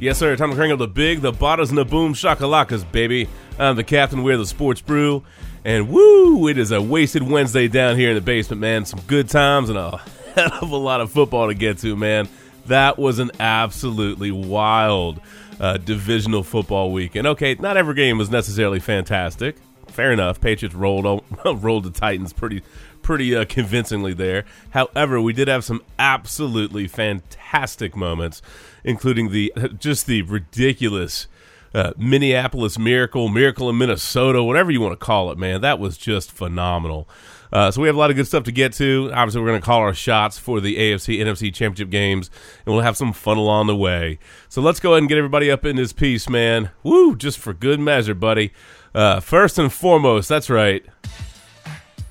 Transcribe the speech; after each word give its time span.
Yes, 0.00 0.16
sir. 0.16 0.36
Time 0.36 0.50
to 0.50 0.56
crank 0.56 0.72
up 0.72 0.78
the 0.78 0.86
big, 0.86 1.22
the 1.22 1.32
bottoms, 1.32 1.70
and 1.70 1.78
the 1.78 1.84
boom 1.84 2.14
shakalakas, 2.14 2.90
baby. 2.92 3.28
I'm 3.58 3.74
the 3.74 3.82
captain. 3.82 4.22
We're 4.22 4.36
the 4.36 4.46
sports 4.46 4.80
brew. 4.80 5.24
And 5.64 5.88
woo, 5.88 6.46
it 6.46 6.56
is 6.56 6.70
a 6.70 6.80
wasted 6.80 7.24
Wednesday 7.24 7.66
down 7.66 7.96
here 7.96 8.10
in 8.10 8.14
the 8.14 8.20
basement, 8.20 8.60
man. 8.60 8.84
Some 8.84 9.00
good 9.08 9.28
times 9.28 9.70
and 9.70 9.78
a 9.78 9.96
hell 10.36 10.52
of 10.62 10.70
a 10.70 10.76
lot 10.76 11.00
of 11.00 11.10
football 11.10 11.48
to 11.48 11.54
get 11.54 11.78
to, 11.78 11.96
man. 11.96 12.28
That 12.66 12.96
was 12.96 13.18
an 13.18 13.32
absolutely 13.40 14.30
wild 14.30 15.20
uh, 15.58 15.78
divisional 15.78 16.44
football 16.44 16.92
weekend. 16.92 17.26
Okay, 17.26 17.56
not 17.56 17.76
every 17.76 17.94
game 17.94 18.18
was 18.18 18.30
necessarily 18.30 18.78
fantastic. 18.78 19.56
Fair 19.88 20.12
enough. 20.12 20.40
Patriots 20.40 20.76
rolled 20.76 21.24
rolled 21.44 21.84
the 21.84 21.90
Titans 21.90 22.32
pretty 22.32 22.62
pretty 23.08 23.34
uh, 23.34 23.42
convincingly 23.48 24.12
there. 24.12 24.44
However, 24.70 25.18
we 25.18 25.32
did 25.32 25.48
have 25.48 25.64
some 25.64 25.82
absolutely 25.98 26.86
fantastic 26.86 27.96
moments, 27.96 28.42
including 28.84 29.30
the 29.30 29.50
just 29.78 30.06
the 30.06 30.20
ridiculous 30.22 31.26
uh, 31.74 31.92
Minneapolis 31.96 32.78
Miracle, 32.78 33.28
Miracle 33.28 33.70
in 33.70 33.78
Minnesota, 33.78 34.42
whatever 34.42 34.70
you 34.70 34.82
want 34.82 34.92
to 34.92 35.04
call 35.04 35.32
it, 35.32 35.38
man. 35.38 35.62
That 35.62 35.78
was 35.78 35.96
just 35.96 36.30
phenomenal. 36.30 37.08
Uh, 37.50 37.70
so 37.70 37.80
we 37.80 37.88
have 37.88 37.96
a 37.96 37.98
lot 37.98 38.10
of 38.10 38.16
good 38.16 38.26
stuff 38.26 38.44
to 38.44 38.52
get 38.52 38.74
to. 38.74 39.10
Obviously, 39.14 39.40
we're 39.40 39.48
going 39.48 39.60
to 39.62 39.64
call 39.64 39.80
our 39.80 39.94
shots 39.94 40.36
for 40.36 40.60
the 40.60 40.76
AFC 40.76 41.18
NFC 41.18 41.52
Championship 41.52 41.88
games, 41.88 42.30
and 42.66 42.74
we'll 42.74 42.84
have 42.84 42.98
some 42.98 43.14
fun 43.14 43.38
along 43.38 43.68
the 43.68 43.76
way. 43.76 44.18
So 44.50 44.60
let's 44.60 44.80
go 44.80 44.92
ahead 44.92 45.04
and 45.04 45.08
get 45.08 45.16
everybody 45.16 45.50
up 45.50 45.64
in 45.64 45.76
this 45.76 45.94
piece, 45.94 46.28
man. 46.28 46.72
Woo, 46.82 47.16
just 47.16 47.38
for 47.38 47.54
good 47.54 47.80
measure, 47.80 48.14
buddy. 48.14 48.52
Uh, 48.94 49.20
first 49.20 49.58
and 49.58 49.72
foremost, 49.72 50.28
that's 50.28 50.50
right. 50.50 50.84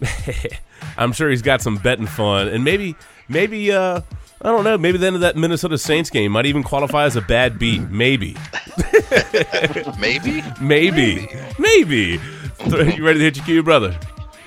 I'm 0.97 1.11
sure 1.11 1.29
he's 1.29 1.41
got 1.41 1.61
some 1.61 1.77
betting 1.77 2.07
fun, 2.07 2.47
and 2.47 2.63
maybe, 2.63 2.95
maybe, 3.29 3.71
uh, 3.71 4.01
I 4.41 4.49
don't 4.49 4.63
know, 4.63 4.77
maybe 4.77 4.97
the 4.97 5.07
end 5.07 5.15
of 5.15 5.21
that 5.21 5.35
Minnesota 5.35 5.77
Saints 5.77 6.09
game 6.09 6.31
might 6.31 6.45
even 6.45 6.63
qualify 6.63 7.05
as 7.05 7.15
a 7.15 7.21
bad 7.21 7.57
beat. 7.59 7.81
Maybe, 7.89 8.35
Maybe? 9.99 10.43
maybe, 10.61 11.27
maybe. 11.59 12.19
You 12.65 13.05
ready 13.05 13.19
to 13.19 13.25
hit 13.25 13.37
your 13.37 13.45
cue, 13.45 13.63
brother? 13.63 13.97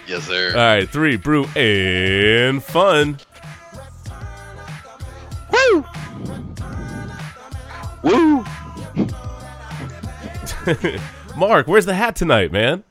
Yes, 0.06 0.24
sir. 0.24 0.50
All 0.50 0.56
right, 0.56 0.88
three, 0.88 1.16
brew, 1.16 1.46
and 1.56 2.62
fun. 2.62 3.18
Woo! 5.50 5.84
Woo! 8.02 8.44
Mark, 11.36 11.66
where's 11.68 11.86
the 11.86 11.94
hat 11.94 12.16
tonight, 12.16 12.52
man? 12.52 12.82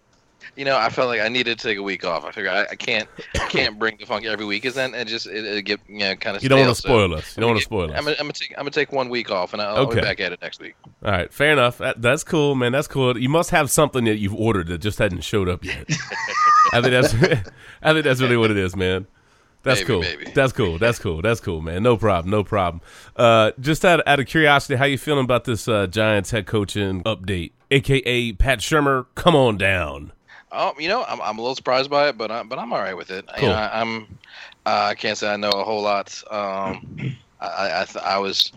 You 0.56 0.66
know, 0.66 0.78
I 0.78 0.90
felt 0.90 1.08
like 1.08 1.22
I 1.22 1.30
needed 1.30 1.58
to 1.60 1.68
take 1.68 1.78
a 1.78 1.84
week 1.84 2.04
off. 2.06 2.26
I 2.26 2.32
figured 2.32 2.54
I, 2.54 2.64
I 2.72 2.76
can't, 2.76 3.08
I 3.36 3.48
can't 3.48 3.80
bring 3.80 3.98
the 3.98 4.06
funk 4.06 4.26
every 4.26 4.46
week, 4.46 4.66
is 4.66 4.76
then 4.76 4.94
and 4.94 5.08
just 5.08 5.26
it, 5.28 5.46
it 5.46 5.62
get 5.64 5.80
you 5.88 6.00
know 6.00 6.16
kind 6.16 6.36
of. 6.36 6.44
You 6.44 6.50
don't 6.50 6.60
want 6.60 6.76
to 6.76 6.82
spoil 6.82 7.14
us. 7.14 7.36
You 7.38 7.42
don't 7.42 7.50
want 7.52 7.60
to 7.60 7.66
spoil 7.66 7.92
us. 7.92 7.98
I'm 7.98 8.04
gonna, 8.04 8.16
I'm 8.20 8.24
gonna 8.26 8.34
take, 8.34 8.52
I'm 8.58 8.64
gonna 8.64 8.72
take 8.72 8.92
one 8.92 9.10
week 9.10 9.32
off, 9.32 9.54
and 9.54 9.62
I'll, 9.62 9.76
I'll 9.76 9.82
Okay. 9.88 9.96
be 9.96 10.02
back 10.02 10.20
at 10.20 10.32
it 10.34 10.42
next 10.42 10.60
week. 10.60 10.76
All 11.04 11.12
right, 11.12 11.32
fair 11.34 11.54
enough. 11.54 11.78
That, 11.78 12.02
that's 12.02 12.24
cool, 12.24 12.56
man. 12.56 12.72
That's 12.72 12.88
cool. 12.88 13.18
You 13.18 13.30
must 13.30 13.52
have 13.52 13.70
something 13.72 14.06
that 14.06 14.18
you've 14.18 14.36
ordered 14.36 14.68
that 14.68 14.80
just 14.80 15.00
hadn't 15.00 15.22
showed 15.22 15.48
up 15.50 15.64
yet. 15.64 15.86
I 16.74 16.82
think 16.82 16.92
that's, 16.92 17.14
I 17.82 17.94
think 17.94 18.04
that's 18.04 18.22
really 18.22 18.38
what 18.38 18.52
it 18.52 18.58
is, 18.58 18.76
man. 18.76 19.08
That's 19.62 19.82
Maybe, 19.82 19.88
cool. 19.88 20.00
maybe. 20.02 20.32
That's 20.34 20.54
cool. 20.54 20.78
That's 20.78 21.00
cool. 21.00 21.22
That's 21.22 21.42
cool, 21.42 21.60
man. 21.62 21.84
No 21.84 21.98
problem. 21.98 22.32
No 22.32 22.46
problem. 22.46 22.82
Uh, 23.18 23.52
just 23.60 23.84
out, 23.84 24.02
out 24.08 24.18
of 24.22 24.26
curiosity, 24.26 24.76
how 24.78 24.86
you 24.86 24.98
feeling 24.98 25.26
about 25.26 25.44
this 25.44 25.68
uh, 25.68 25.86
Giants 25.86 26.32
head 26.32 26.46
coaching 26.48 27.04
update, 27.04 27.52
aka 27.70 28.32
Pat 28.32 28.60
Shurmur? 28.60 29.08
Come 29.16 29.36
on 29.36 29.58
down. 29.58 30.14
Oh, 30.52 30.74
you 30.80 30.88
know, 30.88 31.04
I'm, 31.08 31.22
I'm 31.22 31.38
a 31.38 31.42
little 31.42 31.56
surprised 31.56 31.90
by 31.90 32.10
it, 32.10 32.18
but 32.18 32.32
I'm, 32.32 32.48
but 32.50 32.60
I'm 32.60 32.72
all 32.74 32.80
right 32.80 32.98
with 32.98 33.12
it. 33.12 33.26
Cool. 33.36 33.50
You 33.50 33.50
know, 33.50 33.56
I, 33.56 33.82
I'm, 33.82 34.20
uh, 34.66 34.88
I 34.92 34.96
can't 34.96 35.18
say 35.18 35.32
I 35.32 35.38
know 35.38 35.50
a 35.50 35.64
whole 35.64 35.82
lot. 35.82 36.22
Um, 36.32 36.82
I, 37.40 37.82
I, 37.82 37.86
th- 37.86 38.04
I 38.04 38.18
was, 38.20 38.54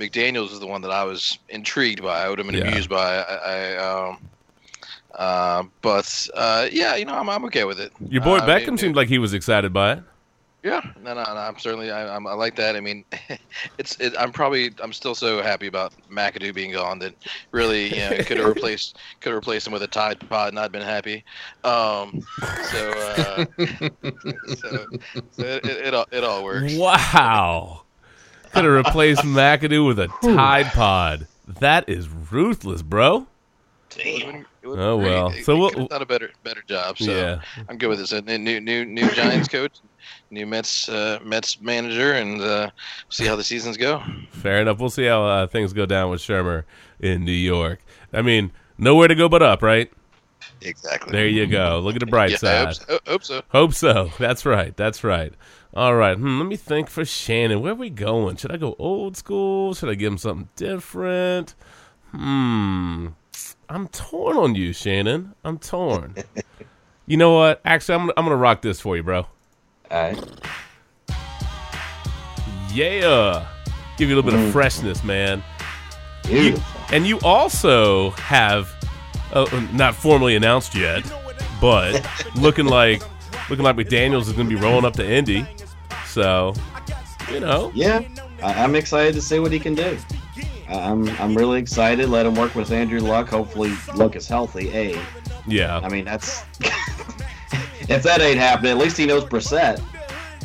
McDaniels 0.00 0.52
is 0.52 0.60
the 0.60 0.66
one 0.66 0.82
that 0.82 0.90
I 0.90 1.04
was 1.04 1.38
intrigued 1.48 2.02
by. 2.02 2.20
I 2.24 2.28
would 2.28 2.38
have 2.38 2.46
been 2.46 2.56
Yeah. 2.56 2.62
amused 2.68 2.88
by. 2.88 3.18
I, 3.18 3.34
I 3.34 3.76
um, 3.76 4.18
uh, 5.16 5.64
but 5.82 6.28
uh, 6.34 6.68
yeah, 6.72 6.96
you 6.96 7.04
know, 7.04 7.14
I'm, 7.14 7.28
I'm 7.28 7.44
okay 7.46 7.64
with 7.64 7.80
it. 7.80 7.92
Your 8.08 8.22
boy 8.22 8.38
Uh, 8.38 8.44
I 8.44 8.48
Beckham 8.48 8.78
mean, 8.78 8.78
seemed 8.78 8.96
like 8.96 9.08
he 9.08 9.18
was 9.18 9.34
excited 9.34 9.72
by 9.72 9.92
it. 9.94 10.04
Yeah, 10.64 10.80
no, 11.02 11.12
no, 11.12 11.22
no. 11.22 11.30
I'm 11.36 11.58
certainly, 11.58 11.90
I, 11.90 12.16
I'm, 12.16 12.26
I 12.26 12.32
like 12.32 12.56
that. 12.56 12.74
I 12.74 12.80
mean, 12.80 13.04
it's, 13.78 14.00
it, 14.00 14.14
I'm 14.18 14.32
probably, 14.32 14.70
I'm 14.82 14.94
still 14.94 15.14
so 15.14 15.42
happy 15.42 15.66
about 15.66 15.92
McAdoo 16.10 16.54
being 16.54 16.72
gone 16.72 16.98
that 17.00 17.14
really, 17.52 17.88
you 17.94 18.00
know, 18.00 18.16
could 18.24 18.38
have 18.38 18.46
replaced, 18.54 18.96
could 19.20 19.28
have 19.30 19.36
replaced 19.36 19.66
him 19.66 19.74
with 19.74 19.82
a 19.82 19.86
Tide 19.86 20.18
Pod, 20.30 20.48
and 20.48 20.58
I'd 20.58 20.72
been 20.72 20.80
happy. 20.80 21.22
Um, 21.64 22.26
so, 22.70 22.90
uh, 22.92 23.44
so, 24.56 24.86
so 25.32 25.42
it, 25.44 25.64
it, 25.66 25.86
it 25.88 25.94
all, 25.94 26.06
it 26.10 26.24
all 26.24 26.42
works. 26.42 26.74
Wow. 26.76 27.82
Could 28.54 28.64
have 28.64 28.72
replaced 28.72 29.20
McAdoo 29.22 29.86
with 29.86 29.98
a 29.98 30.08
Tide 30.22 30.66
Pod. 30.72 31.26
That 31.60 31.88
is 31.90 32.08
ruthless, 32.08 32.80
bro. 32.80 33.26
It 33.96 34.24
would've 34.24 34.32
been- 34.32 34.46
it 34.62 34.66
would've 34.66 34.82
Oh, 34.82 34.96
been 34.96 35.04
great. 35.06 35.14
well. 35.14 35.28
It- 35.28 35.44
So 35.44 35.52
it 35.52 35.58
we'll- 35.58 35.70
could 35.70 35.88
done 35.90 36.00
a 36.02 36.06
better, 36.06 36.30
better 36.42 36.62
job. 36.66 36.96
So 36.98 37.10
Yeah. 37.12 37.42
I'm 37.68 37.76
good 37.76 37.88
with 37.88 37.98
this. 37.98 38.12
And 38.12 38.26
new, 38.26 38.60
new, 38.60 38.86
new 38.86 39.10
Giants 39.10 39.46
coach, 39.48 39.72
new 40.34 40.46
Mets, 40.46 40.88
uh, 40.88 41.18
Mets 41.22 41.60
manager, 41.60 42.12
and 42.12 42.40
uh, 42.42 42.70
see 43.08 43.24
how 43.24 43.36
the 43.36 43.44
seasons 43.44 43.76
go. 43.76 44.02
Fair 44.30 44.60
enough. 44.60 44.78
We'll 44.78 44.90
see 44.90 45.06
how 45.06 45.24
uh, 45.24 45.46
things 45.46 45.72
go 45.72 45.86
down 45.86 46.10
with 46.10 46.20
Shurmur 46.20 46.64
in 47.00 47.24
New 47.24 47.32
York. 47.32 47.80
I 48.12 48.22
mean, 48.22 48.52
nowhere 48.76 49.08
to 49.08 49.14
go 49.14 49.28
but 49.28 49.42
up, 49.42 49.62
right? 49.62 49.90
Exactly. 50.60 51.12
There 51.12 51.26
you 51.26 51.46
go. 51.46 51.80
Look 51.80 51.94
at 51.94 52.00
the 52.00 52.06
bright 52.10 52.32
yeah, 52.32 52.36
side. 52.36 52.66
hope 52.66 52.74
so. 52.76 52.98
Hope 53.06 53.24
so. 53.24 53.42
Hope 53.48 53.74
so. 53.74 54.10
That's 54.18 54.44
right. 54.44 54.76
That's 54.76 55.04
right. 55.04 55.32
All 55.74 55.94
right. 55.94 56.16
Hmm, 56.16 56.38
let 56.38 56.46
me 56.46 56.56
think 56.56 56.88
for 56.88 57.04
Shannon. 57.04 57.60
Where 57.60 57.72
are 57.72 57.76
we 57.76 57.90
going? 57.90 58.36
Should 58.36 58.52
I 58.52 58.56
go 58.56 58.76
old 58.78 59.16
school? 59.16 59.74
Should 59.74 59.88
I 59.88 59.94
give 59.94 60.12
him 60.12 60.18
something 60.18 60.48
different? 60.56 61.54
Hmm. 62.12 63.08
I'm 63.68 63.88
torn 63.88 64.36
on 64.36 64.54
you, 64.54 64.72
Shannon. 64.72 65.34
I'm 65.44 65.58
torn. 65.58 66.14
you 67.06 67.16
know 67.16 67.36
what? 67.36 67.60
Actually, 67.64 67.96
I'm, 67.96 68.10
I'm 68.10 68.24
going 68.24 68.30
to 68.30 68.36
rock 68.36 68.62
this 68.62 68.80
for 68.80 68.96
you, 68.96 69.02
bro. 69.02 69.26
All 69.94 70.02
right. 70.02 70.18
Yeah. 72.72 73.46
Give 73.96 74.08
you 74.08 74.16
a 74.16 74.18
little 74.20 74.28
bit 74.28 74.34
of 74.34 74.52
freshness, 74.52 75.04
man. 75.04 75.40
Beautiful. 76.24 76.64
And 76.92 77.06
you 77.06 77.20
also 77.20 78.10
have, 78.10 78.72
uh, 79.32 79.46
not 79.72 79.94
formally 79.94 80.34
announced 80.34 80.74
yet, 80.74 81.04
but 81.60 82.04
looking 82.34 82.66
like 82.66 83.02
looking 83.48 83.64
like 83.64 83.76
McDaniels 83.76 84.22
is 84.22 84.32
going 84.32 84.48
to 84.48 84.54
be 84.56 84.60
rolling 84.60 84.84
up 84.84 84.94
to 84.94 85.08
Indy. 85.08 85.46
So, 86.06 86.54
you 87.30 87.38
know, 87.38 87.70
Yeah, 87.72 88.02
I, 88.42 88.64
I'm 88.64 88.74
excited 88.74 89.14
to 89.14 89.22
see 89.22 89.38
what 89.38 89.52
he 89.52 89.60
can 89.60 89.76
do. 89.76 89.96
I'm 90.68 91.08
I'm 91.20 91.36
really 91.36 91.60
excited. 91.60 92.08
Let 92.08 92.26
him 92.26 92.34
work 92.34 92.56
with 92.56 92.72
Andrew 92.72 92.98
Luck. 92.98 93.28
Hopefully, 93.28 93.72
Luck 93.94 94.16
is 94.16 94.26
healthy. 94.26 94.70
A. 94.72 95.00
yeah. 95.46 95.78
I 95.78 95.88
mean, 95.88 96.04
that's 96.04 96.42
if 97.88 98.02
that 98.02 98.20
ain't 98.20 98.38
happening, 98.38 98.72
at 98.72 98.78
least 98.78 98.96
he 98.96 99.06
knows 99.06 99.24
Brissett. 99.24 99.80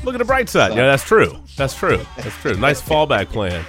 Look 0.03 0.15
at 0.15 0.19
the 0.19 0.25
bright 0.25 0.47
side. 0.49 0.75
Yeah, 0.75 0.85
that's 0.87 1.03
true. 1.03 1.37
That's 1.57 1.75
true. 1.75 1.99
That's 2.17 2.35
true. 2.37 2.53
Nice 2.55 2.81
fallback 2.81 3.27
plan. 3.29 3.65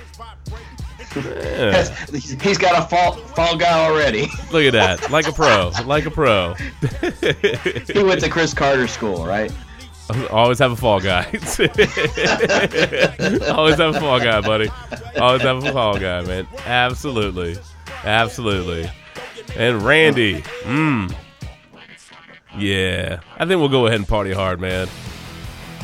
Yeah. 1.16 1.82
He's- 2.12 2.40
he's 2.40 2.56
got 2.58 2.80
a 2.80 2.86
fall 2.88 3.14
fall 3.14 3.56
guy 3.56 3.84
already. 3.86 4.28
Look 4.52 4.62
at 4.64 4.72
that. 4.74 5.10
Like 5.10 5.26
a 5.26 5.32
pro. 5.32 5.72
Like 5.84 6.06
a 6.06 6.10
pro. 6.10 6.54
he 6.54 8.02
went 8.04 8.20
to 8.20 8.28
Cris 8.30 8.54
Carter 8.54 8.86
school, 8.86 9.26
right? 9.26 9.50
Always 10.30 10.58
have 10.60 10.70
a 10.72 10.76
fall 10.76 11.00
guy. 11.00 11.24
Always 13.50 13.76
have 13.76 13.94
a 13.94 14.00
fall 14.00 14.18
guy, 14.20 14.40
buddy. 14.40 14.68
Always 15.16 15.42
have 15.42 15.64
a 15.64 15.72
fall 15.72 15.98
guy, 15.98 16.22
man. 16.22 16.46
Absolutely. 16.64 17.56
Absolutely. 18.04 18.90
And 19.56 19.82
Randy. 19.82 20.42
Mmm. 20.62 21.14
Yeah. 22.56 23.20
I 23.36 23.46
think 23.46 23.58
we'll 23.60 23.68
go 23.68 23.86
ahead 23.86 23.98
and 23.98 24.08
party 24.08 24.32
hard, 24.32 24.60
man. 24.60 24.88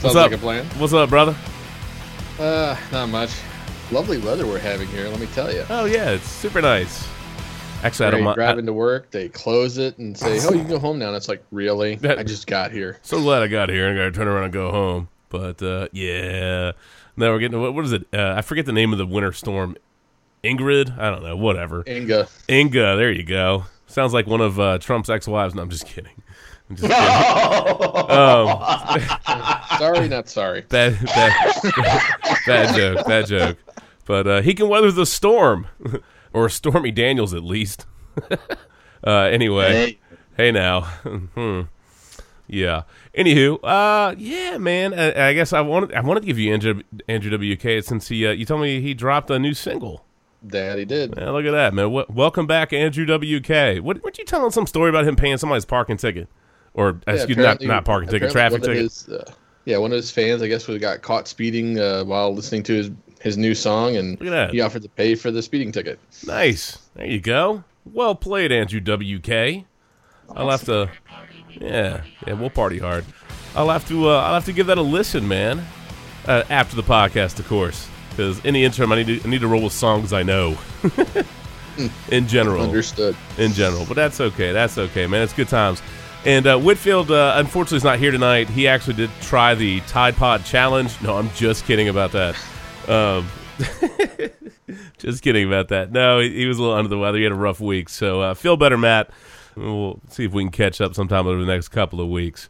Sounds 0.00 0.16
up? 0.16 0.30
like 0.30 0.32
a 0.32 0.38
plan. 0.38 0.64
What's 0.78 0.92
up, 0.92 1.08
brother? 1.08 1.36
Uh, 2.38 2.76
not 2.92 3.08
much. 3.08 3.30
Lovely 3.90 4.18
weather 4.18 4.46
we're 4.46 4.58
having 4.58 4.88
here. 4.88 5.08
Let 5.08 5.20
me 5.20 5.26
tell 5.26 5.52
you. 5.52 5.64
Oh, 5.70 5.84
yeah. 5.84 6.10
It's 6.10 6.26
super 6.28 6.60
nice. 6.60 7.06
Actually, 7.82 8.06
I 8.06 8.10
don't 8.10 8.24
mind. 8.24 8.36
driving 8.36 8.66
to 8.66 8.72
work, 8.72 9.10
they 9.10 9.28
close 9.28 9.76
it 9.78 9.98
and 9.98 10.16
say, 10.16 10.40
"Oh, 10.42 10.52
you 10.52 10.60
can 10.60 10.68
go 10.68 10.78
home 10.78 10.98
now." 10.98 11.08
And 11.08 11.16
it's 11.16 11.28
like, 11.28 11.44
really? 11.52 11.94
That- 12.06 12.18
I 12.18 12.22
just 12.22 12.46
got 12.46 12.72
here. 12.72 12.98
So 13.02 13.20
glad 13.20 13.42
I 13.42 13.48
got 13.48 13.68
here 13.68 13.86
and 13.86 13.96
got 13.96 14.04
to 14.04 14.12
turn 14.12 14.26
around 14.28 14.44
and 14.44 14.52
go 14.52 14.70
home. 14.70 15.08
But 15.28 15.62
uh, 15.62 15.88
yeah, 15.92 16.72
now 17.16 17.32
we're 17.32 17.38
getting 17.38 17.60
what, 17.60 17.74
what 17.74 17.84
is 17.84 17.92
it? 17.92 18.06
Uh, 18.12 18.34
I 18.36 18.42
forget 18.42 18.64
the 18.64 18.72
name 18.72 18.92
of 18.92 18.98
the 18.98 19.06
winter 19.06 19.32
storm. 19.32 19.76
Ingrid, 20.42 20.98
I 20.98 21.10
don't 21.10 21.22
know. 21.22 21.36
Whatever. 21.36 21.84
Inga, 21.86 22.28
Inga, 22.48 22.96
there 22.96 23.10
you 23.12 23.24
go. 23.24 23.64
Sounds 23.86 24.14
like 24.14 24.26
one 24.26 24.40
of 24.40 24.58
uh, 24.58 24.78
Trump's 24.78 25.10
ex-wives. 25.10 25.54
No, 25.54 25.62
I'm 25.62 25.70
just 25.70 25.86
kidding. 25.86 26.22
I'm 26.70 26.76
just 26.76 26.88
kidding. 26.88 28.10
Um, 28.10 28.48
sorry, 29.78 30.08
not 30.08 30.28
sorry. 30.28 30.62
bad, 30.62 30.98
bad, 31.04 31.62
bad 32.46 32.74
joke. 32.76 33.06
Bad 33.06 33.26
joke. 33.26 33.58
But 34.04 34.26
uh, 34.26 34.42
he 34.42 34.54
can 34.54 34.68
weather 34.68 34.90
the 34.92 35.06
storm, 35.06 35.66
or 36.32 36.48
Stormy 36.48 36.90
Daniels 36.90 37.34
at 37.34 37.42
least. 37.42 37.86
uh, 39.06 39.10
anyway. 39.10 39.72
Hey, 39.72 39.98
Hey 40.36 40.52
now. 40.52 40.82
hmm. 40.82 41.62
Yeah. 42.46 42.82
Anywho, 43.16 43.58
uh, 43.64 44.14
yeah, 44.18 44.58
man. 44.58 44.92
I, 44.94 45.28
I 45.30 45.32
guess 45.32 45.52
I 45.52 45.62
wanted 45.62 45.94
I 45.94 46.00
wanted 46.02 46.20
to 46.20 46.26
give 46.26 46.38
you 46.38 46.52
Andrew, 46.52 46.82
Andrew 47.08 47.36
WK 47.36 47.82
since 47.82 48.08
he 48.08 48.26
uh, 48.26 48.30
you 48.32 48.44
told 48.44 48.60
me 48.60 48.80
he 48.80 48.92
dropped 48.94 49.30
a 49.30 49.38
new 49.38 49.54
single. 49.54 50.04
That 50.42 50.78
he 50.78 50.84
did. 50.84 51.14
Yeah, 51.16 51.30
look 51.30 51.44
at 51.46 51.50
that, 51.52 51.74
man. 51.74 51.86
W- 51.86 52.06
welcome 52.08 52.46
back, 52.46 52.72
Andrew 52.72 53.04
WK. 53.06 53.82
What, 53.82 54.02
weren't 54.04 54.18
you 54.18 54.24
telling 54.24 54.50
some 54.52 54.66
story 54.66 54.90
about 54.90 55.06
him 55.08 55.16
paying 55.16 55.38
somebody's 55.38 55.64
parking 55.64 55.96
ticket? 55.96 56.28
Or, 56.76 57.00
Yeah, 57.08 57.14
excuse 57.14 57.36
me, 57.38 57.42
not, 57.42 57.60
not 57.62 57.84
parking 57.84 58.08
ticket, 58.08 58.30
traffic 58.30 58.62
ticket. 58.62 58.76
his, 58.76 59.08
uh, 59.08 59.24
yeah, 59.64 59.78
one 59.78 59.90
of 59.92 59.96
his 59.96 60.10
fans, 60.12 60.42
I 60.42 60.46
guess, 60.48 60.68
was 60.68 60.78
got 60.78 61.02
caught 61.02 61.26
speeding 61.26 61.78
uh, 61.80 62.04
while 62.04 62.32
listening 62.34 62.62
to 62.64 62.74
his 62.74 62.90
his 63.20 63.36
new 63.36 63.54
song, 63.54 63.96
and 63.96 64.20
Look 64.20 64.28
at 64.28 64.30
that. 64.30 64.50
he 64.52 64.60
offered 64.60 64.82
to 64.82 64.88
pay 64.90 65.14
for 65.16 65.30
the 65.32 65.42
speeding 65.42 65.72
ticket. 65.72 65.98
Nice. 66.26 66.78
There 66.94 67.06
you 67.06 67.18
go. 67.18 67.64
Well 67.84 68.14
played, 68.14 68.52
Andrew 68.52 68.78
WK. 68.80 69.64
I'll 70.36 70.50
have 70.50 70.64
to. 70.66 70.90
Yeah, 71.58 72.02
yeah, 72.26 72.34
we'll 72.34 72.50
party 72.50 72.78
hard. 72.78 73.04
I'll 73.56 73.70
have 73.70 73.88
to. 73.88 74.10
Uh, 74.10 74.20
I'll 74.20 74.34
have 74.34 74.44
to 74.44 74.52
give 74.52 74.66
that 74.68 74.78
a 74.78 74.82
listen, 74.82 75.26
man. 75.26 75.66
Uh, 76.28 76.42
after 76.50 76.76
the 76.76 76.82
podcast, 76.82 77.38
of 77.38 77.48
course, 77.48 77.88
because 78.10 78.44
in 78.44 78.52
the 78.54 78.64
interim, 78.64 78.92
I 78.92 79.02
need 79.02 79.22
to. 79.22 79.26
I 79.26 79.30
need 79.30 79.40
to 79.40 79.48
roll 79.48 79.62
with 79.62 79.72
songs 79.72 80.12
I 80.12 80.22
know. 80.22 80.58
in 82.10 82.26
general, 82.28 82.62
Understood. 82.62 83.16
in 83.38 83.52
general, 83.52 83.84
but 83.86 83.94
that's 83.94 84.20
okay. 84.20 84.52
That's 84.52 84.78
okay, 84.78 85.06
man. 85.06 85.22
It's 85.22 85.32
good 85.32 85.48
times. 85.48 85.80
And 86.26 86.46
uh, 86.46 86.58
Whitfield, 86.58 87.10
uh, 87.12 87.34
unfortunately, 87.36 87.76
is 87.76 87.84
not 87.84 87.98
here 88.00 88.10
tonight. 88.10 88.48
He 88.50 88.66
actually 88.66 88.94
did 88.94 89.10
try 89.20 89.54
the 89.54 89.80
Tide 89.82 90.16
Pod 90.16 90.44
Challenge. 90.44 90.92
No, 91.00 91.16
I'm 91.16 91.30
just 91.30 91.64
kidding 91.66 91.88
about 91.88 92.10
that. 92.12 92.36
Um, 92.88 93.28
just 94.98 95.22
kidding 95.22 95.46
about 95.46 95.68
that. 95.68 95.92
No, 95.92 96.18
he, 96.18 96.30
he 96.34 96.46
was 96.46 96.58
a 96.58 96.62
little 96.62 96.76
under 96.76 96.88
the 96.88 96.98
weather. 96.98 97.18
He 97.18 97.22
had 97.24 97.32
a 97.32 97.36
rough 97.36 97.60
week. 97.60 97.88
So 97.88 98.20
uh, 98.22 98.34
feel 98.34 98.56
better, 98.56 98.76
Matt. 98.76 99.10
We'll 99.54 100.00
see 100.10 100.24
if 100.24 100.32
we 100.32 100.42
can 100.42 100.50
catch 100.50 100.80
up 100.80 100.94
sometime 100.94 101.26
over 101.26 101.40
the 101.40 101.46
next 101.46 101.68
couple 101.68 102.00
of 102.00 102.08
weeks. 102.08 102.48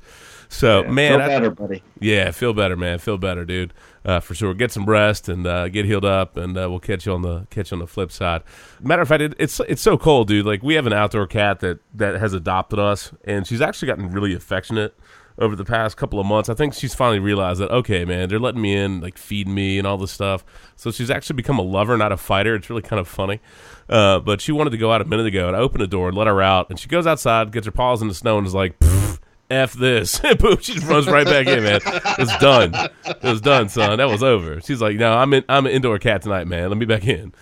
So, 0.48 0.82
Yeah, 0.82 0.90
man, 0.90 1.12
feel 1.12 1.20
I- 1.22 1.28
better, 1.28 1.50
buddy. 1.50 1.82
yeah, 2.00 2.30
feel 2.30 2.52
better, 2.54 2.76
man. 2.76 2.98
Feel 2.98 3.18
better, 3.18 3.44
dude. 3.44 3.74
Uh, 4.06 4.20
for 4.20 4.36
sure. 4.36 4.54
Get 4.54 4.70
some 4.70 4.84
rest 4.84 5.28
and 5.28 5.44
uh, 5.48 5.68
get 5.68 5.84
healed 5.84 6.04
up, 6.04 6.36
and 6.36 6.56
uh, 6.56 6.70
we'll 6.70 6.78
catch 6.78 7.06
you 7.06 7.12
on 7.12 7.22
the 7.22 7.48
catch 7.50 7.72
you 7.72 7.74
on 7.74 7.80
the 7.80 7.88
flip 7.88 8.12
side. 8.12 8.44
Matter 8.80 9.02
of 9.02 9.08
fact, 9.08 9.20
it, 9.20 9.34
it's 9.36 9.58
it's 9.68 9.82
so 9.82 9.98
cold, 9.98 10.28
dude. 10.28 10.46
Like 10.46 10.62
we 10.62 10.74
have 10.74 10.86
an 10.86 10.92
outdoor 10.92 11.26
cat 11.26 11.58
that 11.58 11.80
that 11.94 12.14
has 12.20 12.32
adopted 12.32 12.78
us, 12.78 13.12
and 13.24 13.48
she's 13.48 13.60
actually 13.60 13.88
gotten 13.88 14.12
really 14.12 14.32
affectionate 14.32 14.96
over 15.38 15.56
the 15.56 15.64
past 15.64 15.96
couple 15.96 16.20
of 16.20 16.24
months. 16.24 16.48
I 16.48 16.54
think 16.54 16.72
she's 16.72 16.94
finally 16.94 17.18
realized 17.18 17.60
that 17.60 17.72
okay, 17.72 18.04
man, 18.04 18.28
they're 18.28 18.38
letting 18.38 18.60
me 18.60 18.76
in, 18.76 19.00
like 19.00 19.18
feed 19.18 19.48
me 19.48 19.76
and 19.76 19.88
all 19.88 19.98
this 19.98 20.12
stuff. 20.12 20.44
So 20.76 20.92
she's 20.92 21.10
actually 21.10 21.34
become 21.34 21.58
a 21.58 21.62
lover, 21.62 21.96
not 21.96 22.12
a 22.12 22.16
fighter. 22.16 22.54
It's 22.54 22.70
really 22.70 22.82
kind 22.82 23.00
of 23.00 23.08
funny. 23.08 23.40
Uh, 23.88 24.20
but 24.20 24.40
she 24.40 24.52
wanted 24.52 24.70
to 24.70 24.78
go 24.78 24.92
out 24.92 25.00
a 25.00 25.04
minute 25.04 25.26
ago, 25.26 25.48
and 25.48 25.56
I 25.56 25.58
opened 25.58 25.82
the 25.82 25.88
door 25.88 26.06
and 26.06 26.16
let 26.16 26.28
her 26.28 26.40
out, 26.40 26.70
and 26.70 26.78
she 26.78 26.86
goes 26.86 27.08
outside, 27.08 27.50
gets 27.50 27.66
her 27.66 27.72
paws 27.72 28.02
in 28.02 28.06
the 28.08 28.14
snow, 28.14 28.38
and 28.38 28.46
is 28.46 28.54
like. 28.54 28.78
"Pfft, 28.78 29.05
F 29.50 29.72
this. 29.74 30.18
Boom. 30.38 30.58
She 30.60 30.74
just 30.74 30.86
runs 30.86 31.06
right 31.06 31.26
back 31.26 31.46
in, 31.46 31.62
man. 31.62 31.80
It's 31.84 32.36
done. 32.38 32.74
It 33.04 33.22
was 33.22 33.40
done, 33.40 33.68
son. 33.68 33.98
That 33.98 34.08
was 34.08 34.22
over. 34.22 34.60
She's 34.60 34.80
like, 34.80 34.96
no, 34.96 35.12
I'm 35.12 35.32
in, 35.34 35.44
I'm 35.48 35.66
an 35.66 35.72
indoor 35.72 35.98
cat 35.98 36.22
tonight, 36.22 36.46
man. 36.46 36.68
Let 36.68 36.78
me 36.78 36.86
back 36.86 37.06
in. 37.06 37.32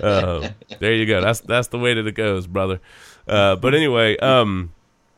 Um, 0.00 0.48
there 0.78 0.94
you 0.94 1.06
go. 1.06 1.20
That's 1.20 1.40
that's 1.40 1.68
the 1.68 1.78
way 1.78 1.94
that 1.94 2.06
it 2.06 2.14
goes, 2.14 2.46
brother. 2.46 2.80
Uh, 3.26 3.56
but 3.56 3.74
anyway, 3.74 4.16
um, 4.18 4.72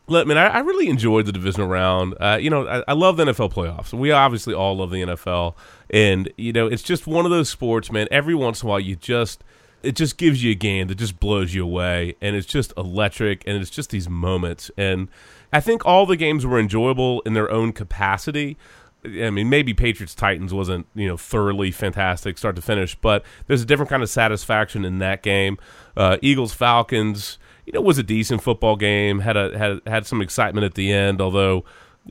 man, 0.07 0.37
I, 0.37 0.47
I 0.47 0.59
really 0.59 0.89
enjoyed 0.89 1.25
the 1.25 1.31
divisional 1.31 1.67
round. 1.67 2.15
Uh, 2.19 2.37
you 2.39 2.49
know, 2.49 2.67
I, 2.67 2.83
I 2.87 2.93
love 2.93 3.17
the 3.17 3.25
NFL 3.25 3.53
playoffs. 3.53 3.93
We 3.93 4.11
obviously 4.11 4.53
all 4.53 4.77
love 4.77 4.91
the 4.91 5.01
NFL, 5.01 5.55
and 5.89 6.31
you 6.37 6.53
know, 6.53 6.67
it's 6.67 6.83
just 6.83 7.07
one 7.07 7.25
of 7.25 7.31
those 7.31 7.49
sports, 7.49 7.91
man. 7.91 8.07
Every 8.11 8.35
once 8.35 8.61
in 8.61 8.67
a 8.67 8.69
while, 8.69 8.79
you 8.79 8.95
just 8.95 9.43
it 9.83 9.95
just 9.95 10.17
gives 10.17 10.43
you 10.43 10.51
a 10.51 10.55
game 10.55 10.87
that 10.87 10.95
just 10.95 11.19
blows 11.19 11.53
you 11.53 11.63
away, 11.63 12.15
and 12.21 12.35
it's 12.35 12.47
just 12.47 12.73
electric, 12.77 13.43
and 13.47 13.61
it's 13.61 13.69
just 13.69 13.91
these 13.91 14.09
moments. 14.09 14.71
And 14.77 15.09
I 15.51 15.59
think 15.61 15.85
all 15.85 16.05
the 16.05 16.17
games 16.17 16.45
were 16.45 16.59
enjoyable 16.59 17.21
in 17.21 17.33
their 17.33 17.49
own 17.51 17.71
capacity. 17.73 18.57
I 19.03 19.29
mean, 19.29 19.49
maybe 19.49 19.73
Patriots 19.73 20.15
Titans 20.15 20.53
wasn't 20.53 20.87
you 20.95 21.07
know 21.07 21.17
thoroughly 21.17 21.71
fantastic 21.71 22.37
start 22.37 22.55
to 22.55 22.61
finish, 22.61 22.95
but 22.95 23.23
there's 23.47 23.61
a 23.61 23.65
different 23.65 23.89
kind 23.89 24.03
of 24.03 24.09
satisfaction 24.09 24.83
in 24.83 24.99
that 24.99 25.21
game. 25.21 25.57
Uh, 25.95 26.17
Eagles 26.21 26.53
Falcons, 26.53 27.37
you 27.65 27.73
know, 27.73 27.81
was 27.81 27.97
a 27.97 28.03
decent 28.03 28.41
football 28.41 28.75
game. 28.75 29.19
Had 29.19 29.37
a 29.37 29.57
had 29.57 29.81
had 29.85 30.05
some 30.07 30.21
excitement 30.21 30.65
at 30.65 30.73
the 30.75 30.91
end, 30.91 31.21
although. 31.21 31.63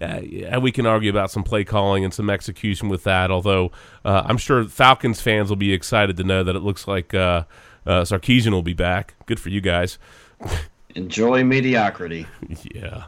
Uh, 0.02 0.18
yeah, 0.24 0.58
we 0.58 0.72
can 0.72 0.86
argue 0.86 1.08
about 1.08 1.30
some 1.30 1.44
play 1.44 1.62
calling 1.62 2.02
and 2.02 2.12
some 2.12 2.28
execution 2.28 2.88
with 2.88 3.04
that. 3.04 3.30
Although 3.30 3.70
uh, 4.04 4.24
I'm 4.24 4.38
sure 4.38 4.64
Falcons 4.64 5.20
fans 5.20 5.50
will 5.50 5.56
be 5.56 5.72
excited 5.72 6.16
to 6.16 6.24
know 6.24 6.42
that 6.42 6.56
it 6.56 6.62
looks 6.64 6.88
like 6.88 7.14
uh, 7.14 7.44
uh, 7.86 8.02
Sarkisian 8.02 8.50
will 8.50 8.64
be 8.64 8.72
back. 8.72 9.14
Good 9.26 9.38
for 9.38 9.50
you 9.50 9.60
guys. 9.60 10.00
Enjoy 10.96 11.44
mediocrity. 11.44 12.26
Yeah. 12.74 13.04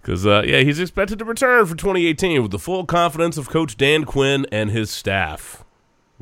Because, 0.00 0.26
uh, 0.26 0.42
yeah, 0.46 0.60
he's 0.60 0.78
expected 0.78 1.18
to 1.18 1.24
return 1.24 1.66
for 1.66 1.74
2018 1.74 2.42
with 2.42 2.50
the 2.50 2.58
full 2.58 2.84
confidence 2.84 3.36
of 3.36 3.50
Coach 3.50 3.76
Dan 3.76 4.04
Quinn 4.04 4.46
and 4.50 4.70
his 4.70 4.90
staff. 4.90 5.64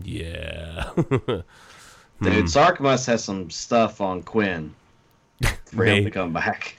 Yeah. 0.03 0.91
Hmm. 2.19 2.25
Dude, 2.25 2.51
Sark 2.51 2.81
must 2.81 3.07
have 3.07 3.21
some 3.21 3.49
stuff 3.49 4.01
on 4.01 4.25
Quinn 4.25 4.75
for 5.67 5.85
him 5.85 6.03
to 6.03 6.11
come 6.11 6.33
back. 6.33 6.77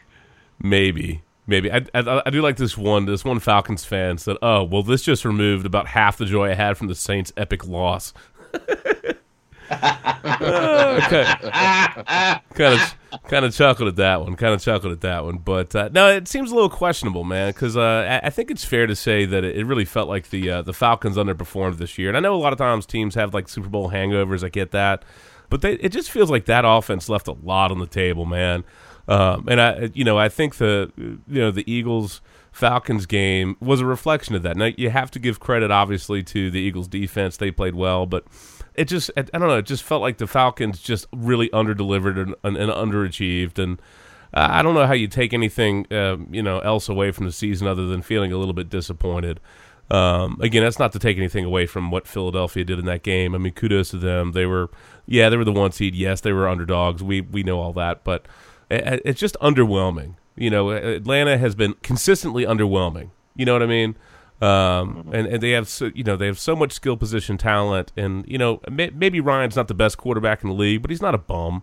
Maybe. 0.62 1.22
Maybe. 1.48 1.72
I, 1.72 1.78
I, 1.94 2.24
I 2.26 2.30
do 2.30 2.42
like 2.42 2.58
this 2.58 2.78
one. 2.78 3.06
This 3.06 3.24
one 3.24 3.40
Falcons 3.40 3.86
fan 3.86 4.18
said, 4.18 4.36
oh, 4.42 4.66
well, 4.66 4.84
this 4.84 5.02
just 5.02 5.24
removed 5.24 5.66
about 5.66 5.88
half 5.88 6.18
the 6.18 6.26
joy 6.26 6.52
I 6.52 6.56
had 6.56 6.78
from 6.78 6.88
the 6.88 6.96
Saints' 6.96 7.32
epic 7.38 7.66
loss. 7.66 8.14
okay. 9.72 11.26
kind 12.54 12.74
of 12.74 12.96
kind 13.28 13.46
of 13.46 13.54
chuckled 13.54 13.88
at 13.88 13.96
that 13.98 14.22
one. 14.22 14.36
Kind 14.36 14.54
of 14.54 14.62
chuckled 14.62 14.92
at 14.92 15.02
that 15.02 15.24
one. 15.26 15.38
But 15.38 15.76
uh, 15.76 15.90
no, 15.92 16.10
it 16.10 16.28
seems 16.28 16.52
a 16.52 16.56
little 16.56 16.70
questionable, 16.70 17.24
man. 17.24 17.50
Because 17.52 17.78
uh, 17.78 18.20
I, 18.24 18.30
think 18.30 18.52
it's 18.52 18.66
fair 18.66 18.88
to 18.88 18.96
say 18.96 19.26
that 19.26 19.44
it, 19.44 19.58
it 19.58 19.66
really 19.66 19.86
felt 19.86 20.10
like 20.10 20.30
the 20.30 20.50
uh, 20.50 20.62
the 20.62 20.74
Falcons 20.74 21.18
underperformed 21.18 21.78
this 21.78 21.98
year. 21.98 22.10
And 22.10 22.18
I 22.18 22.20
know 22.20 22.36
a 22.36 22.38
lot 22.38 22.54
of 22.54 22.60
times 22.60 22.86
teams 22.86 23.16
have 23.16 23.34
like 23.34 23.50
Super 23.50 23.70
Bowl 23.70 23.92
hangovers. 23.92 24.44
I 24.44 24.50
get 24.50 24.72
that, 24.72 25.04
but 25.50 25.62
they, 25.62 25.74
it 25.74 25.90
just 25.90 26.12
feels 26.12 26.30
like 26.30 26.46
that 26.46 26.66
offense 26.66 27.10
left 27.10 27.28
a 27.28 27.34
lot 27.34 27.72
on 27.72 27.80
the 27.80 27.88
table, 27.88 28.26
man. 28.26 28.64
Um, 29.08 29.48
and 29.50 29.60
I, 29.60 29.90
you 29.94 30.04
know, 30.04 30.18
I 30.18 30.30
think 30.30 30.56
the 30.58 30.92
you 30.98 31.20
know 31.28 31.52
the 31.52 31.70
Eagles. 31.72 32.22
Falcons 32.52 33.06
game 33.06 33.56
was 33.62 33.80
a 33.80 33.86
reflection 33.86 34.34
of 34.34 34.42
that. 34.42 34.58
Now 34.58 34.72
you 34.76 34.90
have 34.90 35.12
to 35.12 35.20
give 35.20 35.40
credit, 35.40 35.70
obviously, 35.70 36.24
to 36.24 36.50
the 36.50 36.60
Eagles 36.60 36.88
defense; 36.88 37.38
they 37.38 37.52
played 37.52 37.76
well, 37.76 38.08
but 38.08 38.26
it 38.80 38.88
just 38.88 39.12
I, 39.18 39.24
don't 39.24 39.42
know. 39.42 39.58
It 39.58 39.66
just 39.66 39.84
felt 39.84 40.02
like 40.02 40.20
the 40.20 40.28
Falcons 40.28 40.80
just 40.80 41.06
really 41.12 41.50
underdelivered 41.50 42.18
and, 42.18 42.36
and, 42.46 42.56
and 42.56 42.72
underachieved, 42.72 43.60
and 43.60 43.80
uh, 44.34 44.48
I 44.50 44.62
don't 44.62 44.74
know 44.74 44.88
how 44.88 44.94
you 44.94 45.10
take 45.10 45.34
anything 45.34 45.86
um, 45.92 46.28
you 46.32 46.42
know 46.42 46.60
else 46.60 46.88
away 46.88 47.12
from 47.12 47.26
the 47.26 47.34
season 47.34 47.68
other 47.68 47.88
than 47.88 48.02
feeling 48.02 48.32
a 48.32 48.38
little 48.38 48.54
bit 48.54 48.70
disappointed. 48.70 49.42
Um, 49.92 50.40
again, 50.40 50.64
that's 50.64 50.80
not 50.80 50.94
to 50.94 51.00
take 51.00 51.18
anything 51.18 51.44
away 51.44 51.66
from 51.66 51.92
what 51.92 52.08
Philadelphia 52.08 52.64
did 52.64 52.80
in 52.80 52.86
that 52.86 53.04
game. 53.04 53.36
I 53.36 53.38
mean, 53.38 53.54
kudos 53.54 53.90
to 53.90 53.98
them. 53.98 54.32
They 54.32 54.46
were, 54.46 54.70
yeah, 55.08 55.30
they 55.30 55.36
were 55.36 55.44
the 55.44 55.52
one 55.52 55.72
seed. 55.74 55.94
Yes, 55.94 56.22
they 56.22 56.32
were 56.32 56.48
underdogs. 56.48 57.04
We 57.04 57.20
we 57.20 57.44
know 57.44 57.60
all 57.60 57.74
that, 57.74 58.06
but 58.06 58.28
it, 58.72 59.02
it's 59.04 59.20
just 59.20 59.36
underwhelming. 59.42 60.16
You 60.38 60.52
know, 60.52 60.70
Atlanta 60.70 61.38
has 61.38 61.54
been 61.54 61.74
consistently 61.84 62.46
underwhelming. 62.46 63.10
You 63.36 63.46
know 63.46 63.52
what 63.52 63.64
I 63.64 63.66
mean? 63.66 63.98
Um, 64.42 65.10
and, 65.12 65.28
and 65.28 65.44
they 65.44 65.52
have 65.52 65.68
so, 65.68 65.92
you 65.94 66.04
know 66.04 66.16
they 66.16 66.28
have 66.28 66.40
so 66.40 66.56
much 66.56 66.72
skill 66.72 66.96
position 66.96 67.38
talent, 67.38 67.92
and 67.98 68.26
you 68.28 68.38
know 68.38 68.62
may, 68.70 68.90
maybe 68.90 69.20
Ryan's 69.20 69.56
not 69.56 69.68
the 69.68 69.74
best 69.74 69.98
quarterback 69.98 70.44
in 70.44 70.50
the 70.50 70.56
league, 70.56 70.82
but 70.82 70.92
he's 70.92 71.02
not 71.02 71.14
a 71.14 71.18
bum. 71.18 71.62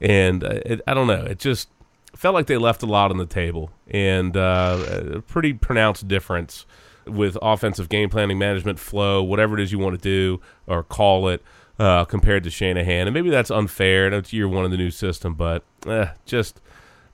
And 0.00 0.44
uh, 0.44 0.60
it, 0.66 0.80
I 0.86 0.94
don't 0.94 1.06
know, 1.06 1.24
it 1.24 1.38
just 1.38 1.68
felt 2.14 2.34
like 2.34 2.46
they 2.46 2.56
left 2.56 2.82
a 2.82 2.86
lot 2.86 3.10
on 3.10 3.18
the 3.18 3.26
table, 3.26 3.70
and 3.88 4.36
uh, 4.36 5.12
a 5.14 5.20
pretty 5.22 5.52
pronounced 5.52 6.06
difference 6.06 6.64
with 7.06 7.36
offensive 7.42 7.88
game 7.88 8.08
planning, 8.08 8.38
management, 8.38 8.78
flow, 8.78 9.22
whatever 9.22 9.58
it 9.58 9.62
is 9.62 9.72
you 9.72 9.78
want 9.78 10.00
to 10.00 10.02
do 10.02 10.40
or 10.66 10.82
call 10.84 11.28
it, 11.28 11.42
uh, 11.78 12.04
compared 12.04 12.44
to 12.44 12.50
Shanahan. 12.50 13.08
And 13.08 13.14
maybe 13.14 13.30
that's 13.30 13.50
unfair. 13.50 14.12
It's 14.12 14.32
year 14.32 14.46
one 14.46 14.64
of 14.64 14.70
the 14.70 14.76
new 14.76 14.90
system, 14.90 15.34
but 15.34 15.64
eh, 15.86 16.08
just 16.24 16.60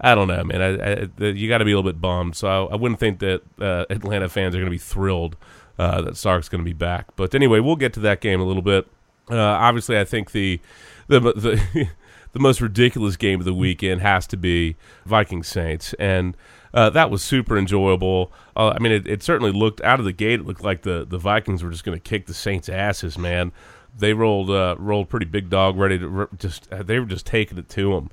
I 0.00 0.14
don't 0.14 0.28
know, 0.28 0.44
man. 0.44 0.62
I, 0.62 1.24
I, 1.24 1.28
you 1.30 1.48
got 1.48 1.58
to 1.58 1.64
be 1.64 1.72
a 1.72 1.76
little 1.76 1.90
bit 1.90 2.00
bummed. 2.00 2.36
So 2.36 2.48
I, 2.48 2.72
I 2.72 2.76
wouldn't 2.76 3.00
think 3.00 3.18
that 3.18 3.42
uh, 3.60 3.84
Atlanta 3.90 4.28
fans 4.28 4.54
are 4.54 4.58
going 4.58 4.66
to 4.66 4.70
be 4.70 4.78
thrilled 4.78 5.36
uh, 5.78 6.02
that 6.02 6.16
Sark's 6.16 6.48
going 6.48 6.60
to 6.60 6.64
be 6.64 6.74
back. 6.74 7.06
But 7.16 7.34
anyway, 7.34 7.60
we'll 7.60 7.76
get 7.76 7.92
to 7.94 8.00
that 8.00 8.20
game 8.20 8.40
a 8.40 8.44
little 8.44 8.62
bit. 8.62 8.86
Uh, 9.30 9.36
obviously, 9.36 9.98
I 9.98 10.04
think 10.04 10.32
the 10.32 10.60
the 11.06 11.20
the, 11.20 11.88
the 12.32 12.38
most 12.38 12.60
ridiculous 12.60 13.16
game 13.16 13.40
of 13.40 13.44
the 13.44 13.54
weekend 13.54 14.00
has 14.00 14.26
to 14.28 14.36
be 14.36 14.76
Viking 15.04 15.42
Saints, 15.42 15.94
and 15.94 16.36
uh, 16.72 16.90
that 16.90 17.10
was 17.10 17.22
super 17.22 17.58
enjoyable. 17.58 18.32
Uh, 18.56 18.70
I 18.70 18.78
mean, 18.78 18.92
it, 18.92 19.06
it 19.06 19.22
certainly 19.22 19.52
looked 19.52 19.80
out 19.82 19.98
of 19.98 20.04
the 20.04 20.12
gate. 20.12 20.40
It 20.40 20.46
looked 20.46 20.64
like 20.64 20.82
the 20.82 21.06
the 21.08 21.18
Vikings 21.18 21.62
were 21.62 21.70
just 21.70 21.84
going 21.84 21.98
to 21.98 22.02
kick 22.02 22.26
the 22.26 22.34
Saints' 22.34 22.68
asses, 22.68 23.18
man. 23.18 23.52
They 23.96 24.14
rolled 24.14 24.50
uh, 24.50 24.76
rolled 24.78 25.08
pretty 25.08 25.26
big 25.26 25.50
dog, 25.50 25.76
ready 25.76 25.98
to 25.98 26.28
just 26.38 26.68
they 26.70 26.98
were 26.98 27.06
just 27.06 27.26
taking 27.26 27.58
it 27.58 27.68
to 27.70 27.94
them 27.94 28.10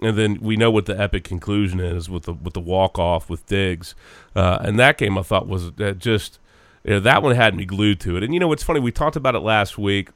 and 0.00 0.16
then 0.16 0.38
we 0.40 0.56
know 0.56 0.70
what 0.70 0.86
the 0.86 0.98
epic 0.98 1.24
conclusion 1.24 1.80
is 1.80 2.08
with 2.08 2.24
the 2.24 2.32
with 2.32 2.54
the 2.54 2.60
walk 2.60 2.98
off 2.98 3.28
with 3.28 3.46
Diggs, 3.46 3.94
uh, 4.36 4.58
and 4.60 4.78
that 4.78 4.98
game 4.98 5.18
I 5.18 5.22
thought 5.22 5.48
was 5.48 5.72
uh, 5.80 5.92
just 5.92 6.38
you 6.84 6.90
know, 6.94 7.00
that 7.00 7.22
one 7.22 7.34
had 7.34 7.54
me 7.54 7.64
glued 7.64 8.00
to 8.00 8.16
it. 8.16 8.22
And 8.22 8.32
you 8.32 8.40
know 8.40 8.48
what's 8.48 8.62
funny? 8.62 8.80
We 8.80 8.92
talked 8.92 9.16
about 9.16 9.34
it 9.34 9.40
last 9.40 9.76
week 9.76 10.10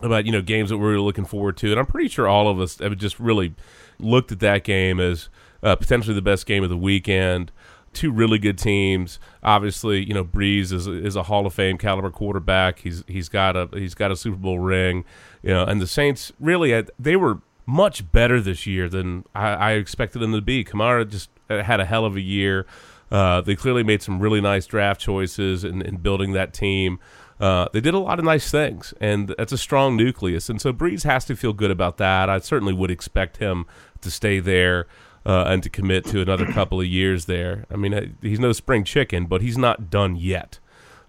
about 0.00 0.26
you 0.26 0.32
know 0.32 0.42
games 0.42 0.70
that 0.70 0.78
we 0.78 0.84
were 0.84 1.00
looking 1.00 1.24
forward 1.24 1.56
to, 1.58 1.70
and 1.70 1.78
I'm 1.80 1.86
pretty 1.86 2.08
sure 2.08 2.28
all 2.28 2.48
of 2.48 2.60
us 2.60 2.78
have 2.78 2.96
just 2.98 3.18
really 3.18 3.54
looked 3.98 4.32
at 4.32 4.40
that 4.40 4.64
game 4.64 5.00
as 5.00 5.28
uh, 5.62 5.76
potentially 5.76 6.14
the 6.14 6.22
best 6.22 6.46
game 6.46 6.62
of 6.62 6.70
the 6.70 6.76
weekend. 6.76 7.52
two 7.92 8.10
really 8.10 8.38
good 8.38 8.58
teams. 8.58 9.18
Obviously, 9.42 10.04
you 10.04 10.14
know 10.14 10.24
Brees 10.24 10.72
is 10.72 10.86
is 10.86 11.16
a 11.16 11.24
Hall 11.24 11.46
of 11.46 11.54
Fame 11.54 11.78
caliber 11.78 12.10
quarterback. 12.10 12.80
He's 12.80 13.04
he's 13.06 13.28
got 13.28 13.56
a 13.56 13.68
he's 13.72 13.94
got 13.94 14.10
a 14.10 14.16
Super 14.16 14.36
Bowl 14.36 14.58
ring, 14.58 15.04
you 15.42 15.50
know. 15.50 15.64
And 15.64 15.80
the 15.80 15.86
Saints 15.86 16.32
really 16.40 16.84
they 16.98 17.16
were 17.16 17.40
much 17.66 18.10
better 18.12 18.40
this 18.40 18.66
year 18.66 18.88
than 18.88 19.24
I, 19.34 19.50
I 19.50 19.72
expected 19.72 20.20
them 20.20 20.32
to 20.32 20.40
be. 20.40 20.64
Kamara 20.64 21.08
just 21.08 21.30
had 21.48 21.80
a 21.80 21.84
hell 21.84 22.04
of 22.04 22.16
a 22.16 22.20
year. 22.20 22.66
Uh, 23.10 23.42
they 23.42 23.54
clearly 23.54 23.82
made 23.82 24.02
some 24.02 24.20
really 24.20 24.40
nice 24.40 24.66
draft 24.66 25.00
choices 25.00 25.64
in, 25.64 25.82
in 25.82 25.96
building 25.96 26.32
that 26.32 26.52
team. 26.54 26.98
Uh, 27.38 27.68
they 27.72 27.80
did 27.80 27.92
a 27.92 27.98
lot 27.98 28.18
of 28.18 28.24
nice 28.24 28.50
things, 28.50 28.94
and 29.00 29.34
that's 29.36 29.52
a 29.52 29.58
strong 29.58 29.96
nucleus. 29.96 30.48
And 30.48 30.60
so 30.60 30.72
Brees 30.72 31.04
has 31.04 31.24
to 31.26 31.36
feel 31.36 31.52
good 31.52 31.70
about 31.70 31.98
that. 31.98 32.30
I 32.30 32.38
certainly 32.38 32.72
would 32.72 32.90
expect 32.90 33.38
him 33.38 33.66
to 34.00 34.10
stay 34.10 34.38
there 34.40 34.86
uh, 35.26 35.44
and 35.48 35.62
to 35.62 35.68
commit 35.68 36.04
to 36.06 36.20
another 36.20 36.46
couple 36.52 36.80
of 36.80 36.86
years 36.86 37.26
there. 37.26 37.66
I 37.70 37.76
mean, 37.76 37.94
uh, 37.94 38.06
he's 38.20 38.40
no 38.40 38.52
spring 38.52 38.84
chicken, 38.84 39.26
but 39.26 39.42
he's 39.42 39.58
not 39.58 39.90
done 39.90 40.16
yet. 40.16 40.58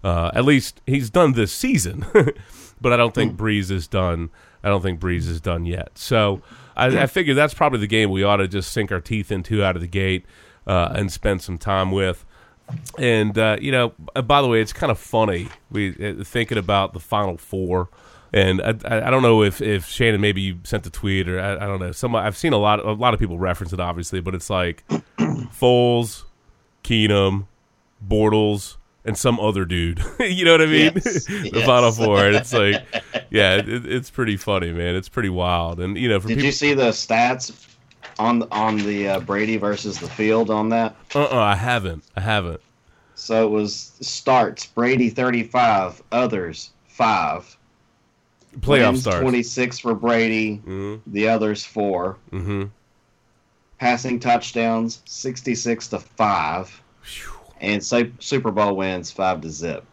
Uh, 0.02 0.30
at 0.34 0.44
least 0.44 0.82
he's 0.86 1.08
done 1.08 1.32
this 1.32 1.52
season, 1.52 2.04
but 2.80 2.92
I 2.92 2.96
don't 2.96 3.14
think 3.14 3.36
Brees 3.36 3.70
is 3.70 3.86
done. 3.86 4.28
I 4.64 4.68
don't 4.68 4.82
think 4.82 4.98
Brees 4.98 5.28
is 5.28 5.40
done 5.40 5.66
yet. 5.66 5.98
So 5.98 6.42
I, 6.76 7.02
I 7.02 7.06
figure 7.06 7.34
that's 7.34 7.54
probably 7.54 7.78
the 7.78 7.86
game 7.86 8.10
we 8.10 8.22
ought 8.24 8.38
to 8.38 8.48
just 8.48 8.72
sink 8.72 8.90
our 8.90 9.00
teeth 9.00 9.30
into 9.30 9.62
out 9.62 9.76
of 9.76 9.82
the 9.82 9.88
gate 9.88 10.24
uh, 10.66 10.92
and 10.94 11.12
spend 11.12 11.42
some 11.42 11.58
time 11.58 11.92
with. 11.92 12.24
And 12.98 13.36
uh, 13.38 13.58
you 13.60 13.70
know, 13.70 13.92
uh, 14.16 14.22
by 14.22 14.40
the 14.40 14.48
way, 14.48 14.60
it's 14.60 14.72
kind 14.72 14.90
of 14.90 14.98
funny 14.98 15.48
we 15.70 15.90
uh, 15.90 16.24
thinking 16.24 16.58
about 16.58 16.94
the 16.94 17.00
Final 17.00 17.36
Four. 17.36 17.90
And 18.32 18.60
I, 18.62 18.70
I, 19.06 19.10
don't 19.10 19.22
know 19.22 19.44
if, 19.44 19.62
if 19.62 19.86
Shannon 19.86 20.20
maybe 20.20 20.40
you 20.40 20.58
sent 20.64 20.84
a 20.86 20.90
tweet 20.90 21.28
or 21.28 21.38
I, 21.38 21.52
I 21.52 21.66
don't 21.66 21.78
know. 21.78 21.92
Some 21.92 22.16
I've 22.16 22.36
seen 22.36 22.52
a 22.52 22.58
lot 22.58 22.84
a 22.84 22.92
lot 22.92 23.14
of 23.14 23.20
people 23.20 23.38
reference 23.38 23.72
it 23.72 23.78
obviously, 23.78 24.20
but 24.20 24.34
it's 24.34 24.50
like 24.50 24.82
Foles, 25.18 26.24
Keenum, 26.82 27.46
Bortles, 28.06 28.76
and 29.04 29.16
some 29.18 29.38
other 29.38 29.64
dude. 29.64 30.02
you 30.20 30.44
know 30.44 30.52
what 30.52 30.62
I 30.62 30.66
mean? 30.66 30.92
Yes, 30.94 31.24
the 31.26 31.50
yes. 31.52 31.66
Final 31.66 31.92
Four. 31.92 32.24
And 32.26 32.36
it's 32.36 32.52
like, 32.52 32.82
yeah, 33.30 33.56
it, 33.56 33.68
it's 33.86 34.10
pretty 34.10 34.36
funny, 34.36 34.72
man. 34.72 34.94
It's 34.94 35.08
pretty 35.08 35.28
wild. 35.28 35.80
And 35.80 35.96
you 35.96 36.08
know, 36.08 36.20
for 36.20 36.28
Did 36.28 36.36
people, 36.36 36.46
you 36.46 36.52
see 36.52 36.74
the 36.74 36.90
stats 36.90 37.52
on 38.18 38.42
on 38.50 38.78
the 38.78 39.08
uh, 39.08 39.20
Brady 39.20 39.56
versus 39.56 39.98
the 39.98 40.08
field 40.08 40.50
on 40.50 40.68
that? 40.70 40.96
uh, 41.14 41.24
uh 41.24 41.36
I 41.36 41.56
haven't, 41.56 42.04
I 42.16 42.20
haven't. 42.20 42.60
So 43.16 43.46
it 43.46 43.50
was 43.50 43.92
starts 44.00 44.66
Brady 44.66 45.08
35, 45.08 46.02
others 46.12 46.70
5. 46.88 47.56
Playoff 48.60 48.98
starts. 48.98 49.20
26 49.20 49.78
for 49.80 49.94
Brady, 49.94 50.56
hmm 50.56 50.96
the 51.06 51.28
others 51.28 51.64
4. 51.64 52.16
hmm 52.30 52.64
Passing 53.78 54.20
touchdowns 54.20 55.02
66 55.04 55.88
to 55.88 55.98
5 55.98 56.83
and 57.64 57.82
Su- 57.84 58.12
Super 58.20 58.50
Bowl 58.50 58.76
wins 58.76 59.10
5 59.10 59.40
to 59.42 59.50
zip. 59.50 59.84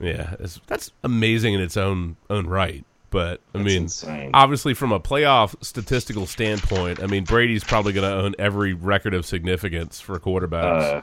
Yeah, 0.00 0.36
that's 0.66 0.90
amazing 1.02 1.54
in 1.54 1.60
its 1.60 1.76
own 1.76 2.16
own 2.30 2.46
right. 2.46 2.84
But 3.10 3.40
I 3.54 3.58
That's 3.58 3.64
mean, 3.66 3.82
insane. 3.84 4.30
obviously, 4.34 4.74
from 4.74 4.92
a 4.92 5.00
playoff 5.00 5.54
statistical 5.64 6.26
standpoint, 6.26 7.02
I 7.02 7.06
mean, 7.06 7.24
Brady's 7.24 7.64
probably 7.64 7.94
going 7.94 8.08
to 8.08 8.14
own 8.14 8.34
every 8.38 8.74
record 8.74 9.14
of 9.14 9.24
significance 9.24 9.98
for 9.98 10.18
quarterbacks. 10.20 10.98
Uh, 10.98 11.02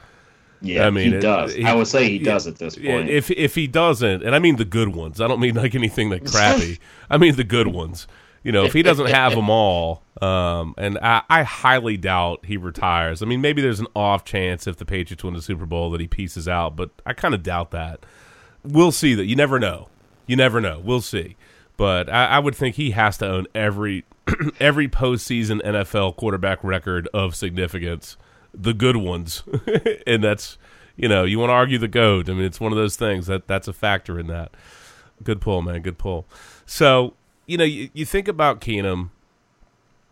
yeah, 0.62 0.86
I 0.86 0.90
mean, 0.90 1.10
he 1.10 1.16
it- 1.16 1.20
does. 1.20 1.52
he- 1.54 1.64
I 1.64 1.74
would 1.74 1.88
say 1.88 2.08
he 2.08 2.18
yeah, 2.18 2.24
does 2.32 2.46
at 2.46 2.56
this 2.58 2.76
point. 2.76 2.86
Yeah, 2.86 2.98
if 3.00 3.30
if 3.32 3.54
he 3.56 3.66
doesn't, 3.66 4.22
and 4.22 4.34
I 4.34 4.38
mean 4.38 4.54
the 4.56 4.64
good 4.64 4.94
ones, 4.94 5.20
I 5.20 5.26
don't 5.26 5.40
mean 5.40 5.56
like 5.56 5.74
anything 5.74 6.10
that 6.10 6.24
crappy. 6.30 6.78
I 7.10 7.18
mean 7.18 7.34
the 7.34 7.44
good 7.44 7.66
ones. 7.68 8.06
You 8.46 8.52
know, 8.52 8.64
if 8.64 8.74
he 8.74 8.84
doesn't 8.84 9.08
have 9.08 9.34
them 9.34 9.50
all, 9.50 10.04
um, 10.22 10.76
and 10.78 10.98
I, 10.98 11.22
I 11.28 11.42
highly 11.42 11.96
doubt 11.96 12.46
he 12.46 12.56
retires. 12.56 13.20
I 13.20 13.26
mean, 13.26 13.40
maybe 13.40 13.60
there's 13.60 13.80
an 13.80 13.88
off 13.96 14.24
chance 14.24 14.68
if 14.68 14.76
the 14.76 14.84
Patriots 14.84 15.24
win 15.24 15.34
the 15.34 15.42
Super 15.42 15.66
Bowl 15.66 15.90
that 15.90 16.00
he 16.00 16.06
pieces 16.06 16.46
out, 16.46 16.76
but 16.76 16.90
I 17.04 17.12
kind 17.12 17.34
of 17.34 17.42
doubt 17.42 17.72
that. 17.72 18.06
We'll 18.62 18.92
see. 18.92 19.16
That 19.16 19.24
you 19.24 19.34
never 19.34 19.58
know. 19.58 19.88
You 20.28 20.36
never 20.36 20.60
know. 20.60 20.78
We'll 20.78 21.00
see. 21.00 21.34
But 21.76 22.08
I, 22.08 22.26
I 22.26 22.38
would 22.38 22.54
think 22.54 22.76
he 22.76 22.92
has 22.92 23.18
to 23.18 23.26
own 23.26 23.48
every 23.52 24.04
every 24.60 24.86
postseason 24.86 25.60
NFL 25.62 26.14
quarterback 26.14 26.62
record 26.62 27.08
of 27.12 27.34
significance, 27.34 28.16
the 28.54 28.72
good 28.72 28.96
ones, 28.96 29.42
and 30.06 30.22
that's 30.22 30.56
you 30.94 31.08
know 31.08 31.24
you 31.24 31.40
want 31.40 31.50
to 31.50 31.54
argue 31.54 31.78
the 31.78 31.88
goat. 31.88 32.28
I 32.28 32.32
mean, 32.34 32.44
it's 32.44 32.60
one 32.60 32.70
of 32.70 32.78
those 32.78 32.94
things 32.94 33.26
that 33.26 33.48
that's 33.48 33.66
a 33.66 33.72
factor 33.72 34.20
in 34.20 34.28
that. 34.28 34.52
Good 35.24 35.40
pull, 35.40 35.62
man. 35.62 35.82
Good 35.82 35.98
pull. 35.98 36.28
So 36.64 37.14
you 37.46 37.56
know 37.56 37.64
you, 37.64 37.90
you 37.92 38.04
think 38.04 38.28
about 38.28 38.60
Keenum 38.60 39.10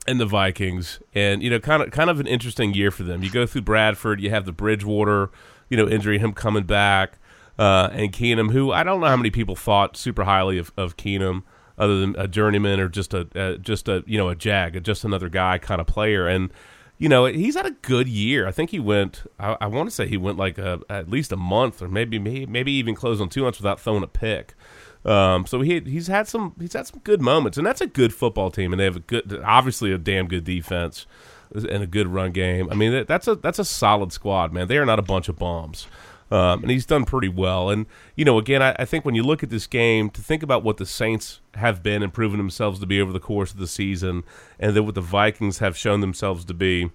and 0.06 0.20
the 0.20 0.26
Vikings, 0.26 1.00
and 1.14 1.42
you 1.42 1.50
know, 1.50 1.58
kind 1.58 1.82
of 1.82 1.90
kind 1.90 2.10
of 2.10 2.20
an 2.20 2.26
interesting 2.26 2.74
year 2.74 2.90
for 2.90 3.02
them. 3.02 3.22
You 3.22 3.30
go 3.30 3.46
through 3.46 3.62
Bradford, 3.62 4.20
you 4.20 4.30
have 4.30 4.44
the 4.44 4.52
Bridgewater, 4.52 5.30
you 5.68 5.76
know, 5.76 5.88
injury, 5.88 6.18
him 6.18 6.32
coming 6.32 6.64
back, 6.64 7.18
uh, 7.58 7.88
and 7.92 8.12
Keenum, 8.12 8.52
who 8.52 8.72
I 8.72 8.82
don't 8.82 9.00
know 9.00 9.06
how 9.06 9.16
many 9.16 9.30
people 9.30 9.56
thought 9.56 9.96
super 9.96 10.24
highly 10.24 10.58
of, 10.58 10.72
of 10.76 10.96
Keenum, 10.96 11.42
other 11.78 11.98
than 12.00 12.14
a 12.18 12.28
journeyman 12.28 12.80
or 12.80 12.88
just 12.88 13.14
a 13.14 13.58
just 13.60 13.88
a 13.88 14.04
you 14.06 14.18
know 14.18 14.28
a 14.28 14.34
jag, 14.34 14.82
just 14.84 15.04
another 15.04 15.28
guy 15.28 15.58
kind 15.58 15.80
of 15.80 15.86
player, 15.86 16.26
and 16.26 16.50
you 16.98 17.08
know 17.08 17.24
he's 17.24 17.56
had 17.56 17.66
a 17.66 17.70
good 17.70 18.08
year. 18.08 18.46
I 18.46 18.52
think 18.52 18.70
he 18.70 18.80
went, 18.80 19.22
I, 19.38 19.56
I 19.60 19.66
want 19.66 19.88
to 19.88 19.94
say 19.94 20.06
he 20.06 20.16
went 20.16 20.36
like 20.36 20.58
a, 20.58 20.80
at 20.90 21.08
least 21.08 21.32
a 21.32 21.36
month 21.36 21.80
or 21.80 21.88
maybe 21.88 22.18
maybe, 22.18 22.46
maybe 22.46 22.72
even 22.72 22.94
close 22.94 23.20
on 23.20 23.28
two 23.28 23.42
months 23.42 23.58
without 23.58 23.80
throwing 23.80 24.02
a 24.02 24.08
pick. 24.08 24.54
Um, 25.04 25.46
so 25.46 25.60
he 25.60 25.80
he's 25.80 26.06
had 26.06 26.26
some 26.26 26.54
he's 26.58 26.72
had 26.72 26.86
some 26.86 27.00
good 27.04 27.20
moments, 27.20 27.58
and 27.58 27.66
that's 27.66 27.80
a 27.82 27.86
good 27.86 28.14
football 28.14 28.50
team, 28.50 28.72
and 28.72 28.80
they 28.80 28.84
have 28.84 28.96
a 28.96 29.00
good, 29.00 29.42
obviously 29.44 29.92
a 29.92 29.98
damn 29.98 30.28
good 30.28 30.44
defense 30.44 31.06
and 31.54 31.82
a 31.82 31.86
good 31.86 32.08
run 32.08 32.32
game. 32.32 32.70
I 32.70 32.74
mean 32.74 32.92
that, 32.92 33.06
that's 33.06 33.28
a 33.28 33.34
that's 33.34 33.58
a 33.58 33.64
solid 33.64 34.12
squad, 34.12 34.52
man. 34.52 34.66
They 34.66 34.78
are 34.78 34.86
not 34.86 34.98
a 34.98 35.02
bunch 35.02 35.28
of 35.28 35.38
bombs, 35.38 35.86
um, 36.30 36.62
and 36.62 36.70
he's 36.70 36.86
done 36.86 37.04
pretty 37.04 37.28
well. 37.28 37.68
And 37.68 37.84
you 38.16 38.24
know, 38.24 38.38
again, 38.38 38.62
I, 38.62 38.74
I 38.78 38.86
think 38.86 39.04
when 39.04 39.14
you 39.14 39.22
look 39.22 39.42
at 39.42 39.50
this 39.50 39.66
game, 39.66 40.08
to 40.10 40.22
think 40.22 40.42
about 40.42 40.64
what 40.64 40.78
the 40.78 40.86
Saints 40.86 41.40
have 41.54 41.82
been 41.82 42.02
and 42.02 42.12
proven 42.12 42.38
themselves 42.38 42.80
to 42.80 42.86
be 42.86 42.98
over 42.98 43.12
the 43.12 43.20
course 43.20 43.52
of 43.52 43.58
the 43.58 43.68
season, 43.68 44.24
and 44.58 44.74
then 44.74 44.86
what 44.86 44.94
the 44.94 45.02
Vikings 45.02 45.58
have 45.58 45.76
shown 45.76 46.00
themselves 46.00 46.46
to 46.46 46.54
be. 46.54 46.90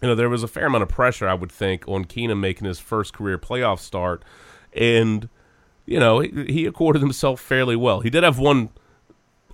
You 0.00 0.06
know, 0.06 0.14
there 0.14 0.28
was 0.28 0.44
a 0.44 0.48
fair 0.48 0.66
amount 0.66 0.84
of 0.84 0.88
pressure, 0.88 1.28
I 1.28 1.34
would 1.34 1.50
think, 1.50 1.88
on 1.88 2.04
Keenum 2.04 2.38
making 2.38 2.68
his 2.68 2.78
first 2.78 3.12
career 3.12 3.36
playoff 3.36 3.80
start, 3.80 4.24
and 4.72 5.28
you 5.88 5.98
know, 5.98 6.20
he, 6.20 6.44
he 6.44 6.66
accorded 6.66 7.00
himself 7.00 7.40
fairly 7.40 7.76
well. 7.76 8.00
He 8.00 8.10
did 8.10 8.22
have 8.22 8.38
one 8.38 8.68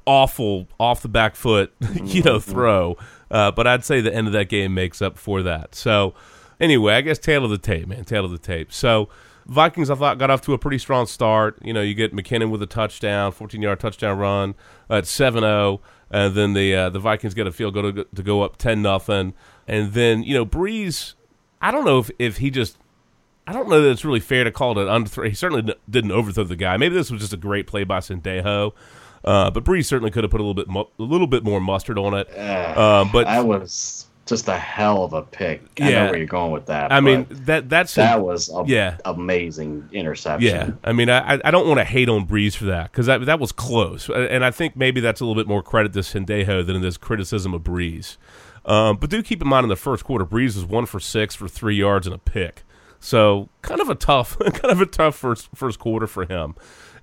awful 0.04 0.66
off 0.78 1.00
the 1.00 1.08
back 1.08 1.36
foot, 1.36 1.72
you 2.02 2.22
know, 2.22 2.40
throw, 2.40 2.96
uh, 3.30 3.52
but 3.52 3.66
I'd 3.66 3.84
say 3.84 4.00
the 4.00 4.14
end 4.14 4.26
of 4.26 4.32
that 4.32 4.48
game 4.48 4.74
makes 4.74 5.00
up 5.00 5.16
for 5.16 5.42
that. 5.42 5.74
So, 5.74 6.14
anyway, 6.58 6.94
I 6.94 7.00
guess 7.02 7.18
tail 7.18 7.44
of 7.44 7.50
the 7.50 7.58
tape, 7.58 7.86
man, 7.86 8.04
tail 8.04 8.24
of 8.24 8.32
the 8.32 8.38
tape. 8.38 8.72
So, 8.72 9.08
Vikings, 9.46 9.90
I 9.90 9.94
thought, 9.94 10.18
got 10.18 10.30
off 10.30 10.40
to 10.42 10.54
a 10.54 10.58
pretty 10.58 10.78
strong 10.78 11.06
start. 11.06 11.58
You 11.62 11.72
know, 11.72 11.82
you 11.82 11.94
get 11.94 12.14
McKinnon 12.14 12.50
with 12.50 12.62
a 12.62 12.66
touchdown, 12.66 13.30
14 13.30 13.62
yard 13.62 13.78
touchdown 13.78 14.18
run 14.18 14.54
at 14.90 15.06
7 15.06 15.40
0. 15.40 15.80
And 16.10 16.34
then 16.34 16.54
the 16.54 16.74
uh, 16.74 16.90
the 16.90 16.98
Vikings 16.98 17.34
get 17.34 17.46
a 17.46 17.52
field 17.52 17.74
goal 17.74 17.92
to, 17.92 18.04
to 18.04 18.22
go 18.22 18.42
up 18.42 18.56
10 18.56 18.80
nothing. 18.82 19.34
And 19.66 19.92
then, 19.92 20.22
you 20.22 20.34
know, 20.34 20.46
Brees, 20.46 21.14
I 21.60 21.70
don't 21.70 21.84
know 21.84 21.98
if, 21.98 22.10
if 22.18 22.36
he 22.38 22.50
just 22.50 22.78
I 23.46 23.52
don't 23.52 23.68
know 23.68 23.80
that 23.82 23.90
it's 23.90 24.04
really 24.04 24.20
fair 24.20 24.44
to 24.44 24.50
call 24.50 24.78
it 24.78 24.86
an 24.86 24.88
underthrow. 24.88 25.28
He 25.28 25.34
certainly 25.34 25.74
didn't 25.88 26.12
overthrow 26.12 26.44
the 26.44 26.56
guy. 26.56 26.76
Maybe 26.76 26.94
this 26.94 27.10
was 27.10 27.20
just 27.20 27.32
a 27.32 27.36
great 27.38 27.66
play 27.66 27.84
by 27.84 27.98
Sendejo, 27.98 28.72
uh, 29.24 29.50
but 29.50 29.64
Brees 29.64 29.84
certainly 29.86 30.10
could 30.10 30.24
have 30.24 30.30
put 30.30 30.40
a 30.40 30.44
little 30.44 30.54
bit 30.54 30.68
mo- 30.68 30.90
a 30.98 31.02
little 31.02 31.26
bit 31.26 31.44
more 31.44 31.60
mustard 31.60 31.98
on 31.98 32.14
it. 32.14 32.28
Uh, 32.36 33.04
but 33.12 33.24
that 33.24 33.46
was 33.46 34.06
just 34.26 34.48
a 34.48 34.56
hell 34.56 35.04
of 35.04 35.12
a 35.12 35.20
pick. 35.20 35.60
I 35.78 35.90
Yeah. 35.90 36.04
know 36.06 36.10
where 36.12 36.16
you're 36.16 36.26
going 36.26 36.52
with 36.52 36.64
that. 36.66 36.90
I 36.90 37.00
mean 37.00 37.26
that 37.30 37.68
that's 37.68 37.94
that 37.96 38.22
was 38.22 38.48
a 38.48 38.64
yeah. 38.66 38.96
amazing 39.04 39.86
interception. 39.92 40.48
Yeah, 40.48 40.70
I 40.82 40.92
mean, 40.94 41.10
I 41.10 41.38
I 41.44 41.50
don't 41.50 41.66
want 41.68 41.78
to 41.80 41.84
hate 41.84 42.08
on 42.08 42.26
Brees 42.26 42.56
for 42.56 42.64
that 42.64 42.90
because 42.92 43.04
that 43.04 43.26
that 43.26 43.38
was 43.40 43.52
close, 43.52 44.08
and 44.08 44.42
I 44.42 44.50
think 44.50 44.74
maybe 44.76 45.02
that's 45.02 45.20
a 45.20 45.24
little 45.26 45.38
bit 45.40 45.46
more 45.48 45.62
credit 45.62 45.92
to 45.92 45.98
Sendejo 45.98 46.64
than 46.66 46.80
this 46.80 46.96
criticism 46.96 47.52
of 47.52 47.62
Brees. 47.62 48.16
Um, 48.64 48.96
but 48.96 49.10
do 49.10 49.22
keep 49.22 49.42
in 49.42 49.48
mind 49.48 49.64
in 49.64 49.68
the 49.68 49.76
first 49.76 50.04
quarter, 50.04 50.24
Brees 50.24 50.56
was 50.56 50.64
one 50.64 50.86
for 50.86 50.98
six 50.98 51.34
for 51.34 51.46
three 51.46 51.76
yards 51.76 52.06
and 52.06 52.14
a 52.16 52.18
pick, 52.18 52.62
so 53.04 53.50
kind 53.60 53.82
of 53.82 53.90
a 53.90 53.94
tough, 53.94 54.38
kind 54.38 54.70
of 54.70 54.80
a 54.80 54.86
tough 54.86 55.14
first 55.14 55.50
first 55.54 55.78
quarter 55.78 56.06
for 56.06 56.24
him. 56.24 56.54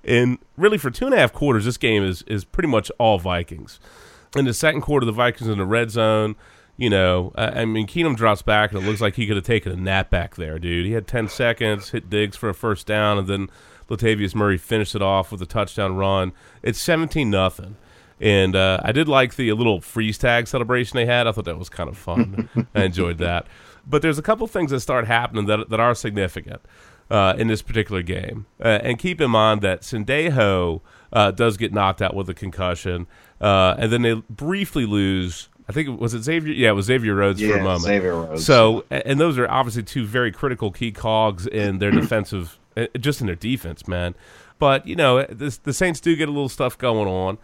And 0.04 0.38
really, 0.56 0.76
for 0.76 0.90
two 0.90 1.06
and 1.06 1.14
a 1.14 1.16
half 1.16 1.32
quarters, 1.32 1.64
this 1.64 1.76
game 1.76 2.02
is 2.02 2.22
is 2.22 2.44
pretty 2.44 2.68
much 2.68 2.90
all 2.98 3.18
Vikings. 3.18 3.78
In 4.36 4.44
the 4.44 4.54
second 4.54 4.80
quarter, 4.80 5.06
the 5.06 5.12
Vikings 5.12 5.48
in 5.48 5.58
the 5.58 5.64
red 5.64 5.90
zone. 5.90 6.34
You 6.76 6.90
know, 6.90 7.32
I, 7.36 7.60
I 7.60 7.64
mean, 7.66 7.86
Keenum 7.86 8.16
drops 8.16 8.42
back, 8.42 8.72
and 8.72 8.82
it 8.82 8.86
looks 8.86 9.00
like 9.00 9.14
he 9.14 9.26
could 9.26 9.36
have 9.36 9.44
taken 9.44 9.70
a 9.70 9.76
nap 9.76 10.10
back 10.10 10.34
there, 10.34 10.58
dude. 10.58 10.86
He 10.86 10.92
had 10.92 11.06
10 11.06 11.28
seconds, 11.28 11.90
hit 11.90 12.08
Diggs 12.08 12.34
for 12.36 12.48
a 12.48 12.54
first 12.54 12.86
down, 12.86 13.18
and 13.18 13.28
then 13.28 13.50
Latavius 13.88 14.34
Murray 14.34 14.56
finished 14.56 14.94
it 14.94 15.02
off 15.02 15.30
with 15.30 15.42
a 15.42 15.46
touchdown 15.46 15.96
run. 15.96 16.32
It's 16.62 16.80
17 16.80 17.30
nothing. 17.30 17.76
And 18.20 18.56
uh, 18.56 18.80
I 18.82 18.90
did 18.92 19.06
like 19.06 19.36
the 19.36 19.52
little 19.52 19.80
freeze 19.82 20.16
tag 20.16 20.48
celebration 20.48 20.96
they 20.96 21.06
had. 21.06 21.26
I 21.26 21.32
thought 21.32 21.44
that 21.44 21.58
was 21.58 21.68
kind 21.68 21.90
of 21.90 21.98
fun. 21.98 22.48
I 22.74 22.84
enjoyed 22.84 23.18
that. 23.18 23.46
But 23.86 24.02
there's 24.02 24.18
a 24.18 24.22
couple 24.22 24.46
things 24.46 24.70
that 24.70 24.80
start 24.80 25.06
happening 25.06 25.46
that, 25.46 25.68
that 25.70 25.80
are 25.80 25.94
significant 25.94 26.60
uh, 27.10 27.34
in 27.36 27.48
this 27.48 27.62
particular 27.62 28.02
game. 28.02 28.46
Uh, 28.60 28.78
and 28.82 28.98
keep 28.98 29.20
in 29.20 29.30
mind 29.30 29.60
that 29.62 29.82
Sendejo 29.82 30.80
uh, 31.12 31.30
does 31.30 31.56
get 31.56 31.72
knocked 31.72 32.00
out 32.00 32.14
with 32.14 32.28
a 32.28 32.34
concussion. 32.34 33.06
Uh, 33.40 33.74
and 33.78 33.92
then 33.92 34.02
they 34.02 34.14
briefly 34.30 34.86
lose 34.86 35.48
I 35.68 35.72
think 35.72 36.00
was 36.00 36.12
it 36.12 36.22
Xavier. 36.22 36.52
Yeah, 36.52 36.70
it 36.70 36.74
was 36.74 36.86
Xavier 36.86 37.14
Rhodes 37.14 37.40
for 37.40 37.56
a 37.56 37.62
moment. 37.62 37.82
Xavier 37.82 38.14
Rhodes. 38.14 38.44
So, 38.44 38.84
and 38.90 39.20
those 39.20 39.38
are 39.38 39.48
obviously 39.48 39.82
two 39.82 40.04
very 40.04 40.32
critical 40.32 40.70
key 40.70 40.92
cogs 40.92 41.46
in 41.46 41.78
their 41.78 41.90
defensive, 41.90 42.58
uh, 42.76 42.86
just 42.98 43.20
in 43.20 43.26
their 43.26 43.36
defense, 43.36 43.86
man. 43.86 44.14
But 44.58 44.86
you 44.86 44.96
know, 44.96 45.24
this, 45.24 45.58
the 45.58 45.72
Saints 45.72 46.00
do 46.00 46.14
get 46.16 46.28
a 46.28 46.32
little 46.32 46.48
stuff 46.48 46.76
going 46.76 47.08
on, 47.08 47.38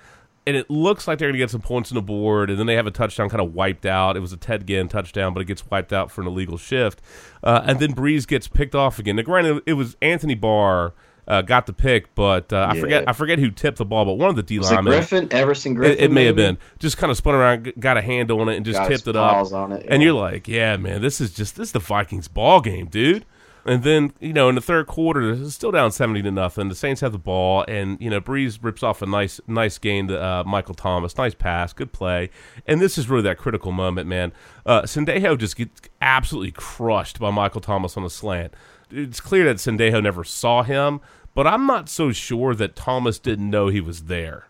and 0.49 0.57
it 0.57 0.71
looks 0.71 1.07
like 1.07 1.19
they're 1.19 1.29
going 1.29 1.35
to 1.35 1.39
get 1.39 1.51
some 1.51 1.61
points 1.61 1.93
on 1.93 1.97
the 1.97 2.03
board, 2.03 2.49
and 2.49 2.59
then 2.59 2.67
they 2.67 2.75
have 2.75 2.87
a 2.87 2.91
touchdown 2.91 3.29
kind 3.29 3.43
of 3.43 3.55
wiped 3.55 3.85
out. 3.85 4.17
It 4.17 4.21
was 4.21 4.33
a 4.33 4.37
Ted 4.39 4.67
Ginn 4.67 4.89
touchdown, 4.89 5.35
but 5.35 5.41
it 5.41 5.45
gets 5.45 5.65
wiped 5.71 5.93
out 5.93 6.11
for 6.11 6.23
an 6.23 6.27
illegal 6.27 6.57
shift, 6.57 7.03
uh, 7.45 7.63
and 7.65 7.79
then 7.79 7.95
Brees 7.95 8.27
gets 8.27 8.49
picked 8.49 8.75
off 8.75 8.99
again. 8.99 9.17
Now, 9.17 9.23
granted, 9.23 9.63
it 9.67 9.75
was 9.75 9.97
Anthony 10.03 10.35
Barr. 10.35 10.95
Uh, 11.27 11.43
got 11.43 11.67
the 11.67 11.75
pick, 11.75 12.15
but 12.15 12.51
uh, 12.55 12.69
I 12.71 12.81
forget 12.81 13.07
I 13.07 13.13
forget 13.13 13.39
who 13.39 13.51
tipped 13.51 13.77
the 13.77 13.85
ball, 13.85 14.07
but 14.07 14.15
one 14.15 14.31
of 14.31 14.37
the 14.37 14.43
D 14.43 14.57
it 14.57 14.63
linemen. 14.63 14.85
Griffin? 14.85 15.29
Everson 15.31 15.77
Griffen? 15.77 15.97
it 15.99 16.11
may 16.11 16.25
have 16.25 16.37
been 16.37 16.57
just 16.79 16.97
kind 16.97 17.11
of 17.11 17.19
spun 17.19 17.35
around, 17.35 17.71
got 17.79 17.99
a 17.99 18.01
handle 18.01 18.41
on 18.41 18.49
it, 18.49 18.57
and 18.57 18.65
just 18.65 18.79
Got 18.79 18.89
tipped 18.89 19.09
it 19.09 19.15
up. 19.15 19.47
it, 19.73 19.87
And 19.91 20.03
you're 20.03 20.15
like, 20.15 20.49
yeah, 20.49 20.79
man, 20.79 21.03
this 21.03 21.21
is 21.21 21.35
just 21.35 21.57
this 21.57 21.69
is 21.69 21.73
the 21.73 21.81
Vikings 21.81 22.29
ball 22.29 22.63
game, 22.63 22.87
dude. 22.87 23.27
And 23.69 23.83
then 23.83 24.13
you 24.19 24.33
know 24.33 24.49
in 24.49 24.55
the 24.55 24.61
third 24.61 24.87
quarter, 24.87 25.31
it's 25.31 25.55
still 25.55 25.71
down 25.71 25.93
seventy 25.93 26.23
to 26.23 26.31
nothing. 26.31 26.69
The 26.69 26.75
Saints 26.75 27.01
have 27.03 27.13
the 27.13 27.19
ball, 27.19 27.65
and 27.69 28.01
you 28.01 28.11
know 28.11 28.21
Brees 28.21 28.59
rips 28.61 28.83
off 28.83 29.03
a 29.03 29.07
nice 29.07 29.41
nice 29.47 29.79
gain 29.79 30.09
to 30.09 30.21
uh, 30.21 30.45
Michael 30.45 30.75
Thomas, 30.75 31.17
nice 31.17 31.35
pass, 31.35 31.73
good 31.73 31.93
play. 31.93 32.31
And 32.67 32.81
this 32.81 32.99
is 32.99 33.09
really 33.09 33.23
that 33.23 33.39
critical 33.39 33.71
moment, 33.71 34.09
man. 34.09 34.33
Uh, 34.65 34.83
Sendejo 34.83 35.39
just 35.39 35.57
gets 35.57 35.83
absolutely 36.01 36.53
crushed 36.53 37.21
by 37.21 37.31
Michael 37.31 37.61
Thomas 37.61 37.97
on 37.97 38.05
a 38.05 38.11
slant. 38.11 38.55
It's 38.91 39.21
clear 39.21 39.45
that 39.45 39.57
Sendejo 39.57 40.03
never 40.03 40.25
saw 40.25 40.63
him, 40.63 41.01
but 41.35 41.47
I'm 41.47 41.67
not 41.67 41.89
so 41.89 42.11
sure 42.11 42.55
that 42.55 42.75
Thomas 42.75 43.19
didn't 43.19 43.51
know 43.51 43.69
he 43.69 43.83
was 43.83 44.05
there 44.05 44.49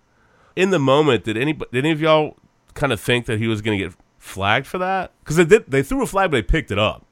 in 0.58 0.70
the 0.70 0.78
moment, 0.80 1.22
did 1.22 1.36
any 1.36 1.52
did 1.52 1.68
any 1.72 1.92
of 1.92 2.00
y'all 2.00 2.36
kind 2.74 2.92
of 2.92 3.00
think 3.00 3.26
that 3.26 3.38
he 3.38 3.46
was 3.46 3.62
going 3.62 3.78
to 3.78 3.84
get 3.84 3.94
flagged 4.18 4.66
for 4.66 4.78
that? 4.78 5.12
Because 5.20 5.36
they 5.36 5.44
did, 5.44 5.70
they 5.70 5.84
threw 5.84 6.02
a 6.02 6.06
flag, 6.06 6.32
but 6.32 6.38
they 6.38 6.42
picked 6.42 6.72
it 6.72 6.80
up. 6.80 7.06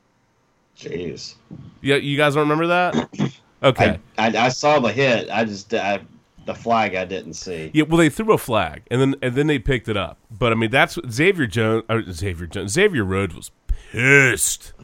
Jeez. 0.78 1.34
Yeah, 1.80 1.96
you 1.96 2.16
guys 2.16 2.34
don't 2.34 2.48
remember 2.48 2.66
that? 2.68 3.32
Okay. 3.62 3.98
I, 4.18 4.26
I, 4.28 4.44
I 4.44 4.48
saw 4.50 4.78
the 4.80 4.92
hit. 4.92 5.30
I 5.30 5.42
just 5.46 5.72
I, 5.72 6.00
the 6.44 6.54
flag 6.54 6.94
I 6.94 7.06
didn't 7.06 7.32
see. 7.32 7.70
yeah, 7.72 7.84
well, 7.84 7.96
they 7.96 8.10
threw 8.10 8.30
a 8.34 8.38
flag, 8.38 8.82
and 8.90 9.00
then 9.00 9.14
and 9.22 9.34
then 9.34 9.46
they 9.46 9.58
picked 9.58 9.88
it 9.88 9.96
up. 9.96 10.18
But 10.30 10.52
I 10.52 10.56
mean, 10.56 10.70
that's 10.70 10.98
Xavier 11.10 11.46
Jones. 11.46 11.82
Or 11.88 12.02
Xavier 12.12 12.46
Jones. 12.46 12.72
Xavier 12.72 13.02
Rhodes 13.02 13.34
was 13.34 13.50
pissed. 13.66 14.74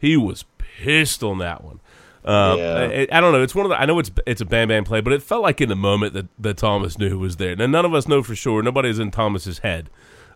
He 0.00 0.16
was 0.16 0.44
pissed 0.58 1.22
on 1.22 1.38
that 1.38 1.62
one. 1.62 1.80
Um, 2.24 2.58
Yeah. 2.58 2.88
I, 2.90 3.08
I 3.12 3.20
don't 3.20 3.32
know. 3.32 3.40
It's 3.42 3.54
one 3.54 3.64
of 3.64 3.70
the. 3.70 3.80
I 3.80 3.86
know 3.86 4.00
it's 4.00 4.10
it's 4.26 4.40
a 4.40 4.44
bam 4.44 4.68
bam 4.68 4.82
play, 4.84 5.00
but 5.00 5.12
it 5.12 5.22
felt 5.22 5.42
like 5.42 5.60
in 5.60 5.68
the 5.68 5.76
moment 5.76 6.12
that, 6.14 6.26
that 6.40 6.56
Thomas 6.56 6.98
knew 6.98 7.08
who 7.08 7.20
was 7.20 7.36
there. 7.36 7.54
Now 7.54 7.66
none 7.66 7.84
of 7.84 7.94
us 7.94 8.08
know 8.08 8.22
for 8.24 8.34
sure. 8.34 8.62
Nobody's 8.64 8.98
in 8.98 9.12
Thomas's 9.12 9.60
head. 9.60 9.90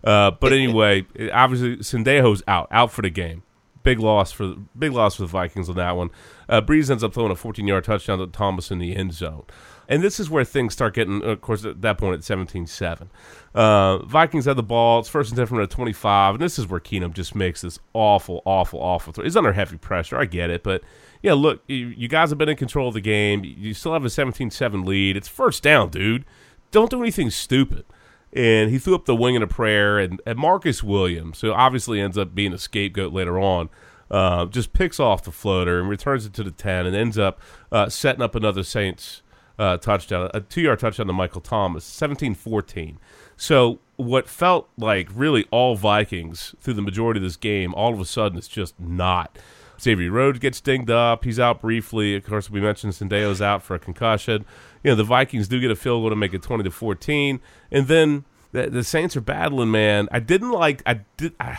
Uh, 0.05 0.31
but 0.31 0.53
anyway, 0.53 1.05
obviously 1.33 1.77
Sendejo's 1.79 2.43
out, 2.49 2.69
out 2.71 2.93
for 2.93 3.03
the 3.03 3.11
game. 3.11 3.43
Big 3.83 3.99
loss 3.99 4.33
for 4.33 4.55
big 4.79 4.93
loss 4.93 5.17
for 5.17 5.23
the 5.23 5.29
Vikings 5.29 5.69
on 5.69 5.77
that 5.77 5.97
one. 5.97 6.11
Uh, 6.49 6.61
Brees 6.61 6.91
ends 6.91 7.03
up 7.03 7.15
throwing 7.15 7.33
a 7.33 7.37
14 7.37 7.67
yard 7.67 7.85
touchdown 7.85 8.19
to 8.19 8.27
Thomas 8.27 8.71
in 8.71 8.79
the 8.79 8.95
end 8.95 9.12
zone. 9.12 9.45
And 9.89 10.03
this 10.03 10.21
is 10.21 10.31
where 10.31 10.45
things 10.45 10.73
start 10.73 10.95
getting, 10.95 11.23
of 11.23 11.41
course, 11.41 11.65
at 11.65 11.83
that 11.83 11.99
point 11.99 12.15
at 12.15 12.25
17 12.25 12.67
7. 12.67 13.11
Uh, 13.55 13.99
Vikings 13.99 14.45
have 14.45 14.57
the 14.57 14.62
ball. 14.62 15.01
It's 15.01 15.09
first 15.09 15.31
and 15.31 15.37
10 15.37 15.47
from 15.47 15.59
the 15.59 15.67
25. 15.67 16.37
And 16.37 16.43
this 16.43 16.59
is 16.59 16.67
where 16.67 16.81
Keenum 16.81 17.12
just 17.12 17.35
makes 17.35 17.61
this 17.61 17.79
awful, 17.93 18.43
awful, 18.45 18.81
awful 18.81 19.12
throw. 19.12 19.25
He's 19.25 19.37
under 19.37 19.53
heavy 19.53 19.77
pressure. 19.77 20.17
I 20.17 20.25
get 20.25 20.51
it. 20.51 20.62
But, 20.62 20.83
yeah, 21.23 21.35
look, 21.35 21.62
you, 21.67 21.89
you 21.89 22.09
guys 22.09 22.31
have 22.31 22.39
been 22.39 22.49
in 22.49 22.57
control 22.57 22.89
of 22.89 22.95
the 22.95 23.01
game. 23.01 23.43
You 23.45 23.75
still 23.75 23.93
have 23.93 24.05
a 24.05 24.11
17 24.11 24.51
7 24.51 24.85
lead. 24.85 25.17
It's 25.17 25.29
first 25.29 25.62
down, 25.62 25.91
dude. 25.91 26.25
Don't 26.71 26.91
do 26.91 27.03
anything 27.03 27.31
stupid 27.31 27.85
and 28.33 28.71
he 28.71 28.79
threw 28.79 28.95
up 28.95 29.05
the 29.05 29.17
wing 29.17 29.35
in 29.35 29.43
a 29.43 29.47
prayer. 29.47 29.99
And, 29.99 30.21
and 30.27 30.39
Marcus 30.39 30.83
Williams, 30.83 31.41
who 31.41 31.53
obviously 31.53 32.01
ends 32.01 32.17
up 32.17 32.35
being 32.35 32.53
a 32.53 32.59
scapegoat 32.59 33.12
later 33.12 33.39
on, 33.39 33.69
uh, 34.11 34.47
just 34.47 34.73
picks 34.73 35.01
off 35.01 35.23
the 35.23 35.33
floater 35.33 35.81
and 35.81 35.89
returns 35.89 36.27
it 36.27 36.33
to 36.35 36.43
the 36.43 36.51
10 36.51 36.87
and 36.87 36.95
ends 36.95 37.19
up 37.19 37.41
uh, 37.71 37.89
setting 37.89 38.23
up 38.23 38.35
another 38.35 38.62
Saints 38.62 39.23
uh, 39.59 39.77
touchdown, 39.77 40.31
a 40.35 40.41
two 40.41 40.62
yard 40.62 40.79
touchdown 40.79 41.07
to 41.07 41.12
Michael 41.12 41.40
Thomas, 41.40 41.85
17 41.85 42.35
14. 42.35 42.99
So, 43.37 43.81
what 43.97 44.29
felt 44.29 44.68
like 44.77 45.09
really 45.14 45.47
all 45.51 45.77
Vikings 45.77 46.55
through 46.61 46.75
the 46.75 46.83
majority 46.83 47.18
of 47.18 47.25
this 47.25 47.37
game, 47.37 47.75
all 47.75 47.92
of 47.92 48.01
a 48.01 48.05
sudden 48.05 48.38
it's 48.38 48.49
just 48.49 48.79
not. 48.81 49.38
Xavier 49.81 50.12
Rhodes 50.12 50.38
gets 50.38 50.61
dinged 50.61 50.90
up. 50.90 51.25
He's 51.25 51.40
out 51.40 51.61
briefly. 51.61 52.14
Of 52.14 52.25
course, 52.25 52.49
we 52.49 52.61
mentioned 52.61 52.92
Sendejo's 52.92 53.42
out 53.42 53.62
for 53.62 53.75
a 53.75 53.79
concussion. 53.81 54.45
You 54.83 54.90
know, 54.90 54.95
the 54.97 55.05
Vikings 55.05 55.49
do 55.49 55.61
get 55.61 55.71
a 55.71 55.77
field 55.77 56.03
goal 56.03 56.11
to 56.11 56.16
make 56.16 56.35
it 56.35 56.42
20 56.42 56.64
to 56.64 56.71
14. 56.71 57.40
And 57.71 57.87
then 57.87 58.25
the, 58.53 58.68
the 58.68 58.85
Saints 58.85 59.16
are 59.16 59.21
battling, 59.21 59.71
man. 59.71 60.09
I 60.11 60.18
didn't 60.21 60.51
like, 60.51 60.83
I 60.85 61.01
did, 61.16 61.35
I, 61.38 61.59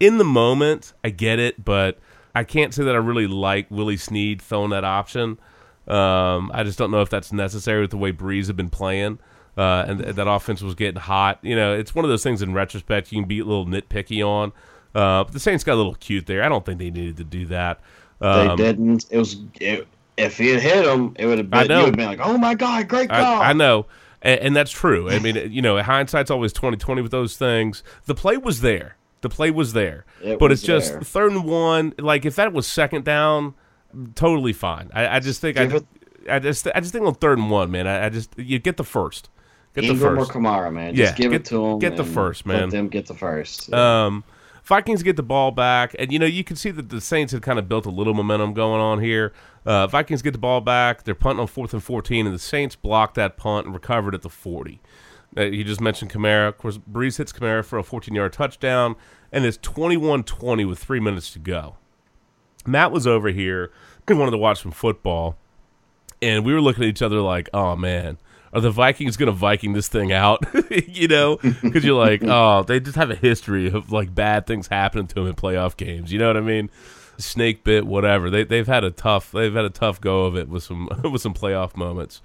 in 0.00 0.18
the 0.18 0.24
moment, 0.24 0.92
I 1.04 1.10
get 1.10 1.38
it, 1.38 1.64
but 1.64 1.98
I 2.34 2.44
can't 2.44 2.72
say 2.72 2.84
that 2.84 2.94
I 2.94 2.98
really 2.98 3.26
like 3.26 3.70
Willie 3.70 3.96
Snead 3.96 4.40
throwing 4.40 4.70
that 4.70 4.84
option. 4.84 5.38
Um, 5.86 6.50
I 6.54 6.62
just 6.64 6.78
don't 6.78 6.90
know 6.90 7.02
if 7.02 7.10
that's 7.10 7.32
necessary 7.32 7.80
with 7.82 7.90
the 7.90 7.96
way 7.98 8.12
Brees 8.12 8.46
have 8.46 8.56
been 8.56 8.70
playing. 8.70 9.18
Uh, 9.56 9.84
and 9.86 9.98
th- 10.02 10.14
that 10.14 10.26
offense 10.26 10.62
was 10.62 10.74
getting 10.74 11.00
hot. 11.00 11.38
You 11.42 11.54
know, 11.54 11.74
it's 11.74 11.94
one 11.94 12.04
of 12.06 12.08
those 12.08 12.22
things 12.22 12.40
in 12.40 12.54
retrospect 12.54 13.12
you 13.12 13.20
can 13.20 13.28
be 13.28 13.40
a 13.40 13.44
little 13.44 13.66
nitpicky 13.66 14.26
on. 14.26 14.52
Uh, 14.94 15.24
but 15.24 15.32
the 15.32 15.40
Saints 15.40 15.62
got 15.64 15.74
a 15.74 15.76
little 15.76 15.94
cute 15.94 16.26
there. 16.26 16.42
I 16.42 16.48
don't 16.48 16.64
think 16.64 16.78
they 16.78 16.90
needed 16.90 17.18
to 17.18 17.24
do 17.24 17.46
that. 17.46 17.80
They 18.20 18.26
Um, 18.28 18.56
didn't. 18.56 19.06
It 19.10 19.18
was 19.18 19.36
it, 19.60 19.86
if 20.16 20.38
he 20.38 20.48
had 20.48 20.60
hit 20.60 20.84
him, 20.86 21.14
it 21.18 21.26
would 21.26 21.38
have 21.38 21.48
I 21.52 21.62
been. 21.62 21.68
know. 21.68 21.78
You 21.78 21.84
would 21.86 21.98
have 22.00 22.08
been 22.10 22.18
like, 22.18 22.26
"Oh 22.26 22.36
my 22.38 22.54
god, 22.54 22.88
great 22.88 23.08
call!" 23.10 23.40
I, 23.40 23.50
I 23.50 23.52
know, 23.52 23.86
and, 24.22 24.40
and 24.40 24.56
that's 24.56 24.70
true. 24.70 25.10
I 25.10 25.18
mean, 25.20 25.50
you 25.52 25.62
know, 25.62 25.80
hindsight's 25.82 26.30
always 26.30 26.52
twenty 26.52 26.76
twenty 26.76 27.02
with 27.02 27.10
those 27.12 27.36
things. 27.36 27.82
The 28.06 28.14
play 28.14 28.36
was 28.36 28.60
there. 28.60 28.96
The 29.22 29.28
play 29.28 29.50
was 29.52 29.72
there, 29.72 30.04
It 30.22 30.38
but 30.40 30.50
was 30.50 30.60
it's 30.60 30.66
just 30.66 30.92
there. 30.92 31.00
third 31.02 31.32
and 31.32 31.44
one. 31.44 31.94
Like 31.98 32.24
if 32.24 32.34
that 32.36 32.52
was 32.52 32.66
second 32.66 33.04
down, 33.04 33.54
totally 34.14 34.52
fine. 34.52 34.90
I, 34.92 35.16
I 35.16 35.20
just 35.20 35.40
think 35.40 35.56
I, 35.58 35.64
it- 35.64 35.86
I 36.28 36.38
just 36.38 36.66
I 36.74 36.80
just 36.80 36.92
think 36.92 37.04
on 37.06 37.14
third 37.14 37.38
and 37.38 37.50
one, 37.50 37.70
man. 37.70 37.86
I, 37.86 38.06
I 38.06 38.08
just 38.08 38.30
you 38.38 38.58
get 38.58 38.76
the 38.76 38.84
first, 38.84 39.28
get 39.74 39.82
the 39.82 39.88
Ingram 39.88 40.18
or. 40.18 40.24
Kamara, 40.26 40.72
man. 40.72 40.94
Yeah, 40.94 41.06
Just 41.06 41.16
give 41.16 41.30
get- 41.32 41.40
it 41.42 41.44
to 41.46 41.54
them. 41.56 41.78
get 41.78 41.96
the 41.96 42.04
first, 42.04 42.46
man. 42.46 42.62
Let 42.62 42.70
them 42.70 42.88
get 42.88 43.06
the 43.06 43.14
first. 43.14 43.72
Um, 43.72 44.24
Vikings 44.64 45.02
get 45.02 45.16
the 45.16 45.24
ball 45.24 45.50
back, 45.50 45.96
and 45.98 46.12
you 46.12 46.18
know 46.20 46.26
you 46.26 46.44
can 46.44 46.54
see 46.56 46.70
that 46.70 46.88
the 46.90 47.00
Saints 47.00 47.32
had 47.32 47.42
kind 47.42 47.58
of 47.58 47.68
built 47.68 47.86
a 47.86 47.90
little 47.90 48.14
momentum 48.14 48.54
going 48.54 48.80
on 48.80 49.00
here. 49.00 49.32
Uh, 49.64 49.86
Vikings 49.86 50.22
get 50.22 50.32
the 50.32 50.38
ball 50.38 50.60
back; 50.60 51.04
they're 51.04 51.14
punting 51.14 51.40
on 51.40 51.46
fourth 51.46 51.72
and 51.72 51.82
fourteen, 51.82 52.26
and 52.26 52.34
the 52.34 52.38
Saints 52.40 52.76
blocked 52.76 53.14
that 53.14 53.36
punt 53.36 53.66
and 53.66 53.74
recovered 53.74 54.14
at 54.14 54.22
the 54.22 54.28
forty. 54.28 54.80
Uh, 55.36 55.42
you 55.42 55.64
just 55.64 55.80
mentioned 55.80 56.10
Kamara. 56.10 56.48
Of 56.48 56.58
course, 56.58 56.78
Brees 56.78 57.18
hits 57.18 57.32
Kamara 57.32 57.64
for 57.64 57.78
a 57.78 57.82
14-yard 57.82 58.32
touchdown, 58.32 58.96
and 59.30 59.44
it's 59.46 59.56
21-20 59.58 60.68
with 60.68 60.78
three 60.78 61.00
minutes 61.00 61.30
to 61.32 61.38
go. 61.38 61.76
Matt 62.66 62.92
was 62.92 63.06
over 63.06 63.30
here. 63.30 63.72
He 64.06 64.14
wanted 64.14 64.32
to 64.32 64.36
watch 64.36 64.62
some 64.62 64.72
football, 64.72 65.36
and 66.20 66.44
we 66.44 66.52
were 66.52 66.60
looking 66.60 66.84
at 66.84 66.88
each 66.88 67.02
other 67.02 67.20
like, 67.20 67.48
"Oh 67.54 67.76
man, 67.76 68.18
are 68.52 68.60
the 68.60 68.70
Vikings 68.70 69.16
going 69.16 69.28
to 69.28 69.32
Viking 69.32 69.72
this 69.72 69.88
thing 69.88 70.12
out?" 70.12 70.44
you 70.70 71.08
know, 71.08 71.36
because 71.36 71.84
you're 71.84 71.98
like, 71.98 72.22
"Oh, 72.24 72.62
they 72.62 72.78
just 72.78 72.96
have 72.96 73.10
a 73.10 73.14
history 73.14 73.70
of 73.70 73.90
like 73.90 74.14
bad 74.14 74.46
things 74.46 74.68
happening 74.68 75.06
to 75.08 75.14
them 75.14 75.26
in 75.26 75.34
playoff 75.34 75.76
games." 75.76 76.12
You 76.12 76.18
know 76.18 76.26
what 76.26 76.36
I 76.36 76.40
mean? 76.40 76.68
Snake 77.18 77.64
bit, 77.64 77.86
whatever. 77.86 78.30
They 78.30 78.44
they've 78.44 78.66
had 78.66 78.84
a 78.84 78.90
tough 78.90 79.32
they've 79.32 79.54
had 79.54 79.64
a 79.64 79.70
tough 79.70 80.00
go 80.00 80.24
of 80.24 80.36
it 80.36 80.48
with 80.48 80.62
some 80.62 80.88
with 81.04 81.20
some 81.22 81.34
playoff 81.34 81.76
moments. 81.76 82.20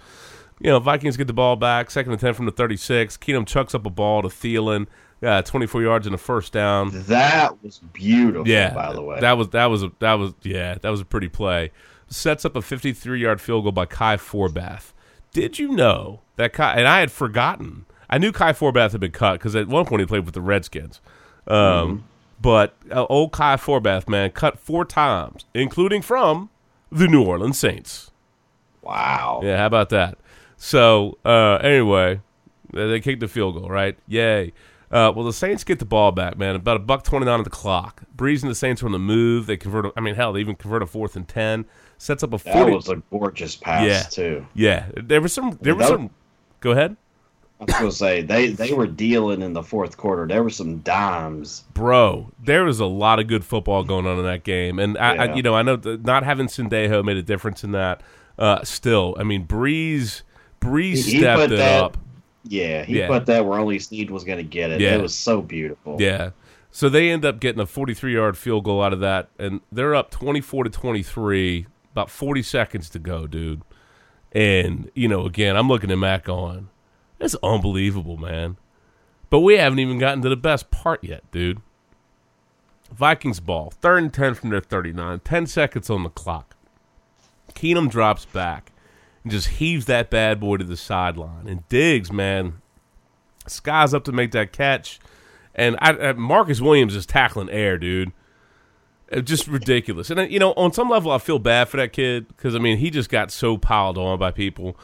You 0.59 0.71
know, 0.71 0.79
Vikings 0.79 1.17
get 1.17 1.27
the 1.27 1.33
ball 1.33 1.55
back, 1.55 1.91
second 1.91 2.13
and 2.13 2.19
ten 2.21 2.33
from 2.33 2.45
the 2.45 2.51
36. 2.51 3.17
Keenum 3.17 3.45
chucks 3.45 3.75
up 3.75 3.85
a 3.85 3.91
ball 3.91 4.23
to 4.23 4.27
Thielen, 4.27 4.87
uh, 5.21 5.43
24 5.43 5.83
yards 5.83 6.07
and 6.07 6.15
a 6.15 6.17
first 6.17 6.51
down. 6.51 6.89
that 7.07 7.61
was 7.63 7.77
beautiful. 7.93 8.47
Yeah, 8.47 8.73
by 8.73 8.91
the 8.91 9.03
way, 9.03 9.19
that 9.19 9.33
was 9.33 9.49
that 9.49 9.65
was 9.67 9.83
a, 9.83 9.91
that 9.99 10.13
was 10.13 10.33
yeah, 10.41 10.75
that 10.81 10.89
was 10.89 11.01
a 11.01 11.05
pretty 11.05 11.27
play. 11.29 11.71
Sets 12.07 12.43
up 12.45 12.55
a 12.55 12.61
53 12.61 13.19
yard 13.21 13.39
field 13.41 13.63
goal 13.65 13.71
by 13.71 13.85
Kai 13.85 14.17
Forbath. 14.17 14.93
Did 15.31 15.59
you 15.59 15.73
know 15.73 16.21
that 16.37 16.53
Kai? 16.53 16.73
And 16.75 16.87
I 16.87 17.01
had 17.01 17.11
forgotten. 17.11 17.85
I 18.09 18.17
knew 18.17 18.31
Kai 18.31 18.53
Forbath 18.53 18.93
had 18.93 19.01
been 19.01 19.11
cut 19.11 19.33
because 19.33 19.55
at 19.55 19.67
one 19.67 19.85
point 19.85 19.99
he 19.99 20.05
played 20.07 20.25
with 20.25 20.33
the 20.33 20.41
Redskins. 20.41 21.01
Um, 21.45 21.55
Mm-hmm. 21.57 22.01
But 22.41 22.75
uh, 22.91 23.05
old 23.05 23.31
Kai 23.31 23.55
Forbath, 23.57 24.07
man, 24.07 24.31
cut 24.31 24.59
four 24.59 24.85
times, 24.85 25.45
including 25.53 26.01
from 26.01 26.49
the 26.91 27.07
New 27.07 27.23
Orleans 27.23 27.57
Saints. 27.57 28.11
wow. 28.81 29.41
Yeah, 29.43 29.57
how 29.57 29.65
about 29.65 29.89
that? 29.89 30.17
So 30.55 31.17
uh, 31.25 31.55
anyway, 31.61 32.21
they 32.73 32.99
kicked 32.99 33.19
the 33.21 33.27
field 33.27 33.55
goal, 33.55 33.69
right? 33.69 33.97
Yay. 34.07 34.53
Uh, 34.89 35.11
well, 35.13 35.25
the 35.25 35.33
Saints 35.33 35.63
get 35.65 35.79
the 35.79 35.85
ball 35.85 36.11
back, 36.13 36.37
man. 36.37 36.55
About 36.55 36.77
a 36.77 36.79
buck 36.79 37.03
twenty 37.03 37.25
nine 37.25 37.39
on 37.39 37.43
the 37.43 37.49
clock. 37.49 38.03
Brees 38.15 38.41
and 38.41 38.49
the 38.49 38.55
Saints 38.55 38.81
are 38.81 38.85
on 38.85 38.93
the 38.93 38.99
move. 38.99 39.45
They 39.45 39.57
convert. 39.57 39.85
a- 39.87 39.93
I 39.97 39.99
mean, 39.99 40.15
hell, 40.15 40.31
they 40.31 40.39
even 40.39 40.55
convert 40.55 40.81
a 40.81 40.85
fourth 40.85 41.15
and 41.17 41.27
ten. 41.27 41.65
Sets 41.97 42.23
up 42.23 42.29
a 42.33 42.37
That 42.37 42.53
forty. 42.53 42.73
was 42.73 42.87
a 42.87 43.01
gorgeous 43.11 43.55
pass 43.55 43.85
Yeah. 43.85 44.03
too. 44.03 44.47
yeah, 44.53 44.85
there 44.95 45.19
was 45.19 45.33
some. 45.33 45.57
There 45.61 45.75
was 45.75 45.87
That- 45.87 45.93
some. 45.95 46.09
Go 46.61 46.71
ahead, 46.71 46.95
I 47.59 47.63
was 47.65 47.73
gonna 47.73 47.91
say 47.91 48.21
they 48.21 48.49
they 48.49 48.73
were 48.73 48.85
dealing 48.87 49.41
in 49.41 49.53
the 49.53 49.63
fourth 49.63 49.97
quarter. 49.97 50.27
There 50.27 50.43
were 50.43 50.49
some 50.51 50.77
dimes. 50.79 51.63
bro. 51.73 52.31
There 52.43 52.63
was 52.65 52.79
a 52.79 52.85
lot 52.85 53.19
of 53.19 53.27
good 53.27 53.43
football 53.43 53.83
going 53.83 54.05
on 54.05 54.19
in 54.19 54.25
that 54.25 54.43
game, 54.43 54.77
and 54.79 54.97
I, 54.97 55.15
I 55.25 55.33
you 55.35 55.41
know, 55.41 55.55
I 55.55 55.63
know 55.63 55.75
not 55.75 56.23
having 56.23 56.47
Sendejo 56.47 57.03
made 57.03 57.17
a 57.17 57.23
difference 57.23 57.63
in 57.63 57.71
that. 57.71 58.01
Uh, 58.37 58.63
still, 58.63 59.15
I 59.19 59.23
mean, 59.23 59.47
Brees. 59.47 60.21
Brees 60.61 61.05
He- 61.05 61.13
he 61.13 61.17
stepped 61.19 61.51
it 61.51 61.57
that- 61.57 61.83
up. 61.83 61.97
Yeah, 62.49 62.83
he 62.85 62.99
Yeah. 62.99 63.07
put 63.07 63.25
that 63.25 63.45
where 63.45 63.59
only 63.59 63.77
Snead 63.79 64.09
was 64.11 64.23
going 64.23 64.37
to 64.37 64.43
get 64.43 64.69
it. 64.71 64.79
Yeah. 64.79 64.95
It 64.95 65.01
was 65.01 65.13
so 65.13 65.41
beautiful. 65.41 65.97
Yeah. 65.99 66.29
So 66.71 66.87
they 66.87 67.09
end 67.09 67.25
up 67.25 67.39
getting 67.41 67.59
a 67.59 67.65
43 67.65 68.13
yard 68.13 68.37
field 68.37 68.63
goal 68.63 68.81
out 68.83 68.93
of 68.93 68.99
that, 69.01 69.29
and 69.39 69.59
they're 69.71 69.95
up 69.95 70.11
24 70.11 70.63
to 70.65 70.69
23, 70.69 71.65
about 71.91 72.09
40 72.09 72.41
seconds 72.43 72.89
to 72.91 72.99
go, 72.99 73.27
dude. 73.27 73.63
And, 74.31 74.89
you 74.93 75.07
know, 75.07 75.25
again, 75.25 75.55
I'm 75.57 75.67
looking 75.67 75.91
at 75.91 75.97
Mac 75.97 76.25
going, 76.25 76.69
it's 77.19 77.35
unbelievable, 77.43 78.17
man. 78.17 78.57
But 79.29 79.39
we 79.39 79.57
haven't 79.57 79.79
even 79.79 79.99
gotten 79.99 80.21
to 80.21 80.29
the 80.29 80.37
best 80.37 80.71
part 80.71 81.03
yet, 81.03 81.29
dude. 81.31 81.61
Vikings 82.91 83.39
ball, 83.39 83.71
third 83.81 84.03
and 84.03 84.13
10 84.13 84.35
from 84.35 84.49
their 84.49 84.61
39, 84.61 85.19
10 85.19 85.47
seconds 85.47 85.89
on 85.89 86.03
the 86.03 86.09
clock. 86.09 86.55
Keenum 87.53 87.89
drops 87.89 88.25
back 88.25 88.71
and 89.23 89.31
just 89.31 89.47
heaves 89.47 89.85
that 89.85 90.09
bad 90.09 90.39
boy 90.39 90.57
to 90.57 90.63
the 90.63 90.77
sideline. 90.77 91.47
And 91.47 91.67
Diggs, 91.67 92.11
man, 92.11 92.61
skies 93.45 93.93
up 93.93 94.05
to 94.05 94.11
make 94.11 94.31
that 94.31 94.53
catch. 94.53 94.99
And 95.53 95.75
I, 95.81 96.09
I, 96.09 96.13
Marcus 96.13 96.61
Williams 96.61 96.95
is 96.95 97.05
tackling 97.05 97.49
air, 97.49 97.77
dude. 97.77 98.13
Just 99.23 99.47
ridiculous. 99.47 100.09
And, 100.09 100.31
you 100.31 100.39
know, 100.39 100.53
on 100.53 100.71
some 100.71 100.89
level, 100.89 101.11
I 101.11 101.17
feel 101.17 101.39
bad 101.39 101.69
for 101.69 101.77
that 101.77 101.93
kid 101.93 102.27
because, 102.27 102.55
I 102.55 102.59
mean, 102.59 102.77
he 102.77 102.89
just 102.89 103.09
got 103.09 103.31
so 103.31 103.57
piled 103.57 103.97
on 103.97 104.19
by 104.19 104.31
people. 104.31 104.77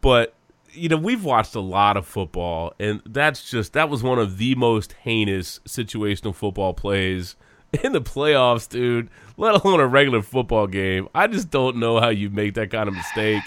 But, 0.00 0.34
you 0.72 0.88
know, 0.88 0.96
we've 0.96 1.24
watched 1.24 1.54
a 1.54 1.60
lot 1.60 1.96
of 1.96 2.06
football, 2.06 2.72
and 2.78 3.02
that's 3.06 3.50
just, 3.50 3.72
that 3.72 3.88
was 3.88 4.02
one 4.02 4.18
of 4.18 4.38
the 4.38 4.54
most 4.54 4.92
heinous 4.92 5.60
situational 5.66 6.34
football 6.34 6.74
plays 6.74 7.36
in 7.84 7.92
the 7.92 8.00
playoffs, 8.00 8.68
dude, 8.68 9.08
let 9.36 9.54
alone 9.54 9.80
a 9.80 9.86
regular 9.86 10.22
football 10.22 10.66
game. 10.66 11.08
I 11.14 11.26
just 11.26 11.50
don't 11.50 11.76
know 11.76 12.00
how 12.00 12.08
you 12.08 12.30
make 12.30 12.54
that 12.54 12.70
kind 12.70 12.88
of 12.88 12.94
mistake. 12.94 13.42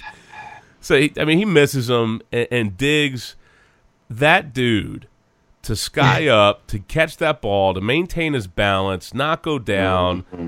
So, 0.80 1.00
he, 1.00 1.14
I 1.18 1.26
mean, 1.26 1.38
he 1.38 1.46
misses 1.46 1.90
him 1.90 2.22
and, 2.32 2.48
and 2.52 2.78
Diggs, 2.78 3.36
that 4.10 4.54
dude 4.54 5.08
to 5.64 5.76
sky 5.76 6.28
up, 6.28 6.68
to 6.68 6.80
catch 6.80 7.18
that 7.18 7.42
ball, 7.42 7.74
to 7.74 7.82
maintain 7.82 8.34
his 8.34 8.48
balance, 8.48 9.14
not 9.14 9.44
go 9.44 9.60
down, 9.60 10.24
mm-hmm. 10.24 10.48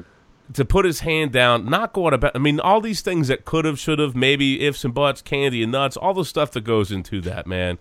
To 0.54 0.66
put 0.66 0.86
his 0.86 1.02
hand 1.02 1.32
down, 1.32 1.70
not 1.70 1.94
go 1.94 2.08
out 2.08 2.14
of. 2.14 2.24
I 2.34 2.38
mean, 2.38 2.60
all 2.60 2.82
these 2.82 3.02
things 3.02 3.28
that 3.28 3.46
could 3.46 3.66
have, 3.66 3.80
should 3.80 4.00
have, 4.00 4.16
maybe 4.16 4.66
ifs 4.66 4.84
and 4.84 4.94
buts, 4.94 5.22
candy 5.22 5.64
and 5.64 5.72
nuts, 5.72 5.98
all 5.98 6.14
the 6.14 6.26
stuff 6.26 6.52
that 6.52 6.64
goes 6.64 6.92
into 6.92 7.22
that 7.22 7.48
man. 7.48 7.78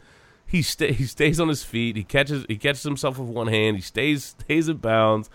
He 0.46 0.62
sta- 0.62 0.92
he 0.92 1.04
stays 1.04 1.40
on 1.40 1.48
his 1.48 1.64
feet. 1.64 1.96
He 1.96 2.04
catches 2.04 2.44
he 2.48 2.56
catches 2.56 2.82
himself 2.82 3.18
with 3.18 3.28
one 3.28 3.48
hand. 3.48 3.76
He 3.76 3.82
stays 3.82 4.36
stays 4.40 4.68
in 4.68 4.78
bounds, 4.78 5.28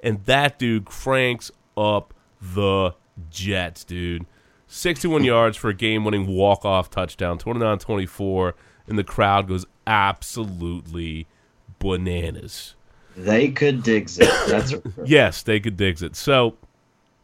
and 0.00 0.24
that 0.24 0.58
dude 0.58 0.84
cranks 0.84 1.50
up 1.76 2.12
the 2.40 2.94
Jets, 3.30 3.84
dude. 3.84 4.26
61 4.68 5.24
yards 5.24 5.56
for 5.56 5.70
a 5.70 5.74
game-winning 5.74 6.26
walk-off 6.26 6.90
touchdown, 6.90 7.38
29-24, 7.38 8.52
and 8.88 8.98
the 8.98 9.04
crowd 9.04 9.46
goes 9.46 9.64
absolutely 9.86 11.28
bananas. 11.78 12.74
They 13.16 13.48
could 13.48 13.82
dig 13.82 14.10
it. 14.18 14.48
That's. 14.48 14.74
Yes, 15.04 15.42
they 15.42 15.60
could 15.60 15.76
dig 15.76 16.02
it. 16.02 16.16
So, 16.16 16.56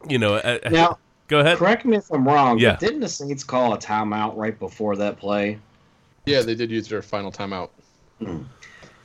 you 0.09 0.17
know, 0.17 0.35
uh, 0.35 0.59
Now, 0.71 0.97
go 1.27 1.39
ahead. 1.39 1.57
correct 1.57 1.85
me 1.85 1.97
if 1.97 2.11
I'm 2.11 2.27
wrong, 2.27 2.59
Yeah. 2.59 2.75
didn't 2.77 2.99
the 3.01 3.09
Saints 3.09 3.43
call 3.43 3.73
a 3.73 3.77
timeout 3.77 4.35
right 4.35 4.57
before 4.57 4.95
that 4.97 5.17
play? 5.17 5.59
Yeah, 6.25 6.41
they 6.41 6.55
did 6.55 6.71
use 6.71 6.87
their 6.87 7.01
final 7.01 7.31
timeout. 7.31 7.69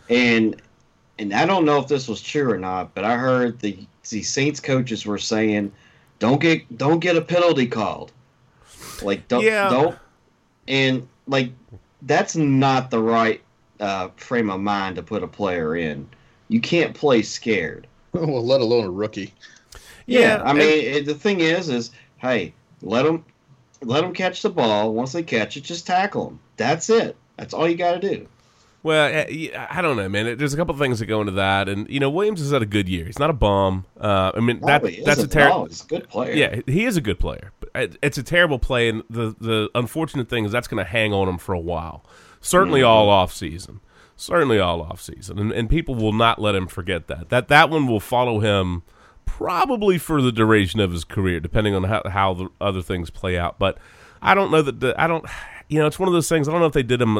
And 0.08 0.62
and 1.20 1.34
I 1.34 1.44
don't 1.46 1.64
know 1.64 1.78
if 1.80 1.88
this 1.88 2.06
was 2.06 2.22
true 2.22 2.50
or 2.50 2.58
not, 2.58 2.94
but 2.94 3.04
I 3.04 3.16
heard 3.16 3.58
the 3.60 3.76
the 4.08 4.22
Saints 4.22 4.60
coaches 4.60 5.04
were 5.04 5.18
saying, 5.18 5.72
"Don't 6.18 6.40
get 6.40 6.78
don't 6.78 7.00
get 7.00 7.16
a 7.16 7.20
penalty 7.20 7.66
called." 7.66 8.12
Like 9.02 9.26
don't 9.28 9.42
Yeah. 9.44 9.68
don't 9.68 9.98
and 10.68 11.08
like 11.26 11.50
that's 12.02 12.36
not 12.36 12.90
the 12.90 13.00
right 13.02 13.42
uh, 13.80 14.08
frame 14.16 14.50
of 14.50 14.60
mind 14.60 14.96
to 14.96 15.02
put 15.02 15.22
a 15.22 15.26
player 15.28 15.76
in. 15.76 16.08
You 16.48 16.60
can't 16.60 16.94
play 16.94 17.22
scared. 17.22 17.86
well, 18.12 18.44
let 18.44 18.60
alone 18.60 18.84
a 18.84 18.90
rookie. 18.90 19.34
Yeah, 20.08 20.42
I 20.44 20.52
mean 20.54 20.62
it, 20.62 21.06
the 21.06 21.14
thing 21.14 21.40
is, 21.40 21.68
is 21.68 21.90
hey, 22.16 22.54
let 22.82 23.04
them 23.04 23.24
let 23.82 24.00
them 24.00 24.12
catch 24.14 24.42
the 24.42 24.50
ball. 24.50 24.94
Once 24.94 25.12
they 25.12 25.22
catch 25.22 25.56
it, 25.56 25.62
just 25.62 25.86
tackle 25.86 26.24
them. 26.24 26.40
That's 26.56 26.88
it. 26.90 27.16
That's 27.36 27.54
all 27.54 27.68
you 27.68 27.76
got 27.76 28.00
to 28.00 28.16
do. 28.16 28.26
Well, 28.82 29.12
uh, 29.12 29.66
I 29.70 29.82
don't 29.82 29.96
know, 29.96 30.08
man. 30.08 30.38
There's 30.38 30.54
a 30.54 30.56
couple 30.56 30.74
things 30.76 31.00
that 31.00 31.06
go 31.06 31.20
into 31.20 31.32
that, 31.32 31.68
and 31.68 31.88
you 31.90 32.00
know, 32.00 32.08
Williams 32.08 32.40
has 32.40 32.52
had 32.52 32.62
a 32.62 32.66
good 32.66 32.88
year. 32.88 33.04
He's 33.04 33.18
not 33.18 33.28
a 33.28 33.34
bum. 33.34 33.84
Uh, 34.00 34.32
I 34.34 34.40
mean, 34.40 34.60
that 34.60 34.82
that's 35.04 35.22
a 35.22 35.28
terrible. 35.28 35.66
He's 35.66 35.84
a 35.84 35.86
good 35.86 36.08
player. 36.08 36.32
Yeah, 36.32 36.60
he 36.66 36.84
is 36.84 36.96
a 36.96 37.00
good 37.00 37.18
player, 37.18 37.52
but 37.60 37.96
it's 38.02 38.16
a 38.18 38.22
terrible 38.22 38.58
play, 38.58 38.88
and 38.88 39.02
the 39.10 39.34
the 39.40 39.68
unfortunate 39.74 40.28
thing 40.28 40.44
is 40.44 40.52
that's 40.52 40.68
going 40.68 40.82
to 40.82 40.88
hang 40.88 41.12
on 41.12 41.28
him 41.28 41.38
for 41.38 41.52
a 41.52 41.60
while. 41.60 42.04
Certainly 42.40 42.82
all 42.82 43.10
off 43.10 43.32
season. 43.32 43.80
Certainly 44.16 44.58
all 44.58 44.80
off 44.80 45.00
season, 45.00 45.38
and, 45.38 45.52
and 45.52 45.68
people 45.68 45.94
will 45.94 46.12
not 46.12 46.40
let 46.40 46.54
him 46.54 46.66
forget 46.66 47.08
that. 47.08 47.28
That 47.28 47.48
that 47.48 47.70
one 47.70 47.86
will 47.86 48.00
follow 48.00 48.40
him 48.40 48.82
probably 49.28 49.98
for 49.98 50.22
the 50.22 50.32
duration 50.32 50.80
of 50.80 50.90
his 50.90 51.04
career, 51.04 51.38
depending 51.38 51.74
on 51.74 51.84
how 51.84 52.02
how 52.08 52.34
the 52.34 52.48
other 52.60 52.82
things 52.82 53.10
play 53.10 53.38
out. 53.38 53.58
But 53.58 53.78
I 54.22 54.34
don't 54.34 54.50
know 54.50 54.62
that 54.62 54.80
the, 54.80 54.94
I 55.00 55.06
don't. 55.06 55.24
You 55.68 55.78
know, 55.78 55.86
it's 55.86 55.98
one 55.98 56.08
of 56.08 56.14
those 56.14 56.28
things. 56.28 56.48
I 56.48 56.52
don't 56.52 56.60
know 56.60 56.66
if 56.66 56.72
they 56.72 56.82
did 56.82 57.02
him, 57.02 57.18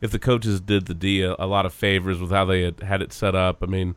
if 0.00 0.10
the 0.10 0.18
coaches 0.18 0.62
did 0.62 0.86
the 0.86 0.94
D 0.94 1.20
a, 1.20 1.36
a 1.38 1.46
lot 1.46 1.66
of 1.66 1.74
favors 1.74 2.18
with 2.18 2.30
how 2.30 2.46
they 2.46 2.62
had 2.62 2.80
had 2.80 3.02
it 3.02 3.12
set 3.12 3.34
up. 3.34 3.62
I 3.62 3.66
mean, 3.66 3.94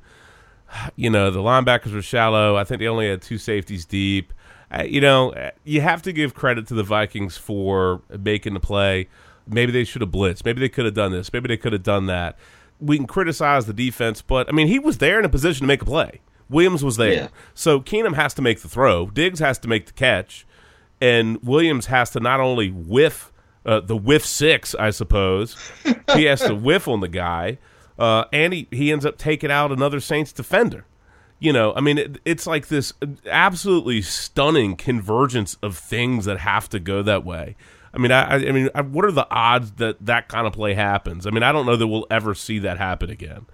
you 0.97 1.09
know, 1.09 1.31
the 1.31 1.39
linebackers 1.39 1.93
were 1.93 2.01
shallow. 2.01 2.57
I 2.57 2.65
think 2.65 2.79
they 2.79 2.87
only 2.87 3.09
had 3.09 3.21
two 3.21 3.37
safeties 3.37 3.85
deep. 3.85 4.33
Uh, 4.69 4.83
you 4.83 4.99
know, 4.99 5.31
uh, 5.31 5.51
you 5.63 5.79
have 5.79 6.01
to 6.01 6.11
give 6.11 6.33
credit 6.33 6.67
to 6.67 6.73
the 6.73 6.83
Vikings 6.83 7.37
for 7.37 8.01
making 8.19 8.53
the 8.53 8.59
play. 8.59 9.07
Maybe 9.47 9.71
they 9.71 9.85
should 9.85 10.01
have 10.01 10.11
blitzed. 10.11 10.43
Maybe 10.43 10.59
they 10.59 10.69
could 10.69 10.85
have 10.85 10.95
done 10.95 11.13
this. 11.13 11.31
Maybe 11.31 11.47
they 11.47 11.57
could 11.57 11.71
have 11.71 11.83
done 11.83 12.07
that. 12.07 12.37
We 12.81 12.97
can 12.97 13.07
criticize 13.07 13.65
the 13.65 13.73
defense, 13.73 14.21
but 14.21 14.49
I 14.49 14.51
mean, 14.51 14.67
he 14.67 14.79
was 14.79 14.97
there 14.97 15.17
in 15.19 15.23
a 15.23 15.29
position 15.29 15.61
to 15.61 15.67
make 15.67 15.81
a 15.81 15.85
play. 15.85 16.19
Williams 16.49 16.83
was 16.83 16.97
there. 16.97 17.13
Yeah. 17.13 17.27
So 17.53 17.79
Keenum 17.79 18.15
has 18.15 18.33
to 18.35 18.41
make 18.41 18.61
the 18.61 18.69
throw. 18.69 19.07
Diggs 19.07 19.39
has 19.39 19.57
to 19.59 19.67
make 19.67 19.87
the 19.87 19.93
catch. 19.93 20.45
And 21.01 21.41
Williams 21.43 21.87
has 21.87 22.09
to 22.11 22.19
not 22.19 22.39
only 22.39 22.69
whiff 22.69 23.31
uh, 23.65 23.79
the 23.79 23.97
whiff 23.97 24.25
six, 24.25 24.75
I 24.75 24.91
suppose, 24.91 25.57
he 26.13 26.25
has 26.25 26.41
to 26.41 26.53
whiff 26.55 26.87
on 26.87 26.99
the 26.99 27.07
guy, 27.07 27.57
uh, 27.97 28.25
and 28.31 28.53
he, 28.53 28.67
he 28.71 28.91
ends 28.91 29.05
up 29.05 29.17
taking 29.17 29.51
out 29.51 29.71
another 29.71 29.99
Saints 29.99 30.31
defender. 30.31 30.85
You 31.39 31.51
know, 31.51 31.73
I 31.75 31.81
mean, 31.81 31.97
it, 31.97 32.17
it's 32.23 32.47
like 32.47 32.67
this 32.67 32.93
absolutely 33.29 34.01
stunning 34.01 34.75
convergence 34.75 35.57
of 35.61 35.77
things 35.77 36.25
that 36.25 36.39
have 36.39 36.69
to 36.69 36.79
go 36.79 37.01
that 37.03 37.25
way. 37.25 37.55
I 37.93 37.97
mean, 37.97 38.11
I, 38.11 38.35
I 38.35 38.51
mean, 38.51 38.69
I, 38.75 38.81
what 38.81 39.05
are 39.05 39.11
the 39.11 39.27
odds 39.29 39.73
that 39.73 40.05
that 40.05 40.27
kind 40.27 40.47
of 40.47 40.53
play 40.53 40.73
happens? 40.73 41.25
I 41.25 41.31
mean, 41.31 41.43
I 41.43 41.51
don't 41.51 41.65
know 41.65 41.75
that 41.75 41.87
we'll 41.87 42.07
ever 42.11 42.35
see 42.35 42.59
that 42.59 42.77
happen 42.77 43.09
again. 43.09 43.47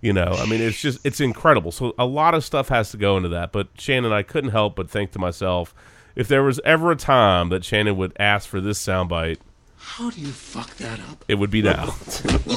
You 0.00 0.12
know, 0.12 0.34
I 0.36 0.46
mean, 0.46 0.60
it's 0.60 0.80
just 0.80 1.04
it's 1.04 1.20
incredible. 1.20 1.72
So 1.72 1.94
a 1.98 2.04
lot 2.06 2.34
of 2.34 2.44
stuff 2.44 2.68
has 2.68 2.90
to 2.90 2.96
go 2.96 3.16
into 3.16 3.30
that. 3.30 3.50
But 3.52 3.68
Shannon, 3.78 4.12
I 4.12 4.22
couldn't 4.22 4.50
help 4.50 4.76
but 4.76 4.90
think 4.90 5.12
to 5.12 5.18
myself, 5.18 5.74
if 6.14 6.28
there 6.28 6.42
was 6.42 6.60
ever 6.64 6.90
a 6.90 6.96
time 6.96 7.48
that 7.48 7.64
Shannon 7.64 7.96
would 7.96 8.12
ask 8.18 8.48
for 8.48 8.60
this 8.60 8.78
soundbite, 8.84 9.38
How 9.76 10.10
do 10.10 10.20
you 10.20 10.28
fuck 10.28 10.76
that 10.76 11.00
up? 11.00 11.24
it 11.28 11.36
would 11.36 11.50
be 11.50 11.62
now. 11.62 11.94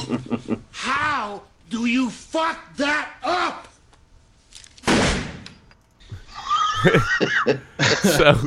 How 0.70 1.42
do 1.70 1.86
you 1.86 2.10
fuck 2.10 2.76
that 2.76 3.10
up? 3.22 3.68
so, 8.02 8.38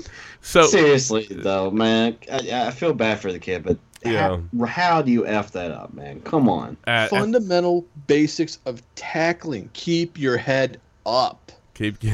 so 0.42 0.64
Seriously, 0.64 1.28
though, 1.30 1.70
man, 1.72 2.18
I, 2.32 2.68
I 2.68 2.72
feel 2.72 2.94
bad 2.94 3.20
for 3.20 3.32
the 3.32 3.40
kid, 3.40 3.64
but 3.64 3.78
how, 4.06 4.42
how 4.66 5.02
do 5.02 5.12
you 5.12 5.26
f 5.26 5.52
that 5.52 5.72
up, 5.72 5.94
man? 5.94 6.22
Come 6.22 6.50
on. 6.50 6.78
uh, 6.88 7.08
Fundamental 7.08 7.86
basics 8.08 8.60
of 8.66 8.82
tackling. 8.96 9.70
Keep 9.74 10.18
your 10.18 10.38
head 10.38 10.80
up. 11.06 11.52
keep. 11.74 11.98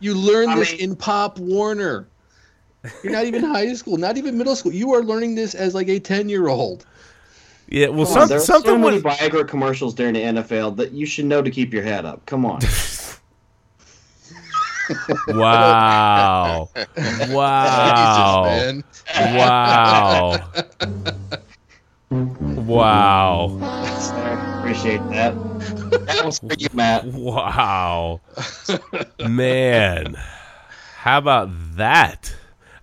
You 0.00 0.14
learn 0.14 0.50
I 0.50 0.54
this 0.60 0.70
mean- 0.72 0.80
in 0.90 0.96
Pop 0.96 1.38
Warner. 1.40 2.06
You're 3.02 3.12
not 3.12 3.24
even 3.24 3.42
high 3.42 3.72
school, 3.74 3.96
not 3.96 4.16
even 4.16 4.38
middle 4.38 4.54
school. 4.54 4.72
You 4.72 4.94
are 4.94 5.02
learning 5.02 5.34
this 5.34 5.56
as 5.56 5.74
like 5.74 5.88
a 5.88 5.98
10 5.98 6.28
year 6.28 6.46
old. 6.46 6.86
Yeah, 7.68 7.88
well, 7.88 8.06
some, 8.06 8.22
on, 8.22 8.28
there 8.28 8.38
are 8.38 8.40
something 8.40 8.70
so 8.70 8.78
many 8.78 9.00
was. 9.00 9.16
Viagra 9.16 9.46
commercials 9.48 9.94
during 9.94 10.14
the 10.14 10.20
NFL 10.22 10.76
that 10.76 10.92
you 10.92 11.04
should 11.04 11.24
know 11.24 11.42
to 11.42 11.50
keep 11.50 11.72
your 11.74 11.82
head 11.82 12.04
up. 12.04 12.24
Come 12.26 12.46
on. 12.46 12.60
Wow. 15.28 16.70
Wow. 17.28 18.54
Jesus, 18.70 18.97
man. 19.14 19.36
Wow. 19.36 20.50
Wow. 22.10 23.58
Sir, 23.98 24.58
Appreciate 24.58 24.98
that. 25.10 25.34
That 26.06 26.24
was 26.24 26.38
for 26.38 26.54
you, 26.58 26.68
Matt. 26.72 27.04
Wow. 27.06 28.20
Man. 29.26 30.14
How 30.96 31.18
about 31.18 31.48
that? 31.76 32.34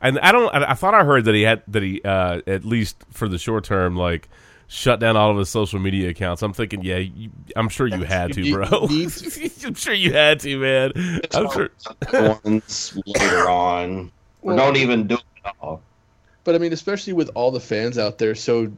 And 0.01 0.19
I 0.19 0.31
don't 0.31 0.53
I, 0.53 0.71
I 0.71 0.73
thought 0.75 0.93
I 0.93 1.03
heard 1.03 1.25
that 1.25 1.35
he 1.35 1.41
had 1.43 1.63
that 1.67 1.81
he 1.83 2.01
uh 2.03 2.41
at 2.47 2.65
least 2.65 2.97
for 3.11 3.27
the 3.27 3.37
short 3.37 3.63
term 3.63 3.95
like 3.95 4.29
shut 4.67 4.99
down 4.99 5.15
all 5.17 5.31
of 5.31 5.37
his 5.37 5.49
social 5.49 5.79
media 5.79 6.09
accounts. 6.09 6.41
I'm 6.41 6.53
thinking, 6.53 6.83
yeah, 6.83 6.97
you, 6.97 7.29
I'm 7.55 7.69
sure 7.69 7.87
you 7.87 8.03
had 8.03 8.33
to, 8.33 8.51
bro. 8.51 8.65
I'm 9.65 9.73
sure 9.75 9.93
you 9.93 10.11
had 10.13 10.39
to, 10.41 10.57
man. 10.59 10.91
I'm 11.33 11.51
sure 11.51 11.69
Ones 12.43 12.97
later 13.05 13.49
on. 13.49 14.11
Or 14.41 14.53
Well- 14.53 14.57
don't 14.57 14.77
even 14.77 15.07
do 15.07 15.15
it 15.15 15.23
at 15.45 15.55
all. 15.61 15.81
But 16.45 16.55
I 16.55 16.59
mean, 16.59 16.71
especially 16.71 17.11
with 17.11 17.29
all 17.35 17.51
the 17.51 17.59
fans 17.59 17.97
out 17.97 18.17
there 18.17 18.35
so 18.35 18.71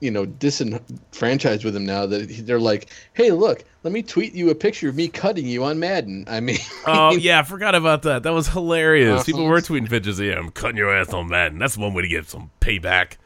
you 0.00 0.10
know 0.10 0.26
disenfranchised 0.26 1.64
with 1.64 1.74
him 1.74 1.86
now 1.86 2.06
that 2.06 2.28
they're 2.46 2.60
like, 2.60 2.90
hey, 3.14 3.32
look, 3.32 3.64
let 3.82 3.92
me 3.92 4.02
tweet 4.02 4.34
you 4.34 4.50
a 4.50 4.54
picture 4.54 4.88
of 4.88 4.94
me 4.94 5.08
cutting 5.08 5.46
you 5.46 5.64
on 5.64 5.80
Madden. 5.80 6.24
I 6.28 6.40
mean, 6.40 6.58
Oh 6.86 7.16
yeah, 7.16 7.40
I 7.40 7.42
forgot 7.54 7.74
about 7.74 8.02
that. 8.02 8.22
That 8.22 8.32
was 8.32 8.46
hilarious. 8.48 9.14
Uh-huh. 9.14 9.24
People 9.24 9.44
were 9.46 9.60
tweeting 9.60 9.88
pictures 9.88 10.20
of 10.20 10.26
him 10.26 10.50
cutting 10.50 10.76
your 10.76 10.94
ass 10.94 11.12
on 11.12 11.28
Madden. 11.28 11.58
That's 11.58 11.76
one 11.76 11.94
way 11.94 12.02
to 12.02 12.08
get 12.08 12.28
some 12.28 12.50
payback. 12.60 13.16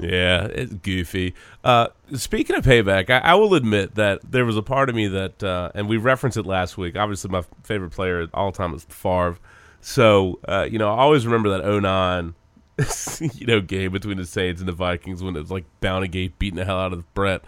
Yeah, 0.00 0.44
it's 0.44 0.72
goofy. 0.72 1.34
Uh, 1.64 1.88
speaking 2.14 2.54
of 2.54 2.64
payback, 2.64 3.10
I, 3.10 3.18
I 3.18 3.34
will 3.34 3.54
admit 3.54 3.96
that 3.96 4.20
there 4.30 4.44
was 4.44 4.56
a 4.56 4.62
part 4.62 4.88
of 4.88 4.94
me 4.94 5.08
that, 5.08 5.42
uh, 5.42 5.72
and 5.74 5.88
we 5.88 5.96
referenced 5.96 6.36
it 6.36 6.46
last 6.46 6.78
week. 6.78 6.96
Obviously, 6.96 7.30
my 7.30 7.42
favorite 7.64 7.90
player 7.90 8.20
of 8.20 8.30
all 8.32 8.52
time 8.52 8.74
is 8.74 8.84
Favre. 8.84 9.38
So, 9.80 10.38
uh, 10.46 10.68
you 10.70 10.78
know, 10.78 10.88
I 10.88 10.98
always 10.98 11.26
remember 11.26 11.50
that 11.50 11.82
09, 11.82 12.34
you 13.20 13.46
know, 13.46 13.60
game 13.60 13.92
between 13.92 14.16
the 14.16 14.26
Saints 14.26 14.60
and 14.60 14.68
the 14.68 14.72
Vikings 14.72 15.22
when 15.22 15.36
it 15.36 15.40
was 15.40 15.50
like 15.50 15.64
Bounty 15.80 16.08
Gate 16.08 16.38
beating 16.38 16.58
the 16.58 16.64
hell 16.64 16.78
out 16.78 16.92
of 16.92 17.12
Brett. 17.14 17.42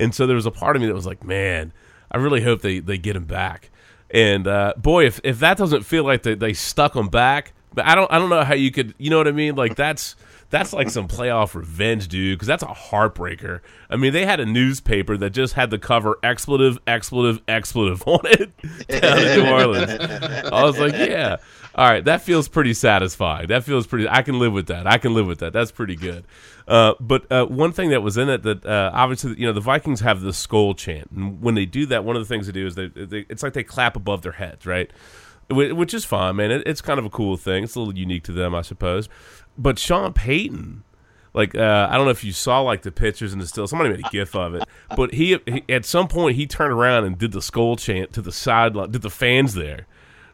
And 0.00 0.14
so 0.14 0.26
there 0.26 0.36
was 0.36 0.46
a 0.46 0.50
part 0.50 0.76
of 0.76 0.82
me 0.82 0.88
that 0.88 0.94
was 0.94 1.06
like, 1.06 1.22
man, 1.24 1.72
I 2.10 2.16
really 2.16 2.42
hope 2.42 2.62
they, 2.62 2.80
they 2.80 2.98
get 2.98 3.14
him 3.14 3.24
back. 3.24 3.70
And 4.10 4.46
uh, 4.46 4.74
boy, 4.76 5.06
if, 5.06 5.20
if 5.24 5.38
that 5.38 5.56
doesn't 5.56 5.82
feel 5.82 6.04
like 6.04 6.22
they, 6.22 6.34
they 6.34 6.52
stuck 6.52 6.96
him 6.96 7.08
back, 7.08 7.52
but 7.74 7.84
I 7.86 7.94
don't 7.94 8.10
I 8.10 8.18
don't 8.18 8.30
know 8.30 8.44
how 8.44 8.54
you 8.54 8.70
could 8.70 8.94
you 8.98 9.10
know 9.10 9.18
what 9.18 9.28
I 9.28 9.32
mean 9.32 9.56
like 9.56 9.74
that's 9.74 10.16
that's 10.54 10.72
like 10.72 10.88
some 10.88 11.08
playoff 11.08 11.54
revenge, 11.54 12.06
dude. 12.06 12.38
Because 12.38 12.46
that's 12.46 12.62
a 12.62 12.66
heartbreaker. 12.66 13.60
I 13.90 13.96
mean, 13.96 14.12
they 14.12 14.24
had 14.24 14.38
a 14.38 14.46
newspaper 14.46 15.16
that 15.16 15.30
just 15.30 15.54
had 15.54 15.70
the 15.70 15.78
cover 15.78 16.18
expletive, 16.22 16.78
expletive, 16.86 17.42
expletive 17.48 18.02
on 18.06 18.20
it 18.24 18.52
down 18.88 19.18
in 19.18 19.44
New 19.44 19.50
Orleans. 19.50 19.90
I 19.90 20.62
was 20.62 20.78
like, 20.78 20.92
yeah, 20.92 21.38
all 21.74 21.90
right, 21.90 22.04
that 22.04 22.22
feels 22.22 22.46
pretty 22.46 22.72
satisfying. 22.72 23.48
That 23.48 23.64
feels 23.64 23.86
pretty. 23.86 24.08
I 24.08 24.22
can 24.22 24.38
live 24.38 24.52
with 24.52 24.68
that. 24.68 24.86
I 24.86 24.98
can 24.98 25.12
live 25.12 25.26
with 25.26 25.40
that. 25.40 25.52
That's 25.52 25.72
pretty 25.72 25.96
good. 25.96 26.24
Uh, 26.68 26.94
but 27.00 27.30
uh, 27.32 27.46
one 27.46 27.72
thing 27.72 27.90
that 27.90 28.02
was 28.02 28.16
in 28.16 28.28
it 28.28 28.44
that 28.44 28.64
uh, 28.64 28.92
obviously 28.94 29.34
you 29.36 29.46
know 29.46 29.52
the 29.52 29.60
Vikings 29.60 30.00
have 30.00 30.20
the 30.20 30.32
skull 30.32 30.74
chant, 30.74 31.10
and 31.10 31.42
when 31.42 31.56
they 31.56 31.66
do 31.66 31.84
that, 31.86 32.04
one 32.04 32.14
of 32.14 32.22
the 32.22 32.28
things 32.32 32.46
they 32.46 32.52
do 32.52 32.66
is 32.66 32.76
they, 32.76 32.86
they 32.86 33.26
it's 33.28 33.42
like 33.42 33.54
they 33.54 33.64
clap 33.64 33.96
above 33.96 34.22
their 34.22 34.32
heads, 34.32 34.66
right? 34.66 34.88
Which 35.50 35.92
is 35.92 36.04
fine, 36.04 36.36
man. 36.36 36.50
It, 36.50 36.62
it's 36.64 36.80
kind 36.80 36.98
of 36.98 37.04
a 37.04 37.10
cool 37.10 37.36
thing. 37.36 37.64
It's 37.64 37.74
a 37.74 37.78
little 37.78 37.96
unique 37.96 38.22
to 38.24 38.32
them, 38.32 38.54
I 38.54 38.62
suppose. 38.62 39.08
But 39.56 39.78
Sean 39.78 40.12
Payton, 40.12 40.84
like 41.34 41.54
uh, 41.54 41.88
I 41.90 41.96
don't 41.96 42.06
know 42.06 42.12
if 42.12 42.24
you 42.24 42.32
saw 42.32 42.60
like 42.60 42.82
the 42.82 42.92
pictures 42.92 43.32
and 43.32 43.42
the 43.42 43.46
still. 43.46 43.66
Somebody 43.66 43.90
made 43.90 44.06
a 44.06 44.08
gif 44.10 44.34
of 44.34 44.54
it, 44.54 44.64
but 44.96 45.12
he, 45.12 45.38
he 45.46 45.64
at 45.68 45.84
some 45.84 46.08
point 46.08 46.36
he 46.36 46.46
turned 46.46 46.72
around 46.72 47.04
and 47.04 47.18
did 47.18 47.32
the 47.32 47.42
skull 47.42 47.76
chant 47.76 48.12
to 48.12 48.22
the 48.22 48.32
sideline, 48.32 48.92
did 48.92 49.02
the 49.02 49.10
fans 49.10 49.54
there, 49.54 49.86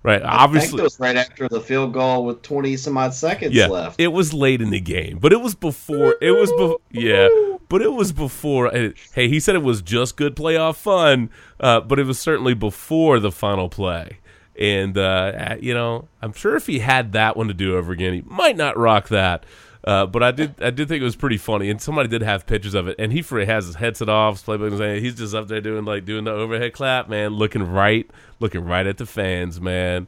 right? 0.02 0.22
I 0.22 0.44
Obviously, 0.44 0.80
it 0.80 0.82
was 0.82 1.00
right 1.00 1.16
after 1.16 1.48
the 1.48 1.60
field 1.60 1.94
goal 1.94 2.26
with 2.26 2.42
20 2.42 2.76
some 2.76 2.98
odd 2.98 3.14
seconds 3.14 3.54
yeah, 3.54 3.66
left. 3.66 4.00
it 4.00 4.08
was 4.08 4.34
late 4.34 4.60
in 4.60 4.70
the 4.70 4.80
game, 4.80 5.18
but 5.18 5.32
it 5.32 5.40
was 5.40 5.54
before. 5.54 6.16
It 6.20 6.32
was 6.32 6.50
before. 6.52 6.80
Yeah, 6.90 7.28
but 7.68 7.82
it 7.82 7.92
was 7.92 8.12
before. 8.12 8.70
Hey, 8.70 9.28
he 9.28 9.40
said 9.40 9.54
it 9.54 9.62
was 9.62 9.80
just 9.80 10.16
good 10.16 10.36
playoff 10.36 10.76
fun, 10.76 11.30
uh, 11.58 11.80
but 11.80 11.98
it 11.98 12.04
was 12.04 12.18
certainly 12.18 12.54
before 12.54 13.20
the 13.20 13.32
final 13.32 13.68
play. 13.70 14.18
And 14.60 14.98
uh, 14.98 15.56
you 15.60 15.72
know, 15.72 16.06
I'm 16.20 16.34
sure 16.34 16.54
if 16.54 16.66
he 16.66 16.80
had 16.80 17.12
that 17.12 17.36
one 17.36 17.48
to 17.48 17.54
do 17.54 17.76
over 17.76 17.92
again, 17.92 18.12
he 18.12 18.22
might 18.26 18.56
not 18.56 18.76
rock 18.76 19.08
that. 19.08 19.44
Uh, 19.82 20.04
but 20.04 20.22
I 20.22 20.30
did, 20.30 20.62
I 20.62 20.68
did 20.68 20.88
think 20.88 21.00
it 21.00 21.04
was 21.04 21.16
pretty 21.16 21.38
funny, 21.38 21.70
and 21.70 21.80
somebody 21.80 22.10
did 22.10 22.20
have 22.20 22.46
pictures 22.46 22.74
of 22.74 22.86
it. 22.86 22.96
And 22.98 23.10
he 23.12 23.22
for 23.22 23.42
has 23.42 23.64
his 23.64 23.76
headset 23.76 24.10
off, 24.10 24.34
his 24.34 24.42
playbook, 24.42 24.76
saying 24.76 25.02
he's 25.02 25.14
just 25.14 25.34
up 25.34 25.48
there 25.48 25.62
doing 25.62 25.86
like 25.86 26.04
doing 26.04 26.24
the 26.24 26.32
overhead 26.32 26.74
clap, 26.74 27.08
man, 27.08 27.32
looking 27.32 27.62
right, 27.62 28.08
looking 28.38 28.62
right 28.62 28.86
at 28.86 28.98
the 28.98 29.06
fans, 29.06 29.58
man. 29.58 30.06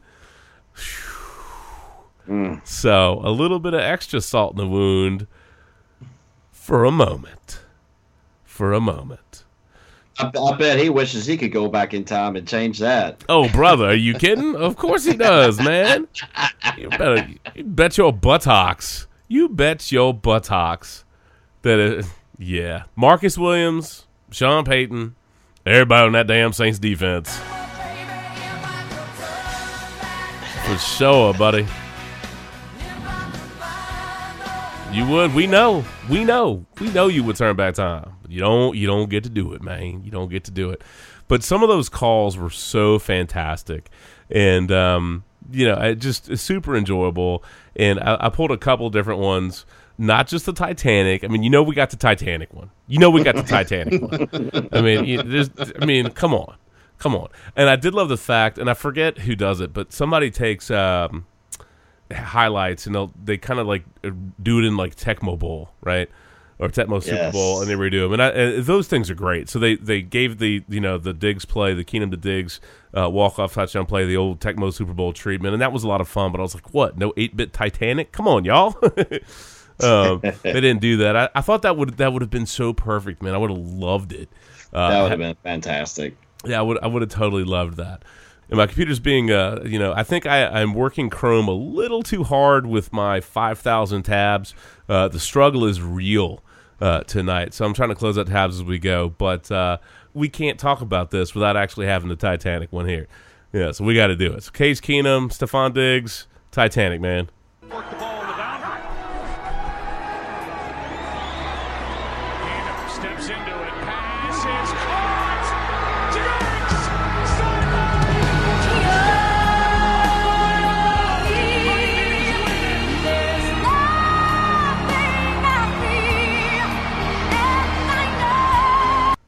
So 2.63 3.21
a 3.23 3.31
little 3.31 3.59
bit 3.59 3.73
of 3.73 3.81
extra 3.81 4.21
salt 4.21 4.53
in 4.53 4.57
the 4.57 4.67
wound 4.67 5.25
for 6.51 6.85
a 6.85 6.91
moment. 6.91 7.61
For 8.45 8.71
a 8.71 8.79
moment. 8.79 9.32
I, 10.19 10.31
I 10.37 10.55
bet 10.57 10.79
he 10.79 10.89
wishes 10.89 11.25
he 11.25 11.37
could 11.37 11.51
go 11.51 11.67
back 11.67 11.93
in 11.93 12.05
time 12.05 12.35
and 12.35 12.47
change 12.47 12.79
that. 12.79 13.23
Oh, 13.27 13.49
brother, 13.49 13.85
are 13.85 13.95
you 13.95 14.13
kidding? 14.13 14.55
Of 14.55 14.75
course 14.75 15.05
he 15.05 15.13
does, 15.13 15.59
man. 15.59 16.07
You 16.77 16.89
better 16.89 17.27
you 17.55 17.63
bet 17.63 17.97
your 17.97 18.13
buttocks. 18.13 19.07
You 19.27 19.49
bet 19.49 19.91
your 19.91 20.13
buttocks 20.13 21.03
that 21.63 21.79
it, 21.79 22.05
yeah. 22.37 22.83
Marcus 22.95 23.37
Williams, 23.37 24.05
Sean 24.29 24.65
Payton, 24.65 25.15
everybody 25.65 26.05
on 26.05 26.11
that 26.13 26.27
damn 26.27 26.53
Saints 26.53 26.77
defense. 26.77 27.39
For 30.65 30.77
sure, 30.77 31.33
buddy. 31.33 31.65
You 34.93 35.07
would. 35.07 35.33
We 35.33 35.47
know. 35.47 35.83
We 36.07 36.23
know. 36.23 36.65
We 36.79 36.89
know 36.91 37.07
you 37.07 37.23
would 37.23 37.35
turn 37.35 37.55
back 37.55 37.73
time. 37.73 38.13
You 38.27 38.41
don't. 38.41 38.77
You 38.77 38.85
don't 38.85 39.09
get 39.09 39.23
to 39.23 39.29
do 39.29 39.53
it, 39.53 39.63
man. 39.63 40.03
You 40.03 40.11
don't 40.11 40.29
get 40.29 40.43
to 40.43 40.51
do 40.51 40.69
it. 40.69 40.83
But 41.27 41.43
some 41.43 41.63
of 41.63 41.69
those 41.69 41.89
calls 41.89 42.37
were 42.37 42.51
so 42.51 42.99
fantastic, 42.99 43.89
and 44.29 44.71
um, 44.71 45.23
you 45.51 45.65
know, 45.65 45.79
it 45.81 45.95
just 45.95 46.37
super 46.37 46.75
enjoyable. 46.75 47.43
And 47.75 47.99
I, 47.99 48.17
I 48.21 48.29
pulled 48.29 48.51
a 48.51 48.57
couple 48.57 48.89
different 48.91 49.19
ones. 49.19 49.65
Not 49.97 50.27
just 50.27 50.45
the 50.45 50.53
Titanic. 50.53 51.23
I 51.23 51.27
mean, 51.27 51.43
you 51.43 51.49
know, 51.49 51.63
we 51.63 51.75
got 51.75 51.89
the 51.91 51.97
Titanic 51.97 52.53
one. 52.53 52.71
You 52.87 52.99
know, 52.99 53.09
we 53.09 53.23
got 53.23 53.35
the 53.35 53.43
Titanic 53.43 54.01
one. 54.01 54.69
I 54.71 54.81
mean, 54.81 55.29
there's, 55.29 55.49
I 55.79 55.85
mean, 55.85 56.09
come 56.09 56.33
on, 56.33 56.55
come 56.97 57.15
on. 57.15 57.29
And 57.55 57.69
I 57.69 57.75
did 57.75 57.93
love 57.93 58.09
the 58.09 58.17
fact, 58.17 58.57
and 58.57 58.69
I 58.69 58.73
forget 58.73 59.19
who 59.19 59.35
does 59.35 59.59
it, 59.61 59.71
but 59.71 59.93
somebody 59.93 60.31
takes 60.31 60.71
um, 60.71 61.25
highlights 62.13 62.85
and 62.85 62.95
they'll 62.95 63.11
they 63.23 63.37
kind 63.37 63.59
of 63.59 63.67
like 63.67 63.83
do 64.41 64.59
it 64.59 64.65
in 64.65 64.77
like 64.77 64.95
Tecmo 64.95 65.37
Bowl, 65.37 65.71
right? 65.81 66.09
Or 66.59 66.69
Tecmo 66.69 67.01
Super 67.01 67.15
Yes. 67.15 67.33
Bowl, 67.33 67.61
and 67.61 67.69
they 67.69 67.73
redo 67.73 68.03
them, 68.03 68.13
and, 68.13 68.21
I, 68.21 68.27
and 68.29 68.63
those 68.63 68.87
things 68.87 69.09
are 69.09 69.15
great. 69.15 69.49
So 69.49 69.57
they 69.59 69.75
they 69.75 70.01
gave 70.01 70.37
the 70.37 70.63
you 70.69 70.79
know 70.79 70.97
the 70.97 71.11
Diggs 71.11 71.45
play, 71.45 71.73
the 71.73 71.83
Keenum 71.83 72.11
to 72.11 72.17
Diggs 72.17 72.61
uh, 72.95 73.09
walk 73.09 73.39
off 73.39 73.55
touchdown 73.55 73.85
play, 73.87 74.05
the 74.05 74.15
old 74.17 74.39
Tecmo 74.39 74.71
Super 74.71 74.93
Bowl 74.93 75.13
treatment, 75.13 75.53
and 75.53 75.61
that 75.61 75.73
was 75.73 75.83
a 75.83 75.87
lot 75.87 75.99
of 75.99 76.07
fun. 76.07 76.31
But 76.31 76.39
I 76.39 76.43
was 76.43 76.53
like, 76.53 76.73
what? 76.73 76.97
No 76.97 77.11
eight 77.17 77.35
bit 77.35 77.53
Titanic? 77.53 78.11
Come 78.11 78.27
on, 78.27 78.45
y'all. 78.45 78.77
um, 79.83 80.21
they 80.21 80.53
didn't 80.53 80.79
do 80.79 80.97
that. 80.97 81.15
I, 81.17 81.29
I 81.35 81.41
thought 81.41 81.63
that 81.63 81.75
would 81.75 81.97
that 81.97 82.13
would 82.13 82.21
have 82.21 82.31
been 82.31 82.45
so 82.45 82.71
perfect, 82.71 83.21
man. 83.23 83.33
I 83.33 83.37
would 83.39 83.49
have 83.49 83.59
loved 83.59 84.13
it. 84.13 84.29
Uh, 84.71 84.89
That 84.89 85.01
would 85.01 85.11
have 85.11 85.19
been 85.19 85.35
fantastic. 85.43 86.15
yeah, 86.45 86.59
I 86.59 86.61
would 86.61 86.77
I 86.83 86.87
would 86.87 87.01
have 87.01 87.11
totally 87.11 87.43
loved 87.43 87.77
that. 87.77 88.03
And 88.53 88.59
my 88.59 88.67
computer's 88.67 88.99
being, 88.99 89.31
uh, 89.31 89.63
you 89.65 89.79
know, 89.79 89.93
I 89.93 90.03
think 90.03 90.27
I, 90.27 90.45
I'm 90.45 90.75
working 90.75 91.09
Chrome 91.09 91.47
a 91.47 91.53
little 91.53 92.03
too 92.03 92.23
hard 92.23 92.67
with 92.67 92.93
my 92.93 93.19
5,000 93.19 94.03
tabs. 94.03 94.53
Uh, 94.87 95.07
the 95.07 95.19
struggle 95.19 95.65
is 95.65 95.81
real 95.81 96.43
uh, 96.79 97.01
tonight, 97.01 97.55
so 97.55 97.65
I'm 97.65 97.73
trying 97.73 97.89
to 97.89 97.95
close 97.95 98.15
out 98.15 98.27
tabs 98.27 98.57
as 98.57 98.63
we 98.63 98.77
go. 98.77 99.09
But 99.09 99.49
uh, 99.49 99.79
we 100.13 100.29
can't 100.29 100.59
talk 100.59 100.81
about 100.81 101.09
this 101.09 101.33
without 101.33 101.57
actually 101.57 101.87
having 101.87 102.09
the 102.09 102.15
Titanic 102.15 102.71
one 102.71 102.87
here. 102.87 103.07
Yeah, 103.53 103.71
so 103.71 103.85
we 103.85 103.95
got 103.95 104.07
to 104.07 104.15
do 104.15 104.31
it. 104.33 104.43
So 104.43 104.51
Case 104.51 104.79
Keenum, 104.79 105.29
Stefon 105.29 105.73
Diggs, 105.73 106.27
Titanic, 106.51 107.01
man. 107.01 107.29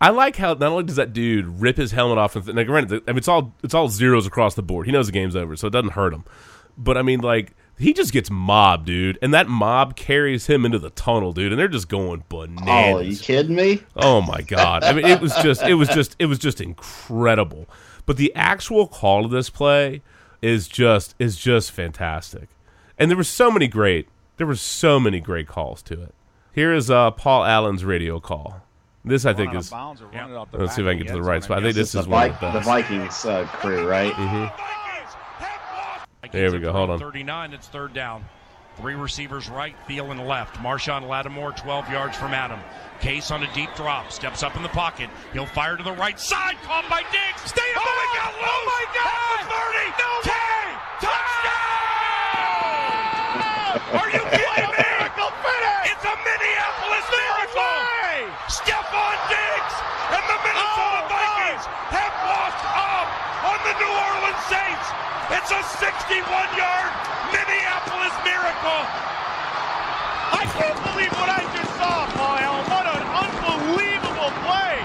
I 0.05 0.09
like 0.09 0.35
how 0.35 0.53
not 0.53 0.71
only 0.71 0.83
does 0.83 0.97
that 0.97 1.13
dude 1.13 1.47
rip 1.59 1.77
his 1.77 1.91
helmet 1.91 2.19
off, 2.19 2.35
and 2.35 2.45
th- 2.45 2.67
granted, 2.67 3.01
I 3.07 3.11
mean 3.11 3.17
it's 3.17 3.27
all 3.27 3.55
it's 3.63 3.73
all 3.73 3.89
zeros 3.89 4.27
across 4.27 4.53
the 4.53 4.61
board. 4.61 4.85
He 4.85 4.91
knows 4.91 5.07
the 5.07 5.11
game's 5.11 5.35
over, 5.35 5.55
so 5.55 5.65
it 5.65 5.71
doesn't 5.71 5.93
hurt 5.93 6.13
him. 6.13 6.25
But 6.77 6.95
I 6.95 7.01
mean, 7.01 7.21
like 7.21 7.53
he 7.79 7.91
just 7.91 8.13
gets 8.13 8.29
mobbed, 8.29 8.85
dude, 8.85 9.17
and 9.23 9.33
that 9.33 9.47
mob 9.47 9.95
carries 9.95 10.45
him 10.45 10.63
into 10.63 10.77
the 10.77 10.91
tunnel, 10.91 11.33
dude, 11.33 11.51
and 11.51 11.59
they're 11.59 11.67
just 11.67 11.89
going 11.89 12.23
bananas. 12.29 12.67
Oh, 12.67 12.97
are 12.97 13.01
you 13.01 13.17
kidding 13.17 13.55
me? 13.55 13.81
Oh 13.95 14.21
my 14.21 14.41
god! 14.41 14.83
I 14.83 14.93
mean, 14.93 15.05
it 15.05 15.21
was 15.21 15.35
just, 15.37 15.63
it 15.63 15.73
was 15.73 15.89
just, 15.89 16.15
it 16.19 16.27
was 16.27 16.37
just 16.37 16.61
incredible. 16.61 17.67
But 18.05 18.17
the 18.17 18.31
actual 18.35 18.87
call 18.87 19.25
of 19.25 19.31
this 19.31 19.49
play 19.49 20.03
is 20.39 20.67
just, 20.67 21.15
is 21.17 21.35
just 21.35 21.71
fantastic. 21.71 22.49
And 22.99 23.09
there 23.09 23.17
were 23.17 23.23
so 23.23 23.49
many 23.49 23.67
great, 23.67 24.07
there 24.37 24.45
were 24.45 24.55
so 24.55 24.99
many 24.99 25.19
great 25.19 25.47
calls 25.47 25.81
to 25.81 25.99
it. 25.99 26.13
Here 26.53 26.71
is 26.71 26.91
uh, 26.91 27.09
Paul 27.09 27.43
Allen's 27.43 27.83
radio 27.83 28.19
call. 28.19 28.61
This 29.05 29.25
I 29.25 29.33
think 29.33 29.53
is. 29.53 29.71
Let's 29.71 30.75
see 30.75 30.81
if 30.81 30.87
I 30.87 30.95
can 30.95 30.97
get 30.97 31.07
to 31.07 31.13
the 31.13 31.21
right 31.21 31.43
spot. 31.43 31.59
I 31.59 31.61
think 31.61 31.75
this 31.75 31.91
the, 31.91 31.99
is 31.99 32.07
one 32.07 32.31
Vi- 32.31 32.35
of 32.47 32.53
the 32.53 32.59
the. 32.59 32.65
Vikings 32.65 33.23
uh, 33.25 33.45
crew, 33.45 33.87
right? 33.87 34.13
There 36.31 36.51
we 36.51 36.59
go. 36.59 36.71
Hold 36.71 36.89
on. 36.89 36.99
39, 36.99 37.53
it's 37.53 37.67
third 37.67 37.93
down. 37.93 38.25
Three 38.77 38.95
receivers 38.95 39.47
right, 39.47 39.75
Thielen 39.87 40.27
left. 40.27 40.55
Marshon 40.57 41.07
Lattimore, 41.07 41.53
12 41.53 41.89
yards 41.89 42.17
from 42.17 42.33
Adam. 42.33 42.59
Case 42.99 43.31
on 43.31 43.43
a 43.43 43.53
deep 43.53 43.73
drop, 43.75 44.11
steps 44.11 44.43
up 44.43 44.57
in 44.57 44.63
the 44.63 44.69
pocket. 44.69 45.09
He'll 45.31 45.45
fire 45.45 45.77
to 45.77 45.83
the 45.83 45.93
right 45.93 46.19
side, 46.19 46.55
caught 46.63 46.89
by 46.89 47.03
Diggs. 47.03 47.41
Stay 47.49 47.61
oh 47.61 47.79
my 47.79 48.07
God, 48.19 48.33
oh 48.35 48.63
my 48.65 48.85
God! 48.91 49.39
The 49.45 49.53
30, 49.55 49.95
no 50.01 50.11
10, 50.23 50.33
touchdown! 50.99 51.75
Are 53.95 54.09
you 54.11 54.19
kidding 54.35 54.64
New 63.79 63.91
Orleans 63.91 64.43
Saints. 64.47 64.87
It's 65.31 65.51
a 65.51 65.61
61-yard 65.81 66.91
Minneapolis 67.33 68.15
miracle. 68.23 68.81
I 70.31 70.43
can't 70.53 70.79
believe 70.83 71.13
what 71.17 71.29
I 71.29 71.41
just 71.55 71.71
saw, 71.75 72.05
Paul. 72.13 72.35
What 72.69 72.85
an 72.85 73.03
unbelievable 73.25 74.31
play. 74.45 74.77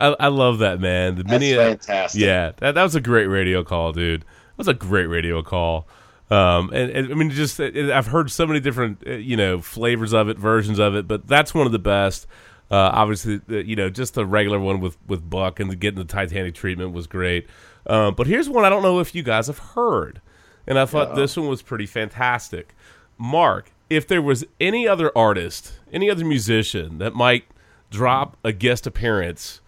I, 0.00 0.16
I 0.20 0.28
love 0.28 0.58
that 0.58 0.80
man. 0.80 1.16
The 1.16 1.22
That's 1.22 1.40
mini, 1.40 1.54
fantastic. 1.54 2.20
Yeah, 2.20 2.52
that, 2.58 2.74
that 2.74 2.82
was 2.82 2.94
a 2.94 3.00
great 3.00 3.26
radio 3.26 3.64
call, 3.64 3.92
dude. 3.92 4.22
That 4.22 4.58
was 4.58 4.68
a 4.68 4.74
great 4.74 5.06
radio 5.06 5.42
call. 5.42 5.88
Um, 6.30 6.70
and, 6.74 6.90
and, 6.90 7.12
I 7.12 7.14
mean, 7.14 7.30
just 7.30 7.58
I've 7.58 8.08
heard 8.08 8.30
so 8.30 8.46
many 8.46 8.60
different 8.60 9.02
uh, 9.06 9.12
you 9.12 9.36
know 9.36 9.60
flavors 9.60 10.12
of 10.12 10.28
it, 10.28 10.38
versions 10.38 10.78
of 10.78 10.94
it, 10.94 11.08
but 11.08 11.26
that's 11.26 11.54
one 11.54 11.66
of 11.66 11.72
the 11.72 11.78
best. 11.78 12.26
Uh, 12.70 12.90
obviously, 12.92 13.40
you 13.48 13.76
know, 13.76 13.88
just 13.88 14.12
the 14.12 14.26
regular 14.26 14.60
one 14.60 14.80
with 14.80 14.98
with 15.06 15.28
Buck 15.28 15.58
and 15.58 15.78
getting 15.80 15.98
the 15.98 16.04
Titanic 16.04 16.54
treatment 16.54 16.92
was 16.92 17.06
great. 17.06 17.46
Um, 17.88 18.14
but 18.14 18.26
here's 18.26 18.48
one 18.48 18.64
I 18.64 18.68
don't 18.68 18.82
know 18.82 19.00
if 19.00 19.14
you 19.14 19.22
guys 19.22 19.46
have 19.46 19.58
heard, 19.58 20.20
and 20.66 20.78
I 20.78 20.84
thought 20.86 21.14
this 21.16 21.36
one 21.36 21.48
was 21.48 21.62
pretty 21.62 21.86
fantastic. 21.86 22.74
Mark, 23.16 23.72
if 23.88 24.06
there 24.06 24.20
was 24.22 24.44
any 24.60 24.86
other 24.86 25.10
artist, 25.16 25.72
any 25.92 26.10
other 26.10 26.24
musician 26.24 26.98
that 26.98 27.14
might 27.14 27.44
drop 27.90 28.36
a 28.44 28.52
guest 28.52 28.86
appearance 28.86 29.60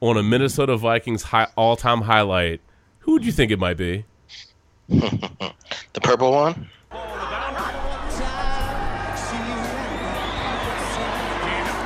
on 0.00 0.16
a 0.16 0.22
Minnesota 0.22 0.76
Vikings 0.76 1.24
hi- 1.24 1.48
all-time 1.56 2.02
highlight, 2.02 2.60
who 3.00 3.12
would 3.12 3.24
you 3.26 3.32
think 3.32 3.50
it 3.52 3.58
might 3.58 3.76
be? 3.76 4.04
The 4.88 6.00
purple 6.02 6.30
one. 6.32 6.68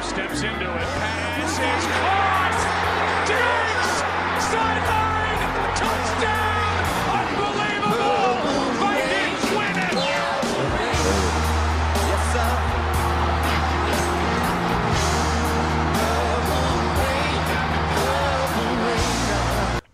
Steps 0.03 0.43
into 0.43 0.77
it. 0.77 0.90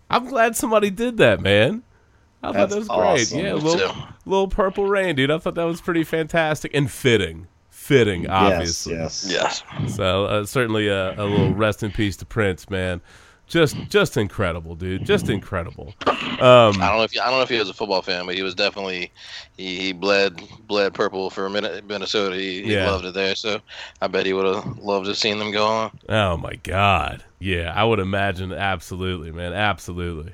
I'm 0.09 0.25
glad 0.27 0.55
somebody 0.55 0.89
did 0.89 1.17
that, 1.17 1.41
man. 1.41 1.83
I 2.43 2.53
thought 2.53 2.69
that 2.69 2.77
was 2.77 2.87
great. 2.87 2.97
awesome. 2.97 3.39
Yeah, 3.39 3.53
little, 3.55 3.95
little 4.25 4.47
purple 4.47 4.85
rain, 4.85 5.15
dude. 5.15 5.31
I 5.31 5.37
thought 5.39 5.55
that 5.55 5.63
was 5.63 5.81
pretty 5.81 6.03
fantastic 6.03 6.71
and 6.73 6.89
fitting. 6.89 7.47
Fitting, 7.69 8.23
Yes, 8.23 8.31
obviously. 8.31 8.93
yes. 8.95 9.27
Yes. 9.29 9.95
So 9.95 10.25
uh, 10.25 10.45
certainly 10.45 10.87
a, 10.87 11.13
a 11.19 11.23
little 11.23 11.53
rest 11.53 11.83
in 11.83 11.91
peace 11.91 12.17
to 12.17 12.25
Prince, 12.25 12.69
man. 12.69 13.01
Just, 13.47 13.77
just 13.89 14.17
incredible, 14.17 14.75
dude. 14.75 15.05
Just 15.05 15.29
incredible. 15.29 15.93
Um, 16.05 16.81
I 16.81 16.89
don't 16.89 16.97
know 16.97 17.03
if 17.03 17.11
he, 17.11 17.19
I 17.19 17.25
don't 17.29 17.35
know 17.39 17.43
if 17.43 17.49
he 17.49 17.57
was 17.57 17.69
a 17.69 17.73
football 17.73 18.01
fan, 18.01 18.25
but 18.25 18.35
he 18.35 18.43
was 18.43 18.53
definitely 18.53 19.11
he, 19.55 19.79
he 19.79 19.93
bled 19.93 20.41
bled 20.67 20.93
purple 20.93 21.29
for 21.29 21.45
a 21.45 21.49
minute 21.49 21.85
Minnesota. 21.87 22.35
He, 22.35 22.61
he 22.63 22.73
Yeah. 22.73 22.91
loved 22.91 23.05
it 23.05 23.13
there, 23.13 23.35
so 23.35 23.59
I 24.01 24.07
bet 24.07 24.25
he 24.25 24.33
would 24.33 24.45
have 24.45 24.77
loved 24.79 25.05
to 25.05 25.11
have 25.11 25.17
seen 25.17 25.39
them 25.39 25.51
go 25.51 25.65
on. 25.65 25.91
Oh 26.09 26.35
my 26.37 26.55
God! 26.55 27.23
Yeah, 27.39 27.73
I 27.75 27.85
would 27.85 27.99
imagine 27.99 28.51
absolutely, 28.51 29.31
man, 29.31 29.53
absolutely. 29.53 30.33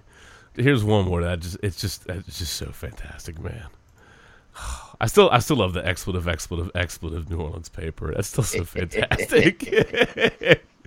Here's 0.56 0.84
one 0.84 1.06
more 1.06 1.22
that 1.22 1.40
just 1.40 1.58
it's 1.62 1.80
just 1.80 2.08
it's 2.08 2.40
just 2.40 2.54
so 2.56 2.72
fantastic, 2.72 3.40
man. 3.40 3.68
I 5.00 5.06
still 5.08 5.30
I 5.32 5.40
still 5.40 5.58
love 5.58 5.74
the 5.74 5.86
expletive 5.86 6.28
expletive 6.28 6.72
expletive 6.76 7.30
New 7.30 7.40
Orleans 7.40 7.70
paper. 7.70 8.12
That's 8.14 8.28
still 8.30 8.44
so 8.44 8.64
fantastic. 8.66 9.72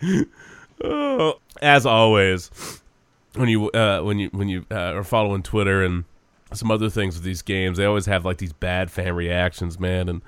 as 1.61 1.87
always, 1.87 2.51
when 3.35 3.49
you 3.49 3.71
uh, 3.71 4.01
when 4.03 4.19
you 4.19 4.29
when 4.33 4.49
you 4.49 4.67
uh, 4.71 4.95
are 4.95 5.05
following 5.05 5.43
Twitter 5.43 5.83
and 5.85 6.05
some 6.53 6.71
other 6.71 6.89
things 6.91 7.17
with 7.17 7.25
these 7.25 7.43
games, 7.43 7.79
they 7.79 7.85
always 7.85 8.07
have 8.07 8.25
like 8.25 8.39
these 8.39 8.53
bad 8.53 8.91
fan 8.91 9.15
reactions, 9.15 9.79
man, 9.79 10.09
and. 10.09 10.23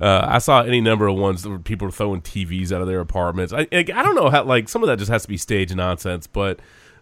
Uh, 0.00 0.26
I 0.28 0.38
saw 0.38 0.62
any 0.62 0.80
number 0.80 1.06
of 1.06 1.16
ones 1.16 1.46
where 1.46 1.56
people 1.56 1.86
were 1.86 1.92
throwing 1.92 2.20
TVs 2.20 2.72
out 2.72 2.82
of 2.82 2.88
their 2.88 2.98
apartments. 2.98 3.52
I, 3.52 3.60
I 3.70 3.78
I 3.78 4.02
don't 4.02 4.16
know 4.16 4.28
how 4.28 4.42
like 4.42 4.68
some 4.68 4.82
of 4.82 4.88
that 4.88 4.98
just 4.98 5.10
has 5.10 5.22
to 5.22 5.28
be 5.28 5.36
stage 5.36 5.72
nonsense, 5.72 6.26
but 6.26 6.58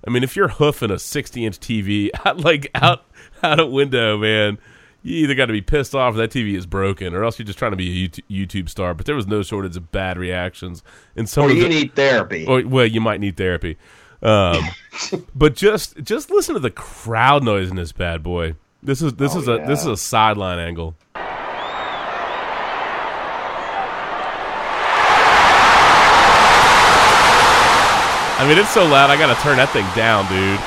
I 0.06 0.10
mean 0.10 0.22
if 0.22 0.36
you're 0.36 0.48
hoofing 0.48 0.90
a 0.90 0.98
60 0.98 1.46
inch 1.46 1.58
TV 1.58 2.10
out 2.26 2.40
like 2.40 2.70
out 2.74 3.06
out 3.42 3.60
a 3.60 3.66
window, 3.66 4.18
man, 4.18 4.58
you 5.02 5.16
either 5.24 5.34
got 5.34 5.46
to 5.46 5.52
be 5.52 5.60
pissed 5.62 5.94
off 5.94 6.14
that 6.16 6.30
TV 6.30 6.56
is 6.56 6.66
broken, 6.66 7.14
or 7.14 7.24
else 7.24 7.38
you're 7.38 7.46
just 7.46 7.58
trying 7.58 7.72
to 7.72 7.76
be 7.76 8.04
a 8.04 8.08
YouTube, 8.32 8.68
star. 8.68 8.94
But 8.94 9.06
there 9.06 9.14
was 9.16 9.26
no 9.26 9.42
shortage 9.42 9.76
of 9.76 9.90
bad 9.92 10.16
reactions, 10.18 10.82
and 11.16 11.28
some 11.28 11.44
Or 11.46 11.50
you 11.50 11.64
the, 11.64 11.68
need 11.68 11.94
therapy. 11.94 12.46
or 12.46 12.62
well, 12.66 12.86
you 12.86 13.00
might 13.00 13.20
need 13.20 13.36
therapy. 13.36 13.76
Um, 14.22 14.62
but 15.34 15.54
just 15.56 16.00
just 16.02 16.30
listen 16.30 16.54
to 16.54 16.60
the 16.60 16.70
crowd 16.70 17.42
noise 17.42 17.70
in 17.70 17.76
this 17.76 17.92
bad 17.92 18.22
boy. 18.22 18.54
This 18.82 19.02
is 19.02 19.14
this 19.14 19.34
Oh, 19.34 19.40
is 19.40 19.48
a 19.48 19.64
this 19.66 19.80
is 19.80 19.86
a 19.86 19.96
sideline 19.96 20.58
angle. 20.58 20.94
I 28.38 28.46
mean, 28.48 28.58
it's 28.58 28.70
so 28.70 28.84
loud. 28.84 29.10
I 29.10 29.16
got 29.16 29.32
to 29.34 29.40
turn 29.40 29.56
that 29.58 29.70
thing 29.70 29.86
down, 29.94 30.26
dude. 30.26 30.58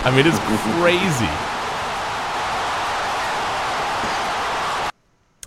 I 0.00 0.08
mean, 0.16 0.24
it's 0.24 0.38
crazy. 0.80 1.28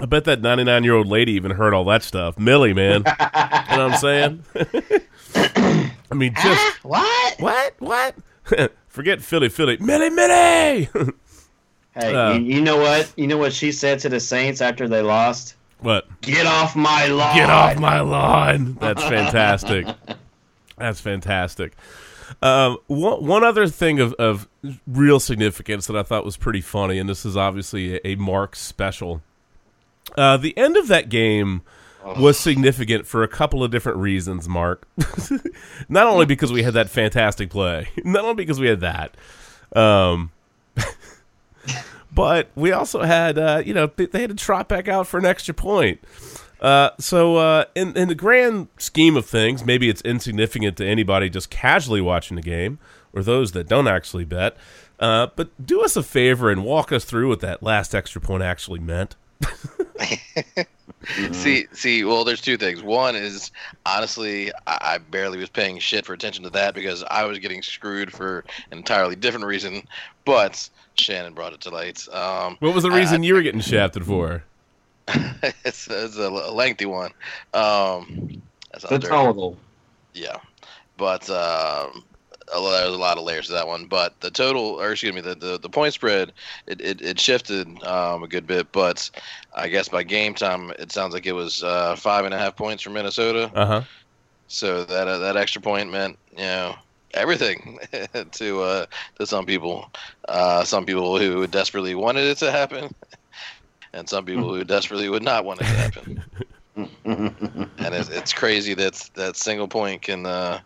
I 0.03 0.05
bet 0.05 0.25
that 0.25 0.41
99 0.41 0.83
year 0.83 0.95
old 0.95 1.07
lady 1.07 1.31
even 1.31 1.51
heard 1.51 1.73
all 1.73 1.85
that 1.85 2.03
stuff. 2.03 2.37
Millie, 2.37 2.73
man. 2.73 3.03
you 3.05 3.77
know 3.77 3.87
what 3.87 3.93
I'm 3.93 3.97
saying? 3.97 4.43
I 6.11 6.13
mean, 6.13 6.33
just. 6.33 6.83
what? 6.83 7.39
What? 7.39 7.73
What? 7.79 8.15
Forget 8.89 9.21
Philly, 9.21 9.47
Philly. 9.47 9.77
Millie, 9.77 10.09
Millie! 10.09 10.89
Hey, 11.95 12.13
Uh, 12.13 12.33
you, 12.33 12.55
you 12.55 12.61
know 12.61 12.75
what? 12.75 13.13
You 13.15 13.27
know 13.27 13.37
what 13.37 13.53
she 13.53 13.71
said 13.71 13.99
to 13.99 14.09
the 14.09 14.19
Saints 14.19 14.59
after 14.59 14.89
they 14.89 15.01
lost? 15.01 15.55
what? 15.79 16.05
Get 16.19 16.45
off 16.47 16.75
my 16.75 17.07
lawn. 17.07 17.35
Get 17.37 17.49
off 17.49 17.79
my 17.79 18.01
lawn. 18.01 18.77
That's 18.81 19.01
fantastic. 19.03 19.87
That's 20.77 20.99
fantastic. 20.99 21.75
Um, 22.41 22.77
one, 22.87 23.25
one 23.25 23.43
other 23.45 23.67
thing 23.67 24.01
of, 24.01 24.11
of 24.15 24.49
real 24.85 25.21
significance 25.21 25.87
that 25.87 25.95
I 25.95 26.03
thought 26.03 26.25
was 26.25 26.35
pretty 26.35 26.61
funny, 26.61 26.99
and 26.99 27.07
this 27.07 27.25
is 27.25 27.37
obviously 27.37 27.95
a, 27.95 28.01
a 28.03 28.15
Mark 28.15 28.57
special. 28.57 29.21
Uh, 30.17 30.37
the 30.37 30.57
end 30.57 30.77
of 30.77 30.87
that 30.87 31.09
game 31.09 31.61
was 32.05 32.37
significant 32.37 33.07
for 33.07 33.23
a 33.23 33.27
couple 33.27 33.63
of 33.63 33.71
different 33.71 33.97
reasons, 33.97 34.47
Mark. 34.49 34.87
not 35.89 36.07
only 36.07 36.25
because 36.25 36.51
we 36.51 36.63
had 36.63 36.73
that 36.73 36.89
fantastic 36.89 37.49
play, 37.49 37.87
not 38.03 38.23
only 38.23 38.35
because 38.35 38.59
we 38.59 38.67
had 38.67 38.81
that, 38.81 39.15
um, 39.75 40.31
but 42.13 42.49
we 42.55 42.71
also 42.71 43.01
had, 43.01 43.37
uh, 43.37 43.61
you 43.65 43.73
know, 43.73 43.89
they, 43.95 44.05
they 44.05 44.21
had 44.21 44.29
to 44.29 44.35
trot 44.35 44.67
back 44.67 44.87
out 44.87 45.07
for 45.07 45.17
an 45.17 45.25
extra 45.25 45.53
point. 45.53 45.99
Uh, 46.61 46.91
so, 46.97 47.35
uh, 47.35 47.65
in, 47.75 47.95
in 47.97 48.07
the 48.07 48.15
grand 48.15 48.69
scheme 48.77 49.17
of 49.17 49.25
things, 49.25 49.65
maybe 49.65 49.89
it's 49.89 50.01
insignificant 50.03 50.77
to 50.77 50.85
anybody 50.85 51.29
just 51.29 51.49
casually 51.49 51.99
watching 51.99 52.35
the 52.35 52.41
game 52.41 52.79
or 53.11 53.21
those 53.21 53.51
that 53.51 53.67
don't 53.67 53.87
actually 53.87 54.23
bet. 54.23 54.55
Uh, 54.99 55.27
but 55.35 55.49
do 55.65 55.81
us 55.81 55.97
a 55.97 56.03
favor 56.03 56.49
and 56.49 56.63
walk 56.63 56.91
us 56.93 57.03
through 57.03 57.27
what 57.27 57.41
that 57.41 57.61
last 57.61 57.93
extra 57.93 58.21
point 58.21 58.43
actually 58.43 58.79
meant. 58.79 59.15
See, 61.33 61.67
see. 61.73 62.03
Well, 62.05 62.23
there's 62.23 62.39
two 62.41 62.57
things. 62.57 62.81
One 62.81 63.15
is 63.15 63.51
honestly, 63.85 64.51
I, 64.67 64.77
I 64.81 64.97
barely 64.99 65.37
was 65.37 65.49
paying 65.49 65.79
shit 65.79 66.05
for 66.05 66.13
attention 66.13 66.43
to 66.45 66.49
that 66.51 66.73
because 66.73 67.03
I 67.11 67.25
was 67.25 67.39
getting 67.39 67.61
screwed 67.61 68.11
for 68.13 68.45
an 68.71 68.77
entirely 68.77 69.15
different 69.15 69.45
reason. 69.45 69.83
But 70.25 70.69
Shannon 70.95 71.33
brought 71.33 71.51
it 71.53 71.61
to 71.61 71.69
light. 71.71 72.07
Um, 72.09 72.55
What 72.61 72.73
was 72.73 72.83
the 72.83 72.89
I- 72.89 72.97
reason 72.97 73.23
you 73.23 73.33
were 73.33 73.41
getting 73.41 73.59
shafted 73.61 74.05
for? 74.05 74.43
it's, 75.65 75.87
it's 75.89 76.17
a 76.17 76.23
l- 76.23 76.55
lengthy 76.55 76.85
one. 76.85 77.11
Um, 77.53 78.41
that's 78.71 78.85
The 78.85 78.99
not 78.99 79.55
Yeah, 80.13 80.37
but 80.97 81.29
um, 81.29 81.35
a 81.35 81.91
lo- 81.91 82.03
there's 82.47 82.93
a 82.93 82.97
lot 82.97 83.17
of 83.17 83.23
layers 83.23 83.47
to 83.47 83.53
that 83.53 83.67
one. 83.67 83.85
But 83.85 84.19
the 84.19 84.31
total, 84.31 84.61
or 84.61 84.91
excuse 84.91 85.13
me, 85.13 85.21
the 85.21 85.35
the, 85.35 85.59
the 85.59 85.69
point 85.69 85.93
spread, 85.93 86.33
it, 86.67 86.81
it, 86.81 87.01
it 87.01 87.19
shifted 87.19 87.67
um, 87.83 88.23
a 88.23 88.27
good 88.27 88.47
bit. 88.47 88.71
But 88.71 89.09
I 89.55 89.67
guess 89.67 89.89
by 89.89 90.03
game 90.03 90.33
time, 90.33 90.71
it 90.79 90.91
sounds 90.91 91.13
like 91.13 91.25
it 91.25 91.33
was 91.33 91.63
uh, 91.63 91.95
five 91.95 92.25
and 92.25 92.33
a 92.33 92.37
half 92.37 92.55
points 92.55 92.83
for 92.83 92.89
Minnesota. 92.89 93.51
Uh 93.53 93.65
huh. 93.65 93.81
So 94.47 94.83
that 94.83 95.07
uh, 95.07 95.17
that 95.19 95.37
extra 95.37 95.61
point 95.61 95.91
meant 95.91 96.17
you 96.31 96.43
know 96.43 96.75
everything 97.13 97.79
to 98.31 98.61
uh, 98.61 98.85
to 99.19 99.25
some 99.25 99.45
people. 99.45 99.89
Uh, 100.27 100.63
some 100.63 100.85
people 100.85 101.17
who 101.17 101.47
desperately 101.47 101.95
wanted 101.95 102.25
it 102.25 102.37
to 102.37 102.51
happen, 102.51 102.93
and 103.93 104.07
some 104.07 104.25
people 104.25 104.53
who 104.53 104.63
desperately 104.63 105.09
would 105.09 105.23
not 105.23 105.45
want 105.45 105.61
it 105.61 105.65
to 105.65 105.69
happen. 105.69 106.23
and 106.75 107.35
it's, 107.77 108.09
it's 108.09 108.33
crazy 108.41 108.73
that 108.73 109.09
that 109.13 109.35
single 109.35 109.67
point 109.67 110.01
can 110.01 110.25
uh, 110.25 110.59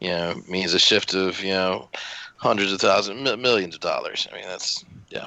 you 0.00 0.08
know 0.08 0.34
means 0.48 0.74
a 0.74 0.78
shift 0.78 1.14
of 1.14 1.40
you 1.40 1.52
know 1.52 1.88
hundreds 2.36 2.72
of 2.72 2.80
thousands, 2.80 3.22
mi- 3.22 3.36
millions 3.36 3.74
of 3.74 3.80
dollars. 3.80 4.28
I 4.30 4.36
mean 4.36 4.44
that's 4.46 4.84
yeah. 5.10 5.26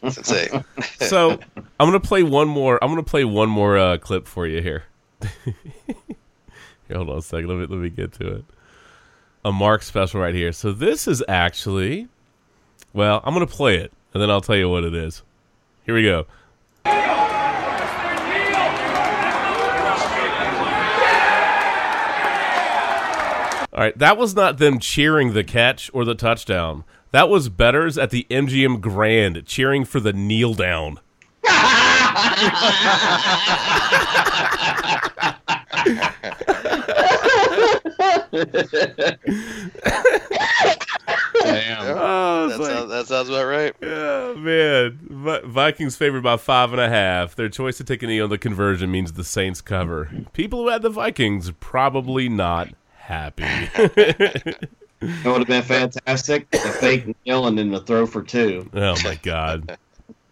That's 0.00 0.16
insane. 0.18 0.64
So 1.00 1.32
I'm 1.56 1.88
gonna 1.88 1.98
play 1.98 2.22
one 2.22 2.46
more. 2.46 2.78
I'm 2.82 2.90
gonna 2.90 3.02
play 3.02 3.24
one 3.24 3.48
more 3.48 3.76
uh, 3.76 3.98
clip 3.98 4.28
for 4.28 4.46
you 4.46 4.62
here. 4.62 4.84
here. 5.44 5.54
Hold 6.92 7.10
on 7.10 7.18
a 7.18 7.22
second. 7.22 7.48
Let 7.48 7.58
me 7.58 7.66
let 7.66 7.82
me 7.82 7.90
get 7.90 8.12
to 8.14 8.36
it. 8.36 8.44
A 9.44 9.50
Mark 9.50 9.82
special 9.82 10.20
right 10.20 10.34
here. 10.34 10.52
So 10.52 10.70
this 10.72 11.08
is 11.08 11.24
actually, 11.26 12.06
well, 12.92 13.20
I'm 13.24 13.34
gonna 13.34 13.48
play 13.48 13.78
it 13.78 13.92
and 14.14 14.22
then 14.22 14.30
I'll 14.30 14.40
tell 14.40 14.56
you 14.56 14.68
what 14.68 14.84
it 14.84 14.94
is. 14.94 15.22
Here 15.84 15.96
we 15.96 16.04
go. 16.04 16.26
Right, 23.80 23.96
that 23.98 24.16
was 24.16 24.34
not 24.34 24.58
them 24.58 24.78
cheering 24.78 25.32
the 25.32 25.44
catch 25.44 25.90
or 25.94 26.04
the 26.04 26.14
touchdown. 26.14 26.84
That 27.10 27.28
was 27.28 27.48
betters 27.48 27.98
at 27.98 28.10
the 28.10 28.26
MGM 28.30 28.80
Grand 28.80 29.44
cheering 29.46 29.84
for 29.84 30.00
the 30.00 30.12
kneel 30.12 30.54
down. 30.54 30.98
Damn. 41.42 41.96
Oh, 41.98 42.48
That 42.48 42.58
sounds, 42.64 42.90
that 42.90 43.06
sounds 43.06 43.28
about 43.28 43.44
right. 43.46 43.74
Oh, 43.82 44.34
man. 44.36 44.98
Vi- 45.10 45.40
Vikings 45.44 45.96
favored 45.96 46.22
by 46.22 46.36
five 46.36 46.72
and 46.72 46.80
a 46.80 46.88
half. 46.88 47.34
Their 47.34 47.48
choice 47.48 47.76
to 47.78 47.84
take 47.84 48.02
a 48.02 48.06
knee 48.06 48.20
on 48.20 48.30
the 48.30 48.38
conversion 48.38 48.90
means 48.90 49.12
the 49.12 49.24
Saints 49.24 49.60
cover. 49.60 50.10
People 50.32 50.62
who 50.62 50.68
had 50.68 50.82
the 50.82 50.90
Vikings 50.90 51.50
probably 51.60 52.28
not 52.28 52.68
happy. 53.12 53.44
It 55.04 55.24
would 55.24 55.38
have 55.38 55.48
been 55.48 55.62
fantastic. 55.64 56.48
The 56.52 56.58
fake 56.58 57.16
kneel 57.26 57.48
and 57.48 57.58
then 57.58 57.72
the 57.72 57.80
throw 57.80 58.06
for 58.06 58.22
two. 58.22 58.70
oh 58.72 58.94
my 59.02 59.16
god. 59.20 59.76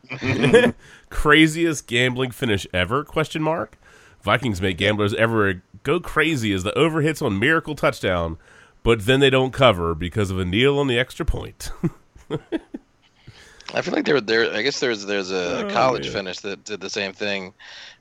Craziest 1.10 1.88
gambling 1.88 2.30
finish 2.30 2.68
ever? 2.72 3.02
Question 3.02 3.42
mark. 3.42 3.76
Vikings 4.22 4.62
make 4.62 4.78
gamblers 4.78 5.12
ever 5.14 5.62
go 5.82 5.98
crazy 5.98 6.52
as 6.52 6.62
the 6.62 6.72
over 6.78 7.00
hits 7.00 7.20
on 7.20 7.36
miracle 7.36 7.74
touchdown, 7.74 8.38
but 8.84 9.06
then 9.06 9.18
they 9.18 9.30
don't 9.30 9.52
cover 9.52 9.92
because 9.96 10.30
of 10.30 10.38
a 10.38 10.44
kneel 10.44 10.78
on 10.78 10.86
the 10.86 11.00
extra 11.00 11.26
point. 11.26 11.72
I 13.74 13.82
feel 13.82 13.94
like 13.94 14.04
there, 14.04 14.20
there. 14.20 14.52
I 14.52 14.62
guess 14.62 14.78
there's 14.78 15.04
there's 15.06 15.32
a 15.32 15.66
Oh, 15.66 15.70
college 15.70 16.04
man. 16.04 16.12
finish 16.12 16.38
that 16.40 16.62
did 16.64 16.80
the 16.80 16.90
same 16.90 17.12
thing 17.12 17.54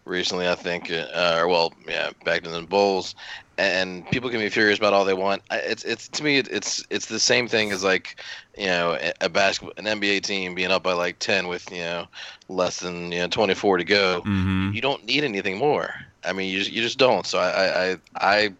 recently. 0.05 0.47
I 0.47 0.53
think, 0.55 0.91
uh, 0.91 1.35
or 1.39 1.47
well, 1.47 1.73
yeah, 1.87 2.11
back 2.25 2.45
in 2.45 2.51
the 2.51 2.61
bowls, 2.61 3.15
and 3.59 4.09
people 4.09 4.29
can 4.29 4.39
be 4.39 4.47
furious 4.47 4.79
about 4.79 4.93
all 4.93 5.03
they 5.03 5.13
want. 5.13 5.41
It's 5.51 5.83
it's 5.83 6.07
to 6.09 6.23
me, 6.23 6.37
it's 6.37 6.85
it's 6.89 7.07
the 7.07 7.19
same 7.19 7.45
thing 7.47 7.71
as 7.73 7.83
like, 7.83 8.15
you 8.57 8.67
know, 8.67 8.97
a- 9.19 9.29
basketball, 9.29 9.73
an 9.75 9.83
NBA 9.85 10.21
team 10.23 10.55
being 10.55 10.71
up 10.71 10.81
by 10.81 10.93
like 10.93 11.19
ten 11.19 11.49
with 11.49 11.69
you 11.69 11.79
know 11.79 12.07
less 12.47 12.79
than 12.79 13.11
you 13.11 13.19
know 13.19 13.27
24 13.27 13.77
to 13.77 13.83
go. 13.83 14.21
mm-hmm. 14.21 14.71
You 14.73 14.79
don't 14.79 15.03
need 15.05 15.25
anything 15.25 15.57
more. 15.57 15.93
I 16.23 16.31
mean, 16.31 16.49
you 16.49 16.59
just, 16.59 16.71
you 16.71 16.81
just 16.81 16.97
don't. 16.97 17.25
So 17.25 17.37
I 17.37 17.49
I, 17.49 17.91
I, 17.91 17.97
I 18.15 18.53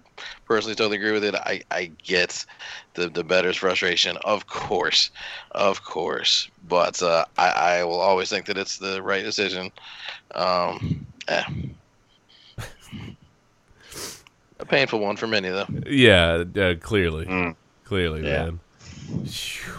personally 0.46 0.76
totally 0.76 0.98
agree 0.98 1.14
with 1.14 1.24
it. 1.24 1.34
I, 1.34 1.62
I 1.72 1.92
get 2.04 2.46
the 2.96 3.08
the 3.08 3.24
better's 3.24 3.56
frustration, 3.56 4.18
of 4.26 4.48
course, 4.48 5.12
of 5.52 5.82
course. 5.82 6.50
But 6.68 7.02
uh, 7.02 7.24
I 7.38 7.48
I 7.48 7.84
will 7.86 8.02
always 8.02 8.30
think 8.30 8.48
that 8.48 8.58
it's 8.58 8.78
the 8.78 9.02
right 9.02 9.24
decision. 9.24 9.72
Um, 10.36 11.06
eh. 11.30 11.44
A 14.60 14.66
painful 14.66 15.00
one 15.00 15.16
for 15.16 15.28
many 15.28 15.50
though. 15.50 15.66
Yeah, 15.88 16.44
uh, 16.62 16.76
clearly, 16.80 17.26
Mm. 17.26 17.56
clearly, 17.86 18.26
Yeah. 18.28 18.46
man. 18.46 18.60
Phew. 19.26 19.74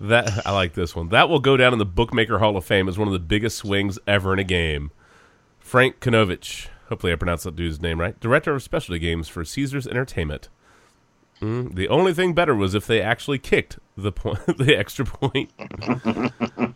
That 0.00 0.46
I 0.46 0.52
like 0.52 0.72
this 0.74 0.96
one. 0.96 1.10
That 1.10 1.28
will 1.28 1.40
go 1.40 1.56
down 1.58 1.72
in 1.74 1.78
the 1.78 1.84
Bookmaker 1.84 2.38
Hall 2.38 2.56
of 2.56 2.64
Fame 2.64 2.88
as 2.88 2.96
one 2.98 3.06
of 3.06 3.12
the 3.12 3.18
biggest 3.18 3.58
swings 3.58 3.98
ever 4.06 4.32
in 4.32 4.38
a 4.38 4.44
game. 4.44 4.90
Frank 5.58 6.00
Konovich, 6.00 6.68
hopefully 6.88 7.12
I 7.12 7.16
pronounced 7.16 7.44
that 7.44 7.54
dude's 7.54 7.82
name 7.82 8.00
right. 8.00 8.18
Director 8.18 8.54
of 8.54 8.62
specialty 8.62 8.98
games 8.98 9.28
for 9.28 9.44
Caesars 9.44 9.86
Entertainment. 9.86 10.48
Mm, 11.42 11.74
the 11.74 11.88
only 11.88 12.12
thing 12.14 12.32
better 12.34 12.54
was 12.54 12.74
if 12.74 12.86
they 12.86 13.00
actually 13.02 13.38
kicked 13.38 13.78
the 13.96 14.10
point, 14.12 14.40
the 14.58 14.74
extra 14.76 15.04
point. 15.04 15.50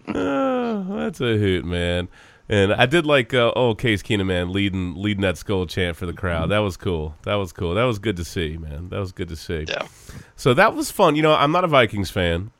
Oh, 0.08 0.84
that's 0.98 1.20
a 1.20 1.36
hoot, 1.38 1.64
man. 1.64 2.08
And 2.48 2.74
I 2.74 2.86
did 2.86 3.06
like 3.06 3.32
uh, 3.32 3.52
oh 3.56 3.74
Case 3.74 4.02
Keenum 4.02 4.26
man 4.26 4.52
leading 4.52 4.94
leading 4.96 5.22
that 5.22 5.38
skull 5.38 5.66
chant 5.66 5.96
for 5.96 6.04
the 6.04 6.12
crowd. 6.12 6.50
That 6.50 6.58
was 6.58 6.76
cool. 6.76 7.14
That 7.22 7.36
was 7.36 7.52
cool. 7.52 7.74
That 7.74 7.84
was 7.84 7.98
good 7.98 8.16
to 8.16 8.24
see, 8.24 8.58
man. 8.58 8.90
That 8.90 8.98
was 8.98 9.12
good 9.12 9.28
to 9.28 9.36
see. 9.36 9.64
Yeah. 9.66 9.86
So 10.36 10.52
that 10.52 10.74
was 10.74 10.90
fun. 10.90 11.16
You 11.16 11.22
know, 11.22 11.34
I'm 11.34 11.52
not 11.52 11.64
a 11.64 11.68
Vikings 11.68 12.10
fan. 12.10 12.50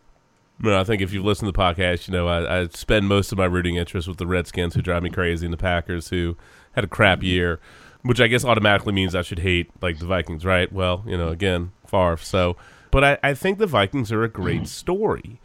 But 0.61 0.74
I 0.74 0.85
think 0.85 1.03
if 1.03 1.12
you've 1.12 1.24
listened 1.24 1.49
to 1.49 1.53
the 1.53 1.59
podcast, 1.59 2.07
you 2.07 2.12
know 2.12 2.28
I, 2.28 2.61
I 2.61 2.68
spend 2.68 3.09
most 3.09 3.32
of 3.32 3.39
my 3.39 3.45
rooting 3.45 3.74
interest 3.76 4.07
with 4.07 4.18
the 4.18 4.26
Redskins, 4.26 4.74
who 4.74 4.82
drive 4.82 5.03
me 5.03 5.11
crazy, 5.11 5.45
and 5.45 5.53
the 5.53 5.59
Packers, 5.59 6.09
who 6.09 6.37
had 6.72 6.85
a 6.85 6.87
crap 6.87 7.22
year, 7.22 7.59
which 8.03 8.20
I 8.20 8.28
guess 8.28 8.45
automatically 8.45 8.93
means 8.93 9.14
I 9.14 9.22
should 9.22 9.41
hate 9.41 9.70
like 9.82 9.99
the 9.99 10.07
Vikings, 10.07 10.45
right? 10.45 10.72
Well, 10.72 11.03
you 11.07 11.18
know, 11.18 11.28
again, 11.28 11.72
Favre. 11.87 12.18
So, 12.18 12.57
but 12.93 13.03
I, 13.03 13.18
I 13.22 13.35
think 13.35 13.59
the 13.59 13.66
Vikings 13.66 14.12
are 14.12 14.22
a 14.22 14.28
great 14.28 14.68
story, 14.68 15.41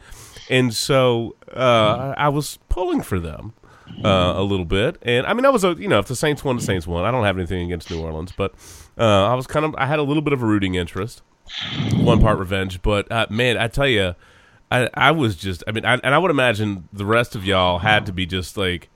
and 0.48 0.72
so 0.72 1.34
uh, 1.52 2.14
I 2.16 2.28
was 2.28 2.60
pulling 2.68 3.02
for 3.02 3.18
them 3.18 3.54
uh, 4.04 4.34
a 4.36 4.42
little 4.42 4.64
bit. 4.64 4.98
And 5.02 5.26
I 5.26 5.34
mean, 5.34 5.44
I 5.44 5.50
was 5.50 5.64
a 5.64 5.74
you 5.74 5.88
know, 5.88 5.98
if 5.98 6.06
the 6.06 6.16
Saints 6.16 6.44
won, 6.44 6.56
the 6.56 6.62
Saints 6.62 6.86
won. 6.86 7.04
I 7.04 7.10
don't 7.10 7.24
have 7.24 7.36
anything 7.36 7.66
against 7.66 7.90
New 7.90 8.00
Orleans, 8.00 8.32
but 8.32 8.54
uh, 8.98 9.26
I 9.26 9.34
was 9.34 9.46
kind 9.46 9.64
of 9.64 9.74
I 9.76 9.86
had 9.86 9.98
a 9.98 10.02
little 10.02 10.22
bit 10.22 10.32
of 10.32 10.42
a 10.42 10.46
rooting 10.46 10.74
interest, 10.74 11.22
one 11.96 12.20
part 12.20 12.38
revenge. 12.38 12.82
But 12.82 13.10
uh, 13.10 13.26
man, 13.30 13.56
I 13.58 13.68
tell 13.68 13.88
you, 13.88 14.14
I 14.70 14.88
I 14.94 15.10
was 15.10 15.36
just 15.36 15.64
I 15.66 15.72
mean, 15.72 15.84
I, 15.84 15.94
and 15.94 16.14
I 16.14 16.18
would 16.18 16.30
imagine 16.30 16.88
the 16.92 17.04
rest 17.04 17.34
of 17.34 17.44
y'all 17.44 17.78
had 17.78 18.06
to 18.06 18.12
be 18.12 18.26
just 18.26 18.56
like, 18.56 18.88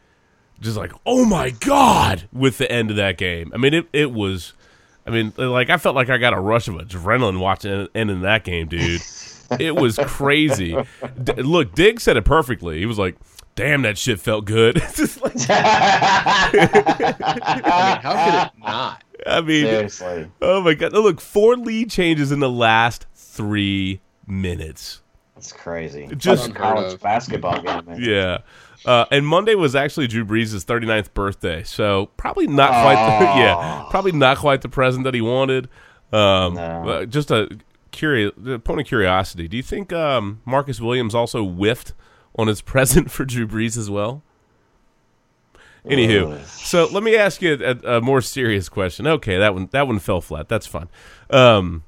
just 0.61 0.77
like, 0.77 0.93
oh 1.07 1.25
my 1.25 1.51
god, 1.51 2.29
with 2.33 2.59
the 2.59 2.71
end 2.71 2.91
of 2.91 2.97
that 2.97 3.19
game. 3.19 3.53
I 3.55 3.59
mean, 3.59 3.75
it 3.75 3.89
it 3.93 4.13
was. 4.13 4.55
I 5.07 5.11
mean, 5.11 5.35
like 5.37 5.69
I 5.69 5.77
felt 5.77 5.95
like 5.95 6.09
I 6.09 6.17
got 6.17 6.33
a 6.33 6.41
rush 6.41 6.67
of 6.67 6.77
adrenaline 6.77 7.39
watching 7.39 7.73
it 7.73 7.91
ending 7.95 8.23
that 8.23 8.43
game, 8.43 8.69
dude. 8.69 9.03
It 9.61 9.77
was 9.77 9.99
crazy. 10.07 10.75
D- 11.23 11.35
look, 11.35 11.75
Dig 11.75 12.01
said 12.01 12.17
it 12.17 12.25
perfectly. 12.25 12.79
He 12.79 12.87
was 12.87 12.99
like, 12.99 13.17
"Damn, 13.55 13.83
that 13.83 13.99
shit 13.99 14.21
felt 14.21 14.45
good." 14.45 14.83
Like, 15.23 15.35
I 15.51 16.51
mean, 16.53 17.63
how 18.03 18.25
could 18.25 18.59
it 18.59 18.65
not? 18.65 19.05
I 19.27 19.41
mean, 19.41 19.65
Seriously. 19.65 20.31
oh 20.43 20.61
my 20.63 20.75
god! 20.75 20.93
Look, 20.93 21.21
four 21.21 21.57
lead 21.57 21.91
changes 21.91 22.31
in 22.33 22.41
the 22.41 22.51
last 22.51 23.07
three 23.15 24.01
minutes. 24.27 25.01
That's 25.35 25.53
crazy. 25.53 26.09
Just- 26.17 26.45
That's 26.45 26.47
a 26.47 26.53
college 26.53 27.01
basketball 27.01 27.61
game, 27.63 27.85
man. 27.87 27.99
Yeah. 28.01 28.39
Uh, 28.87 29.07
and 29.11 29.27
Monday 29.27 29.55
was 29.55 29.75
actually 29.75 30.07
Drew 30.07 30.25
Brees' 30.27 30.63
39th 30.63 31.15
birthday, 31.15 31.63
so 31.63 32.11
probably 32.19 32.47
not 32.47 32.69
quite. 32.71 32.95
The, 33.19 33.25
yeah, 33.41 33.87
probably 33.91 34.13
not 34.13 34.37
quite 34.39 34.61
the 34.61 34.69
present 34.69 35.05
that 35.05 35.15
he 35.15 35.23
wanted. 35.23 35.69
Um, 36.13 36.55
No. 36.55 36.83
but 36.85 37.09
just 37.11 37.31
a 37.31 37.49
curious 37.93 38.33
point 38.63 38.81
of 38.81 38.87
curiosity. 38.87 39.49
Do 39.49 39.57
you 39.57 39.63
think 39.63 39.91
um, 39.93 40.43
Marcus 40.45 40.81
Williams 40.81 41.15
also 41.15 41.47
whiffed 41.47 41.95
on 42.37 42.49
his 42.49 42.61
present 42.73 43.11
for 43.11 43.25
Drew 43.25 43.47
Brees 43.47 43.77
as 43.77 43.91
well? 43.91 44.23
Anywho, 45.87 46.39
Ugh. 46.41 46.47
so 46.47 46.87
let 46.87 47.03
me 47.03 47.15
ask 47.15 47.43
you 47.43 47.59
a, 47.63 47.97
a 47.97 48.01
more 48.01 48.23
serious 48.23 48.71
question. 48.71 49.07
Okay, 49.07 49.37
that 49.37 49.53
one 49.55 49.69
that 49.73 49.87
one 49.87 49.99
fell 49.99 50.23
flat. 50.23 50.49
That's 50.49 50.67
fine. 50.67 50.89
Um, 51.29 51.85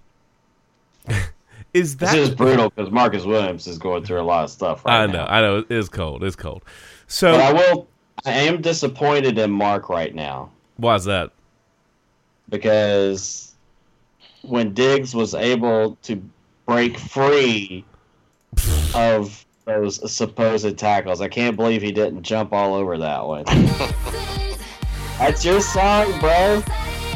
is 1.73 1.97
This 1.97 2.11
that 2.11 2.19
is 2.19 2.31
brutal 2.35 2.69
because 2.71 2.91
Marcus 2.93 3.25
Williams 3.25 3.67
is 3.67 3.79
going 3.79 4.05
through 4.05 4.21
a 4.21 4.23
lot 4.25 4.45
of 4.45 4.51
stuff 4.51 4.85
right 4.85 5.03
I 5.03 5.07
now. 5.07 5.13
know, 5.13 5.25
I 5.27 5.41
know. 5.41 5.57
It 5.59 5.71
is 5.71 5.89
cold. 5.89 6.23
It's 6.25 6.37
cold. 6.37 6.63
So 7.07 7.33
But 7.33 7.41
I 7.41 7.53
will. 7.53 7.89
I 8.27 8.33
am 8.33 8.61
disappointed 8.61 9.39
in 9.39 9.51
Mark 9.51 9.89
right 9.89 10.15
now 10.15 10.51
why 10.77 10.95
is 10.97 11.05
that? 11.05 11.31
because 12.49 13.55
when 14.43 14.75
Diggs 14.75 15.15
was 15.15 15.35
able 15.35 15.97
to 16.03 16.23
break 16.67 16.99
free 16.99 17.85
of 18.95 19.46
those 19.67 20.13
supposed 20.13 20.79
tackles, 20.79 21.21
I 21.21 21.29
can't 21.29 21.57
believe 21.57 21.83
he 21.83 21.91
didn't 21.91 22.23
jump 22.23 22.53
all 22.53 22.75
over 22.75 22.97
that 22.99 23.27
one. 23.27 23.43
That's 25.19 25.45
your 25.45 25.61
song, 25.61 26.07
bro. 26.21 26.63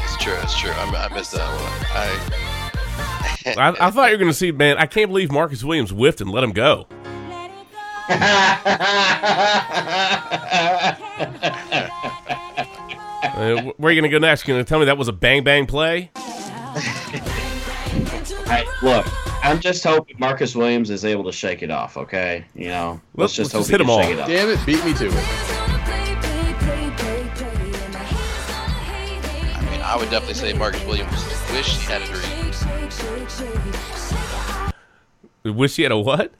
It's 0.02 0.16
true. 0.16 0.34
It's 0.42 0.58
true. 0.58 0.72
I, 0.72 0.84
I 0.84 1.14
missed 1.14 1.30
that 1.32 1.48
one. 1.48 1.86
I 1.94 2.18
I, 3.56 3.86
I 3.86 3.90
thought 3.90 4.06
you 4.06 4.12
were 4.14 4.18
going 4.18 4.30
to 4.30 4.36
see, 4.36 4.52
man. 4.52 4.78
I 4.78 4.86
can't 4.86 5.10
believe 5.10 5.30
Marcus 5.30 5.62
Williams 5.62 5.90
whiffed 5.90 6.20
and 6.20 6.30
let 6.30 6.42
him 6.44 6.52
go. 6.52 6.86
Uh, 13.22 13.62
where 13.76 13.90
are 13.90 13.92
you 13.92 14.00
going 14.00 14.10
to 14.10 14.18
go 14.18 14.18
next? 14.18 14.46
You 14.46 14.54
going 14.54 14.64
to 14.64 14.68
tell 14.68 14.78
me 14.80 14.86
that 14.86 14.98
was 14.98 15.08
a 15.08 15.12
bang 15.12 15.44
bang 15.44 15.66
play? 15.66 16.10
Hey, 18.46 18.64
look, 18.82 19.06
I'm 19.42 19.58
just 19.60 19.82
hoping 19.84 20.16
Marcus 20.18 20.54
Williams 20.54 20.90
is 20.90 21.02
able 21.04 21.24
to 21.24 21.32
shake 21.32 21.62
it 21.62 21.70
off. 21.70 21.96
Okay, 21.96 22.44
you 22.54 22.68
know, 22.68 23.00
Let's- 23.14 23.38
let's, 23.38 23.50
just 23.50 23.54
let's 23.54 23.56
hope 23.56 23.60
just 23.60 23.70
hit 23.70 23.80
he 23.80 23.82
'em 23.82 23.88
can 23.88 23.90
all. 23.90 24.02
shake 24.02 24.12
it 24.12 24.20
off. 24.20 24.28
Damn 24.28 24.48
it, 24.50 24.66
beat 24.66 24.84
me 24.84 24.92
to 24.94 25.06
it. 25.06 25.14
I 29.56 29.58
mean, 29.70 29.80
I 29.82 29.96
would 29.96 30.10
definitely 30.10 30.34
say 30.34 30.52
Marcus 30.52 30.84
Williams 30.84 31.12
wish 31.52 31.78
he 31.78 31.84
had 31.92 32.02
a 32.02 32.06
dream. 32.06 32.20
Wish 35.56 35.76
he 35.76 35.82
had 35.84 35.92
a 35.92 35.98
what? 35.98 36.32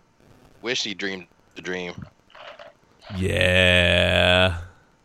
Wish 0.62 0.84
he 0.84 0.92
dreamed 0.94 1.26
the 1.54 1.62
dream. 1.62 2.04
Yeah, 3.16 4.58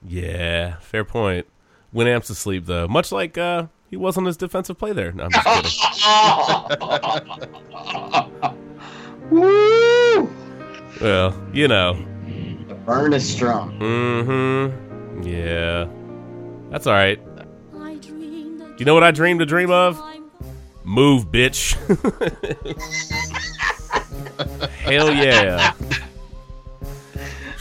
yeah. 0.05 0.75
Fair 0.79 1.05
point. 1.05 1.47
Winamp's 1.93 2.29
asleep 2.29 2.65
though, 2.65 2.87
much 2.89 3.11
like 3.13 3.37
uh, 3.37 3.67
he 3.89 3.97
was 3.97 4.17
on 4.17 4.25
his 4.25 4.38
defensive 4.38 4.77
play 4.77 4.93
there. 4.93 5.11
No, 5.11 5.25
I'm 5.25 5.31
just 5.31 5.81
kidding. 5.81 5.89
Woo! 9.29 10.29
well, 11.01 11.47
you 11.53 11.67
know. 11.67 11.93
The 12.67 12.75
burn 12.75 13.13
is 13.13 13.27
strong. 13.27 13.79
Mm-hmm. 13.79 15.23
Yeah. 15.23 15.88
That's 16.71 16.88
all 16.88 16.93
right. 16.93 17.19
Do 17.71 18.75
you 18.79 18.86
know 18.86 18.93
what 18.93 19.03
I 19.03 19.11
dreamed 19.11 19.41
a 19.41 19.45
dream 19.45 19.71
of? 19.71 20.01
Move, 20.83 21.27
bitch. 21.31 21.75
Hell 24.81 25.11
yeah. 25.13 25.73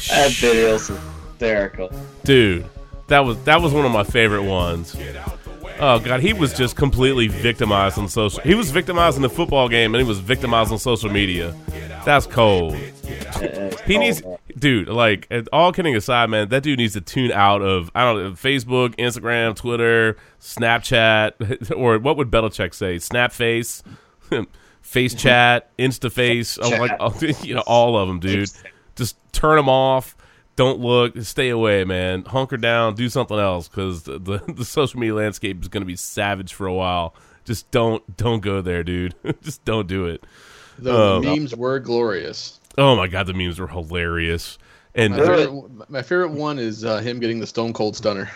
That 0.09 0.33
video's 0.33 0.89
hysterical. 0.89 1.91
Dude, 2.25 2.67
that 3.07 3.21
was 3.21 3.43
that 3.45 3.63
was 3.63 3.73
one 3.73 3.87
of 3.87 3.93
my 3.93 4.05
favorite 4.05 4.43
ones. 4.43 4.95
Oh 5.81 5.99
god, 5.99 6.21
he 6.21 6.33
was 6.33 6.55
just 6.55 6.77
completely 6.77 7.29
victimized 7.29 7.99
on 7.99 8.09
social. 8.09 8.41
He 8.43 8.55
was 8.55 8.71
victimized 8.71 9.17
in 9.17 9.23
the 9.23 9.31
football 9.31 9.69
game, 9.69 9.95
and 9.95 10.01
he 10.01 10.07
was 10.07 10.21
victimized 10.21 10.71
on 10.73 10.79
social 10.79 11.11
media. 11.11 11.55
That's 12.05 12.27
cold. 12.27 12.77
He 13.87 13.99
needs, 13.99 14.23
dude. 14.59 14.89
Like, 14.89 15.31
all 15.53 15.73
kidding 15.73 15.97
aside, 15.97 16.31
man, 16.31 16.49
that 16.51 16.63
dude 16.63 16.79
needs 16.79 16.93
to 16.95 17.01
tune 17.01 17.33
out 17.33 17.63
of 17.63 17.91
I 17.95 18.05
don't 18.05 18.23
know 18.23 18.31
Facebook, 18.33 18.95
Instagram, 18.97 19.57
Twitter, 19.57 20.17
Snapchat, 20.41 21.73
or 21.77 21.99
what 21.99 22.17
would 22.17 22.31
Belichick 22.31 22.75
say? 22.75 22.97
Snapface, 22.97 23.83
Face 24.83 25.15
Chat, 25.15 25.77
InstaFace, 25.79 26.59
oh, 26.63 26.69
like 26.81 27.43
you 27.45 27.55
know, 27.55 27.65
all 27.67 27.97
of 27.97 28.07
them, 28.09 28.21
dude. 28.21 28.51
Just 28.97 29.17
turn 29.33 29.57
them 29.57 29.69
off. 29.69 30.17
Don't 30.57 30.79
look. 30.81 31.21
Stay 31.23 31.49
away, 31.49 31.85
man. 31.85 32.25
Hunker 32.25 32.57
down. 32.57 32.95
Do 32.95 33.09
something 33.09 33.39
else 33.39 33.69
because 33.69 34.05
the, 34.05 34.19
the 34.19 34.39
the 34.53 34.65
social 34.65 35.01
media 35.01 35.15
landscape 35.15 35.61
is 35.63 35.69
going 35.69 35.83
to 35.83 35.87
be 35.87 35.97
savage 35.97 36.55
for 36.55 36.67
a 36.67 36.75
while. 36.75 37.15
Just 37.45 37.71
don't 37.71 38.17
don't 38.17 38.41
go 38.41 38.61
there, 38.61 38.85
dude. 38.85 39.15
Just 39.43 39.65
don't 39.65 39.87
do 39.87 40.07
it. 40.07 40.25
Though 40.79 41.17
Um, 41.19 41.23
the 41.25 41.37
memes 41.37 41.55
were 41.57 41.79
glorious. 41.81 42.61
Oh 42.79 42.97
my 42.97 43.07
god, 43.09 43.27
the 43.27 43.35
memes 43.35 43.59
were 43.61 43.69
hilarious. 43.69 44.59
And 44.95 45.15
My 45.17 45.27
favorite, 45.27 45.91
my 45.91 46.03
favorite 46.03 46.31
one 46.31 46.59
is 46.61 46.85
uh, 46.85 46.99
him 46.99 47.19
getting 47.19 47.41
the 47.41 47.47
Stone 47.49 47.73
Cold 47.73 47.97
Stunner. 47.97 48.31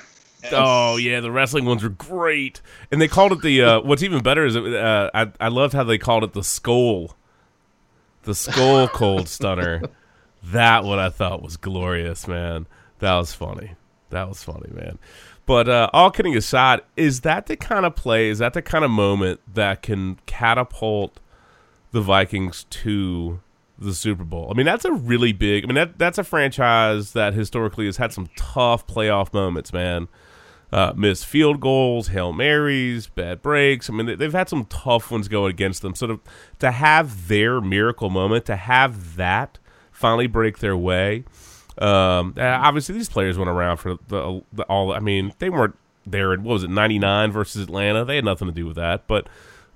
oh 0.52 0.96
yeah, 0.96 1.20
the 1.20 1.30
wrestling 1.30 1.64
ones 1.64 1.82
were 1.84 1.88
great. 1.88 2.60
And 2.90 3.00
they 3.00 3.08
called 3.08 3.32
it 3.32 3.42
the. 3.42 3.62
Uh, 3.62 3.80
what's 3.80 4.02
even 4.02 4.22
better 4.22 4.44
is 4.44 4.56
uh, 4.56 5.10
I 5.14 5.30
I 5.40 5.48
loved 5.48 5.72
how 5.72 5.84
they 5.84 5.98
called 5.98 6.24
it 6.24 6.32
the 6.32 6.42
skull, 6.44 7.16
the 8.24 8.34
skull 8.34 8.88
cold 8.88 9.28
stunner. 9.28 9.82
That 10.42 10.84
what 10.84 10.98
I 10.98 11.10
thought 11.10 11.42
was 11.42 11.56
glorious, 11.56 12.28
man. 12.28 12.66
That 13.00 13.14
was 13.16 13.32
funny. 13.32 13.72
That 14.10 14.28
was 14.28 14.42
funny, 14.42 14.70
man. 14.72 14.98
But 15.46 15.68
uh, 15.68 15.90
all 15.92 16.10
kidding 16.10 16.36
aside, 16.36 16.80
is 16.96 17.22
that 17.22 17.46
the 17.46 17.56
kind 17.56 17.86
of 17.86 17.96
play? 17.96 18.28
Is 18.28 18.38
that 18.38 18.52
the 18.52 18.62
kind 18.62 18.84
of 18.84 18.90
moment 18.90 19.40
that 19.54 19.82
can 19.82 20.18
catapult 20.26 21.20
the 21.90 22.00
Vikings 22.00 22.64
to 22.70 23.40
the 23.78 23.94
Super 23.94 24.24
Bowl. 24.24 24.48
I 24.50 24.56
mean, 24.56 24.66
that's 24.66 24.84
a 24.84 24.92
really 24.92 25.32
big. 25.32 25.64
I 25.64 25.66
mean, 25.66 25.76
that 25.76 25.98
that's 25.98 26.18
a 26.18 26.24
franchise 26.24 27.12
that 27.12 27.34
historically 27.34 27.86
has 27.86 27.96
had 27.96 28.12
some 28.12 28.28
tough 28.36 28.86
playoff 28.86 29.32
moments, 29.32 29.72
man. 29.72 30.08
Uh, 30.70 30.92
missed 30.94 31.24
field 31.24 31.60
goals, 31.60 32.08
hail 32.08 32.32
marys, 32.32 33.06
bad 33.06 33.40
breaks. 33.40 33.88
I 33.88 33.94
mean, 33.94 34.06
they, 34.06 34.14
they've 34.16 34.32
had 34.32 34.50
some 34.50 34.66
tough 34.66 35.10
ones 35.10 35.26
going 35.28 35.50
against 35.50 35.82
them. 35.82 35.94
So 35.94 36.06
to 36.06 36.20
to 36.58 36.70
have 36.70 37.28
their 37.28 37.60
miracle 37.60 38.10
moment, 38.10 38.44
to 38.46 38.56
have 38.56 39.16
that 39.16 39.58
finally 39.98 40.26
break 40.26 40.58
their 40.58 40.76
way. 40.76 41.24
Um, 41.78 42.34
obviously, 42.38 42.94
these 42.94 43.08
players 43.08 43.36
went 43.38 43.50
around 43.50 43.76
for 43.78 43.98
the, 44.08 44.42
the 44.52 44.62
all. 44.64 44.92
I 44.92 45.00
mean, 45.00 45.32
they 45.38 45.50
weren't 45.50 45.76
there. 46.06 46.32
in 46.32 46.42
What 46.42 46.54
was 46.54 46.64
it, 46.64 46.70
ninety 46.70 46.98
nine 46.98 47.30
versus 47.32 47.62
Atlanta? 47.62 48.04
They 48.04 48.16
had 48.16 48.24
nothing 48.24 48.48
to 48.48 48.54
do 48.54 48.66
with 48.66 48.76
that. 48.76 49.06
But 49.06 49.28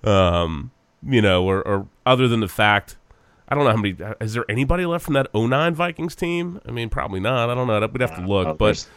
um, 0.05 0.71
you 1.07 1.21
know, 1.23 1.45
or, 1.45 1.67
or 1.67 1.87
other 2.07 2.27
than 2.29 2.41
the 2.41 2.49
fact, 2.49 2.97
I 3.49 3.55
don't 3.55 3.65
know 3.65 3.71
how 3.71 3.77
many. 3.77 3.97
Is 4.21 4.35
there 4.35 4.45
anybody 4.49 4.85
left 4.87 5.05
from 5.05 5.15
that 5.15 5.33
09 5.35 5.75
Vikings 5.75 6.15
team? 6.17 6.61
I 6.67 6.71
mean, 6.73 6.89
probably 6.89 7.21
not. 7.21 7.51
I 7.51 7.55
don't 7.55 7.67
know. 7.67 7.79
We'd 7.87 8.01
have 8.01 8.17
to 8.17 8.27
look, 8.27 8.59
but 8.59 8.89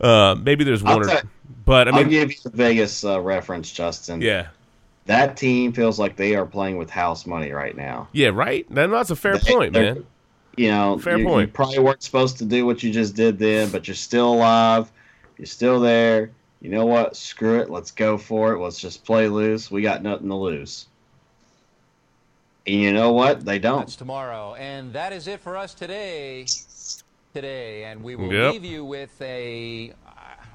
uh, 0.00 0.34
maybe 0.40 0.62
there's 0.64 0.84
I'll 0.84 0.98
one 0.98 1.10
or. 1.10 1.22
But 1.64 1.88
I 1.88 1.90
I'll 1.92 1.98
mean, 2.02 2.10
give 2.10 2.30
you 2.32 2.38
the 2.42 2.50
Vegas 2.50 3.04
uh, 3.04 3.20
reference, 3.20 3.72
Justin. 3.72 4.20
yeah, 4.20 4.48
That 5.06 5.36
team 5.36 5.72
feels 5.72 5.98
like 5.98 6.16
they 6.16 6.36
are 6.36 6.44
playing 6.46 6.76
with 6.76 6.90
house 6.90 7.26
money 7.26 7.50
right 7.52 7.76
now. 7.76 8.08
yeah, 8.12 8.28
right. 8.28 8.66
Then 8.70 8.90
that's 8.90 9.10
a 9.10 9.16
fair 9.16 9.38
They- 9.38 9.52
point, 9.52 9.72
man. 9.72 10.04
You 10.56 10.70
know, 10.70 10.98
Fair 10.98 11.18
you, 11.18 11.24
point. 11.26 11.48
you 11.48 11.52
probably 11.52 11.78
weren't 11.80 12.02
supposed 12.02 12.38
to 12.38 12.44
do 12.44 12.64
what 12.66 12.82
you 12.82 12.92
just 12.92 13.14
did 13.16 13.38
then, 13.38 13.70
but 13.70 13.88
you're 13.88 13.94
still 13.94 14.34
alive. 14.34 14.90
You're 15.38 15.46
still 15.46 15.80
there. 15.80 16.30
You 16.60 16.70
know 16.70 16.86
what? 16.86 17.16
Screw 17.16 17.58
it. 17.60 17.68
Let's 17.70 17.90
go 17.90 18.16
for 18.16 18.52
it. 18.52 18.58
Let's 18.60 18.78
just 18.78 19.04
play 19.04 19.28
loose. 19.28 19.70
We 19.70 19.82
got 19.82 20.02
nothing 20.02 20.28
to 20.28 20.34
lose. 20.34 20.86
And 22.66 22.76
you 22.76 22.92
know 22.92 23.12
what? 23.12 23.44
They 23.44 23.58
don't. 23.58 23.80
That's 23.80 23.96
tomorrow. 23.96 24.54
And 24.54 24.92
that 24.94 25.12
is 25.12 25.26
it 25.28 25.40
for 25.40 25.56
us 25.56 25.74
today. 25.74 26.46
Today. 27.34 27.84
And 27.84 28.02
we 28.02 28.14
will 28.16 28.32
Yep. 28.32 28.52
leave 28.52 28.64
you 28.64 28.84
with 28.84 29.20
a. 29.20 29.92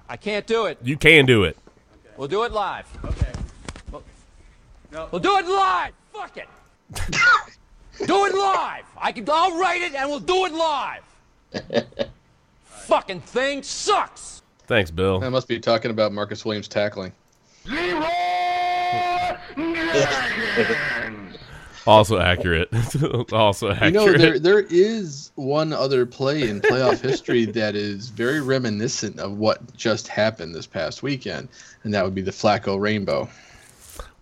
I 0.08 0.18
can't 0.18 0.47
do 0.47 0.66
it. 0.66 0.80
You 0.82 0.97
can 0.97 1.26
do 1.26 1.43
it. 1.43 1.56
We'll 2.18 2.28
do 2.28 2.43
it 2.43 2.52
live. 2.52 2.88
Okay. 3.06 4.02
No. 4.91 5.08
We'll 5.12 5.20
do 5.22 5.38
it 5.38 5.45
live. 5.45 5.91
Fuck 6.12 6.38
it. 6.38 6.47
do 8.06 8.26
it 8.26 8.36
live. 8.36 8.84
I 8.97 9.12
can. 9.12 9.26
I'll 9.30 9.60
write 9.60 9.82
it 9.82 9.95
and 9.95 10.10
we'll 10.10 10.20
do 10.20 10.45
it 10.45 10.54
live. 10.54 11.04
Fucking 12.64 13.22
thing 13.22 13.64
sucks. 13.64 14.41
Thanks, 14.68 14.91
Bill. 14.91 15.24
I 15.24 15.30
must 15.30 15.47
be 15.47 15.60
talking 15.60 15.91
about 15.91 16.12
Marcus 16.12 16.45
Williams 16.45 16.68
tackling. 16.68 17.12
Also 21.88 22.20
accurate. 22.20 22.70
also 23.34 23.72
accurate. 23.72 23.93
You 23.93 24.00
know, 24.00 24.14
there 24.16 24.38
there 24.38 24.66
is 24.70 25.32
one 25.36 25.74
other 25.74 26.06
play 26.06 26.47
in 26.47 26.62
playoff 26.62 27.02
history 27.02 27.45
that 27.45 27.76
is 27.76 28.10
very 28.10 28.41
reminiscent 28.41 29.20
of 29.20 29.38
what 29.38 29.76
just 29.76 30.08
happened 30.08 30.54
this 30.54 30.68
past 30.68 31.02
weekend, 31.02 31.47
and 31.84 31.93
that 31.93 32.04
would 32.04 32.14
be 32.14 32.22
the 32.22 32.32
Flacco 32.32 32.80
Rainbow. 32.80 33.28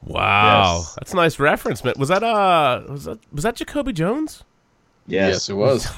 Wow, 0.03 0.77
Yes. 0.79 0.95
that's 0.95 1.13
a 1.13 1.15
nice 1.15 1.39
reference, 1.39 1.83
man. 1.83 1.93
Was 1.97 2.09
that 2.09 2.23
uh, 2.23 2.83
was 2.89 3.05
that 3.05 3.19
was 3.31 3.43
that 3.43 3.55
Jacoby 3.55 3.93
Jones? 3.93 4.43
Yes. 5.07 5.33
Yes, 5.33 5.49
it 5.49 5.53
was. 5.53 5.87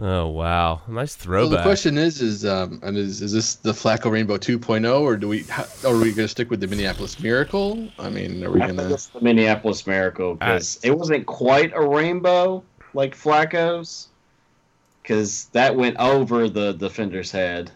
oh 0.00 0.26
wow, 0.28 0.80
nice 0.88 1.12
So 1.16 1.22
throwback. 1.24 1.58
the 1.58 1.62
question 1.62 1.98
is, 1.98 2.20
is 2.20 2.44
um, 2.46 2.80
and 2.82 2.96
is 2.96 3.20
is 3.22 3.32
this 3.32 3.56
the 3.56 3.72
Flacco 3.72 4.10
Rainbow 4.10 4.36
2.0, 4.36 5.00
or 5.00 5.16
do 5.16 5.28
we, 5.28 5.42
how, 5.44 5.64
are 5.84 5.94
we 5.96 6.12
going 6.12 6.16
to 6.16 6.28
stick 6.28 6.50
with 6.50 6.60
the 6.60 6.66
Minneapolis 6.66 7.18
Miracle? 7.20 7.88
I 7.98 8.08
mean, 8.10 8.44
are 8.44 8.50
we 8.50 8.60
going 8.60 8.76
to? 8.76 8.92
it's 8.92 9.06
the 9.06 9.20
Minneapolis 9.20 9.86
Miracle 9.86 10.34
because 10.34 10.78
it 10.82 10.90
wasn't 10.96 11.26
quite 11.26 11.72
a 11.74 11.80
rainbow 11.86 12.62
like 12.94 13.14
Flacco's, 13.16 14.08
because 15.02 15.46
that 15.46 15.74
went 15.76 15.96
over 15.98 16.48
the 16.48 16.72
defender's 16.74 17.30
head. 17.30 17.70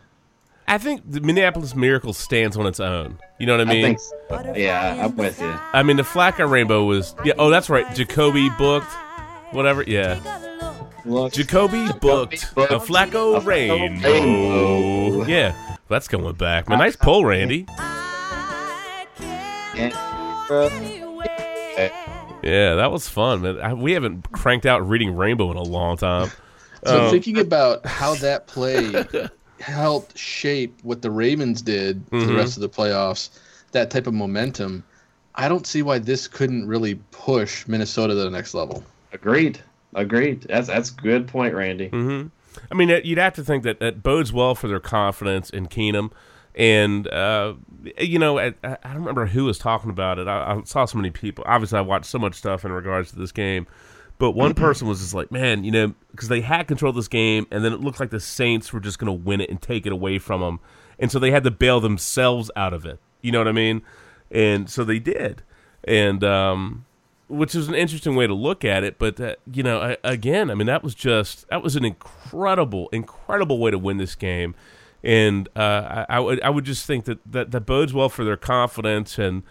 I 0.68 0.78
think 0.78 1.02
the 1.10 1.20
Minneapolis 1.20 1.74
Miracle 1.74 2.12
stands 2.12 2.56
on 2.56 2.66
its 2.66 2.80
own. 2.80 3.18
You 3.38 3.46
know 3.46 3.58
what 3.58 3.68
I 3.68 3.70
I 3.70 3.74
mean? 3.74 3.84
think. 3.84 3.98
So. 3.98 4.52
Yeah, 4.56 5.04
I'm 5.04 5.16
with 5.16 5.40
you. 5.40 5.52
I 5.72 5.82
mean, 5.82 5.96
the 5.96 6.02
Flacco 6.02 6.48
Rainbow 6.48 6.84
was 6.84 7.14
yeah. 7.24 7.34
Oh, 7.38 7.50
that's 7.50 7.68
right. 7.68 7.92
Jacoby 7.94 8.48
booked, 8.56 8.86
whatever. 9.50 9.82
Yeah, 9.82 10.20
Look, 11.04 11.32
Jacoby 11.32 11.86
booked 12.00 12.54
booked 12.54 12.72
a 12.72 12.78
Flacco 12.78 13.36
a 13.36 13.40
Flacco 13.40 13.44
Rainbow. 13.44 14.08
Rainbow. 14.08 15.24
Yeah, 15.26 15.76
that's 15.88 16.08
going 16.08 16.34
back. 16.36 16.68
Man, 16.68 16.78
nice 16.78 16.96
pull, 16.96 17.24
Randy. 17.24 17.66
Yeah, 22.44 22.74
that 22.74 22.90
was 22.90 23.08
fun, 23.08 23.42
man. 23.42 23.60
I, 23.60 23.72
we 23.74 23.92
haven't 23.92 24.30
cranked 24.32 24.66
out 24.66 24.86
reading 24.88 25.14
Rainbow 25.16 25.50
in 25.52 25.56
a 25.56 25.62
long 25.62 25.96
time. 25.96 26.30
So 26.84 27.04
Um, 27.04 27.10
thinking 27.10 27.38
about 27.38 27.86
how 27.86 28.14
that 28.16 28.48
play 28.48 28.90
helped 29.62 30.18
shape 30.18 30.78
what 30.82 31.02
the 31.02 31.10
Ravens 31.10 31.62
did 31.62 32.04
for 32.10 32.16
Mhm. 32.16 32.26
the 32.26 32.34
rest 32.34 32.56
of 32.56 32.60
the 32.60 32.68
playoffs, 32.68 33.30
that 33.72 33.90
type 33.90 34.06
of 34.06 34.14
momentum, 34.14 34.82
I 35.34 35.48
don't 35.48 35.66
see 35.66 35.82
why 35.82 35.98
this 35.98 36.28
couldn't 36.28 36.66
really 36.66 36.96
push 37.10 37.66
Minnesota 37.66 38.12
to 38.14 38.20
the 38.20 38.30
next 38.30 38.54
level. 38.54 38.84
agreed. 39.12 39.58
Agreed. 39.94 40.42
That's 40.48 40.68
that's 40.68 40.88
good 40.90 41.26
point, 41.28 41.54
Randy. 41.54 41.88
hmm 41.88 42.26
I 42.70 42.74
mean, 42.74 42.88
you'd 43.04 43.18
have 43.18 43.34
to 43.34 43.44
think 43.44 43.62
that 43.64 43.78
that 43.80 44.02
bodes 44.02 44.32
well 44.32 44.54
for 44.54 44.68
their 44.68 44.80
confidence 44.80 45.48
in 45.50 45.66
Keenum. 45.68 46.10
And, 46.54 47.08
uh, 47.08 47.54
you 47.98 48.18
know, 48.18 48.38
I, 48.38 48.52
I 48.62 48.76
don't 48.84 48.96
remember 48.96 49.24
who 49.26 49.44
was 49.44 49.58
talking 49.58 49.88
about 49.90 50.18
it. 50.18 50.28
I, 50.28 50.52
I 50.56 50.62
saw 50.64 50.84
so 50.84 50.98
many 50.98 51.10
people. 51.10 51.44
Obviously, 51.46 51.78
I 51.78 51.82
watched 51.82 52.06
so 52.06 52.18
much 52.18 52.34
stuff 52.34 52.64
in 52.64 52.72
regards 52.72 53.10
to 53.12 53.16
this 53.18 53.32
game. 53.32 53.66
But 54.22 54.36
one 54.36 54.54
person 54.54 54.86
was 54.86 55.00
just 55.00 55.14
like, 55.14 55.32
man, 55.32 55.64
you 55.64 55.72
know, 55.72 55.94
because 56.12 56.28
they 56.28 56.42
had 56.42 56.68
control 56.68 56.90
of 56.90 56.94
this 56.94 57.08
game, 57.08 57.44
and 57.50 57.64
then 57.64 57.72
it 57.72 57.80
looked 57.80 57.98
like 57.98 58.10
the 58.10 58.20
Saints 58.20 58.72
were 58.72 58.78
just 58.78 59.00
going 59.00 59.08
to 59.08 59.12
win 59.12 59.40
it 59.40 59.50
and 59.50 59.60
take 59.60 59.84
it 59.84 59.90
away 59.90 60.20
from 60.20 60.40
them. 60.40 60.60
And 61.00 61.10
so 61.10 61.18
they 61.18 61.32
had 61.32 61.42
to 61.42 61.50
bail 61.50 61.80
themselves 61.80 62.48
out 62.54 62.72
of 62.72 62.86
it. 62.86 63.00
You 63.20 63.32
know 63.32 63.38
what 63.38 63.48
I 63.48 63.52
mean? 63.52 63.82
And 64.30 64.70
so 64.70 64.84
they 64.84 65.00
did. 65.00 65.42
And, 65.82 66.22
um, 66.22 66.84
which 67.26 67.56
is 67.56 67.66
an 67.66 67.74
interesting 67.74 68.14
way 68.14 68.28
to 68.28 68.32
look 68.32 68.64
at 68.64 68.84
it. 68.84 68.96
But 68.96 69.18
uh, 69.18 69.34
you 69.52 69.64
know, 69.64 69.80
I, 69.80 69.96
again, 70.04 70.52
I 70.52 70.54
mean, 70.54 70.68
that 70.68 70.84
was 70.84 70.94
just 70.94 71.48
that 71.48 71.60
was 71.60 71.74
an 71.74 71.84
incredible, 71.84 72.90
incredible 72.92 73.58
way 73.58 73.72
to 73.72 73.78
win 73.78 73.96
this 73.96 74.14
game, 74.14 74.54
and 75.02 75.48
uh, 75.56 76.04
I, 76.08 76.16
I 76.16 76.20
would 76.20 76.42
I 76.42 76.50
would 76.50 76.64
just 76.64 76.86
think 76.86 77.06
that, 77.06 77.18
that 77.26 77.50
that 77.50 77.62
bodes 77.62 77.92
well 77.92 78.08
for 78.08 78.22
their 78.22 78.36
confidence, 78.36 79.18
and 79.18 79.42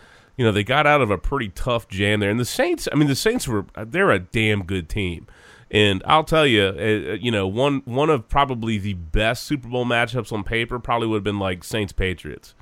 you 0.42 0.48
know, 0.48 0.52
they 0.52 0.64
got 0.64 0.88
out 0.88 1.02
of 1.02 1.12
a 1.12 1.20
pretty 1.20 1.50
tough 1.50 1.88
jam 1.88 2.20
there. 2.20 2.32
And 2.32 2.40
the 2.40 2.46
Saints, 2.46 2.88
I 2.92 2.96
mean, 2.96 3.08
the 3.08 3.16
Saints 3.16 3.48
were 3.48 3.68
they're 3.86 4.10
a 4.10 4.18
damn 4.18 4.64
good 4.64 4.90
team. 4.90 5.28
And 5.70 6.02
I'll 6.08 6.24
tell 6.24 6.48
you, 6.48 6.64
uh, 6.64 7.14
you 7.22 7.30
know, 7.30 7.46
one 7.46 7.84
one 7.86 8.10
of 8.10 8.28
probably 8.28 8.80
the 8.80 8.96
best 8.96 9.44
Super 9.44 9.68
Bowl 9.68 9.86
matchups 9.86 10.32
on 10.32 10.44
paper 10.44 10.80
probably 10.80 11.08
would 11.10 11.18
have 11.18 11.24
been 11.24 11.38
like 11.38 11.64
Saints 11.64 11.94
Patriots. 11.94 12.56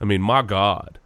I 0.00 0.06
mean, 0.06 0.20
my 0.22 0.42
God, 0.42 0.98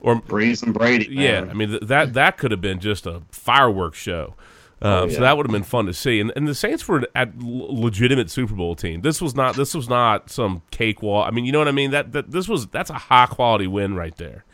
or 0.00 0.16
Brees 0.20 0.64
and 0.64 0.74
Brady. 0.74 1.06
yeah. 1.12 1.46
I 1.48 1.54
mean 1.54 1.68
th- 1.68 1.82
that 1.82 2.14
that 2.14 2.38
could 2.38 2.50
have 2.50 2.60
been 2.60 2.80
just 2.80 3.06
a 3.06 3.22
fireworks 3.30 3.98
show. 3.98 4.34
Um, 4.82 4.92
Oh, 4.92 5.08
So 5.08 5.20
that 5.20 5.36
would 5.36 5.46
have 5.46 5.52
been 5.52 5.62
fun 5.62 5.86
to 5.86 5.94
see. 5.94 6.18
And, 6.20 6.32
and 6.36 6.46
the 6.48 6.54
Saints 6.54 6.86
were 6.86 7.04
a 7.14 7.26
legitimate 7.40 8.30
Super 8.30 8.54
Bowl 8.54 8.74
team. 8.76 9.00
This 9.00 9.20
was 9.20 9.34
not 9.34 9.54
this 9.56 9.74
was 9.74 9.88
not 9.88 10.28
some 10.30 10.62
cakewalk. 10.70 11.26
I 11.26 11.30
mean, 11.30 11.44
you 11.46 11.52
know 11.52 11.58
what 11.58 11.68
I 11.68 11.72
mean? 11.72 11.90
That 11.92 12.12
that 12.12 12.30
this 12.32 12.48
was 12.48 12.66
that's 12.66 12.90
a 12.90 12.94
high 12.94 13.26
quality 13.26 13.66
win 13.66 13.94
right 13.94 14.16
there. 14.16 14.44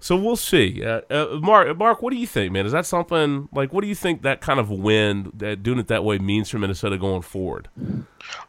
So 0.00 0.16
we'll 0.16 0.36
see. 0.36 0.82
Uh, 0.82 1.02
uh, 1.10 1.38
Mark, 1.42 1.76
Mark, 1.76 2.00
what 2.00 2.10
do 2.12 2.18
you 2.18 2.26
think, 2.26 2.52
man? 2.52 2.64
Is 2.64 2.72
that 2.72 2.86
something 2.86 3.48
like 3.52 3.72
what 3.72 3.82
do 3.82 3.86
you 3.88 3.94
think 3.94 4.22
that 4.22 4.40
kind 4.40 4.58
of 4.58 4.70
win, 4.70 5.30
that 5.36 5.62
doing 5.62 5.78
it 5.78 5.88
that 5.88 6.04
way, 6.04 6.18
means 6.18 6.48
for 6.48 6.58
Minnesota 6.58 6.96
going 6.96 7.22
forward? 7.22 7.68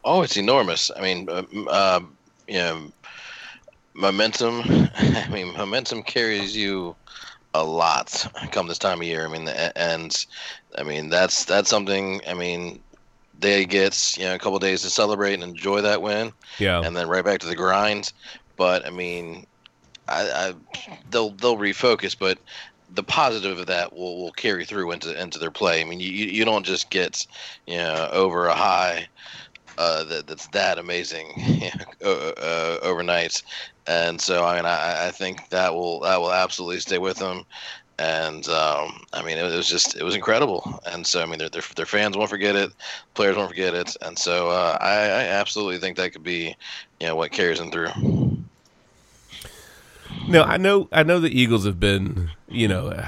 Oh, 0.02 0.22
it's 0.22 0.38
enormous. 0.38 0.90
I 0.96 1.02
mean, 1.02 1.28
uh, 1.28 1.42
uh, 1.68 2.00
you 2.48 2.54
know, 2.54 2.92
momentum. 3.92 4.62
I 4.96 5.28
mean, 5.30 5.54
momentum 5.54 6.02
carries 6.02 6.56
you 6.56 6.96
a 7.54 7.62
lot 7.62 8.26
come 8.50 8.66
this 8.66 8.78
time 8.78 9.00
of 9.00 9.06
year. 9.06 9.26
I 9.26 9.30
mean, 9.30 9.46
and 9.48 10.26
I 10.78 10.82
mean 10.82 11.10
that's 11.10 11.44
that's 11.44 11.68
something. 11.68 12.22
I 12.26 12.34
mean, 12.34 12.80
they 13.38 13.66
get 13.66 14.16
you 14.16 14.24
know 14.24 14.34
a 14.34 14.38
couple 14.38 14.58
days 14.58 14.82
to 14.82 14.90
celebrate 14.90 15.34
and 15.34 15.42
enjoy 15.42 15.82
that 15.82 16.00
win, 16.00 16.32
Yeah, 16.58 16.80
and 16.82 16.96
then 16.96 17.08
right 17.08 17.24
back 17.24 17.40
to 17.40 17.46
the 17.46 17.56
grind. 17.56 18.12
But 18.56 18.86
I 18.86 18.90
mean, 18.90 19.46
I, 20.12 20.48
I 20.48 20.54
they'll 21.10 21.30
they'll 21.30 21.56
refocus, 21.56 22.16
but 22.18 22.38
the 22.94 23.02
positive 23.02 23.58
of 23.58 23.66
that 23.66 23.92
will, 23.92 24.22
will 24.22 24.32
carry 24.32 24.64
through 24.64 24.92
into 24.92 25.20
into 25.20 25.38
their 25.38 25.50
play. 25.50 25.80
I 25.80 25.84
mean, 25.84 26.00
you 26.00 26.10
you 26.10 26.44
don't 26.44 26.66
just 26.66 26.90
get 26.90 27.26
you 27.66 27.78
know 27.78 28.08
over 28.12 28.46
a 28.46 28.54
high 28.54 29.08
uh, 29.78 30.04
that 30.04 30.26
that's 30.26 30.46
that 30.48 30.78
amazing 30.78 31.70
uh, 32.04 32.76
overnight. 32.82 33.42
And 33.86 34.20
so 34.20 34.44
I 34.44 34.56
mean 34.56 34.66
I, 34.66 35.08
I 35.08 35.10
think 35.10 35.48
that 35.48 35.74
will 35.74 36.00
that 36.00 36.20
will 36.20 36.32
absolutely 36.32 36.80
stay 36.80 36.98
with 36.98 37.18
them. 37.18 37.44
And 37.98 38.46
um, 38.48 39.00
I 39.12 39.22
mean 39.22 39.38
it 39.38 39.42
was 39.42 39.68
just 39.68 39.96
it 39.96 40.02
was 40.02 40.14
incredible. 40.14 40.80
And 40.86 41.06
so 41.06 41.22
I 41.22 41.26
mean 41.26 41.38
their 41.38 41.48
their, 41.48 41.62
their 41.76 41.86
fans 41.86 42.16
won't 42.16 42.30
forget 42.30 42.56
it, 42.56 42.72
players 43.14 43.36
won't 43.36 43.50
forget 43.50 43.74
it. 43.74 43.96
And 44.02 44.18
so 44.18 44.50
uh, 44.50 44.76
I, 44.80 44.92
I 44.92 45.24
absolutely 45.24 45.78
think 45.78 45.96
that 45.96 46.12
could 46.12 46.22
be 46.22 46.54
you 47.00 47.06
know 47.06 47.16
what 47.16 47.32
carries 47.32 47.58
them 47.58 47.70
through. 47.70 48.31
No, 50.32 50.42
I 50.42 50.56
know. 50.56 50.88
I 50.92 51.02
know 51.02 51.20
the 51.20 51.28
Eagles 51.28 51.64
have 51.64 51.78
been, 51.78 52.30
you 52.48 52.68
know, 52.68 53.04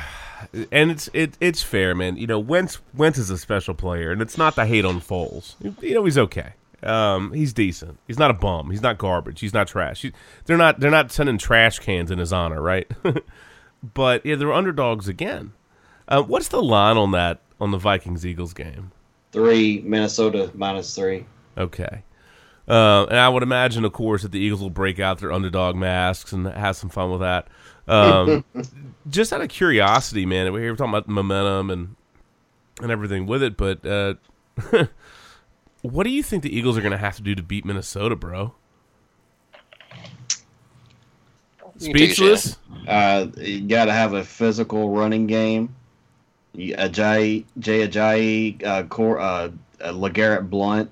and 0.70 0.90
it's 0.90 1.08
it 1.12 1.36
it's 1.40 1.62
fair, 1.62 1.94
man. 1.94 2.16
You 2.16 2.26
know, 2.26 2.38
Wentz 2.38 2.78
Wentz 2.94 3.18
is 3.18 3.30
a 3.30 3.38
special 3.38 3.74
player, 3.74 4.12
and 4.12 4.22
it's 4.22 4.38
not 4.38 4.56
the 4.56 4.66
hate 4.66 4.84
on 4.84 5.00
Foles. 5.00 5.54
You 5.82 5.94
know, 5.94 6.04
he's 6.04 6.18
okay. 6.18 6.52
Um, 6.82 7.32
he's 7.32 7.52
decent. 7.52 7.98
He's 8.06 8.18
not 8.18 8.30
a 8.30 8.34
bum. 8.34 8.70
He's 8.70 8.82
not 8.82 8.98
garbage. 8.98 9.40
He's 9.40 9.54
not 9.54 9.68
trash. 9.68 10.02
He, 10.02 10.12
they're 10.44 10.58
not 10.58 10.80
they're 10.80 10.90
not 10.90 11.10
sending 11.12 11.38
trash 11.38 11.78
cans 11.78 12.10
in 12.10 12.18
his 12.18 12.32
honor, 12.32 12.60
right? 12.60 12.90
but 13.94 14.24
yeah, 14.26 14.34
they're 14.36 14.52
underdogs 14.52 15.08
again. 15.08 15.52
Uh, 16.06 16.22
what's 16.22 16.48
the 16.48 16.62
line 16.62 16.98
on 16.98 17.12
that 17.12 17.40
on 17.60 17.70
the 17.70 17.78
Vikings 17.78 18.26
Eagles 18.26 18.52
game? 18.52 18.92
three 19.34 19.82
Minnesota 19.84 20.50
minus 20.54 20.94
three. 20.94 21.26
Okay. 21.58 22.04
Uh, 22.66 23.04
and 23.10 23.18
I 23.18 23.28
would 23.28 23.42
imagine, 23.42 23.84
of 23.84 23.92
course, 23.92 24.22
that 24.22 24.32
the 24.32 24.38
Eagles 24.38 24.62
will 24.62 24.70
break 24.70 24.98
out 24.98 25.18
their 25.18 25.32
underdog 25.32 25.76
masks 25.76 26.32
and 26.32 26.46
have 26.46 26.76
some 26.76 26.88
fun 26.88 27.10
with 27.10 27.20
that. 27.20 27.48
Um, 27.86 28.44
just 29.08 29.32
out 29.32 29.42
of 29.42 29.48
curiosity, 29.48 30.24
man, 30.24 30.50
we 30.52 30.70
were 30.70 30.76
talking 30.76 30.92
about 30.92 31.08
momentum 31.08 31.70
and 31.70 31.96
and 32.80 32.90
everything 32.90 33.26
with 33.26 33.42
it, 33.42 33.56
but 33.56 33.84
uh, 33.86 34.14
what 35.82 36.04
do 36.04 36.10
you 36.10 36.22
think 36.22 36.42
the 36.42 36.56
Eagles 36.56 36.76
are 36.76 36.80
going 36.80 36.92
to 36.92 36.98
have 36.98 37.16
to 37.16 37.22
do 37.22 37.34
to 37.34 37.42
beat 37.42 37.64
Minnesota, 37.64 38.16
bro? 38.16 38.54
You 41.78 41.88
can 41.92 41.94
take 41.94 42.10
a 42.10 42.14
Speechless. 42.14 42.56
Uh, 42.86 43.26
you 43.36 43.60
got 43.62 43.86
to 43.86 43.92
have 43.92 44.12
a 44.14 44.24
physical 44.24 44.90
running 44.90 45.26
game. 45.26 45.74
You- 46.52 46.74
Ajayi, 46.76 47.44
Jay 47.58 47.86
Ajayi, 47.86 48.64
uh, 48.64 48.84
Cor, 48.84 49.18
uh, 49.18 49.50
uh, 49.80 49.92
LeGarrette 49.92 50.48
Blount, 50.48 50.90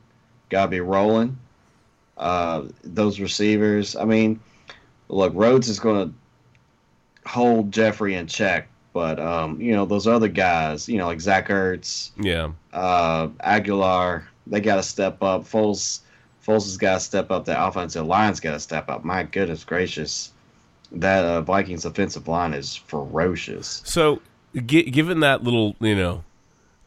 got 0.49 0.65
to 0.67 0.71
be 0.71 0.81
rolling. 0.81 1.39
Uh, 2.23 2.69
those 2.85 3.19
receivers. 3.19 3.97
I 3.97 4.05
mean, 4.05 4.39
look, 5.09 5.33
Rhodes 5.35 5.69
is 5.69 5.81
going 5.81 6.09
to 6.09 6.15
hold 7.29 7.73
Jeffery 7.73 8.15
in 8.15 8.27
check, 8.27 8.69
but 8.93 9.19
um, 9.19 9.61
you 9.61 9.75
know 9.75 9.85
those 9.85 10.07
other 10.07 10.29
guys, 10.29 10.89
you 10.89 10.99
know, 10.99 11.07
like 11.07 11.21
Zach 11.21 11.49
Ertz, 11.49 12.11
Yeah. 12.21 12.53
uh, 12.73 13.27
Agholor, 13.45 14.25
they 14.47 14.61
got 14.61 14.77
to 14.77 14.83
step 14.83 15.23
up. 15.23 15.43
Foles, 15.43 16.01
Foles 16.47 16.65
has 16.65 16.77
got 16.77 16.95
to 16.95 17.01
step 17.01 17.31
up. 17.31 17.45
The 17.45 17.61
offensive 17.67 18.07
line's 18.07 18.41
got 18.41 18.53
to 18.53 18.61
step 18.61 18.89
up. 18.89 19.05
My 19.05 19.25
goodness 19.25 19.65
gracious, 19.65 20.33
that 20.93 21.25
uh, 21.25 21.41
Vikings 21.43 21.85
offensive 21.85 22.29
line 22.29 22.55
is 22.55 22.77
ferocious. 22.77 23.83
So, 23.85 24.21
gi- 24.55 24.91
given 24.91 25.21
that 25.21 25.43
little, 25.43 25.75
you 25.81 25.97
know, 25.97 26.23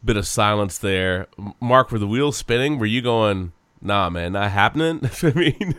bit 0.04 0.16
of 0.18 0.28
silence 0.28 0.78
there, 0.78 1.28
Mark, 1.60 1.92
were 1.92 2.00
the 2.00 2.08
wheels 2.08 2.38
spinning? 2.38 2.78
Were 2.80 2.86
you 2.86 3.02
going, 3.02 3.52
nah, 3.82 4.10
man, 4.10 4.34
not 4.34 4.52
happening? 4.52 5.02
I 5.24 5.32
mean, 5.34 5.76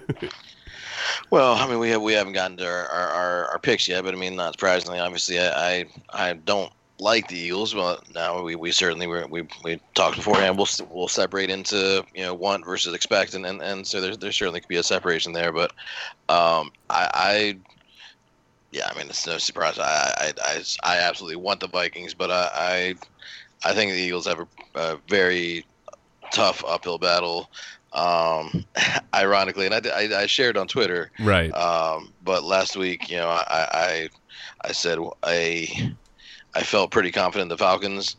Well, 1.30 1.55
I 1.55 1.66
mean, 1.68 1.78
we 1.78 1.90
have 1.90 2.03
we 2.03 2.12
haven't 2.12 2.34
gotten 2.34 2.57
to 2.59 2.66
our, 2.66 2.86
our, 2.86 3.09
our, 3.09 3.44
our 3.47 3.59
picks 3.59 3.88
yet, 3.88 4.05
but 4.05 4.14
I 4.14 4.16
mean, 4.16 4.36
not 4.36 4.55
surprisingly, 4.55 4.99
obviously, 4.99 5.38
I 5.38 5.80
I, 5.80 5.86
I 6.12 6.32
don't 6.34 6.72
like 6.99 7.28
the 7.28 7.38
Eagles. 7.38 7.74
Well, 7.74 8.03
now 8.14 8.42
we, 8.42 8.55
we 8.55 8.72
certainly 8.72 9.07
were, 9.07 9.26
we 9.26 9.47
we 9.64 9.80
talked 9.94 10.16
beforehand. 10.16 10.57
We'll 10.57 10.68
we'll 10.90 11.09
separate 11.09 11.51
into 11.51 12.05
you 12.14 12.22
know 12.22 12.34
want 12.34 12.64
versus 12.64 12.94
expect, 12.94 13.34
and 13.34 13.47
and, 13.47 13.61
and 13.61 13.86
so 13.86 14.01
there's 14.01 14.18
there 14.18 14.32
certainly 14.32 14.61
could 14.61 14.68
be 14.68 14.76
a 14.76 14.82
separation 14.82 15.32
there. 15.32 15.53
But 15.53 15.72
um, 16.28 16.72
I, 16.90 17.11
I 17.14 17.59
yeah, 18.72 18.88
I 18.90 18.99
mean, 18.99 19.09
it's 19.09 19.26
no 19.26 19.38
surprise. 19.38 19.78
I 19.78 19.84
I, 19.84 20.32
I, 20.44 20.62
I 20.84 20.99
absolutely 20.99 21.36
want 21.36 21.61
the 21.61 21.68
Vikings, 21.68 22.14
but 22.14 22.30
I 22.30 22.94
I, 23.64 23.70
I 23.70 23.74
think 23.74 23.92
the 23.92 23.99
Eagles 23.99 24.26
have 24.26 24.40
a, 24.40 24.47
a 24.74 25.01
very 25.09 25.64
tough 26.32 26.64
uphill 26.66 26.99
battle. 26.99 27.51
Um, 27.97 28.64
ironically, 29.14 29.66
and 29.66 29.74
I, 29.74 29.80
I, 29.88 30.22
I 30.22 30.26
shared 30.26 30.57
on 30.57 30.68
Twitter 30.68 31.11
right. 31.18 31.51
um, 31.51 32.12
but 32.22 32.44
last 32.44 32.76
week, 32.76 33.11
you 33.11 33.16
know, 33.16 33.28
I, 33.28 33.68
I, 33.72 34.09
I 34.62 34.72
said 34.72 34.99
I, 35.22 35.94
I 36.55 36.62
felt 36.62 36.90
pretty 36.90 37.11
confident 37.11 37.49
the 37.49 37.59
Falcons. 37.59 38.16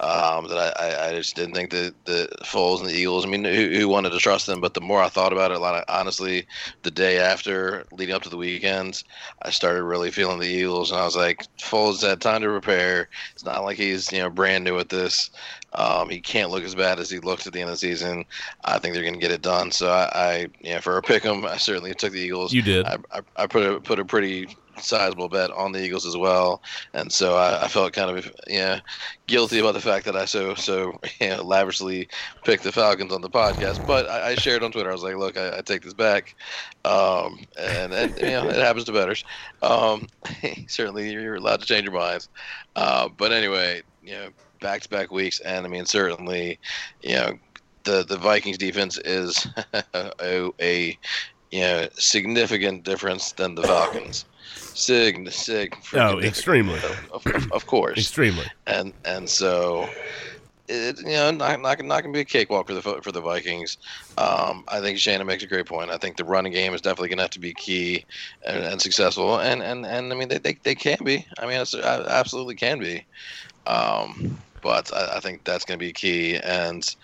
Um, 0.00 0.48
that 0.48 0.80
I, 0.80 1.10
I, 1.10 1.12
just 1.12 1.36
didn't 1.36 1.54
think 1.54 1.68
that 1.72 1.94
the 2.06 2.26
Foles 2.42 2.80
and 2.80 2.88
the 2.88 2.94
Eagles. 2.94 3.26
I 3.26 3.28
mean, 3.28 3.44
who, 3.44 3.68
who 3.68 3.86
wanted 3.86 4.12
to 4.12 4.18
trust 4.18 4.46
them? 4.46 4.58
But 4.58 4.72
the 4.72 4.80
more 4.80 5.02
I 5.02 5.10
thought 5.10 5.30
about 5.30 5.50
it, 5.50 5.58
a 5.58 5.60
lot 5.60 5.74
of, 5.74 5.84
honestly, 5.88 6.46
the 6.84 6.90
day 6.90 7.18
after, 7.18 7.84
leading 7.92 8.14
up 8.14 8.22
to 8.22 8.30
the 8.30 8.38
weekend, 8.38 9.04
I 9.42 9.50
started 9.50 9.84
really 9.84 10.10
feeling 10.10 10.38
the 10.38 10.48
Eagles, 10.48 10.90
and 10.90 10.98
I 10.98 11.04
was 11.04 11.16
like, 11.16 11.44
Foles 11.58 12.00
had 12.00 12.22
time 12.22 12.40
to 12.40 12.48
prepare. 12.48 13.10
It's 13.34 13.44
not 13.44 13.62
like 13.62 13.76
he's 13.76 14.10
you 14.10 14.20
know 14.20 14.30
brand 14.30 14.64
new 14.64 14.78
at 14.78 14.88
this. 14.88 15.28
Um, 15.74 16.08
he 16.08 16.18
can't 16.18 16.50
look 16.50 16.64
as 16.64 16.74
bad 16.74 16.98
as 16.98 17.10
he 17.10 17.18
looked 17.18 17.46
at 17.46 17.52
the 17.52 17.60
end 17.60 17.68
of 17.68 17.74
the 17.74 17.78
season. 17.78 18.24
I 18.64 18.78
think 18.78 18.94
they're 18.94 19.04
going 19.04 19.14
to 19.14 19.20
get 19.20 19.30
it 19.30 19.42
done. 19.42 19.70
So 19.70 19.90
I, 19.90 20.10
I 20.14 20.46
you 20.60 20.74
know, 20.74 20.80
for 20.80 20.96
a 20.96 21.02
pick 21.02 21.26
'em, 21.26 21.44
I 21.44 21.58
certainly 21.58 21.94
took 21.94 22.12
the 22.12 22.20
Eagles. 22.20 22.54
You 22.54 22.62
did. 22.62 22.86
I, 22.86 22.96
I, 23.12 23.20
I 23.36 23.46
put 23.46 23.66
a 23.66 23.80
put 23.80 23.98
a 23.98 24.04
pretty 24.06 24.56
sizable 24.82 25.28
bet 25.28 25.50
on 25.52 25.72
the 25.72 25.82
Eagles 25.82 26.06
as 26.06 26.16
well, 26.16 26.62
and 26.94 27.12
so 27.12 27.36
I, 27.36 27.64
I 27.64 27.68
felt 27.68 27.92
kind 27.92 28.16
of 28.16 28.30
yeah 28.46 28.80
guilty 29.26 29.58
about 29.58 29.74
the 29.74 29.80
fact 29.80 30.04
that 30.06 30.16
I 30.16 30.24
so 30.24 30.54
so 30.54 30.98
you 31.20 31.28
know, 31.28 31.42
lavishly 31.44 32.08
picked 32.44 32.64
the 32.64 32.72
Falcons 32.72 33.12
on 33.12 33.22
the 33.22 33.30
podcast. 33.30 33.80
But 33.84 34.08
I, 34.08 34.30
I 34.30 34.34
shared 34.34 34.62
on 34.62 34.72
Twitter. 34.72 34.90
I 34.90 34.92
was 34.92 35.02
like, 35.02 35.16
look, 35.16 35.36
I, 35.36 35.58
I 35.58 35.60
take 35.62 35.82
this 35.82 35.94
back, 35.94 36.34
um, 36.84 37.38
and, 37.58 37.92
and 37.92 38.16
you 38.18 38.30
know 38.30 38.48
it 38.48 38.56
happens 38.56 38.84
to 38.86 38.92
betters. 38.92 39.24
Um, 39.62 40.08
certainly, 40.68 41.10
you're 41.10 41.36
allowed 41.36 41.60
to 41.60 41.66
change 41.66 41.84
your 41.84 41.92
minds. 41.94 42.28
Uh, 42.76 43.08
but 43.08 43.32
anyway, 43.32 43.82
you 44.02 44.12
know, 44.14 44.30
back 44.60 44.82
to 44.82 44.88
back 44.88 45.10
weeks, 45.10 45.40
and 45.40 45.66
I 45.66 45.68
mean 45.68 45.86
certainly, 45.86 46.58
you 47.02 47.14
know. 47.16 47.38
The, 47.84 48.04
the 48.04 48.18
Vikings 48.18 48.58
defense 48.58 48.98
is 48.98 49.46
a, 49.94 50.50
a 50.60 50.98
you 51.50 51.60
know 51.60 51.88
significant 51.94 52.84
difference 52.84 53.32
than 53.32 53.54
the 53.54 53.64
Falcons. 53.64 54.26
Sig, 54.74 55.30
sig. 55.30 55.76
Oh, 55.94 56.18
extremely. 56.22 56.78
Of, 57.12 57.26
of, 57.26 57.52
of 57.52 57.66
course, 57.66 57.98
Extremely. 57.98 58.46
and 58.66 58.92
and 59.04 59.28
so 59.28 59.88
it 60.68 60.98
you 60.98 61.12
know 61.12 61.30
not 61.30 61.60
not, 61.60 61.84
not 61.84 62.02
gonna 62.02 62.12
be 62.12 62.20
a 62.20 62.24
cakewalk 62.24 62.68
for 62.68 62.74
the 62.74 62.82
for 62.82 63.12
the 63.12 63.20
Vikings. 63.20 63.78
Um, 64.16 64.64
I 64.68 64.80
think 64.80 64.98
Shannon 64.98 65.26
makes 65.26 65.42
a 65.42 65.46
great 65.46 65.66
point. 65.66 65.90
I 65.90 65.98
think 65.98 66.16
the 66.16 66.24
running 66.24 66.52
game 66.52 66.72
is 66.72 66.80
definitely 66.80 67.08
gonna 67.08 67.22
have 67.22 67.30
to 67.32 67.40
be 67.40 67.52
key 67.52 68.04
and, 68.46 68.62
and 68.64 68.80
successful. 68.80 69.40
And, 69.40 69.62
and 69.62 69.84
and 69.84 70.12
I 70.12 70.16
mean 70.16 70.28
they, 70.28 70.38
they, 70.38 70.56
they 70.62 70.74
can 70.74 70.98
be. 71.04 71.26
I 71.38 71.46
mean 71.46 71.60
it's 71.60 71.74
uh, 71.74 72.06
absolutely 72.08 72.54
can 72.54 72.78
be. 72.78 73.04
Um, 73.66 74.38
but 74.62 74.94
I, 74.94 75.16
I 75.16 75.20
think 75.20 75.44
that's 75.44 75.64
gonna 75.64 75.78
be 75.78 75.92
key 75.92 76.36
and. 76.36 76.94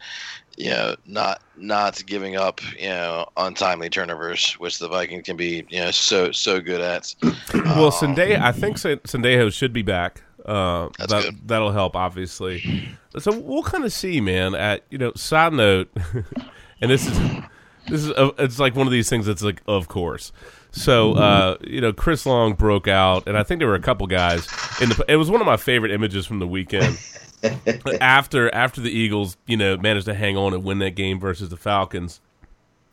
You 0.56 0.70
know, 0.70 0.96
not 1.06 1.42
not 1.56 2.02
giving 2.06 2.36
up, 2.36 2.60
you 2.78 2.88
know, 2.88 3.28
untimely 3.36 3.90
turnovers, 3.90 4.52
which 4.54 4.78
the 4.78 4.88
Vikings 4.88 5.24
can 5.24 5.36
be, 5.36 5.66
you 5.68 5.80
know, 5.80 5.90
so 5.90 6.32
so 6.32 6.60
good 6.60 6.80
at. 6.80 7.14
Well, 7.54 7.90
Sunday, 7.90 8.38
I 8.38 8.52
think 8.52 8.76
Sendejo 8.76 9.52
should 9.52 9.72
be 9.72 9.82
back. 9.82 10.22
Uh, 10.46 10.88
That's 10.98 11.12
that, 11.12 11.24
good. 11.24 11.48
That'll 11.48 11.72
help, 11.72 11.96
obviously. 11.96 12.88
So 13.18 13.38
we'll 13.38 13.64
kind 13.64 13.84
of 13.84 13.92
see, 13.92 14.20
man. 14.20 14.54
At 14.54 14.84
you 14.90 14.98
know, 14.98 15.12
side 15.14 15.52
note, 15.52 15.90
and 16.80 16.90
this 16.90 17.06
is 17.06 17.18
this 17.88 18.04
is 18.04 18.10
uh, 18.12 18.30
it's 18.38 18.58
like 18.58 18.74
one 18.76 18.86
of 18.86 18.92
these 18.92 19.08
things 19.08 19.26
that's 19.26 19.42
like 19.42 19.62
of 19.66 19.88
course. 19.88 20.32
So 20.70 21.14
uh, 21.14 21.56
you 21.62 21.80
know, 21.80 21.92
Chris 21.92 22.26
Long 22.26 22.54
broke 22.54 22.86
out, 22.86 23.26
and 23.26 23.36
I 23.36 23.42
think 23.42 23.60
there 23.60 23.68
were 23.68 23.74
a 23.74 23.80
couple 23.80 24.06
guys 24.06 24.46
in 24.80 24.90
the. 24.90 25.04
It 25.08 25.16
was 25.16 25.30
one 25.30 25.40
of 25.40 25.46
my 25.46 25.56
favorite 25.56 25.92
images 25.92 26.26
from 26.26 26.38
the 26.38 26.46
weekend. 26.46 26.98
after 28.00 28.52
after 28.54 28.80
the 28.80 28.90
Eagles, 28.90 29.36
you 29.46 29.56
know, 29.56 29.76
managed 29.76 30.06
to 30.06 30.14
hang 30.14 30.36
on 30.36 30.54
and 30.54 30.64
win 30.64 30.78
that 30.80 30.94
game 30.94 31.20
versus 31.20 31.48
the 31.48 31.56
Falcons, 31.56 32.20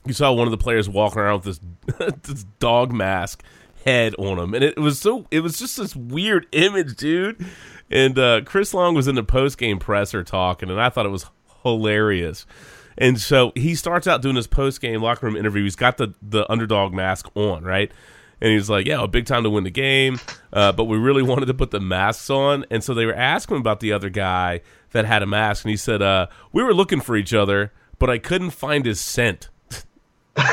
you 0.06 0.14
saw 0.14 0.32
one 0.32 0.48
of 0.48 0.52
the 0.52 0.58
players 0.58 0.90
walking 0.90 1.20
around 1.20 1.46
with 1.46 1.60
this 1.98 2.12
this 2.24 2.44
dog 2.60 2.92
mask 2.92 3.44
head 3.86 4.16
on 4.18 4.40
him, 4.40 4.54
and 4.54 4.64
it 4.64 4.78
was 4.78 5.00
so 5.00 5.26
it 5.32 5.42
was 5.42 5.58
just 5.58 5.78
this 5.78 5.96
weird 5.96 6.48
image, 6.52 6.96
dude. 6.96 7.46
And 7.90 8.18
uh, 8.18 8.42
Chris 8.46 8.74
Long 8.74 8.96
was 8.96 9.08
in 9.08 9.16
the 9.16 9.24
post 9.24 9.58
game 9.58 9.80
presser 9.80 10.24
talking, 10.24 10.70
and 10.70 10.82
I 10.82 10.90
thought 10.90 11.06
it 11.06 11.10
was 11.10 11.26
hilarious. 11.64 12.46
And 12.98 13.20
so 13.20 13.52
he 13.56 13.76
starts 13.76 14.08
out 14.08 14.22
doing 14.22 14.36
his 14.36 14.48
post 14.48 14.82
game 14.82 15.02
locker 15.02 15.26
room 15.26 15.36
interview. 15.36 15.64
He's 15.64 15.76
got 15.76 15.98
the 15.98 16.14
the 16.22 16.50
underdog 16.52 16.94
mask 16.94 17.30
on, 17.36 17.64
right? 17.64 17.92
And 18.44 18.52
he's 18.52 18.70
like, 18.70 18.86
"Yeah, 18.86 19.02
a 19.02 19.08
big 19.08 19.26
time 19.26 19.44
to 19.44 19.50
win 19.50 19.64
the 19.64 19.72
game, 19.72 20.20
uh, 20.52 20.74
but 20.74 20.84
we 20.84 20.98
really 20.98 21.24
wanted 21.32 21.46
to 21.48 21.54
put 21.54 21.72
the 21.72 21.80
masks 21.80 22.30
on." 22.30 22.66
And 22.70 22.84
so 22.84 22.94
they 22.94 23.06
were 23.06 23.16
asking 23.16 23.58
about 23.58 23.80
the 23.80 23.94
other 23.94 24.10
guy 24.10 24.62
that 24.92 25.06
had 25.06 25.24
a 25.24 25.26
mask, 25.26 25.64
and 25.64 25.72
he 25.72 25.78
said, 25.78 26.02
uh, 26.02 26.28
"We 26.52 26.62
were 26.62 26.74
looking 26.74 27.02
for 27.02 27.16
each 27.16 27.34
other, 27.34 27.72
but 27.98 28.10
I 28.10 28.20
couldn't 28.20 28.52
find 28.52 28.86
his 28.86 29.00
scent." 29.00 29.50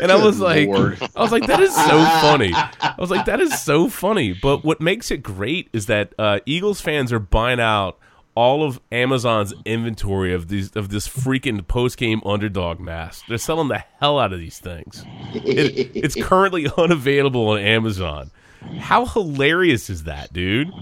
And 0.00 0.10
I 0.10 0.16
was 0.22 0.40
like, 0.40 0.68
Lord. 0.68 0.98
I 1.14 1.22
was 1.22 1.30
like, 1.30 1.46
that 1.46 1.60
is 1.60 1.74
so 1.74 2.04
funny. 2.20 2.52
I 2.52 2.94
was 2.98 3.10
like, 3.10 3.26
that 3.26 3.40
is 3.40 3.62
so 3.62 3.88
funny. 3.88 4.32
But 4.32 4.64
what 4.64 4.80
makes 4.80 5.10
it 5.12 5.22
great 5.22 5.70
is 5.72 5.86
that 5.86 6.12
uh, 6.18 6.40
Eagles 6.46 6.80
fans 6.80 7.12
are 7.12 7.20
buying 7.20 7.60
out 7.60 7.98
all 8.34 8.64
of 8.64 8.80
Amazon's 8.90 9.54
inventory 9.64 10.34
of 10.34 10.48
these 10.48 10.70
of 10.72 10.88
this 10.88 11.06
freaking 11.06 11.66
post 11.66 11.96
game 11.96 12.20
underdog 12.24 12.80
mask. 12.80 13.26
They're 13.28 13.38
selling 13.38 13.68
the 13.68 13.84
hell 14.00 14.18
out 14.18 14.32
of 14.32 14.38
these 14.38 14.58
things. 14.58 15.04
It, 15.34 15.90
it's 15.94 16.14
currently 16.22 16.68
unavailable 16.76 17.48
on 17.48 17.60
Amazon. 17.60 18.30
How 18.78 19.06
hilarious 19.06 19.90
is 19.90 20.04
that, 20.04 20.32
dude? 20.32 20.72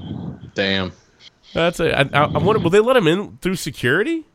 Damn. 0.54 0.92
That's 1.52 1.80
a. 1.80 1.98
I, 1.98 2.02
I 2.12 2.24
I 2.24 2.38
wonder. 2.38 2.60
Will 2.60 2.70
they 2.70 2.80
let 2.80 2.96
him 2.96 3.06
in 3.06 3.38
through 3.42 3.56
security? 3.56 4.26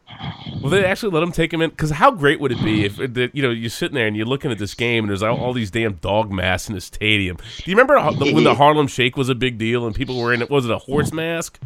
Will 0.61 0.69
they 0.69 0.85
actually 0.85 1.11
let 1.11 1.23
him 1.23 1.31
take 1.31 1.53
him 1.53 1.61
in? 1.61 1.69
Because 1.69 1.91
how 1.91 2.11
great 2.11 2.39
would 2.39 2.51
it 2.51 2.63
be 2.63 2.85
if 2.85 2.97
you 2.97 3.41
know 3.41 3.49
you're 3.49 3.69
sitting 3.69 3.95
there 3.95 4.07
and 4.07 4.15
you're 4.15 4.25
looking 4.25 4.51
at 4.51 4.57
this 4.57 4.73
game 4.73 5.03
and 5.03 5.09
there's 5.09 5.23
all, 5.23 5.37
all 5.37 5.53
these 5.53 5.69
damn 5.71 5.93
dog 5.93 6.31
masks 6.31 6.69
in 6.69 6.75
the 6.75 6.81
stadium? 6.81 7.37
Do 7.37 7.71
you 7.71 7.75
remember 7.75 7.99
when 8.33 8.43
the 8.43 8.55
Harlem 8.55 8.87
Shake 8.87 9.17
was 9.17 9.29
a 9.29 9.35
big 9.35 9.57
deal 9.57 9.85
and 9.85 9.95
people 9.95 10.19
were 10.19 10.33
in 10.33 10.41
it? 10.41 10.49
Was 10.49 10.65
it 10.65 10.71
a 10.71 10.77
horse 10.77 11.11
mask? 11.11 11.59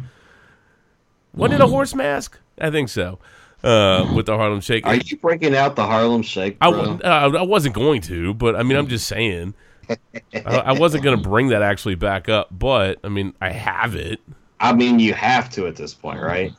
Wasn't 1.34 1.60
it 1.60 1.64
a 1.64 1.66
horse 1.66 1.94
mask? 1.94 2.38
I 2.60 2.70
think 2.70 2.88
so. 2.88 3.18
Uh, 3.64 4.10
with 4.16 4.26
the 4.26 4.36
Harlem 4.36 4.60
Shake, 4.60 4.84
Are 4.86 4.96
you 4.96 5.16
breaking 5.18 5.54
out 5.54 5.76
the 5.76 5.86
Harlem 5.86 6.22
Shake, 6.22 6.56
I, 6.60 6.70
bro? 6.70 6.82
w- 6.84 7.00
uh, 7.04 7.30
I 7.38 7.42
wasn't 7.42 7.74
going 7.76 8.00
to, 8.02 8.34
but 8.34 8.56
I 8.56 8.62
mean, 8.64 8.76
I'm 8.76 8.88
just 8.88 9.06
saying. 9.06 9.54
I, 9.88 10.40
I 10.44 10.72
wasn't 10.72 11.04
going 11.04 11.16
to 11.16 11.28
bring 11.28 11.48
that 11.48 11.62
actually 11.62 11.94
back 11.94 12.28
up, 12.28 12.48
but 12.50 12.98
I 13.04 13.08
mean, 13.08 13.34
I 13.40 13.50
have 13.50 13.94
it. 13.94 14.20
I 14.58 14.72
mean, 14.72 14.98
you 14.98 15.14
have 15.14 15.48
to 15.50 15.66
at 15.68 15.76
this 15.76 15.94
point, 15.94 16.20
right? 16.20 16.52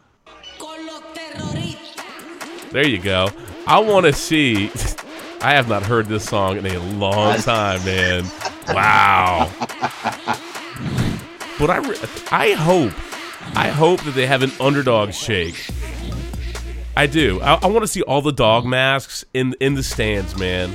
There 2.72 2.88
you 2.88 3.00
go. 3.00 3.30
I 3.68 3.80
want 3.80 4.06
to 4.06 4.14
see. 4.14 4.72
I 5.42 5.52
have 5.54 5.68
not 5.68 5.84
heard 5.84 6.06
this 6.08 6.24
song 6.24 6.58
in 6.58 6.66
a 6.66 6.80
long 6.80 7.38
time, 7.42 7.84
man. 7.86 8.24
Wow. 8.70 9.52
But 11.60 11.70
I, 11.70 11.78
re- 11.78 11.98
I 12.32 12.52
hope, 12.54 12.94
I 13.56 13.70
hope 13.70 14.02
that 14.04 14.12
they 14.16 14.26
have 14.28 14.42
an 14.44 14.52
underdog 14.60 15.14
shake. 15.14 15.56
I 16.96 17.08
do. 17.08 17.42
I, 17.42 17.56
I 17.56 17.68
want 17.68 17.82
to 17.84 17.88
see 17.88 18.02
all 18.04 18.22
the 18.22 18.32
dog 18.32 18.66
masks 18.66 19.26
in 19.34 19.56
in 19.60 19.74
the 19.76 19.84
stands, 19.84 20.38
man, 20.38 20.72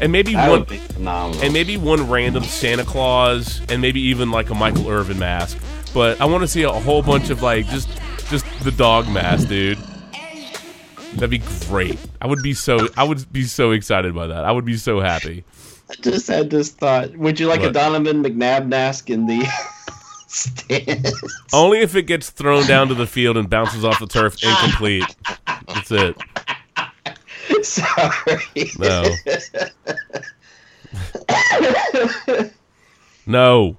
and 0.00 0.12
maybe 0.12 0.34
That 0.34 0.50
one 0.50 0.60
would 0.60 0.68
be 0.68 0.76
phenomenal. 0.78 1.42
and 1.42 1.52
maybe 1.52 1.76
one 1.76 2.08
random 2.10 2.44
Santa 2.44 2.84
Claus, 2.84 3.60
and 3.70 3.80
maybe 3.80 4.00
even 4.00 4.30
like 4.30 4.50
a 4.50 4.54
Michael 4.54 4.88
Irvin 4.88 5.18
mask. 5.18 5.56
But 5.94 6.20
I 6.20 6.26
want 6.26 6.42
to 6.42 6.48
see 6.48 6.62
a 6.64 6.70
whole 6.70 7.02
bunch 7.02 7.30
of 7.30 7.42
like 7.42 7.66
just 7.68 7.88
just 8.28 8.44
the 8.64 8.70
dog 8.72 9.08
mask, 9.08 9.48
dude. 9.48 9.78
That'd 11.14 11.30
be 11.30 11.40
great. 11.68 11.98
I 12.20 12.26
would 12.26 12.42
be 12.42 12.52
so 12.52 12.88
I 12.96 13.04
would 13.04 13.32
be 13.32 13.44
so 13.44 13.70
excited 13.70 14.14
by 14.14 14.26
that. 14.26 14.44
I 14.44 14.52
would 14.52 14.66
be 14.66 14.76
so 14.76 15.00
happy. 15.00 15.44
I 15.88 15.94
just 16.02 16.26
had 16.26 16.50
this 16.50 16.70
thought. 16.70 17.16
Would 17.16 17.40
you 17.40 17.46
like 17.46 17.62
a 17.62 17.70
Donovan 17.70 18.22
McNabb 18.22 18.66
mask 18.66 19.08
in 19.08 19.26
the 19.26 19.46
stands? 20.36 21.12
Only 21.52 21.80
if 21.80 21.94
it 21.96 22.02
gets 22.02 22.30
thrown 22.30 22.66
down 22.66 22.88
to 22.88 22.94
the 22.94 23.06
field 23.06 23.36
and 23.36 23.48
bounces 23.48 23.84
off 23.84 23.98
the 23.98 24.06
turf 24.06 24.36
incomplete. 24.42 25.04
That's 25.66 25.90
it. 25.90 26.16
Sorry. 27.62 28.70
No. 28.78 29.04
No. 33.26 33.76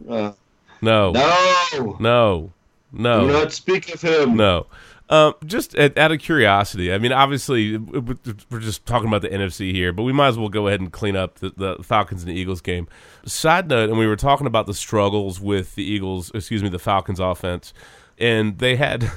No. 0.82 1.12
no. 1.12 1.97
No. 1.99 2.51
No. 2.91 3.28
Do 3.28 3.34
not 3.34 3.53
speak 3.53 3.93
of 3.93 4.01
him. 4.01 4.36
No. 4.36 4.68
Um, 5.10 5.36
just 5.45 5.78
out 5.78 6.12
of 6.12 6.20
curiosity, 6.20 6.91
I 6.91 6.97
mean, 6.97 7.14
obviously, 7.14 7.78
we're 7.78 8.60
just 8.60 8.86
talking 8.86 9.08
about 9.08 9.22
the 9.22 9.30
NFC 9.30 9.72
here, 9.72 9.93
but 9.93 10.03
we 10.03 10.12
might 10.12 10.28
as 10.28 10.38
well 10.38 10.49
go 10.49 10.68
ahead 10.68 10.82
and 10.82 10.91
clean 10.91 11.16
up 11.16 11.39
the, 11.39 11.53
the 11.55 11.84
Falcons 11.84 12.24
and 12.24 12.32
the 12.32 12.36
Eagles 12.36 12.60
game. 12.60 12.89
Side 13.26 13.70
note, 13.70 13.89
and 13.89 13.97
we 13.97 14.05
were 14.05 14.18
talking 14.18 14.47
about 14.47 14.68
the 14.68 14.74
struggles 14.74 15.39
with 15.39 15.76
the 15.76 15.84
Eagles, 15.84 16.30
excuse 16.34 16.62
me, 16.62 16.68
the 16.68 16.80
Falcons 16.80 17.22
offense, 17.22 17.74
and 18.18 18.58
they 18.58 18.76
had 18.76 19.10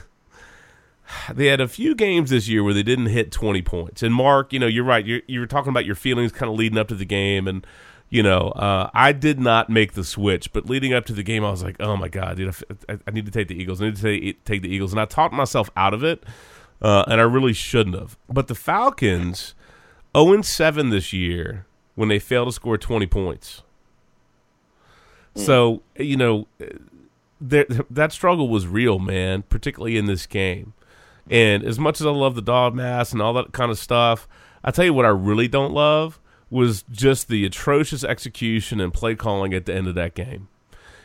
they 1.35 1.47
had 1.47 1.61
a 1.61 1.67
few 1.67 1.97
games 1.97 2.31
this 2.31 2.47
year 2.47 2.63
where 2.63 2.75
they 2.75 2.85
didn't 2.85 3.07
hit 3.07 3.33
20 3.33 3.61
points. 3.63 4.03
And 4.05 4.15
Mark, 4.15 4.53
you 4.53 4.61
know, 4.61 4.69
you're 4.69 4.85
right. 4.85 5.05
You're, 5.05 5.23
you 5.27 5.41
were 5.41 5.47
talking 5.47 5.71
about 5.71 5.87
your 5.87 5.97
feelings 5.97 6.31
kind 6.31 6.51
of 6.51 6.57
leading 6.57 6.79
up 6.79 6.87
to 6.89 6.95
the 6.95 7.05
game. 7.05 7.49
And, 7.49 7.67
you 8.11 8.25
know, 8.25 8.49
uh, 8.51 8.91
I 8.93 9.13
did 9.13 9.39
not 9.39 9.71
make 9.71 9.93
the 9.93 10.03
switch, 10.03 10.53
but 10.53 10.69
leading 10.69 10.93
up 10.93 11.07
to 11.07 11.13
the 11.13 11.23
game, 11.23 11.45
I 11.45 11.51
was 11.51 11.63
like, 11.63 11.77
oh 11.79 11.97
my 11.97 12.09
God, 12.09 12.37
dude, 12.37 12.53
I, 12.89 12.99
I 13.07 13.11
need 13.13 13.25
to 13.27 13.33
take 13.33 13.47
the 13.47 13.55
Eagles. 13.55 13.81
I 13.81 13.87
need 13.87 13.97
to 13.97 14.03
take, 14.03 14.45
take 14.45 14.63
the 14.63 14.69
Eagles. 14.69 14.93
And 14.93 15.01
I 15.01 15.05
talked 15.05 15.33
myself 15.33 15.71
out 15.77 15.95
of 15.95 16.03
it, 16.03 16.25
uh, 16.83 17.05
and 17.07 17.21
I 17.21 17.25
really 17.25 17.53
shouldn't 17.53 17.97
have. 17.97 18.19
But 18.29 18.49
the 18.49 18.57
Falcons, 18.57 19.55
0 20.17 20.43
7 20.43 20.91
this 20.91 21.13
year 21.13 21.67
when 21.95 22.09
they 22.09 22.19
fail 22.19 22.47
to 22.47 22.53
score 22.53 22.77
20 22.77 23.07
points. 23.07 23.63
So, 25.37 25.83
you 25.97 26.17
know, 26.17 26.49
that 27.41 28.13
struggle 28.13 28.49
was 28.49 28.67
real, 28.67 28.99
man, 28.99 29.43
particularly 29.43 29.97
in 29.97 30.07
this 30.07 30.27
game. 30.27 30.75
And 31.31 31.63
as 31.63 31.79
much 31.79 32.01
as 32.01 32.07
I 32.07 32.11
love 32.11 32.35
the 32.35 32.43
dog 32.43 32.75
mask 32.75 33.13
and 33.13 33.23
all 33.23 33.33
that 33.35 33.53
kind 33.53 33.71
of 33.71 33.79
stuff, 33.79 34.27
I 34.65 34.73
tell 34.73 34.85
you 34.85 34.93
what 34.93 35.05
I 35.05 35.11
really 35.11 35.47
don't 35.47 35.73
love 35.73 36.21
was 36.51 36.85
just 36.91 37.29
the 37.29 37.47
atrocious 37.47 38.05
execution 38.05 38.81
and 38.81 38.93
play 38.93 39.15
calling 39.15 39.55
at 39.55 39.67
the 39.67 39.75
end 39.75 39.87
of 39.87 39.95
that 39.95 40.15
game. 40.15 40.49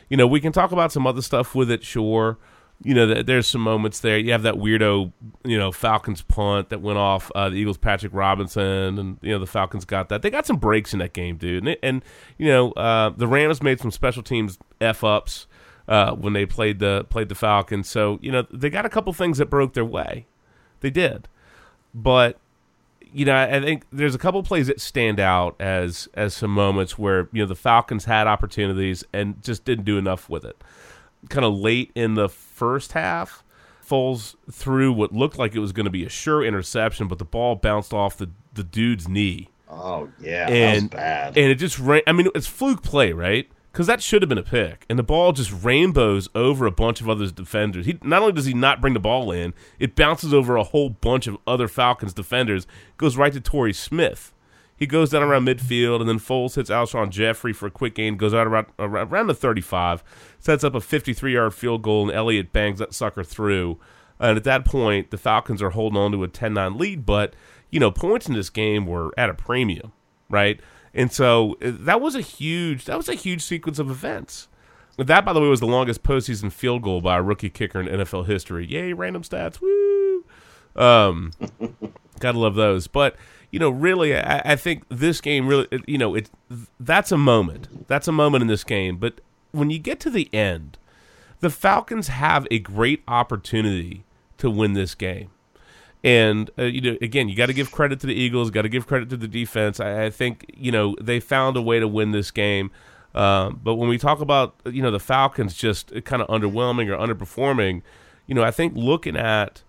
You 0.08 0.16
know, 0.16 0.26
we 0.26 0.40
can 0.40 0.52
talk 0.52 0.72
about 0.72 0.92
some 0.92 1.06
other 1.06 1.22
stuff 1.22 1.54
with 1.54 1.70
it, 1.70 1.82
sure. 1.84 2.38
You 2.82 2.94
know, 2.94 3.06
th- 3.06 3.26
there's 3.26 3.46
some 3.46 3.62
moments 3.62 4.00
there. 4.00 4.18
You 4.18 4.32
have 4.32 4.42
that 4.42 4.56
weirdo, 4.56 5.12
you 5.44 5.56
know, 5.56 5.72
Falcons 5.72 6.22
punt 6.22 6.68
that 6.68 6.82
went 6.82 6.98
off 6.98 7.32
uh, 7.34 7.48
the 7.48 7.56
Eagles' 7.56 7.78
Patrick 7.78 8.12
Robinson, 8.12 8.98
and 8.98 9.18
you 9.22 9.32
know 9.32 9.38
the 9.38 9.46
Falcons 9.46 9.86
got 9.86 10.10
that. 10.10 10.20
They 10.20 10.30
got 10.30 10.46
some 10.46 10.58
breaks 10.58 10.92
in 10.92 10.98
that 10.98 11.14
game, 11.14 11.36
dude. 11.36 11.66
And, 11.66 11.76
and 11.82 12.04
you 12.36 12.48
know, 12.48 12.72
uh, 12.72 13.10
the 13.16 13.26
Rams 13.26 13.62
made 13.62 13.80
some 13.80 13.90
special 13.90 14.22
teams 14.22 14.58
f 14.80 15.02
ups 15.02 15.46
uh, 15.88 16.14
when 16.14 16.34
they 16.34 16.44
played 16.44 16.78
the 16.78 17.06
played 17.08 17.30
the 17.30 17.34
Falcons. 17.34 17.88
So 17.88 18.18
you 18.20 18.30
know 18.30 18.46
they 18.52 18.68
got 18.68 18.84
a 18.84 18.90
couple 18.90 19.12
things 19.14 19.38
that 19.38 19.46
broke 19.46 19.72
their 19.72 19.84
way. 19.84 20.26
They 20.80 20.90
did, 20.90 21.28
but 21.94 22.38
you 23.16 23.24
know 23.24 23.36
I 23.36 23.60
think 23.60 23.84
there's 23.90 24.14
a 24.14 24.18
couple 24.18 24.42
plays 24.42 24.66
that 24.66 24.80
stand 24.80 25.18
out 25.18 25.56
as 25.58 26.08
as 26.14 26.34
some 26.34 26.50
moments 26.50 26.98
where 26.98 27.28
you 27.32 27.42
know 27.42 27.46
the 27.46 27.54
Falcons 27.56 28.04
had 28.04 28.26
opportunities 28.26 29.04
and 29.12 29.42
just 29.42 29.64
didn't 29.64 29.84
do 29.84 29.96
enough 29.98 30.28
with 30.28 30.44
it. 30.44 30.62
Kind 31.30 31.44
of 31.44 31.54
late 31.54 31.90
in 31.94 32.14
the 32.14 32.28
first 32.28 32.92
half, 32.92 33.42
Foles 33.84 34.36
threw 34.52 34.92
what 34.92 35.12
looked 35.12 35.38
like 35.38 35.54
it 35.54 35.60
was 35.60 35.72
going 35.72 35.86
to 35.86 35.90
be 35.90 36.04
a 36.04 36.08
sure 36.10 36.44
interception, 36.44 37.08
but 37.08 37.18
the 37.18 37.24
ball 37.24 37.54
bounced 37.54 37.92
off 37.94 38.16
the 38.18 38.30
the 38.52 38.64
dude's 38.64 39.08
knee 39.08 39.48
Oh 39.68 40.08
yeah, 40.20 40.46
that 40.46 40.52
and 40.52 40.82
was 40.82 40.90
bad. 40.90 41.38
and 41.38 41.50
it 41.50 41.56
just 41.56 41.78
ran. 41.78 42.02
I 42.06 42.12
mean, 42.12 42.28
it's 42.34 42.46
fluke 42.46 42.82
play, 42.82 43.12
right? 43.12 43.48
Because 43.76 43.88
that 43.88 44.02
should 44.02 44.22
have 44.22 44.30
been 44.30 44.38
a 44.38 44.42
pick, 44.42 44.86
and 44.88 44.98
the 44.98 45.02
ball 45.02 45.32
just 45.32 45.52
rainbows 45.62 46.30
over 46.34 46.64
a 46.64 46.70
bunch 46.70 47.02
of 47.02 47.10
other 47.10 47.30
defenders. 47.30 47.84
He 47.84 47.98
not 48.02 48.22
only 48.22 48.32
does 48.32 48.46
he 48.46 48.54
not 48.54 48.80
bring 48.80 48.94
the 48.94 49.00
ball 49.00 49.30
in, 49.30 49.52
it 49.78 49.94
bounces 49.94 50.32
over 50.32 50.56
a 50.56 50.62
whole 50.62 50.88
bunch 50.88 51.26
of 51.26 51.36
other 51.46 51.68
Falcons 51.68 52.14
defenders, 52.14 52.66
goes 52.96 53.18
right 53.18 53.34
to 53.34 53.38
Torrey 53.38 53.74
Smith. 53.74 54.32
He 54.78 54.86
goes 54.86 55.10
down 55.10 55.22
around 55.22 55.44
midfield, 55.44 56.00
and 56.00 56.08
then 56.08 56.18
Foles 56.18 56.54
hits 56.54 56.70
Alshon 56.70 57.10
Jeffery 57.10 57.52
for 57.52 57.66
a 57.66 57.70
quick 57.70 57.96
gain, 57.96 58.16
goes 58.16 58.32
out 58.32 58.46
around, 58.46 58.68
around 58.78 59.26
the 59.26 59.34
35, 59.34 60.02
sets 60.38 60.64
up 60.64 60.74
a 60.74 60.80
53 60.80 61.34
yard 61.34 61.52
field 61.52 61.82
goal, 61.82 62.08
and 62.08 62.16
Elliott 62.16 62.54
bangs 62.54 62.78
that 62.78 62.94
sucker 62.94 63.24
through. 63.24 63.78
And 64.18 64.38
at 64.38 64.44
that 64.44 64.64
point, 64.64 65.10
the 65.10 65.18
Falcons 65.18 65.60
are 65.60 65.68
holding 65.68 65.98
on 65.98 66.12
to 66.12 66.24
a 66.24 66.28
10 66.28 66.54
9 66.54 66.78
lead, 66.78 67.04
but, 67.04 67.34
you 67.70 67.78
know, 67.78 67.90
points 67.90 68.26
in 68.26 68.32
this 68.32 68.48
game 68.48 68.86
were 68.86 69.12
at 69.18 69.28
a 69.28 69.34
premium, 69.34 69.92
right? 70.30 70.60
And 70.96 71.12
so 71.12 71.56
uh, 71.62 71.72
that 71.80 72.00
was 72.00 72.16
a 72.16 72.22
huge 72.22 72.86
that 72.86 72.96
was 72.96 73.08
a 73.08 73.14
huge 73.14 73.42
sequence 73.42 73.78
of 73.78 73.90
events. 73.90 74.48
That, 74.96 75.26
by 75.26 75.34
the 75.34 75.42
way, 75.42 75.48
was 75.48 75.60
the 75.60 75.66
longest 75.66 76.02
postseason 76.02 76.50
field 76.50 76.82
goal 76.82 77.02
by 77.02 77.18
a 77.18 77.22
rookie 77.22 77.50
kicker 77.50 77.78
in 77.78 77.86
NFL 77.86 78.26
history. 78.26 78.66
Yay, 78.66 78.94
random 78.94 79.22
stats! 79.22 79.60
Woo! 79.60 80.24
Um, 80.74 81.32
gotta 82.18 82.38
love 82.38 82.54
those. 82.54 82.86
But 82.86 83.14
you 83.50 83.58
know, 83.58 83.68
really, 83.68 84.16
I, 84.16 84.52
I 84.52 84.56
think 84.56 84.84
this 84.88 85.20
game 85.20 85.46
really, 85.46 85.68
you 85.86 85.98
know, 85.98 86.14
it 86.14 86.30
that's 86.80 87.12
a 87.12 87.18
moment. 87.18 87.86
That's 87.88 88.08
a 88.08 88.12
moment 88.12 88.40
in 88.40 88.48
this 88.48 88.64
game. 88.64 88.96
But 88.96 89.20
when 89.52 89.68
you 89.68 89.78
get 89.78 90.00
to 90.00 90.10
the 90.10 90.32
end, 90.34 90.78
the 91.40 91.50
Falcons 91.50 92.08
have 92.08 92.46
a 92.50 92.58
great 92.58 93.02
opportunity 93.06 94.04
to 94.38 94.50
win 94.50 94.72
this 94.72 94.94
game. 94.94 95.30
And 96.06 96.52
uh, 96.56 96.62
you 96.62 96.80
know, 96.80 96.96
again, 97.02 97.28
you 97.28 97.34
got 97.34 97.46
to 97.46 97.52
give 97.52 97.72
credit 97.72 97.98
to 97.98 98.06
the 98.06 98.14
Eagles. 98.14 98.52
Got 98.52 98.62
to 98.62 98.68
give 98.68 98.86
credit 98.86 99.10
to 99.10 99.16
the 99.16 99.26
defense. 99.26 99.80
I, 99.80 100.04
I, 100.04 100.10
think 100.10 100.46
you 100.56 100.70
know 100.70 100.94
they 101.00 101.18
found 101.18 101.56
a 101.56 101.60
way 101.60 101.80
to 101.80 101.88
win 101.88 102.12
this 102.12 102.30
game. 102.30 102.70
Um, 103.12 103.58
but 103.60 103.74
when 103.74 103.88
we 103.88 103.98
talk 103.98 104.20
about 104.20 104.54
you 104.64 104.82
know 104.82 104.92
the 104.92 105.00
Falcons 105.00 105.52
just 105.52 105.92
kind 106.04 106.22
of 106.22 106.28
underwhelming 106.28 106.88
or 106.88 106.96
underperforming, 106.96 107.82
you 108.28 108.36
know, 108.36 108.44
I 108.44 108.52
think 108.52 108.74
looking 108.76 109.16
at 109.16 109.62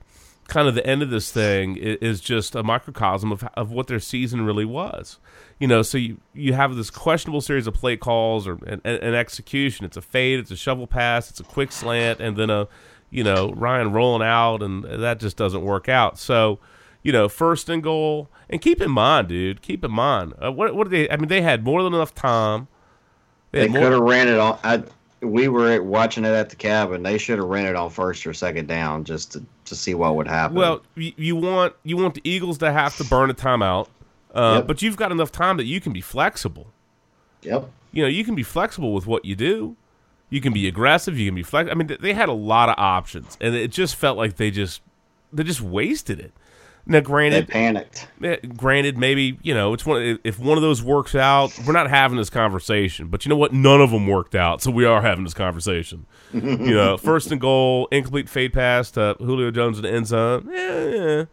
kind 0.47 0.67
of 0.67 0.75
the 0.75 0.85
end 0.85 1.01
of 1.01 1.09
this 1.09 1.31
thing 1.31 1.75
is, 1.75 1.97
is 2.01 2.21
just 2.21 2.53
a 2.53 2.61
microcosm 2.61 3.31
of 3.31 3.43
of 3.55 3.71
what 3.71 3.87
their 3.87 3.99
season 3.99 4.45
really 4.45 4.65
was. 4.65 5.17
You 5.57 5.67
know, 5.67 5.81
so 5.81 5.97
you, 5.97 6.17
you 6.35 6.53
have 6.53 6.75
this 6.75 6.91
questionable 6.91 7.41
series 7.41 7.65
of 7.65 7.73
play 7.73 7.97
calls 7.97 8.47
or 8.47 8.59
an, 8.67 8.79
an 8.85 9.15
execution. 9.15 9.87
It's 9.87 9.97
a 9.97 10.03
fade, 10.03 10.37
it's 10.37 10.51
a 10.51 10.55
shovel 10.55 10.85
pass, 10.85 11.31
it's 11.31 11.39
a 11.39 11.43
quick 11.43 11.71
slant, 11.71 12.19
and 12.19 12.37
then 12.37 12.51
a 12.51 12.67
you 13.09 13.23
know 13.23 13.51
Ryan 13.51 13.91
rolling 13.91 14.27
out, 14.27 14.61
and 14.61 14.83
that 14.83 15.19
just 15.19 15.37
doesn't 15.37 15.61
work 15.61 15.89
out. 15.89 16.17
So 16.19 16.59
you 17.03 17.11
know, 17.11 17.29
first 17.29 17.69
and 17.69 17.81
goal, 17.81 18.29
and 18.49 18.61
keep 18.61 18.81
in 18.81 18.91
mind, 18.91 19.29
dude, 19.29 19.61
keep 19.61 19.83
in 19.85 19.91
mind, 19.91 20.33
uh, 20.43 20.51
what 20.51 20.75
what 20.75 20.89
did 20.89 20.91
they? 20.91 21.13
I 21.13 21.17
mean, 21.17 21.29
they 21.29 21.41
had 21.41 21.63
more 21.63 21.81
than 21.83 21.93
enough 21.93 22.13
time. 22.13 22.67
They, 23.51 23.67
they 23.67 23.79
could 23.79 23.93
have 23.93 24.01
ran 24.01 24.27
it 24.27 24.37
on. 24.37 24.59
I, 24.63 24.83
we 25.21 25.47
were 25.47 25.81
watching 25.81 26.25
it 26.25 26.33
at 26.33 26.49
the 26.49 26.55
cabin. 26.55 27.03
They 27.03 27.17
should 27.17 27.39
have 27.39 27.47
ran 27.47 27.65
it 27.65 27.75
on 27.75 27.89
first 27.89 28.27
or 28.27 28.33
second 28.33 28.67
down 28.67 29.03
just 29.03 29.31
to, 29.31 29.43
to 29.65 29.75
see 29.75 29.93
what 29.93 30.15
would 30.15 30.27
happen. 30.27 30.57
Well, 30.57 30.81
you, 30.95 31.13
you 31.15 31.35
want 31.35 31.73
you 31.83 31.97
want 31.97 32.15
the 32.15 32.21
Eagles 32.23 32.57
to 32.59 32.71
have 32.71 32.95
to 32.97 33.03
burn 33.05 33.29
a 33.29 33.33
timeout, 33.33 33.87
uh, 34.35 34.55
yep. 34.57 34.67
but 34.67 34.81
you've 34.81 34.97
got 34.97 35.11
enough 35.11 35.31
time 35.31 35.57
that 35.57 35.65
you 35.65 35.79
can 35.79 35.93
be 35.93 36.01
flexible. 36.01 36.67
Yep. 37.41 37.69
You 37.91 38.03
know, 38.03 38.09
you 38.09 38.23
can 38.25 38.35
be 38.35 38.43
flexible 38.43 38.93
with 38.93 39.07
what 39.07 39.23
you 39.25 39.35
do. 39.35 39.75
You 40.29 40.41
can 40.41 40.53
be 40.53 40.67
aggressive. 40.67 41.17
You 41.17 41.27
can 41.29 41.35
be 41.35 41.43
flexible. 41.43 41.71
I 41.71 41.75
mean, 41.75 41.97
they 42.01 42.13
had 42.13 42.29
a 42.29 42.33
lot 42.33 42.69
of 42.69 42.75
options, 42.77 43.37
and 43.39 43.55
it 43.55 43.71
just 43.71 43.95
felt 43.95 44.17
like 44.17 44.35
they 44.35 44.51
just 44.51 44.81
they 45.31 45.43
just 45.43 45.61
wasted 45.61 46.19
it. 46.19 46.33
Now, 46.89 47.01
granted, 47.01 47.47
they 47.47 47.51
panicked. 47.51 48.07
Granted, 48.55 48.97
maybe 48.97 49.37
you 49.41 49.53
know 49.53 49.73
it's 49.73 49.85
one. 49.85 50.19
If 50.23 50.39
one 50.39 50.57
of 50.57 50.61
those 50.61 50.81
works 50.81 51.15
out, 51.15 51.51
we're 51.65 51.73
not 51.73 51.89
having 51.89 52.17
this 52.17 52.29
conversation. 52.29 53.07
But 53.07 53.25
you 53.25 53.29
know 53.29 53.35
what? 53.35 53.51
None 53.51 53.81
of 53.81 53.91
them 53.91 54.07
worked 54.07 54.35
out, 54.35 54.61
so 54.61 54.71
we 54.71 54.85
are 54.85 55.01
having 55.01 55.25
this 55.25 55.33
conversation. 55.33 56.05
you 56.33 56.73
know, 56.73 56.97
first 56.97 57.31
and 57.31 57.41
goal, 57.41 57.89
incomplete 57.91 58.29
fade 58.29 58.53
pass 58.53 58.91
to 58.91 59.15
Julio 59.19 59.51
Jones 59.51 59.77
in 59.77 59.83
the 59.83 59.91
end 59.91 60.07
zone. 60.07 60.49
Yeah, 60.49 61.25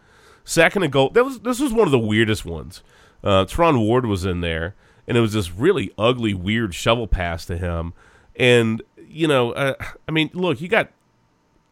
Second 0.45 0.83
and 0.83 0.93
goal. 0.93 1.11
That 1.11 1.25
was 1.25 1.41
this 1.41 1.61
was 1.61 1.73
one 1.73 1.87
of 1.87 1.93
the 1.93 1.99
weirdest 2.01 2.45
ones. 2.45 2.83
Uh, 3.23 3.45
Terron 3.45 3.79
Ward 3.79 4.07
was 4.07 4.25
in 4.25 4.41
there, 4.41 4.75
and 5.07 5.17
it 5.17 5.21
was 5.21 5.33
this 5.33 5.53
really 5.53 5.93
ugly, 5.97 6.35
weird 6.35 6.75
shovel 6.75 7.07
pass 7.07 7.47
to 7.47 7.57
him. 7.57 7.93
And 8.37 8.83
you 9.09 9.29
know, 9.29 9.53
uh, 9.53 9.75
I 10.09 10.13
mean, 10.13 10.31
look, 10.33 10.61
you 10.61 10.69
got 10.69 10.91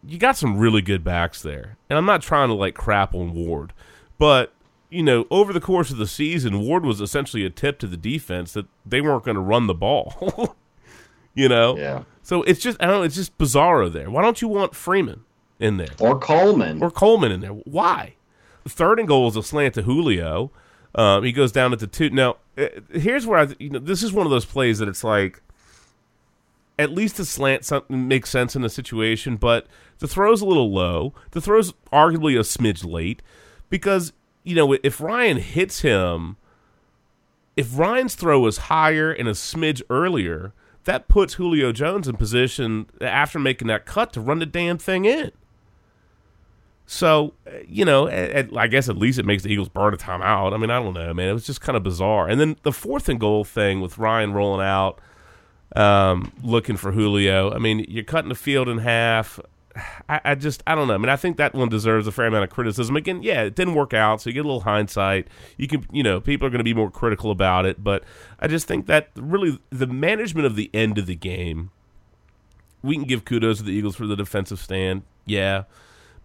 you 0.07 0.19
got 0.19 0.37
some 0.37 0.59
really 0.59 0.83
good 0.83 1.05
backs 1.05 1.43
there. 1.43 1.77
And 1.89 1.99
I'm 1.99 2.07
not 2.07 2.23
trying 2.23 2.49
to 2.49 2.55
like 2.55 2.75
crap 2.75 3.15
on 3.15 3.35
Ward, 3.35 3.73
but 4.19 4.53
you 4.91 5.03
know, 5.03 5.27
over 5.31 5.53
the 5.53 5.61
course 5.61 5.91
of 5.91 5.97
the 5.97 6.07
season, 6.07 6.61
Ward 6.61 6.85
was 6.85 7.01
essentially 7.01 7.45
a 7.47 7.51
tip 7.51 7.79
to 7.79 7.87
the 7.87 7.97
defense 7.97 8.53
that 8.53 8.67
they 8.85 9.01
weren't 9.01 9.25
going 9.25 9.37
to 9.37 9.41
run 9.41 9.67
the 9.67 9.75
ball. 9.75 10.55
you 11.35 11.49
know? 11.49 11.77
Yeah. 11.79 12.03
So 12.23 12.43
it's 12.43 12.61
just 12.61 12.81
I 12.81 12.87
don't 12.87 12.99
know, 12.99 13.03
it's 13.03 13.15
just 13.15 13.37
bizarro 13.39 13.93
there. 13.93 14.11
Why 14.11 14.23
don't 14.23 14.41
you 14.43 14.49
want 14.49 14.75
Freeman 14.75 15.25
in 15.59 15.77
there? 15.77 15.89
Or 15.99 16.19
Coleman. 16.19 16.83
Or 16.83 16.91
Coleman 16.91 17.33
in 17.33 17.41
there. 17.41 17.51
Why? 17.51 18.15
Third 18.69 18.99
and 18.99 19.09
goal 19.09 19.29
is 19.29 19.37
a 19.37 19.43
slant 19.43 19.75
to 19.75 19.83
Julio. 19.83 20.51
Um, 20.95 21.25
he 21.25 21.33
goes 21.33 21.53
down 21.53 21.73
at 21.73 21.79
the 21.79 21.87
two. 21.87 22.11
Now, 22.11 22.37
uh, 22.59 22.67
here's 22.93 23.27
where 23.27 23.39
I, 23.39 23.49
you 23.59 23.71
know, 23.71 23.79
this 23.79 24.03
is 24.03 24.13
one 24.13 24.27
of 24.27 24.31
those 24.31 24.45
plays 24.45 24.79
that 24.79 24.89
it's 24.89 25.03
like, 25.03 25.43
at 26.83 26.91
least 26.91 27.17
the 27.17 27.25
slant 27.25 27.71
makes 27.89 28.31
sense 28.31 28.57
in 28.57 28.63
the 28.63 28.69
situation, 28.69 29.37
but 29.37 29.67
the 29.99 30.09
throw's 30.09 30.41
a 30.41 30.47
little 30.47 30.73
low. 30.73 31.15
The 31.31 31.41
throw's 31.41 31.73
arguably 31.93 32.37
a 32.37 32.41
smidge 32.41 32.85
late 32.85 33.23
because, 33.71 34.13
you 34.43 34.55
know, 34.55 34.77
if 34.83 35.01
Ryan 35.01 35.39
hits 35.39 35.81
him, 35.81 36.37
if 37.57 37.79
Ryan's 37.79 38.15
throw 38.15 38.41
was 38.41 38.59
higher 38.59 39.13
and 39.13 39.29
a 39.29 39.33
smidge 39.33 39.83
earlier, 39.89 40.53
that 40.85 41.09
puts 41.09 41.35
Julio 41.35 41.71
Jones 41.73 42.09
in 42.09 42.17
position 42.17 42.87
after 43.01 43.39
making 43.39 43.69
that 43.69 43.87
cut 43.87 44.13
to 44.15 44.21
run 44.21 44.41
the 44.41 44.47
damn 44.47 44.79
thing 44.79 45.05
in. 45.05 45.31
So, 46.85 47.35
eh, 47.47 47.63
you 47.69 47.85
know, 47.85 48.09
at, 48.09 48.55
I 48.57 48.67
guess 48.67 48.89
at 48.89 48.97
least 48.97 49.19
it 49.19 49.25
makes 49.25 49.45
the 49.45 49.51
Eagles 49.51 49.69
burn 49.69 49.95
a 49.95 49.97
timeout. 49.97 50.53
I 50.53 50.57
mean, 50.57 50.71
I 50.71 50.83
don't 50.83 50.95
know, 50.95 51.15
man. 51.15 51.29
It 51.29 51.33
was 51.33 51.47
just 51.47 51.61
kind 51.61 51.77
of 51.77 51.83
bizarre. 51.85 52.29
And 52.29 52.41
then 52.41 52.57
the 52.65 52.73
fourth 52.73 53.09
and 53.09 53.21
goal 53.21 53.45
thing 53.45 53.81
with 53.81 53.99
Ryan 53.99 54.33
rolling 54.33 54.67
out– 54.67 55.01
um, 55.77 56.33
looking 56.43 56.77
for 56.77 56.93
Julio. 56.93 57.53
I 57.53 57.59
mean, 57.59 57.85
you're 57.89 58.05
cutting 58.05 58.29
the 58.29 58.35
field 58.35 58.69
in 58.69 58.79
half. 58.79 59.41
I, 60.09 60.21
I, 60.25 60.35
just 60.35 60.63
I 60.67 60.75
don't 60.75 60.87
know. 60.87 60.95
I 60.95 60.99
mean, 60.99 61.09
I 61.09 61.17
think 61.17 61.39
that 61.39 61.55
one 61.55 61.71
deserves 61.71 62.07
a 62.07 62.13
fair 62.13 62.27
amount 62.27 62.45
of 62.45 62.51
criticism. 62.51 62.95
Again, 62.97 63.23
yeah, 63.23 63.43
it 63.43 63.55
didn't 63.55 63.75
work 63.75 63.95
out, 63.95 64.21
so 64.21 64.29
you 64.29 64.35
get 64.35 64.45
a 64.45 64.49
little 64.49 64.61
hindsight. 64.61 65.29
You 65.57 65.67
can, 65.67 65.87
you 65.91 66.03
know, 66.03 66.21
people 66.21 66.47
are 66.47 66.51
going 66.51 66.59
to 66.59 66.65
be 66.65 66.75
more 66.75 66.91
critical 66.91 67.31
about 67.31 67.65
it, 67.65 67.83
but 67.83 68.05
I 68.39 68.49
just 68.49 68.67
think 68.67 68.87
that 68.87 69.09
really 69.17 69.59
the 69.71 69.87
management 69.87 70.47
of 70.47 70.57
the 70.57 70.71
end 70.75 70.99
of 70.99 71.07
the 71.07 71.15
game. 71.15 71.71
We 72.83 72.97
can 72.97 73.05
give 73.05 73.25
kudos 73.25 73.59
to 73.59 73.63
the 73.63 73.71
Eagles 73.71 73.95
for 73.95 74.09
the 74.09 74.17
defensive 74.17 74.59
stand, 74.59 75.03
yeah, 75.25 75.65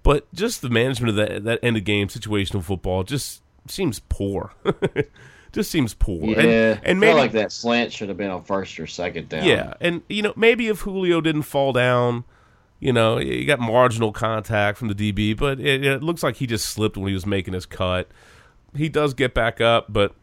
but 0.02 0.26
just 0.34 0.64
the 0.64 0.72
management 0.72 1.12
of 1.12 1.16
that 1.18 1.44
that 1.44 1.60
end 1.62 1.78
of 1.78 1.84
game 1.84 2.08
situational 2.08 2.64
football 2.64 3.04
just 3.04 3.44
seems 3.68 4.00
poor. 4.10 4.54
just 5.58 5.72
seems 5.72 5.96
poor. 5.96 6.24
Yeah, 6.24 6.74
and, 6.74 6.82
and 6.84 7.00
maybe 7.00 7.16
like 7.16 7.32
that 7.32 7.52
slant 7.52 7.92
should 7.92 8.10
have 8.10 8.18
been 8.18 8.30
on 8.30 8.44
first 8.44 8.80
or 8.80 8.86
second 8.86 9.30
down. 9.30 9.44
Yeah, 9.44 9.74
and 9.82 10.04
you 10.08 10.22
know 10.22 10.34
maybe 10.36 10.68
if 10.68 10.82
Julio 10.82 11.20
didn't 11.20 11.42
fall 11.42 11.74
down, 11.74 12.26
you 12.80 12.94
know, 12.94 13.18
he 13.18 13.44
got 13.44 13.60
marginal 13.60 14.12
contact 14.12 14.78
from 14.78 14.88
the 14.88 14.94
DB, 14.94 15.36
but 15.36 15.60
it, 15.60 15.84
it 15.84 16.04
looks 16.04 16.22
like 16.22 16.36
he 16.36 16.46
just 16.46 16.70
slipped 16.70 16.96
when 16.96 17.08
he 17.08 17.14
was 17.14 17.26
making 17.26 17.56
his 17.56 17.66
cut. 17.66 18.08
He 18.76 18.88
does 18.88 19.16
get 19.16 19.34
back 19.34 19.60
up, 19.60 19.92
but 19.92 20.14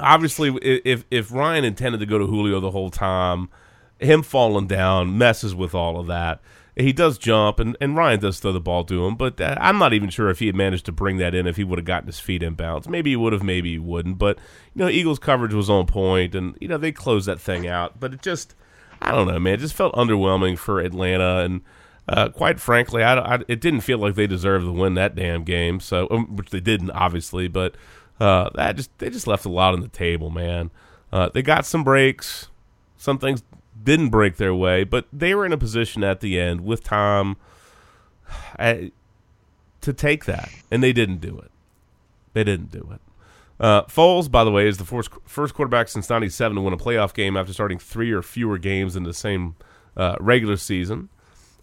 obviously, 0.00 0.56
if 0.62 1.04
if 1.10 1.30
Ryan 1.30 1.64
intended 1.64 1.98
to 1.98 2.06
go 2.06 2.18
to 2.18 2.26
Julio 2.26 2.58
the 2.58 2.70
whole 2.70 2.90
time, 2.90 3.50
him 3.98 4.22
falling 4.22 4.66
down 4.66 5.18
messes 5.18 5.54
with 5.54 5.74
all 5.74 6.00
of 6.00 6.06
that 6.06 6.40
he 6.76 6.92
does 6.92 7.16
jump, 7.16 7.58
and, 7.58 7.74
and 7.80 7.96
Ryan 7.96 8.20
does 8.20 8.38
throw 8.38 8.52
the 8.52 8.60
ball 8.60 8.84
to 8.84 9.06
him, 9.06 9.16
but 9.16 9.40
uh, 9.40 9.56
I'm 9.58 9.78
not 9.78 9.94
even 9.94 10.10
sure 10.10 10.28
if 10.28 10.40
he 10.40 10.46
had 10.46 10.54
managed 10.54 10.84
to 10.86 10.92
bring 10.92 11.16
that 11.16 11.34
in 11.34 11.46
if 11.46 11.56
he 11.56 11.64
would 11.64 11.78
have 11.78 11.86
gotten 11.86 12.06
his 12.06 12.20
feet 12.20 12.42
in 12.42 12.54
bounds. 12.54 12.86
Maybe 12.86 13.10
he 13.10 13.16
would 13.16 13.32
have, 13.32 13.42
maybe 13.42 13.72
he 13.72 13.78
wouldn't. 13.78 14.18
But 14.18 14.38
you 14.74 14.84
know, 14.84 14.88
Eagles 14.88 15.18
coverage 15.18 15.54
was 15.54 15.70
on 15.70 15.86
point, 15.86 16.34
and 16.34 16.56
you 16.60 16.68
know 16.68 16.76
they 16.76 16.92
closed 16.92 17.26
that 17.28 17.40
thing 17.40 17.66
out. 17.66 17.98
But 17.98 18.12
it 18.12 18.20
just, 18.20 18.54
I 19.00 19.12
don't 19.12 19.26
know, 19.26 19.38
man, 19.38 19.54
it 19.54 19.60
just 19.60 19.74
felt 19.74 19.94
underwhelming 19.94 20.58
for 20.58 20.80
Atlanta, 20.80 21.38
and 21.38 21.62
uh, 22.08 22.28
quite 22.28 22.60
frankly, 22.60 23.02
I, 23.02 23.36
I, 23.36 23.38
it 23.48 23.62
didn't 23.62 23.80
feel 23.80 23.98
like 23.98 24.14
they 24.14 24.26
deserved 24.26 24.66
to 24.66 24.72
win 24.72 24.94
that 24.94 25.14
damn 25.14 25.44
game. 25.44 25.80
So, 25.80 26.06
um, 26.10 26.36
which 26.36 26.50
they 26.50 26.60
didn't, 26.60 26.90
obviously, 26.90 27.48
but 27.48 27.74
uh, 28.20 28.50
that 28.54 28.76
just 28.76 28.96
they 28.98 29.08
just 29.08 29.26
left 29.26 29.46
a 29.46 29.50
lot 29.50 29.72
on 29.72 29.80
the 29.80 29.88
table, 29.88 30.28
man. 30.28 30.70
Uh, 31.10 31.30
they 31.32 31.40
got 31.40 31.64
some 31.64 31.84
breaks. 31.84 32.48
Some 32.98 33.18
things 33.18 33.42
didn't 33.86 34.10
break 34.10 34.36
their 34.36 34.54
way, 34.54 34.84
but 34.84 35.06
they 35.10 35.34
were 35.34 35.46
in 35.46 35.52
a 35.52 35.56
position 35.56 36.04
at 36.04 36.20
the 36.20 36.38
end 36.38 36.62
with 36.62 36.84
time 36.84 37.36
to 38.58 39.92
take 39.94 40.26
that, 40.26 40.50
and 40.70 40.82
they 40.82 40.92
didn't 40.92 41.22
do 41.22 41.38
it. 41.38 41.50
They 42.34 42.44
didn't 42.44 42.70
do 42.70 42.90
it. 42.92 43.00
Uh, 43.58 43.84
Foles, 43.84 44.30
by 44.30 44.44
the 44.44 44.50
way, 44.50 44.68
is 44.68 44.76
the 44.76 44.84
first, 44.84 45.08
first 45.24 45.54
quarterback 45.54 45.88
since 45.88 46.10
'97 46.10 46.56
to 46.56 46.60
win 46.60 46.74
a 46.74 46.76
playoff 46.76 47.14
game 47.14 47.36
after 47.36 47.54
starting 47.54 47.78
three 47.78 48.12
or 48.12 48.20
fewer 48.20 48.58
games 48.58 48.96
in 48.96 49.04
the 49.04 49.14
same 49.14 49.54
uh, 49.96 50.16
regular 50.20 50.58
season. 50.58 51.08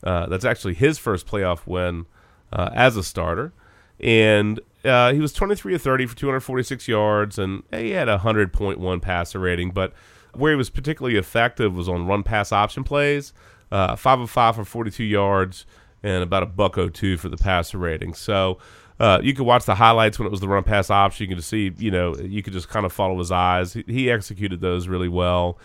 Uh, 0.03 0.25
that's 0.25 0.45
actually 0.45 0.73
his 0.73 0.97
first 0.97 1.27
playoff 1.27 1.67
win 1.67 2.07
uh, 2.51 2.69
as 2.73 2.97
a 2.97 3.03
starter, 3.03 3.53
and 3.99 4.59
uh, 4.83 5.13
he 5.13 5.19
was 5.19 5.33
23 5.33 5.75
of 5.75 5.81
30 5.81 6.07
for 6.07 6.15
246 6.15 6.87
yards, 6.87 7.37
and 7.37 7.63
he 7.71 7.91
had 7.91 8.09
a 8.09 8.19
100.1 8.19 9.01
passer 9.01 9.39
rating, 9.39 9.71
but 9.71 9.93
where 10.35 10.51
he 10.51 10.55
was 10.55 10.69
particularly 10.69 11.17
effective 11.17 11.75
was 11.75 11.89
on 11.89 12.07
run 12.07 12.23
pass 12.23 12.51
option 12.51 12.83
plays. 12.83 13.33
Uh, 13.71 13.95
five 13.95 14.19
of 14.19 14.29
five 14.29 14.55
for 14.55 14.63
42 14.63 15.03
yards 15.03 15.65
and 16.03 16.21
about 16.21 16.43
a 16.43 16.45
buck 16.45 16.77
o 16.77 16.89
two 16.89 17.17
for 17.17 17.29
the 17.29 17.37
passer 17.37 17.77
rating. 17.77 18.13
So 18.13 18.59
uh, 18.99 19.19
you 19.23 19.33
could 19.33 19.45
watch 19.45 19.65
the 19.65 19.75
highlights 19.75 20.19
when 20.19 20.27
it 20.27 20.31
was 20.31 20.41
the 20.41 20.47
run 20.47 20.63
pass 20.63 20.89
option. 20.89 21.29
You 21.29 21.35
could 21.35 21.43
see, 21.43 21.71
you 21.77 21.89
know, 21.89 22.15
you 22.17 22.43
could 22.43 22.53
just 22.53 22.69
kind 22.69 22.85
of 22.85 22.93
follow 22.93 23.17
his 23.17 23.31
eyes. 23.31 23.73
He, 23.73 23.83
he 23.87 24.11
executed 24.11 24.61
those 24.61 24.87
really 24.87 25.09
well. 25.09 25.57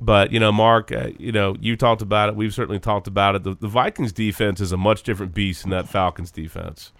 But 0.00 0.32
you 0.32 0.38
know, 0.38 0.52
Mark, 0.52 0.92
uh, 0.92 1.10
you 1.18 1.32
know, 1.32 1.56
you 1.60 1.76
talked 1.76 2.00
about 2.00 2.28
it. 2.28 2.36
We've 2.36 2.54
certainly 2.54 2.78
talked 2.78 3.08
about 3.08 3.34
it. 3.34 3.42
The, 3.42 3.54
the, 3.56 3.68
Vikings 3.68 4.12
defense 4.12 4.60
is 4.60 4.70
a 4.70 4.76
much 4.76 5.02
different 5.02 5.34
beast 5.34 5.62
than 5.62 5.70
that 5.70 5.88
Falcons 5.88 6.30
defense. 6.30 6.92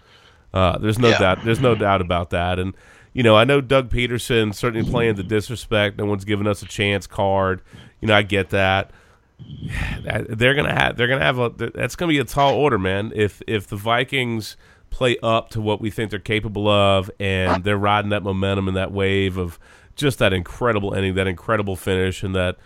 Uh, 0.53 0.77
there's 0.79 0.99
no 0.99 1.11
yeah. 1.11 1.19
doubt. 1.19 1.45
There's 1.45 1.61
no 1.61 1.77
doubt 1.77 2.01
about 2.01 2.31
that. 2.31 2.59
And 2.59 2.75
you 3.13 3.23
know, 3.23 3.37
I 3.37 3.45
know 3.45 3.61
Doug 3.61 3.91
Pederson 3.91 4.55
certainly 4.55 4.89
playing 4.89 5.17
the 5.17 5.23
disrespect. 5.23 5.99
No 5.99 6.05
one's 6.05 6.25
giving 6.25 6.47
us 6.47 6.63
a 6.63 6.67
chance 6.67 7.07
card. 7.07 7.63
You 8.01 8.09
know, 8.09 8.15
I 8.15 8.23
get 8.23 8.51
that. 8.51 8.93
They're 10.29 10.55
gonna 10.55 10.75
have. 10.75 10.97
They're 10.97 11.09
gonna 11.09 11.25
have 11.25 11.39
a. 11.39 11.49
That's 11.75 11.97
gonna 11.97 12.11
be 12.11 12.19
a 12.19 12.25
tall 12.25 12.55
order, 12.55 12.79
man. 12.79 13.13
If 13.15 13.43
if 13.47 13.67
the 13.67 13.77
Vikings 13.77 14.57
play 14.91 15.17
up 15.23 15.51
to 15.51 15.61
what 15.61 15.81
we 15.81 15.91
think 15.91 16.11
they're 16.11 16.19
capable 16.19 16.69
of, 16.69 17.11
and 17.19 17.65
they're 17.65 17.79
riding 17.79 18.11
that 18.11 18.23
momentum 18.23 18.69
and 18.69 18.77
that 18.77 18.93
wave 18.93 19.37
of 19.37 19.59
just 19.97 20.19
that 20.19 20.33
incredible 20.33 20.95
ending, 20.95 21.15
that 21.15 21.27
incredible 21.27 21.77
finish, 21.77 22.23
and 22.23 22.35
that 22.35 22.57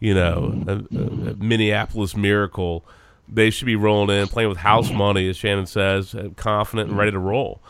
you 0.00 0.14
know 0.14 0.64
a, 0.66 0.72
a 0.98 1.34
Minneapolis 1.36 2.16
miracle. 2.16 2.84
They 3.28 3.50
should 3.50 3.66
be 3.66 3.76
rolling 3.76 4.14
in, 4.14 4.26
playing 4.26 4.48
with 4.48 4.58
house 4.58 4.90
money, 4.90 5.28
as 5.28 5.36
Shannon 5.36 5.66
says, 5.66 6.14
uh, 6.14 6.30
confident 6.36 6.90
and 6.90 6.98
ready 6.98 7.12
to 7.12 7.18
roll. 7.18 7.62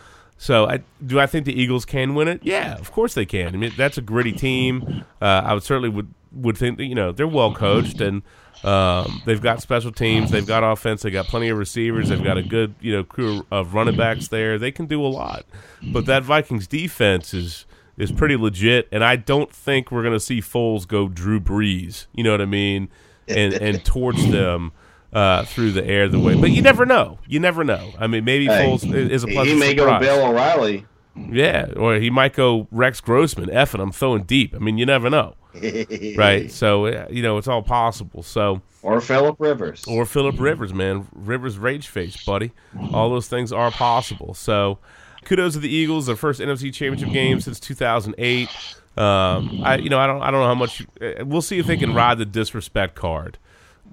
So, 0.42 0.68
I, 0.68 0.80
do 1.06 1.20
I 1.20 1.26
think 1.26 1.46
the 1.46 1.52
Eagles 1.52 1.84
can 1.84 2.16
win 2.16 2.26
it? 2.26 2.40
Yeah, 2.42 2.74
of 2.74 2.90
course 2.90 3.14
they 3.14 3.24
can. 3.24 3.54
I 3.54 3.56
mean, 3.56 3.70
that's 3.76 3.96
a 3.96 4.02
gritty 4.02 4.32
team. 4.32 5.04
Uh, 5.20 5.24
I 5.44 5.54
would 5.54 5.62
certainly 5.62 5.88
would 5.88 6.12
would 6.32 6.58
think 6.58 6.78
that 6.78 6.86
you 6.86 6.96
know 6.96 7.12
they're 7.12 7.28
well 7.28 7.54
coached 7.54 8.00
and 8.00 8.22
um, 8.64 9.22
they've 9.24 9.40
got 9.40 9.62
special 9.62 9.92
teams, 9.92 10.32
they've 10.32 10.44
got 10.44 10.64
offense, 10.64 11.02
they've 11.02 11.12
got 11.12 11.26
plenty 11.26 11.48
of 11.48 11.58
receivers, 11.58 12.08
they've 12.08 12.24
got 12.24 12.38
a 12.38 12.42
good 12.42 12.74
you 12.80 12.90
know 12.90 13.04
crew 13.04 13.46
of 13.52 13.74
running 13.74 13.96
backs 13.96 14.26
there. 14.28 14.58
They 14.58 14.72
can 14.72 14.86
do 14.86 15.00
a 15.00 15.06
lot, 15.06 15.46
but 15.80 16.06
that 16.06 16.24
Vikings 16.24 16.66
defense 16.66 17.32
is 17.32 17.64
is 17.96 18.10
pretty 18.10 18.34
legit, 18.34 18.88
and 18.90 19.04
I 19.04 19.14
don't 19.14 19.52
think 19.52 19.92
we're 19.92 20.02
going 20.02 20.12
to 20.12 20.18
see 20.18 20.40
Foles 20.40 20.88
go 20.88 21.06
Drew 21.06 21.38
Brees. 21.38 22.06
You 22.12 22.24
know 22.24 22.32
what 22.32 22.40
I 22.40 22.46
mean? 22.46 22.88
And 23.28 23.54
and 23.54 23.84
torch 23.84 24.20
them. 24.20 24.72
Uh, 25.12 25.44
through 25.44 25.72
the 25.72 25.84
air 25.86 26.08
the 26.08 26.18
way, 26.18 26.34
but 26.40 26.50
you 26.50 26.62
never 26.62 26.86
know. 26.86 27.18
You 27.28 27.38
never 27.38 27.64
know. 27.64 27.92
I 27.98 28.06
mean, 28.06 28.24
maybe 28.24 28.46
Hey, 28.46 28.64
Foles 28.66 28.82
is 29.10 29.22
a 29.24 29.26
pleasant 29.26 29.48
he 29.48 29.54
may 29.60 29.76
surprise. 29.76 30.00
go 30.00 30.06
Bill 30.16 30.26
O'Reilly. 30.26 30.86
Yeah, 31.14 31.66
or 31.76 31.96
he 31.96 32.08
might 32.08 32.32
go 32.32 32.66
Rex 32.70 33.02
Grossman. 33.02 33.50
Effing, 33.50 33.80
I'm 33.82 33.92
throwing 33.92 34.22
deep. 34.22 34.54
I 34.54 34.58
mean, 34.58 34.78
you 34.78 34.86
never 34.86 35.10
know, 35.10 35.34
right? 36.16 36.50
So 36.50 36.86
uh, 36.86 37.06
you 37.10 37.22
know, 37.22 37.36
it's 37.36 37.46
all 37.46 37.62
possible. 37.62 38.22
So 38.22 38.62
Or 38.80 39.02
Philip 39.02 39.36
Rivers. 39.38 39.84
or 39.86 40.06
Philip 40.06 40.40
Rivers, 40.40 40.72
man, 40.72 41.06
Rivers 41.14 41.58
rage 41.58 41.88
face, 41.88 42.24
buddy. 42.24 42.52
All 42.94 43.10
those 43.10 43.28
things 43.28 43.52
are 43.52 43.70
possible. 43.70 44.32
So 44.32 44.78
kudos 45.26 45.52
to 45.52 45.58
the 45.58 45.68
Eagles, 45.68 46.06
their 46.06 46.16
first 46.16 46.40
NFC 46.40 46.72
Championship 46.72 47.12
game 47.12 47.38
since 47.42 47.60
2008. 47.60 48.48
Um, 48.96 49.60
I 49.62 49.76
you 49.76 49.90
know 49.90 49.98
I 49.98 50.06
don't 50.06 50.22
I 50.22 50.30
don't 50.30 50.40
know 50.40 50.46
how 50.46 50.54
much. 50.54 50.80
Uh, 51.02 51.24
we'll 51.26 51.42
see 51.42 51.58
if 51.58 51.66
they 51.66 51.76
can 51.76 51.92
ride 51.92 52.16
the 52.16 52.24
disrespect 52.24 52.94
card. 52.94 53.36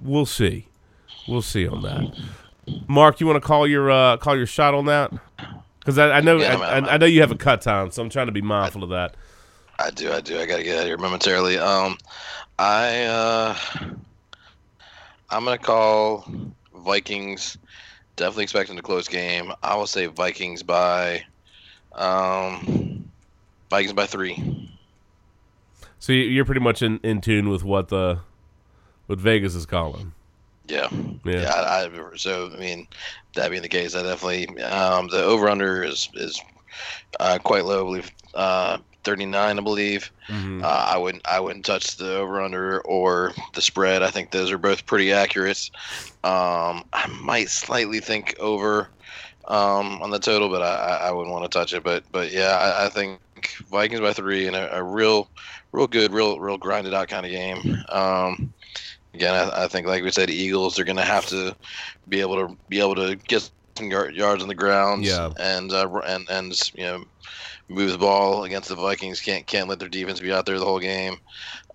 We'll 0.02 0.24
see. 0.24 0.68
We'll 1.28 1.42
see 1.42 1.66
on 1.68 1.82
that. 1.82 2.14
Mark, 2.88 3.20
you 3.20 3.26
want 3.26 3.36
to 3.42 3.46
call 3.46 3.66
your 3.66 3.90
uh, 3.90 4.16
call 4.16 4.36
your 4.36 4.46
shot 4.46 4.74
on 4.74 4.86
that? 4.86 5.12
Because 5.78 5.98
I, 5.98 6.10
I 6.12 6.20
know 6.20 6.38
Yeah, 6.38 6.56
I, 6.58 6.78
I, 6.78 6.94
I 6.94 6.96
know 6.98 7.06
you 7.06 7.20
have 7.20 7.30
a 7.30 7.36
cut 7.36 7.62
time, 7.62 7.90
so 7.90 8.02
I'm 8.02 8.10
trying 8.10 8.26
to 8.26 8.32
be 8.32 8.42
mindful 8.42 8.82
of 8.84 8.90
that. 8.90 9.16
I 9.78 9.90
do, 9.90 10.12
I 10.12 10.20
do. 10.20 10.38
I 10.38 10.46
gotta 10.46 10.62
get 10.62 10.76
out 10.76 10.80
of 10.82 10.86
here 10.86 10.98
momentarily. 10.98 11.58
Um, 11.58 11.96
I 12.58 13.04
uh, 13.04 13.56
I'm 15.30 15.44
gonna 15.44 15.58
call 15.58 16.30
Vikings. 16.74 17.56
Definitely 18.16 18.42
expecting 18.44 18.78
a 18.78 18.82
close 18.82 19.08
game. 19.08 19.52
I 19.62 19.74
will 19.76 19.86
say 19.86 20.06
Vikings 20.06 20.62
by, 20.62 21.24
um, 21.92 23.10
Vikings 23.70 23.94
by 23.94 24.04
three. 24.06 24.70
So 25.98 26.12
you- 26.12 26.24
you're 26.24 26.44
pretty 26.44 26.60
much 26.60 26.82
in, 26.82 26.98
in 27.02 27.20
tune 27.22 27.48
with 27.48 27.64
what 27.64 27.88
the 27.88 28.18
what 29.06 29.18
Vegas 29.18 29.54
is 29.54 29.64
calling. 29.66 30.12
Yeah, 30.70 30.88
Yeah. 31.24 31.42
yeah. 31.42 31.52
I, 31.52 31.84
I, 31.86 32.16
so 32.16 32.50
I 32.54 32.56
mean, 32.58 32.86
that 33.34 33.50
being 33.50 33.62
the 33.62 33.68
case, 33.68 33.94
I 33.94 34.02
definitely 34.02 34.48
um, 34.62 35.08
the 35.08 35.22
over 35.22 35.48
under 35.48 35.82
is 35.82 36.08
is 36.14 36.40
uh, 37.18 37.38
quite 37.42 37.64
low. 37.64 37.80
I 37.80 37.84
believe 37.84 38.10
uh, 38.34 38.78
39, 39.04 39.58
I 39.58 39.62
believe. 39.62 40.10
Mhm. 40.28 40.62
Uh, 40.62 40.66
I 40.66 40.96
wouldn't 40.96 41.26
I 41.26 41.40
wouldn't 41.40 41.64
touch 41.64 41.96
the 41.96 42.16
over 42.16 42.40
under 42.40 42.80
or 42.82 43.32
the 43.54 43.62
spread. 43.62 44.02
I 44.02 44.10
think 44.10 44.30
those 44.30 44.50
are 44.52 44.58
both 44.58 44.86
pretty 44.86 45.12
accurate. 45.12 45.70
Um, 46.22 46.84
I 46.92 47.06
might 47.20 47.48
slightly 47.50 48.00
think 48.00 48.36
over 48.38 48.88
um, 49.46 50.00
on 50.02 50.10
the 50.10 50.18
total, 50.18 50.48
but 50.48 50.62
I, 50.62 50.74
I 50.74 51.08
I 51.08 51.12
wouldn't 51.12 51.32
want 51.32 51.50
to 51.50 51.58
touch 51.58 51.72
it. 51.72 51.82
But 51.82 52.04
but 52.12 52.30
yeah, 52.30 52.56
I, 52.56 52.86
I 52.86 52.88
think 52.88 53.18
Vikings 53.70 54.00
by 54.00 54.12
three 54.12 54.46
and 54.46 54.54
a, 54.54 54.76
a 54.76 54.82
real 54.82 55.28
real 55.72 55.86
good, 55.86 56.12
real 56.12 56.38
real 56.38 56.58
grinded 56.58 56.94
out 56.94 57.08
kind 57.08 57.24
of 57.26 57.32
game. 57.32 57.78
Um, 57.88 58.52
again, 59.14 59.34
I, 59.34 59.64
I 59.64 59.68
think 59.68 59.86
like 59.86 60.02
we 60.02 60.10
said, 60.10 60.30
Eagles 60.30 60.78
are 60.78 60.84
going 60.84 60.96
to 60.96 61.02
have 61.02 61.26
to 61.26 61.56
be 62.08 62.20
able 62.20 62.36
to 62.36 62.56
be 62.68 62.80
able 62.80 62.94
to 62.96 63.16
get 63.28 63.48
some 63.76 63.90
yards 63.90 64.42
on 64.42 64.48
the 64.48 64.54
ground. 64.54 65.04
Yeah. 65.04 65.30
and 65.38 65.72
uh, 65.72 65.88
and 66.06 66.28
and 66.28 66.54
you 66.74 66.84
know 66.84 67.04
move 67.70 67.92
the 67.92 67.98
ball 67.98 68.44
against 68.44 68.68
the 68.68 68.74
Vikings. 68.74 69.20
Can't 69.20 69.46
can't 69.46 69.68
let 69.68 69.78
their 69.78 69.88
defense 69.88 70.20
be 70.20 70.32
out 70.32 70.44
there 70.44 70.58
the 70.58 70.64
whole 70.64 70.80
game. 70.80 71.16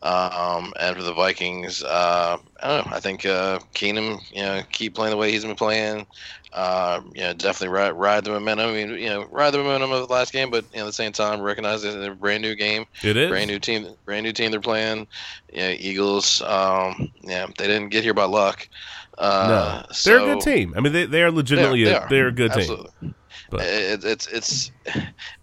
Um, 0.03 0.73
and 0.79 0.95
for 0.95 1.01
the 1.01 1.13
Vikings, 1.13 1.81
uh, 1.83 2.37
I 2.61 2.67
don't 2.67 2.85
know. 2.85 2.95
I 2.95 2.99
think 2.99 3.25
uh, 3.25 3.59
Keenum, 3.73 4.21
you 4.31 4.43
know, 4.43 4.61
keep 4.71 4.93
playing 4.93 5.11
the 5.11 5.17
way 5.17 5.31
he's 5.31 5.43
been 5.45 5.55
playing. 5.55 6.05
Uh, 6.53 7.01
you 7.13 7.21
know, 7.21 7.33
definitely 7.33 7.69
ride 7.69 7.91
ride 7.91 8.23
the 8.23 8.29
momentum. 8.29 8.69
I 8.69 8.73
mean, 8.73 8.89
you 8.99 9.09
know, 9.09 9.25
ride 9.25 9.51
the 9.51 9.57
momentum 9.57 9.91
of 9.91 10.07
the 10.07 10.13
last 10.13 10.31
game, 10.31 10.51
but 10.51 10.63
you 10.73 10.77
know, 10.77 10.83
at 10.83 10.87
the 10.87 10.93
same 10.93 11.11
time, 11.11 11.41
recognize 11.41 11.81
that 11.81 11.97
it's 11.97 12.07
a 12.07 12.11
brand 12.11 12.43
new 12.43 12.55
game, 12.55 12.85
It 13.03 13.17
is. 13.17 13.29
brand 13.29 13.49
new 13.49 13.59
team, 13.59 13.87
brand 14.05 14.25
new 14.25 14.31
team 14.31 14.51
they're 14.51 14.61
playing. 14.61 15.07
Yeah, 15.51 15.71
Eagles. 15.71 16.41
Um, 16.43 17.11
yeah, 17.21 17.47
they 17.57 17.67
didn't 17.67 17.89
get 17.89 18.03
here 18.03 18.13
by 18.13 18.25
luck. 18.25 18.69
Uh, 19.17 19.83
no, 19.87 19.93
they're 20.03 20.19
a 20.19 20.33
good 20.33 20.41
team. 20.41 20.73
I 20.77 20.81
mean, 20.81 20.93
they 20.93 21.05
they 21.05 21.23
are 21.23 21.31
legitimately 21.31 21.83
they 21.85 21.93
a, 21.93 21.99
are. 22.01 22.09
they're 22.09 22.27
a 22.27 22.31
good 22.31 22.53
team. 22.53 23.15
But- 23.57 23.65
It, 23.67 24.03
it's 24.03 24.27
it's 24.27 24.71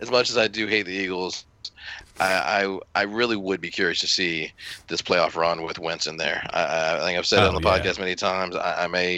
as 0.00 0.10
much 0.10 0.30
as 0.30 0.36
I 0.38 0.48
do 0.48 0.66
hate 0.66 0.86
the 0.86 0.92
Eagles, 0.92 1.44
I, 2.20 2.64
I 2.64 2.78
I 2.94 3.02
really 3.02 3.36
would 3.36 3.60
be 3.60 3.70
curious 3.70 4.00
to 4.00 4.06
see 4.06 4.52
this 4.88 5.02
playoff 5.02 5.34
run 5.36 5.62
with 5.62 5.78
Wentz 5.78 6.06
in 6.06 6.16
there. 6.16 6.46
I, 6.52 6.96
I 6.96 6.98
think 7.00 7.18
I've 7.18 7.26
said 7.26 7.40
it 7.40 7.46
Oh, 7.46 7.48
on 7.48 7.60
the 7.62 7.68
oh, 7.68 7.74
yeah. 7.74 7.80
podcast 7.82 7.98
many 7.98 8.14
times. 8.14 8.54
I, 8.56 8.84
I 8.84 8.86
may 8.86 9.16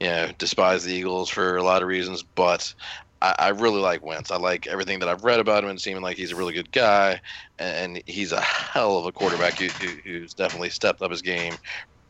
you 0.00 0.06
know 0.06 0.30
despise 0.38 0.84
the 0.84 0.92
Eagles 0.92 1.28
for 1.28 1.56
a 1.56 1.62
lot 1.62 1.82
of 1.82 1.88
reasons, 1.88 2.22
but 2.22 2.74
I, 3.22 3.34
I 3.38 3.48
really 3.50 3.80
like 3.80 4.04
Wentz. 4.04 4.30
I 4.30 4.36
like 4.36 4.66
everything 4.66 4.98
that 4.98 5.08
I've 5.08 5.22
read 5.24 5.38
about 5.40 5.62
him 5.62 5.70
and 5.70 5.80
seeming 5.80 6.02
like 6.02 6.16
he's 6.16 6.32
a 6.32 6.36
really 6.36 6.52
good 6.52 6.72
guy, 6.72 7.20
and, 7.58 7.96
and 7.96 8.02
he's 8.06 8.32
a 8.32 8.40
hell 8.40 8.98
of 8.98 9.06
a 9.06 9.12
quarterback 9.12 9.54
who, 9.58 9.68
who, 9.68 9.88
who's 10.02 10.34
definitely 10.34 10.70
stepped 10.70 11.00
up 11.02 11.10
his 11.12 11.22
game 11.22 11.54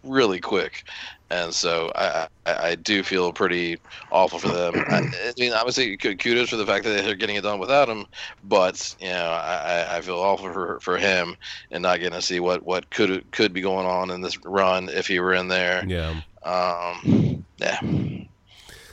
really 0.04 0.40
quick. 0.40 0.84
And 1.30 1.54
so 1.54 1.90
I, 1.94 2.28
I, 2.44 2.54
I 2.68 2.74
do 2.74 3.02
feel 3.02 3.32
pretty 3.32 3.78
awful 4.10 4.38
for 4.38 4.48
them. 4.48 4.74
I, 4.90 4.98
I 4.98 5.32
mean, 5.38 5.52
obviously, 5.54 5.96
kudos 5.96 6.50
for 6.50 6.56
the 6.56 6.66
fact 6.66 6.84
that 6.84 7.02
they're 7.04 7.14
getting 7.14 7.36
it 7.36 7.40
done 7.42 7.58
without 7.58 7.88
him, 7.88 8.04
but 8.44 8.94
you 9.00 9.08
know, 9.08 9.30
I, 9.30 9.54
I- 9.86 9.96
I 9.96 10.00
feel 10.02 10.18
awful 10.18 10.52
for 10.52 10.78
for 10.80 10.98
him 10.98 11.36
and 11.70 11.82
not 11.82 12.00
getting 12.00 12.18
to 12.18 12.22
see 12.22 12.38
what 12.40 12.64
what 12.64 12.90
could 12.90 13.30
could 13.32 13.52
be 13.54 13.62
going 13.62 13.86
on 13.86 14.10
in 14.10 14.20
this 14.20 14.36
run 14.44 14.88
if 14.90 15.06
he 15.06 15.20
were 15.20 15.32
in 15.32 15.48
there. 15.48 15.84
Yeah, 15.86 16.20
Um, 16.42 17.44
yeah. 17.58 17.80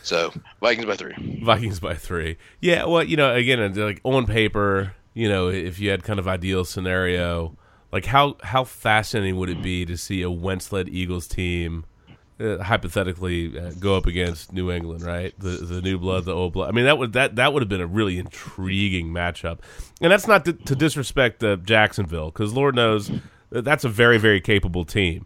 So 0.01 0.31
Vikings 0.61 0.85
by 0.85 0.95
three. 0.95 1.41
Vikings 1.43 1.79
by 1.79 1.93
three. 1.95 2.37
Yeah, 2.61 2.85
well, 2.85 3.03
you 3.03 3.17
know, 3.17 3.33
again, 3.35 3.73
like 3.75 3.99
on 4.03 4.25
paper, 4.25 4.95
you 5.13 5.27
know, 5.29 5.49
if 5.49 5.79
you 5.79 5.89
had 5.91 6.03
kind 6.03 6.19
of 6.19 6.27
ideal 6.27 6.63
scenario, 6.65 7.55
like 7.91 8.05
how 8.05 8.37
how 8.41 8.63
fascinating 8.63 9.37
would 9.37 9.49
it 9.49 9.61
be 9.61 9.85
to 9.85 9.97
see 9.97 10.21
a 10.21 10.31
Wentz-led 10.31 10.89
Eagles 10.89 11.27
team? 11.27 11.85
Uh, 12.41 12.63
hypothetically, 12.63 13.59
uh, 13.59 13.69
go 13.81 13.97
up 13.97 14.05
against 14.05 14.53
New 14.53 14.71
England, 14.71 15.01
right? 15.01 15.37
The 15.39 15.49
the 15.49 15.81
new 15.81 15.97
blood, 15.97 16.23
the 16.23 16.31
old 16.31 16.53
blood. 16.53 16.69
I 16.69 16.71
mean, 16.71 16.85
that 16.85 16.97
would 16.97 17.11
that 17.11 17.35
that 17.35 17.51
would 17.51 17.61
have 17.61 17.67
been 17.67 17.81
a 17.81 17.85
really 17.85 18.17
intriguing 18.17 19.09
matchup, 19.09 19.59
and 19.99 20.09
that's 20.09 20.25
not 20.25 20.45
to, 20.45 20.53
to 20.53 20.73
disrespect 20.73 21.43
uh, 21.43 21.57
Jacksonville, 21.57 22.27
because 22.27 22.53
Lord 22.53 22.75
knows 22.75 23.11
that's 23.49 23.83
a 23.83 23.89
very 23.89 24.17
very 24.17 24.39
capable 24.39 24.85
team, 24.85 25.25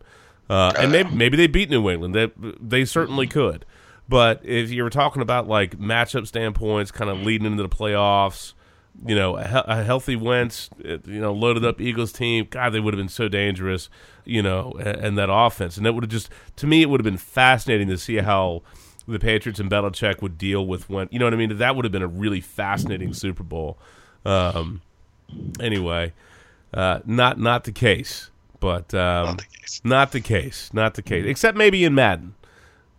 uh, 0.49 0.73
and 0.75 0.91
maybe 0.91 1.11
maybe 1.13 1.37
they 1.37 1.45
beat 1.45 1.69
New 1.69 1.87
England. 1.87 2.15
They 2.15 2.31
they 2.59 2.83
certainly 2.83 3.27
could, 3.27 3.63
but 4.09 4.41
if 4.43 4.71
you 4.71 4.81
were 4.81 4.89
talking 4.89 5.21
about 5.21 5.47
like 5.47 5.77
matchup 5.77 6.25
standpoints, 6.25 6.89
kind 6.89 7.11
of 7.11 7.19
leading 7.19 7.45
into 7.45 7.61
the 7.61 7.69
playoffs, 7.69 8.53
you 9.05 9.15
know, 9.15 9.37
a, 9.37 9.63
a 9.67 9.83
healthy 9.83 10.15
Wentz, 10.15 10.69
you 10.83 10.99
know, 11.05 11.33
loaded 11.33 11.65
up 11.65 11.81
Eagles 11.81 12.11
team, 12.11 12.47
God, 12.49 12.69
they 12.71 12.79
would 12.79 12.93
have 12.93 12.99
been 12.99 13.09
so 13.09 13.27
dangerous, 13.27 13.89
you 14.23 14.41
know, 14.41 14.71
and, 14.79 15.17
that 15.17 15.29
offense, 15.31 15.77
and 15.77 15.85
that 15.85 15.93
would 15.93 16.03
have 16.03 16.11
just, 16.11 16.29
to 16.57 16.67
me, 16.67 16.81
it 16.81 16.89
would 16.89 16.99
have 16.99 17.05
been 17.05 17.17
fascinating 17.17 17.87
to 17.87 17.97
see 17.97 18.17
how 18.17 18.61
the 19.07 19.19
Patriots 19.19 19.59
and 19.59 19.69
Belichick 19.69 20.21
would 20.21 20.37
deal 20.37 20.65
with 20.65 20.89
Wentz. 20.89 21.11
You 21.11 21.19
know 21.19 21.25
what 21.25 21.33
I 21.33 21.37
mean? 21.37 21.57
That 21.57 21.75
would 21.75 21.85
have 21.85 21.91
been 21.91 22.03
a 22.03 22.07
really 22.07 22.39
fascinating 22.39 23.13
Super 23.13 23.43
Bowl. 23.43 23.77
Um, 24.25 24.81
anyway, 25.59 26.13
uh, 26.73 26.99
not 27.05 27.37
not 27.39 27.65
the 27.65 27.71
case, 27.73 28.29
but 28.59 28.93
um, 28.93 29.25
Not 29.25 29.37
the 29.39 29.43
case. 29.45 29.81
not 29.83 30.11
the 30.11 30.21
case, 30.21 30.69
not 30.73 30.93
the 30.93 31.01
case, 31.01 31.25
except 31.25 31.57
maybe 31.57 31.83
in 31.83 31.93
Madden. 31.93 32.35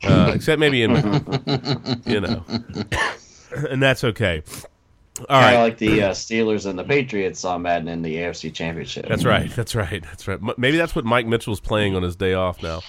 Uh, 0.03 0.32
except 0.34 0.59
maybe 0.61 0.82
in 0.82 0.92
Madden, 0.92 2.03
you 2.07 2.20
know, 2.20 2.45
and 3.70 3.82
that's 3.82 4.05
okay. 4.05 4.42
All 5.28 5.40
right, 5.40 5.58
like 5.58 5.78
the 5.78 6.02
uh, 6.02 6.10
Steelers 6.10 6.66
and 6.66 6.76
the 6.76 6.82
Patriots 6.82 7.44
on 7.44 7.62
Madden 7.62 7.86
in 7.86 8.02
the 8.02 8.16
AFC 8.16 8.52
Championship. 8.52 9.06
that's 9.06 9.24
right, 9.24 9.48
that's 9.50 9.74
right, 9.74 10.02
that's 10.02 10.26
right. 10.26 10.40
Maybe 10.58 10.76
that's 10.76 10.96
what 10.96 11.04
Mike 11.04 11.26
Mitchell's 11.26 11.60
playing 11.60 11.94
on 11.94 12.02
his 12.02 12.16
day 12.16 12.34
off 12.34 12.60
now. 12.62 12.80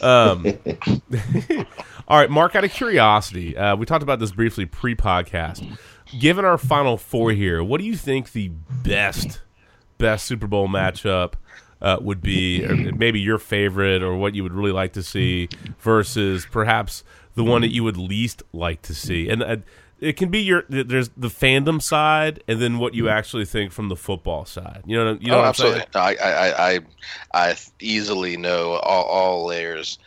Um, 0.00 0.46
all 2.08 2.18
right, 2.18 2.30
Mark. 2.30 2.56
Out 2.56 2.64
of 2.64 2.72
curiosity, 2.72 3.56
uh, 3.56 3.76
we 3.76 3.84
talked 3.84 4.02
about 4.02 4.18
this 4.18 4.32
briefly 4.32 4.66
pre-podcast. 4.66 5.78
Given 6.18 6.44
our 6.44 6.58
final 6.58 6.96
four 6.96 7.32
here, 7.32 7.62
what 7.62 7.80
do 7.80 7.86
you 7.86 7.96
think 7.96 8.32
the 8.32 8.48
best 8.48 9.42
best 9.98 10.24
Super 10.26 10.46
Bowl 10.46 10.68
matchup 10.68 11.34
uh, 11.80 11.98
would 12.00 12.20
be, 12.20 12.64
or 12.64 12.74
maybe 12.74 13.20
your 13.20 13.38
favorite, 13.38 14.02
or 14.02 14.16
what 14.16 14.34
you 14.34 14.42
would 14.42 14.52
really 14.52 14.72
like 14.72 14.94
to 14.94 15.02
see, 15.02 15.48
versus 15.80 16.46
perhaps 16.50 17.04
the 17.34 17.44
one 17.44 17.62
that 17.62 17.72
you 17.72 17.84
would 17.84 17.96
least 17.96 18.42
like 18.52 18.80
to 18.82 18.94
see? 18.94 19.28
And 19.28 19.42
uh, 19.42 19.56
it 20.04 20.16
can 20.16 20.28
be 20.28 20.40
your 20.40 20.64
there's 20.68 21.08
the 21.16 21.28
fandom 21.28 21.80
side 21.80 22.42
and 22.46 22.60
then 22.60 22.78
what 22.78 22.94
you 22.94 23.08
actually 23.08 23.46
think 23.46 23.72
from 23.72 23.88
the 23.88 23.96
football 23.96 24.44
side. 24.44 24.82
You 24.86 24.96
know, 24.96 25.18
you 25.18 25.28
know 25.28 25.36
oh, 25.36 25.38
what 25.38 25.44
I'm 25.44 25.48
absolutely. 25.48 25.84
No, 25.94 26.00
I, 26.00 26.14
I, 26.22 26.74
I, 26.74 26.80
I 27.32 27.56
easily 27.80 28.36
know 28.36 28.72
all, 28.74 29.04
all 29.04 29.46
layers 29.46 29.98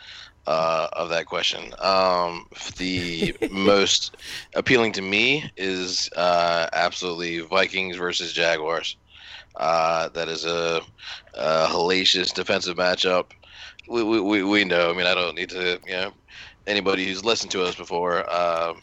uh, 0.46 0.88
of 0.92 1.08
that 1.08 1.26
question. 1.26 1.74
Um, 1.80 2.46
the 2.76 3.36
most 3.50 4.16
appealing 4.54 4.92
to 4.92 5.02
me 5.02 5.50
is 5.56 6.08
uh, 6.16 6.68
absolutely 6.72 7.40
Vikings 7.40 7.96
versus 7.96 8.32
Jaguars. 8.32 8.96
Uh, 9.56 10.08
that 10.10 10.28
is 10.28 10.44
a, 10.44 10.80
a 11.34 11.66
hellacious 11.66 12.32
defensive 12.32 12.76
matchup. 12.76 13.32
We, 13.88 14.04
we, 14.04 14.20
we, 14.20 14.42
we 14.44 14.64
know. 14.64 14.90
I 14.90 14.96
mean, 14.96 15.06
I 15.06 15.14
don't 15.14 15.34
need 15.34 15.50
to, 15.50 15.80
you 15.84 15.92
know, 15.92 16.12
anybody 16.68 17.04
who's 17.04 17.24
listened 17.24 17.50
to 17.52 17.64
us 17.64 17.74
before. 17.74 18.30
Um, 18.32 18.80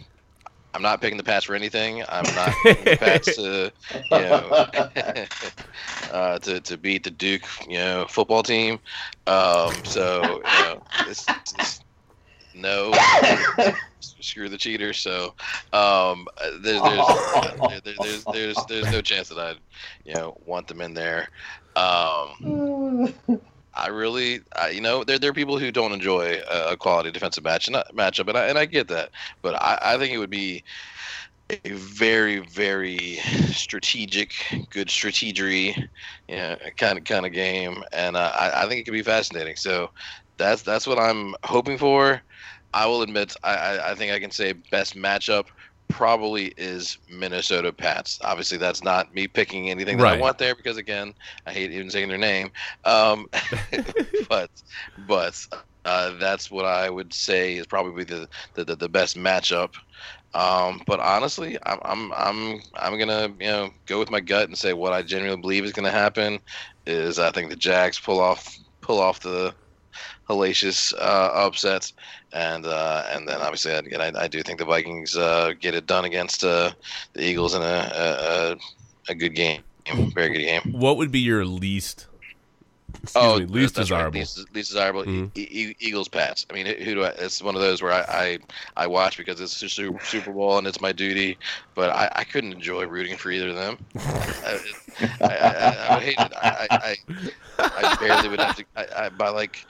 I'm 0.75 0.81
not 0.81 0.99
picking 0.99 1.17
the 1.17 1.23
Pats 1.23 1.45
for 1.45 1.55
anything. 1.55 2.03
I'm 2.09 2.25
not 2.35 2.53
picking 2.63 2.83
the 2.83 2.97
Pats 2.97 3.35
to, 3.37 3.71
you 3.93 4.01
know, 4.11 4.49
uh, 6.11 6.39
to 6.39 6.59
to 6.59 6.77
beat 6.77 7.05
the 7.05 7.11
Duke, 7.11 7.43
you 7.67 7.77
know, 7.77 8.05
football 8.09 8.43
team. 8.43 8.79
Um, 9.25 9.73
so 9.85 10.21
you 10.21 10.63
know, 10.63 10.83
it's, 11.07 11.25
it's 11.29 11.79
no, 12.53 12.93
screw 13.99 14.49
the 14.49 14.57
cheaters. 14.57 14.99
So 14.99 15.33
um, 15.71 16.27
there's 16.59 16.81
there's, 16.81 17.07
there, 17.69 17.81
there's 17.95 18.23
there's 18.25 18.57
there's 18.67 18.91
no 18.91 19.01
chance 19.01 19.29
that 19.29 19.39
I'd 19.39 19.57
you 20.03 20.13
know 20.13 20.37
want 20.45 20.67
them 20.67 20.81
in 20.81 20.93
there. 20.93 21.29
Um, 21.77 23.13
I 23.75 23.87
really, 23.87 24.41
I, 24.55 24.69
you 24.69 24.81
know, 24.81 25.03
there 25.03 25.19
there 25.19 25.29
are 25.31 25.33
people 25.33 25.59
who 25.59 25.71
don't 25.71 25.91
enjoy 25.91 26.41
a, 26.49 26.77
quality 26.77 27.11
defensive 27.11 27.43
match 27.43 27.67
and 27.67 27.75
matchup, 27.95 28.27
and 28.29 28.37
I 28.37 28.47
and 28.47 28.57
I 28.57 28.65
get 28.65 28.87
that, 28.89 29.11
but 29.41 29.55
I, 29.55 29.77
I 29.81 29.97
think 29.97 30.13
it 30.13 30.17
would 30.17 30.29
be 30.29 30.63
a 31.49 31.69
very 31.71 32.39
very 32.39 33.17
strategic, 33.51 34.33
good 34.71 34.87
strategery, 34.87 35.75
you 36.27 36.35
know, 36.35 36.57
kind 36.77 36.97
of 36.97 37.03
kind 37.03 37.25
of 37.25 37.33
game, 37.33 37.83
and 37.93 38.15
uh, 38.17 38.31
I 38.33 38.63
I 38.63 38.67
think 38.67 38.81
it 38.81 38.83
could 38.85 38.93
be 38.93 39.03
fascinating. 39.03 39.55
So 39.55 39.89
that's 40.37 40.63
that's 40.63 40.87
what 40.87 40.99
I'm 40.99 41.35
hoping 41.43 41.77
for. 41.77 42.21
I 42.73 42.85
will 42.87 43.03
admit, 43.03 43.33
I, 43.43 43.79
I 43.91 43.95
think 43.95 44.11
I 44.11 44.19
can 44.19 44.31
say 44.31 44.53
best 44.69 44.95
matchup 44.95 45.45
probably 45.95 46.53
is 46.57 46.97
Minnesota 47.09 47.71
Pats. 47.71 48.19
Obviously, 48.23 48.57
that's 48.57 48.83
not 48.83 49.13
me 49.13 49.39
picking 49.39 49.69
anything 49.71 50.07
that 50.07 50.07
Right. 50.07 50.19
I 50.19 50.19
want 50.21 50.37
there 50.49 50.55
because 50.55 50.77
again, 50.77 51.13
I 51.45 51.53
hate 51.53 51.71
even 51.71 51.89
saying 51.89 52.09
their 52.09 52.17
name. 52.17 52.51
Um, 52.83 53.27
but 54.29 54.49
but 55.07 55.39
uh, 55.85 56.11
that's 56.19 56.51
what 56.51 56.65
I 56.65 56.89
would 56.89 57.13
say 57.13 57.55
is 57.55 57.67
probably 57.67 58.03
the 58.05 58.27
the, 58.55 58.65
the, 58.65 58.75
the 58.75 58.89
best 58.89 59.17
matchup. 59.17 59.73
Um, 60.33 60.81
but 60.85 60.99
honestly, 60.99 61.57
I'm 61.65 61.79
I'm 61.83 62.11
I'm 62.13 62.59
I'm 62.75 62.99
gonna 62.99 63.29
you 63.39 63.47
know 63.47 63.69
go 63.87 63.99
with 63.99 64.11
my 64.11 64.19
gut 64.21 64.47
and 64.49 64.57
say 64.57 64.73
what 64.73 64.93
I 64.93 65.01
genuinely 65.01 65.41
believe 65.41 65.63
is 65.63 65.73
gonna 65.73 65.91
happen 65.91 66.39
is 66.85 67.19
I 67.19 67.31
think 67.31 67.49
the 67.49 67.55
Jags 67.55 67.99
pull 67.99 68.19
off 68.19 68.47
pull 68.81 68.99
off 68.99 69.21
the 69.21 69.55
hellacious 70.29 70.93
uh, 70.95 71.29
upsets, 71.33 71.93
and 72.33 72.65
uh, 72.65 73.03
and 73.11 73.27
then 73.27 73.39
obviously 73.41 73.71
again 73.73 74.01
I, 74.01 74.23
I 74.23 74.27
do 74.27 74.41
think 74.43 74.59
the 74.59 74.65
Vikings 74.65 75.15
uh, 75.15 75.53
get 75.59 75.73
it 75.75 75.85
done 75.85 76.05
against 76.05 76.43
uh, 76.43 76.71
the 77.13 77.23
Eagles 77.23 77.53
in 77.55 77.61
a, 77.61 77.65
a 77.65 78.51
a- 78.53 78.57
a 79.07 79.13
good 79.13 79.35
game, 79.35 79.61
very 80.15 80.29
good 80.29 80.43
game. 80.45 80.61
What 80.73 80.97
would 80.97 81.11
be 81.11 81.19
your 81.19 81.45
least 81.45 82.07
excuse 83.03 83.11
Oh, 83.15 83.39
me, 83.39 83.45
least 83.45 83.75
that's 83.75 83.91
right, 83.91 83.97
desirable? 84.11 84.19
Least, 84.19 84.37
least 84.53 84.69
desirable. 84.69 85.03
Mhm. 85.03 85.31
E- 85.37 85.75
Eagles 85.79 86.07
Pats. 86.07 86.45
I 86.49 86.53
mean, 86.53 86.65
who 86.65 86.95
do 86.95 87.03
I? 87.03 87.09
It's 87.09 87.41
one 87.41 87.55
of 87.55 87.61
those 87.61 87.81
where 87.81 87.91
I 87.91 88.01
I, 88.07 88.39
I 88.77 88.87
watch 88.87 89.17
because 89.17 89.39
it's 89.39 89.61
a 89.61 89.69
Super, 89.69 90.03
Super 90.05 90.31
Bowl 90.31 90.57
and 90.57 90.67
it's 90.67 90.81
my 90.81 90.91
duty, 90.91 91.37
but 91.75 91.89
I, 91.89 92.09
I 92.15 92.23
couldn't 92.23 92.53
enjoy 92.53 92.85
rooting 92.85 93.17
for 93.17 93.31
either 93.31 93.49
of 93.49 93.55
them. 93.55 93.77
I, 93.97 94.59
I, 95.21 95.27
I, 95.27 95.87
I 95.89 95.95
would 95.95 96.03
hate 96.03 96.19
it. 96.19 96.33
I, 96.41 96.67
I, 96.71 96.97
I, 97.59 97.91
I 97.91 97.95
barely 97.99 98.29
would 98.29 98.39
have 98.39 98.55
to. 98.57 98.65
I, 98.75 99.05
I 99.05 99.09
by 99.09 99.29
like. 99.29 99.65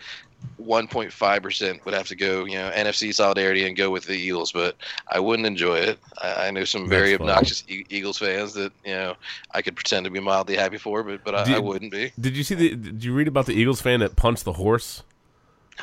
1.5 0.62 1.42
percent 1.44 1.84
would 1.86 1.94
have 1.94 2.08
to 2.08 2.16
go, 2.16 2.46
you 2.46 2.58
know, 2.58 2.72
NFC 2.72 3.14
solidarity 3.14 3.66
and 3.68 3.76
go 3.78 3.90
with 3.92 4.06
the 4.06 4.14
Eagles, 4.14 4.52
but 4.52 4.76
I 5.10 5.20
wouldn't 5.20 5.46
enjoy 5.46 5.76
it. 5.78 6.00
I, 6.22 6.48
I 6.48 6.52
know 6.52 6.64
some 6.66 6.88
very 6.90 7.12
That's 7.12 7.22
obnoxious 7.22 7.64
e- 7.68 7.86
Eagles 7.90 8.18
fans 8.18 8.54
that 8.54 8.72
you 8.86 8.94
know 8.94 9.16
I 9.52 9.62
could 9.62 9.76
pretend 9.76 10.06
to 10.06 10.10
be 10.12 10.20
mildly 10.20 10.56
happy 10.56 10.78
for, 10.78 11.04
but 11.04 11.24
but 11.24 11.36
I, 11.36 11.56
I 11.56 11.60
wouldn't 11.60 11.92
be. 11.92 12.12
Did 12.20 12.36
you 12.36 12.44
see 12.44 12.56
the? 12.56 12.76
Did 12.76 13.04
you 13.04 13.14
read 13.14 13.28
about 13.28 13.46
the 13.46 13.54
Eagles 13.54 13.82
fan 13.82 14.00
that 14.02 14.16
punched 14.16 14.44
the 14.46 14.54
horse? 14.54 15.04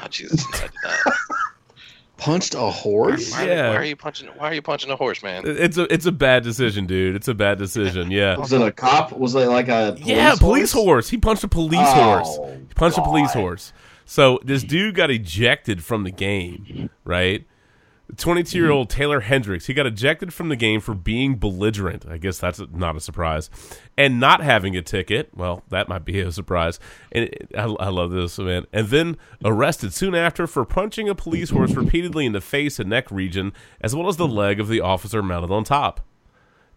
Oh 0.03 0.09
Jesus! 0.09 0.45
I 0.55 0.61
did 0.63 0.71
not. 0.85 1.15
Punched 2.19 2.55
a 2.55 2.61
horse? 2.71 3.33
Why, 3.33 3.47
Yeah. 3.49 3.71
why 3.71 3.77
are 3.79 3.85
you 3.85 3.97
punching? 3.97 4.29
Why 4.37 4.51
are 4.51 4.55
you 4.55 4.63
punching 4.63 4.89
a 4.93 4.95
horse, 4.97 5.25
man? 5.25 5.43
It's 5.45 5.77
a 5.77 5.93
it's 5.93 6.07
a 6.07 6.13
bad 6.13 6.45
decision, 6.45 6.87
dude. 6.87 7.17
It's 7.17 7.27
a 7.27 7.35
bad 7.35 7.59
decision. 7.59 8.13
Yeah. 8.13 8.37
Was 8.39 8.53
it 8.53 8.61
a 8.63 8.71
cop? 8.71 9.11
Was 9.13 9.35
it 9.35 9.49
like 9.49 9.67
a 9.67 9.93
police 9.97 10.07
yeah, 10.07 10.35
police 10.37 10.71
horse? 10.73 10.85
horse. 10.85 11.09
He 11.09 11.17
punched 11.17 11.43
a 11.43 11.49
police 11.49 11.81
Oh, 11.83 11.95
horse. 11.95 12.39
He 12.69 12.75
punched 12.75 12.99
a 12.99 13.03
police 13.03 13.33
horse. 13.33 13.73
So 14.13 14.39
this 14.45 14.63
dude 14.63 14.95
got 14.95 15.11
ejected 15.11 15.83
from 15.83 16.05
the 16.05 16.11
game, 16.11 16.91
right? 17.03 17.47
22 18.15 18.59
year 18.59 18.71
old 18.71 18.91
Taylor 18.91 19.21
Hendricks, 19.21 19.69
he 19.69 19.73
got 19.73 19.87
ejected 19.87 20.35
from 20.35 20.51
the 20.51 20.57
game 20.57 20.83
for 20.83 20.95
being 20.95 21.37
belligerent. 21.37 22.05
I 22.07 22.19
guess 22.19 22.39
that's 22.39 22.61
not 22.75 22.95
a 22.95 23.01
surprise. 23.01 23.49
And 23.97 24.21
not 24.21 24.43
having 24.43 24.77
a 24.77 24.83
ticket. 24.83 25.31
Well, 25.35 25.63
that 25.71 25.89
might 25.89 26.05
be 26.05 26.21
a 26.21 26.31
surprise. 26.31 26.79
And 27.11 27.31
I, 27.57 27.63
I 27.63 27.89
love 27.89 28.11
this, 28.11 28.39
man. 28.39 28.67
And 28.71 28.89
then 28.89 29.17
arrested 29.47 29.95
soon 29.95 30.15
after 30.15 30.47
for 30.47 30.67
punching 30.67 31.09
a 31.09 31.15
police 31.15 31.49
horse 31.49 31.73
repeatedly 31.73 32.27
in 32.27 32.33
the 32.33 32.43
face 32.43 32.79
and 32.79 32.91
neck 32.91 33.11
region, 33.11 33.55
as 33.81 33.97
well 33.97 34.09
as 34.09 34.19
the 34.19 34.29
leg 34.29 34.61
of 34.61 34.69
the 34.69 34.83
officer 34.83 35.23
mounted 35.23 35.51
on 35.51 35.65
top. 35.65 36.07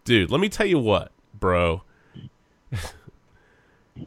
Dude, 0.04 0.30
let 0.30 0.40
me 0.40 0.48
tell 0.48 0.66
you 0.66 0.78
what, 0.78 1.12
bro. 1.38 1.82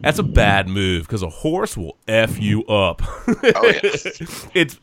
That's 0.01 0.19
a 0.19 0.23
bad 0.23 0.67
move 0.67 1.03
because 1.03 1.23
a 1.23 1.29
horse 1.29 1.75
will 1.77 1.97
f 2.07 2.39
you 2.39 2.63
up. 2.65 3.01
Oh 3.27 3.65
yeah. 3.67 3.79
it's, 4.53 4.79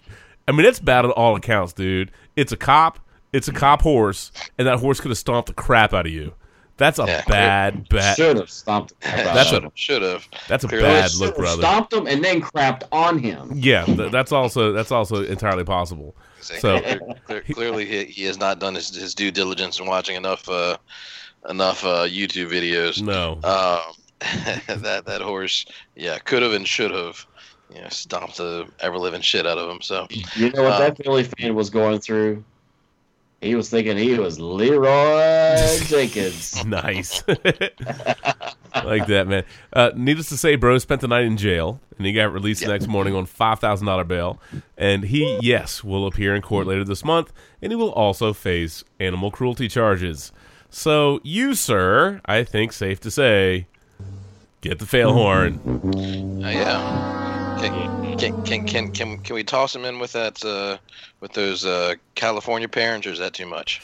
I 0.48 0.52
mean, 0.52 0.66
it's 0.66 0.78
bad 0.80 1.04
on 1.04 1.10
all 1.12 1.36
accounts, 1.36 1.72
dude. 1.72 2.10
It's 2.36 2.52
a 2.52 2.56
cop, 2.56 2.98
it's 3.32 3.48
a 3.48 3.52
cop 3.52 3.82
horse, 3.82 4.30
and 4.58 4.66
that 4.68 4.78
horse 4.78 5.00
could 5.00 5.10
have 5.10 5.18
stomped 5.18 5.48
the 5.48 5.54
crap 5.54 5.92
out 5.94 6.06
of 6.06 6.12
you. 6.12 6.34
That's 6.78 6.98
a 6.98 7.04
Yeah. 7.06 7.22
bad, 7.26 7.88
bad. 7.88 8.16
Should 8.16 8.36
have 8.36 8.50
stomped. 8.50 8.90
the 9.00 9.08
crap 9.08 9.26
out 9.26 9.34
That's 9.34 9.52
of 9.52 9.62
a- 9.62 9.66
him. 9.66 9.72
should 9.74 10.02
have. 10.02 10.28
That's 10.46 10.62
a 10.64 10.68
Clearly 10.68 10.84
bad 10.84 11.14
look, 11.14 11.36
brother. 11.36 11.62
Stomped 11.62 11.92
him 11.94 12.06
and 12.06 12.22
then 12.22 12.42
crapped 12.42 12.82
on 12.92 13.18
him. 13.18 13.50
Yeah, 13.54 13.84
th- 13.86 14.12
that's 14.12 14.30
also 14.32 14.72
that's 14.72 14.92
also 14.92 15.24
entirely 15.24 15.64
possible. 15.64 16.14
So 16.40 16.80
clearly 17.52 17.86
he, 17.86 18.04
he 18.04 18.24
has 18.24 18.38
not 18.38 18.58
done 18.60 18.74
his, 18.74 18.94
his 18.94 19.14
due 19.14 19.30
diligence 19.30 19.80
in 19.80 19.86
watching 19.86 20.16
enough 20.16 20.46
uh, 20.48 20.76
enough 21.48 21.82
uh, 21.84 22.04
YouTube 22.06 22.50
videos. 22.50 23.00
no, 23.02 23.40
Um, 23.42 23.94
that 24.68 25.04
that 25.06 25.20
horse, 25.20 25.66
yeah, 25.94 26.18
could 26.18 26.42
have 26.42 26.52
and 26.52 26.66
should 26.66 26.90
have, 26.90 27.26
you 27.74 27.80
know, 27.80 27.88
stomped 27.88 28.38
the 28.38 28.66
ever 28.80 28.98
living 28.98 29.20
shit 29.20 29.46
out 29.46 29.58
of 29.58 29.68
him. 29.70 29.82
So 29.82 30.06
You 30.34 30.50
know 30.50 30.62
what 30.62 30.72
Uh, 30.72 30.78
that 30.78 30.96
Philly 30.96 31.24
fan 31.24 31.54
was 31.54 31.70
going 31.70 32.00
through? 32.00 32.42
He 33.42 33.54
was 33.54 33.68
thinking 33.68 33.98
he 33.98 34.18
was 34.18 34.40
Leeroy 34.40 35.78
Jenkins. 35.86 36.64
nice, 36.64 37.22
like 37.28 39.06
that, 39.06 39.26
man. 39.28 39.44
Uh, 39.72 39.90
needless 39.94 40.28
to 40.30 40.36
say, 40.38 40.56
bro 40.56 40.78
spent 40.78 41.00
the 41.02 41.08
night 41.08 41.24
in 41.24 41.36
jail, 41.36 41.80
and 41.98 42.06
he 42.06 42.12
got 42.12 42.32
released 42.32 42.62
the 42.62 42.68
next 42.68 42.86
morning 42.88 43.14
on 43.14 43.26
five 43.26 43.60
thousand 43.60 43.86
dollar 43.86 44.04
bail. 44.04 44.40
And 44.78 45.04
he, 45.04 45.38
yes, 45.42 45.84
will 45.84 46.06
appear 46.06 46.34
in 46.34 46.42
court 46.42 46.66
later 46.66 46.84
this 46.84 47.04
month, 47.04 47.32
and 47.60 47.70
he 47.72 47.76
will 47.76 47.92
also 47.92 48.32
face 48.32 48.84
animal 48.98 49.30
cruelty 49.30 49.68
charges. 49.68 50.32
So, 50.70 51.20
you, 51.22 51.54
sir, 51.54 52.20
I 52.26 52.42
think 52.42 52.72
safe 52.72 53.00
to 53.00 53.10
say, 53.10 53.66
get 54.68 54.78
the 54.78 54.86
fail 54.86 55.12
horn. 55.12 55.60
uh, 56.44 56.48
yeah, 56.48 57.58
can, 57.60 58.16
can 58.18 58.42
can 58.44 58.66
can 58.66 58.92
can 58.92 59.18
can 59.18 59.34
we 59.34 59.44
toss 59.44 59.74
him 59.74 59.84
in 59.84 59.98
with 59.98 60.12
that 60.12 60.44
uh, 60.44 60.78
with 61.20 61.32
those 61.32 61.64
uh, 61.64 61.94
California 62.14 62.68
parents, 62.68 63.06
or 63.06 63.10
is 63.10 63.18
that 63.18 63.32
too 63.34 63.46
much? 63.46 63.82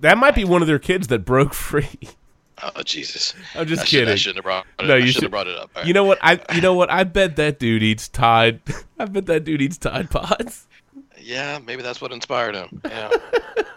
That 0.00 0.16
might 0.18 0.34
be 0.34 0.44
one 0.44 0.62
of 0.62 0.68
their 0.68 0.78
kids 0.78 1.08
that 1.08 1.20
broke 1.24 1.52
free. 1.68 1.88
Oh 2.62 2.82
Jesus! 2.84 3.34
I'm 3.54 3.66
just 3.66 3.82
I 3.82 3.84
should- 3.84 3.98
I 3.98 4.04
kidding. 4.04 4.16
shouldn't 4.16 4.36
have 4.38 4.44
brought. 4.44 4.66
It, 4.78 4.86
No, 4.86 4.94
you 4.96 5.08
should 5.08 5.22
have 5.22 5.30
brought 5.30 5.48
it 5.48 5.58
up. 5.58 5.70
Right. 5.76 5.86
You 5.86 5.92
know 5.92 6.04
what? 6.04 6.18
I 6.22 6.40
you 6.54 6.60
know 6.60 6.74
what? 6.74 6.90
I 6.90 7.04
bet 7.04 7.36
that 7.36 7.58
dude 7.58 7.82
eats 7.82 8.08
Tide. 8.08 8.60
I 8.98 9.04
bet 9.06 9.26
that 9.26 9.44
dude 9.44 9.60
eats 9.60 9.76
Tide 9.76 10.08
Pods. 10.10 10.66
Yeah, 11.20 11.58
maybe 11.64 11.82
that's 11.82 12.00
what 12.00 12.12
inspired 12.12 12.54
him. 12.54 12.80
Yeah. 12.84 13.10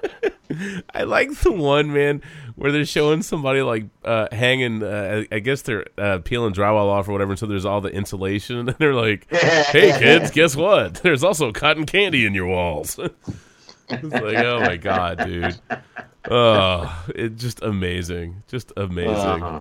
I 0.93 1.03
like 1.03 1.31
the 1.39 1.51
one 1.51 1.91
man 1.93 2.21
where 2.55 2.71
they're 2.71 2.85
showing 2.85 3.21
somebody 3.21 3.61
like 3.61 3.85
uh, 4.03 4.27
hanging. 4.31 4.83
Uh, 4.83 5.23
I 5.31 5.39
guess 5.39 5.61
they're 5.61 5.85
uh, 5.97 6.19
peeling 6.23 6.53
drywall 6.53 6.87
off 6.89 7.07
or 7.07 7.11
whatever. 7.11 7.31
And 7.31 7.39
so 7.39 7.45
there's 7.45 7.65
all 7.65 7.81
the 7.81 7.89
insulation, 7.89 8.57
and 8.69 8.69
they're 8.69 8.93
like, 8.93 9.27
"Hey 9.31 9.95
kids, 9.99 10.31
guess 10.31 10.55
what? 10.55 10.95
There's 11.03 11.23
also 11.23 11.51
cotton 11.51 11.85
candy 11.85 12.25
in 12.25 12.33
your 12.33 12.47
walls." 12.47 12.97
it's 13.89 14.03
like, 14.03 14.37
oh 14.37 14.59
my 14.61 14.77
god, 14.77 15.25
dude. 15.25 15.59
Oh, 16.29 17.05
it's 17.15 17.41
just 17.41 17.61
amazing, 17.61 18.43
just 18.47 18.73
amazing. 18.75 19.15
Uh-huh. 19.43 19.59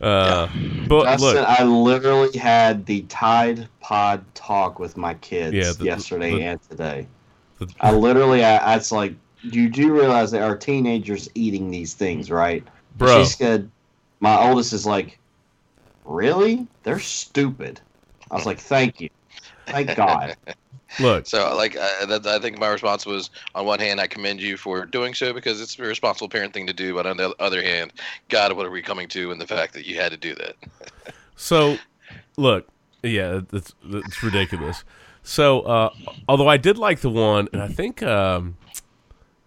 Uh, 0.00 0.48
but 0.88 1.04
Justin, 1.04 1.34
look, 1.36 1.48
I 1.48 1.64
literally 1.64 2.38
had 2.38 2.84
the 2.86 3.02
Tide 3.02 3.66
Pod 3.80 4.24
talk 4.34 4.78
with 4.78 4.96
my 4.96 5.14
kids 5.14 5.54
Yeah, 5.54 5.72
the- 5.72 5.84
yesterday 5.84 6.32
the- 6.32 6.42
and 6.44 6.62
today. 6.68 7.06
the- 7.58 7.68
I 7.80 7.92
literally, 7.92 8.44
I, 8.44 8.56
I 8.58 8.76
it's 8.76 8.92
like 8.92 9.14
you 9.54 9.68
do 9.68 9.92
realize 9.92 10.30
there 10.30 10.44
are 10.44 10.56
teenagers 10.56 11.28
eating 11.34 11.70
these 11.70 11.94
things, 11.94 12.30
right? 12.30 12.66
Bro. 12.96 13.24
She 13.24 13.30
said, 13.30 13.70
my 14.20 14.48
oldest 14.48 14.72
is 14.72 14.86
like, 14.86 15.18
really? 16.04 16.66
They're 16.82 17.00
stupid. 17.00 17.80
I 18.30 18.34
was 18.34 18.46
like, 18.46 18.58
thank 18.58 19.00
you. 19.00 19.10
Thank 19.66 19.94
God. 19.96 20.36
Look, 21.00 21.26
So, 21.26 21.54
like, 21.56 21.76
I, 21.76 22.06
that, 22.06 22.26
I 22.26 22.38
think 22.38 22.58
my 22.58 22.68
response 22.68 23.04
was, 23.04 23.30
on 23.54 23.66
one 23.66 23.80
hand, 23.80 24.00
I 24.00 24.06
commend 24.06 24.40
you 24.40 24.56
for 24.56 24.86
doing 24.86 25.14
so 25.14 25.32
because 25.32 25.60
it's 25.60 25.78
a 25.78 25.82
responsible 25.82 26.28
parent 26.28 26.54
thing 26.54 26.66
to 26.68 26.72
do, 26.72 26.94
but 26.94 27.06
on 27.06 27.16
the 27.16 27.34
other 27.38 27.60
hand, 27.60 27.92
God, 28.28 28.56
what 28.56 28.64
are 28.64 28.70
we 28.70 28.82
coming 28.82 29.08
to 29.08 29.30
in 29.30 29.38
the 29.38 29.46
fact 29.46 29.74
that 29.74 29.84
you 29.84 29.96
had 29.96 30.12
to 30.12 30.18
do 30.18 30.34
that? 30.36 30.54
So, 31.38 31.76
look, 32.38 32.66
yeah, 33.02 33.42
it's 33.52 33.74
it's 33.84 34.22
ridiculous. 34.22 34.84
So, 35.22 35.60
uh, 35.60 35.90
although 36.26 36.48
I 36.48 36.56
did 36.56 36.78
like 36.78 37.00
the 37.00 37.10
one, 37.10 37.46
and 37.52 37.60
I 37.60 37.68
think, 37.68 38.02
um, 38.02 38.56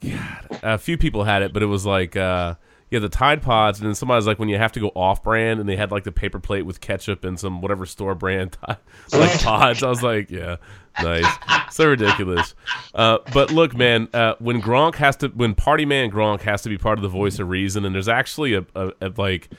God, 0.02 0.60
a 0.64 0.78
few 0.78 0.98
people 0.98 1.24
had 1.24 1.42
it, 1.42 1.54
but 1.54 1.62
it 1.64 1.68
was 1.68 1.86
like, 1.86 2.16
uh, 2.16 2.56
yeah, 2.90 3.00
the 3.00 3.10
Tide 3.10 3.42
Pods, 3.42 3.80
and 3.80 3.88
then 3.88 3.94
somebody's 3.94 4.26
like, 4.26 4.40
when 4.40 4.50
you 4.50 4.58
have 4.58 4.72
to 4.72 4.80
go 4.80 4.88
off 4.96 5.22
brand, 5.22 5.60
and 5.60 5.70
they 5.70 5.76
had 5.76 5.92
like 5.92 6.04
the 6.06 6.12
paper 6.12 6.40
plate 6.40 6.64
with 6.64 6.82
ketchup 6.82 7.24
and 7.24 7.40
some 7.40 7.62
whatever 7.62 7.86
store 7.86 8.16
brand 8.16 8.58
like 9.14 9.42
pods. 9.42 9.84
I 9.84 9.90
was 9.90 10.02
like, 10.02 10.32
yeah, 10.32 10.56
nice, 11.02 11.28
so 11.72 11.88
ridiculous. 11.88 12.56
Uh, 12.96 13.20
but 13.34 13.52
look, 13.52 13.76
man, 13.76 14.08
uh, 14.14 14.34
when 14.40 14.60
Gronk 14.62 14.96
has 14.96 15.16
to, 15.18 15.28
when 15.28 15.54
Party 15.54 15.86
Man 15.86 16.10
Gronk 16.10 16.42
has 16.42 16.64
to 16.64 16.70
be 16.70 16.78
part 16.80 16.98
of 16.98 17.04
the 17.04 17.10
voice 17.10 17.38
of 17.40 17.48
reason, 17.50 17.86
and 17.86 17.94
there's 17.94 18.10
actually 18.10 18.56
a, 18.56 18.66
a, 18.74 18.92
a 19.02 19.14
like 19.18 19.50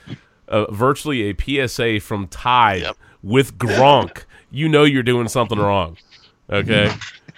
uh, 0.49 0.69
virtually 0.71 1.29
a 1.29 1.67
PSA 1.67 2.01
from 2.01 2.27
Tide 2.27 2.81
Yep. 2.81 2.97
with 3.23 3.57
Gronk, 3.57 4.25
you 4.49 4.67
know 4.67 4.83
you're 4.83 5.03
doing 5.03 5.29
something 5.29 5.57
wrong. 5.57 5.97
Okay, 6.49 6.91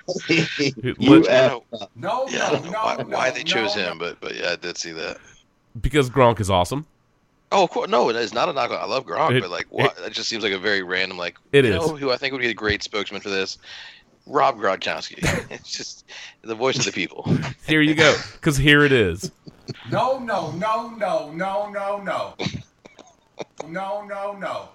you 0.30 0.94
Let- 1.00 1.28
F- 1.30 1.88
No, 1.96 2.26
Yeah, 2.30 2.48
I 2.48 2.52
don't 2.52 2.66
know 2.66 2.72
why, 2.72 2.96
why 3.04 3.32
they 3.32 3.44
chose 3.44 3.74
him, 3.74 3.98
but 3.98 4.20
but 4.20 4.36
yeah, 4.36 4.52
I 4.52 4.56
did 4.56 4.78
see 4.78 4.92
that. 4.92 5.18
because 5.82 6.10
Gronk 6.10 6.40
is 6.40 6.50
awesome. 6.50 6.86
Oh, 7.52 7.64
of 7.66 7.70
course, 7.70 7.90
no, 7.90 8.10
it 8.10 8.16
is 8.16 8.34
not 8.34 8.50
a 8.50 8.54
knockout. 8.54 8.82
I 8.82 8.86
love 8.86 9.06
Gronk, 9.06 9.36
It- 9.38 9.42
but 9.42 9.52
like, 9.52 9.68
what? 9.70 9.96
It, 10.00 10.12
just 10.14 10.28
seems 10.28 10.44
like 10.44 10.54
a 10.54 10.58
very 10.60 10.82
random. 10.84 11.18
Like, 11.18 11.38
It 11.52 11.66
you 11.66 11.72
is. 11.72 11.76
know 11.78 11.96
who 11.96 12.12
I 12.12 12.18
think 12.18 12.32
would 12.34 12.42
be 12.42 12.50
a 12.50 12.54
great 12.54 12.82
spokesman 12.84 13.22
for 13.22 13.30
this? 13.30 13.58
Rob 14.26 14.58
Gronkowski. 14.58 15.20
it's 15.52 15.72
just 15.72 16.06
the 16.42 16.56
voice 16.56 16.78
of 16.80 16.86
the 16.86 16.92
people. 16.92 17.30
Here 17.68 17.82
you 17.82 17.94
go, 17.96 18.16
because 18.34 18.58
here 18.58 18.84
it 18.84 18.92
is. 18.92 19.32
No, 19.92 20.18
no, 20.20 20.52
no, 20.52 20.90
no, 20.98 21.32
no, 21.32 21.70
no, 21.70 21.98
no. 22.02 22.34
No, 23.68 24.04
no, 24.06 24.34
no. 24.34 24.70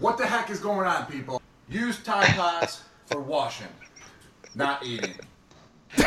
What 0.00 0.18
the 0.18 0.26
heck 0.26 0.50
is 0.50 0.60
going 0.60 0.86
on, 0.86 1.06
people? 1.06 1.40
Use 1.68 2.02
Tide 2.02 2.34
Pods 2.36 2.82
for 3.06 3.20
washing, 3.20 3.66
not 4.54 4.84
eating. 4.84 5.14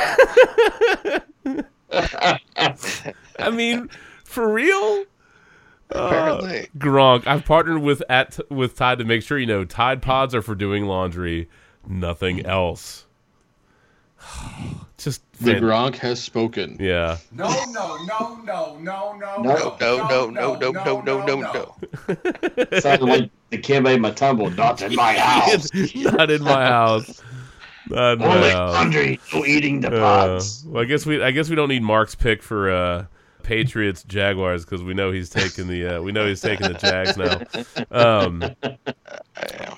I 3.40 3.49
mean, 3.52 3.90
for 4.23 4.52
real. 4.52 5.06
Apparently. 5.90 6.61
Uh, 6.61 6.65
Gronk, 6.77 7.26
I've 7.27 7.45
partnered 7.45 7.81
with 7.81 8.03
at 8.10 8.40
with 8.49 8.76
Tide 8.76 8.99
to 8.99 9.06
make 9.06 9.23
sure 9.23 9.38
you 9.38 9.48
know 9.48 9.65
Tide 9.65 10.02
Pods 10.02 10.36
are 10.36 10.41
for 10.41 10.56
doing 10.56 10.86
laundry, 10.86 11.49
nothing 11.88 12.45
else. 12.45 13.06
Just 15.00 15.22
The 15.40 15.54
fan- 15.54 15.64
Gronk 15.64 15.96
has 15.96 16.22
spoken. 16.22 16.76
yeah. 16.80 17.18
No, 17.32 17.48
no, 17.72 17.98
no, 18.04 18.36
no, 18.44 18.78
no, 18.82 19.14
no, 19.18 19.38
No, 19.42 19.78
no, 19.80 20.30
no, 20.30 20.30
no, 20.30 20.56
no, 20.56 20.72
no, 20.72 21.02
no, 21.02 21.26
no, 21.26 21.42
no. 21.42 22.80
sounded 22.80 23.06
like 23.06 23.32
Dikembe 23.52 23.98
Mutombo. 23.98 24.56
Not 24.56 24.82
in 24.82 24.94
my 24.96 25.14
house. 25.14 25.70
Not 25.96 26.30
in 26.30 26.44
my 26.44 26.66
house. 26.66 27.22
Not 27.90 28.14
in 28.14 28.20
my 28.20 28.36
Only 28.36 28.50
house. 28.52 28.74
laundry, 28.74 29.20
no 29.34 29.46
eating 29.46 29.80
the 29.82 29.88
Uh, 29.96 30.00
pods. 30.00 30.64
well, 30.68 30.84
I 30.84 30.86
guess 30.86 31.06
we 31.06 31.24
I 31.24 31.32
guess 31.32 31.50
we 31.50 31.56
don't 31.56 31.70
need 31.70 31.82
Mark's 31.82 32.14
pick 32.14 32.44
for 32.44 32.70
uh, 32.70 33.06
Patriots 33.42 34.04
Jaguars 34.04 34.66
because 34.66 34.84
we 34.84 34.94
know 34.94 35.12
he's 35.12 35.30
taking 35.30 35.68
the 35.68 35.96
uh, 35.98 36.02
we 36.02 36.12
know 36.12 36.28
he's 36.28 36.42
taking 36.42 36.68
the 36.68 36.74
Jags 36.78 37.18
now. 37.18 37.40
Um, 37.90 38.44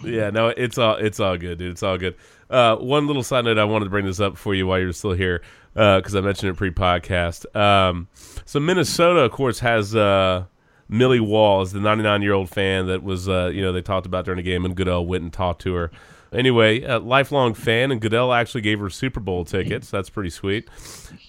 yeah, 0.04 0.30
no, 0.32 0.48
it's 0.50 0.78
all 0.78 0.96
it's 0.96 1.20
all 1.20 1.38
good, 1.38 1.60
dude. 1.60 1.72
It's 1.72 1.84
all 1.84 1.98
good. 1.98 2.16
Uh, 2.52 2.76
one 2.76 3.08
little 3.08 3.24
side 3.24 3.46
note, 3.46 3.58
I 3.58 3.64
wanted 3.64 3.86
to 3.86 3.92
bring 3.92 4.06
this 4.06 4.20
up 4.20 4.38
for 4.38 4.54
you 4.54 4.68
while 4.68 4.80
you're 4.80 4.92
still 4.92 5.14
here 5.14 5.42
because 5.74 6.16
I 6.16 6.22
mentioned 6.22 6.52
it 6.52 6.58
pre-podcast. 6.58 7.56
Um, 7.56 8.10
so 8.46 8.60
Minnesota, 8.60 9.22
of 9.22 9.32
course, 9.32 9.60
has 9.60 9.96
uh, 9.96 10.46
Millie 10.90 11.22
Walls, 11.22 11.72
the 11.72 11.80
99 11.80 12.22
year 12.22 12.34
old 12.34 12.50
fan 12.50 12.88
that 12.88 13.02
was 13.02 13.30
uh, 13.30 13.48
you 13.54 13.62
know 13.62 13.72
they 13.72 13.82
talked 13.82 14.06
about 14.06 14.26
during 14.26 14.38
the 14.38 14.44
game, 14.44 14.66
and 14.66 14.76
Goodell 14.76 15.06
went 15.06 15.24
and 15.24 15.32
talked 15.34 15.62
to 15.62 15.74
her. 15.74 15.92
Anyway, 16.34 16.82
a 16.84 16.98
lifelong 16.98 17.54
fan, 17.54 17.92
and 17.92 18.00
Goodell 18.00 18.32
actually 18.32 18.62
gave 18.62 18.80
her 18.80 18.90
Super 18.90 19.20
Bowl 19.20 19.44
tickets. 19.44 19.90
That's 19.90 20.10
pretty 20.10 20.30
sweet, 20.30 20.70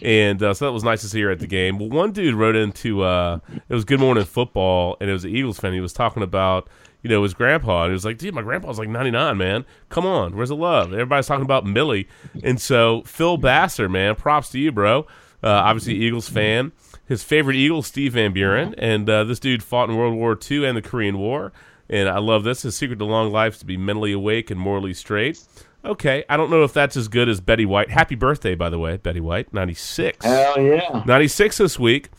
and 0.01 0.43
uh, 0.43 0.55
so 0.55 0.66
that 0.66 0.73
was 0.73 0.85
nice 0.85 1.01
to 1.03 1.09
see 1.09 1.20
her 1.23 1.31
at 1.31 1.39
the 1.39 1.47
game. 1.47 1.78
Well, 1.78 1.89
one 1.89 2.12
dude 2.12 2.35
wrote 2.35 2.57
into 2.57 3.03
uh, 3.03 3.39
it 3.69 3.74
was 3.74 3.85
Good 3.85 4.01
Morning 4.01 4.24
Football, 4.24 4.97
and 5.01 5.09
it 5.09 5.12
was 5.12 5.24
an 5.24 5.35
Eagles 5.35 5.59
fan. 5.59 5.73
He 5.73 5.81
was 5.81 5.93
talking 5.93 6.23
about 6.23 6.69
you 7.02 7.10
know 7.10 7.22
his 7.22 7.34
grandpa, 7.34 7.84
and 7.84 7.90
he 7.90 7.94
was 7.94 8.04
like, 8.04 8.18
"Dude, 8.18 8.34
my 8.34 8.42
grandpa's 8.42 8.78
like 8.78 8.88
99, 8.88 9.36
man. 9.36 9.64
Come 9.88 10.06
on, 10.06 10.36
where's 10.36 10.48
the 10.50 10.56
love?" 10.56 10.92
Everybody's 10.92 11.26
talking 11.26 11.44
about 11.44 11.66
Millie, 11.66 12.08
and 12.42 12.60
so 12.60 13.02
Phil 13.02 13.38
Basser, 13.38 13.90
man, 13.90 14.14
props 14.14 14.50
to 14.50 14.58
you, 14.58 14.72
bro. 14.72 15.06
Uh, 15.42 15.48
obviously, 15.48 15.94
Eagles 15.94 16.28
fan. 16.28 16.72
His 17.04 17.24
favorite 17.24 17.56
Eagle, 17.56 17.82
Steve 17.82 18.12
Van 18.12 18.32
Buren, 18.32 18.74
and 18.78 19.10
uh, 19.10 19.24
this 19.24 19.40
dude 19.40 19.62
fought 19.62 19.90
in 19.90 19.96
World 19.96 20.14
War 20.14 20.38
II 20.50 20.64
and 20.64 20.76
the 20.76 20.82
Korean 20.82 21.18
War. 21.18 21.52
And 21.90 22.08
I 22.08 22.18
love 22.20 22.44
this. 22.44 22.62
His 22.62 22.76
secret 22.76 22.98
to 23.00 23.04
long 23.04 23.30
life 23.30 23.54
is 23.54 23.58
to 23.58 23.66
be 23.66 23.76
mentally 23.76 24.12
awake 24.12 24.50
and 24.50 24.58
morally 24.58 24.94
straight. 24.94 25.44
Okay, 25.84 26.24
I 26.28 26.36
don't 26.36 26.48
know 26.48 26.62
if 26.62 26.72
that's 26.72 26.96
as 26.96 27.08
good 27.08 27.28
as 27.28 27.40
Betty 27.40 27.66
White. 27.66 27.90
Happy 27.90 28.14
birthday, 28.14 28.54
by 28.54 28.70
the 28.70 28.78
way, 28.78 28.96
Betty 28.96 29.20
White, 29.20 29.52
96. 29.52 30.24
Hell 30.24 30.60
yeah. 30.60 31.02
96 31.04 31.58
this 31.58 31.78
week. 31.78 32.10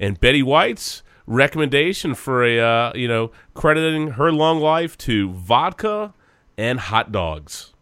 And 0.00 0.18
Betty 0.18 0.42
White's 0.42 1.03
recommendation 1.26 2.14
for 2.14 2.44
a, 2.44 2.60
uh, 2.60 2.92
you 2.94 3.08
know, 3.08 3.30
crediting 3.54 4.12
her 4.12 4.32
long 4.32 4.60
life 4.60 4.96
to 4.98 5.30
vodka 5.32 6.14
and 6.56 6.78
hot 6.78 7.12
dogs. 7.12 7.72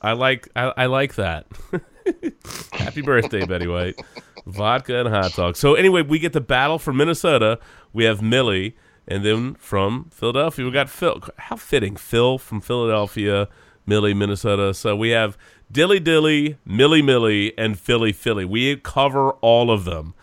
I 0.00 0.12
like 0.12 0.48
I, 0.54 0.72
I 0.76 0.86
like 0.86 1.14
that. 1.16 1.46
Happy 2.72 3.02
birthday, 3.02 3.44
Betty 3.44 3.66
White. 3.66 4.00
Vodka 4.46 5.00
and 5.00 5.08
hot 5.08 5.32
dogs. 5.32 5.58
So 5.58 5.74
anyway, 5.74 6.02
we 6.02 6.18
get 6.18 6.32
the 6.32 6.40
battle 6.40 6.78
from 6.78 6.96
Minnesota. 6.96 7.58
We 7.92 8.04
have 8.04 8.22
Millie, 8.22 8.76
and 9.08 9.24
then 9.24 9.54
from 9.54 10.08
Philadelphia, 10.12 10.64
we 10.64 10.70
got 10.70 10.88
Phil. 10.88 11.20
How 11.38 11.56
fitting, 11.56 11.96
Phil 11.96 12.38
from 12.38 12.60
Philadelphia, 12.60 13.48
Millie, 13.86 14.14
Minnesota. 14.14 14.72
So 14.74 14.94
we 14.94 15.10
have 15.10 15.36
Dilly 15.72 15.98
Dilly, 15.98 16.58
Millie 16.64 17.02
Millie, 17.02 17.56
and 17.58 17.78
Philly 17.78 18.12
Philly. 18.12 18.44
We 18.44 18.76
cover 18.76 19.32
all 19.32 19.70
of 19.70 19.84
them. 19.84 20.14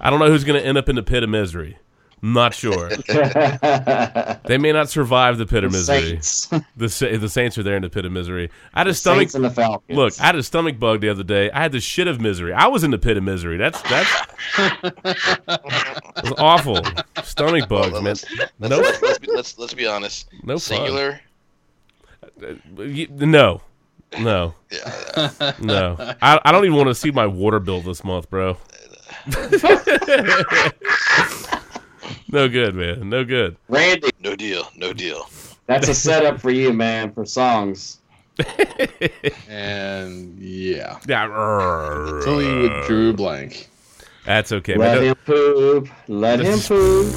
I 0.00 0.10
don't 0.10 0.18
know 0.18 0.28
who's 0.28 0.44
going 0.44 0.60
to 0.60 0.66
end 0.66 0.78
up 0.78 0.88
in 0.88 0.96
the 0.96 1.02
pit 1.02 1.22
of 1.22 1.30
misery. 1.30 1.78
Not 2.24 2.54
sure. 2.54 2.88
they 4.46 4.56
may 4.56 4.70
not 4.70 4.88
survive 4.88 5.38
the 5.38 5.46
pit 5.46 5.64
of 5.64 5.72
misery. 5.72 6.20
Saints. 6.20 6.48
The 6.76 6.88
Sa- 6.88 7.16
the 7.18 7.28
Saints 7.28 7.58
are 7.58 7.64
there 7.64 7.74
in 7.74 7.82
the 7.82 7.90
pit 7.90 8.04
of 8.04 8.12
misery. 8.12 8.48
I 8.74 8.80
had 8.80 8.86
a 8.86 8.90
The 8.90 8.94
stomach. 8.94 9.18
Saints 9.22 9.34
and 9.34 9.44
the 9.44 9.50
Falcons. 9.50 9.96
Look, 9.96 10.20
I 10.20 10.26
had 10.26 10.36
a 10.36 10.42
stomach 10.44 10.78
bug 10.78 11.00
the 11.00 11.08
other 11.08 11.24
day. 11.24 11.50
I 11.50 11.60
had 11.62 11.72
the 11.72 11.80
shit 11.80 12.06
of 12.06 12.20
misery. 12.20 12.52
I 12.52 12.68
was 12.68 12.84
in 12.84 12.92
the 12.92 12.98
pit 12.98 13.16
of 13.16 13.24
misery. 13.24 13.56
That's 13.56 13.82
that's 13.82 14.08
was 16.22 16.32
awful. 16.38 16.80
Stomach 17.24 17.68
bugs, 17.68 17.90
Well, 17.92 18.02
man. 18.02 18.14
let's, 18.14 18.24
No, 18.60 18.68
let's, 18.78 19.02
let's, 19.02 19.18
be, 19.18 19.26
let's, 19.32 19.58
let's 19.58 19.74
be 19.74 19.86
honest. 19.86 20.28
No 20.44 20.54
fun. 20.54 20.60
Singular. 20.60 21.20
Y- 22.76 23.08
no, 23.10 23.62
no, 24.20 24.54
Yeah. 24.70 25.52
no. 25.60 25.96
I 26.22 26.38
I 26.44 26.52
don't 26.52 26.64
even 26.64 26.76
want 26.76 26.88
to 26.88 26.94
see 26.94 27.10
my 27.10 27.26
water 27.26 27.58
bill 27.58 27.80
this 27.80 28.04
month, 28.04 28.30
bro. 28.30 28.56
No 32.30 32.48
good, 32.48 32.74
man. 32.74 33.08
No 33.08 33.24
good. 33.24 33.56
Randy, 33.68 34.10
No 34.20 34.34
deal. 34.36 34.68
No 34.76 34.92
deal. 34.92 35.28
that's 35.66 35.88
a 35.88 35.94
setup 35.94 36.40
for 36.40 36.50
you, 36.50 36.72
man, 36.72 37.12
for 37.12 37.24
songs. 37.24 37.98
And 39.48 40.38
yeah. 40.38 40.98
Yeah, 41.06 42.20
Philly 42.24 42.62
with 42.68 42.86
Drew 42.86 43.12
Blank. 43.12 43.68
that's 44.24 44.52
okay. 44.52 44.76
Let 44.76 44.98
Man. 44.98 45.04
him 45.08 45.14
poop. 45.26 45.88
Let 46.08 46.40
him 46.40 46.58
poop. 46.58 47.14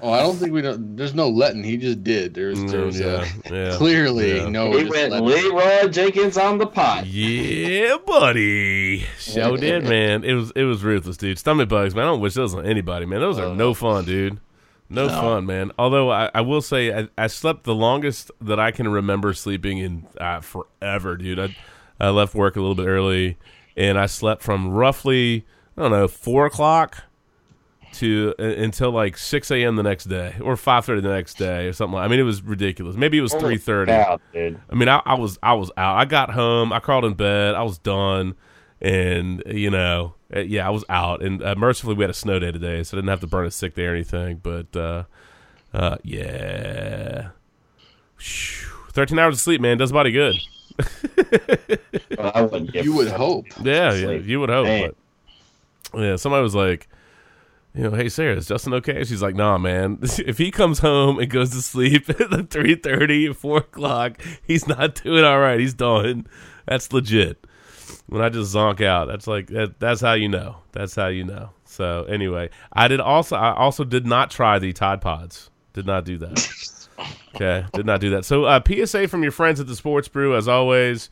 Oh, 0.00 0.12
I 0.12 0.22
don't 0.22 0.36
think 0.36 0.52
we 0.52 0.62
don't. 0.62 0.96
There's 0.96 1.14
no 1.14 1.28
letting. 1.28 1.64
He 1.64 1.76
just 1.76 2.04
did. 2.04 2.32
There's, 2.34 2.58
Mm, 2.58 2.70
there's 2.70 3.00
yeah, 3.00 3.26
a, 3.46 3.52
yeah. 3.70 3.76
clearly 3.76 4.36
Yeah. 4.36 4.48
no. 4.48 4.70
he 4.70 4.84
went 4.88 5.10
let- 5.10 5.22
Leeroy 5.24 5.88
Jenkins 5.88 6.38
on 6.38 6.58
the 6.58 6.66
pot. 6.66 7.06
Yeah, 7.06 7.96
buddy. 8.06 9.00
Show 9.18 9.56
did, 9.56 9.82
man. 9.84 10.22
It 10.22 10.34
was 10.34 10.52
it 10.54 10.62
was 10.62 10.84
ruthless, 10.84 11.16
dude. 11.16 11.38
Stomach 11.40 11.68
bugs, 11.68 11.94
man. 11.94 12.04
I 12.04 12.06
don't 12.06 12.20
wish 12.20 12.34
those 12.34 12.54
on 12.54 12.66
anybody, 12.66 13.04
man. 13.06 13.18
Those 13.20 13.38
are 13.38 13.52
no 13.54 13.74
fun, 13.74 14.04
dude. 14.04 14.38
No, 14.90 15.08
fun, 15.08 15.44
man. 15.44 15.72
Although 15.78 16.10
I, 16.10 16.30
I 16.32 16.40
will 16.42 16.62
say 16.62 16.94
I, 16.96 17.08
I 17.18 17.26
slept 17.26 17.64
the 17.64 17.74
longest 17.74 18.30
that 18.40 18.58
I 18.60 18.70
can 18.70 18.88
remember 18.88 19.34
sleeping 19.34 19.78
in 19.78 20.06
uh, 20.20 20.40
forever, 20.40 21.16
dude. 21.16 21.38
I 21.40 21.56
I 22.00 22.10
left 22.10 22.34
work 22.34 22.54
a 22.56 22.60
little 22.60 22.76
bit 22.76 22.86
early, 22.86 23.36
and 23.76 23.98
I 23.98 24.06
slept 24.06 24.42
from 24.42 24.68
roughly 24.68 25.44
I 25.76 25.82
don't 25.82 25.90
know 25.90 26.06
four 26.08 26.46
o'clock 26.46 27.02
to 27.94 28.34
uh, 28.38 28.42
until 28.42 28.90
like 28.90 29.16
6 29.16 29.50
a.m. 29.50 29.76
the 29.76 29.82
next 29.82 30.04
day 30.04 30.34
or 30.40 30.54
5:30 30.56 31.02
the 31.02 31.08
next 31.08 31.34
day 31.34 31.66
or 31.66 31.72
something. 31.72 31.94
Like, 31.94 32.04
I 32.04 32.08
mean, 32.08 32.20
it 32.20 32.24
was 32.24 32.42
ridiculous. 32.42 32.96
Maybe 32.96 33.18
it 33.18 33.22
was 33.22 33.32
3:30. 33.34 33.88
Yeah, 33.88 34.16
dude. 34.32 34.60
I 34.70 34.74
mean, 34.74 34.88
I, 34.88 35.00
I 35.04 35.14
was 35.14 35.38
I 35.42 35.54
was 35.54 35.70
out. 35.76 35.96
I 35.96 36.04
got 36.04 36.30
home. 36.30 36.72
I 36.72 36.80
crawled 36.80 37.04
in 37.04 37.14
bed. 37.14 37.54
I 37.54 37.62
was 37.62 37.78
done, 37.78 38.34
and 38.80 39.42
you 39.46 39.70
know, 39.70 40.14
uh, 40.34 40.40
yeah, 40.40 40.66
I 40.66 40.70
was 40.70 40.84
out. 40.88 41.22
And 41.22 41.42
uh, 41.42 41.54
mercifully, 41.56 41.94
we 41.94 42.02
had 42.02 42.10
a 42.10 42.14
snow 42.14 42.38
day 42.38 42.52
today, 42.52 42.82
so 42.82 42.96
I 42.96 43.00
didn't 43.00 43.10
have 43.10 43.20
to 43.20 43.26
burn 43.26 43.46
a 43.46 43.50
sick 43.50 43.74
day 43.74 43.86
or 43.86 43.94
anything. 43.94 44.40
But 44.42 44.74
uh, 44.76 45.04
uh, 45.72 45.96
yeah, 46.02 47.30
Phew. 48.16 48.68
thirteen 48.92 49.18
hours 49.18 49.34
of 49.34 49.40
sleep, 49.40 49.60
man, 49.60 49.78
does 49.78 49.92
body 49.92 50.12
good. 50.12 50.36
Well, 52.16 52.32
I 52.34 52.80
You 52.80 52.94
would 52.94 53.08
hope. 53.08 53.46
Yeah, 53.62 53.92
yeah, 53.94 54.10
you 54.10 54.40
would 54.40 54.50
hope. 54.50 54.96
But 55.92 56.00
yeah, 56.00 56.16
somebody 56.16 56.42
was 56.42 56.54
like, 56.54 56.88
you 57.78 57.84
know, 57.84 57.92
hey 57.92 58.08
Sarah, 58.08 58.34
is 58.34 58.48
Justin 58.48 58.74
okay? 58.74 59.04
She's 59.04 59.22
like, 59.22 59.36
nah, 59.36 59.56
man. 59.56 60.00
If 60.18 60.36
he 60.36 60.50
comes 60.50 60.80
home 60.80 61.20
and 61.20 61.30
goes 61.30 61.50
to 61.50 61.62
sleep 61.62 62.10
at 62.10 62.18
the 62.18 62.42
three 62.42 62.74
thirty, 62.74 63.32
four 63.32 63.58
o'clock, 63.58 64.20
he's 64.42 64.66
not 64.66 64.96
doing 64.96 65.22
all 65.22 65.38
right. 65.38 65.60
He's 65.60 65.74
done. 65.74 66.26
That's 66.66 66.92
legit. 66.92 67.46
When 68.08 68.20
I 68.20 68.30
just 68.30 68.52
zonk 68.52 68.80
out, 68.84 69.06
that's 69.06 69.28
like 69.28 69.46
that, 69.48 69.78
that's 69.78 70.00
how 70.00 70.14
you 70.14 70.28
know. 70.28 70.56
That's 70.72 70.96
how 70.96 71.06
you 71.06 71.22
know. 71.22 71.50
So 71.66 72.02
anyway, 72.04 72.50
I 72.72 72.88
did 72.88 72.98
also 72.98 73.36
I 73.36 73.54
also 73.54 73.84
did 73.84 74.06
not 74.06 74.32
try 74.32 74.58
the 74.58 74.72
Tide 74.72 75.00
Pods. 75.00 75.48
Did 75.72 75.86
not 75.86 76.04
do 76.04 76.18
that. 76.18 76.48
Okay, 77.34 77.64
did 77.72 77.86
not 77.86 78.00
do 78.00 78.10
that. 78.10 78.24
So 78.24 78.46
uh, 78.46 78.60
PSA 78.66 79.06
from 79.06 79.22
your 79.22 79.30
friends 79.30 79.60
at 79.60 79.68
the 79.68 79.76
Sports 79.76 80.08
Brew, 80.08 80.34
as 80.34 80.48
always. 80.48 81.08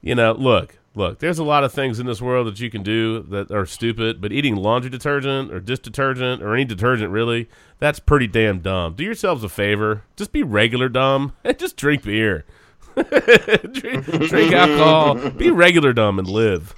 You 0.00 0.14
know, 0.14 0.30
look, 0.32 0.78
look. 0.94 1.18
There's 1.18 1.38
a 1.38 1.44
lot 1.44 1.64
of 1.64 1.72
things 1.72 1.98
in 1.98 2.06
this 2.06 2.20
world 2.22 2.46
that 2.46 2.60
you 2.60 2.70
can 2.70 2.82
do 2.82 3.22
that 3.24 3.50
are 3.50 3.66
stupid, 3.66 4.20
but 4.20 4.32
eating 4.32 4.56
laundry 4.56 4.90
detergent 4.90 5.52
or 5.52 5.60
dish 5.60 5.80
detergent 5.80 6.42
or 6.42 6.54
any 6.54 6.64
detergent 6.64 7.10
really, 7.10 7.48
that's 7.78 7.98
pretty 7.98 8.26
damn 8.26 8.60
dumb. 8.60 8.94
Do 8.94 9.04
yourselves 9.04 9.44
a 9.44 9.48
favor, 9.48 10.04
just 10.16 10.32
be 10.32 10.42
regular 10.42 10.88
dumb 10.88 11.32
and 11.44 11.58
just 11.58 11.76
drink 11.76 12.04
beer. 12.04 12.44
drink, 13.72 14.04
drink 14.06 14.52
alcohol, 14.52 15.30
be 15.30 15.50
regular 15.50 15.92
dumb 15.92 16.18
and 16.18 16.28
live. 16.28 16.74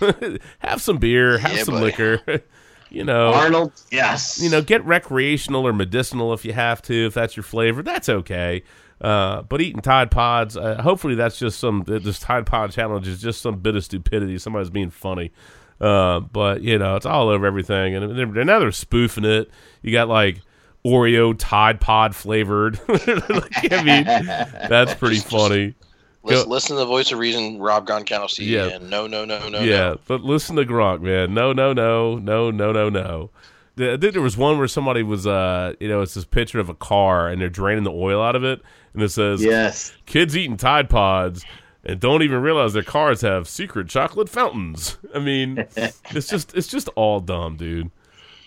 have 0.61 0.81
some 0.81 0.97
beer, 0.99 1.39
have 1.39 1.53
Yeah, 1.57 1.63
some 1.65 1.75
buddy. 1.75 1.85
liquor. 1.87 2.43
you 2.91 3.05
know, 3.05 3.35
Arnold, 3.35 3.73
yes. 3.91 4.41
you 4.43 4.49
know, 4.49 4.63
get 4.63 4.85
recreational 4.87 5.67
or 5.67 5.73
medicinal 5.75 6.33
if 6.33 6.45
you 6.45 6.55
have 6.55 6.81
to, 6.83 7.07
if 7.07 7.15
that's 7.15 7.37
your 7.37 7.45
flavor. 7.45 7.83
That's 7.83 8.09
okay. 8.09 8.63
Uh, 9.01 9.43
but 9.43 9.61
eating 9.61 9.83
Tide 9.83 10.11
Pods, 10.11 10.57
uh, 10.57 10.81
hopefully 10.83 11.15
that's 11.15 11.39
just 11.39 11.59
some, 11.59 11.85
this 11.87 12.19
Tide 12.19 12.47
Pod 12.47 12.73
challenge 12.73 13.07
is 13.07 13.21
just 13.21 13.43
some 13.43 13.59
bit 13.59 13.77
of 13.77 13.85
stupidity. 13.85 14.39
Somebody's 14.39 14.71
being 14.71 14.91
funny. 14.91 15.33
Uh, 15.81 16.21
but, 16.21 16.63
you 16.63 16.79
know, 16.79 16.97
it's 16.97 17.07
all 17.07 17.29
over 17.29 17.47
everything. 17.47 17.95
And 17.95 18.19
they're, 18.19 18.45
now 18.45 18.59
they're 18.59 18.73
spoofing 18.73 19.25
it. 19.25 19.51
You 19.83 19.93
got 19.93 20.09
like 20.09 20.41
Oreo 20.85 21.35
Tide 21.37 21.81
Pod 21.81 22.15
flavored. 22.15 22.81
Like, 22.89 23.73
I 23.73 23.83
mean, 23.83 24.05
that's 24.05 24.95
pretty 24.99 25.19
funny. 25.19 25.75
Listen, 26.23 26.51
listen 26.51 26.77
to 26.77 26.81
the 26.81 26.87
voice 26.87 27.13
of 27.13 27.19
reason, 27.19 27.61
Rob 27.61 27.87
Gronkowski. 27.87 28.47
Yeah. 28.47 28.67
And 28.67 28.91
no, 28.91 29.07
no, 29.07 29.25
no, 29.25 29.49
no, 29.49 29.61
yeah, 29.61 29.77
no. 29.77 30.01
but 30.07 30.23
listen 30.23 30.57
to 30.57 30.65
Gronk, 30.65 31.01
man. 31.01 31.35
No, 31.35 31.53
no, 31.53 31.73
no, 31.73 32.19
no, 32.19 32.51
no, 32.51 32.73
no, 32.73 32.89
no. 32.89 33.31
I 33.79 33.97
think 33.97 34.15
there 34.15 34.23
was 34.23 34.37
one 34.37 34.59
where 34.59 34.67
somebody 34.69 35.03
was, 35.03 35.27
uh, 35.27 35.75
you 35.79 35.89
know, 35.89 36.01
it's 36.01 36.15
this 36.15 36.25
picture 36.25 36.59
of 36.59 36.69
a 36.69 36.75
car 36.75 37.29
and 37.29 37.41
they're 37.41 37.49
draining 37.49 37.85
the 37.85 37.93
oil 37.93 38.23
out 38.23 38.35
of 38.35 38.43
it, 38.43 38.61
and 38.97 39.05
it 39.05 39.11
says, 39.11 39.45
yes. 39.45 39.93
"Kids 40.07 40.37
eating 40.37 40.57
Tide 40.57 40.91
Pods 40.91 41.45
and 41.85 42.01
don't 42.01 42.23
even 42.23 42.43
realize 42.43 42.73
their 42.73 42.83
cars 42.83 43.21
have 43.21 43.49
secret 43.49 43.89
chocolate 43.89 44.29
fountains." 44.29 44.99
I 45.15 45.21
mean, 45.21 45.59
it's 45.77 46.29
just, 46.29 46.53
it's 46.57 46.67
just 46.67 46.89
all 46.97 47.21
dumb, 47.21 47.57
dude. 47.57 47.93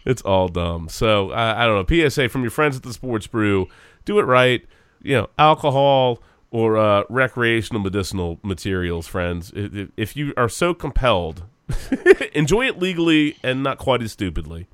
It's 0.05 0.21
all 0.23 0.47
dumb. 0.49 0.89
So 0.89 1.31
I, 1.31 1.63
I 1.63 1.65
don't 1.67 1.89
know. 1.89 2.09
PSA 2.09 2.27
from 2.29 2.41
your 2.41 2.51
friends 2.51 2.75
at 2.75 2.83
the 2.83 2.91
Sports 2.93 3.27
Brew: 3.27 3.67
Do 4.05 4.19
it 4.19 4.23
right. 4.23 4.65
You 5.01 5.15
know, 5.15 5.29
alcohol 5.37 6.21
or 6.51 6.77
uh, 6.77 7.03
recreational 7.09 7.81
medicinal 7.81 8.39
materials, 8.43 9.05
friends. 9.07 9.53
If, 9.55 9.73
if- 9.75 9.89
if 9.95 10.17
you 10.17 10.33
are 10.35 10.49
so 10.49 10.73
compelled, 10.73 11.43
enjoy 12.33 12.65
it 12.67 12.79
legally 12.79 13.37
and 13.43 13.61
not 13.61 13.77
quite 13.77 14.01
as 14.01 14.11
stupidly. 14.13 14.67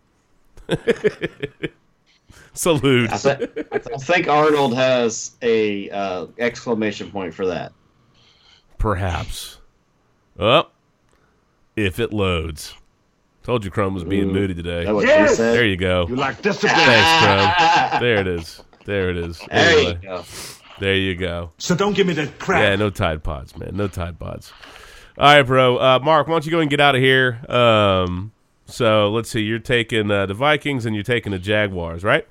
Salute. 2.54 3.12
I, 3.12 3.18
th- 3.18 3.50
I 3.72 3.78
think 3.80 4.28
Arnold 4.28 4.74
has 4.76 5.36
a 5.42 5.90
uh, 5.90 6.28
exclamation 6.38 7.12
point 7.12 7.34
for 7.34 7.46
that. 7.48 7.74
Perhaps. 8.78 9.60
Oh, 10.40 10.68
if 11.76 12.00
it 12.00 12.14
loads. 12.14 12.74
Told 13.44 13.64
you 13.64 13.70
Chrome 13.72 13.94
was 13.94 14.04
being 14.04 14.30
Ooh. 14.30 14.34
moody 14.34 14.56
today. 14.56 14.86
that 14.86 14.94
what 14.96 15.06
Yes! 15.06 15.32
you 15.32 15.36
said? 15.36 15.54
There 15.54 15.66
you 15.66 15.78
go. 15.78 16.08
You 16.10 16.16
like 16.16 16.42
discipline. 16.42 16.74
Thanks, 16.76 17.26
Chrome. 17.92 18.02
There 18.02 18.20
it 18.20 18.28
is. 18.28 18.64
There 18.86 19.10
it 19.12 19.18
is. 19.18 19.40
There 19.52 19.80
you 19.82 19.94
go. 19.96 20.24
there 20.80 20.96
you 20.96 21.16
go. 21.16 21.52
So 21.58 21.76
don't 21.76 21.94
give 21.94 22.08
me 22.08 22.14
that 22.14 22.40
crap. 22.40 22.62
Yeah, 22.62 22.76
no 22.76 22.90
Tide 22.90 23.24
Pods, 23.24 23.56
man. 23.58 23.76
No 23.76 23.88
Tide 23.88 24.18
Pods. 24.20 24.52
All 25.18 25.26
right, 25.36 25.44
bro. 25.44 25.78
Uh, 25.78 26.00
Mark, 26.04 26.28
why 26.28 26.34
don't 26.34 26.46
you 26.46 26.52
go 26.52 26.60
and 26.60 26.70
get 26.70 26.80
out 26.80 26.96
of 26.96 27.02
here? 27.02 27.40
Um, 27.48 28.32
so 28.66 29.10
let's 29.12 29.30
see. 29.30 29.42
You're 29.42 29.60
taking 29.60 30.10
uh, 30.12 30.26
the 30.26 30.34
Vikings 30.34 30.86
and 30.86 30.96
you're 30.96 31.04
taking 31.04 31.32
the 31.32 31.40
Jaguars, 31.40 32.04
right? 32.04 32.28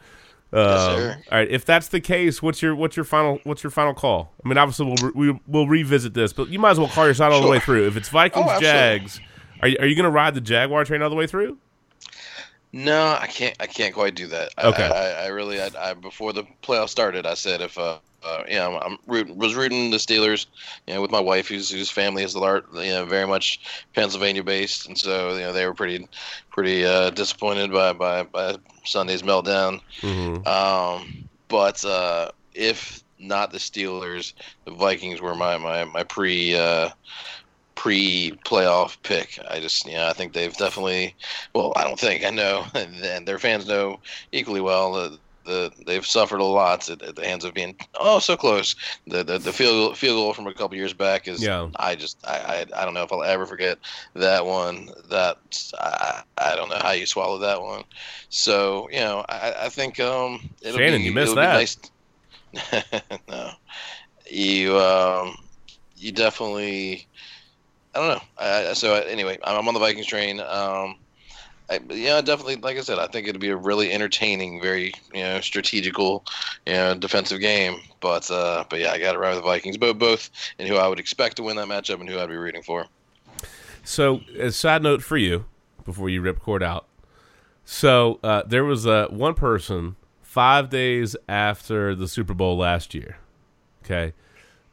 Um, 0.52 0.60
sir. 0.68 1.22
All 1.32 1.38
right. 1.38 1.50
If 1.50 1.64
that's 1.64 1.88
the 1.88 2.00
case, 2.00 2.40
what's 2.42 2.62
your 2.62 2.74
what's 2.76 2.96
your 2.96 3.04
final 3.04 3.40
what's 3.44 3.62
your 3.64 3.70
final 3.70 3.92
call? 3.94 4.32
I 4.44 4.48
mean, 4.48 4.56
obviously 4.58 4.86
we'll 4.86 5.10
re- 5.10 5.32
we, 5.32 5.40
we'll 5.48 5.66
revisit 5.66 6.14
this, 6.14 6.32
but 6.32 6.48
you 6.48 6.58
might 6.58 6.70
as 6.72 6.78
well 6.78 6.88
call 6.88 7.06
your 7.06 7.14
shot 7.14 7.32
all 7.32 7.42
the 7.42 7.48
way 7.48 7.58
through. 7.58 7.86
If 7.88 7.96
it's 7.96 8.08
Vikings 8.08 8.46
Oh. 8.48 8.60
Jags, 8.60 9.20
are 9.62 9.68
you, 9.68 9.76
are 9.80 9.86
you 9.86 9.96
going 9.96 10.04
to 10.04 10.10
ride 10.10 10.34
the 10.34 10.40
Jaguar 10.40 10.84
train 10.84 11.02
all 11.02 11.10
the 11.10 11.16
way 11.16 11.26
through? 11.26 11.58
No, 12.74 13.16
I 13.20 13.28
can't. 13.28 13.54
I 13.60 13.68
can't 13.68 13.94
quite 13.94 14.16
do 14.16 14.26
that. 14.26 14.52
I- 14.58 14.66
Okay. 14.66 14.82
I, 14.82 14.88
I, 14.88 15.24
I 15.24 15.26
really. 15.28 15.62
I, 15.62 15.70
I 15.78 15.94
before 15.94 16.32
the 16.32 16.42
playoffs 16.60 16.88
started, 16.88 17.24
I 17.24 17.34
said 17.34 17.60
if 17.60 17.78
uh, 17.78 17.98
uh 18.24 18.42
you 18.48 18.56
know, 18.56 18.80
I'm 18.80 18.98
rooting, 19.06 19.38
was 19.38 19.54
rooting 19.54 19.92
the 19.92 19.98
Steelers, 19.98 20.46
you 20.88 20.94
know, 20.94 21.00
with 21.00 21.12
my 21.12 21.20
wife, 21.20 21.46
whose 21.46 21.70
whose 21.70 21.88
family 21.88 22.24
is 22.24 22.34
you 22.34 22.40
know, 22.40 23.06
very 23.08 23.28
much 23.28 23.60
Pennsylvania 23.94 24.42
based, 24.42 24.88
and 24.88 24.98
so 24.98 25.34
you 25.34 25.40
know 25.42 25.52
they 25.52 25.66
were 25.66 25.74
pretty, 25.74 26.08
pretty 26.50 26.84
uh, 26.84 27.10
disappointed 27.10 27.70
by 27.70 27.92
by 27.92 28.24
by 28.24 28.56
Sunday's 28.84 29.22
meltdown. 29.22 29.80
Mm-hmm. 30.00 30.44
Um, 30.44 31.28
but 31.46 31.84
uh, 31.84 32.32
if 32.54 33.04
not 33.20 33.52
the 33.52 33.58
Steelers, 33.58 34.32
the 34.64 34.72
Vikings 34.72 35.20
were 35.20 35.36
my 35.36 35.56
my 35.58 35.84
my 35.84 36.02
pre 36.02 36.56
uh, 36.56 36.88
pre 37.74 38.38
playoff 38.44 38.96
pick. 39.02 39.38
I 39.48 39.60
just 39.60 39.86
you 39.86 39.94
know 39.94 40.06
I 40.06 40.12
think 40.12 40.32
they've 40.32 40.56
definitely 40.56 41.14
well 41.54 41.72
I 41.76 41.84
don't 41.84 41.98
think 41.98 42.24
I 42.24 42.30
know 42.30 42.66
and, 42.74 43.26
their 43.26 43.38
fans 43.38 43.66
know 43.66 44.00
equally 44.32 44.60
well 44.60 44.92
that. 44.94 45.18
The, 45.46 45.70
they've 45.84 46.06
suffered 46.06 46.40
a 46.40 46.44
lot 46.44 46.88
at, 46.88 47.02
at 47.02 47.16
the 47.16 47.26
hands 47.26 47.44
of 47.44 47.52
being 47.52 47.76
oh 48.00 48.18
so 48.18 48.34
close. 48.34 48.74
The 49.06 49.22
the, 49.22 49.36
the 49.36 49.52
field 49.52 49.98
field 49.98 50.16
goal 50.16 50.32
from 50.32 50.46
a 50.46 50.54
couple 50.54 50.74
years 50.74 50.94
back 50.94 51.28
is 51.28 51.42
Yeah. 51.42 51.68
I 51.76 51.96
just 51.96 52.16
I, 52.26 52.64
I 52.74 52.80
I 52.80 52.84
don't 52.86 52.94
know 52.94 53.02
if 53.02 53.12
I'll 53.12 53.22
ever 53.22 53.44
forget 53.44 53.76
that 54.14 54.46
one. 54.46 54.88
That 55.10 55.36
I 55.78 56.22
I 56.38 56.56
don't 56.56 56.70
know 56.70 56.78
how 56.80 56.92
you 56.92 57.04
swallow 57.04 57.36
that 57.40 57.60
one. 57.60 57.84
So 58.30 58.88
you 58.90 59.00
know 59.00 59.22
I 59.28 59.52
I 59.64 59.68
think 59.68 60.00
um 60.00 60.48
it'll 60.62 60.78
Shannon, 60.78 61.02
be, 61.02 61.08
you 61.08 61.12
missed 61.12 61.34
that. 61.34 61.52
Nice. 61.52 61.76
no, 63.28 63.50
you 64.30 64.78
um 64.78 65.36
you 65.96 66.12
definitely 66.12 67.06
I 67.94 67.98
don't 68.00 68.08
know. 68.08 68.22
I- 68.38 68.72
so 68.74 68.94
anyway, 68.94 69.38
I'm 69.44 69.66
on 69.68 69.74
the 69.74 69.80
Vikings 69.80 70.06
train. 70.06 70.40
Um, 70.40 70.96
I, 71.70 71.80
yeah, 71.88 72.20
definitely. 72.20 72.56
Like 72.56 72.76
I 72.76 72.82
said, 72.82 72.98
I 72.98 73.06
think 73.06 73.26
it'd 73.26 73.40
be 73.40 73.48
a 73.48 73.56
really 73.56 73.90
entertaining, 73.90 74.60
very 74.60 74.92
you 75.14 75.22
know 75.22 75.40
strategical, 75.40 76.24
you 76.66 76.74
know 76.74 76.94
defensive 76.94 77.40
game. 77.40 77.80
But 78.00 78.30
uh, 78.30 78.64
but 78.68 78.80
yeah, 78.80 78.92
I 78.92 78.98
got 78.98 79.12
to 79.12 79.18
ride 79.18 79.30
with 79.30 79.38
the 79.38 79.44
Vikings, 79.44 79.78
both 79.78 79.98
both, 79.98 80.30
and 80.58 80.68
who 80.68 80.76
I 80.76 80.86
would 80.88 81.00
expect 81.00 81.36
to 81.36 81.42
win 81.42 81.56
that 81.56 81.68
matchup 81.68 82.00
and 82.00 82.08
who 82.08 82.18
I'd 82.18 82.28
be 82.28 82.36
rooting 82.36 82.62
for. 82.62 82.86
So, 83.82 84.20
a 84.38 84.50
side 84.50 84.82
note 84.82 85.02
for 85.02 85.16
you 85.16 85.46
before 85.84 86.08
you 86.08 86.20
rip 86.20 86.38
cord 86.40 86.62
out. 86.62 86.86
So, 87.64 88.18
uh, 88.22 88.42
there 88.46 88.64
was 88.64 88.86
uh, 88.86 89.06
one 89.10 89.34
person 89.34 89.96
five 90.22 90.68
days 90.68 91.16
after 91.28 91.94
the 91.94 92.08
Super 92.08 92.34
Bowl 92.34 92.58
last 92.58 92.94
year. 92.94 93.18
Okay. 93.84 94.12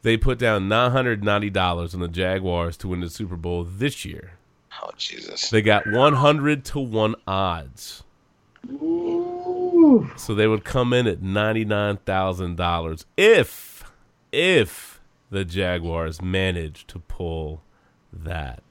They 0.04 0.18
put 0.18 0.40
down 0.40 0.68
$990 0.68 1.94
on 1.94 2.00
the 2.00 2.08
Jaguars 2.08 2.78
to 2.78 2.88
win 2.88 3.02
the 3.02 3.10
Super 3.10 3.36
Bowl 3.36 3.64
this 3.64 4.04
year. 4.04 4.34
Oh 4.82 4.92
Jesus! 4.98 5.50
They 5.50 5.62
got 5.62 5.86
100 5.86 6.66
to 6.66 6.80
1 6.80 7.16
odds. 7.28 8.04
Ooh. 8.72 10.10
So 10.16 10.34
they 10.34 10.48
would 10.48 10.64
come 10.64 10.94
in 10.94 11.08
at 11.08 11.22
$99,000 11.22 13.06
if 13.18 13.84
if 14.32 15.00
the 15.30 15.44
Jaguars 15.46 16.22
managed 16.22 16.88
to 16.90 17.00
pull 17.00 17.62
that 18.12 18.64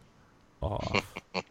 off. 0.60 1.14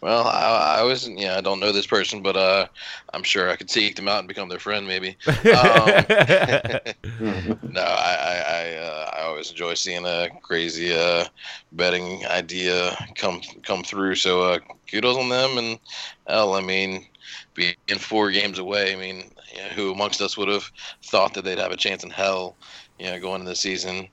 Well, 0.00 0.26
I, 0.26 0.78
I 0.78 0.82
was 0.82 1.08
yeah, 1.08 1.36
I 1.36 1.40
don't 1.40 1.60
know 1.60 1.72
this 1.72 1.86
person, 1.86 2.22
but 2.22 2.36
uh, 2.36 2.66
I'm 3.12 3.22
sure 3.22 3.50
I 3.50 3.56
could 3.56 3.70
seek 3.70 3.96
them 3.96 4.08
out 4.08 4.18
and 4.18 4.28
become 4.28 4.48
their 4.48 4.58
friend, 4.58 4.86
maybe. 4.86 5.16
Um, 5.54 5.86
no, 7.62 7.82
I 7.82 8.14
I 8.20 8.44
I, 8.46 8.76
uh, 8.76 9.10
I 9.16 9.22
always 9.22 9.50
enjoy 9.50 9.74
seeing 9.74 10.04
a 10.04 10.28
crazy 10.42 10.92
uh, 10.94 11.24
betting 11.72 12.26
idea 12.26 12.96
come 13.14 13.40
come 13.62 13.82
through. 13.82 14.16
So 14.16 14.42
uh, 14.42 14.58
kudos 14.90 15.16
on 15.16 15.28
them, 15.28 15.58
and 15.58 15.78
hell, 16.26 16.54
I 16.54 16.60
mean, 16.60 17.06
being 17.54 17.76
four 17.98 18.30
games 18.30 18.58
away. 18.58 18.92
I 18.92 18.96
mean, 18.96 19.30
you 19.54 19.62
know, 19.62 19.68
who 19.68 19.92
amongst 19.92 20.20
us 20.20 20.36
would 20.36 20.48
have 20.48 20.70
thought 21.04 21.34
that 21.34 21.44
they'd 21.44 21.58
have 21.58 21.72
a 21.72 21.76
chance 21.76 22.04
in 22.04 22.10
hell, 22.10 22.56
you 22.98 23.06
know, 23.06 23.20
going 23.20 23.40
into 23.40 23.50
the 23.50 23.56
season? 23.56 24.08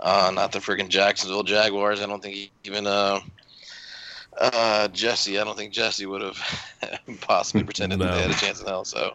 Uh, 0.00 0.30
not 0.34 0.52
the 0.52 0.58
freaking 0.58 0.88
Jacksonville 0.88 1.42
Jaguars. 1.42 2.00
I 2.00 2.06
don't 2.06 2.22
think 2.22 2.50
even 2.64 2.86
uh, 2.86 3.20
uh, 4.40 4.88
Jesse. 4.88 5.38
I 5.38 5.44
don't 5.44 5.56
think 5.56 5.72
Jesse 5.72 6.06
would 6.06 6.22
have 6.22 6.38
possibly 7.20 7.62
pretended 7.64 7.98
No. 7.98 8.06
that 8.06 8.14
they 8.14 8.22
had 8.22 8.30
a 8.30 8.34
chance 8.34 8.60
in 8.60 8.66
hell. 8.66 8.84
So, 8.84 9.12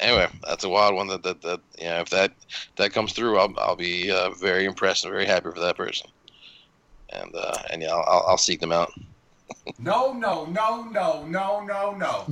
anyway, 0.00 0.26
that's 0.46 0.64
a 0.64 0.68
wild 0.68 0.94
one. 0.94 1.06
That 1.08 1.22
that, 1.22 1.40
that 1.42 1.60
you 1.78 1.84
know, 1.86 2.00
if 2.00 2.10
that 2.10 2.32
that 2.76 2.92
comes 2.92 3.12
through, 3.12 3.38
I'll 3.38 3.54
I'll 3.58 3.76
be 3.76 4.10
uh, 4.10 4.30
very 4.40 4.64
impressed 4.64 5.04
and 5.04 5.12
very 5.12 5.26
happy 5.26 5.50
for 5.54 5.60
that 5.60 5.76
person. 5.76 6.10
And 7.10 7.34
uh, 7.34 7.56
and 7.70 7.82
yeah, 7.82 7.90
I'll, 7.90 8.04
I'll, 8.06 8.24
I'll 8.30 8.38
seek 8.38 8.60
them 8.60 8.72
out. 8.72 8.90
No, 9.78 10.12
no, 10.12 10.46
no, 10.46 10.84
no, 10.90 11.24
no, 11.26 11.60
no, 11.60 11.92
no. 11.96 12.26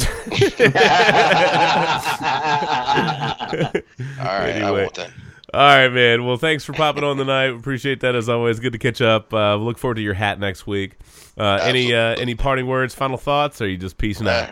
All 4.18 4.26
right, 4.26 4.50
I 4.50 4.50
Anyway. 4.50 4.82
won't 4.82 4.94
then. 4.94 5.12
All 5.54 5.60
right, 5.60 5.88
man. 5.88 6.24
Well, 6.24 6.38
thanks 6.38 6.64
for 6.64 6.72
popping 6.72 7.04
on 7.04 7.18
tonight. 7.18 7.50
Appreciate 7.50 8.00
that 8.00 8.14
as 8.14 8.28
always. 8.30 8.58
Good 8.58 8.72
to 8.72 8.78
catch 8.78 9.02
up. 9.02 9.34
Uh, 9.34 9.56
look 9.56 9.76
forward 9.76 9.96
to 9.96 10.00
your 10.00 10.14
hat 10.14 10.40
next 10.40 10.66
week. 10.66 10.92
Uh, 11.36 11.58
any 11.62 11.94
uh, 11.94 12.14
any 12.16 12.34
parting 12.34 12.66
words, 12.66 12.94
final 12.94 13.18
thoughts? 13.18 13.60
Or 13.60 13.64
are 13.64 13.68
you 13.68 13.76
just 13.76 13.98
peacing 13.98 14.28
out? 14.28 14.50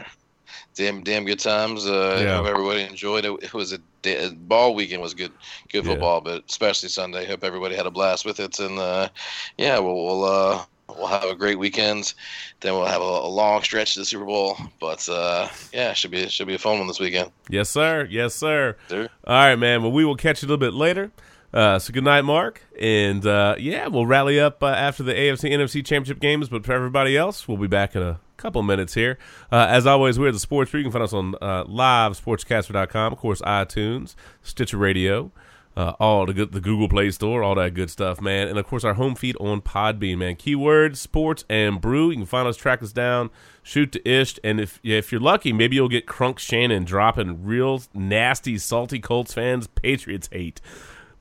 Damn, 0.75 1.03
damn 1.03 1.25
good 1.25 1.39
times. 1.39 1.87
Uh, 1.87 2.21
Yeah. 2.23 2.37
Hope 2.37 2.47
everybody 2.47 2.83
enjoyed 2.83 3.25
it. 3.25 3.33
It 3.43 3.55
was 3.55 3.73
a 3.73 3.79
da- 4.03 4.31
ball 4.31 4.75
weekend. 4.75 5.01
Was 5.03 5.15
good, 5.15 5.33
good 5.73 5.85
Yeah. 5.85 5.93
football, 5.93 6.21
but 6.21 6.45
especially 6.49 6.91
Sunday. 6.91 7.27
Hope 7.27 7.45
everybody 7.45 7.75
had 7.77 7.87
a 7.87 7.91
blast 7.91 8.25
with 8.27 8.39
it. 8.39 8.59
And 8.61 8.79
uh, 8.79 9.09
yeah, 9.57 9.79
we'll 9.79 10.05
we'll, 10.05 10.25
uh, 10.25 10.65
we'll 10.97 11.07
have 11.07 11.25
a 11.25 11.35
great 11.35 11.59
weekend. 11.59 12.15
Then 12.61 12.75
we'll 12.75 12.87
have 12.87 13.03
a, 13.03 13.05
a 13.05 13.29
long 13.29 13.63
stretch 13.63 13.95
to 13.95 14.01
the 14.01 14.05
Super 14.05 14.25
Bowl. 14.25 14.57
But 14.81 15.09
uh, 15.09 15.49
yeah, 15.73 15.93
should 15.93 16.11
be 16.11 16.29
should 16.29 16.47
be 16.47 16.55
a 16.55 16.59
fun 16.59 16.79
one 16.79 16.87
this 16.87 17.01
weekend. 17.01 17.31
Yes, 17.49 17.69
sir. 17.71 18.07
Yes, 18.11 18.35
sir. 18.35 18.77
Sir. 18.89 19.09
All 19.25 19.35
right, 19.35 19.57
man. 19.57 19.83
Well, 19.83 19.93
we 19.93 20.05
will 20.05 20.17
catch 20.17 20.43
you 20.43 20.47
a 20.47 20.49
little 20.49 20.59
bit 20.59 20.75
later. 20.75 21.11
Uh, 21.53 21.79
so 21.79 21.93
good 21.93 22.05
night, 22.05 22.23
Mark. 22.23 22.63
And 22.81 23.27
uh, 23.27 23.57
yeah, 23.59 23.89
we'll 23.89 24.07
rally 24.07 24.39
up 24.39 24.63
uh, 24.63 24.69
after 24.69 25.03
the 25.03 25.13
AFC 25.13 25.51
NFC 25.51 25.85
Championship 25.85 26.21
games. 26.21 26.49
But 26.49 26.65
for 26.65 26.73
everybody 26.73 27.17
else, 27.17 27.49
we'll 27.49 27.57
be 27.59 27.67
back 27.67 27.97
in 27.97 28.03
a 28.03 28.21
couple 28.37 28.63
minutes 28.63 28.95
here. 28.95 29.19
Uh, 29.51 29.67
as 29.69 29.87
always, 29.87 30.19
we're 30.19 30.33
the 30.33 30.39
Sports 30.39 30.71
Brew. 30.71 30.81
You 30.81 30.85
can 30.85 30.93
find 30.93 31.05
us 31.05 31.13
on 31.13 31.35
uh, 31.41 31.65
livesportscaster.com, 31.65 33.13
of 33.13 33.19
course, 33.19 33.41
iTunes, 33.43 34.15
Stitcher 34.43 34.77
Radio, 34.79 35.33
uh, 35.81 35.95
all 35.99 36.27
the 36.27 36.35
good, 36.35 36.53
the 36.53 36.61
Google 36.61 36.89
Play 36.91 37.11
Store, 37.11 37.43
all 37.43 37.55
that 37.55 37.73
good 37.73 37.91
stuff, 37.91 38.21
man. 38.21 38.49
And 38.49 38.59
of 38.59 38.67
course, 38.67 38.85
our 38.85 38.95
home 38.95 39.15
feed 39.15 39.35
on 39.41 39.63
Podbean, 39.63 40.19
man. 40.19 40.37
Keywords, 40.37 40.99
sports, 40.99 41.45
and 41.49 41.81
brew. 41.81 42.11
You 42.11 42.17
can 42.19 42.27
find 42.27 42.47
us, 42.47 42.57
track 42.59 42.83
us 42.83 42.93
down, 42.93 43.31
shoot 43.63 43.91
to 43.93 44.09
ish. 44.09 44.39
And 44.45 44.61
if 44.61 44.79
if 44.83 45.11
you're 45.11 45.23
lucky, 45.23 45.55
maybe 45.55 45.77
you'll 45.77 45.89
get 45.89 46.07
Crunk 46.07 46.39
Shannon 46.39 46.85
dropping 46.85 47.45
real 47.45 47.83
nasty, 47.95 48.59
salty 48.59 48.99
Colts 48.99 49.33
fans, 49.33 49.69
Patriots 49.69 50.29
hate. 50.31 50.61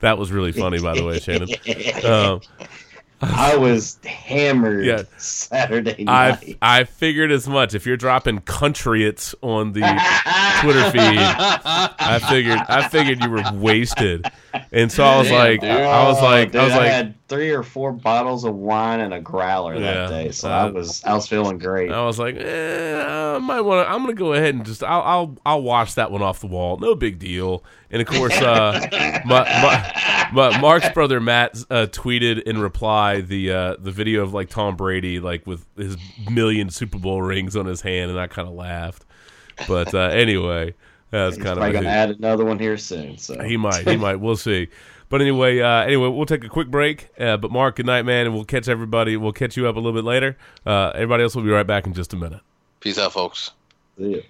That 0.00 0.18
was 0.18 0.30
really 0.30 0.52
funny, 0.52 0.78
by 0.78 0.94
the 0.94 1.04
way, 1.04 1.18
Shannon. 1.20 1.48
Um, 2.04 2.40
I 3.22 3.56
was 3.56 3.98
hammered 4.04 4.84
Yeah. 4.86 5.02
Saturday 5.18 6.04
night. 6.04 6.56
I 6.62 6.78
I 6.80 6.84
figured 6.84 7.30
as 7.30 7.46
much. 7.48 7.74
If 7.74 7.84
you're 7.86 7.96
dropping 7.98 8.40
countryits 8.40 9.34
on 9.42 9.72
the 9.72 9.80
Twitter 10.62 10.90
feed, 10.90 11.18
I 11.18 12.18
figured 12.30 12.58
I 12.68 12.88
figured 12.88 13.22
you 13.22 13.30
were 13.30 13.42
wasted, 13.54 14.26
and 14.72 14.90
so 14.90 15.04
I 15.04 15.18
was 15.18 15.30
like, 15.30 15.60
dude. 15.60 15.70
I 15.70 16.08
was 16.08 16.18
Oh, 16.18 16.24
like, 16.24 16.52
dude, 16.52 16.60
I 16.60 16.64
was 16.64 16.72
like, 16.74 16.80
oh, 16.80 16.94
had 16.94 17.14
three 17.30 17.52
or 17.52 17.62
four 17.62 17.92
bottles 17.92 18.44
of 18.44 18.56
wine 18.56 18.98
and 18.98 19.14
a 19.14 19.20
growler 19.20 19.76
Yeah, 19.76 19.80
that 19.92 20.08
day, 20.10 20.30
so 20.32 20.50
uh, 20.50 20.52
I 20.52 20.64
was 20.66 21.02
I 21.04 21.14
was 21.14 21.28
feeling 21.28 21.58
great. 21.58 21.90
I 21.90 22.04
was 22.04 22.18
like, 22.18 22.36
eh, 22.36 23.04
I 23.06 23.38
might 23.38 23.60
want 23.60 23.86
to. 23.86 23.90
I'm 23.90 24.00
gonna 24.02 24.14
go 24.14 24.34
ahead 24.34 24.56
and 24.56 24.66
just 24.66 24.82
I'll 24.82 25.00
I'll 25.02 25.38
I'll 25.46 25.62
wash 25.62 25.94
that 25.94 26.10
one 26.10 26.22
off 26.22 26.40
the 26.40 26.48
wall. 26.48 26.76
No 26.76 26.94
big 26.94 27.18
deal. 27.20 27.64
And 27.90 28.02
of 28.02 28.08
course, 28.08 28.36
uh, 28.36 28.78
my, 29.24 29.44
my, 29.44 30.30
my 30.32 30.60
Mark's 30.60 30.90
brother 30.90 31.20
Matt 31.20 31.56
uh, 31.70 31.86
tweeted 31.86 32.42
in 32.42 32.58
reply 32.58 33.20
the 33.20 33.52
uh, 33.52 33.76
the 33.78 33.92
video 33.92 34.22
of 34.22 34.34
like 34.34 34.50
Tom 34.50 34.76
Brady 34.76 35.20
like 35.20 35.46
with 35.46 35.64
his 35.76 35.96
million 36.30 36.68
Super 36.68 36.98
Bowl 36.98 37.22
rings 37.22 37.56
on 37.56 37.64
his 37.64 37.80
hand, 37.80 38.10
and 38.10 38.18
I 38.18 38.26
kind 38.26 38.48
of 38.48 38.54
laughed. 38.54 39.06
But 39.68 39.94
uh, 39.94 39.98
anyway, 39.98 40.74
that 41.10 41.26
was 41.26 41.36
He's 41.36 41.44
kind 41.44 41.58
of 41.58 41.64
a 41.64 41.72
gonna 41.72 41.88
add 41.88 42.10
another 42.10 42.44
one 42.44 42.58
here 42.58 42.76
soon. 42.76 43.18
So 43.18 43.40
He 43.42 43.56
might. 43.56 43.88
He 43.88 43.96
might. 43.96 44.16
We'll 44.16 44.36
see. 44.36 44.68
But 45.10 45.20
anyway, 45.20 45.58
uh, 45.58 45.82
anyway, 45.82 46.08
we'll 46.08 46.24
take 46.24 46.44
a 46.44 46.48
quick 46.48 46.68
break. 46.68 47.10
Uh, 47.18 47.36
but 47.36 47.50
Mark, 47.50 47.76
good 47.76 47.84
night, 47.84 48.06
man, 48.06 48.26
and 48.26 48.34
we'll 48.34 48.44
catch 48.44 48.68
everybody. 48.68 49.16
We'll 49.16 49.32
catch 49.32 49.56
you 49.56 49.68
up 49.68 49.74
a 49.74 49.78
little 49.80 49.92
bit 49.92 50.04
later. 50.04 50.38
Uh, 50.64 50.92
everybody 50.94 51.24
else 51.24 51.34
will 51.34 51.42
be 51.42 51.50
right 51.50 51.66
back 51.66 51.84
in 51.86 51.92
just 51.92 52.14
a 52.14 52.16
minute. 52.16 52.40
Peace 52.78 52.96
out, 52.96 53.12
folks. 53.12 53.50
See 53.98 54.14
ya. 54.14 54.20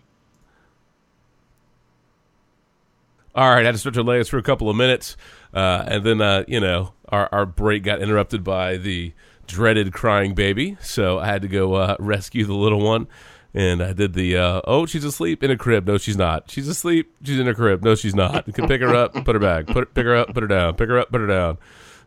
All 3.35 3.49
right, 3.49 3.61
I 3.61 3.67
had 3.67 3.73
to 3.73 3.79
stretch 3.79 3.97
our 3.97 4.03
legs 4.03 4.29
for 4.29 4.39
a 4.39 4.43
couple 4.43 4.69
of 4.69 4.77
minutes, 4.77 5.17
uh, 5.55 5.85
and 5.87 6.05
then 6.05 6.21
uh, 6.21 6.45
you 6.49 6.59
know 6.59 6.95
our 7.11 7.29
our 7.31 7.47
break 7.47 7.85
got 7.85 8.03
interrupted 8.03 8.43
by 8.43 8.77
the 8.77 9.13
dreaded 9.47 9.93
crying 9.93 10.35
baby, 10.35 10.77
so 10.81 11.19
I 11.21 11.27
had 11.27 11.43
to 11.43 11.49
go 11.49 11.75
uh, 11.75 11.97
rescue 12.01 12.45
the 12.45 12.55
little 12.55 12.81
one. 12.81 13.07
And 13.53 13.83
I 13.83 13.93
did 13.93 14.13
the 14.13 14.37
uh, 14.37 14.61
oh 14.65 14.87
she's 14.87 15.05
asleep 15.05 15.43
in 15.43 15.51
a 15.51 15.57
crib. 15.57 15.87
No 15.87 15.99
she's 15.99 16.17
not. 16.17 16.51
She's 16.51 16.69
asleep. 16.69 17.15
She's 17.25 17.41
in 17.41 17.49
a 17.49 17.55
crib. 17.55 17.83
No 17.83 17.95
she's 17.95 18.15
not. 18.15 18.47
You 18.47 18.53
can 18.53 18.69
pick 18.69 18.81
her 18.81 18.95
up 18.95 19.13
put 19.13 19.35
her 19.35 19.41
back. 19.41 19.67
Put 19.67 19.93
pick 19.95 20.07
her 20.07 20.17
up 20.17 20.33
put 20.33 20.43
her 20.43 20.49
down. 20.49 20.75
Pick 20.77 20.89
her 20.89 20.99
up 20.99 21.11
put 21.11 21.21
her 21.21 21.27
down. 21.27 21.59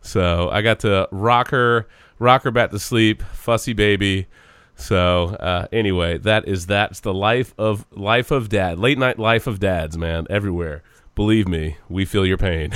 So 0.01 0.49
I 0.49 0.61
got 0.61 0.79
to 0.81 1.07
rock 1.11 1.49
her 1.49 1.87
rock 2.19 2.43
her 2.43 2.51
back 2.51 2.71
to 2.71 2.79
sleep. 2.79 3.21
Fussy 3.21 3.73
baby. 3.73 4.27
So 4.75 5.35
uh, 5.39 5.67
anyway, 5.71 6.17
that 6.19 6.47
is 6.47 6.65
that's 6.65 7.01
the 7.01 7.13
life 7.13 7.53
of 7.57 7.85
life 7.91 8.31
of 8.31 8.49
dad, 8.49 8.79
late 8.79 8.97
night 8.97 9.19
life 9.19 9.47
of 9.47 9.59
dads, 9.59 9.97
man, 9.97 10.25
everywhere. 10.29 10.81
Believe 11.15 11.47
me, 11.47 11.77
we 11.89 12.05
feel 12.05 12.25
your 12.25 12.37
pain. 12.37 12.71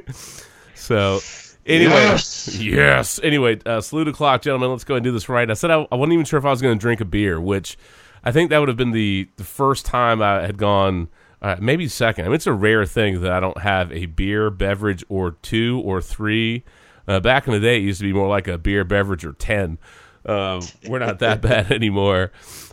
so 0.74 1.20
anyway, 1.66 1.92
yes. 1.92 2.56
Yes. 2.58 3.20
Anyway, 3.22 3.60
uh, 3.64 3.80
salute 3.80 4.08
o'clock, 4.08 4.42
gentlemen. 4.42 4.70
Let's 4.70 4.84
go 4.84 4.94
and 4.94 5.04
do 5.04 5.12
this 5.12 5.28
right. 5.28 5.50
I 5.50 5.54
said 5.54 5.70
I, 5.70 5.86
I 5.90 5.96
wasn't 5.96 6.14
even 6.14 6.24
sure 6.24 6.38
if 6.38 6.44
I 6.44 6.50
was 6.50 6.62
going 6.62 6.76
to 6.76 6.80
drink 6.80 7.00
a 7.00 7.04
beer, 7.04 7.40
which 7.40 7.76
I 8.24 8.32
think 8.32 8.50
that 8.50 8.58
would 8.58 8.68
have 8.68 8.76
been 8.76 8.92
the 8.92 9.28
the 9.36 9.44
first 9.44 9.86
time 9.86 10.22
I 10.22 10.42
had 10.42 10.58
gone. 10.58 11.08
Uh, 11.40 11.56
maybe 11.60 11.88
second. 11.88 12.24
I 12.24 12.28
mean, 12.28 12.36
it's 12.36 12.46
a 12.46 12.52
rare 12.52 12.86
thing 12.86 13.20
that 13.22 13.32
I 13.32 13.40
don't 13.40 13.58
have 13.58 13.90
a 13.90 14.06
beer, 14.06 14.48
beverage, 14.48 15.04
or 15.08 15.32
two 15.32 15.82
or 15.84 16.00
three. 16.00 16.62
Uh, 17.08 17.18
back 17.18 17.48
in 17.48 17.52
the 17.52 17.58
day, 17.58 17.78
it 17.78 17.82
used 17.82 17.98
to 17.98 18.06
be 18.06 18.12
more 18.12 18.28
like 18.28 18.46
a 18.46 18.58
beer, 18.58 18.84
beverage, 18.84 19.24
or 19.24 19.32
ten. 19.32 19.78
Um, 20.24 20.60
we're 20.88 21.00
not 21.00 21.18
that 21.18 21.40
bad 21.42 21.72
anymore. 21.72 22.30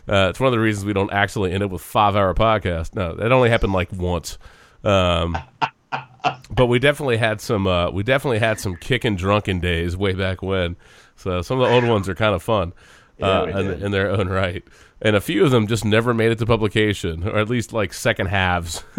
Uh, 0.08 0.28
it's 0.30 0.38
one 0.38 0.46
of 0.46 0.52
the 0.52 0.60
reasons 0.60 0.84
we 0.84 0.92
don't 0.92 1.12
actually 1.12 1.52
end 1.52 1.64
up 1.64 1.70
with 1.70 1.82
five 1.82 2.14
hour 2.14 2.32
podcast. 2.34 2.94
No, 2.94 3.14
that 3.16 3.32
only 3.32 3.50
happened 3.50 3.72
like 3.72 3.90
once. 3.92 4.38
Um, 4.84 5.36
but 6.50 6.66
we 6.66 6.78
definitely 6.78 7.16
had 7.16 7.40
some. 7.40 7.66
Uh, 7.66 7.90
we 7.90 8.02
definitely 8.02 8.38
had 8.38 8.60
some 8.60 8.76
kicking 8.76 9.16
drunken 9.16 9.60
days 9.60 9.96
way 9.96 10.12
back 10.14 10.42
when. 10.42 10.76
So 11.16 11.42
some 11.42 11.60
of 11.60 11.68
the 11.68 11.74
old 11.74 11.84
ones 11.84 12.08
are 12.08 12.14
kind 12.14 12.34
of 12.34 12.42
fun 12.42 12.72
Yeah, 13.18 13.26
uh, 13.26 13.46
we 13.46 13.52
in, 13.52 13.82
in 13.84 13.92
their 13.92 14.10
own 14.10 14.28
right, 14.28 14.64
and 15.02 15.16
a 15.16 15.20
few 15.20 15.44
of 15.44 15.50
them 15.50 15.66
just 15.66 15.84
never 15.84 16.14
made 16.14 16.32
it 16.32 16.38
to 16.38 16.46
publication, 16.46 17.26
or 17.28 17.38
at 17.38 17.48
least 17.48 17.72
like 17.72 17.92
second 17.92 18.26
halves. 18.26 18.84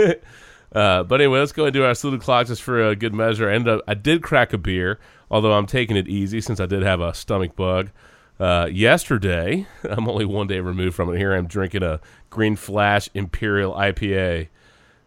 Uh, 0.74 1.04
but 1.04 1.20
anyway, 1.20 1.40
let's 1.40 1.52
go 1.52 1.66
and 1.66 1.74
do 1.74 1.84
our 1.84 1.94
salute 1.94 2.22
clock 2.22 2.48
just 2.48 2.62
for 2.62 2.82
a 2.82 2.96
good 2.96 3.14
measure. 3.14 3.50
I, 3.50 3.56
ended 3.56 3.74
up, 3.74 3.82
I 3.88 3.94
did 3.94 4.24
crack 4.24 4.54
a 4.54 4.58
beer, 4.58 5.00
although 5.30 5.54
I'm 5.54 5.66
taking 5.66 5.98
it 5.98 6.08
easy 6.08 6.40
since 6.40 6.60
I 6.60 6.66
did 6.66 6.82
have 6.84 7.02
a 7.02 7.14
stomach 7.14 7.56
bug. 7.56 7.90
Uh, 8.40 8.68
yesterday, 8.72 9.68
I'm 9.90 10.08
only 10.08 10.26
one 10.26 10.48
day 10.48 10.60
removed 10.62 10.96
from 10.96 11.14
it. 11.14 11.18
Here 11.18 11.34
I'm 11.34 11.48
drinking 11.48 11.84
a 11.84 12.00
Green 12.30 12.56
Flash 12.56 13.10
Imperial 13.14 13.74
IPA. 13.74 14.48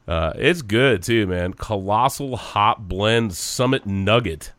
Uh, 0.06 0.32
it's 0.36 0.62
good 0.62 1.02
too, 1.02 1.26
man. 1.26 1.54
Colossal 1.54 2.36
Hop 2.36 2.80
Blend 2.80 3.34
Summit 3.34 3.86
Nugget. 3.86 4.52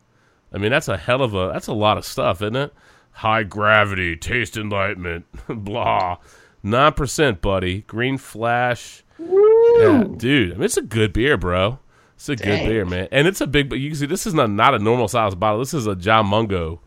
I 0.52 0.58
mean, 0.58 0.70
that's 0.70 0.88
a 0.88 0.96
hell 0.96 1.22
of 1.22 1.34
a 1.34 1.50
that's 1.52 1.66
a 1.66 1.72
lot 1.72 1.98
of 1.98 2.04
stuff, 2.04 2.42
isn't 2.42 2.56
it? 2.56 2.74
High 3.12 3.44
gravity, 3.44 4.16
taste 4.16 4.56
enlightenment, 4.56 5.26
blah. 5.48 6.18
Nine 6.62 6.92
percent, 6.94 7.40
buddy. 7.40 7.82
Green 7.82 8.18
Flash. 8.18 9.04
Yeah, 9.18 10.04
dude. 10.16 10.52
I 10.52 10.54
mean, 10.56 10.64
it's 10.64 10.76
a 10.76 10.82
good 10.82 11.12
beer, 11.12 11.36
bro. 11.36 11.78
It's 12.16 12.28
a 12.28 12.36
good 12.36 12.66
beer, 12.66 12.84
man. 12.84 13.08
And 13.12 13.28
it's 13.28 13.40
a 13.40 13.46
big. 13.46 13.68
But 13.68 13.78
you 13.78 13.90
can 13.90 13.96
see 13.98 14.06
this 14.06 14.26
is 14.26 14.34
not 14.34 14.50
not 14.50 14.74
a 14.74 14.78
normal 14.78 15.06
size 15.06 15.34
bottle. 15.34 15.60
This 15.60 15.74
is 15.74 15.86
a 15.86 15.94
John 15.94 16.26
Mungo. 16.26 16.80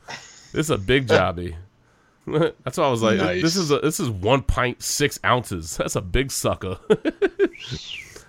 This 0.51 0.65
is 0.65 0.69
a 0.69 0.77
big 0.77 1.07
jobby. 1.07 1.55
That's 2.25 2.77
why 2.77 2.83
I 2.85 2.89
was 2.91 3.01
like, 3.01 3.17
Nice. 3.17 3.41
this 3.41 3.55
is 3.55 3.71
a 3.71 3.79
this 3.79 3.99
is 3.99 4.09
one 4.09 4.41
pint 4.41 4.81
six 4.83 5.19
ounces. 5.23 5.77
That's 5.77 5.95
a 5.95 6.01
big 6.01 6.31
sucker. 6.31 6.77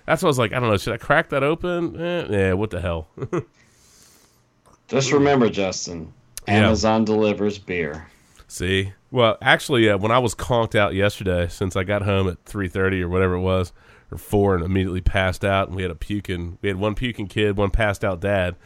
That's 0.05 0.21
what 0.23 0.27
I 0.27 0.31
was 0.31 0.39
like, 0.39 0.53
I 0.53 0.59
don't 0.59 0.69
know, 0.69 0.77
should 0.77 0.93
I 0.93 0.97
crack 0.97 1.29
that 1.29 1.43
open? 1.43 1.99
Eh, 1.99 2.27
yeah, 2.29 2.53
what 2.53 2.69
the 2.71 2.81
hell? 2.81 3.07
Just 4.87 5.11
remember, 5.11 5.49
Justin, 5.49 6.13
Yeah. 6.47 6.65
Amazon 6.65 7.05
delivers 7.05 7.57
beer. 7.57 8.07
See, 8.47 8.91
well, 9.11 9.37
actually, 9.41 9.89
uh, 9.89 9.97
when 9.97 10.11
I 10.11 10.19
was 10.19 10.35
conked 10.35 10.75
out 10.75 10.93
yesterday, 10.93 11.47
since 11.47 11.75
I 11.77 11.83
got 11.83 12.01
home 12.01 12.27
at 12.27 12.43
three 12.45 12.67
thirty 12.67 13.01
or 13.01 13.07
whatever 13.07 13.35
it 13.35 13.39
was, 13.41 13.71
or 14.11 14.17
four, 14.17 14.55
and 14.55 14.65
immediately 14.65 14.99
passed 14.99 15.45
out, 15.45 15.67
and 15.67 15.75
we 15.77 15.83
had 15.83 15.91
a 15.91 15.95
puking, 15.95 16.57
we 16.61 16.67
had 16.67 16.77
one 16.77 16.93
puking 16.95 17.27
kid, 17.27 17.55
one 17.55 17.69
passed 17.71 18.03
out 18.03 18.19
dad. 18.19 18.57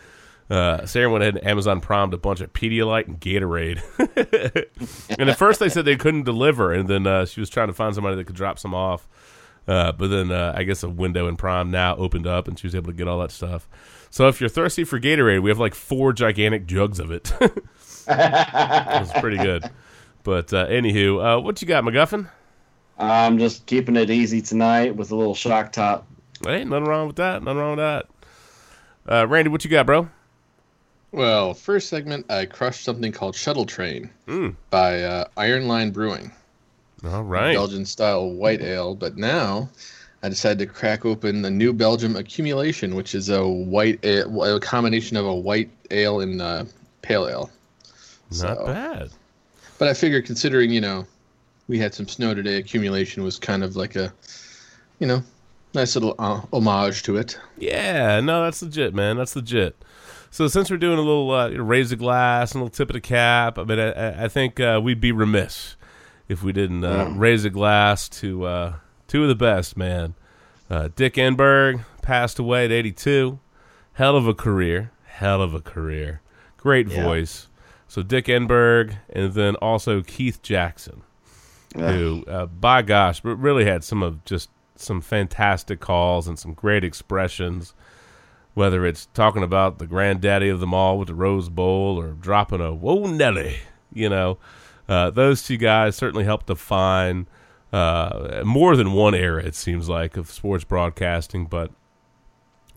Uh, 0.49 0.85
Sarah 0.85 1.09
went 1.09 1.23
ahead 1.23 1.37
and 1.37 1.47
Amazon 1.47 1.81
primed 1.81 2.13
a 2.13 2.17
bunch 2.17 2.39
of 2.41 2.53
Pedialyte 2.53 3.07
and 3.07 3.19
Gatorade. 3.19 3.81
and 5.19 5.27
at 5.29 5.37
first 5.37 5.59
they 5.59 5.69
said 5.69 5.85
they 5.85 5.95
couldn't 5.95 6.23
deliver, 6.23 6.71
and 6.71 6.87
then 6.87 7.05
uh, 7.07 7.25
she 7.25 7.39
was 7.39 7.49
trying 7.49 7.67
to 7.67 7.73
find 7.73 7.93
somebody 7.93 8.15
that 8.15 8.25
could 8.25 8.35
drop 8.35 8.57
some 8.59 8.73
off. 8.73 9.07
Uh, 9.67 9.91
but 9.91 10.07
then 10.09 10.31
uh, 10.31 10.53
I 10.55 10.63
guess 10.63 10.83
a 10.83 10.89
window 10.89 11.27
in 11.27 11.35
Prime 11.37 11.71
now 11.71 11.95
opened 11.95 12.27
up, 12.27 12.47
and 12.47 12.57
she 12.59 12.67
was 12.67 12.75
able 12.75 12.91
to 12.91 12.97
get 12.97 13.07
all 13.07 13.19
that 13.19 13.31
stuff. 13.31 13.67
So 14.11 14.27
if 14.27 14.39
you're 14.39 14.49
thirsty 14.49 14.83
for 14.83 14.99
Gatorade, 14.99 15.41
we 15.41 15.49
have 15.49 15.59
like 15.59 15.73
four 15.75 16.13
gigantic 16.13 16.65
jugs 16.67 16.99
of 16.99 17.11
it. 17.11 17.31
It's 18.07 19.19
pretty 19.19 19.37
good. 19.37 19.69
But 20.23 20.53
uh, 20.53 20.67
anywho, 20.67 21.37
uh, 21.37 21.41
what 21.41 21.61
you 21.61 21.67
got, 21.67 21.83
McGuffin? 21.83 22.29
I'm 22.99 23.39
just 23.39 23.65
keeping 23.65 23.95
it 23.95 24.09
easy 24.11 24.41
tonight 24.43 24.95
with 24.95 25.09
a 25.11 25.15
little 25.15 25.33
shock 25.35 25.71
top. 25.71 26.07
Hey, 26.43 26.63
nothing 26.63 26.85
wrong 26.85 27.07
with 27.07 27.15
that. 27.17 27.41
Nothing 27.43 27.57
wrong 27.57 27.77
with 27.77 27.79
that. 27.79 28.05
Uh, 29.11 29.27
Randy, 29.27 29.49
what 29.49 29.63
you 29.65 29.71
got, 29.71 29.85
bro? 29.87 30.07
Well, 31.11 31.53
first 31.55 31.89
segment, 31.89 32.29
I 32.31 32.45
crushed 32.45 32.83
something 32.83 33.11
called 33.11 33.35
Shuttle 33.35 33.65
Train 33.65 34.09
Mm. 34.27 34.55
by 34.69 35.01
uh, 35.01 35.25
Iron 35.37 35.67
Line 35.67 35.91
Brewing, 35.91 36.31
All 37.03 37.23
right. 37.23 37.53
Belgian 37.53 37.85
style 37.85 38.31
white 38.31 38.61
ale. 38.61 38.95
But 38.95 39.17
now 39.17 39.69
I 40.23 40.29
decided 40.29 40.59
to 40.59 40.65
crack 40.73 41.05
open 41.05 41.41
the 41.41 41.51
New 41.51 41.73
Belgium 41.73 42.15
Accumulation, 42.15 42.95
which 42.95 43.13
is 43.15 43.29
a 43.29 43.47
white 43.47 43.99
ale, 44.03 44.55
a 44.55 44.59
combination 44.59 45.17
of 45.17 45.25
a 45.25 45.35
white 45.35 45.69
ale 45.91 46.21
and 46.21 46.41
uh, 46.41 46.65
pale 47.01 47.27
ale. 47.27 47.49
Not 48.31 48.57
So- 48.57 48.65
bad. 48.65 49.09
But 49.77 49.89
I 49.89 49.93
figured, 49.93 50.25
considering 50.25 50.71
you 50.71 50.79
know, 50.79 51.05
we 51.67 51.77
had 51.77 51.93
some 51.93 52.07
snow 52.07 52.33
today, 52.33 52.55
accumulation 52.55 53.23
was 53.23 53.37
kind 53.37 53.61
of 53.61 53.75
like 53.75 53.97
a, 53.97 54.13
you 54.99 55.05
know, 55.07 55.21
nice 55.73 55.95
little 55.95 56.15
uh, 56.17 56.41
homage 56.53 57.03
to 57.03 57.17
it. 57.17 57.37
Yeah, 57.57 58.21
no, 58.21 58.41
that's 58.45 58.61
legit, 58.61 58.93
man. 58.95 59.17
That's 59.17 59.35
legit. 59.35 59.75
So 60.31 60.47
since 60.47 60.71
we're 60.71 60.77
doing 60.77 60.97
a 60.97 61.01
little 61.01 61.29
uh, 61.31 61.49
raise 61.49 61.89
the 61.89 61.97
glass 61.97 62.53
and 62.53 62.61
a 62.61 62.63
little 62.63 62.73
tip 62.75 62.89
of 62.89 62.93
the 62.93 63.01
cap, 63.01 63.59
I 63.59 63.65
mean, 63.65 63.79
I- 63.79 63.91
I, 63.91 64.23
I 64.23 64.27
think 64.29 64.61
uh, 64.61 64.79
we'd 64.81 65.01
be 65.01 65.11
remiss 65.11 65.74
if 66.27 66.43
we 66.43 66.51
didn't 66.51 66.83
uh, 66.83 67.11
raise 67.15 67.45
a 67.45 67.49
glass 67.49 68.09
to 68.09 68.45
uh, 68.45 68.73
two 69.07 69.23
of 69.23 69.29
the 69.29 69.35
best, 69.35 69.77
man. 69.77 70.15
Uh, 70.69 70.89
Dick 70.95 71.15
Enberg 71.15 71.85
passed 72.01 72.39
away 72.39 72.65
at 72.65 72.71
82. 72.71 73.39
Hell 73.93 74.15
of 74.17 74.27
a 74.27 74.33
career. 74.33 74.91
Hell 75.05 75.41
of 75.41 75.53
a 75.53 75.61
career. 75.61 76.21
Great 76.57 76.87
Yeah. 76.87 77.03
voice. 77.03 77.47
So 77.87 78.01
Dick 78.01 78.25
Enberg, 78.25 78.95
and 79.09 79.33
then 79.33 79.55
also 79.57 80.01
Keith 80.01 80.41
Jackson 80.41 81.03
who, 81.75 82.23
uh, 82.27 82.45
by 82.45 82.81
gosh, 82.81 83.21
really 83.23 83.65
had 83.65 83.83
some 83.83 84.01
of 84.01 84.23
just 84.23 84.49
some 84.77 85.01
fantastic 85.01 85.79
calls 85.81 86.25
and 86.27 86.39
some 86.39 86.53
great 86.53 86.83
expressions. 86.85 87.73
Whether 88.53 88.85
it's 88.85 89.07
talking 89.07 89.43
about 89.43 89.77
the 89.79 89.85
granddaddy 89.87 90.47
of 90.47 90.61
them 90.61 90.73
all 90.73 90.97
with 90.97 91.09
the 91.09 91.13
Rose 91.15 91.49
Bowl 91.49 91.99
or 91.99 92.11
dropping 92.13 92.61
a 92.61 92.73
"Whoa 92.73 93.07
Nelly," 93.07 93.57
you 93.93 94.07
know, 94.07 94.37
uh, 94.87 95.09
those 95.09 95.43
two 95.43 95.57
guys 95.57 95.95
certainly 95.95 96.25
helped 96.25 96.47
define 96.47 97.27
uh, 97.73 98.41
more 98.45 98.75
than 98.75 98.93
one 98.93 99.15
era. 99.15 99.43
It 99.43 99.55
seems 99.55 99.89
like 99.89 100.17
of 100.17 100.31
sports 100.31 100.63
broadcasting, 100.63 101.45
but 101.45 101.71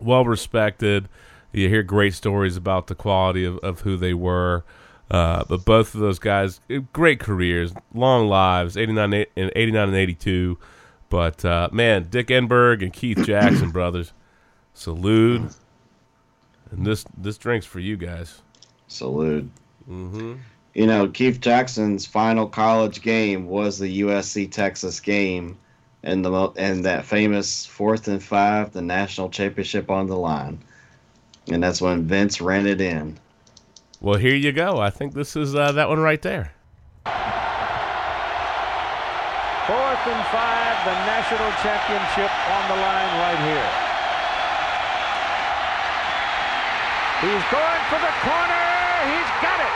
well 0.00 0.24
respected. 0.24 1.08
You 1.52 1.68
hear 1.68 1.82
great 1.82 2.14
stories 2.14 2.56
about 2.56 2.86
the 2.88 2.94
quality 2.94 3.44
of, 3.44 3.58
of 3.58 3.80
who 3.80 3.96
they 3.96 4.14
were. 4.14 4.64
Uh, 5.10 5.44
but 5.48 5.64
both 5.64 5.94
of 5.94 6.00
those 6.00 6.18
guys, 6.18 6.60
eh, 6.68 6.80
great 6.92 7.18
careers, 7.18 7.72
long 7.94 8.28
lives, 8.28 8.76
89 8.76 9.24
and 9.36 9.52
89 9.56 9.88
and 9.88 9.96
82. 9.96 10.58
But 11.08 11.44
uh, 11.44 11.68
man, 11.72 12.08
Dick 12.10 12.26
Enberg 12.28 12.82
and 12.82 12.92
Keith 12.92 13.24
Jackson 13.24 13.70
brothers, 13.70 14.12
salute. 14.74 15.50
And 16.70 16.86
this 16.86 17.06
this 17.16 17.38
drink's 17.38 17.64
for 17.64 17.80
you 17.80 17.96
guys. 17.96 18.42
Salute. 18.86 19.50
Mm-hmm. 19.88 20.34
You 20.74 20.86
know, 20.86 21.08
Keith 21.08 21.40
Jackson's 21.40 22.06
final 22.06 22.46
college 22.46 23.02
game 23.02 23.46
was 23.46 23.78
the 23.78 24.02
USC 24.02 24.50
Texas 24.50 25.00
game, 25.00 25.58
and 26.02 26.24
the 26.24 26.52
and 26.56 26.84
that 26.84 27.04
famous 27.04 27.66
fourth 27.66 28.06
and 28.08 28.22
five, 28.22 28.72
the 28.72 28.82
national 28.82 29.30
championship 29.30 29.90
on 29.90 30.06
the 30.06 30.16
line, 30.16 30.58
and 31.50 31.62
that's 31.62 31.80
when 31.80 32.04
Vince 32.04 32.40
ran 32.40 32.66
it 32.66 32.80
in. 32.80 33.18
Well, 34.00 34.18
here 34.18 34.36
you 34.36 34.52
go. 34.52 34.78
I 34.78 34.90
think 34.90 35.14
this 35.14 35.34
is 35.34 35.56
uh, 35.56 35.72
that 35.72 35.88
one 35.88 35.98
right 35.98 36.22
there. 36.22 36.52
Fourth 39.66 40.06
and 40.06 40.24
five, 40.30 40.76
the 40.86 40.94
national 41.04 41.50
championship 41.60 42.30
on 42.48 42.68
the 42.70 42.76
line 42.76 43.12
right 43.18 43.40
here. 43.42 43.88
He's 47.20 47.44
going 47.50 47.82
for 47.90 47.98
the 47.98 48.14
corner. 48.22 48.64
He's 49.10 49.30
got 49.42 49.58
it. 49.58 49.74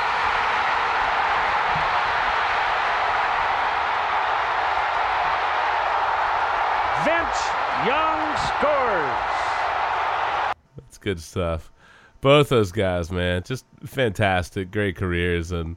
Vince 7.02 7.42
Young 7.84 8.51
scores. 8.62 10.54
That's 10.76 10.98
good 10.98 11.20
stuff. 11.20 11.72
Both 12.20 12.50
those 12.50 12.70
guys, 12.70 13.10
man, 13.10 13.42
just 13.42 13.64
fantastic, 13.84 14.70
great 14.70 14.96
careers, 14.96 15.50
and 15.50 15.76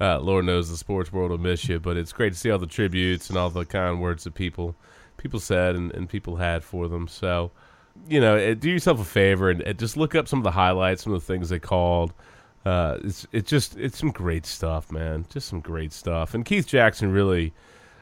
uh, 0.00 0.18
Lord 0.18 0.44
knows 0.44 0.68
the 0.68 0.76
sports 0.76 1.12
world 1.12 1.30
will 1.30 1.38
miss 1.38 1.68
you. 1.68 1.78
But 1.78 1.96
it's 1.96 2.12
great 2.12 2.32
to 2.32 2.38
see 2.38 2.50
all 2.50 2.58
the 2.58 2.66
tributes 2.66 3.28
and 3.28 3.38
all 3.38 3.50
the 3.50 3.64
kind 3.64 4.00
words 4.00 4.24
that 4.24 4.34
people 4.34 4.74
people 5.16 5.38
said 5.38 5.76
and, 5.76 5.92
and 5.92 6.08
people 6.08 6.36
had 6.36 6.64
for 6.64 6.88
them. 6.88 7.06
So, 7.06 7.52
you 8.08 8.20
know, 8.20 8.34
eh, 8.34 8.54
do 8.54 8.68
yourself 8.68 9.00
a 9.00 9.04
favor 9.04 9.50
and, 9.50 9.78
just 9.78 9.96
look 9.96 10.16
up 10.16 10.26
some 10.26 10.40
of 10.40 10.44
the 10.44 10.50
highlights, 10.50 11.04
some 11.04 11.12
of 11.12 11.20
the 11.20 11.26
things 11.26 11.48
they 11.48 11.60
called. 11.60 12.12
Uh, 12.66 12.98
it's 13.04 13.26
it's 13.30 13.48
just 13.48 13.76
it's 13.76 13.98
some 13.98 14.10
great 14.10 14.46
stuff, 14.46 14.90
man. 14.90 15.26
Just 15.28 15.48
some 15.48 15.60
great 15.60 15.92
stuff. 15.92 16.34
And 16.34 16.44
Keith 16.44 16.66
Jackson 16.66 17.12
really, 17.12 17.52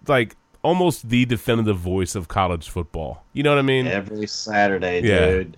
like, 0.09 0.37
almost 0.63 1.09
the 1.09 1.25
definitive 1.25 1.77
voice 1.77 2.15
of 2.15 2.29
college 2.29 2.69
football. 2.69 3.25
You 3.33 3.43
know 3.43 3.51
what 3.51 3.59
I 3.59 3.63
mean? 3.63 3.87
Every 3.87 4.27
Saturday, 4.27 5.01
Yeah. 5.03 5.27
dude. 5.27 5.57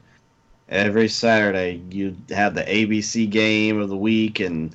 Every 0.68 1.08
Saturday, 1.08 1.82
you 1.90 2.16
have 2.30 2.54
the 2.54 2.62
ABC 2.62 3.26
game 3.26 3.78
of 3.78 3.90
the 3.90 3.96
week 3.96 4.40
and 4.40 4.74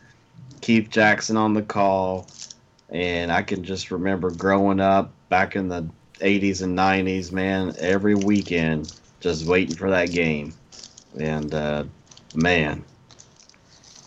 Keith 0.62 0.90
Jackson 0.90 1.36
on 1.36 1.54
the 1.56 1.64
call. 1.64 2.28
And 2.90 3.32
I 3.32 3.42
can 3.42 3.64
just 3.64 3.92
remember 3.92 4.32
growing 4.32 4.80
up 4.80 5.12
back 5.30 5.56
in 5.56 5.68
the 5.68 5.88
80s 6.22 6.62
and 6.62 6.78
90s, 6.78 7.32
man, 7.32 7.74
every 7.80 8.16
weekend, 8.16 8.94
just 9.20 9.46
waiting 9.46 9.76
for 9.76 9.90
that 9.90 10.12
game. 10.12 10.54
And, 11.20 11.54
uh, 11.54 11.86
man, 12.36 12.84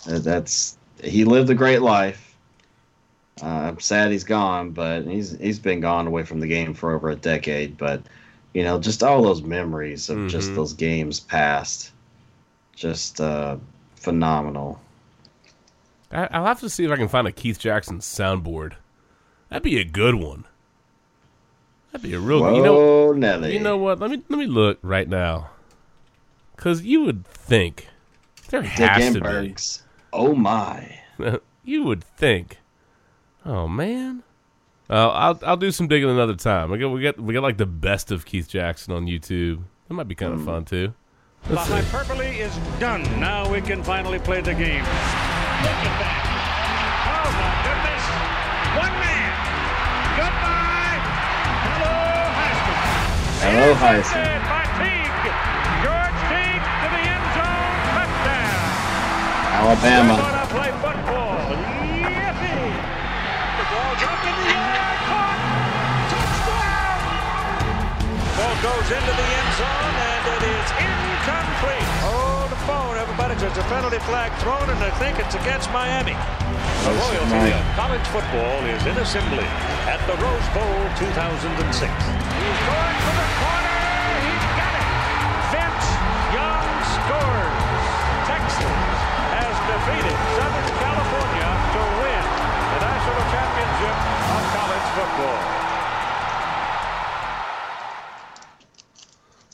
that's 0.07 0.77
he 1.03 1.25
lived 1.25 1.51
a 1.51 1.55
great 1.55 1.83
life. 1.83 2.32
Uh, 3.41 3.47
I'm 3.47 3.81
sad 3.81 4.11
he's 4.13 4.25
gone, 4.25 4.71
but 4.73 5.03
he's 5.07 5.39
he's 5.39 5.59
been 5.59 5.81
gone 5.81 6.07
away 6.07 6.25
from 6.25 6.41
the 6.41 6.47
game 6.47 6.75
for 6.75 6.95
over 6.95 7.11
a 7.11 7.17
decade. 7.17 7.79
But 7.79 8.03
you 8.53 8.63
know, 8.63 8.79
just 8.79 9.03
all 9.03 9.23
those 9.23 9.43
memories 9.43 10.11
of 10.11 10.29
just 10.29 10.51
Mhm. 10.51 10.55
those 10.57 10.73
games 10.75 11.21
past, 11.21 11.93
just 12.75 13.21
uh, 13.21 13.57
phenomenal. 13.97 14.81
I, 16.11 16.29
I'll 16.31 16.45
have 16.45 16.61
to 16.61 16.69
see 16.69 16.85
if 16.85 16.91
I 16.91 16.97
can 16.97 17.09
find 17.09 17.27
a 17.27 17.33
Keith 17.33 17.59
Jackson 17.59 18.01
soundboard. 18.01 18.75
That'd 19.49 19.63
be 19.63 19.79
a 19.81 19.85
good 19.85 20.17
one. 20.17 20.45
That'd 21.91 22.09
be 22.09 22.15
a 22.15 22.21
real. 22.21 22.41
Whoa, 22.41 22.57
you 22.57 22.63
know. 22.63 23.13
Nelly! 23.13 23.55
You 23.55 23.61
know 23.61 23.77
what? 23.79 23.99
Let 23.99 24.11
me 24.11 24.23
let 24.29 24.39
me 24.39 24.47
look 24.47 24.79
right 24.83 25.09
now. 25.09 25.51
Because 26.55 26.83
you 26.83 27.03
would 27.05 27.27
think 27.27 27.89
there 28.51 28.63
Dick 28.63 28.71
has 28.73 29.17
Enberg's. 29.17 29.83
Oh 30.13 30.35
my! 30.35 31.01
to 31.19 31.41
you 31.65 31.83
would 31.85 32.05
think. 32.05 32.59
Oh 33.45 33.67
man. 33.69 34.23
Uh, 34.91 35.09
I'll 35.09 35.39
I'll 35.45 35.57
do 35.57 35.71
some 35.71 35.89
digging 35.89 36.11
another 36.11 36.35
time. 36.37 36.71
We 36.71 36.79
got 36.79 36.89
we 36.91 37.03
got 37.03 37.19
we 37.21 37.33
got 37.35 37.43
like 37.43 37.57
the 37.57 37.67
best 37.67 38.11
of 38.11 38.25
Keith 38.27 38.49
Jackson 38.49 38.93
on 38.93 39.07
YouTube. 39.07 39.63
That 39.89 39.95
might 39.95 40.09
be 40.09 40.15
kind 40.15 40.33
of 40.35 40.45
fun 40.45 40.65
too. 40.65 40.93
The 41.49 41.55
Let's 41.55 41.67
see. 41.67 41.75
hyperbole 41.75 42.27
is 42.39 42.57
done. 42.79 43.03
Now 43.19 43.51
we 43.51 43.61
can 43.61 43.83
finally 43.83 44.19
play 44.21 44.41
the 44.43 44.55
game. 44.55 44.85
Look 44.85 45.81
at 45.83 45.95
that. 45.99 46.23
Oh, 47.03 47.29
my 47.35 47.51
goodness. 47.67 48.05
One 48.79 48.95
man. 49.03 49.35
Goodbye. 50.23 51.03
Hello, 51.67 51.99
Haskins. 52.39 53.43
Hello, 53.43 53.75
Heisman. 53.75 54.23
Intercepted 54.23 54.47
by 54.55 54.63
Teague. 54.79 55.19
George 55.83 56.19
Teague 56.31 56.63
to 56.63 56.87
the 56.95 57.03
end 57.11 57.27
zone. 57.35 57.75
Touchdown. 57.91 58.63
Alabama. 59.67 60.15
Goes 68.63 68.95
into 68.95 69.11
the 69.19 69.27
end 69.27 69.51
zone, 69.59 69.95
and 69.99 70.23
it 70.39 70.43
is 70.47 70.69
incomplete. 70.79 71.89
Oh, 72.07 72.47
the 72.47 72.61
phone, 72.63 72.95
everybody. 72.95 73.35
There's 73.35 73.59
a 73.59 73.67
penalty 73.67 73.99
flag 74.07 74.31
thrown, 74.39 74.71
and 74.71 74.79
I 74.79 74.95
think 75.03 75.19
it's 75.19 75.35
against 75.35 75.67
Miami. 75.75 76.15
The 76.87 76.95
royalty 76.95 77.51
of 77.59 77.65
college 77.75 78.07
football 78.15 78.63
is 78.71 78.79
in 78.87 78.95
assembly 79.03 79.51
at 79.91 79.99
the 80.07 80.15
Rose 80.15 80.49
Bowl 80.55 80.79
2006. 80.95 81.43
He's 81.43 82.61
going 82.63 82.99
for 83.03 83.15
the 83.19 83.29
corner. 83.43 83.83
He's 84.31 84.47
got 84.55 84.75
it. 84.79 84.87
Vince 85.51 85.89
Young 86.31 86.71
scores. 87.03 87.87
Texas 88.31 88.79
has 89.43 89.55
defeated 89.75 90.19
Southern 90.39 90.71
California 90.79 91.51
to 91.51 91.81
win 91.99 92.25
the 92.31 92.79
national 92.79 93.23
championship 93.27 93.97
of 94.39 94.43
college 94.55 94.87
football. 94.95 95.72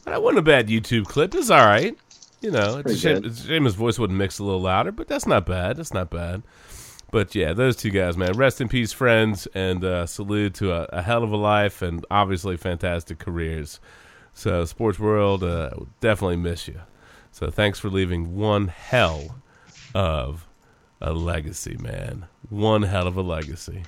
That 0.08 0.22
wasn't 0.22 0.40
a 0.40 0.42
bad 0.42 0.68
YouTube 0.68 1.06
clip. 1.06 1.34
It's 1.34 1.50
all 1.50 1.64
right. 1.66 1.96
You 2.40 2.50
know, 2.50 2.78
it's 2.78 2.92
a, 2.92 2.96
shame, 2.96 3.24
it's 3.24 3.44
a 3.44 3.46
shame 3.48 3.64
his 3.64 3.74
voice 3.74 3.98
wouldn't 3.98 4.18
mix 4.18 4.38
a 4.38 4.44
little 4.44 4.60
louder, 4.60 4.92
but 4.92 5.08
that's 5.08 5.26
not 5.26 5.44
bad. 5.44 5.76
That's 5.76 5.92
not 5.92 6.10
bad. 6.10 6.42
But 7.10 7.34
yeah, 7.34 7.52
those 7.52 7.74
two 7.76 7.90
guys, 7.90 8.16
man. 8.16 8.32
Rest 8.36 8.60
in 8.60 8.68
peace, 8.68 8.92
friends, 8.92 9.48
and 9.54 9.82
uh, 9.82 10.06
salute 10.06 10.54
to 10.54 10.72
a, 10.72 10.84
a 10.92 11.02
hell 11.02 11.24
of 11.24 11.32
a 11.32 11.36
life 11.36 11.82
and 11.82 12.04
obviously 12.10 12.56
fantastic 12.56 13.18
careers. 13.18 13.80
So, 14.34 14.64
Sports 14.66 14.98
World, 14.98 15.42
uh, 15.42 15.70
definitely 16.00 16.36
miss 16.36 16.68
you. 16.68 16.80
So, 17.32 17.50
thanks 17.50 17.78
for 17.78 17.88
leaving 17.88 18.36
one 18.36 18.68
hell 18.68 19.40
of 19.94 20.46
a 21.00 21.12
legacy, 21.12 21.76
man. 21.78 22.26
One 22.50 22.82
hell 22.82 23.06
of 23.06 23.16
a 23.16 23.22
legacy. 23.22 23.82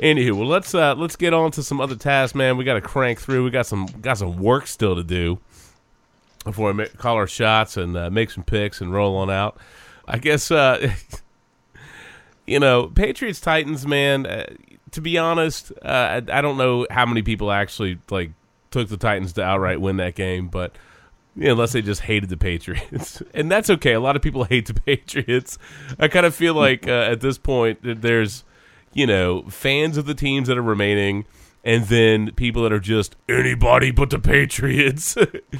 Anywho, 0.00 0.32
well 0.32 0.46
let's 0.46 0.74
uh, 0.74 0.94
let's 0.94 1.16
get 1.16 1.32
on 1.32 1.50
to 1.52 1.62
some 1.62 1.80
other 1.80 1.96
tasks, 1.96 2.34
man. 2.34 2.56
We 2.56 2.64
got 2.64 2.74
to 2.74 2.80
crank 2.80 3.20
through. 3.20 3.44
We 3.44 3.50
got 3.50 3.66
some 3.66 3.86
got 4.02 4.18
some 4.18 4.38
work 4.38 4.66
still 4.66 4.94
to 4.94 5.02
do 5.02 5.38
before 6.44 6.72
we 6.72 6.84
ma- 6.84 6.90
call 6.98 7.16
our 7.16 7.26
shots 7.26 7.76
and 7.76 7.96
uh, 7.96 8.10
make 8.10 8.30
some 8.30 8.44
picks 8.44 8.80
and 8.80 8.92
roll 8.92 9.16
on 9.16 9.30
out. 9.30 9.58
I 10.06 10.18
guess 10.18 10.50
uh, 10.50 10.92
you 12.46 12.60
know 12.60 12.88
Patriots 12.88 13.40
Titans, 13.40 13.86
man. 13.86 14.26
Uh, 14.26 14.46
to 14.92 15.00
be 15.00 15.18
honest, 15.18 15.72
uh, 15.82 15.88
I, 16.28 16.38
I 16.38 16.40
don't 16.40 16.56
know 16.56 16.86
how 16.90 17.06
many 17.06 17.22
people 17.22 17.50
actually 17.50 17.98
like 18.10 18.30
took 18.70 18.88
the 18.88 18.96
Titans 18.96 19.32
to 19.34 19.42
outright 19.42 19.80
win 19.80 19.96
that 19.96 20.14
game, 20.14 20.48
but 20.48 20.76
you 21.36 21.46
know, 21.46 21.52
unless 21.52 21.72
they 21.72 21.82
just 21.82 22.02
hated 22.02 22.28
the 22.28 22.36
Patriots, 22.36 23.22
and 23.34 23.50
that's 23.50 23.70
okay. 23.70 23.92
A 23.92 24.00
lot 24.00 24.16
of 24.16 24.22
people 24.22 24.44
hate 24.44 24.66
the 24.66 24.74
Patriots. 24.74 25.58
I 25.98 26.08
kind 26.08 26.26
of 26.26 26.34
feel 26.34 26.54
like 26.54 26.86
uh, 26.86 27.08
at 27.10 27.20
this 27.20 27.38
point 27.38 27.78
there's 27.82 28.44
you 28.96 29.06
know 29.06 29.42
fans 29.42 29.96
of 29.96 30.06
the 30.06 30.14
teams 30.14 30.48
that 30.48 30.58
are 30.58 30.62
remaining. 30.62 31.26
And 31.64 31.84
then 31.86 32.30
people 32.34 32.62
that 32.62 32.72
are 32.72 32.78
just 32.78 33.16
anybody 33.28 33.90
but 33.90 34.10
the 34.10 34.20
Patriots. 34.20 35.16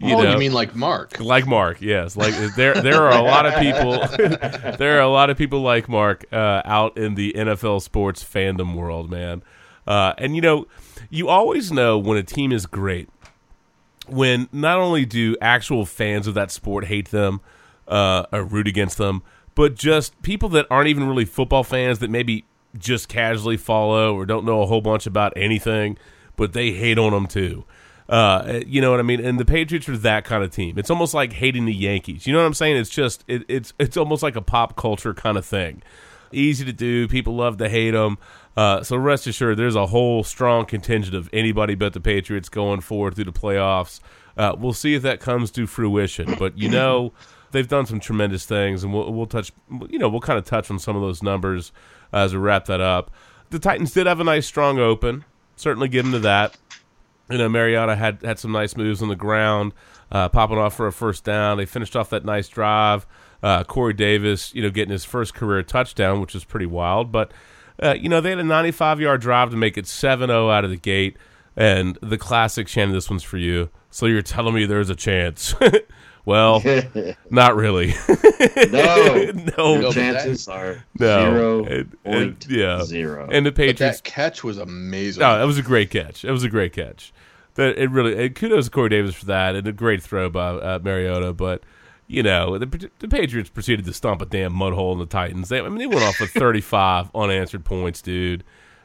you 0.00 0.16
oh, 0.16 0.20
know? 0.20 0.32
you 0.32 0.38
mean 0.38 0.52
like 0.52 0.74
Mark? 0.74 1.20
like 1.20 1.46
Mark, 1.46 1.80
yes. 1.80 2.16
Like 2.16 2.34
there, 2.56 2.74
there 2.74 3.02
are 3.02 3.16
a 3.16 3.22
lot 3.22 3.46
of 3.46 3.54
people. 3.60 3.92
there 4.76 4.98
are 4.98 5.02
a 5.02 5.08
lot 5.08 5.30
of 5.30 5.38
people 5.38 5.62
like 5.62 5.88
Mark 5.88 6.24
uh, 6.32 6.62
out 6.64 6.98
in 6.98 7.14
the 7.14 7.32
NFL 7.34 7.80
sports 7.80 8.24
fandom 8.24 8.74
world, 8.74 9.08
man. 9.08 9.44
Uh, 9.86 10.14
and 10.18 10.34
you 10.34 10.42
know, 10.42 10.66
you 11.10 11.28
always 11.28 11.70
know 11.70 11.96
when 11.96 12.18
a 12.18 12.24
team 12.24 12.50
is 12.50 12.66
great 12.66 13.08
when 14.08 14.48
not 14.52 14.78
only 14.78 15.04
do 15.04 15.36
actual 15.40 15.86
fans 15.86 16.26
of 16.26 16.34
that 16.34 16.50
sport 16.50 16.86
hate 16.86 17.10
them 17.10 17.40
uh, 17.88 18.24
or 18.32 18.44
root 18.44 18.66
against 18.66 18.98
them, 18.98 19.22
but 19.54 19.74
just 19.74 20.20
people 20.22 20.48
that 20.50 20.66
aren't 20.70 20.88
even 20.88 21.06
really 21.06 21.24
football 21.24 21.64
fans 21.64 21.98
that 22.00 22.10
maybe 22.10 22.44
just 22.76 23.08
casually 23.08 23.56
follow 23.56 24.14
or 24.14 24.26
don't 24.26 24.44
know 24.44 24.62
a 24.62 24.66
whole 24.66 24.80
bunch 24.80 25.06
about 25.06 25.32
anything, 25.36 25.98
but 26.36 26.52
they 26.52 26.72
hate 26.72 26.98
on 26.98 27.12
them 27.12 27.26
too. 27.26 27.64
Uh, 28.08 28.60
you 28.66 28.80
know 28.80 28.90
what 28.90 29.00
I 29.00 29.04
mean? 29.04 29.24
And 29.24 29.38
the 29.38 29.44
Patriots 29.44 29.88
are 29.88 29.96
that 29.98 30.24
kind 30.24 30.42
of 30.42 30.50
team. 30.50 30.78
It's 30.78 30.90
almost 30.90 31.14
like 31.14 31.32
hating 31.32 31.64
the 31.64 31.74
Yankees. 31.74 32.26
You 32.26 32.32
know 32.32 32.40
what 32.40 32.46
I'm 32.46 32.54
saying? 32.54 32.76
It's 32.76 32.90
just 32.90 33.24
it, 33.26 33.44
it's 33.48 33.72
it's 33.78 33.96
almost 33.96 34.22
like 34.22 34.36
a 34.36 34.42
pop 34.42 34.76
culture 34.76 35.14
kind 35.14 35.38
of 35.38 35.46
thing. 35.46 35.82
Easy 36.32 36.64
to 36.64 36.72
do. 36.72 37.08
People 37.08 37.36
love 37.36 37.58
to 37.58 37.68
hate 37.68 37.92
them. 37.92 38.18
Uh, 38.56 38.82
so 38.82 38.96
rest 38.96 39.26
assured, 39.26 39.56
there's 39.56 39.76
a 39.76 39.86
whole 39.86 40.24
strong 40.24 40.66
contingent 40.66 41.14
of 41.14 41.28
anybody 41.32 41.74
but 41.74 41.92
the 41.92 42.00
Patriots 42.00 42.48
going 42.48 42.80
forward 42.80 43.14
through 43.14 43.24
the 43.24 43.32
playoffs. 43.32 44.00
Uh, 44.36 44.54
we'll 44.58 44.72
see 44.72 44.94
if 44.94 45.02
that 45.02 45.20
comes 45.20 45.50
to 45.50 45.66
fruition. 45.66 46.34
But 46.38 46.58
you 46.58 46.68
know, 46.68 47.12
they've 47.52 47.68
done 47.68 47.86
some 47.86 48.00
tremendous 48.00 48.44
things, 48.44 48.82
and 48.82 48.92
we'll, 48.92 49.12
we'll 49.12 49.26
touch. 49.26 49.52
You 49.88 49.98
know, 49.98 50.08
we'll 50.08 50.20
kind 50.20 50.38
of 50.38 50.44
touch 50.44 50.70
on 50.70 50.78
some 50.78 50.96
of 50.96 51.02
those 51.02 51.22
numbers 51.22 51.72
as 52.12 52.32
we 52.34 52.40
wrap 52.40 52.66
that 52.66 52.80
up. 52.80 53.10
The 53.50 53.58
Titans 53.58 53.92
did 53.92 54.06
have 54.06 54.20
a 54.20 54.24
nice 54.24 54.46
strong 54.46 54.78
open. 54.78 55.24
Certainly 55.56 55.88
give 55.88 56.04
them 56.04 56.12
to 56.12 56.18
that. 56.20 56.56
You 57.30 57.38
know, 57.38 57.48
Mariota 57.48 57.96
had 57.96 58.22
had 58.22 58.38
some 58.38 58.52
nice 58.52 58.76
moves 58.76 59.02
on 59.02 59.08
the 59.08 59.16
ground, 59.16 59.72
uh, 60.10 60.28
popping 60.28 60.58
off 60.58 60.74
for 60.74 60.86
a 60.86 60.92
first 60.92 61.24
down. 61.24 61.56
They 61.56 61.66
finished 61.66 61.96
off 61.96 62.10
that 62.10 62.24
nice 62.24 62.48
drive. 62.48 63.06
Uh, 63.42 63.64
Corey 63.64 63.94
Davis, 63.94 64.54
you 64.54 64.62
know, 64.62 64.70
getting 64.70 64.92
his 64.92 65.04
first 65.04 65.34
career 65.34 65.62
touchdown, 65.62 66.20
which 66.20 66.34
was 66.34 66.44
pretty 66.44 66.66
wild. 66.66 67.10
But 67.10 67.32
uh, 67.82 67.94
you 67.98 68.08
know, 68.08 68.20
they 68.20 68.30
had 68.30 68.38
a 68.38 68.44
95 68.44 69.00
yard 69.00 69.20
drive 69.20 69.50
to 69.50 69.56
make 69.56 69.76
it 69.76 69.86
7 69.86 70.28
0 70.28 70.50
out 70.50 70.64
of 70.64 70.70
the 70.70 70.76
gate. 70.76 71.16
And 71.56 71.98
the 72.00 72.16
classic, 72.16 72.68
Shannon, 72.68 72.94
this 72.94 73.10
one's 73.10 73.22
for 73.22 73.36
you. 73.36 73.68
So 73.90 74.06
you're 74.06 74.22
telling 74.22 74.54
me 74.54 74.64
there's 74.64 74.88
a 74.88 74.94
chance? 74.96 75.54
well, 76.24 76.62
not 77.30 77.56
really. 77.56 77.94
No. 78.70 79.30
no, 79.58 79.80
Your 79.80 79.92
chances 79.92 80.48
are 80.48 80.84
no. 80.98 81.18
zero 81.24 81.64
And- 81.64 81.96
and- 82.04 82.04
point 82.04 82.46
yeah. 82.48 82.82
zero. 82.84 83.28
And 83.30 83.44
the 83.46 83.50
But 83.50 83.56
Patriots 83.56 83.98
that 84.00 84.04
catch 84.04 84.44
was 84.44 84.58
amazing. 84.58 85.20
No, 85.20 85.38
that 85.38 85.44
was 85.44 85.58
a 85.58 85.62
great 85.62 85.90
catch. 85.90 86.24
It 86.24 86.30
was 86.30 86.44
a 86.44 86.48
great 86.48 86.72
catch. 86.72 87.12
That 87.54 87.76
it 87.76 87.90
really. 87.90 88.26
And 88.26 88.34
kudos 88.34 88.64
to 88.66 88.70
Corey 88.70 88.88
Davis 88.88 89.14
for 89.14 89.26
that, 89.26 89.54
and 89.54 89.66
a 89.66 89.72
great 89.72 90.02
throw 90.02 90.30
by 90.30 90.48
uh, 90.50 90.78
Mariota. 90.82 91.32
But 91.34 91.62
you 92.06 92.22
know, 92.22 92.56
the, 92.58 92.90
the 92.98 93.08
Patriots 93.08 93.50
proceeded 93.50 93.84
to 93.86 93.92
stomp 93.92 94.22
a 94.22 94.26
damn 94.26 94.52
mud 94.54 94.72
hole 94.74 94.92
in 94.92 94.98
the 94.98 95.06
Titans. 95.06 95.48
They, 95.50 95.60
I 95.60 95.68
mean, 95.68 95.78
they 95.78 95.86
went 95.86 96.02
off 96.02 96.18
with 96.20 96.30
35 96.34 97.10
unanswered 97.14 97.64
points, 97.64 98.00
dude. 98.02 98.44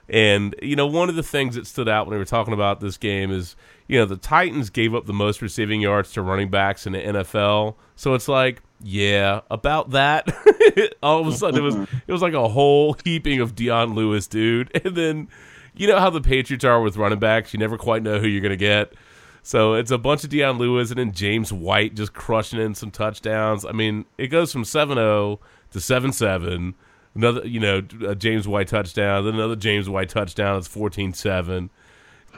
And 0.10 0.56
you 0.62 0.76
know, 0.76 0.88
one 0.88 1.10
of 1.10 1.16
the 1.16 1.24
things 1.24 1.56
that 1.56 1.68
stood 1.68 1.90
out 1.90 2.08
when 2.08 2.14
we 2.14 2.18
were 2.18 2.26
talking 2.26 2.54
about 2.54 2.80
this 2.80 2.98
game 2.98 3.32
is, 3.32 3.56
you 3.88 4.00
know, 4.00 4.06
the 4.06 4.18
Titans 4.18 4.70
gave 4.70 4.96
up 4.96 5.06
the 5.06 5.14
most 5.14 5.42
receiving 5.42 5.82
yards 5.82 6.14
to 6.14 6.22
running 6.22 6.50
backs 6.50 6.88
in 6.88 6.94
the 6.94 7.00
NFL. 7.00 7.76
So 7.96 8.14
it's 8.14 8.28
like, 8.28 8.62
yeah, 8.82 9.42
about 9.52 9.92
that. 9.92 10.28
All 11.04 11.20
of 11.20 11.28
a 11.28 11.34
sudden, 11.34 11.60
it 11.60 11.64
was 11.64 11.76
it 11.76 12.12
was 12.12 12.22
like 12.22 12.34
a 12.34 12.48
whole 12.48 12.96
heaping 13.04 13.42
of 13.42 13.56
Dion 13.56 13.96
Lewis, 13.96 14.28
dude. 14.28 14.72
And 14.86 14.96
then, 14.96 15.28
you 15.76 15.88
know 15.88 16.00
how 16.00 16.10
the 16.10 16.22
Patriots 16.22 16.64
are 16.64 16.82
with 16.82 16.96
running 16.96 17.20
backs; 17.20 17.54
you 17.54 17.60
never 17.60 17.78
quite 17.78 18.04
know 18.04 18.20
who 18.20 18.28
you're 18.28 18.42
gonna 18.42 18.56
get. 18.56 18.94
So 19.48 19.76
it's 19.76 19.92
a 19.92 19.98
bunch 19.98 20.26
of 20.26 20.30
Dion 20.30 20.58
Lewis 20.58 20.90
and 20.90 21.00
then 21.00 21.14
James 21.14 21.54
White 21.54 21.96
just 21.96 22.14
crushing 22.14 22.60
in 22.60 22.76
some 22.76 22.92
touchdowns. 22.92 23.64
I 23.64 23.72
mean, 23.72 24.04
it 24.18 24.28
goes 24.28 24.52
from 24.52 24.64
7-0 24.64 25.40
to 25.72 25.80
7-7. 25.80 26.74
Another, 27.18 27.48
you 27.48 27.60
know, 27.60 27.82
James 27.82 28.48
White 28.48 28.68
touchdown, 28.68 29.26
then 29.26 29.34
another 29.34 29.56
James 29.56 29.90
White 29.90 30.10
touchdown. 30.10 30.60
It's 30.60 30.68
14-7. 30.68 31.70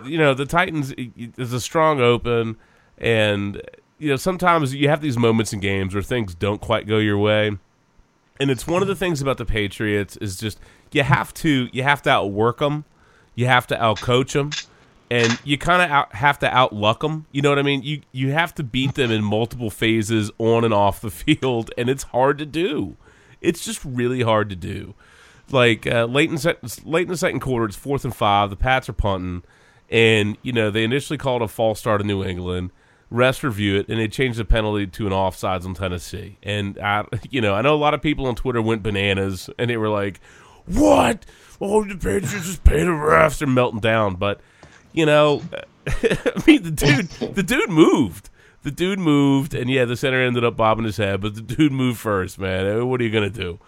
You 0.05 0.17
know, 0.17 0.33
the 0.33 0.45
Titans 0.45 0.93
is 1.37 1.51
a 1.51 1.59
strong 1.59 1.99
open, 1.99 2.55
and 2.97 3.61
you 3.97 4.07
know 4.09 4.15
sometimes 4.15 4.73
you 4.73 4.87
have 4.87 5.01
these 5.01 5.17
moments 5.17 5.51
in 5.51 5.59
games 5.59 5.93
where 5.93 6.01
things 6.01 6.33
don't 6.33 6.61
quite 6.61 6.87
go 6.87 6.97
your 6.97 7.17
way, 7.17 7.57
and 8.39 8.49
it's 8.49 8.65
one 8.65 8.81
of 8.81 8.87
the 8.87 8.95
things 8.95 9.21
about 9.21 9.37
the 9.37 9.45
Patriots 9.45 10.15
is 10.17 10.37
just 10.37 10.57
you 10.93 11.03
have 11.03 11.33
to 11.35 11.67
you 11.73 11.83
have 11.83 12.01
to 12.03 12.09
outwork 12.09 12.59
them, 12.59 12.85
you 13.35 13.47
have 13.47 13.67
to 13.67 13.75
outcoach 13.75 14.31
them, 14.31 14.51
and 15.11 15.37
you 15.43 15.57
kind 15.57 15.81
of 15.81 16.11
have 16.13 16.39
to 16.39 16.47
outluck 16.47 17.01
them. 17.01 17.25
You 17.33 17.41
know 17.41 17.49
what 17.49 17.59
I 17.59 17.63
mean? 17.63 17.83
You 17.83 18.01
you 18.13 18.31
have 18.31 18.55
to 18.55 18.63
beat 18.63 18.95
them 18.95 19.11
in 19.11 19.25
multiple 19.25 19.69
phases 19.69 20.31
on 20.37 20.63
and 20.63 20.73
off 20.73 21.01
the 21.01 21.11
field, 21.11 21.71
and 21.77 21.89
it's 21.89 22.03
hard 22.03 22.37
to 22.37 22.45
do. 22.45 22.95
It's 23.41 23.63
just 23.63 23.83
really 23.85 24.21
hard 24.21 24.49
to 24.49 24.55
do. 24.55 24.93
Like 25.51 25.87
uh, 25.87 26.05
late 26.05 26.29
in 26.29 26.37
sec- 26.37 26.59
late 26.85 27.03
in 27.03 27.07
the 27.09 27.17
second 27.17 27.39
quarter, 27.39 27.65
it's 27.65 27.75
fourth 27.75 28.05
and 28.05 28.15
five. 28.15 28.49
The 28.49 28.55
Pats 28.55 28.87
are 28.89 28.93
punting, 28.93 29.43
and 29.89 30.37
you 30.43 30.51
know 30.51 30.69
they 30.69 30.83
initially 30.83 31.17
called 31.17 31.41
a 31.41 31.47
false 31.47 31.79
start 31.79 32.01
to 32.01 32.07
New 32.07 32.23
England. 32.23 32.71
Rest 33.09 33.43
review 33.43 33.79
it, 33.79 33.89
and 33.89 33.99
they 33.99 34.07
changed 34.07 34.37
the 34.37 34.45
penalty 34.45 34.85
to 34.85 35.07
an 35.07 35.13
offsides 35.13 35.65
on 35.65 35.73
Tennessee. 35.73 36.37
And 36.43 36.77
I, 36.77 37.05
you 37.31 37.41
know, 37.41 37.55
I 37.55 37.61
know 37.61 37.73
a 37.73 37.77
lot 37.77 37.95
of 37.95 38.01
people 38.01 38.27
on 38.27 38.35
Twitter 38.35 38.61
went 38.61 38.83
bananas, 38.83 39.49
and 39.57 39.69
they 39.69 39.77
were 39.77 39.89
like, 39.89 40.19
"What? 40.65 41.25
Oh, 41.59 41.83
the 41.83 41.95
Patriots 41.95 42.31
just 42.31 42.63
pay 42.63 42.79
the 42.83 42.91
refs. 42.91 43.39
They're 43.39 43.47
melting 43.47 43.79
down." 43.79 44.15
But 44.15 44.41
you 44.93 45.07
know, 45.07 45.41
I 45.87 46.43
mean, 46.45 46.61
the 46.61 46.71
dude, 46.71 47.09
the 47.09 47.43
dude 47.43 47.69
moved. 47.69 48.29
The 48.63 48.71
dude 48.71 48.99
moved, 48.99 49.53
and 49.53 49.69
yeah, 49.69 49.85
the 49.85 49.95
center 49.95 50.21
ended 50.21 50.43
up 50.43 50.57
bobbing 50.57 50.85
his 50.85 50.97
head, 50.97 51.21
but 51.21 51.35
the 51.35 51.41
dude 51.41 51.71
moved 51.71 51.99
first, 51.99 52.37
man. 52.37 52.65
Eh, 52.65 52.81
what 52.81 52.99
are 52.99 53.03
you 53.03 53.09
gonna 53.09 53.29
do? 53.29 53.59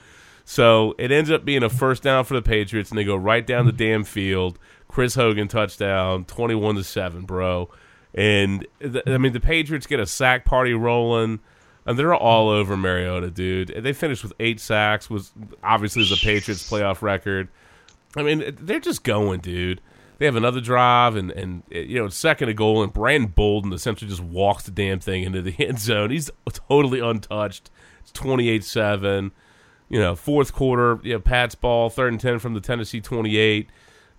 So 0.43 0.95
it 0.97 1.11
ends 1.11 1.31
up 1.31 1.45
being 1.45 1.63
a 1.63 1.69
first 1.69 2.03
down 2.03 2.25
for 2.25 2.33
the 2.33 2.41
Patriots, 2.41 2.89
and 2.89 2.97
they 2.97 3.03
go 3.05 3.15
right 3.15 3.45
down 3.45 3.65
the 3.65 3.71
damn 3.71 4.03
field. 4.03 4.59
Chris 4.87 5.15
Hogan 5.15 5.47
touchdown, 5.47 6.25
twenty-one 6.25 6.75
to 6.75 6.83
seven, 6.83 7.23
bro. 7.23 7.69
And 8.13 8.67
I 9.07 9.17
mean, 9.17 9.31
the 9.31 9.39
Patriots 9.39 9.87
get 9.87 10.01
a 10.01 10.05
sack 10.05 10.43
party 10.43 10.73
rolling, 10.73 11.39
and 11.85 11.97
they're 11.97 12.13
all 12.13 12.49
over 12.49 12.75
Mariota, 12.75 13.31
dude. 13.31 13.69
They 13.69 13.93
finished 13.93 14.23
with 14.23 14.33
eight 14.41 14.59
sacks, 14.59 15.09
was 15.09 15.31
obviously 15.63 16.03
the 16.03 16.19
Patriots' 16.21 16.69
playoff 16.69 17.01
record. 17.01 17.47
I 18.17 18.23
mean, 18.23 18.57
they're 18.59 18.81
just 18.81 19.05
going, 19.05 19.39
dude. 19.39 19.79
They 20.21 20.27
have 20.27 20.35
another 20.35 20.61
drive, 20.61 21.15
and 21.15 21.31
and 21.31 21.63
you 21.71 21.97
know, 21.97 22.07
second 22.07 22.47
a 22.49 22.53
goal, 22.53 22.83
and 22.83 22.93
Brandon 22.93 23.31
Bolden 23.31 23.73
essentially 23.73 24.07
just 24.07 24.21
walks 24.21 24.65
the 24.65 24.69
damn 24.69 24.99
thing 24.99 25.23
into 25.23 25.41
the 25.41 25.55
end 25.67 25.79
zone. 25.79 26.11
He's 26.11 26.29
totally 26.47 26.99
untouched. 26.99 27.71
It's 28.01 28.11
twenty-eight 28.11 28.63
seven. 28.63 29.31
You 29.89 29.99
know, 29.99 30.15
fourth 30.15 30.53
quarter, 30.53 30.99
you 31.01 31.13
know, 31.13 31.19
Pat's 31.19 31.55
ball, 31.55 31.89
third 31.89 32.13
and 32.13 32.21
ten 32.21 32.37
from 32.37 32.53
the 32.53 32.61
Tennessee 32.61 33.01
twenty-eight. 33.01 33.71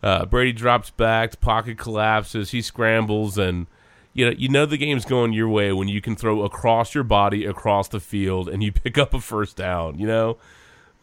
Uh, 0.02 0.26
Brady 0.26 0.52
drops 0.52 0.90
back, 0.90 1.40
pocket 1.40 1.78
collapses, 1.78 2.50
he 2.50 2.62
scrambles, 2.62 3.38
and 3.38 3.68
you 4.12 4.24
know 4.24 4.34
you 4.36 4.48
know 4.48 4.66
the 4.66 4.78
game's 4.78 5.04
going 5.04 5.32
your 5.32 5.48
way 5.48 5.72
when 5.72 5.86
you 5.86 6.00
can 6.00 6.16
throw 6.16 6.42
across 6.42 6.96
your 6.96 7.04
body 7.04 7.44
across 7.44 7.86
the 7.86 8.00
field 8.00 8.48
and 8.48 8.60
you 8.64 8.72
pick 8.72 8.98
up 8.98 9.14
a 9.14 9.20
first 9.20 9.56
down. 9.56 10.00
You 10.00 10.08
know, 10.08 10.38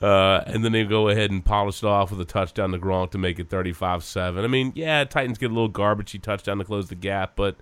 uh, 0.02 0.44
and 0.46 0.64
then 0.64 0.72
they 0.72 0.84
go 0.86 1.10
ahead 1.10 1.30
and 1.32 1.44
polish 1.44 1.84
it 1.84 1.88
off 1.88 2.12
with 2.12 2.22
a 2.22 2.26
touchdown 2.26 2.72
to 2.72 2.80
Gronk 2.80 3.12
to 3.12 3.18
make 3.18 3.38
it 3.40 3.50
35-7. 3.50 4.44
I 4.44 4.48
mean, 4.48 4.72
yeah, 4.76 5.04
Titans 5.04 5.38
get 5.38 5.52
a 5.52 5.54
little 5.54 5.70
garbagey 5.70 6.22
touchdown 6.22 6.58
to 6.60 6.64
close 6.64 6.88
the 6.88 6.96
gap, 6.96 7.34
but 7.36 7.58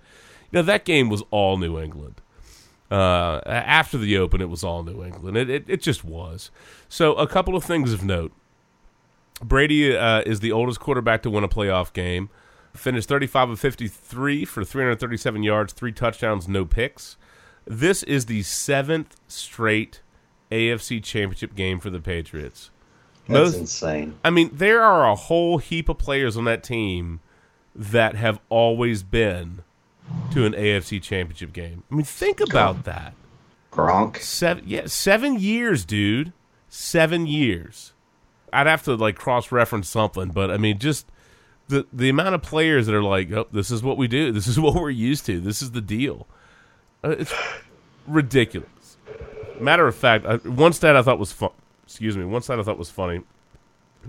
You 0.50 0.58
know, 0.58 0.62
that 0.62 0.84
game 0.84 1.08
was 1.08 1.22
all 1.30 1.56
New 1.58 1.78
England. 1.78 2.20
Uh, 2.90 3.40
after 3.44 3.98
the 3.98 4.16
Open, 4.16 4.40
it 4.40 4.48
was 4.48 4.64
all 4.64 4.82
New 4.82 5.04
England. 5.04 5.36
It, 5.36 5.50
it, 5.50 5.64
it 5.68 5.82
just 5.82 6.04
was. 6.04 6.50
So, 6.88 7.14
a 7.14 7.26
couple 7.26 7.54
of 7.54 7.64
things 7.64 7.92
of 7.92 8.02
note. 8.02 8.32
Brady 9.42 9.94
uh, 9.96 10.22
is 10.22 10.40
the 10.40 10.52
oldest 10.52 10.80
quarterback 10.80 11.22
to 11.22 11.30
win 11.30 11.44
a 11.44 11.48
playoff 11.48 11.92
game. 11.92 12.30
Finished 12.74 13.08
35 13.08 13.50
of 13.50 13.60
53 13.60 14.44
for 14.44 14.64
337 14.64 15.42
yards, 15.42 15.72
three 15.72 15.92
touchdowns, 15.92 16.48
no 16.48 16.64
picks. 16.64 17.16
This 17.66 18.02
is 18.04 18.26
the 18.26 18.42
seventh 18.42 19.16
straight 19.26 20.00
AFC 20.50 21.02
championship 21.02 21.54
game 21.54 21.80
for 21.80 21.90
the 21.90 22.00
Patriots. 22.00 22.70
That's 23.26 23.52
Most- 23.52 23.56
insane. 23.58 24.14
I 24.24 24.30
mean, 24.30 24.50
there 24.52 24.82
are 24.82 25.08
a 25.08 25.14
whole 25.14 25.58
heap 25.58 25.88
of 25.88 25.98
players 25.98 26.36
on 26.36 26.44
that 26.44 26.62
team 26.62 27.20
that 27.74 28.14
have 28.16 28.40
always 28.48 29.02
been 29.02 29.62
to 30.32 30.46
an 30.46 30.54
AFC 30.54 31.02
championship 31.02 31.52
game. 31.52 31.84
I 31.90 31.94
mean, 31.94 32.04
think 32.04 32.40
about 32.40 32.84
that. 32.84 33.12
Gronk. 33.70 34.16
Seven, 34.18 34.64
yeah, 34.66 34.86
seven 34.86 35.38
years, 35.38 35.84
dude. 35.84 36.32
Seven 36.70 37.26
years. 37.26 37.92
I'd 38.52 38.66
have 38.66 38.82
to 38.84 38.94
like 38.94 39.16
cross 39.16 39.52
reference 39.52 39.88
something, 39.88 40.30
but 40.30 40.50
I 40.50 40.56
mean, 40.56 40.78
just 40.78 41.06
the 41.68 41.86
the 41.92 42.08
amount 42.08 42.34
of 42.34 42.42
players 42.42 42.86
that 42.86 42.94
are 42.94 43.02
like, 43.02 43.30
"Oh, 43.30 43.46
this 43.52 43.70
is 43.70 43.82
what 43.82 43.98
we 43.98 44.08
do. 44.08 44.32
This 44.32 44.46
is 44.46 44.58
what 44.60 44.74
we're 44.74 44.88
used 44.90 45.26
to. 45.26 45.38
This 45.38 45.60
is 45.60 45.72
the 45.72 45.82
deal." 45.82 46.26
Uh, 47.04 47.10
it's 47.10 47.32
ridiculous. 48.06 48.68
Matter 49.60 49.86
of 49.86 49.94
fact, 49.94 50.26
I, 50.26 50.36
one 50.36 50.72
stat 50.72 50.96
I 50.96 51.02
thought 51.02 51.18
was 51.18 51.32
fun. 51.32 51.50
Excuse 51.84 52.16
me, 52.16 52.24
one 52.24 52.42
stat 52.42 52.58
I 52.58 52.62
thought 52.62 52.78
was 52.78 52.90
funny. 52.90 53.22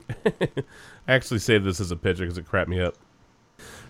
I 0.26 0.64
actually 1.08 1.40
saved 1.40 1.66
this 1.66 1.80
as 1.80 1.92
a 1.92 1.96
picture 1.96 2.24
because 2.24 2.38
it 2.38 2.46
cracked 2.46 2.70
me 2.70 2.82
up. 2.82 2.96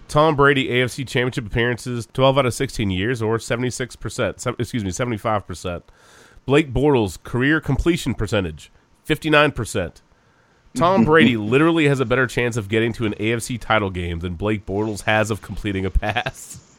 Tom 0.07 0.35
Brady 0.35 0.69
AFC 0.69 1.07
Championship 1.07 1.45
appearances, 1.45 2.07
12 2.13 2.39
out 2.39 2.45
of 2.47 2.53
16 2.53 2.89
years, 2.89 3.21
or 3.21 3.37
76%. 3.37 4.39
se- 4.39 4.53
excuse 4.57 4.83
me, 4.83 4.89
75%. 4.89 5.83
Blake 6.45 6.73
Bortles 6.73 7.21
career 7.21 7.61
completion 7.61 8.15
percentage, 8.15 8.71
59%. 9.07 10.01
Tom 10.75 11.05
Brady 11.05 11.37
literally 11.37 11.87
has 11.87 11.99
a 11.99 12.05
better 12.05 12.25
chance 12.25 12.57
of 12.57 12.69
getting 12.69 12.91
to 12.93 13.05
an 13.05 13.13
AFC 13.13 13.59
title 13.59 13.91
game 13.91 14.19
than 14.19 14.33
Blake 14.33 14.65
Bortles 14.65 15.03
has 15.03 15.29
of 15.29 15.41
completing 15.43 15.85
a 15.85 15.91
pass. 15.91 16.77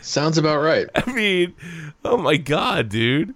Sounds 0.00 0.38
about 0.38 0.60
right. 0.60 0.86
I 0.94 1.12
mean, 1.12 1.54
oh 2.04 2.16
my 2.16 2.36
god, 2.38 2.88
dude. 2.88 3.34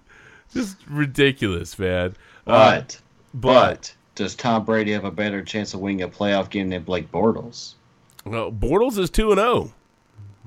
Just 0.53 0.77
ridiculous, 0.87 1.77
man. 1.79 2.15
Uh, 2.47 2.75
But, 2.75 3.01
but 3.33 3.41
but, 3.41 3.95
does 4.15 4.35
Tom 4.35 4.65
Brady 4.65 4.91
have 4.91 5.05
a 5.05 5.11
better 5.11 5.43
chance 5.43 5.73
of 5.73 5.79
winning 5.79 6.01
a 6.01 6.07
playoff 6.09 6.49
game 6.49 6.69
than 6.69 6.83
Blake 6.83 7.11
Bortles? 7.11 7.73
well, 8.25 8.51
Bortles 8.51 8.97
is 8.97 9.09
2 9.09 9.31
and 9.31 9.39
0. 9.39 9.73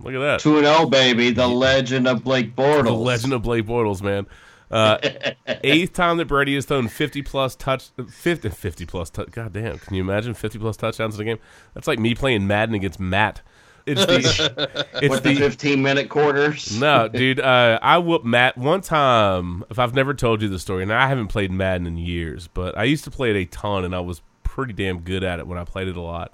Look 0.03 0.15
at 0.15 0.19
that. 0.19 0.41
2 0.41 0.59
and 0.59 0.67
0, 0.67 0.87
baby. 0.87 1.31
The 1.31 1.47
legend 1.47 2.07
of 2.07 2.23
Blake 2.25 2.55
Bortles. 2.55 2.85
The 2.85 2.93
legend 2.93 3.33
of 3.33 3.43
Blake 3.43 3.65
Bortles, 3.67 4.03
man. 4.03 4.27
Uh, 4.71 4.99
eighth 5.47 5.93
time 5.93 6.17
that 6.17 6.27
Brady 6.27 6.55
has 6.57 6.65
thrown 6.65 6.89
50 6.89 7.23
plus 7.23 7.55
touch 7.55 7.91
50, 8.09 8.49
50 8.49 8.87
plus 8.87 9.11
touch. 9.11 9.31
God 9.31 9.53
damn, 9.53 9.79
can 9.79 9.95
you 9.95 10.03
imagine 10.03 10.35
50 10.35 10.59
plus 10.59 10.77
touchdowns 10.77 11.15
in 11.15 11.21
a 11.23 11.25
game? 11.25 11.39
That's 11.75 11.87
like 11.87 11.99
me 11.99 12.15
playing 12.15 12.47
Madden 12.47 12.75
against 12.75 12.99
Matt. 12.99 13.41
It's 13.87 14.05
the 14.07 14.87
it's 15.03 15.11
With 15.11 15.23
the 15.23 15.35
the 15.35 15.41
15 15.41 15.83
minute 15.83 16.09
quarters. 16.09 16.79
no, 16.79 17.09
dude. 17.09 17.41
Uh, 17.41 17.79
I 17.83 17.99
whooped 17.99 18.25
Matt 18.25 18.57
one 18.57 18.81
time. 18.81 19.65
If 19.71 19.79
I've 19.79 19.95
never 19.95 20.15
told 20.15 20.43
you 20.43 20.49
the 20.49 20.59
story, 20.59 20.83
and 20.83 20.93
I 20.93 21.07
haven't 21.09 21.29
played 21.29 21.51
Madden 21.51 21.87
in 21.87 21.97
years, 21.97 22.49
but 22.49 22.77
I 22.79 22.85
used 22.85 23.05
to 23.05 23.11
play 23.11 23.31
it 23.31 23.37
a 23.37 23.45
ton, 23.45 23.85
and 23.85 23.95
I 23.95 24.01
was 24.01 24.23
pretty 24.43 24.73
damn 24.73 25.01
good 25.01 25.23
at 25.25 25.39
it 25.39 25.47
when 25.47 25.59
I 25.59 25.65
played 25.65 25.89
it 25.89 25.97
a 25.97 26.01
lot. 26.01 26.33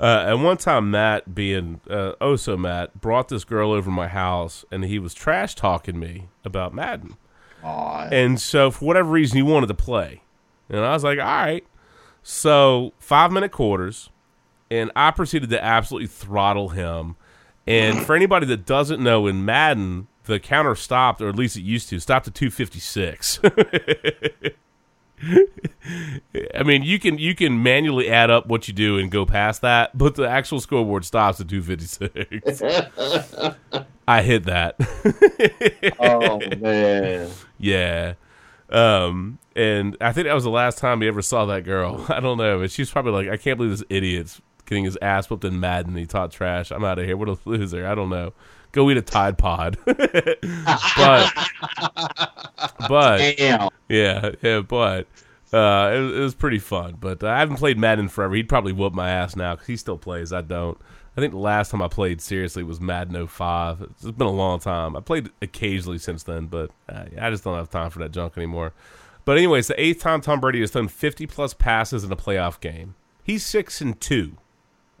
Uh, 0.00 0.24
and 0.26 0.42
one 0.42 0.56
time, 0.56 0.90
Matt, 0.90 1.32
being 1.34 1.80
uh, 1.88 2.12
oh 2.20 2.36
so 2.36 2.56
Matt, 2.56 3.00
brought 3.00 3.28
this 3.28 3.44
girl 3.44 3.72
over 3.72 3.86
to 3.86 3.94
my 3.94 4.08
house, 4.08 4.64
and 4.70 4.84
he 4.84 4.98
was 4.98 5.14
trash 5.14 5.54
talking 5.54 5.98
me 5.98 6.28
about 6.44 6.74
Madden. 6.74 7.16
Aw, 7.62 8.08
And 8.10 8.40
so, 8.40 8.72
for 8.72 8.84
whatever 8.84 9.10
reason, 9.10 9.36
he 9.36 9.42
wanted 9.42 9.68
to 9.68 9.74
play. 9.74 10.22
And 10.68 10.80
I 10.80 10.92
was 10.92 11.04
like, 11.04 11.18
all 11.20 11.24
right. 11.24 11.64
So, 12.24 12.92
five 12.98 13.30
minute 13.30 13.52
quarters. 13.52 14.10
And 14.72 14.90
I 14.96 15.10
proceeded 15.10 15.50
to 15.50 15.62
absolutely 15.62 16.06
throttle 16.06 16.70
him. 16.70 17.16
And 17.66 18.06
for 18.06 18.16
anybody 18.16 18.46
that 18.46 18.64
doesn't 18.64 19.02
know, 19.02 19.26
in 19.26 19.44
Madden, 19.44 20.06
the 20.24 20.40
counter 20.40 20.74
stopped, 20.74 21.20
or 21.20 21.28
at 21.28 21.36
least 21.36 21.58
it 21.58 21.60
used 21.60 21.90
to, 21.90 22.00
stopped 22.00 22.26
at 22.26 22.34
256. 22.34 23.40
I 26.54 26.62
mean, 26.64 26.82
you 26.84 26.98
can 26.98 27.18
you 27.18 27.34
can 27.34 27.62
manually 27.62 28.08
add 28.08 28.30
up 28.30 28.46
what 28.46 28.66
you 28.66 28.72
do 28.72 28.96
and 28.96 29.10
go 29.10 29.26
past 29.26 29.60
that, 29.60 29.96
but 29.96 30.14
the 30.14 30.26
actual 30.26 30.58
scoreboard 30.58 31.04
stops 31.04 31.38
at 31.38 31.48
256. 31.48 32.62
I 34.08 34.22
hit 34.22 34.44
that. 34.44 34.76
oh, 36.00 36.40
man. 36.56 37.30
Yeah. 37.58 38.14
Um, 38.70 39.38
and 39.54 39.98
I 40.00 40.12
think 40.12 40.28
that 40.28 40.34
was 40.34 40.44
the 40.44 40.50
last 40.50 40.78
time 40.78 41.02
he 41.02 41.08
ever 41.08 41.20
saw 41.20 41.44
that 41.44 41.64
girl. 41.64 42.06
I 42.08 42.20
don't 42.20 42.38
know, 42.38 42.60
but 42.60 42.70
she's 42.70 42.90
probably 42.90 43.12
like, 43.12 43.28
I 43.28 43.36
can't 43.36 43.58
believe 43.58 43.78
this 43.78 43.84
idiot's 43.90 44.40
getting 44.72 44.84
his 44.84 44.98
ass 45.02 45.28
whooped 45.30 45.44
in 45.44 45.60
Madden. 45.60 45.94
He 45.96 46.06
taught 46.06 46.32
trash. 46.32 46.70
I'm 46.70 46.84
out 46.84 46.98
of 46.98 47.04
here. 47.06 47.16
What 47.16 47.28
a 47.28 47.38
loser. 47.44 47.86
I 47.86 47.94
don't 47.94 48.10
know. 48.10 48.32
Go 48.72 48.90
eat 48.90 48.96
a 48.96 49.02
Tide 49.02 49.36
Pod. 49.38 49.76
but, 49.84 49.96
but 52.88 53.36
Damn. 53.36 53.68
yeah, 53.88 54.30
yeah, 54.42 54.60
but 54.60 55.06
uh, 55.52 55.92
it, 55.94 56.00
was- 56.00 56.12
it 56.16 56.20
was 56.20 56.34
pretty 56.34 56.58
fun. 56.58 56.96
But 56.98 57.22
I 57.22 57.38
haven't 57.40 57.56
played 57.56 57.78
Madden 57.78 58.08
forever. 58.08 58.34
He'd 58.34 58.48
probably 58.48 58.72
whoop 58.72 58.94
my 58.94 59.10
ass 59.10 59.36
now 59.36 59.54
because 59.54 59.66
he 59.66 59.76
still 59.76 59.98
plays. 59.98 60.32
I 60.32 60.40
don't. 60.40 60.78
I 61.16 61.20
think 61.20 61.32
the 61.34 61.38
last 61.38 61.70
time 61.70 61.82
I 61.82 61.88
played 61.88 62.22
seriously 62.22 62.62
was 62.62 62.80
Madden 62.80 63.26
05. 63.26 63.82
It's 63.82 64.10
been 64.12 64.26
a 64.26 64.30
long 64.30 64.58
time. 64.60 64.96
I 64.96 65.00
played 65.00 65.28
occasionally 65.42 65.98
since 65.98 66.22
then, 66.22 66.46
but 66.46 66.70
uh, 66.88 67.04
I 67.20 67.28
just 67.28 67.44
don't 67.44 67.56
have 67.58 67.68
time 67.68 67.90
for 67.90 67.98
that 67.98 68.12
junk 68.12 68.38
anymore. 68.38 68.72
But 69.26 69.36
anyways, 69.36 69.66
the 69.66 69.78
eighth 69.80 70.00
time 70.00 70.22
Tom 70.22 70.40
Brady 70.40 70.60
has 70.60 70.70
thrown 70.70 70.88
50 70.88 71.26
plus 71.26 71.52
passes 71.52 72.02
in 72.02 72.10
a 72.10 72.16
playoff 72.16 72.58
game. 72.60 72.94
He's 73.22 73.44
six 73.44 73.82
and 73.82 74.00
two. 74.00 74.38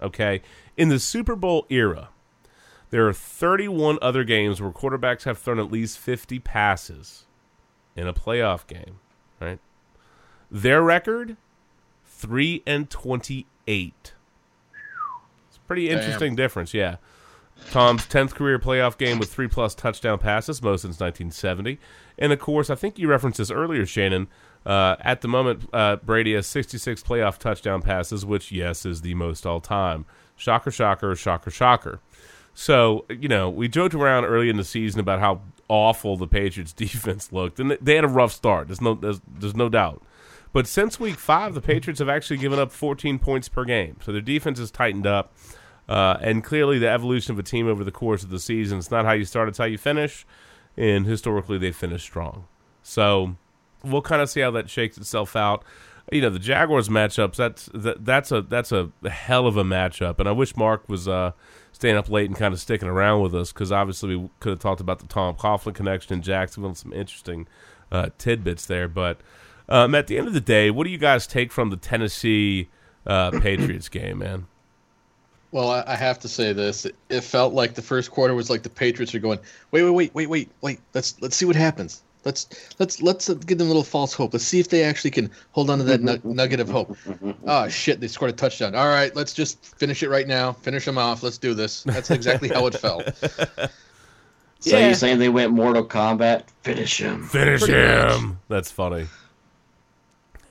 Okay, 0.02 0.42
in 0.76 0.88
the 0.88 0.98
Super 0.98 1.36
Bowl 1.36 1.66
era, 1.70 2.08
there 2.90 3.06
are 3.08 3.12
31 3.12 3.98
other 4.02 4.24
games 4.24 4.60
where 4.60 4.70
quarterbacks 4.70 5.22
have 5.22 5.38
thrown 5.38 5.58
at 5.58 5.72
least 5.72 5.98
50 5.98 6.38
passes 6.40 7.24
in 7.96 8.06
a 8.06 8.12
playoff 8.12 8.66
game. 8.66 8.98
Right? 9.40 9.58
Their 10.50 10.82
record, 10.82 11.36
three 12.04 12.62
and 12.66 12.90
28. 12.90 14.12
It's 15.48 15.56
a 15.56 15.60
pretty 15.66 15.88
interesting 15.88 16.36
difference. 16.36 16.74
Yeah. 16.74 16.96
Tom's 17.70 18.06
10th 18.06 18.34
career 18.34 18.58
playoff 18.58 18.98
game 18.98 19.18
with 19.18 19.32
three 19.32 19.48
plus 19.48 19.74
touchdown 19.74 20.18
passes, 20.18 20.62
most 20.62 20.82
since 20.82 21.00
1970. 21.00 21.78
And 22.18 22.32
of 22.32 22.38
course, 22.38 22.70
I 22.70 22.74
think 22.74 22.98
you 22.98 23.08
referenced 23.08 23.38
this 23.38 23.50
earlier, 23.50 23.86
Shannon. 23.86 24.28
Uh, 24.64 24.96
at 25.00 25.20
the 25.20 25.28
moment, 25.28 25.68
uh, 25.72 25.96
Brady 25.96 26.34
has 26.34 26.46
66 26.46 27.02
playoff 27.02 27.38
touchdown 27.38 27.82
passes, 27.82 28.24
which, 28.24 28.52
yes, 28.52 28.86
is 28.86 29.00
the 29.00 29.14
most 29.14 29.44
all 29.44 29.60
time. 29.60 30.04
Shocker, 30.36 30.70
shocker, 30.70 31.14
shocker, 31.16 31.50
shocker. 31.50 32.00
So, 32.54 33.06
you 33.08 33.28
know, 33.28 33.48
we 33.48 33.68
joked 33.68 33.94
around 33.94 34.24
early 34.24 34.48
in 34.48 34.56
the 34.56 34.64
season 34.64 35.00
about 35.00 35.20
how 35.20 35.40
awful 35.68 36.16
the 36.16 36.28
Patriots 36.28 36.72
defense 36.74 37.32
looked, 37.32 37.58
and 37.58 37.76
they 37.80 37.96
had 37.96 38.04
a 38.04 38.08
rough 38.08 38.32
start. 38.32 38.68
There's 38.68 38.80
no, 38.80 38.94
there's, 38.94 39.20
there's 39.26 39.56
no 39.56 39.68
doubt. 39.68 40.02
But 40.52 40.66
since 40.66 41.00
week 41.00 41.16
five, 41.16 41.54
the 41.54 41.62
Patriots 41.62 41.98
have 41.98 42.10
actually 42.10 42.36
given 42.36 42.58
up 42.58 42.72
14 42.72 43.18
points 43.18 43.48
per 43.48 43.64
game. 43.64 43.96
So 44.02 44.12
their 44.12 44.20
defense 44.20 44.58
has 44.58 44.70
tightened 44.70 45.06
up. 45.06 45.34
Uh, 45.88 46.16
and 46.20 46.44
clearly, 46.44 46.78
the 46.78 46.88
evolution 46.88 47.32
of 47.32 47.38
a 47.38 47.42
team 47.42 47.66
over 47.66 47.82
the 47.84 47.90
course 47.90 48.22
of 48.22 48.30
the 48.30 48.38
season, 48.38 48.78
it's 48.78 48.90
not 48.90 49.04
how 49.04 49.12
you 49.12 49.24
start, 49.24 49.48
it's 49.48 49.58
how 49.58 49.64
you 49.64 49.78
finish. 49.78 50.26
And 50.76 51.06
historically, 51.06 51.58
they 51.58 51.72
finish 51.72 52.02
strong. 52.02 52.46
So 52.82 53.36
we'll 53.84 54.02
kind 54.02 54.22
of 54.22 54.30
see 54.30 54.40
how 54.40 54.50
that 54.52 54.70
shakes 54.70 54.96
itself 54.96 55.36
out. 55.36 55.64
You 56.10 56.20
know, 56.20 56.30
the 56.30 56.38
Jaguars 56.38 56.88
matchups, 56.88 57.36
that's 57.36 57.70
that, 57.74 58.04
that's 58.04 58.32
a 58.32 58.42
that's 58.42 58.72
a 58.72 58.90
hell 59.08 59.46
of 59.46 59.56
a 59.56 59.64
matchup. 59.64 60.18
And 60.18 60.28
I 60.28 60.32
wish 60.32 60.56
Mark 60.56 60.88
was 60.88 61.06
uh, 61.06 61.32
staying 61.72 61.96
up 61.96 62.08
late 62.08 62.28
and 62.28 62.36
kind 62.36 62.52
of 62.52 62.60
sticking 62.60 62.88
around 62.88 63.22
with 63.22 63.34
us 63.34 63.52
because 63.52 63.72
obviously 63.72 64.16
we 64.16 64.30
could 64.40 64.50
have 64.50 64.58
talked 64.58 64.80
about 64.80 64.98
the 64.98 65.06
Tom 65.06 65.36
Coughlin 65.36 65.74
connection 65.74 66.14
in 66.14 66.22
Jacksonville 66.22 66.74
some 66.74 66.92
interesting 66.92 67.46
uh, 67.90 68.10
tidbits 68.18 68.66
there. 68.66 68.88
But 68.88 69.20
um, 69.68 69.94
at 69.94 70.06
the 70.06 70.18
end 70.18 70.26
of 70.26 70.34
the 70.34 70.40
day, 70.40 70.70
what 70.70 70.84
do 70.84 70.90
you 70.90 70.98
guys 70.98 71.26
take 71.26 71.52
from 71.52 71.70
the 71.70 71.76
Tennessee 71.76 72.68
uh, 73.06 73.30
Patriots 73.40 73.88
game, 73.88 74.18
man? 74.18 74.46
Well, 75.52 75.70
I, 75.70 75.96
have 75.96 76.18
to 76.20 76.28
say 76.28 76.54
this. 76.54 76.86
It, 76.86 76.96
it 77.10 77.20
felt 77.20 77.52
like 77.52 77.74
the 77.74 77.82
first 77.82 78.10
quarter 78.10 78.34
was 78.34 78.48
like 78.48 78.62
the 78.62 78.70
Patriots 78.70 79.14
are 79.14 79.18
going, 79.18 79.38
wait, 79.70 79.82
wait, 79.82 79.90
wait, 79.90 80.14
wait, 80.14 80.28
wait, 80.28 80.50
wait. 80.62 80.80
Let's 80.94 81.20
let's 81.20 81.36
see 81.36 81.44
what 81.44 81.56
happens. 81.56 82.02
Let's 82.24 82.46
let's 82.78 83.02
let's 83.02 83.28
uh, 83.28 83.34
give 83.34 83.58
them 83.58 83.66
a 83.66 83.70
little 83.70 83.82
false 83.82 84.12
hope. 84.12 84.32
Let's 84.32 84.44
see 84.44 84.60
if 84.60 84.68
they 84.68 84.84
actually 84.84 85.10
can 85.10 85.30
hold 85.50 85.70
on 85.70 85.78
to 85.78 85.84
that 85.84 86.00
nu- 86.02 86.20
nugget 86.24 86.60
of 86.60 86.68
hope. 86.68 86.96
Oh 87.46 87.68
shit, 87.68 88.00
they 88.00 88.06
scored 88.08 88.30
a 88.30 88.34
touchdown. 88.34 88.74
All 88.74 88.86
right, 88.88 89.14
let's 89.16 89.32
just 89.32 89.64
finish 89.76 90.02
it 90.02 90.08
right 90.08 90.28
now. 90.28 90.52
Finish 90.52 90.84
them 90.84 90.98
off. 90.98 91.22
Let's 91.22 91.38
do 91.38 91.52
this. 91.54 91.82
That's 91.82 92.10
exactly 92.10 92.48
how 92.48 92.66
it 92.66 92.74
felt. 92.74 93.04
So 94.64 94.78
Yeah. 94.78 94.86
you're 94.86 94.94
saying 94.94 95.18
they 95.18 95.28
went 95.28 95.50
Mortal 95.50 95.84
Kombat? 95.84 96.44
Finish 96.62 97.00
him. 97.00 97.24
Finish 97.26 97.62
Pretty 97.62 97.74
him. 97.74 98.38
That's 98.48 98.70
funny. 98.70 99.06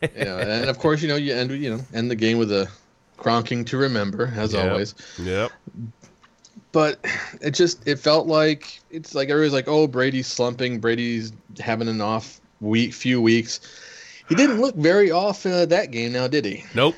Yeah, 0.01 0.39
and 0.39 0.69
of 0.69 0.79
course, 0.79 1.01
you 1.01 1.07
know, 1.07 1.15
you 1.15 1.33
end 1.33 1.51
you 1.51 1.69
know 1.69 1.81
end 1.93 2.11
the 2.11 2.15
game 2.15 2.37
with 2.37 2.51
a 2.51 2.67
Gronking 3.19 3.65
to 3.67 3.77
remember 3.77 4.33
as 4.35 4.51
Yep. 4.53 4.69
always. 4.71 4.95
Yep. 5.19 5.51
But 6.71 6.99
it 7.41 7.51
just 7.51 7.87
it 7.87 7.99
felt 7.99 8.27
like 8.27 8.79
it's 8.89 9.15
like 9.15 9.29
everybody's 9.29 9.53
like, 9.53 9.67
oh, 9.67 9.87
Brady's 9.87 10.27
slumping, 10.27 10.79
Brady's 10.79 11.33
having 11.59 11.87
an 11.87 12.01
off 12.01 12.39
week, 12.59 12.93
few 12.93 13.21
weeks. 13.21 13.59
He 14.29 14.35
didn't 14.35 14.61
look 14.61 14.75
very 14.75 15.11
off 15.11 15.45
uh, 15.45 15.65
that 15.65 15.91
game 15.91 16.13
now, 16.13 16.27
did 16.27 16.45
he? 16.45 16.63
Nope. 16.73 16.95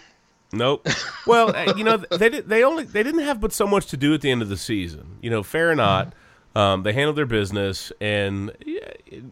Nope. 0.51 0.87
Well, 1.25 1.55
uh, 1.55 1.73
you 1.77 1.85
know, 1.85 1.95
they 1.95 2.27
did, 2.27 2.49
they 2.49 2.65
only 2.65 2.83
they 2.83 3.01
didn't 3.01 3.21
have 3.21 3.39
but 3.39 3.53
so 3.53 3.65
much 3.65 3.85
to 3.87 3.97
do 3.97 4.13
at 4.13 4.19
the 4.19 4.29
end 4.29 4.41
of 4.41 4.49
the 4.49 4.57
season. 4.57 5.19
You 5.21 5.29
know, 5.29 5.41
fair 5.41 5.71
or 5.71 5.75
not, 5.75 6.13
um, 6.53 6.83
they 6.83 6.91
handled 6.91 7.15
their 7.15 7.25
business, 7.25 7.93
and 8.01 8.51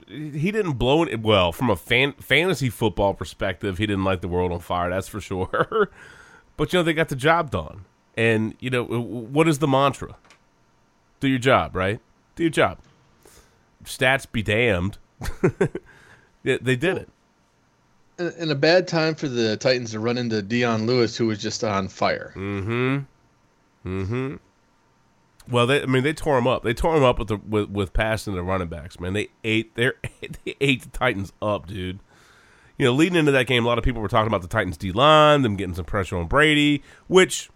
he 0.08 0.52
didn't 0.54 0.74
blow 0.74 1.04
it. 1.04 1.22
Well, 1.22 1.52
from 1.52 1.70
a 1.70 1.76
fan, 1.76 2.14
fantasy 2.14 2.70
football 2.70 3.14
perspective, 3.14 3.78
he 3.78 3.86
didn't 3.86 4.06
light 4.06 4.22
the 4.22 4.30
world 4.30 4.54
on 4.54 4.62
fire. 4.62 4.90
That's 4.90 5.10
for 5.10 5.20
sure. 5.20 5.90
but 6.58 6.72
you 6.72 6.80
know, 6.80 6.84
they 6.84 6.94
got 6.94 7.10
the 7.10 7.16
job 7.18 7.52
done. 7.52 7.84
And 8.16 8.56
you 8.62 8.70
know, 8.70 8.86
what 8.86 9.50
is 9.50 9.60
the 9.60 9.68
mantra? 9.68 10.16
Do 11.22 11.30
your 11.30 11.40
job, 11.40 11.74
right? 11.76 12.02
Do 12.36 12.44
your 12.44 12.50
job. 12.50 12.80
Stats 13.86 14.30
be 14.30 14.44
damned. 14.44 14.98
yeah, 16.44 16.58
they 16.62 16.76
did 16.76 16.98
it 16.98 17.10
in 18.22 18.52
a 18.52 18.56
bad 18.56 18.88
time 18.88 19.16
for 19.16 19.28
the 19.28 19.58
Titans 19.58 19.92
to 19.92 20.00
run 20.00 20.18
into 20.18 20.42
Dion 20.42 20.86
Lewis, 20.86 21.18
who 21.18 21.28
was 21.28 21.40
just 21.40 21.64
on 21.64 21.88
fire. 21.88 22.34
Mm-hmm. 22.36 23.00
Mm-hmm. 23.86 24.36
Well, 25.50 25.68
they, 25.68 25.82
I 25.82 25.86
mean, 25.86 26.04
they 26.04 26.14
tore 26.14 26.38
him 26.38 26.48
up. 26.48 26.64
They 26.64 26.74
tore 26.74 26.96
him 26.96 27.04
up 27.04 27.20
with 27.20 27.28
the 27.30 27.38
with, 27.38 27.70
with 27.70 27.94
passing 27.94 28.36
the 28.36 28.44
running 28.44 28.68
backs. 28.68 29.00
Man, 29.00 29.14
they 29.14 29.30
ate 29.44 29.76
their 29.76 29.96
they 30.46 30.56
ate 30.62 30.84
the 30.84 30.90
Titans 30.90 31.34
up, 31.42 31.68
dude. 31.68 32.00
You 32.78 32.86
know, 32.86 32.94
leading 32.94 33.18
into 33.18 33.32
that 33.32 33.48
game, 33.48 33.66
a 33.66 33.68
lot 33.68 33.78
of 33.78 33.84
people 33.84 34.02
were 34.02 34.08
talking 34.08 34.28
about 34.28 34.42
the 34.42 34.48
Titans 34.48 34.78
D 34.78 34.92
line, 34.92 35.42
them 35.42 35.56
getting 35.56 35.76
some 35.76 35.86
pressure 35.86 36.18
on 36.18 36.28
Brady, 36.28 36.84
which 37.08 37.50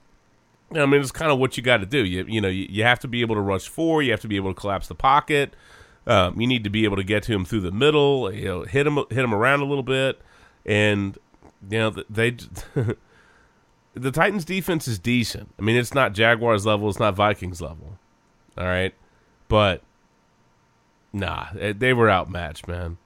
I 0.73 0.85
mean, 0.85 1.01
it's 1.01 1.11
kind 1.11 1.31
of 1.31 1.39
what 1.39 1.57
you 1.57 1.63
got 1.63 1.77
to 1.77 1.85
do. 1.85 2.03
You 2.03 2.25
you 2.27 2.41
know, 2.41 2.47
you, 2.47 2.67
you 2.69 2.83
have 2.83 2.99
to 2.99 3.07
be 3.07 3.21
able 3.21 3.35
to 3.35 3.41
rush 3.41 3.67
four. 3.67 4.01
You 4.01 4.11
have 4.11 4.21
to 4.21 4.27
be 4.27 4.35
able 4.35 4.53
to 4.53 4.59
collapse 4.59 4.87
the 4.87 4.95
pocket. 4.95 5.55
Um, 6.07 6.39
you 6.39 6.47
need 6.47 6.63
to 6.63 6.69
be 6.69 6.83
able 6.85 6.97
to 6.97 7.03
get 7.03 7.23
to 7.23 7.33
him 7.33 7.45
through 7.45 7.61
the 7.61 7.71
middle. 7.71 8.31
You 8.31 8.45
know, 8.45 8.63
hit 8.63 8.85
him 8.87 8.95
hit 8.95 9.19
him 9.19 9.33
around 9.33 9.61
a 9.61 9.65
little 9.65 9.83
bit 9.83 10.21
and 10.65 11.17
you 11.69 11.77
know 11.77 11.89
they 12.09 12.31
the 13.93 14.11
Titans 14.11 14.45
defense 14.45 14.87
is 14.87 14.99
decent. 14.99 15.53
I 15.59 15.61
mean, 15.61 15.75
it's 15.75 15.93
not 15.93 16.13
Jaguars 16.13 16.65
level, 16.65 16.89
it's 16.89 16.99
not 16.99 17.15
Vikings 17.15 17.61
level. 17.61 17.97
All 18.57 18.65
right, 18.65 18.93
but 19.47 19.81
nah, 21.13 21.47
they 21.53 21.93
were 21.93 22.09
outmatched, 22.09 22.67
man. 22.67 22.97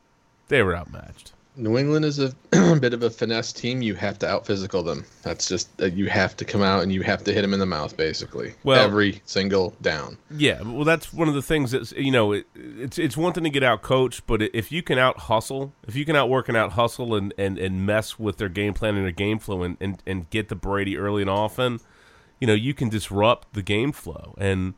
They 0.47 0.63
were 0.63 0.75
outmatched. 0.75 1.33
New 1.59 1.77
England 1.77 2.05
is 2.05 2.19
a 2.19 2.33
bit 2.79 2.93
of 2.93 3.03
a 3.03 3.09
finesse 3.09 3.51
team. 3.51 3.81
You 3.81 3.93
have 3.95 4.17
to 4.19 4.29
out 4.29 4.45
physical 4.45 4.81
them. 4.81 5.05
That's 5.23 5.47
just 5.47 5.69
uh, 5.81 5.85
you 5.85 6.07
have 6.07 6.35
to 6.37 6.45
come 6.45 6.61
out 6.61 6.83
and 6.83 6.91
you 6.91 7.01
have 7.01 7.23
to 7.25 7.33
hit 7.33 7.41
them 7.41 7.53
in 7.53 7.59
the 7.59 7.65
mouth, 7.65 7.95
basically. 7.97 8.53
Well, 8.63 8.83
every 8.83 9.21
single 9.25 9.75
down. 9.81 10.17
Yeah, 10.31 10.61
well, 10.61 10.85
that's 10.85 11.13
one 11.13 11.27
of 11.27 11.33
the 11.33 11.41
things 11.41 11.71
that's 11.71 11.91
you 11.91 12.11
know. 12.11 12.31
It, 12.31 12.47
it's 12.55 12.97
it's 12.97 13.17
one 13.17 13.33
thing 13.33 13.43
to 13.43 13.49
get 13.49 13.63
out 13.63 13.81
coached, 13.81 14.25
but 14.25 14.41
if 14.41 14.71
you 14.71 14.81
can 14.81 14.97
out 14.97 15.19
hustle, 15.19 15.73
if 15.87 15.95
you 15.95 16.05
can 16.05 16.15
out 16.15 16.29
work 16.29 16.47
and 16.47 16.57
out 16.57 16.71
hustle 16.73 17.13
and, 17.13 17.33
and, 17.37 17.57
and 17.57 17.85
mess 17.85 18.17
with 18.17 18.37
their 18.37 18.49
game 18.49 18.73
plan 18.73 18.95
and 18.95 19.03
their 19.03 19.11
game 19.11 19.39
flow 19.39 19.63
and, 19.63 19.77
and, 19.79 20.01
and 20.05 20.29
get 20.29 20.47
the 20.47 20.55
Brady 20.55 20.97
early 20.97 21.21
and 21.21 21.29
often, 21.29 21.79
you 22.39 22.47
know, 22.47 22.53
you 22.53 22.73
can 22.73 22.89
disrupt 22.89 23.53
the 23.53 23.61
game 23.61 23.91
flow. 23.91 24.33
And 24.37 24.75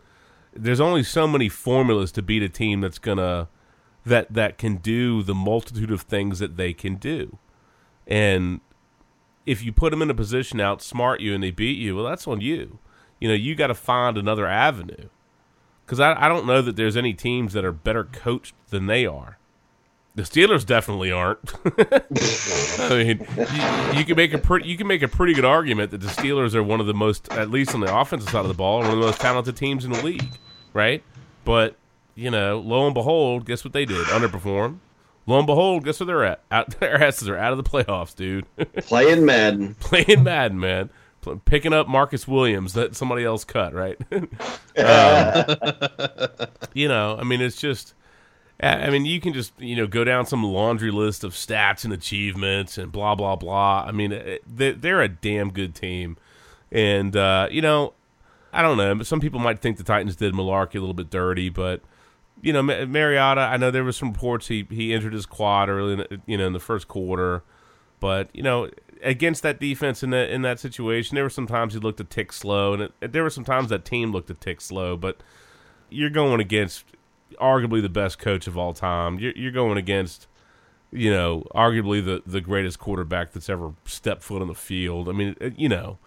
there's 0.53 0.79
only 0.79 1.03
so 1.03 1.27
many 1.27 1.47
formulas 1.47 2.11
to 2.13 2.21
beat 2.21 2.43
a 2.43 2.49
team 2.49 2.81
that's 2.81 2.99
gonna 2.99 3.47
that 4.06 4.34
that 4.34 4.57
can 4.57 4.78
do 4.78 5.23
the 5.23 5.36
multitude 5.36 5.91
of 5.91 6.02
things 6.02 6.40
that 6.40 6.57
they 6.57 6.73
can 6.73 6.95
do. 6.95 7.38
And 8.07 8.61
if 9.45 9.64
you 9.64 9.72
put 9.72 9.91
them 9.91 10.02
in 10.02 10.10
a 10.10 10.15
position 10.15 10.57
to 10.57 10.64
outsmart 10.64 11.19
you 11.19 11.34
and 11.34 11.44
they 11.44 11.52
beat 11.52 11.78
you, 11.78 11.95
well, 11.95 12.06
that's 12.06 12.28
on 12.28 12.41
you. 12.41 12.80
You 13.19 13.28
know, 13.28 13.36
you 13.36 13.56
got 13.56 13.68
to 13.68 13.76
find 13.76 14.18
another 14.18 14.48
avenue. 14.48 15.10
Because 15.86 15.99
I, 15.99 16.26
I 16.26 16.28
don't 16.28 16.45
know 16.45 16.61
that 16.61 16.76
there's 16.76 16.98
any 16.98 17.14
teams 17.14 17.53
that 17.53 17.65
are 17.65 17.72
better 17.72 18.03
coached 18.03 18.56
than 18.69 18.88
they 18.88 19.06
are. 19.06 19.38
The 20.14 20.23
Steelers 20.23 20.65
definitely 20.65 21.11
aren't. 21.11 21.53
I 22.80 23.03
mean, 23.03 23.28
you, 23.38 23.99
you, 23.99 24.06
can 24.06 24.15
make 24.18 24.34
a 24.34 24.38
pretty 24.38 24.68
you 24.68 24.76
can 24.76 24.86
make 24.86 25.02
a 25.02 25.07
pretty 25.07 25.34
good 25.34 25.45
argument 25.45 25.91
that 25.91 26.02
the 26.02 26.07
Steelers 26.07 26.53
are 26.53 26.64
one 26.64 26.82
of 26.82 26.86
the 26.86 26.94
most, 26.94 27.32
at 27.32 27.49
least 27.49 27.73
on 27.73 27.80
the 27.80 27.95
offensive 27.95 28.30
side 28.30 28.41
of 28.41 28.49
the 28.49 28.53
ball, 28.53 28.80
one 28.80 28.88
of 28.88 28.91
the 28.91 29.06
most 29.06 29.22
talented 29.22 29.56
teams 29.56 29.86
in 29.86 29.91
the 29.91 30.03
league, 30.03 30.38
right? 30.73 31.02
But 31.45 31.78
you 32.15 32.31
know, 32.31 32.59
lo 32.59 32.85
and 32.85 32.93
behold, 32.93 33.45
guess 33.45 33.63
what 33.63 33.73
they 33.73 33.85
did? 33.85 34.05
Underperform. 34.07 34.79
Lo 35.27 35.38
and 35.38 35.47
behold, 35.47 35.85
guess 35.85 35.99
where 35.99 36.07
they're 36.07 36.25
at? 36.25 36.41
Out, 36.51 36.71
their 36.79 37.01
asses 37.01 37.29
are 37.29 37.38
out 37.38 37.51
of 37.51 37.57
the 37.57 37.63
playoffs, 37.63 38.15
dude. 38.15 38.45
Playing 38.77 39.25
Madden. 39.25 39.75
Playing 39.75 40.23
Madden, 40.23 40.59
man. 40.59 40.89
Picking 41.45 41.71
up 41.71 41.88
Marcus 41.88 42.27
Williams 42.27 42.73
that 42.73 42.95
somebody 42.95 43.23
else 43.23 43.43
cut, 43.43 43.75
right? 43.75 43.95
um, 44.11 44.23
you 46.73 46.88
know, 46.88 47.15
I 47.19 47.23
mean, 47.23 47.41
it's 47.41 47.57
just. 47.57 47.93
I 48.63 48.91
mean, 48.91 49.05
you 49.05 49.19
can 49.19 49.33
just 49.33 49.59
you 49.59 49.75
know 49.75 49.88
go 49.88 50.03
down 50.03 50.27
some 50.27 50.43
laundry 50.43 50.91
list 50.91 51.23
of 51.23 51.33
stats 51.33 51.83
and 51.83 51.91
achievements 51.91 52.77
and 52.77 52.91
blah 52.91 53.15
blah 53.15 53.35
blah. 53.35 53.85
I 53.88 53.91
mean, 53.91 54.38
they're 54.47 55.01
a 55.01 55.07
damn 55.07 55.51
good 55.51 55.73
team, 55.73 56.17
and 56.71 57.15
uh, 57.15 57.47
you 57.49 57.61
know, 57.61 57.93
I 58.53 58.61
don't 58.61 58.77
know. 58.77 58.95
But 58.95 59.07
some 59.07 59.19
people 59.19 59.39
might 59.39 59.61
think 59.61 59.77
the 59.77 59.83
Titans 59.83 60.15
did 60.15 60.33
Mularkey 60.33 60.75
a 60.75 60.79
little 60.79 60.93
bit 60.93 61.09
dirty, 61.09 61.49
but 61.49 61.81
you 62.41 62.53
know, 62.53 62.63
Mariota. 62.63 63.41
I 63.41 63.57
know 63.57 63.72
there 63.72 63.84
was 63.84 63.97
some 63.97 64.11
reports 64.11 64.47
he 64.47 64.65
he 64.69 64.93
entered 64.93 65.13
his 65.13 65.26
quad 65.26 65.69
early, 65.69 65.93
in 65.93 66.22
you 66.26 66.38
know, 66.38 66.47
in 66.47 66.53
the 66.53 66.59
first 66.59 66.88
quarter, 66.88 67.43
but 67.99 68.30
you 68.34 68.43
know, 68.43 68.69
against 69.03 69.43
that 69.43 69.59
defense 69.59 70.03
in 70.03 70.09
that 70.11 70.30
in 70.30 70.41
that 70.41 70.59
situation, 70.59 71.15
there 71.15 71.23
were 71.23 71.30
some 71.30 71.47
times 71.47 71.73
he 71.73 71.80
looked 71.80 71.99
a 71.99 72.03
tick 72.03 72.34
slow, 72.34 72.73
and 72.73 72.84
it, 72.84 73.11
there 73.11 73.23
were 73.23 73.30
some 73.30 73.45
times 73.45 73.69
that 73.69 73.85
team 73.85 74.11
looked 74.11 74.30
a 74.30 74.34
tick 74.34 74.61
slow. 74.61 74.97
But 74.97 75.22
you're 75.89 76.09
going 76.09 76.39
against 76.39 76.85
arguably 77.39 77.81
the 77.81 77.89
best 77.89 78.19
coach 78.19 78.47
of 78.47 78.57
all 78.57 78.73
time. 78.73 79.19
You're, 79.19 79.34
you're 79.35 79.51
going 79.51 79.77
against, 79.77 80.27
you 80.91 81.11
know, 81.11 81.45
arguably 81.53 82.03
the 82.03 82.23
the 82.26 82.41
greatest 82.41 82.80
quarterback 82.80 83.31
that's 83.31 83.49
ever 83.49 83.73
stepped 83.85 84.23
foot 84.23 84.41
on 84.41 84.47
the 84.47 84.55
field. 84.55 85.09
I 85.09 85.11
mean, 85.13 85.35
uh, 85.41 85.49
you 85.55 85.69
know 85.69 85.99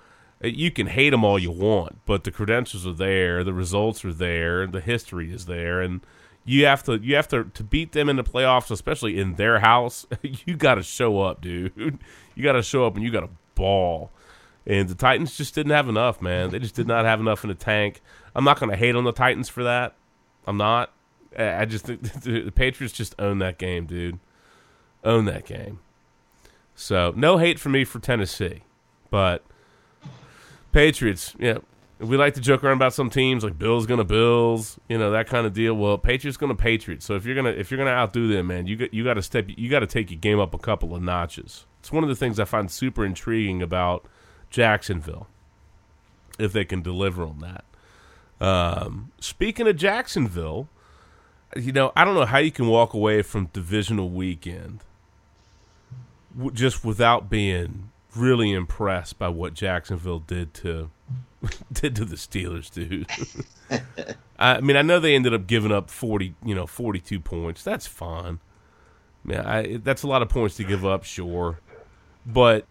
uh, 0.43 0.48
you 0.48 0.70
can 0.70 0.89
hate 0.89 1.11
them 1.11 1.24
all 1.24 1.39
you 1.39 1.51
want, 1.51 2.05
but 2.06 2.24
the 2.24 2.31
credentials 2.31 2.86
are 2.86 2.93
there, 2.93 3.44
the 3.44 3.52
results 3.52 4.05
are 4.05 4.12
there, 4.12 4.66
the 4.66 4.81
history 4.81 5.32
is 5.32 5.47
there, 5.47 5.81
and 5.81 6.01
you 6.45 6.66
have 6.66 6.83
to 6.85 6.99
you 6.99 7.16
have 7.16 7.29
to 7.29 7.45
to 7.45 7.65
beat 7.65 7.93
them 7.93 8.09
in 8.09 8.16
the 8.16 8.25
playoffs, 8.25 8.71
especially 8.71 9.19
in 9.19 9.35
their 9.35 9.61
house. 9.61 10.07
You 10.47 10.57
got 10.57 10.75
to 10.77 10.83
show 10.83 11.21
up, 11.21 11.41
dude. 11.41 11.99
You 12.35 12.43
got 12.43 12.53
to 12.53 12.62
show 12.62 12.87
up 12.87 12.95
and 12.97 13.05
you 13.05 13.11
got 13.11 13.21
to 13.21 13.31
ball. 13.55 14.11
And 14.66 14.89
the 14.89 14.95
Titans 14.95 15.37
just 15.37 15.55
didn't 15.55 15.73
have 15.73 15.89
enough, 15.89 16.23
man. 16.23 16.51
They 16.51 16.59
just 16.59 16.75
did 16.75 16.87
not 16.87 17.05
have 17.05 17.21
enough 17.21 17.45
in 17.45 17.49
the 17.49 17.55
tank. 17.55 18.01
I'm 18.35 18.45
not 18.45 18.59
going 18.59 18.71
to 18.71 18.77
hate 18.77 18.97
on 18.97 19.05
the 19.05 19.12
Titans 19.12 19.49
for 19.49 19.62
that. 19.65 19.95
I'm 20.47 20.57
not. 20.57 20.93
I 21.39 21.65
just 21.65 21.87
think 21.87 22.03
the 22.23 22.51
Patriots 22.51 22.95
just 22.95 23.15
own 23.19 23.39
that 23.39 23.59
game, 23.59 23.87
dude. 23.87 24.19
Own 25.03 25.27
that 25.27 25.45
game. 25.45 25.81
So 26.75 27.12
no 27.16 27.39
hate 27.39 27.59
for 27.59 27.69
me 27.69 27.85
for 27.85 27.99
Tennessee, 28.01 28.62
but 29.11 29.45
Patriots, 30.73 31.35
yeah, 31.39 31.59
we 31.99 32.16
like 32.16 32.35
to 32.35 32.41
joke 32.41 32.65
around 32.65 32.77
about 32.77 32.93
some 32.93 33.09
teams 33.09 33.45
like 33.45 33.59
Bills 33.59 33.87
gonna 33.87 34.05
Bills, 34.05 34.79
you 34.89 34.99
know 34.99 35.12
that 35.12 35.29
kind 35.29 35.47
of 35.47 35.53
deal. 35.53 35.75
Well, 35.75 35.97
Patriots 35.99 36.37
gonna 36.37 36.55
Patriots. 36.55 37.05
So 37.05 37.15
if 37.15 37.25
you're 37.25 37.35
gonna 37.35 37.51
if 37.51 37.71
you're 37.71 37.79
gonna 37.79 37.91
outdo 37.91 38.29
them, 38.29 38.49
man, 38.49 38.66
you 38.66 38.77
got 38.77 38.93
you 38.93 39.05
got 39.05 39.15
to 39.15 39.23
step 39.23 39.47
you 39.49 39.71
got 39.71 39.81
to 39.81 39.87
take 39.87 40.11
your 40.11 40.21
game 40.21 40.41
up 40.41 40.55
a 40.55 40.59
couple 40.59 40.95
of 40.95 41.03
notches. 41.03 41.66
It's 41.81 41.93
one 41.93 42.03
of 42.03 42.09
the 42.09 42.16
things 42.16 42.41
I 42.41 42.45
find 42.45 42.71
super 42.71 43.05
intriguing 43.05 43.62
about 43.62 44.07
Jacksonville, 44.51 45.29
if 46.39 46.53
they 46.53 46.65
can 46.65 46.83
deliver 46.83 47.23
on 47.23 47.39
that. 47.41 47.65
Um, 48.45 49.12
speaking 49.21 49.69
of 49.69 49.77
Jacksonville, 49.77 50.69
you 51.57 51.73
know 51.73 51.93
I 51.95 52.05
don't 52.05 52.15
know 52.15 52.27
how 52.27 52.39
you 52.39 52.51
can 52.51 52.66
walk 52.66 52.95
away 52.95 53.23
from 53.23 53.47
divisional 53.53 54.11
weekend 54.11 54.81
just 56.53 56.85
without 56.85 57.31
being 57.31 57.91
really 58.16 58.53
impressed 58.53 59.19
by 59.19 59.29
what 59.29 59.55
Jacksonville 59.55 60.19
did 60.19 60.53
to 60.55 60.91
did 61.73 61.97
to 61.97 62.05
the 62.05 62.16
Steelers, 62.16 62.73
dude. 62.73 63.09
I 64.39 64.61
mean, 64.61 64.77
I 64.77 64.83
know 64.83 64.99
they 65.01 65.15
ended 65.15 65.35
up 65.35 65.47
giving 65.47 65.73
up 65.73 65.91
forty, 65.91 66.35
you 66.45 66.55
know, 66.55 66.66
forty-two 66.66 67.21
points. 67.21 67.62
That's 67.62 67.87
fine. 67.87 68.41
Yeah, 69.27 69.49
I, 69.49 69.77
that's 69.83 70.03
a 70.03 70.07
lot 70.07 70.23
of 70.23 70.29
points 70.29 70.57
to 70.57 70.65
give 70.65 70.85
up, 70.85 71.05
sure. 71.05 71.61
But 72.27 72.66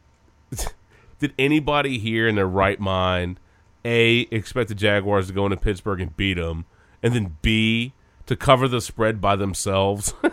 did 1.20 1.34
anybody 1.40 1.98
here 1.98 2.28
in 2.28 2.36
their 2.36 2.48
right 2.48 2.80
mind, 2.80 3.40
a 3.84 4.22
expect 4.32 4.70
the 4.70 4.76
Jaguars 4.76 5.28
to 5.28 5.34
go 5.34 5.46
into 5.46 5.58
Pittsburgh 5.58 6.02
and 6.02 6.16
beat 6.16 6.36
them, 6.36 6.66
and 7.02 7.14
then 7.14 7.38
b 7.42 7.94
to 8.26 8.36
cover 8.36 8.68
the 8.68 8.82
spread 8.82 9.20
by 9.20 9.36
themselves. 9.36 10.14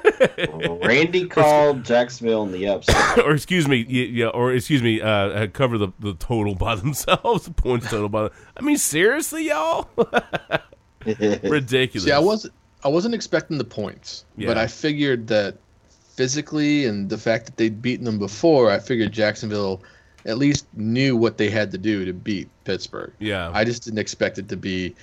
Randy 0.85 1.27
called 1.27 1.85
Jacksonville 1.85 2.45
in 2.45 2.53
the 2.53 2.69
upset, 2.69 3.19
or 3.25 3.33
excuse 3.33 3.67
me, 3.67 3.79
yeah, 3.89 4.29
or 4.29 4.53
excuse 4.53 4.83
me, 4.83 5.01
uh, 5.01 5.49
cover 5.49 5.79
the, 5.79 5.89
the 5.99 6.15
total 6.15 6.55
by 6.55 6.75
themselves, 6.77 7.45
the 7.45 7.53
points 7.53 7.91
total 7.91 8.09
by. 8.09 8.25
Them. 8.25 8.33
I 8.57 8.62
mean, 8.62 8.77
seriously, 8.77 9.49
y'all, 9.49 9.89
ridiculous. 11.07 12.05
See, 12.05 12.12
I 12.12 12.19
wasn't, 12.19 12.55
I 12.85 12.89
wasn't 12.89 13.15
expecting 13.15 13.59
the 13.59 13.65
points, 13.65 14.25
yeah. 14.37 14.47
but 14.47 14.59
I 14.59 14.67
figured 14.67 15.27
that 15.29 15.57
physically 15.89 16.87
and 16.87 17.09
the 17.09 17.19
fact 17.19 17.47
that 17.47 17.57
they'd 17.57 17.81
beaten 17.81 18.05
them 18.05 18.19
before, 18.19 18.71
I 18.71 18.79
figured 18.79 19.12
Jacksonville 19.12 19.83
at 20.27 20.37
least 20.37 20.67
knew 20.75 21.17
what 21.17 21.39
they 21.39 21.49
had 21.49 21.71
to 21.71 21.79
do 21.79 22.05
to 22.05 22.12
beat 22.12 22.49
Pittsburgh. 22.65 23.12
Yeah, 23.19 23.51
I 23.53 23.65
just 23.65 23.85
didn't 23.85 23.99
expect 23.99 24.39
it 24.39 24.49
to 24.51 24.57
be 24.57 24.95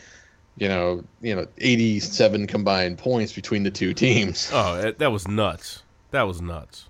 you 0.57 0.67
know, 0.67 1.03
you 1.21 1.35
know, 1.35 1.45
87 1.59 2.47
combined 2.47 2.97
points 2.97 3.33
between 3.33 3.63
the 3.63 3.71
two 3.71 3.93
teams. 3.93 4.49
Oh, 4.53 4.91
that 4.91 5.11
was 5.11 5.27
nuts. 5.27 5.83
That 6.11 6.23
was 6.23 6.41
nuts. 6.41 6.85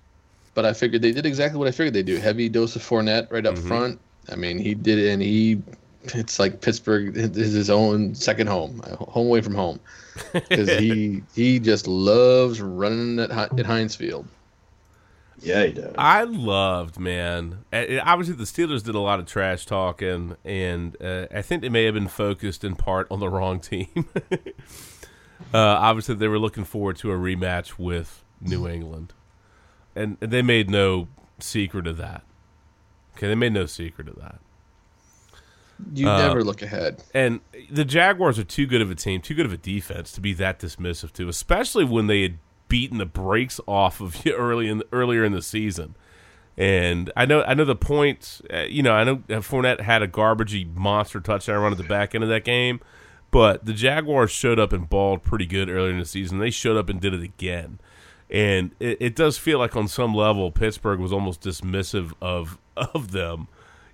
But 0.54 0.64
I 0.64 0.72
figured 0.72 1.02
they 1.02 1.12
did 1.12 1.26
exactly 1.26 1.58
what 1.58 1.68
I 1.68 1.70
figured 1.70 1.94
they 1.94 2.02
do. 2.02 2.16
Heavy 2.16 2.48
dose 2.48 2.74
of 2.76 2.82
Fournette 2.82 3.30
right 3.30 3.44
up 3.46 3.54
Mhm. 3.56 3.68
front. 3.68 4.00
I 4.30 4.36
mean, 4.36 4.58
he 4.58 4.74
did 4.74 4.98
it, 4.98 5.10
and 5.12 5.22
he. 5.22 5.62
It's 6.14 6.38
like 6.38 6.60
Pittsburgh 6.60 7.16
is 7.16 7.52
his 7.52 7.68
own 7.70 8.14
second 8.14 8.46
home, 8.46 8.80
uh, 8.84 8.96
home 8.96 9.26
away 9.26 9.40
from 9.40 9.54
home, 9.54 9.78
because 10.32 10.68
he 10.78 11.22
he 11.34 11.58
just 11.58 11.86
loves 11.86 12.60
running 12.60 13.18
at 13.18 13.30
at 13.30 13.66
Heinz 13.66 13.94
Field. 13.96 14.26
Yeah, 15.40 15.64
he 15.66 15.72
does. 15.72 15.94
I 15.96 16.24
loved, 16.24 16.98
man. 16.98 17.64
It- 17.72 18.00
Obviously, 18.04 18.34
the 18.34 18.44
Steelers 18.44 18.82
did 18.84 18.94
a 18.94 19.00
lot 19.00 19.20
of 19.20 19.26
trash 19.26 19.66
talking, 19.66 20.36
and 20.44 20.96
uh, 21.02 21.26
I 21.32 21.42
think 21.42 21.62
they 21.62 21.68
may 21.68 21.84
have 21.84 21.94
been 21.94 22.08
focused 22.08 22.64
in 22.64 22.74
part 22.76 23.06
on 23.10 23.20
the 23.20 23.28
wrong 23.28 23.60
team. 23.60 23.88
uh, 25.54 25.58
obviously, 25.58 26.14
they 26.16 26.28
were 26.28 26.38
looking 26.38 26.64
forward 26.64 26.96
to 26.98 27.12
a 27.12 27.16
rematch 27.16 27.78
with 27.78 28.24
New 28.40 28.66
England, 28.68 29.12
and 29.94 30.16
and 30.20 30.30
they 30.30 30.42
made 30.42 30.68
no 30.70 31.08
secret 31.38 31.86
of 31.86 31.96
that. 31.98 32.22
Okay, 33.16 33.28
they 33.28 33.34
made 33.34 33.52
no 33.52 33.66
secret 33.66 34.08
of 34.08 34.16
that. 34.16 34.40
You 35.94 36.08
Uh, 36.08 36.18
never 36.18 36.42
look 36.42 36.62
ahead. 36.62 37.04
And 37.14 37.40
the 37.70 37.84
Jaguars 37.84 38.38
are 38.38 38.44
too 38.44 38.66
good 38.66 38.80
of 38.80 38.90
a 38.90 38.96
team, 38.96 39.20
too 39.20 39.34
good 39.34 39.46
of 39.46 39.52
a 39.52 39.56
defense 39.56 40.10
to 40.12 40.20
be 40.20 40.32
that 40.34 40.58
dismissive 40.58 41.12
to, 41.12 41.28
especially 41.28 41.84
when 41.84 42.08
they 42.08 42.22
had 42.22 42.38
beaten 42.68 42.98
the 42.98 43.06
brakes 43.06 43.60
off 43.66 44.00
of 44.00 44.24
you 44.24 44.32
early 44.36 44.68
in 44.68 44.82
earlier 44.92 45.24
in 45.24 45.32
the 45.32 45.42
season. 45.42 45.94
And 46.56 47.12
I 47.16 47.24
know, 47.24 47.42
I 47.44 47.54
know 47.54 47.64
the 47.64 47.76
points. 47.76 48.42
Uh, 48.52 48.62
you 48.62 48.82
know, 48.82 48.92
I 48.92 49.04
know 49.04 49.16
Fournette 49.28 49.80
had 49.80 50.02
a 50.02 50.08
garbagey 50.08 50.74
monster 50.74 51.20
touchdown 51.20 51.62
run 51.62 51.70
at 51.70 51.78
the 51.78 51.84
back 51.84 52.16
end 52.16 52.24
of 52.24 52.30
that 52.30 52.44
game, 52.44 52.80
but 53.30 53.64
the 53.64 53.72
Jaguars 53.72 54.32
showed 54.32 54.58
up 54.58 54.72
and 54.72 54.88
balled 54.88 55.22
pretty 55.22 55.46
good 55.46 55.68
earlier 55.68 55.92
in 55.92 56.00
the 56.00 56.04
season. 56.04 56.40
They 56.40 56.50
showed 56.50 56.76
up 56.76 56.88
and 56.88 57.00
did 57.00 57.14
it 57.14 57.22
again, 57.22 57.78
and 58.28 58.72
it, 58.80 58.98
it 59.00 59.16
does 59.16 59.38
feel 59.38 59.60
like 59.60 59.76
on 59.76 59.86
some 59.86 60.14
level 60.14 60.50
Pittsburgh 60.50 60.98
was 60.98 61.12
almost 61.12 61.42
dismissive 61.42 62.12
of 62.20 62.58
of 62.76 63.12
them. 63.12 63.46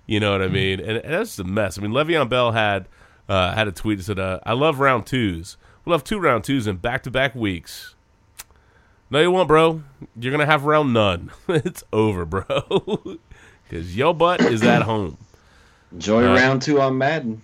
You 0.07 0.19
know 0.19 0.31
what 0.31 0.41
I 0.41 0.47
mean? 0.47 0.79
And, 0.79 0.97
and 0.97 1.13
that's 1.13 1.37
a 1.39 1.43
mess. 1.43 1.77
I 1.77 1.81
mean, 1.81 1.91
Le'Veon 1.91 2.29
Bell 2.29 2.51
had 2.51 2.87
uh, 3.27 3.53
had 3.53 3.67
a 3.67 3.71
tweet 3.71 3.99
that 3.99 4.05
said, 4.05 4.19
uh, 4.19 4.39
"I 4.43 4.53
love 4.53 4.79
round 4.79 5.05
twos. 5.05 5.57
We'll 5.83 5.95
have 5.95 6.03
two 6.03 6.19
round 6.19 6.43
twos 6.43 6.65
in 6.65 6.77
back 6.77 7.03
to 7.03 7.11
back 7.11 7.35
weeks." 7.35 7.94
No, 9.09 9.21
you 9.21 9.31
won't, 9.31 9.47
bro. 9.47 9.83
You're 10.19 10.31
gonna 10.31 10.45
have 10.45 10.65
round 10.65 10.93
none. 10.93 11.31
it's 11.47 11.83
over, 11.93 12.25
bro. 12.25 12.45
Because 13.67 13.97
your 13.97 14.13
butt 14.13 14.41
is 14.41 14.61
at 14.61 14.83
home. 14.83 15.17
Enjoy 15.91 16.23
Uh, 16.23 16.35
round 16.35 16.61
two 16.61 16.79
on 16.79 16.99
Madden. 16.99 17.41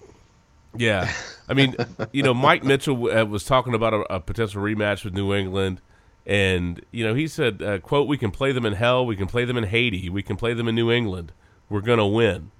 Yeah, 0.77 1.11
I 1.49 1.55
mean, 1.55 1.75
you 2.11 2.21
know, 2.21 2.33
Mike 2.33 2.63
Mitchell 2.63 3.09
uh, 3.09 3.25
was 3.25 3.43
talking 3.43 3.73
about 3.73 3.93
a, 3.95 4.13
a 4.13 4.19
potential 4.19 4.61
rematch 4.61 5.03
with 5.03 5.15
New 5.15 5.33
England, 5.33 5.81
and 6.27 6.85
you 6.91 7.03
know, 7.03 7.15
he 7.15 7.27
said, 7.27 7.61
uh, 7.63 7.79
"quote 7.79 8.07
We 8.07 8.17
can 8.19 8.29
play 8.29 8.51
them 8.51 8.67
in 8.67 8.73
hell. 8.73 9.03
We 9.03 9.15
can 9.15 9.25
play 9.25 9.45
them 9.45 9.57
in 9.57 9.63
Haiti. 9.63 10.09
We 10.09 10.21
can 10.21 10.35
play 10.37 10.53
them 10.53 10.67
in 10.67 10.75
New 10.75 10.91
England. 10.91 11.31
We're 11.69 11.81
gonna 11.81 12.07
win. 12.07 12.51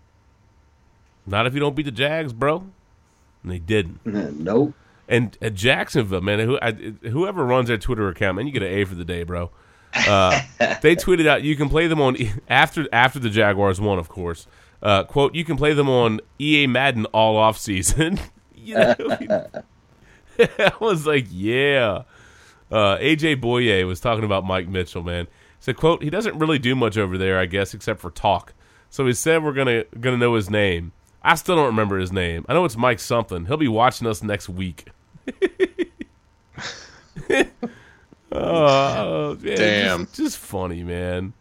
Not 1.28 1.45
if 1.45 1.53
you 1.53 1.60
don't 1.60 1.76
beat 1.76 1.84
the 1.86 1.91
Jags, 1.91 2.34
bro." 2.34 2.65
And 3.44 3.52
they 3.52 3.60
didn't. 3.60 3.99
nope. 4.06 4.73
And 5.07 5.38
at 5.41 5.56
Jacksonville, 5.56 6.22
man, 6.22 6.40
who, 6.40 6.60
I, 6.61 6.72
whoever 6.72 7.45
runs 7.45 7.68
their 7.68 7.78
Twitter 7.78 8.07
account, 8.07 8.38
man, 8.38 8.48
you 8.48 8.53
get 8.53 8.64
an 8.64 8.72
A 8.72 8.86
for 8.86 8.95
the 8.95 9.06
day, 9.06 9.23
bro. 9.23 9.52
Uh, 9.94 10.41
they 10.82 10.95
tweeted 10.95 11.28
out 11.28 11.44
you 11.44 11.56
can 11.56 11.69
play 11.69 11.88
them 11.88 12.02
on 12.02 12.15
after 12.48 12.88
after 12.94 13.19
the 13.19 13.30
Jaguars 13.30 13.82
won, 13.82 13.99
of 13.99 14.10
course. 14.10 14.48
Uh, 14.82 15.03
quote: 15.03 15.36
You 15.36 15.44
can 15.44 15.57
play 15.57 15.73
them 15.73 15.90
on 15.90 16.22
EA 16.40 16.68
Madden 16.68 17.06
all 17.07 17.38
off 17.38 17.57
season. 17.57 18.19
you 18.56 18.76
know, 18.76 18.95
I 20.40 20.72
was 20.80 21.06
like, 21.06 21.28
yeah. 21.30 22.03
Uh, 22.72 22.98
AJ 22.99 23.41
Bouye 23.41 23.86
was 23.86 23.99
talking 23.99 24.23
about 24.23 24.45
Mike 24.45 24.69
Mitchell, 24.69 25.03
man. 25.03 25.28
Said, 25.60 25.76
"quote 25.78 26.02
He 26.02 26.10
doesn't 26.10 26.40
really 26.40 26.57
do 26.57 26.73
much 26.73 26.98
over 26.98 27.18
there, 27.18 27.38
I 27.38 27.45
guess, 27.45 27.73
except 27.73 27.99
for 27.99 28.11
talk. 28.11 28.53
So 28.90 29.06
he 29.06 29.14
said 29.14 29.44
we're 29.44 29.53
gonna 29.53 29.84
gonna 29.99 30.18
know 30.18 30.36
his 30.36 30.49
name. 30.49 30.94
I 31.23 31.35
still 31.35 31.56
don't 31.56 31.68
remember 31.68 31.99
his 31.99 32.11
name. 32.11 32.45
I 32.49 32.53
know 32.53 32.65
it's 32.65 32.77
Mike 32.77 32.99
something. 32.99 33.45
He'll 33.45 33.57
be 33.57 33.68
watching 33.68 34.07
us 34.07 34.23
next 34.23 34.49
week." 34.49 34.88
oh, 38.31 39.35
man, 39.41 39.57
Damn. 39.57 39.99
Just, 40.06 40.15
just 40.15 40.38
funny, 40.38 40.84
man. 40.84 41.34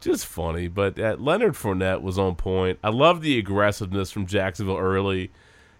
Just 0.00 0.26
funny. 0.26 0.68
But 0.68 0.98
uh, 0.98 1.16
Leonard 1.18 1.54
Fournette 1.54 2.02
was 2.02 2.18
on 2.18 2.34
point. 2.34 2.78
I 2.82 2.88
love 2.90 3.22
the 3.22 3.38
aggressiveness 3.38 4.10
from 4.10 4.26
Jacksonville 4.26 4.78
early. 4.78 5.30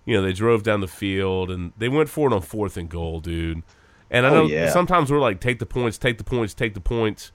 You 0.04 0.16
know, 0.16 0.22
they 0.22 0.32
drove 0.32 0.62
down 0.62 0.80
the 0.80 0.88
field 0.88 1.50
and 1.50 1.72
they 1.76 1.88
went 1.88 2.08
for 2.08 2.28
it 2.30 2.34
on 2.34 2.40
fourth 2.42 2.76
and 2.76 2.88
goal, 2.88 3.20
dude. 3.20 3.62
And 4.10 4.26
I 4.26 4.30
Oh, 4.30 4.34
know 4.34 4.46
yeah. 4.46 4.70
sometimes 4.70 5.10
we're 5.10 5.20
like, 5.20 5.40
take 5.40 5.58
the 5.58 5.66
points, 5.66 5.98
take 5.98 6.18
the 6.18 6.24
points, 6.24 6.54
take 6.54 6.74
the 6.74 6.80
points. 6.80 7.32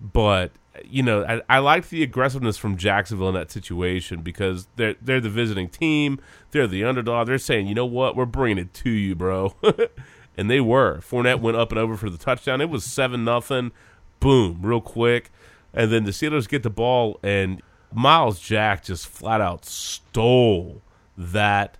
But 0.00 0.52
you 0.84 1.02
know, 1.02 1.24
I, 1.24 1.42
I 1.48 1.58
like 1.58 1.88
the 1.88 2.02
aggressiveness 2.02 2.56
from 2.56 2.76
Jacksonville 2.76 3.28
in 3.28 3.34
that 3.34 3.50
situation 3.50 4.22
because 4.22 4.66
they're 4.76 4.96
they're 5.00 5.20
the 5.20 5.28
visiting 5.28 5.68
team, 5.68 6.18
they're 6.50 6.66
the 6.66 6.84
underdog. 6.84 7.26
They're 7.26 7.38
saying, 7.38 7.66
you 7.66 7.74
know 7.74 7.86
what, 7.86 8.16
we're 8.16 8.26
bringing 8.26 8.58
it 8.58 8.74
to 8.74 8.90
you, 8.90 9.14
bro. 9.14 9.54
and 10.36 10.50
they 10.50 10.60
were. 10.60 10.98
Fournette 10.98 11.40
went 11.40 11.56
up 11.56 11.70
and 11.70 11.78
over 11.78 11.96
for 11.96 12.10
the 12.10 12.18
touchdown. 12.18 12.60
It 12.60 12.70
was 12.70 12.84
seven 12.84 13.24
nothing. 13.24 13.72
Boom, 14.20 14.60
real 14.62 14.80
quick. 14.80 15.30
And 15.72 15.92
then 15.92 16.04
the 16.04 16.12
Steelers 16.12 16.48
get 16.48 16.62
the 16.62 16.70
ball, 16.70 17.18
and 17.22 17.60
Myles 17.92 18.40
Jack 18.40 18.84
just 18.84 19.06
flat 19.06 19.40
out 19.40 19.64
stole 19.64 20.82
that. 21.16 21.78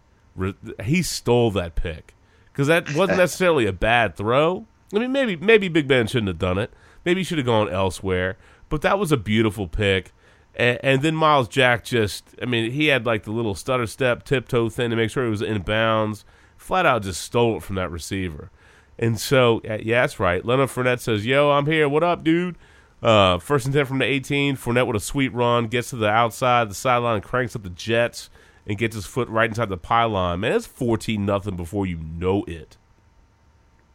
He 0.83 1.03
stole 1.03 1.51
that 1.53 1.75
pick 1.75 2.15
because 2.53 2.67
that 2.69 2.95
wasn't 2.95 3.19
necessarily 3.19 3.67
a 3.67 3.73
bad 3.73 4.17
throw. 4.17 4.67
I 4.95 4.99
mean, 4.99 5.13
maybe 5.13 5.37
maybe 5.37 5.69
Big 5.69 5.89
Ben 5.89 6.07
shouldn't 6.07 6.29
have 6.29 6.39
done 6.39 6.59
it. 6.59 6.73
Maybe 7.05 7.21
he 7.21 7.25
should 7.25 7.39
have 7.39 7.47
gone 7.47 7.69
elsewhere. 7.69 8.37
But 8.69 8.83
that 8.83 8.99
was 8.99 9.13
a 9.13 9.17
beautiful 9.17 9.69
pick. 9.69 10.13
And, 10.57 10.79
and 10.83 11.03
then 11.03 11.15
Myles 11.15 11.49
Jack 11.49 11.85
just, 11.85 12.35
I 12.41 12.47
mean, 12.47 12.71
he 12.71 12.87
had 12.87 13.07
like 13.07 13.25
the 13.25 13.33
little 13.33 13.55
stutter 13.55 13.87
step, 13.87 14.25
tiptoe 14.25 14.69
thing 14.69 14.91
to 14.91 14.97
make 14.97 15.11
sure 15.11 15.25
he 15.25 15.31
was 15.31 15.43
in 15.43 15.63
bounds. 15.63 16.25
Flat 16.57 16.87
out 16.87 17.03
just 17.03 17.21
stole 17.21 17.57
it 17.57 17.63
from 17.63 17.77
that 17.77 17.91
receiver. 17.91 18.51
And 18.99 19.19
so, 19.19 19.61
yeah, 19.65 20.03
that's 20.03 20.21
right. 20.21 20.45
Leonard 20.45 20.71
Fournette 20.71 21.01
says, 21.01 21.27
Yo, 21.27 21.51
I'm 21.51 21.67
here. 21.67 21.89
What 21.89 22.05
up, 22.05 22.23
dude? 22.23 22.57
Uh, 23.03 23.39
first 23.39 23.67
and 23.67 23.75
10 23.75 23.85
from 23.85 23.99
the 23.99 24.05
18. 24.05 24.57
Fournette 24.57 24.87
with 24.87 24.97
a 24.97 25.01
sweet 25.01 25.33
run, 25.35 25.67
gets 25.67 25.91
to 25.91 25.97
the 25.97 26.09
outside, 26.09 26.71
the 26.71 26.75
sideline, 26.75 27.21
cranks 27.21 27.57
up 27.57 27.65
the 27.65 27.71
Jets, 27.71 28.31
and 28.67 28.79
gets 28.79 28.95
his 28.95 29.05
foot 29.05 29.29
right 29.29 29.51
inside 29.51 29.69
the 29.69 29.77
pylon. 29.77 30.41
Man, 30.41 30.53
it's 30.53 30.67
14 30.67 31.27
nothing 31.27 31.57
before 31.57 31.87
you 31.87 31.99
know 31.99 32.45
it. 32.45 32.77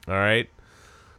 All 0.08 0.16
right? 0.16 0.50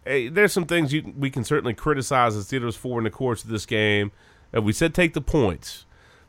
Hey, 0.05 0.29
there's 0.29 0.53
some 0.53 0.65
things 0.65 0.93
you, 0.93 1.13
we 1.17 1.31
can 1.31 1.45
certainly 1.45 1.75
criticize 1.75 2.35
the 2.35 2.59
Steelers 2.59 2.77
for 2.77 2.99
in 2.99 3.05
the 3.05 3.11
course 3.11 3.45
of 3.45 3.51
this 3.51 3.67
game. 3.67 4.13
Uh, 4.57 4.63
we 4.63 4.73
said 4.73 4.95
take 4.95 5.15
the 5.15 5.21
points. 5.21 5.85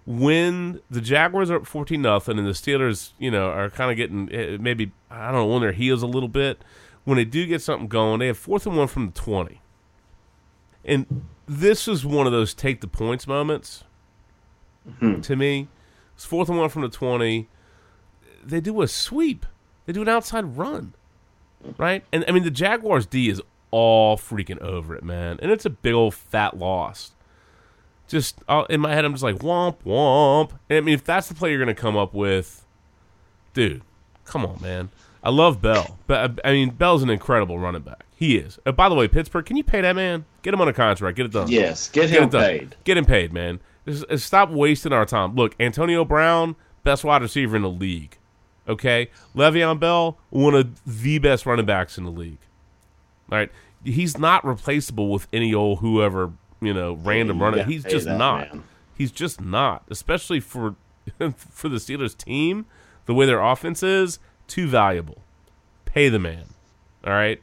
When 0.05 0.81
the 0.89 0.99
Jaguars 0.99 1.49
are 1.51 1.57
up 1.57 1.67
14 1.67 2.01
nothing 2.01 2.37
and 2.37 2.47
the 2.47 2.51
Steelers, 2.51 3.13
you 3.19 3.31
know, 3.31 3.49
are 3.49 3.69
kind 3.69 3.91
of 3.91 3.97
getting 3.97 4.33
eh, 4.33 4.57
maybe, 4.59 4.91
I 5.09 5.31
don't 5.31 5.47
know, 5.47 5.51
on 5.51 5.61
their 5.61 5.71
heels 5.71 6.03
a 6.03 6.07
little 6.07 6.29
bit, 6.29 6.63
when 7.03 7.17
they 7.17 7.25
do 7.25 7.45
get 7.45 7.61
something 7.61 7.87
going, 7.87 8.19
they 8.19 8.27
have 8.27 8.37
fourth 8.37 8.65
and 8.65 8.75
one 8.75 8.87
from 8.87 9.07
the 9.07 9.13
20. 9.13 9.61
And 10.83 11.25
this 11.47 11.87
is 11.87 12.05
one 12.05 12.25
of 12.25 12.31
those 12.31 12.53
take 12.53 12.81
the 12.81 12.87
points 12.87 13.27
moments 13.27 13.83
to 14.99 15.35
me. 15.35 15.67
It's 16.15 16.25
fourth 16.25 16.49
and 16.49 16.57
one 16.57 16.69
from 16.69 16.81
the 16.81 16.89
20. 16.89 17.47
They 18.43 18.61
do 18.61 18.81
a 18.81 18.87
sweep, 18.87 19.45
they 19.85 19.93
do 19.93 20.01
an 20.01 20.09
outside 20.09 20.57
run, 20.57 20.93
right? 21.77 22.03
And 22.11 22.25
I 22.27 22.31
mean, 22.31 22.43
the 22.43 22.51
Jaguars 22.51 23.05
D 23.05 23.29
is 23.29 23.41
all 23.71 24.17
freaking 24.17 24.59
over 24.59 24.95
it, 24.95 25.03
man. 25.03 25.39
And 25.41 25.51
it's 25.51 25.65
a 25.65 25.69
big 25.69 25.93
old 25.93 26.13
fat 26.13 26.57
loss. 26.57 27.11
Just 28.07 28.39
uh, 28.47 28.65
in 28.69 28.81
my 28.81 28.93
head, 28.93 29.05
I'm 29.05 29.13
just 29.13 29.23
like, 29.23 29.37
womp, 29.37 29.77
womp. 29.85 30.51
And 30.69 30.77
I 30.77 30.81
mean, 30.81 30.95
if 30.95 31.03
that's 31.03 31.27
the 31.27 31.33
play 31.33 31.49
you're 31.51 31.63
going 31.63 31.73
to 31.73 31.81
come 31.81 31.95
up 31.95 32.13
with, 32.13 32.65
dude, 33.53 33.81
come 34.25 34.45
on, 34.45 34.61
man. 34.61 34.89
I 35.23 35.29
love 35.29 35.61
Bell. 35.61 35.97
But 36.07 36.39
I 36.43 36.51
mean, 36.51 36.71
Bell's 36.71 37.03
an 37.03 37.09
incredible 37.09 37.57
running 37.59 37.83
back. 37.83 38.05
He 38.15 38.37
is. 38.37 38.59
Uh, 38.65 38.71
by 38.71 38.89
the 38.89 38.95
way, 38.95 39.07
Pittsburgh, 39.07 39.45
can 39.45 39.55
you 39.57 39.63
pay 39.63 39.81
that 39.81 39.95
man? 39.95 40.25
Get 40.41 40.53
him 40.53 40.61
on 40.61 40.67
a 40.67 40.73
contract. 40.73 41.17
Get 41.17 41.25
it 41.25 41.31
done. 41.31 41.47
Yes, 41.49 41.89
get 41.89 42.09
Get 42.09 42.23
him 42.23 42.29
paid. 42.29 42.75
Get 42.83 42.97
him 42.97 43.05
paid, 43.05 43.31
man. 43.31 43.59
Just, 43.87 44.05
uh, 44.09 44.17
stop 44.17 44.49
wasting 44.49 44.93
our 44.93 45.05
time. 45.05 45.35
Look, 45.35 45.55
Antonio 45.59 46.05
Brown, 46.05 46.55
best 46.83 47.03
wide 47.03 47.21
receiver 47.21 47.55
in 47.55 47.61
the 47.61 47.69
league. 47.69 48.17
Okay, 48.67 49.09
Le'Veon 49.35 49.79
Bell, 49.79 50.17
one 50.29 50.53
of 50.53 50.79
the 50.85 51.17
best 51.19 51.45
running 51.45 51.65
backs 51.65 51.97
in 51.97 52.03
the 52.03 52.11
league. 52.11 52.37
All 53.31 53.37
right, 53.37 53.51
he's 53.83 54.17
not 54.17 54.43
replaceable 54.45 55.09
with 55.09 55.27
any 55.31 55.53
old 55.53 55.79
whoever 55.79 56.31
you 56.61 56.73
know 56.73 56.93
random 56.93 57.37
you 57.37 57.43
runner. 57.43 57.63
He's 57.63 57.83
just 57.83 58.05
that 58.05 58.17
not. 58.17 58.53
man. 58.53 58.63
He's 58.95 59.11
just 59.11 59.41
not, 59.41 59.83
especially 59.89 60.39
for 60.39 60.75
for 61.37 61.69
the 61.69 61.77
Steelers 61.77 62.15
team, 62.15 62.65
the 63.05 63.13
way 63.13 63.25
their 63.25 63.41
offense 63.41 63.81
is, 63.83 64.19
too 64.47 64.67
valuable. 64.67 65.17
Pay 65.85 66.09
the 66.09 66.19
man. 66.19 66.45
All 67.05 67.13
right. 67.13 67.41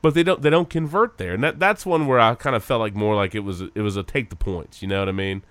But 0.00 0.14
they 0.14 0.22
don't 0.22 0.42
they 0.42 0.50
don't 0.50 0.70
convert 0.70 1.18
there. 1.18 1.34
And 1.34 1.42
that 1.42 1.58
that's 1.58 1.84
one 1.84 2.06
where 2.06 2.20
I 2.20 2.34
kind 2.34 2.56
of 2.56 2.64
felt 2.64 2.80
like 2.80 2.94
more 2.94 3.14
like 3.14 3.34
it 3.34 3.40
was 3.40 3.60
it 3.60 3.80
was 3.80 3.96
a 3.96 4.02
take 4.02 4.30
the 4.30 4.36
points, 4.36 4.82
you 4.82 4.88
know 4.88 5.00
what 5.00 5.08
I 5.08 5.12
mean? 5.12 5.42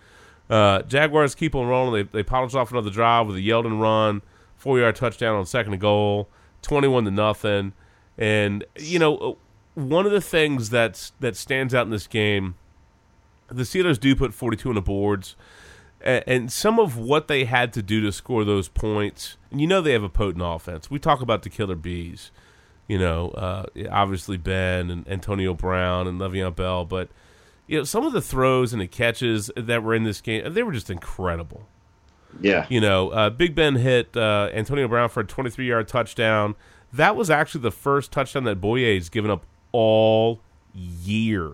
Uh, 0.50 0.82
Jaguars 0.84 1.36
keep 1.36 1.56
on 1.56 1.68
rolling. 1.68 1.94
They 1.94 2.04
they 2.20 2.24
polish 2.24 2.54
off 2.56 2.72
another 2.72 2.90
drive 2.90 3.28
with 3.28 3.36
a 3.36 3.42
Yeldon 3.42 3.80
run, 3.82 4.22
four 4.56 4.80
yard 4.80 4.96
touchdown 4.96 5.36
on 5.36 5.46
second 5.46 5.74
and 5.74 5.82
goal. 5.82 6.30
twenty-one 6.62 7.04
to 7.06 7.12
nothing. 7.12 7.74
And 8.18 8.64
you 8.78 9.00
know, 9.00 9.38
one 9.78 10.08
of 10.08 10.12
the 10.12 10.22
things 10.22 10.72
that's 10.72 11.12
that 11.20 11.36
stands 11.36 11.76
out 11.76 11.86
in 11.86 11.92
this 11.92 12.08
game, 12.08 12.56
the 13.48 13.62
Steelers 13.62 14.00
do 14.00 14.16
put 14.16 14.34
forty-two 14.34 14.70
on 14.70 14.76
the 14.76 14.82
boards, 14.82 15.36
and, 16.02 16.24
and 16.26 16.52
some 16.52 16.80
of 16.80 16.98
what 16.98 17.28
they 17.28 17.46
had 17.46 17.72
to 17.74 17.84
do 17.84 18.02
to 18.02 18.12
score 18.12 18.44
those 18.44 18.70
points. 18.70 19.38
And 19.52 19.62
you 19.62 19.68
know, 19.68 19.80
they 19.80 19.94
have 19.94 20.02
a 20.02 20.10
potent 20.10 20.44
offense. 20.44 20.90
We 20.90 20.98
talk 20.98 21.22
about 21.22 21.44
the 21.44 21.52
killer 21.52 21.76
bees. 21.76 22.32
You 22.88 22.98
know, 22.98 23.30
uh, 23.32 23.66
obviously 23.92 24.38
Ben 24.38 24.90
and 24.90 25.08
Antonio 25.08 25.54
Brown 25.54 26.08
and 26.08 26.20
Le'Veon 26.20 26.56
Bell, 26.56 26.84
but 26.84 27.10
you 27.68 27.78
know, 27.78 27.84
some 27.84 28.06
of 28.06 28.14
the 28.14 28.22
throws 28.22 28.74
and 28.74 28.82
the 28.82 28.88
catches 28.88 29.52
that 29.56 29.84
were 29.84 29.94
in 29.94 30.06
this 30.06 30.22
game, 30.22 30.54
they 30.54 30.64
were 30.64 30.72
just 30.72 30.90
incredible. 30.90 31.68
Yeah. 32.42 32.66
You 32.70 32.82
know, 32.82 33.10
uh, 33.10 33.30
Big 33.30 33.54
Ben 33.54 33.76
hit 33.76 34.16
uh, 34.18 34.50
Antonio 34.54 34.88
Brown 34.88 35.10
for 35.10 35.20
a 35.20 35.26
23 35.26 35.68
yard 35.68 35.88
touchdown. 35.88 36.56
That 36.94 37.16
was 37.16 37.30
actually 37.30 37.62
the 37.62 37.72
first 37.72 38.12
touchdown 38.12 38.46
that 38.46 38.62
Bouye's 38.62 39.10
given 39.10 39.30
up 39.30 39.46
all 39.80 40.42
year, 40.74 41.52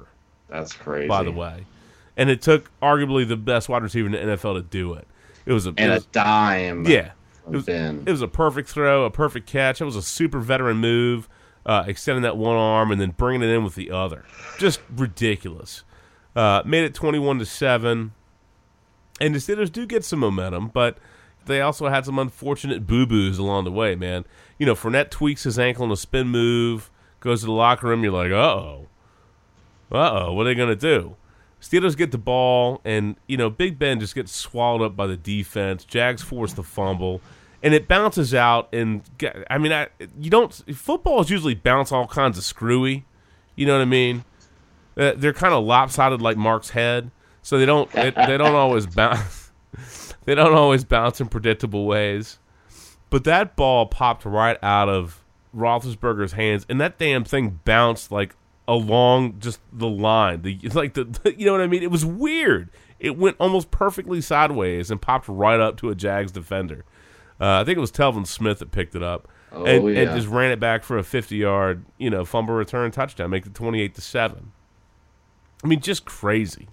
That's 0.50 0.72
crazy. 0.74 1.08
by 1.10 1.24
the 1.24 1.32
way. 1.32 1.66
And 2.16 2.30
it 2.30 2.42
took 2.42 2.70
arguably 2.82 3.28
the 3.28 3.36
best 3.36 3.68
wide 3.70 3.84
receiver 3.84 4.06
in 4.08 4.12
the 4.14 4.18
NFL 4.38 4.54
to 4.56 4.62
do 4.62 4.94
it. 4.94 5.06
It 5.46 5.52
was 5.52 5.66
a, 5.66 5.74
And 5.78 5.92
a 5.92 6.00
dime. 6.12 6.86
yeah. 6.86 7.12
It 7.46 7.50
was, 7.52 7.66
Ben. 7.66 8.04
it 8.06 8.12
was 8.12 8.22
a 8.22 8.28
perfect 8.30 8.70
throw, 8.70 9.04
a 9.04 9.12
perfect 9.12 9.48
catch. 9.48 9.82
It 9.82 9.86
was 9.86 9.98
a 9.98 10.02
super 10.02 10.40
veteran 10.40 10.78
move, 10.78 11.28
uh, 11.66 11.84
extending 11.86 12.22
that 12.24 12.38
one 12.38 12.56
arm 12.56 12.92
and 12.92 13.02
then 13.02 13.12
bringing 13.12 13.42
it 13.42 13.52
in 13.54 13.66
with 13.66 13.76
the 13.76 13.92
other. 13.92 14.24
Just 14.58 14.80
ridiculous. 14.96 15.84
Uh, 16.38 16.62
made 16.66 16.86
it 16.86 16.94
twenty-one 16.94 17.40
to 17.40 17.46
seven, 17.46 18.14
and 19.20 19.36
the 19.36 19.40
Steelers 19.40 19.70
do 19.72 19.86
get 19.86 20.06
some 20.06 20.20
momentum, 20.20 20.70
but 20.70 20.98
they 21.46 21.60
also 21.60 21.90
had 21.90 22.06
some 22.06 22.18
unfortunate 22.18 22.88
boo 22.88 23.06
boos 23.06 23.38
along 23.40 23.66
the 23.66 23.72
way. 23.72 23.94
Man, 23.96 24.24
you 24.58 24.66
know, 24.66 24.74
Fournette 24.74 25.10
tweaks 25.10 25.44
his 25.44 25.60
ankle 25.60 25.84
in 25.84 25.92
a 25.92 25.98
spin 25.98 26.28
move, 26.30 26.90
goes 27.24 27.40
to 27.40 27.48
the 27.48 27.52
locker 27.52 27.88
room. 27.88 28.04
You're 28.04 28.12
like, 28.12 28.32
uh 28.32 28.36
oh, 28.36 28.88
uh 29.92 30.26
oh, 30.26 30.34
what 30.34 30.42
are 30.42 30.50
they 30.50 30.56
gonna 30.56 30.76
do? 30.76 31.16
Steelers 31.62 31.96
get 31.96 32.12
the 32.12 32.18
ball, 32.18 32.82
and 32.84 33.16
you 33.28 33.38
know 33.38 33.50
Big 33.50 33.80
Ben 33.80 34.00
just 34.00 34.14
gets 34.14 34.36
swallowed 34.36 34.82
up 34.82 34.96
by 34.96 35.08
the 35.08 35.16
defense. 35.16 35.86
Jags 35.86 36.22
force 36.22 36.54
the 36.54 36.64
fumble, 36.64 37.22
and 37.64 37.74
it 37.74 37.88
bounces 37.88 38.34
out. 38.34 38.68
And 38.74 39.02
I 39.50 39.58
mean, 39.58 39.72
I, 39.72 39.88
you 40.20 40.30
don't 40.30 40.54
footballs 40.76 41.30
usually 41.30 41.56
bounce 41.56 41.92
all 41.92 42.06
kinds 42.06 42.38
of 42.38 42.44
screwy. 42.44 43.06
You 43.56 43.66
know 43.66 43.74
what 43.78 43.82
I 43.82 43.86
mean? 43.86 44.26
Uh, 44.98 45.14
they're 45.16 45.34
kind 45.34 45.54
of 45.54 45.64
lopsided 45.64 46.22
like 46.22 46.38
Mark's 46.38 46.72
head, 46.72 47.10
so 47.42 47.58
they 47.58 47.66
don't 47.66 47.90
they, 47.92 48.10
they 48.12 48.38
don't 48.38 48.56
always 48.56 48.86
bounce. 48.96 49.52
they 50.26 50.36
don't 50.36 50.54
always 50.54 50.84
bounce 50.84 51.22
in 51.22 51.30
predictable 51.30 51.86
ways. 51.86 52.40
But 53.10 53.24
that 53.24 53.56
ball 53.56 53.86
popped 53.86 54.26
right 54.26 54.58
out 54.62 54.90
of 54.90 55.23
Roethlisberger's 55.56 56.34
hands, 56.34 56.66
and 56.70 56.80
that 56.82 56.98
damn 56.98 57.24
thing 57.24 57.60
bounced 57.66 58.12
like 58.12 58.36
along 58.68 59.40
just 59.40 59.60
the 59.72 59.88
line. 59.88 60.42
The 60.42 60.60
like 60.74 60.94
the 60.94 61.36
you 61.38 61.46
know 61.46 61.54
what 61.54 61.62
I 61.62 61.68
mean? 61.68 61.84
It 61.84 61.92
was 61.92 62.06
weird. 62.06 62.70
It 63.00 63.18
went 63.18 63.36
almost 63.40 63.72
perfectly 63.72 64.22
sideways 64.22 64.90
and 64.90 65.02
popped 65.02 65.28
right 65.28 65.60
up 65.60 65.78
to 65.78 65.90
a 65.90 65.96
Jags 65.96 66.32
defender. 66.32 66.86
Uh, 67.40 67.62
I 67.62 67.64
think 67.64 67.78
it 67.78 67.82
was 67.82 67.92
Telvin 67.92 68.26
Smith 68.26 68.60
that 68.60 68.72
picked 68.72 68.96
it 68.96 69.04
up 69.04 69.28
Oh, 69.52 69.66
and, 69.66 69.88
and 69.90 70.16
just 70.16 70.28
ran 70.28 70.52
it 70.52 70.60
back 70.60 70.84
for 70.84 70.98
a 70.98 71.04
fifty-yard, 71.04 71.86
you 71.98 72.10
know, 72.10 72.26
fumble 72.26 72.56
return 72.56 72.90
touchdown, 72.92 73.30
make 73.30 73.46
it 73.46 73.54
twenty-eight 73.54 73.94
to 73.96 74.02
seven. 74.02 74.52
I 75.64 75.68
mean, 75.68 75.80
just 75.80 76.06
crazy. 76.06 76.68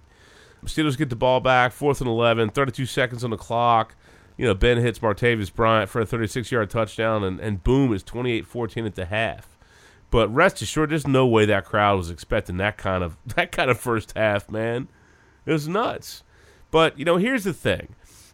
Steelers 0.65 0.97
get 0.97 1.09
the 1.09 1.15
ball 1.15 1.39
back, 1.39 1.71
fourth 1.71 2.01
and 2.01 2.09
11, 2.09 2.49
32 2.49 2.85
seconds 2.85 3.23
on 3.23 3.31
the 3.31 3.37
clock. 3.37 3.95
You 4.41 4.47
know, 4.47 4.55
Ben 4.55 4.79
hits 4.79 4.97
Martavis 4.97 5.53
Bryant 5.53 5.87
for 5.87 6.01
a 6.01 6.05
36 6.07 6.51
yard 6.51 6.71
touchdown, 6.71 7.23
and, 7.23 7.39
and 7.39 7.63
boom, 7.63 7.93
it's 7.93 8.01
28 8.01 8.47
14 8.47 8.87
at 8.87 8.95
the 8.95 9.05
half. 9.05 9.55
But 10.09 10.33
rest 10.33 10.63
assured, 10.63 10.89
there's 10.89 11.05
no 11.05 11.27
way 11.27 11.45
that 11.45 11.63
crowd 11.63 11.97
was 11.97 12.09
expecting 12.09 12.57
that 12.57 12.75
kind 12.75 13.03
of 13.03 13.17
that 13.35 13.51
kind 13.51 13.69
of 13.69 13.79
first 13.79 14.13
half, 14.17 14.49
man. 14.49 14.87
It 15.45 15.51
was 15.51 15.67
nuts. 15.67 16.23
But 16.71 16.97
you 16.97 17.05
know, 17.05 17.17
here's 17.17 17.43
the 17.43 17.53
thing: 17.53 17.89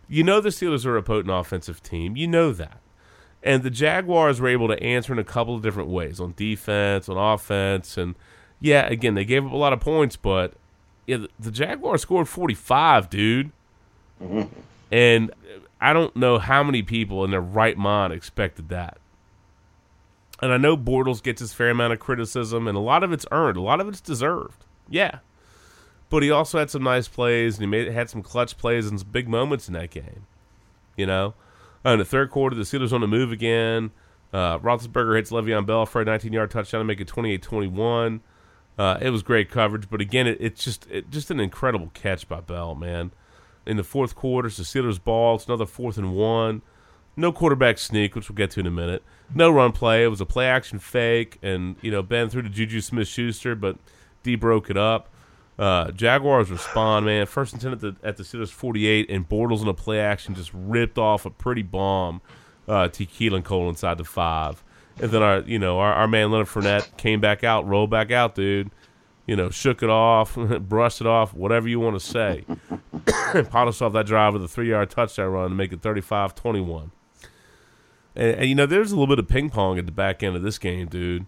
you 0.07 0.23
know 0.23 0.39
the 0.39 0.47
Steelers 0.47 0.85
are 0.85 0.95
a 0.95 1.03
potent 1.03 1.29
offensive 1.29 1.83
team. 1.83 2.15
You 2.15 2.27
know 2.27 2.53
that, 2.53 2.79
and 3.43 3.61
the 3.61 3.69
Jaguars 3.69 4.39
were 4.39 4.47
able 4.47 4.69
to 4.69 4.81
answer 4.81 5.11
in 5.11 5.19
a 5.19 5.25
couple 5.25 5.55
of 5.55 5.61
different 5.61 5.89
ways 5.89 6.21
on 6.21 6.35
defense, 6.37 7.09
on 7.09 7.17
offense, 7.17 7.97
and 7.97 8.15
yeah, 8.61 8.87
again 8.87 9.15
they 9.15 9.25
gave 9.25 9.45
up 9.45 9.51
a 9.51 9.57
lot 9.57 9.73
of 9.73 9.81
points, 9.81 10.15
but 10.15 10.53
yeah, 11.05 11.17
the, 11.17 11.29
the 11.37 11.51
Jaguars 11.51 12.03
scored 12.03 12.29
45, 12.29 13.09
dude. 13.09 13.51
Mm-hmm. 14.23 14.43
And 14.89 15.31
I 15.79 15.93
don't 15.93 16.15
know 16.15 16.39
how 16.39 16.63
many 16.63 16.81
people 16.81 17.23
in 17.23 17.31
their 17.31 17.41
right 17.41 17.77
mind 17.77 18.13
expected 18.13 18.69
that. 18.69 18.97
And 20.41 20.51
I 20.53 20.57
know 20.57 20.77
Bortles 20.77 21.21
gets 21.23 21.39
his 21.39 21.53
fair 21.53 21.69
amount 21.71 21.93
of 21.93 21.99
criticism, 21.99 22.67
and 22.67 22.77
a 22.77 22.81
lot 22.81 23.03
of 23.03 23.11
it's 23.11 23.25
earned, 23.31 23.57
a 23.57 23.61
lot 23.61 23.79
of 23.81 23.87
it's 23.87 24.01
deserved. 24.01 24.65
Yeah, 24.89 25.19
but 26.09 26.23
he 26.23 26.29
also 26.31 26.59
had 26.59 26.69
some 26.69 26.83
nice 26.83 27.07
plays, 27.07 27.55
and 27.55 27.61
he 27.63 27.67
made 27.67 27.87
had 27.91 28.09
some 28.09 28.21
clutch 28.21 28.57
plays 28.57 28.87
and 28.87 28.99
some 28.99 29.09
big 29.09 29.27
moments 29.27 29.67
in 29.67 29.73
that 29.73 29.89
game. 29.89 30.25
You 30.95 31.05
know, 31.05 31.33
Uh, 31.85 31.91
in 31.91 31.99
the 31.99 32.05
third 32.05 32.29
quarter, 32.31 32.55
the 32.55 32.63
Steelers 32.63 32.91
on 32.91 33.01
the 33.01 33.07
move 33.07 33.31
again. 33.31 33.91
Uh, 34.33 34.57
Roethlisberger 34.59 35.15
hits 35.15 35.31
Le'Veon 35.31 35.65
Bell 35.65 35.85
for 35.85 36.01
a 36.01 36.05
19-yard 36.05 36.51
touchdown 36.51 36.79
to 36.81 36.85
make 36.85 36.99
it 36.99 37.07
28-21. 37.07 38.19
Uh, 38.77 38.97
it 39.01 39.09
was 39.09 39.23
great 39.23 39.49
coverage, 39.49 39.89
but 39.89 40.01
again, 40.01 40.27
it, 40.27 40.37
it's 40.39 40.63
just 40.63 40.85
it, 40.91 41.09
just 41.09 41.31
an 41.31 41.39
incredible 41.39 41.89
catch 41.93 42.27
by 42.27 42.39
Bell, 42.41 42.75
man. 42.75 43.11
In 43.67 43.77
the 43.77 43.83
fourth 43.83 44.15
quarter, 44.15 44.47
it's 44.47 44.57
the 44.57 44.63
Steelers' 44.63 45.03
ball. 45.03 45.35
It's 45.35 45.45
another 45.45 45.65
fourth 45.65 45.97
and 45.97 46.15
one. 46.15 46.61
No 47.15 47.31
quarterback 47.31 47.77
sneak, 47.79 48.15
which 48.15 48.29
we'll 48.29 48.35
get 48.35 48.51
to 48.51 48.59
in 48.59 48.67
a 48.67 48.71
minute. 48.71 49.03
No 49.33 49.49
run 49.49 49.71
play. 49.71 50.03
It 50.03 50.07
was 50.07 50.21
a 50.21 50.25
play 50.25 50.47
action 50.47 50.79
fake, 50.79 51.37
and 51.41 51.75
you 51.81 51.91
know 51.91 52.01
Ben 52.01 52.29
threw 52.29 52.41
to 52.41 52.49
Juju 52.49 52.79
Smith 52.81 53.07
Schuster, 53.07 53.55
but 53.55 53.77
D 54.23 54.35
broke 54.35 54.69
it 54.69 54.77
up. 54.77 55.09
Uh, 55.59 55.91
Jaguars 55.91 56.51
respond, 56.51 57.07
man. 57.07 57.25
First 57.25 57.53
and 57.53 57.61
ten 57.61 57.71
at 57.71 57.79
the 57.79 57.95
at 58.03 58.17
the 58.17 58.23
Steelers 58.23 58.49
forty 58.49 58.87
eight, 58.87 59.09
and 59.09 59.27
Bortles 59.27 59.61
in 59.61 59.67
a 59.67 59.73
play 59.73 59.99
action 59.99 60.35
just 60.35 60.51
ripped 60.53 60.97
off 60.97 61.25
a 61.25 61.29
pretty 61.31 61.63
bomb 61.63 62.21
uh, 62.67 62.87
to 62.89 63.05
Keelan 63.05 63.43
Cole 63.43 63.67
inside 63.67 63.97
the 63.97 64.03
five. 64.03 64.63
And 65.01 65.11
then 65.11 65.23
our 65.23 65.39
you 65.39 65.57
know 65.57 65.79
our, 65.79 65.93
our 65.93 66.07
man 66.07 66.31
Leonard 66.31 66.47
Fournette 66.47 66.95
came 66.97 67.19
back 67.19 67.43
out, 67.43 67.67
rolled 67.67 67.89
back 67.89 68.11
out, 68.11 68.35
dude. 68.35 68.69
You 69.27 69.35
know, 69.35 69.49
shook 69.49 69.83
it 69.83 69.89
off, 69.89 70.35
brushed 70.61 71.01
it 71.01 71.07
off, 71.07 71.33
whatever 71.33 71.67
you 71.67 71.79
want 71.79 71.99
to 71.99 72.05
say. 72.05 72.45
Polished 73.49 73.81
off 73.81 73.93
that 73.93 74.07
drive 74.07 74.33
with 74.33 74.43
a 74.43 74.47
three 74.47 74.69
yard 74.69 74.89
touchdown 74.89 75.31
run 75.31 75.49
to 75.49 75.55
make 75.55 75.71
it 75.71 75.81
35 75.81 76.33
21. 76.33 76.91
And, 78.15 78.35
and, 78.37 78.49
you 78.49 78.55
know, 78.55 78.65
there's 78.65 78.91
a 78.91 78.95
little 78.95 79.13
bit 79.13 79.19
of 79.19 79.27
ping 79.27 79.49
pong 79.49 79.77
at 79.77 79.85
the 79.85 79.91
back 79.91 80.23
end 80.23 80.35
of 80.35 80.41
this 80.41 80.57
game, 80.57 80.87
dude. 80.87 81.27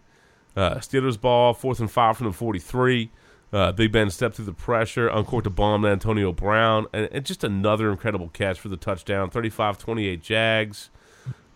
Uh, 0.56 0.76
Steelers 0.76 1.20
ball, 1.20 1.54
fourth 1.54 1.80
and 1.80 1.92
five 1.92 2.18
from 2.18 2.28
the 2.28 2.34
43. 2.34 3.12
Uh, 3.52 3.72
Big 3.72 3.92
Ben 3.92 4.10
stepped 4.10 4.36
through 4.36 4.46
the 4.46 4.54
pressure, 4.54 5.08
uncorked 5.08 5.48
a 5.48 5.50
bomb 5.50 5.82
to 5.82 5.88
Antonio 5.88 6.32
Brown, 6.32 6.86
and, 6.94 7.10
and 7.12 7.26
just 7.26 7.44
another 7.44 7.92
incredible 7.92 8.30
catch 8.30 8.60
for 8.60 8.70
the 8.70 8.78
touchdown. 8.78 9.30
35-28 9.30 10.22
Jags. 10.22 10.90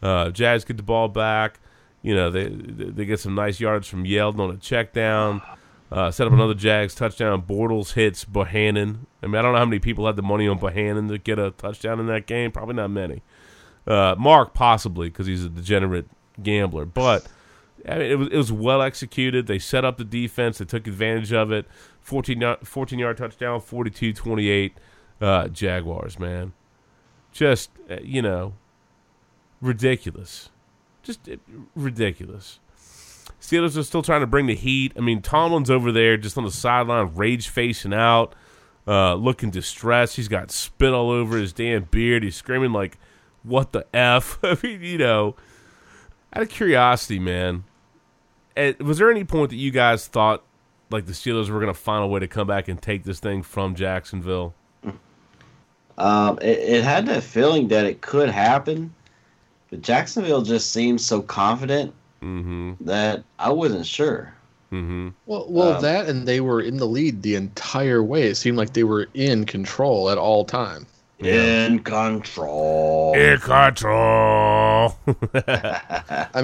Uh, 0.01 0.29
Jags 0.31 0.65
get 0.65 0.77
the 0.77 0.83
ball 0.83 1.07
back. 1.07 1.59
You 2.01 2.13
know, 2.13 2.29
they 2.29 2.49
they 2.49 3.05
get 3.05 3.21
some 3.21 3.33
nice 3.33 3.61
yards 3.61 3.87
from 3.87 4.03
Yeldon 4.03 4.39
on 4.39 4.51
a 4.51 4.57
check 4.57 4.91
down. 4.91 5.41
Uh, 5.93 6.09
set 6.09 6.25
up 6.25 6.33
another 6.33 6.55
Jags 6.55 6.95
touchdown. 6.95 7.43
Bortles 7.43 7.93
hits 7.93 8.25
Bohanon. 8.25 9.05
I 9.21 9.27
mean, 9.27 9.35
I 9.35 9.43
don't 9.43 9.53
know 9.53 9.59
how 9.59 9.65
many 9.65 9.77
people 9.77 10.07
had 10.07 10.15
the 10.15 10.23
money 10.23 10.47
on 10.47 10.57
Bohanon 10.57 11.07
to 11.09 11.19
get 11.19 11.37
a 11.37 11.51
touchdown 11.51 11.99
in 11.99 12.07
that 12.07 12.25
game. 12.25 12.51
Probably 12.51 12.73
not 12.73 12.89
many. 12.89 13.21
Uh, 13.85 14.15
Mark 14.17 14.55
possibly 14.55 15.09
because 15.09 15.27
he's 15.27 15.45
a 15.45 15.49
degenerate 15.49 16.07
gambler, 16.41 16.85
but 16.85 17.27
I 17.87 17.97
mean, 17.99 18.11
it 18.11 18.15
was 18.15 18.27
it 18.29 18.37
was 18.37 18.51
well 18.51 18.81
executed. 18.81 19.45
They 19.45 19.59
set 19.59 19.85
up 19.85 19.97
the 19.97 20.03
defense. 20.03 20.57
They 20.57 20.65
took 20.65 20.87
advantage 20.87 21.31
of 21.31 21.51
it. 21.51 21.67
14, 22.01 22.41
yard- 22.41 22.67
14 22.67 22.97
yard 22.97 23.17
touchdown, 23.17 23.61
42-28 23.61 24.71
uh, 25.21 25.47
Jaguars, 25.49 26.17
man. 26.17 26.53
Just, 27.31 27.69
uh, 27.89 27.97
you 28.01 28.21
know, 28.23 28.53
ridiculous. 29.61 30.49
Just 31.03 31.29
uh, 31.29 31.35
ridiculous. 31.75 32.59
Steelers 33.43 33.77
are 33.77 33.83
still 33.83 34.01
trying 34.01 34.21
to 34.21 34.27
bring 34.27 34.45
the 34.45 34.55
heat. 34.55 34.93
I 34.95 35.01
mean, 35.01 35.21
Tomlin's 35.21 35.69
over 35.69 35.91
there 35.91 36.15
just 36.15 36.37
on 36.37 36.45
the 36.45 36.51
sideline, 36.51 37.13
rage 37.13 37.49
facing 37.49 37.93
out, 37.93 38.33
uh, 38.87 39.15
looking 39.15 39.49
distressed. 39.49 40.15
He's 40.15 40.29
got 40.29 40.49
spit 40.49 40.93
all 40.93 41.09
over 41.11 41.37
his 41.37 41.51
damn 41.51 41.83
beard. 41.83 42.23
He's 42.23 42.37
screaming 42.37 42.71
like, 42.71 42.97
"What 43.43 43.73
the 43.73 43.85
f?" 43.93 44.39
I 44.43 44.57
mean, 44.63 44.81
you 44.81 44.97
know, 44.97 45.35
out 46.33 46.43
of 46.43 46.49
curiosity, 46.49 47.19
man. 47.19 47.65
Was 48.79 48.99
there 48.99 49.11
any 49.11 49.25
point 49.25 49.49
that 49.49 49.57
you 49.57 49.71
guys 49.71 50.07
thought 50.07 50.41
like 50.89 51.05
the 51.05 51.11
Steelers 51.11 51.49
were 51.49 51.59
going 51.59 51.73
to 51.73 51.79
find 51.79 52.01
a 52.01 52.07
way 52.07 52.21
to 52.21 52.27
come 52.29 52.47
back 52.47 52.69
and 52.69 52.81
take 52.81 53.03
this 53.03 53.19
thing 53.19 53.43
from 53.43 53.75
Jacksonville? 53.75 54.53
Um, 55.97 56.39
it, 56.41 56.59
it 56.59 56.83
had 56.85 57.07
that 57.07 57.23
feeling 57.23 57.67
that 57.67 57.85
it 57.85 57.99
could 57.99 58.29
happen, 58.29 58.93
but 59.69 59.81
Jacksonville 59.81 60.43
just 60.43 60.71
seemed 60.71 61.01
so 61.01 61.21
confident 61.21 61.93
Mm-hmm. 62.23 62.85
that 62.85 63.23
I 63.37 63.49
wasn't 63.51 63.85
sure. 63.85 64.33
Mm-hmm. 64.71 65.09
Well, 65.27 65.45
well, 65.49 65.75
Um, 65.75 65.81
that 65.83 66.07
and 66.07 66.27
they 66.27 66.41
were 66.41 66.61
in 66.61 66.77
the 66.77 66.87
lead 66.87 67.21
the 67.21 67.35
entire 67.35 68.01
way. 68.01 68.23
It 68.23 68.35
seemed 68.35 68.57
like 68.57 68.73
they 68.73 68.83
were 68.83 69.07
in 69.13 69.45
control 69.45 70.09
at 70.09 70.17
all 70.17 70.45
time. 70.45 70.87
In 71.19 71.79
control. 71.79 73.13
In 73.15 73.39
control. 73.39 74.95
I 75.07 75.15
mean, 75.15 75.33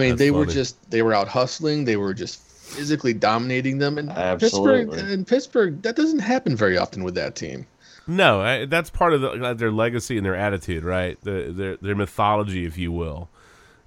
That's 0.10 0.20
they 0.20 0.32
were 0.32 0.46
just 0.46 0.90
they 0.92 1.02
were 1.02 1.14
out 1.14 1.28
hustling. 1.28 1.86
They 1.86 1.98
were 1.98 2.14
just 2.14 2.40
physically 2.40 3.14
dominating 3.14 3.80
them. 3.80 3.98
And 3.98 4.10
Absolutely. 4.12 4.86
Pittsburgh, 4.86 5.12
in 5.12 5.26
Pittsburgh, 5.26 5.82
that 5.82 5.96
doesn't 5.96 6.20
happen 6.20 6.56
very 6.56 6.78
often 6.78 7.04
with 7.04 7.16
that 7.16 7.36
team. 7.36 7.66
No, 8.08 8.42
I, 8.42 8.66
that's 8.66 8.90
part 8.90 9.14
of 9.14 9.22
the, 9.22 9.54
their 9.56 9.72
legacy 9.72 10.18
and 10.18 10.26
their 10.26 10.36
attitude, 10.36 10.84
right? 10.84 11.20
The, 11.22 11.52
their 11.52 11.78
their 11.78 11.96
mythology, 11.96 12.66
if 12.66 12.78
you 12.78 12.92
will, 12.92 13.30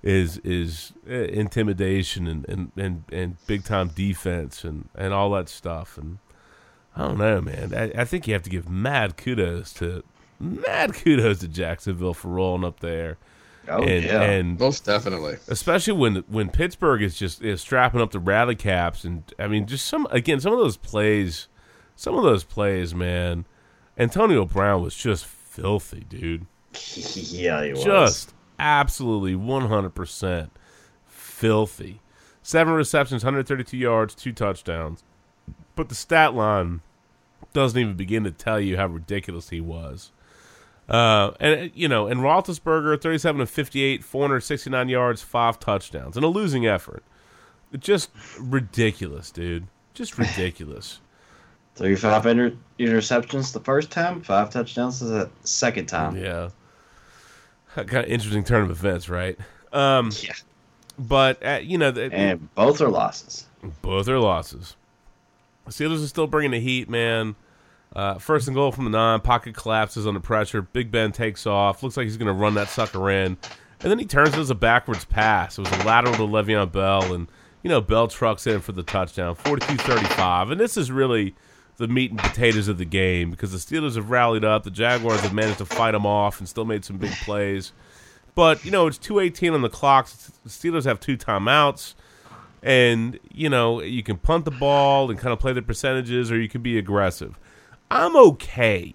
is 0.03 0.39
is 0.39 0.93
uh, 1.09 1.13
intimidation 1.13 2.27
and, 2.27 2.49
and, 2.49 2.73
and, 2.77 3.05
and 3.13 3.37
big 3.47 3.65
time 3.65 3.89
defense 3.89 4.65
and, 4.65 4.89
and 4.95 5.13
all 5.13 5.31
that 5.31 5.49
stuff. 5.49 5.97
And 5.97 6.19
I 6.97 7.03
don't 7.09 7.19
know, 7.19 7.41
man. 7.41 7.73
I, 7.75 8.03
I 8.03 8.05
think 8.05 8.27
you 8.27 8.35
have 8.35 8.43
to 8.43 8.51
give 8.51 8.69
mad 8.69 9.17
kudos 9.17 9.73
to 9.75 10.03
mad 10.41 10.95
kudos 10.95 11.39
to 11.41 11.49
Jacksonville 11.49 12.15
for 12.15 12.29
rolling 12.29 12.65
up 12.65 12.81
there. 12.81 13.19
Oh, 13.69 13.81
and, 13.81 14.05
yeah. 14.05 14.23
and 14.23 14.59
Most 14.59 14.85
definitely. 14.85 15.37
especially 15.47 15.93
when 15.93 16.17
when 16.27 16.51
Pittsburgh 16.51 17.01
is 17.01 17.17
just 17.17 17.43
is 17.43 17.61
strapping 17.61 18.01
up 18.01 18.11
the 18.11 18.19
rally 18.19 18.57
caps, 18.57 19.05
and 19.05 19.23
I 19.39 19.47
mean, 19.47 19.67
just 19.67 19.87
some 19.87 20.09
again, 20.11 20.41
some 20.41 20.53
of 20.53 20.59
those 20.59 20.77
plays, 20.77 21.47
some 21.95 22.17
of 22.17 22.25
those 22.25 22.43
plays, 22.43 22.93
man. 22.93 23.47
Antonio 23.97 24.47
Brown 24.47 24.83
was 24.83 24.97
just 24.97 25.27
filthy, 25.27 26.05
dude. 26.09 26.47
yeah, 26.97 27.63
he 27.65 27.73
was. 27.73 27.85
Just 27.85 28.35
absolutely 28.63 29.35
one 29.35 29.69
hundred 29.69 29.91
percent 29.91 30.51
filthy. 31.07 32.01
Seven 32.43 32.73
receptions, 32.73 33.23
hundred 33.23 33.47
thirty-two 33.47 33.77
yards, 33.77 34.15
two 34.15 34.33
touchdowns. 34.33 35.05
But 35.77 35.89
the 35.89 35.95
stat 35.95 36.35
line 36.35 36.81
doesn't 37.53 37.79
even 37.79 37.95
begin 37.95 38.25
to 38.25 38.31
tell 38.31 38.61
you 38.61 38.77
how 38.77 38.87
ridiculous 38.87 39.51
he 39.51 39.61
was. 39.61 40.13
Uh, 40.89 41.33
and 41.41 41.71
you 41.75 41.89
know, 41.89 42.07
and 42.07 42.21
Roethlisberger, 42.21 43.01
thirty-seven 43.01 43.41
of 43.41 43.51
fifty-eight, 43.51 44.03
four 44.05 44.23
hundred 44.23 44.41
sixty-nine 44.41 44.89
yards, 44.89 45.23
five 45.23 45.59
touchdowns, 45.59 46.17
and 46.17 46.25
a 46.25 46.29
losing 46.29 46.67
effort. 46.67 47.05
Just 47.79 48.11
ridiculous, 48.39 49.31
dude. 49.31 49.67
Just 49.95 50.19
ridiculous. 50.19 51.01
35 51.75 52.27
inter- 52.27 52.57
interceptions 52.79 53.55
the 53.55 53.61
first 53.61 53.91
time, 53.91 54.21
five 54.21 54.51
touchdowns 54.51 55.01
the 55.01 55.31
second 55.43 55.87
time. 55.87 56.15
yeah, 56.15 56.51
kind 57.87 58.05
of 58.05 58.07
interesting 58.07 58.45
turn 58.45 58.63
of 58.65 58.71
events, 58.71 59.09
right? 59.09 59.39
Um, 59.73 60.11
Yeah. 60.23 60.33
but 60.99 61.45
uh, 61.45 61.61
you 61.63 61.79
know, 61.79 61.91
the, 61.91 62.13
And 62.13 62.55
both 62.55 62.81
are 62.81 62.89
losses. 62.89 63.47
both 63.83 64.09
are 64.09 64.19
losses. 64.19 64.77
The 65.67 65.73
Steelers 65.73 66.03
are 66.05 66.09
still 66.09 66.27
bringing 66.27 66.51
the 66.51 66.61
heat, 66.61 66.89
man. 66.91 67.37
Uh, 67.95 68.15
first 68.19 68.49
and 68.49 68.55
goal 68.55 68.73
from 68.73 68.85
the 68.85 68.91
nine. 68.91 69.21
Pocket 69.21 69.55
collapses 69.55 70.07
under 70.07 70.19
pressure. 70.21 70.63
Big 70.63 70.91
Ben 70.91 71.13
takes 71.13 71.47
off. 71.47 71.83
Looks 71.83 71.97
like 71.97 72.05
he's 72.05 72.17
going 72.17 72.27
to 72.27 72.33
run 72.33 72.55
that 72.55 72.69
sucker 72.69 73.11
in. 73.11 73.37
And 73.81 73.91
then 73.91 73.99
he 73.99 74.05
turns 74.07 74.31
it 74.35 74.39
as 74.39 74.51
a 74.51 74.55
backwards 74.55 75.05
pass. 75.05 75.59
It 75.59 75.69
was 75.69 75.81
a 75.81 75.85
lateral 75.85 76.15
to 76.15 76.23
Le'Veon 76.23 76.73
Bell. 76.73 77.13
And, 77.13 77.29
you 77.63 77.69
know, 77.69 77.81
Bell 77.81 78.09
trucks 78.09 78.47
in 78.47 78.61
for 78.61 78.73
the 78.73 78.83
touchdown. 78.83 79.35
42 79.35 79.77
35. 79.77 80.51
And 80.51 80.61
this 80.61 80.77
is 80.77 80.91
really 80.91 81.35
the 81.77 81.89
meat 81.89 82.11
and 82.11 82.21
potatoes 82.21 82.69
of 82.69 82.79
the 82.79 82.85
game 82.85 83.31
because 83.31 83.53
the 83.53 83.59
Steelers 83.59 83.97
have 83.97 84.11
rallied 84.11 84.45
up. 84.45 84.65
The 84.65 84.71
Jaguars 84.71 85.21
have 85.21 85.33
managed 85.33 85.59
to 85.59 85.67
fight 85.67 85.93
them 85.93 86.07
off 86.07 86.39
and 86.39 86.49
still 86.49 86.65
made 86.65 86.85
some 86.85 86.99
big 86.99 87.13
plays. 87.13 87.73
But, 88.35 88.65
you 88.65 88.71
know, 88.71 88.87
it's 88.87 88.99
218 88.99 89.53
on 89.53 89.63
the 89.63 89.69
clock. 89.69 90.09
The 90.09 90.49
Steelers 90.49 90.85
have 90.85 91.01
two 91.01 91.17
timeouts 91.17 91.95
and 92.63 93.19
you 93.33 93.49
know 93.49 93.83
you 93.83 94.03
can 94.03 94.17
punt 94.17 94.45
the 94.45 94.51
ball 94.51 95.11
and 95.11 95.19
kind 95.19 95.33
of 95.33 95.39
play 95.39 95.53
the 95.53 95.63
percentages 95.63 96.31
or 96.31 96.41
you 96.41 96.49
can 96.49 96.63
be 96.63 96.79
aggressive 96.79 97.39
i'm 97.91 98.17
okay 98.17 98.95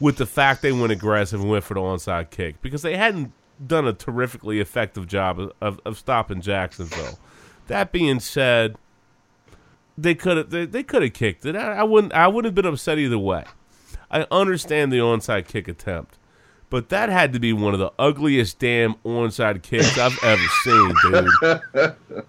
with 0.00 0.16
the 0.16 0.26
fact 0.26 0.62
they 0.62 0.72
went 0.72 0.92
aggressive 0.92 1.40
and 1.40 1.48
went 1.48 1.64
for 1.64 1.74
the 1.74 1.80
onside 1.80 2.30
kick 2.30 2.60
because 2.60 2.82
they 2.82 2.96
hadn't 2.96 3.32
done 3.64 3.86
a 3.86 3.92
terrifically 3.92 4.60
effective 4.60 5.06
job 5.06 5.38
of, 5.38 5.52
of, 5.60 5.80
of 5.84 5.96
stopping 5.96 6.40
jacksonville 6.40 7.18
that 7.68 7.92
being 7.92 8.18
said 8.18 8.76
they 10.02 10.14
could 10.14 10.36
have 10.36 10.50
they, 10.50 10.64
they 10.64 10.82
could 10.82 11.02
have 11.02 11.12
kicked 11.12 11.44
it 11.44 11.56
I, 11.56 11.78
I 11.78 11.82
wouldn't 11.82 12.12
i 12.12 12.26
wouldn't 12.26 12.46
have 12.46 12.54
been 12.54 12.72
upset 12.72 12.98
either 12.98 13.18
way 13.18 13.44
i 14.10 14.26
understand 14.30 14.92
the 14.92 14.98
onside 14.98 15.46
kick 15.46 15.68
attempt 15.68 16.18
but 16.70 16.90
that 16.90 17.08
had 17.08 17.32
to 17.32 17.40
be 17.40 17.52
one 17.52 17.72
of 17.72 17.80
the 17.80 17.92
ugliest 17.98 18.58
damn 18.58 18.94
onside 18.96 19.62
kicks 19.62 19.98
I've 19.98 20.18
ever 20.22 20.42
seen, 20.62 20.94
dude. 21.02 21.94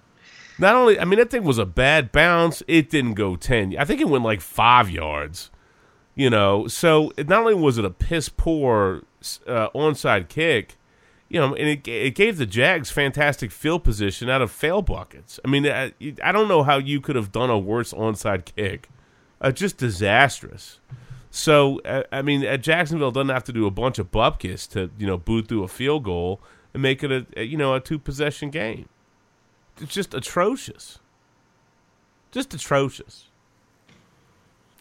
Not 0.60 0.76
only, 0.76 1.00
I 1.00 1.06
mean, 1.06 1.20
that 1.20 1.30
thing 1.30 1.44
was 1.44 1.58
a 1.58 1.66
bad 1.66 2.12
bounce. 2.12 2.62
It 2.68 2.90
didn't 2.90 3.14
go 3.14 3.36
ten. 3.36 3.76
I 3.78 3.86
think 3.86 4.02
it 4.02 4.10
went 4.10 4.24
like 4.24 4.41
five 4.41 4.90
yards. 4.90 5.52
You 6.16 6.30
know, 6.30 6.68
so 6.68 7.14
not 7.18 7.41
only 7.41 7.54
was 7.54 7.78
it 7.78 7.86
a 7.86 7.90
piss 7.90 8.28
poor 8.28 9.04
uh, 9.48 9.70
onside 9.70 10.28
kick, 10.28 10.76
you 11.30 11.39
know, 11.39 11.53
and 11.53 11.68
it, 11.68 11.88
it 11.88 12.15
gave 12.15 12.38
the 12.38 12.45
Jags 12.45 12.89
fantastic 12.89 13.51
field 13.51 13.84
position 13.84 14.30
out 14.30 14.41
of 14.41 14.51
fail 14.51 14.81
buckets. 14.81 15.39
I 15.45 15.47
mean, 15.47 15.68
I, 15.68 15.93
I 16.23 16.31
don't 16.31 16.47
know 16.47 16.64
how 16.64 16.77
you 16.77 16.99
could 16.99 17.15
have 17.15 17.31
done 17.31 17.51
a 17.51 17.57
worse 17.57 17.93
onside 17.93 18.45
kick. 18.45 18.89
Uh, 19.39 19.51
just 19.51 19.77
disastrous. 19.77 20.80
So, 21.31 21.80
uh, 21.81 22.03
I 22.11 22.23
mean, 22.23 22.45
uh, 22.45 22.57
Jacksonville 22.57 23.11
doesn't 23.11 23.30
have 23.30 23.43
to 23.45 23.53
do 23.53 23.68
a 23.68 23.72
bunch 23.72 23.99
of 23.99 24.11
bupkis 24.11 24.68
to, 24.72 24.89
you 24.97 25.06
know, 25.06 25.18
boot 25.18 25.47
through 25.47 25.64
a 25.64 25.68
field 25.68 26.03
goal 26.03 26.41
and 26.73 26.81
make 26.81 27.03
it 27.03 27.11
a, 27.11 27.26
a 27.38 27.43
you 27.43 27.56
know, 27.56 27.76
a 27.76 27.80
two 27.80 27.99
possession 27.99 28.49
game. 28.49 28.89
It's 29.80 29.93
just 29.93 30.15
atrocious. 30.15 30.99
Just 32.31 32.53
atrocious. 32.53 33.26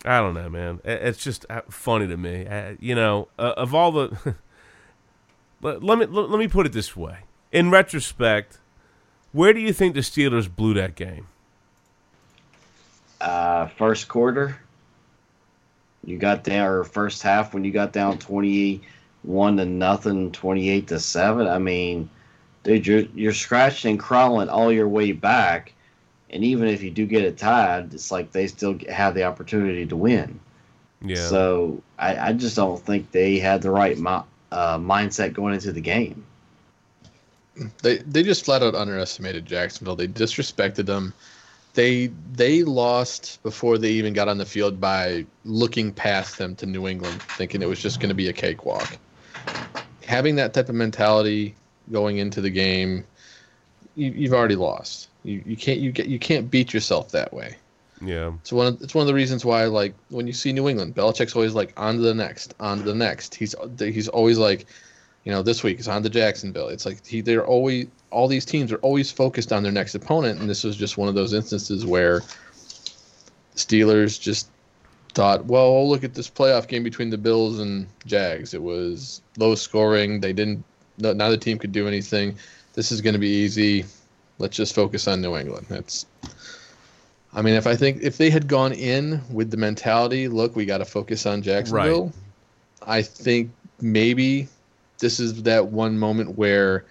I 0.05 0.21
don't 0.21 0.35
know, 0.35 0.49
man. 0.49 0.81
It's 0.85 1.23
just 1.23 1.45
uh, 1.51 1.63
funny 1.69 2.07
to 2.07 2.17
me. 2.17 2.47
Uh, 2.47 2.75
you 2.81 2.95
know, 2.95 3.29
uh, 3.39 3.53
of 3.57 3.75
all 3.75 3.93
the. 3.93 4.35
let, 5.61 5.83
let 5.83 5.99
me 5.99 6.07
let, 6.07 6.31
let 6.31 6.39
me 6.39 6.49
put 6.49 6.67
it 6.67 6.73
this 6.73 6.97
way. 6.97 7.19
In 7.51 7.71
retrospect, 7.71 8.59
where 9.33 9.53
do 9.53 9.61
you 9.61 9.73
think 9.73 9.95
the 9.95 10.01
Steelers 10.01 10.55
blew 10.55 10.75
that 10.75 10.95
game? 10.95 11.27
Uh, 13.21 13.67
first 13.67 14.09
quarter, 14.09 14.59
you 16.05 16.19
got 16.19 16.45
down, 16.45 16.69
or 16.69 16.85
first 16.85 17.23
half 17.23 17.53
when 17.53 17.65
you 17.65 17.73
got 17.73 17.93
down 17.93 18.19
21 18.19 19.57
to 19.57 19.65
nothing, 19.65 20.31
28 20.31 20.87
to 20.89 21.01
7. 21.01 21.47
I 21.47 21.59
mean, 21.59 22.09
dude, 22.63 22.87
you're, 22.87 23.01
you're 23.15 23.33
scratching 23.33 23.93
and 23.93 24.01
crawling 24.01 24.49
all 24.49 24.73
your 24.73 24.89
way 24.89 25.13
back. 25.13 25.73
And 26.31 26.45
even 26.45 26.69
if 26.69 26.83
you 26.83 26.91
do 26.91 27.07
get 27.07 27.25
it 27.25 27.39
tied, 27.39 27.95
it's 27.95 28.11
like 28.11 28.33
they 28.33 28.47
still 28.47 28.79
have 28.89 29.15
the 29.15 29.25
opportunity 29.25 29.87
to 29.87 29.97
win. 29.97 30.39
Yeah. 31.03 31.27
So 31.27 31.83
I, 31.99 32.29
I 32.29 32.33
just 32.33 32.55
don't 32.57 32.81
think 32.81 33.11
they 33.11 33.39
had 33.39 33.63
the 33.63 33.71
right 33.71 33.99
mi- 33.99 34.23
uh, 34.53 34.79
mindset 34.79 35.33
going 35.33 35.55
into 35.55 35.73
the 35.73 35.81
game. 35.81 36.25
They 37.83 37.99
they 37.99 38.23
just 38.23 38.45
flat 38.45 38.63
out 38.63 38.75
underestimated 38.75 39.45
Jacksonville. 39.47 39.97
They 39.97 40.09
disrespected 40.09 40.87
them. 40.87 41.13
They 41.75 42.09
they 42.33 42.63
lost 42.63 43.43
before 43.43 43.79
they 43.79 43.91
even 43.91 44.13
got 44.13 44.29
on 44.29 44.39
the 44.39 44.47
field 44.47 44.81
by 44.81 45.27
looking 45.45 45.93
past 45.93 46.39
them 46.39 46.55
to 46.57 46.67
New 46.67 46.87
England, 46.87 47.21
thinking 47.23 47.63
it 47.63 47.69
was 47.69 47.81
just 47.81 48.01
going 48.01 48.11
to 48.11 48.15
be 48.15 48.29
a 48.29 48.33
cakewalk. 48.33 48.97
Having 50.05 50.37
that 50.37 50.55
type 50.55 50.69
of 50.69 50.75
mentality 50.75 51.55
going 51.91 52.19
into 52.19 52.41
the 52.41 52.51
game, 52.51 53.05
you, 53.97 54.11
you've 54.13 54.33
already 54.33 54.57
lost. 54.57 55.09
You, 55.25 55.43
you 55.45 55.57
can't 55.57 55.81
you 55.81 55.93
get 55.93 56.07
you 56.07 56.19
can't 56.19 56.51
beat 56.51 56.73
yourself 56.73 57.11
that 57.11 57.33
way. 57.33 57.57
Yeah. 58.01 58.33
It's 58.41 58.53
one 58.53 58.67
of 58.67 58.83
it's 58.83 58.95
one 58.95 59.03
of 59.03 59.07
the 59.07 59.15
reasons 59.15 59.45
why 59.45 59.65
like 59.65 59.95
when 60.11 60.27
you 60.27 60.33
see 60.33 60.53
New 60.53 60.69
England, 60.69 60.95
Belichick's 60.95 61.35
always 61.35 61.55
like 61.55 61.73
on 61.77 61.97
to 61.97 62.03
the 62.03 62.15
next, 62.15 62.55
on 62.61 62.79
to 62.79 62.85
the 62.85 62.95
next. 62.95 63.35
He's 63.35 63.55
he's 63.79 64.09
always 64.09 64.39
like, 64.39 64.67
you 65.25 65.33
know, 65.33 65.43
this 65.43 65.63
week 65.63 65.79
is 65.79 65.89
on 65.89 66.03
to 66.03 66.09
Jacksonville. 66.09 66.69
It's 66.69 66.87
like 66.87 67.05
he 67.07 67.21
they're 67.21 67.47
always 67.47 67.87
all 68.11 68.29
these 68.29 68.45
teams 68.45 68.73
are 68.73 68.79
always 68.79 69.11
focused 69.11 69.53
on 69.53 69.63
their 69.63 69.73
next 69.73 69.95
opponent, 69.95 70.41
and 70.41 70.49
this 70.49 70.65
was 70.65 70.77
just 70.77 70.97
one 70.97 71.09
of 71.09 71.15
those 71.15 71.33
instances 71.33 71.85
where 71.85 72.23
Steelers 73.55 74.21
just 74.21 74.49
thought, 75.15 75.45
well, 75.47 75.65
oh, 75.65 75.85
look 75.85 76.05
at 76.05 76.15
this 76.15 76.31
playoff 76.31 76.69
game 76.69 76.83
between 76.83 77.11
the 77.11 77.19
Bills 77.19 77.59
and 77.59 77.89
Jags. 78.07 78.55
It 78.55 78.63
was 78.63 79.21
low 79.37 79.55
scoring. 79.55 80.21
They 80.21 80.33
didn't. 80.33 80.65
Neither 80.99 81.37
team 81.37 81.59
could 81.59 81.73
do 81.73 81.87
anything. 81.89 82.37
This 82.75 82.93
is 82.93 83.01
going 83.01 83.15
to 83.15 83.19
be 83.19 83.29
easy. 83.29 83.85
Let's 84.39 84.57
just 84.57 84.75
focus 84.75 85.09
on 85.09 85.21
New 85.21 85.37
England. 85.37 85.67
That's. 85.69 86.07
I 87.39 87.43
mean, 87.43 87.55
if 87.55 87.69
I 87.69 87.77
think 87.77 88.03
if 88.03 88.19
they 88.19 88.31
had 88.31 88.49
gone 88.49 88.73
in 88.73 89.23
with 89.31 89.53
the 89.53 89.57
mentality, 89.57 90.27
look, 90.27 90.57
we 90.57 90.67
got 90.67 90.79
to 90.79 90.85
focus 90.85 91.25
on 91.25 91.41
Jacksonville. 91.41 92.13
I 92.85 93.01
think 93.01 93.53
maybe 93.81 94.49
this 94.99 95.21
is 95.21 95.45
that 95.45 95.69
one 95.69 95.97
moment 95.97 96.37
where 96.37 96.85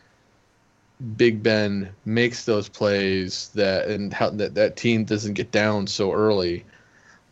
Big 1.17 1.43
Ben 1.43 1.89
makes 2.05 2.45
those 2.45 2.69
plays 2.69 3.49
that 3.55 3.89
and 3.89 4.13
how 4.13 4.29
that, 4.29 4.55
that 4.55 4.77
team 4.77 5.03
doesn't 5.03 5.33
get 5.33 5.51
down 5.51 5.85
so 5.85 6.13
early 6.13 6.63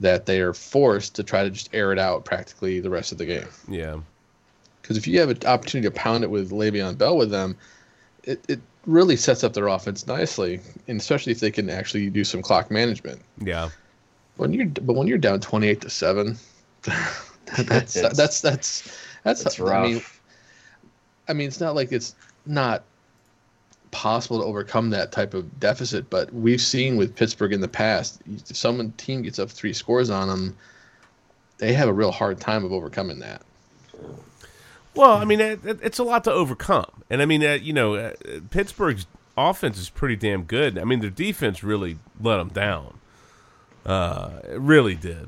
that 0.01 0.25
they 0.25 0.41
are 0.41 0.53
forced 0.53 1.15
to 1.15 1.23
try 1.23 1.41
to 1.41 1.49
just 1.49 1.69
air 1.73 1.93
it 1.93 1.99
out 1.99 2.25
practically 2.25 2.81
the 2.81 2.89
rest 2.89 3.13
of 3.13 3.17
the 3.17 3.25
game. 3.25 3.47
Yeah. 3.69 3.97
Because 4.81 4.97
if 4.97 5.07
you 5.07 5.21
have 5.21 5.29
an 5.29 5.39
opportunity 5.45 5.87
to 5.87 5.95
pound 5.95 6.25
it 6.25 6.29
with 6.29 6.51
Le'Veon 6.51 6.97
Bell 6.97 7.15
with 7.15 7.31
them, 7.31 7.55
it, 8.25 8.43
it 8.49 8.59
really 8.85 9.15
sets 9.15 9.43
up 9.43 9.53
their 9.53 9.67
offense 9.67 10.05
nicely, 10.07 10.59
and 10.87 10.99
especially 10.99 11.31
if 11.31 11.39
they 11.39 11.51
can 11.51 11.69
actually 11.69 12.09
do 12.09 12.23
some 12.23 12.41
clock 12.41 12.69
management. 12.71 13.21
Yeah. 13.39 13.69
When 14.37 14.53
you're 14.53 14.67
but 14.67 14.93
when 14.95 15.07
you're 15.07 15.17
down 15.17 15.39
twenty 15.39 15.67
eight 15.67 15.81
to 15.81 15.89
seven, 15.89 16.37
that's 16.83 17.95
It's- 17.95 18.17
that's 18.17 18.41
that's 18.41 18.97
That's 19.23 19.45
It's 19.45 19.59
I 19.59 19.63
rough. 19.63 19.89
mean, 19.89 20.01
I 21.27 21.33
mean, 21.33 21.47
it's 21.47 21.59
not 21.59 21.73
like 21.73 21.91
it's 21.91 22.15
not 22.45 22.83
possible 23.91 24.39
to 24.39 24.45
overcome 24.45 24.89
that 24.91 25.11
type 25.11 25.33
of 25.33 25.59
deficit, 25.59 26.09
but 26.09 26.31
we've 26.33 26.61
seen 26.61 26.97
with 26.97 27.15
Pittsburgh 27.15 27.53
in 27.53 27.61
the 27.61 27.67
past, 27.67 28.21
if 28.27 28.55
someone 28.55 28.91
team 28.97 29.21
gets 29.23 29.39
up 29.39 29.49
three 29.49 29.73
scores 29.73 30.09
on 30.09 30.27
them, 30.27 30.55
they 31.57 31.73
have 31.73 31.87
a 31.87 31.93
real 31.93 32.11
hard 32.11 32.39
time 32.39 32.63
of 32.65 32.71
overcoming 32.73 33.17
that. 33.19 33.41
Well, 34.95 35.11
I 35.17 35.25
mean, 35.25 35.39
it, 35.41 35.65
it- 35.65 35.79
it's 35.83 35.99
a 35.99 36.03
lot 36.03 36.23
to 36.25 36.31
overcome, 36.31 37.03
and 37.09 37.21
I 37.21 37.25
mean, 37.25 37.43
uh, 37.43 37.53
you 37.53 37.73
know, 37.73 37.95
uh, 37.95 38.13
Pittsburgh's 38.49 39.07
offense 39.37 39.77
is 39.77 39.89
pretty 39.89 40.15
damn 40.15 40.43
good. 40.43 40.77
I 40.77 40.83
mean, 40.85 40.99
their 41.01 41.09
defense 41.09 41.63
really 41.63 41.97
let 42.21 42.37
them 42.37 42.49
down. 42.49 42.99
Uh, 43.85 44.39
it 44.49 44.59
really 44.59 44.95
did. 44.95 45.27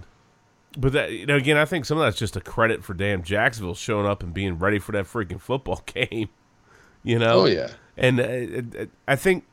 But 0.77 0.93
that, 0.93 1.11
you 1.11 1.25
know, 1.25 1.35
again, 1.35 1.57
I 1.57 1.65
think 1.65 1.85
some 1.85 1.97
of 1.97 2.03
that's 2.05 2.17
just 2.17 2.35
a 2.35 2.41
credit 2.41 2.83
for 2.83 2.93
damn 2.93 3.23
Jacksonville 3.23 3.73
showing 3.75 4.05
up 4.05 4.21
and 4.23 4.33
being 4.33 4.59
ready 4.59 4.79
for 4.79 4.91
that 4.93 5.05
freaking 5.05 5.41
football 5.41 5.81
game. 5.85 6.29
You 7.03 7.19
know? 7.19 7.41
Oh 7.41 7.45
yeah, 7.45 7.71
And 7.97 8.19
uh, 8.19 8.23
it, 8.27 8.89
I 9.07 9.15
think 9.15 9.43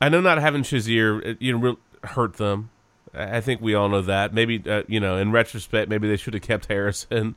I 0.00 0.08
know 0.08 0.20
not 0.20 0.38
having 0.38 0.62
Shazier, 0.62 1.32
uh, 1.32 1.36
you 1.40 1.58
know, 1.58 1.76
hurt 2.04 2.34
them. 2.34 2.70
I 3.14 3.38
I 3.38 3.40
think 3.40 3.60
we 3.60 3.74
all 3.74 3.88
know 3.88 4.02
that. 4.02 4.32
Maybe 4.32 4.62
uh, 4.68 4.82
you 4.86 5.00
know, 5.00 5.16
in 5.16 5.32
retrospect, 5.32 5.88
maybe 5.88 6.08
they 6.08 6.16
should 6.16 6.34
have 6.34 6.42
kept 6.42 6.66
Harrison. 6.66 7.36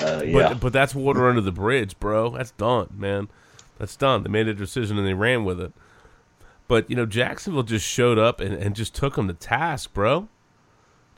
Uh, 0.00 0.18
But 0.20 0.26
yeah. 0.26 0.54
but 0.54 0.72
that's 0.72 0.94
water 0.94 1.28
under 1.28 1.40
the 1.40 1.52
bridge, 1.52 1.98
bro. 1.98 2.30
That's 2.30 2.50
done, 2.52 2.88
man. 2.96 3.28
That's 3.78 3.96
done. 3.96 4.22
They 4.22 4.28
made 4.28 4.48
a 4.48 4.54
decision 4.54 4.98
and 4.98 5.06
they 5.06 5.14
ran 5.14 5.44
with 5.44 5.60
it. 5.60 5.72
But 6.66 6.88
you 6.90 6.96
know, 6.96 7.06
Jacksonville 7.06 7.62
just 7.62 7.86
showed 7.86 8.18
up 8.18 8.40
and, 8.40 8.54
and 8.54 8.74
just 8.76 8.94
took 8.94 9.14
them 9.16 9.28
to 9.28 9.34
task, 9.34 9.94
bro. 9.94 10.28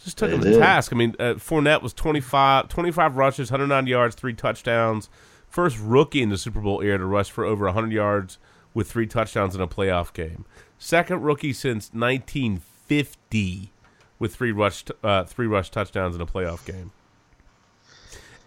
Just 0.02 0.16
took 0.18 0.30
They 0.30 0.36
them 0.36 0.44
to 0.44 0.50
did. 0.52 0.58
task. 0.60 0.92
I 0.92 0.96
mean, 0.96 1.14
uh, 1.18 1.34
Fournette 1.34 1.82
was 1.82 1.92
25, 1.92 2.68
25 2.68 3.16
rushes, 3.16 3.50
109 3.50 3.86
yards, 3.86 4.14
three 4.14 4.32
touchdowns. 4.32 5.10
First 5.48 5.78
rookie 5.80 6.22
in 6.22 6.28
the 6.30 6.38
Super 6.38 6.60
Bowl 6.60 6.80
era 6.80 6.96
to 6.98 7.04
rush 7.04 7.30
for 7.30 7.44
over 7.44 7.64
100 7.66 7.92
yards 7.92 8.38
with 8.72 8.90
three 8.90 9.06
touchdowns 9.06 9.54
in 9.56 9.60
a 9.60 9.66
playoff 9.66 10.12
game. 10.14 10.44
Second 10.78 11.22
rookie 11.22 11.52
since 11.52 11.90
1950 11.92 13.72
with 14.18 14.34
three 14.34 14.52
rush 14.52 14.84
uh, 15.02 15.24
three 15.24 15.46
rush 15.46 15.70
touchdowns 15.70 16.14
in 16.14 16.20
a 16.22 16.26
playoff 16.26 16.64
game. 16.64 16.92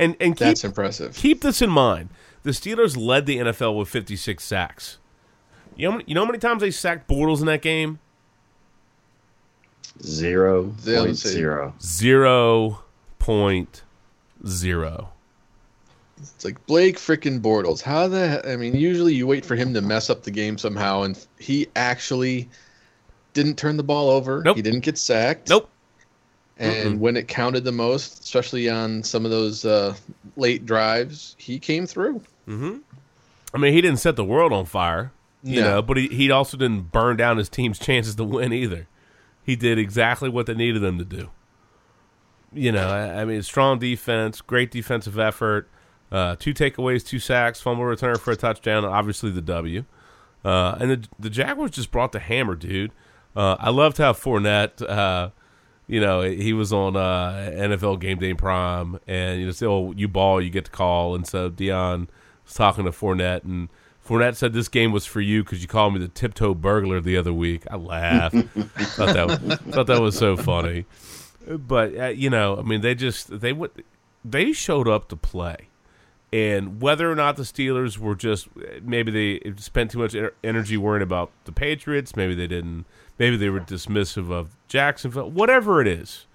And 0.03 0.15
and 0.19 0.33
keep, 0.33 0.39
that's 0.39 0.63
impressive. 0.63 1.15
keep 1.15 1.41
this 1.41 1.61
in 1.61 1.69
mind. 1.69 2.09
The 2.43 2.51
Steelers 2.51 2.97
led 2.97 3.25
the 3.25 3.37
NFL 3.37 3.77
with 3.77 3.87
56 3.89 4.43
sacks. 4.43 4.97
You 5.75 5.85
know, 5.87 5.91
how 5.91 5.97
many- 5.97 6.09
you 6.09 6.15
know 6.15 6.21
how 6.21 6.27
many 6.27 6.39
times 6.39 6.61
they 6.61 6.71
sacked 6.71 7.07
Bortles 7.09 7.39
in 7.39 7.45
that 7.47 7.61
game? 7.61 7.99
Zero 10.01 10.63
They 10.83 10.93
don't 10.95 11.05
point 11.05 11.17
say- 11.17 11.29
zero. 11.29 11.73
Zero 11.81 12.83
point 13.19 13.83
zero. 14.45 15.09
It's 16.17 16.45
like 16.45 16.63
Blake 16.67 16.97
freaking 16.97 17.41
Bortles. 17.41 17.81
How 17.81 18.07
the? 18.07 18.41
he- 18.43 18.51
I 18.51 18.55
mean, 18.55 18.75
usually 18.75 19.13
you 19.13 19.27
wait 19.27 19.45
for 19.45 19.55
him 19.55 19.73
to 19.73 19.81
mess 19.81 20.09
up 20.09 20.23
the 20.23 20.31
game 20.31 20.57
somehow, 20.57 21.03
and 21.03 21.17
he 21.39 21.67
actually 21.75 22.49
didn't 23.33 23.57
turn 23.57 23.77
the 23.77 23.83
ball 23.83 24.09
over. 24.09 24.41
Nope. 24.43 24.55
He 24.55 24.61
didn't 24.61 24.81
get 24.81 24.97
sacked. 24.97 25.49
Nope. 25.49 25.69
And 26.57 26.99
when 26.99 27.17
it 27.17 27.27
counted 27.27 27.63
the 27.63 27.71
most, 27.71 28.23
especially 28.23 28.69
on 28.69 29.03
some 29.03 29.25
of 29.25 29.31
those 29.31 29.65
uh, 29.65 29.95
late 30.37 30.65
drives, 30.65 31.35
he 31.39 31.57
came 31.59 31.85
through. 31.87 32.21
I 32.47 33.57
mean, 33.57 33.73
he 33.73 33.81
didn't 33.81 33.97
set 33.99 34.15
the 34.15 34.23
world 34.23 34.53
on 34.53 34.65
fire, 34.65 35.11
you 35.43 35.61
No. 35.61 35.69
know, 35.75 35.81
but 35.81 35.97
he, 35.97 36.07
he 36.07 36.29
also 36.31 36.55
didn't 36.57 36.91
burn 36.91 37.17
down 37.17 37.37
his 37.37 37.49
team's 37.49 37.79
chances 37.79 38.15
to 38.15 38.23
win 38.23 38.53
either. 38.53 38.87
He 39.43 39.55
did 39.55 39.77
exactly 39.79 40.29
what 40.29 40.45
they 40.45 40.53
needed 40.53 40.83
him 40.83 40.97
to 40.99 41.05
do. 41.05 41.29
You 42.53 42.71
know, 42.71 42.87
I, 42.87 43.21
I 43.21 43.25
mean, 43.25 43.41
strong 43.41 43.79
defense, 43.79 44.39
great 44.41 44.69
defensive 44.71 45.17
effort, 45.17 45.67
uh, 46.11 46.35
two 46.37 46.53
takeaways, 46.53 47.05
two 47.05 47.17
sacks, 47.19 47.59
fumble 47.61 47.85
return 47.85 48.17
for 48.17 48.31
a 48.31 48.35
touchdown, 48.35 48.85
obviously 48.85 49.31
the 49.31 49.41
W. 49.41 49.85
Uh, 50.45 50.75
and 50.79 50.91
the, 50.91 51.07
the 51.19 51.29
Jaguars 51.31 51.71
just 51.71 51.89
brought 51.91 52.11
the 52.11 52.19
hammer, 52.19 52.55
dude. 52.55 52.91
Uh, 53.35 53.55
I 53.59 53.71
loved 53.71 53.97
how 53.97 54.13
Fournette, 54.13 54.87
uh, 54.87 55.29
you 55.87 55.99
know, 55.99 56.21
he 56.21 56.53
was 56.53 56.71
on 56.71 56.95
uh, 56.95 57.51
NFL 57.53 57.99
Game 57.99 58.17
Day 58.17 58.33
Prime, 58.33 58.99
and 59.07 59.39
you 59.39 59.45
know, 59.45 59.51
say, 59.51 59.65
"Oh, 59.65 59.91
you 59.91 60.07
ball, 60.07 60.41
you 60.41 60.49
get 60.49 60.65
the 60.65 60.71
call." 60.71 61.15
And 61.15 61.27
so 61.27 61.49
Deion 61.49 62.07
was 62.45 62.53
talking 62.53 62.85
to 62.85 62.91
Fournette, 62.91 63.43
and 63.43 63.69
Fournette 64.07 64.35
said, 64.35 64.53
"This 64.53 64.69
game 64.69 64.91
was 64.91 65.05
for 65.05 65.21
you 65.21 65.43
because 65.43 65.61
you 65.61 65.67
called 65.67 65.93
me 65.93 65.99
the 65.99 66.07
tiptoe 66.07 66.53
burglar 66.53 67.01
the 67.01 67.17
other 67.17 67.33
week." 67.33 67.63
I 67.69 67.75
laughed. 67.75 68.35
thought 68.55 69.13
that 69.13 69.59
thought 69.69 69.87
that 69.87 70.01
was 70.01 70.17
so 70.17 70.37
funny. 70.37 70.85
But 71.47 71.97
uh, 71.97 72.07
you 72.07 72.29
know, 72.29 72.57
I 72.57 72.61
mean, 72.61 72.81
they 72.81 72.95
just 72.95 73.39
they 73.41 73.51
would 73.51 73.83
they 74.23 74.53
showed 74.53 74.87
up 74.87 75.09
to 75.09 75.15
play. 75.15 75.69
And 76.31 76.81
whether 76.81 77.11
or 77.11 77.13
not 77.13 77.35
the 77.35 77.43
Steelers 77.43 77.99
were 77.99 78.15
just 78.15 78.47
maybe 78.81 79.11
they 79.11 79.53
spent 79.57 79.91
too 79.91 79.99
much 79.99 80.15
energy 80.43 80.77
worrying 80.77 81.03
about 81.03 81.31
the 81.45 81.51
Patriots, 81.51 82.15
maybe 82.15 82.33
they 82.33 82.47
didn't, 82.47 82.85
maybe 83.19 83.37
they 83.37 83.49
were 83.49 83.59
dismissive 83.59 84.31
of 84.31 84.55
Jacksonville, 84.67 85.29
whatever 85.29 85.81
it 85.81 85.87
is, 85.87 86.25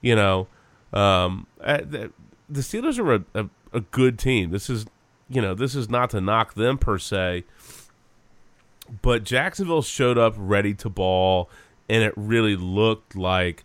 you 0.00 0.14
know, 0.14 0.46
um, 0.92 1.46
uh, 1.60 1.78
the, 1.78 2.12
the 2.48 2.60
Steelers 2.60 2.98
are 2.98 3.14
a, 3.14 3.24
a, 3.34 3.48
a 3.72 3.80
good 3.80 4.18
team. 4.18 4.50
This 4.50 4.70
is, 4.70 4.86
you 5.28 5.42
know, 5.42 5.54
this 5.54 5.74
is 5.74 5.88
not 5.90 6.10
to 6.10 6.20
knock 6.20 6.54
them 6.54 6.78
per 6.78 6.98
se, 6.98 7.44
but 9.02 9.24
Jacksonville 9.24 9.82
showed 9.82 10.16
up 10.18 10.34
ready 10.36 10.72
to 10.74 10.88
ball, 10.88 11.50
and 11.88 12.02
it 12.02 12.12
really 12.16 12.56
looked 12.56 13.14
like 13.16 13.64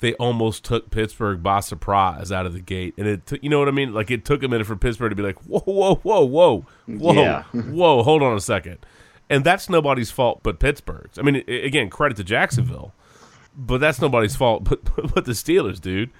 they 0.00 0.14
almost 0.14 0.64
took 0.64 0.90
Pittsburgh 0.90 1.42
by 1.42 1.60
surprise 1.60 2.30
out 2.32 2.46
of 2.46 2.52
the 2.52 2.60
gate, 2.60 2.94
and 2.96 3.06
it 3.06 3.26
took 3.26 3.42
you 3.42 3.50
know 3.50 3.58
what 3.58 3.68
I 3.68 3.72
mean. 3.72 3.92
Like 3.92 4.10
it 4.10 4.24
took 4.24 4.42
a 4.42 4.48
minute 4.48 4.66
for 4.66 4.76
Pittsburgh 4.76 5.10
to 5.10 5.16
be 5.16 5.22
like, 5.22 5.38
whoa, 5.40 5.60
whoa, 5.60 5.96
whoa, 5.96 6.24
whoa, 6.24 6.64
whoa, 6.86 7.12
Yeah. 7.12 7.42
whoa, 7.52 8.02
hold 8.02 8.22
on 8.22 8.36
a 8.36 8.40
second, 8.40 8.78
and 9.30 9.44
that's 9.44 9.70
nobody's 9.70 10.10
fault 10.10 10.40
but 10.42 10.58
Pittsburgh's. 10.58 11.18
I 11.18 11.22
mean, 11.22 11.36
again, 11.48 11.88
credit 11.88 12.16
to 12.18 12.24
Jacksonville, 12.24 12.92
but 13.56 13.78
that's 13.78 14.00
nobody's 14.00 14.36
fault 14.36 14.64
but 14.64 14.84
but 15.14 15.24
the 15.24 15.32
Steelers, 15.32 15.80
dude. 15.80 16.10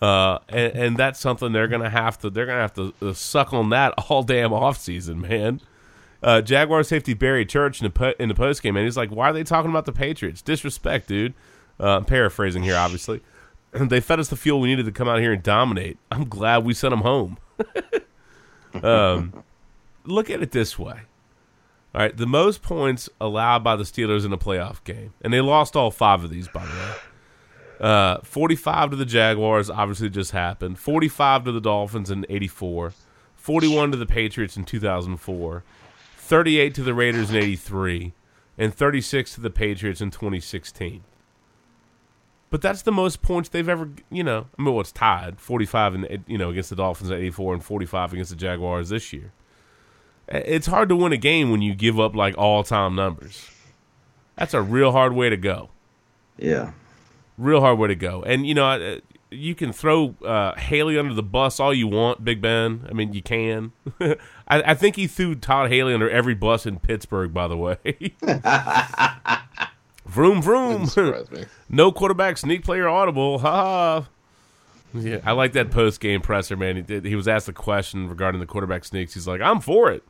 Uh, 0.00 0.38
and, 0.48 0.72
and 0.72 0.96
that's 0.96 1.20
something 1.20 1.52
they're 1.52 1.68
gonna 1.68 1.90
have 1.90 2.18
to 2.18 2.30
they're 2.30 2.46
gonna 2.46 2.60
have 2.60 2.74
to 2.74 2.94
uh, 3.02 3.12
suck 3.12 3.52
on 3.52 3.70
that 3.70 3.92
all 4.08 4.22
damn 4.22 4.52
off 4.52 4.78
season, 4.78 5.20
man. 5.20 5.60
Uh, 6.22 6.42
Jaguar 6.42 6.82
safety 6.82 7.14
Barry 7.14 7.46
Church 7.46 7.80
in 7.80 7.84
the 7.84 7.90
po- 7.90 8.14
in 8.18 8.28
the 8.28 8.34
post 8.34 8.62
game, 8.62 8.76
and 8.76 8.84
he's 8.84 8.96
like, 8.96 9.10
"Why 9.10 9.30
are 9.30 9.32
they 9.32 9.42
talking 9.42 9.70
about 9.70 9.86
the 9.86 9.92
Patriots? 9.92 10.42
Disrespect, 10.42 11.08
dude." 11.08 11.34
Uh, 11.78 11.96
I'm 11.96 12.04
paraphrasing 12.04 12.62
here, 12.62 12.76
obviously. 12.76 13.22
they 13.72 14.00
fed 14.00 14.20
us 14.20 14.28
the 14.28 14.36
fuel 14.36 14.60
we 14.60 14.68
needed 14.68 14.84
to 14.84 14.92
come 14.92 15.08
out 15.08 15.20
here 15.20 15.32
and 15.32 15.42
dominate. 15.42 15.98
I'm 16.10 16.28
glad 16.28 16.64
we 16.64 16.74
sent 16.74 16.90
them 16.90 17.00
home. 17.00 17.38
um, 18.82 19.44
look 20.04 20.28
at 20.28 20.42
it 20.42 20.50
this 20.50 20.78
way. 20.78 21.00
All 21.94 22.00
right, 22.00 22.16
the 22.16 22.26
most 22.26 22.62
points 22.62 23.08
allowed 23.20 23.64
by 23.64 23.74
the 23.74 23.82
Steelers 23.82 24.24
in 24.24 24.32
a 24.32 24.38
playoff 24.38 24.84
game, 24.84 25.12
and 25.22 25.32
they 25.32 25.40
lost 25.40 25.74
all 25.74 25.90
five 25.90 26.22
of 26.22 26.30
these, 26.30 26.46
by 26.46 26.64
the 26.64 26.72
way. 26.72 26.94
Uh, 27.80 28.18
45 28.22 28.90
to 28.90 28.96
the 28.96 29.06
Jaguars, 29.06 29.70
obviously 29.70 30.10
just 30.10 30.32
happened. 30.32 30.78
45 30.78 31.44
to 31.44 31.52
the 31.52 31.60
Dolphins 31.60 32.10
in 32.10 32.26
84. 32.28 32.92
41 33.36 33.92
to 33.92 33.96
the 33.96 34.06
Patriots 34.06 34.56
in 34.56 34.64
2004. 34.64 35.64
38 36.18 36.74
to 36.74 36.82
the 36.82 36.94
Raiders 36.94 37.30
in 37.30 37.36
83. 37.36 38.12
And 38.58 38.74
36 38.74 39.34
to 39.34 39.40
the 39.40 39.48
Patriots 39.48 40.02
in 40.02 40.10
2016. 40.10 41.02
But 42.50 42.60
that's 42.60 42.82
the 42.82 42.92
most 42.92 43.22
points 43.22 43.48
they've 43.48 43.68
ever, 43.68 43.88
you 44.10 44.24
know. 44.24 44.48
I 44.58 44.62
mean, 44.62 44.74
well, 44.74 44.80
it's 44.80 44.92
tied 44.92 45.40
45 45.40 45.94
and 45.94 46.24
you 46.26 46.36
know 46.36 46.50
against 46.50 46.68
the 46.70 46.76
Dolphins 46.76 47.10
at 47.10 47.18
84 47.18 47.54
and 47.54 47.64
45 47.64 48.12
against 48.12 48.30
the 48.30 48.36
Jaguars 48.36 48.88
this 48.88 49.12
year. 49.12 49.32
It's 50.30 50.66
hard 50.68 50.88
to 50.90 50.96
win 50.96 51.12
a 51.12 51.16
game 51.16 51.50
when 51.50 51.60
you 51.62 51.74
give 51.74 51.98
up 51.98 52.14
like 52.14 52.36
all 52.38 52.62
time 52.62 52.94
numbers. 52.94 53.50
That's 54.36 54.54
a 54.54 54.62
real 54.62 54.92
hard 54.92 55.12
way 55.12 55.28
to 55.28 55.36
go 55.36 55.70
Yeah. 56.38 56.72
real 57.36 57.60
hard 57.60 57.78
way 57.78 57.88
to 57.88 57.94
go. 57.96 58.22
And 58.22 58.46
you 58.46 58.54
know, 58.54 59.00
you 59.30 59.54
can 59.54 59.72
throw 59.72 60.14
uh, 60.24 60.54
Haley 60.58 60.98
under 60.98 61.14
the 61.14 61.22
bus 61.22 61.60
all 61.60 61.74
you 61.74 61.86
want, 61.88 62.24
Big 62.24 62.40
Ben. 62.40 62.86
I 62.88 62.92
mean, 62.92 63.12
you 63.12 63.22
can. 63.22 63.72
I, 64.00 64.16
I 64.48 64.74
think 64.74 64.96
he 64.96 65.06
threw 65.06 65.34
Todd 65.34 65.70
Haley 65.70 65.94
under 65.94 66.08
every 66.10 66.34
bus 66.34 66.64
in 66.66 66.78
Pittsburgh. 66.78 67.32
By 67.34 67.46
the 67.48 67.56
way, 67.56 67.76
vroom 70.06 70.42
vroom. 70.42 70.72
Wouldn't 70.72 70.90
surprise 70.90 71.30
me. 71.30 71.44
no 71.68 71.92
quarterback 71.92 72.38
sneak 72.38 72.64
player 72.64 72.88
audible. 72.88 73.38
Ha 73.40 73.50
ha. 73.50 74.08
Yeah, 74.92 75.20
I 75.24 75.32
like 75.32 75.52
that 75.52 75.70
post 75.70 76.00
game 76.00 76.20
presser, 76.20 76.56
man. 76.56 76.74
He 76.76 76.82
did. 76.82 77.04
He 77.04 77.14
was 77.14 77.28
asked 77.28 77.48
a 77.48 77.52
question 77.52 78.08
regarding 78.08 78.40
the 78.40 78.46
quarterback 78.46 78.84
sneaks. 78.84 79.14
He's 79.14 79.28
like, 79.28 79.40
"I'm 79.40 79.60
for 79.60 79.90
it." 79.90 80.02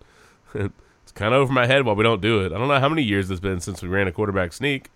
it's 1.02 1.12
kind 1.12 1.34
of 1.34 1.40
over 1.40 1.52
my 1.52 1.66
head 1.66 1.84
while 1.84 1.96
we 1.96 2.04
don't 2.04 2.20
do 2.20 2.40
it. 2.40 2.52
I 2.52 2.58
don't 2.58 2.68
know 2.68 2.80
how 2.80 2.88
many 2.88 3.02
years 3.02 3.30
it's 3.30 3.40
been 3.40 3.60
since 3.60 3.82
we 3.82 3.88
ran 3.88 4.06
a 4.08 4.12
quarterback 4.12 4.52
sneak. 4.52 4.90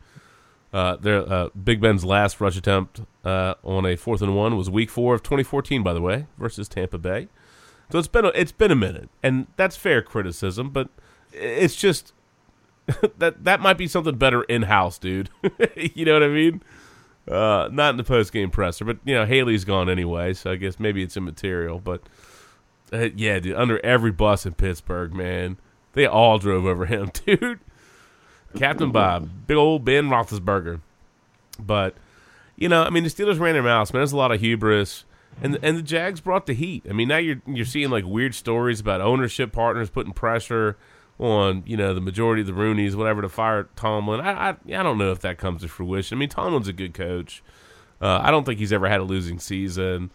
Uh, 0.72 0.96
there, 0.96 1.32
uh, 1.32 1.50
Big 1.50 1.80
Ben's 1.80 2.04
last 2.04 2.40
rush 2.40 2.56
attempt 2.56 3.00
uh, 3.24 3.54
on 3.62 3.86
a 3.86 3.94
fourth 3.94 4.22
and 4.22 4.34
one 4.34 4.56
was 4.56 4.68
Week 4.68 4.90
Four 4.90 5.14
of 5.14 5.22
2014, 5.22 5.84
by 5.84 5.92
the 5.92 6.00
way, 6.00 6.26
versus 6.36 6.68
Tampa 6.68 6.98
Bay. 6.98 7.28
So 7.92 7.98
it's 7.98 8.08
been 8.08 8.24
a, 8.24 8.28
it's 8.28 8.50
been 8.50 8.72
a 8.72 8.76
minute, 8.76 9.08
and 9.22 9.46
that's 9.56 9.76
fair 9.76 10.02
criticism, 10.02 10.70
but 10.70 10.88
it's 11.32 11.76
just 11.76 12.12
that 13.18 13.44
that 13.44 13.60
might 13.60 13.78
be 13.78 13.86
something 13.86 14.16
better 14.16 14.42
in 14.44 14.62
house, 14.62 14.98
dude. 14.98 15.30
you 15.76 16.04
know 16.04 16.14
what 16.14 16.24
I 16.24 16.28
mean? 16.28 16.62
Uh, 17.28 17.68
not 17.72 17.90
in 17.90 17.96
the 17.96 18.04
post 18.04 18.32
game 18.32 18.50
presser, 18.50 18.84
but 18.84 18.98
you 19.04 19.14
know 19.14 19.24
Haley's 19.24 19.64
gone 19.64 19.88
anyway, 19.88 20.34
so 20.34 20.50
I 20.50 20.56
guess 20.56 20.80
maybe 20.80 21.02
it's 21.02 21.16
immaterial. 21.16 21.78
But 21.78 22.02
uh, 22.94 23.08
yeah, 23.16 23.38
dude, 23.40 23.56
under 23.56 23.84
every 23.84 24.12
bus 24.12 24.46
in 24.46 24.54
Pittsburgh, 24.54 25.12
man, 25.12 25.58
they 25.92 26.06
all 26.06 26.38
drove 26.38 26.64
over 26.64 26.86
him, 26.86 27.10
dude. 27.26 27.60
Captain 28.56 28.92
Bob, 28.92 29.28
big 29.46 29.56
old 29.56 29.84
Ben 29.84 30.08
Roethlisberger. 30.08 30.80
But 31.58 31.94
you 32.56 32.68
know, 32.68 32.84
I 32.84 32.90
mean, 32.90 33.02
the 33.02 33.10
Steelers 33.10 33.40
ran 33.40 33.54
their 33.54 33.62
mouths, 33.62 33.92
man. 33.92 34.00
There's 34.00 34.12
a 34.12 34.16
lot 34.16 34.32
of 34.32 34.40
hubris, 34.40 35.04
and 35.42 35.58
and 35.62 35.76
the 35.76 35.82
Jags 35.82 36.20
brought 36.20 36.46
the 36.46 36.54
heat. 36.54 36.84
I 36.88 36.92
mean, 36.92 37.08
now 37.08 37.16
you're 37.18 37.42
you're 37.46 37.66
seeing 37.66 37.90
like 37.90 38.04
weird 38.04 38.34
stories 38.34 38.80
about 38.80 39.00
ownership 39.00 39.52
partners 39.52 39.90
putting 39.90 40.12
pressure 40.12 40.76
on 41.18 41.62
you 41.66 41.76
know 41.76 41.94
the 41.94 42.00
majority 42.00 42.42
of 42.42 42.46
the 42.46 42.52
Rooneys, 42.52 42.94
whatever, 42.94 43.22
to 43.22 43.28
fire 43.28 43.68
Tomlin. 43.76 44.20
I 44.20 44.50
I, 44.50 44.50
I 44.50 44.82
don't 44.82 44.98
know 44.98 45.10
if 45.10 45.20
that 45.20 45.38
comes 45.38 45.62
to 45.62 45.68
fruition. 45.68 46.16
I 46.16 46.20
mean, 46.20 46.28
Tomlin's 46.28 46.68
a 46.68 46.72
good 46.72 46.94
coach. 46.94 47.42
Uh, 48.00 48.20
I 48.22 48.30
don't 48.30 48.44
think 48.44 48.58
he's 48.58 48.72
ever 48.72 48.88
had 48.88 49.00
a 49.00 49.04
losing 49.04 49.38
season. 49.38 50.10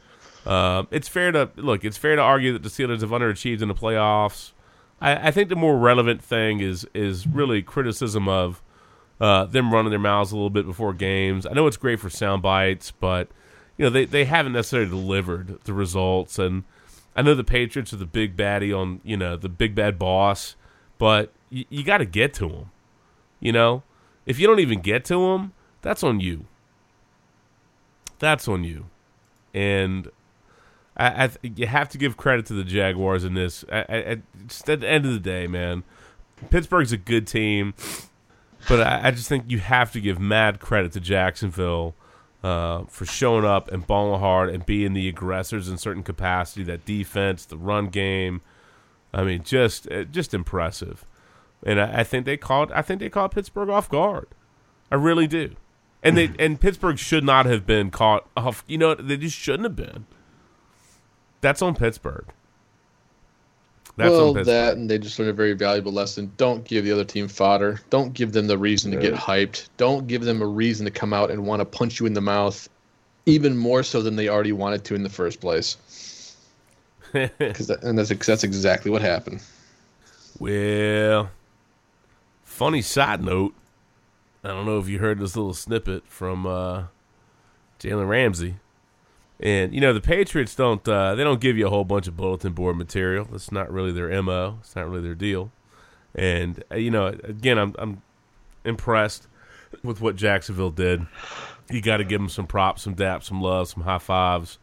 Uh, 0.45 0.84
it's 0.91 1.07
fair 1.07 1.32
to 1.32 1.49
look. 1.56 1.84
It's 1.84 1.98
fair 1.98 2.16
to 2.16 2.22
argue 2.22 2.53
that 2.53 2.64
the 2.64 2.70
Steelers 2.70 3.02
have 3.02 3.10
underachieved 3.10 3.61
in 3.61 3.68
the 3.68 3.76
playoffs. 3.76 4.52
I, 5.02 5.28
I 5.28 5.32
think 5.32 5.49
the 5.49 5.56
more 5.56 5.78
relevant 5.78 6.24
thing 6.24 6.60
is 6.60 6.88
is 6.94 7.28
really 7.28 7.61
criticism 7.61 8.28
of 8.28 8.61
uh, 9.20 9.45
them 9.45 9.74
running 9.74 9.90
their 9.90 9.99
mouths 9.99 10.32
a 10.32 10.36
little 10.36 10.49
bit 10.49 10.66
before 10.66 10.94
games. 10.94 11.45
I 11.45 11.53
know 11.53 11.68
it's 11.68 11.78
great 11.78 11.99
for 11.99 12.10
sound 12.10 12.41
bites, 12.41 12.91
but 12.91 13.30
you 13.78 13.86
know 13.86 13.90
they, 13.90 14.06
they 14.06 14.26
haven't 14.26 14.53
necessarily 14.53 14.90
delivered 14.90 15.60
the 15.66 15.74
results. 15.74 16.40
And 16.40 16.64
I 17.16 17.22
know 17.22 17.36
the 17.36 17.44
Patriots 17.44 17.94
are 17.94 17.98
the 17.98 18.06
big 18.06 18.36
baddie 18.38 18.78
on 18.78 19.02
you 19.03 19.18
know 19.18 19.36
the 19.36 19.49
big 19.49 19.76
bad 19.76 19.99
boss 19.99 20.56
but 20.99 21.32
y- 21.52 21.66
you 21.70 21.84
got 21.84 21.98
to 21.98 22.06
get 22.06 22.36
to 22.36 22.48
them. 22.48 22.72
You 23.40 23.53
know, 23.53 23.82
if 24.28 24.38
you 24.38 24.45
don't 24.45 24.60
even 24.60 24.82
get 24.82 25.03
to 25.06 25.26
them, 25.28 25.53
that's 25.82 26.03
on 26.03 26.20
you. 26.20 26.45
That's 28.20 28.48
on 28.48 28.66
you, 28.66 28.88
and 29.53 30.11
I, 30.99 31.26
I 31.26 31.30
you 31.41 31.65
have 31.65 31.89
to 31.89 31.97
give 31.97 32.17
credit 32.17 32.45
to 32.47 32.53
the 32.53 32.63
Jaguars 32.63 33.23
in 33.23 33.34
this. 33.34 33.63
I, 33.71 33.85
I, 33.89 34.17
just 34.47 34.69
at 34.69 34.81
the 34.81 34.88
end 34.88 35.05
of 35.05 35.13
the 35.13 35.19
day, 35.19 35.47
man, 35.47 35.84
Pittsburgh's 36.49 36.91
a 36.91 36.97
good 36.97 37.26
team, 37.26 37.73
but 38.67 38.81
I, 38.81 39.07
I 39.07 39.11
just 39.11 39.30
think 39.30 39.45
you 39.47 39.59
have 39.59 39.91
to 39.93 40.01
give 40.01 40.19
mad 40.19 40.59
credit 40.59 40.91
to 40.93 40.99
Jacksonville. 40.99 41.95
Uh, 42.41 42.85
for 42.85 43.05
showing 43.05 43.43
up 43.43 43.69
and 43.69 43.85
balling 43.85 44.17
hard 44.17 44.49
and 44.49 44.65
being 44.65 44.93
the 44.93 45.09
aggressors 45.09 45.67
in 45.67 45.77
certain 45.77 46.03
capacity, 46.03 46.63
that 46.63 46.85
defense, 46.85 47.43
the 47.43 47.57
run 47.57 47.88
game, 47.88 48.39
I 49.13 49.26
mean, 49.26 49.43
just 49.43 49.91
uh, 49.91 50.05
just 50.05 50.34
impressive. 50.34 51.05
And 51.65 51.81
I, 51.81 51.99
I, 51.99 52.03
think 52.05 52.26
they 52.26 52.38
called 52.38 52.71
I 52.71 52.81
think 52.81 53.01
they 53.01 53.09
caught 53.09 53.31
Pittsburgh 53.31 53.67
off 53.67 53.89
guard. 53.89 54.27
I 54.89 54.95
really 54.95 55.27
do. 55.27 55.57
And 56.01 56.15
they 56.15 56.31
and 56.39 56.61
Pittsburgh 56.61 56.97
should 56.97 57.26
not 57.26 57.45
have 57.45 57.65
been 57.65 57.91
caught 57.91 58.26
off. 58.38 58.63
You 58.67 58.77
know, 58.77 58.95
they 58.95 59.17
just 59.17 59.38
shouldn't 59.38 59.65
have 59.65 59.76
been. 59.76 60.05
That's 61.41 61.61
on 61.61 61.76
Pittsburgh. 61.76 62.26
That's 63.99 64.11
well, 64.11 64.34
that 64.34 64.78
and 64.78 64.90
they 64.90 64.98
just 64.98 65.20
learned 65.20 65.32
a 65.32 65.34
very 65.34 65.53
valuable 65.53 65.91
lesson. 65.91 66.32
Don't 66.38 66.64
give 66.64 66.86
the 66.86 66.91
other 66.91 67.03
team 67.03 67.28
fodder. 67.28 67.82
Don't 67.90 68.14
give 68.14 68.32
them 68.32 68.48
the 68.48 68.57
reason 68.57 68.91
to 68.91 68.98
get 68.98 69.14
hyped. 69.14 69.68
Don't 69.76 70.07
give 70.07 70.24
them 70.24 70.41
a 70.41 70.45
reason 70.45 70.86
to 70.86 70.91
come 70.91 71.11
out 71.11 71.32
and 71.32 71.45
want 71.45 71.60
to 71.60 71.66
punch 71.66 71.99
you 71.99 72.06
in 72.06 72.14
the 72.14 72.22
mouth, 72.22 72.70
even 73.26 73.57
more 73.57 73.84
so 73.84 74.02
than 74.02 74.16
they 74.16 74.30
already 74.30 74.53
wanted 74.53 74.86
to 74.86 74.95
in 74.95 75.03
the 75.03 75.10
first 75.10 75.41
place. 75.41 75.78
That, 77.11 77.80
and 77.82 77.98
that's 77.98 78.10
that's 78.24 78.44
exactly 78.44 78.91
what 78.91 79.02
happened. 79.02 79.41
Well, 80.38 81.32
funny 82.44 82.84
side 82.84 83.24
note. 83.24 83.56
I 84.44 84.49
don't 84.49 84.68
know 84.68 84.78
if 84.78 84.88
you 84.88 84.99
heard 84.99 85.18
this 85.18 85.36
little 85.36 85.56
snippet 85.56 86.06
from 86.06 86.45
uh, 86.45 86.84
Jalen 87.80 88.07
Ramsey, 88.07 88.57
and 89.40 89.74
you 89.74 89.82
know 89.82 89.94
the 89.94 90.02
Patriots 90.02 90.56
don't 90.56 90.88
uh, 90.88 91.16
they 91.16 91.24
don't 91.24 91.41
give 91.41 91.57
you 91.57 91.68
a 91.68 91.70
whole 91.70 91.86
bunch 91.86 92.07
of 92.07 92.18
bulletin 92.18 92.53
board 92.53 92.78
material. 92.78 93.28
That's 93.32 93.52
not 93.52 93.72
really 93.72 93.91
their 93.91 94.22
mo. 94.22 94.57
It's 94.61 94.76
not 94.76 94.90
really 94.90 95.02
their 95.02 95.16
deal. 95.16 95.52
And 96.16 96.64
uh, 96.72 96.76
you 96.76 96.91
know, 96.91 97.07
again, 97.07 97.57
I'm 97.57 97.76
I'm 97.78 98.02
impressed 98.66 99.28
with 99.84 100.02
what 100.02 100.16
Jacksonville 100.16 100.72
did. 100.72 101.06
You 101.70 101.82
got 101.82 101.98
to 101.98 102.03
give 102.03 102.20
them 102.20 102.30
some 102.30 102.48
props, 102.48 102.82
some 102.82 102.95
daps, 102.95 103.26
some 103.26 103.41
love, 103.41 103.68
some 103.68 103.84
high 103.84 103.99
fives 103.99 104.57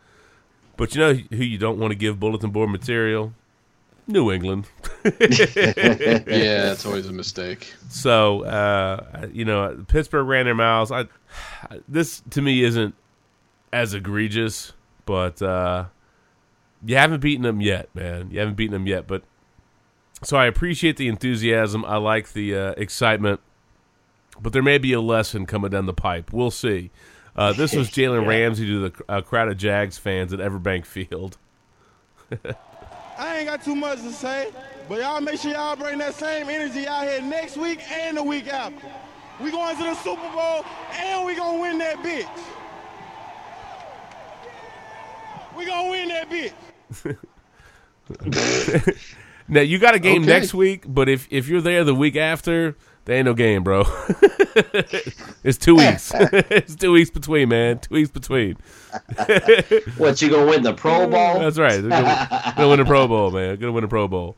but 0.77 0.94
you 0.94 1.01
know 1.01 1.15
who 1.15 1.43
you 1.44 1.59
don't 1.59 1.78
want 1.78 1.93
to 1.93 1.94
give 1.94 2.20
bulletin 2.20 2.51
board 2.51 2.70
material? 2.70 3.32
New 4.09 4.31
England. 4.31 4.69
yeah, 5.05 5.11
it's 6.70 6.86
always 6.86 7.09
a 7.09 7.12
mistake. 7.12 7.74
So, 7.89 8.44
uh, 8.44 9.27
you 9.32 9.44
know, 9.44 9.85
Pittsburgh 9.89 10.28
ran 10.28 10.44
their 10.44 10.55
mouths. 10.55 10.93
I, 10.93 11.07
this 11.89 12.23
to 12.31 12.40
me 12.40 12.62
isn't 12.62 12.94
as 13.77 13.93
egregious, 13.93 14.73
but 15.05 15.43
uh, 15.43 15.85
you 16.85 16.97
haven't 16.97 17.20
beaten 17.20 17.43
them 17.43 17.61
yet, 17.61 17.94
man. 17.94 18.31
You 18.31 18.40
haven't 18.40 18.55
beaten 18.55 18.73
them 18.73 18.86
yet, 18.86 19.07
but 19.07 19.23
so 20.23 20.39
I 20.39 20.47
appreciate 20.47 20.97
the 20.97 21.09
enthusiasm. 21.09 21.85
I 21.85 21.98
like 21.98 22.32
the 22.32 22.57
uh, 22.57 22.70
excitement, 22.78 23.40
but 24.40 24.55
there 24.55 24.62
may 24.62 24.78
be 24.78 24.94
a 24.94 25.01
lesson 25.01 25.44
coming 25.44 25.70
down 25.70 25.85
the 25.85 25.93
pipe. 25.93 26.32
We'll 26.32 26.51
see. 26.51 26.90
Uh, 27.36 27.53
this 27.53 27.74
was 27.74 27.90
Jalen 27.97 28.23
yeah. 28.23 28.28
Ramsey 28.28 28.66
to 28.66 28.89
the 28.89 29.05
uh, 29.11 29.20
crowd 29.20 29.48
of 29.48 29.59
Jags 29.59 29.98
fans 29.98 30.32
at 30.32 30.39
Everbank 30.40 30.86
Field. 30.86 31.36
I 33.19 33.39
ain't 33.39 33.47
got 33.47 33.62
too 33.62 33.77
much 33.77 34.01
to 34.01 34.11
say, 34.11 34.53
but 34.89 35.01
y'all 35.01 35.20
make 35.20 35.39
sure 35.39 35.53
y'all 35.53 35.77
bring 35.77 35.98
that 35.98 36.15
same 36.15 36.48
energy 36.48 36.86
out 36.86 37.07
here 37.07 37.20
next 37.20 37.59
week 37.59 37.81
and 37.90 38.16
the 38.16 38.23
week 38.23 38.48
after. 38.48 38.86
We 39.39 39.51
going 39.51 39.77
to 39.77 39.82
the 39.82 39.94
Super 39.97 40.28
Bowl 40.32 40.65
and 40.94 41.27
we 41.27 41.35
gonna 41.35 41.61
win 41.61 41.77
that 41.78 41.98
bitch. 41.98 42.55
We 45.56 45.66
gonna 45.66 45.90
win 45.90 46.08
that 46.08 46.30
bitch. 46.30 46.52
now 49.48 49.60
you 49.60 49.78
got 49.78 49.94
a 49.94 49.98
game 49.98 50.22
okay. 50.22 50.30
next 50.30 50.54
week, 50.54 50.84
but 50.86 51.08
if 51.08 51.26
if 51.30 51.48
you're 51.48 51.60
there 51.60 51.84
the 51.84 51.94
week 51.94 52.16
after, 52.16 52.76
there 53.04 53.16
ain't 53.16 53.26
no 53.26 53.34
game, 53.34 53.62
bro. 53.62 53.84
it's 55.44 55.58
two 55.58 55.74
weeks. 55.76 56.12
it's 56.14 56.76
two 56.76 56.92
weeks 56.92 57.10
between, 57.10 57.48
man. 57.48 57.78
Two 57.78 57.94
weeks 57.94 58.10
between. 58.10 58.56
what 59.96 60.20
you 60.20 60.30
gonna 60.30 60.46
win 60.46 60.62
the 60.62 60.74
Pro 60.74 61.08
Bowl? 61.08 61.38
That's 61.38 61.58
right. 61.58 61.80
Gonna, 61.80 62.52
gonna 62.56 62.68
win 62.68 62.78
the 62.78 62.84
Pro 62.84 63.08
Bowl, 63.08 63.30
man. 63.30 63.56
Gonna 63.56 63.72
win 63.72 63.84
a 63.84 63.88
Pro 63.88 64.08
Bowl. 64.08 64.36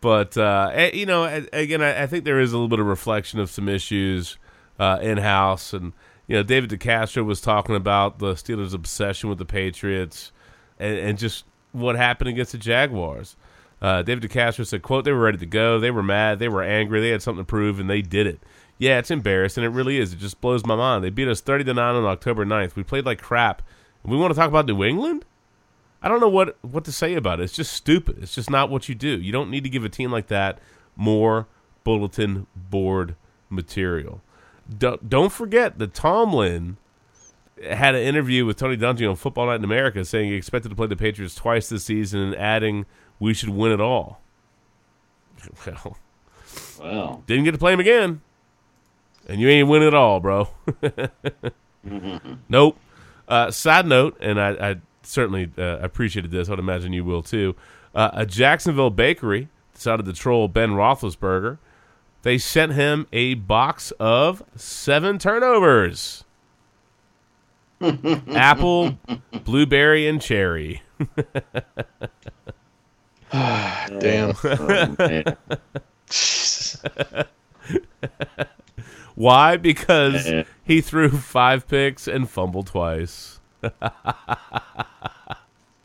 But 0.00 0.36
uh, 0.36 0.90
you 0.92 1.06
know, 1.06 1.24
again, 1.52 1.82
I, 1.82 2.06
think 2.06 2.24
there 2.24 2.40
is 2.40 2.52
a 2.52 2.56
little 2.56 2.68
bit 2.68 2.80
of 2.80 2.86
reflection 2.86 3.40
of 3.40 3.50
some 3.50 3.68
issues 3.68 4.38
uh, 4.78 4.98
in 5.02 5.18
house, 5.18 5.72
and 5.72 5.92
you 6.26 6.36
know, 6.36 6.42
David 6.42 6.70
DeCastro 6.70 7.24
was 7.24 7.40
talking 7.40 7.74
about 7.74 8.18
the 8.18 8.34
Steelers' 8.34 8.74
obsession 8.74 9.28
with 9.28 9.38
the 9.38 9.44
Patriots, 9.44 10.32
and, 10.78 10.98
and 10.98 11.18
just 11.18 11.44
what 11.72 11.96
happened 11.96 12.28
against 12.28 12.52
the 12.52 12.58
Jaguars. 12.58 13.36
Uh, 13.80 14.02
David 14.02 14.30
DeCastro 14.30 14.66
said, 14.66 14.82
"quote 14.82 15.04
They 15.04 15.12
were 15.12 15.20
ready 15.20 15.38
to 15.38 15.46
go. 15.46 15.78
They 15.78 15.90
were 15.90 16.02
mad. 16.02 16.38
They 16.38 16.48
were 16.48 16.62
angry. 16.62 17.00
They 17.00 17.10
had 17.10 17.22
something 17.22 17.44
to 17.44 17.48
prove, 17.48 17.78
and 17.78 17.90
they 17.90 18.02
did 18.02 18.26
it. 18.26 18.40
Yeah, 18.78 18.98
it's 18.98 19.10
embarrassing. 19.10 19.64
It 19.64 19.68
really 19.68 19.98
is. 19.98 20.12
It 20.12 20.18
just 20.18 20.40
blows 20.40 20.64
my 20.64 20.76
mind. 20.76 21.04
They 21.04 21.10
beat 21.10 21.28
us 21.28 21.40
thirty 21.40 21.64
to 21.64 21.74
nine 21.74 21.94
on 21.94 22.04
October 22.04 22.44
9th. 22.44 22.76
We 22.76 22.82
played 22.82 23.04
like 23.06 23.20
crap. 23.20 23.62
We 24.02 24.16
want 24.16 24.32
to 24.32 24.38
talk 24.38 24.48
about 24.48 24.66
New 24.66 24.84
England. 24.84 25.24
I 26.02 26.08
don't 26.08 26.20
know 26.20 26.28
what 26.28 26.56
what 26.62 26.84
to 26.84 26.92
say 26.92 27.14
about 27.14 27.40
it. 27.40 27.44
It's 27.44 27.52
just 27.52 27.72
stupid. 27.72 28.18
It's 28.22 28.34
just 28.34 28.50
not 28.50 28.70
what 28.70 28.88
you 28.88 28.94
do. 28.94 29.20
You 29.20 29.32
don't 29.32 29.50
need 29.50 29.64
to 29.64 29.70
give 29.70 29.84
a 29.84 29.88
team 29.88 30.10
like 30.10 30.28
that 30.28 30.58
more 30.94 31.46
bulletin 31.84 32.46
board 32.54 33.16
material. 33.50 34.22
Don't, 34.78 35.08
don't 35.08 35.32
forget 35.32 35.78
that 35.78 35.94
Tomlin." 35.94 36.78
Had 37.62 37.94
an 37.94 38.02
interview 38.02 38.44
with 38.44 38.56
Tony 38.56 38.76
Dungy 38.76 39.08
on 39.08 39.16
Football 39.16 39.46
Night 39.46 39.56
in 39.56 39.64
America 39.64 40.04
saying 40.04 40.30
he 40.30 40.36
expected 40.36 40.68
to 40.68 40.74
play 40.74 40.86
the 40.86 40.96
Patriots 40.96 41.34
twice 41.34 41.68
this 41.68 41.84
season 41.84 42.20
and 42.20 42.36
adding 42.36 42.86
we 43.18 43.34
should 43.34 43.48
win 43.48 43.72
it 43.72 43.80
all. 43.80 44.20
Well, 45.66 45.96
well, 46.80 47.22
didn't 47.26 47.44
get 47.44 47.52
to 47.52 47.58
play 47.58 47.72
him 47.72 47.80
again, 47.80 48.22
and 49.28 49.40
you 49.40 49.48
ain't 49.48 49.68
win 49.68 49.82
it 49.82 49.92
all, 49.92 50.20
bro. 50.20 50.48
nope. 52.48 52.78
Uh, 53.28 53.50
side 53.50 53.86
note, 53.86 54.16
and 54.20 54.40
I, 54.40 54.70
I 54.70 54.76
certainly 55.02 55.50
uh, 55.58 55.78
appreciated 55.80 56.30
this. 56.30 56.48
I'd 56.48 56.58
imagine 56.58 56.92
you 56.92 57.04
will 57.04 57.22
too. 57.22 57.54
Uh, 57.94 58.10
a 58.12 58.26
Jacksonville 58.26 58.90
bakery 58.90 59.48
decided 59.74 60.06
to 60.06 60.12
troll 60.12 60.48
Ben 60.48 60.70
Roethlisberger. 60.70 61.58
They 62.22 62.38
sent 62.38 62.72
him 62.72 63.06
a 63.12 63.34
box 63.34 63.92
of 64.00 64.42
seven 64.56 65.18
turnovers. 65.18 66.24
Apple, 67.80 68.98
blueberry, 69.44 70.08
and 70.08 70.20
cherry. 70.20 70.82
Damn. 73.32 74.34
Why? 79.14 79.56
Because 79.56 80.44
he 80.64 80.80
threw 80.80 81.10
five 81.10 81.66
picks 81.66 82.06
and 82.06 82.28
fumbled 82.28 82.68
twice. 82.68 83.40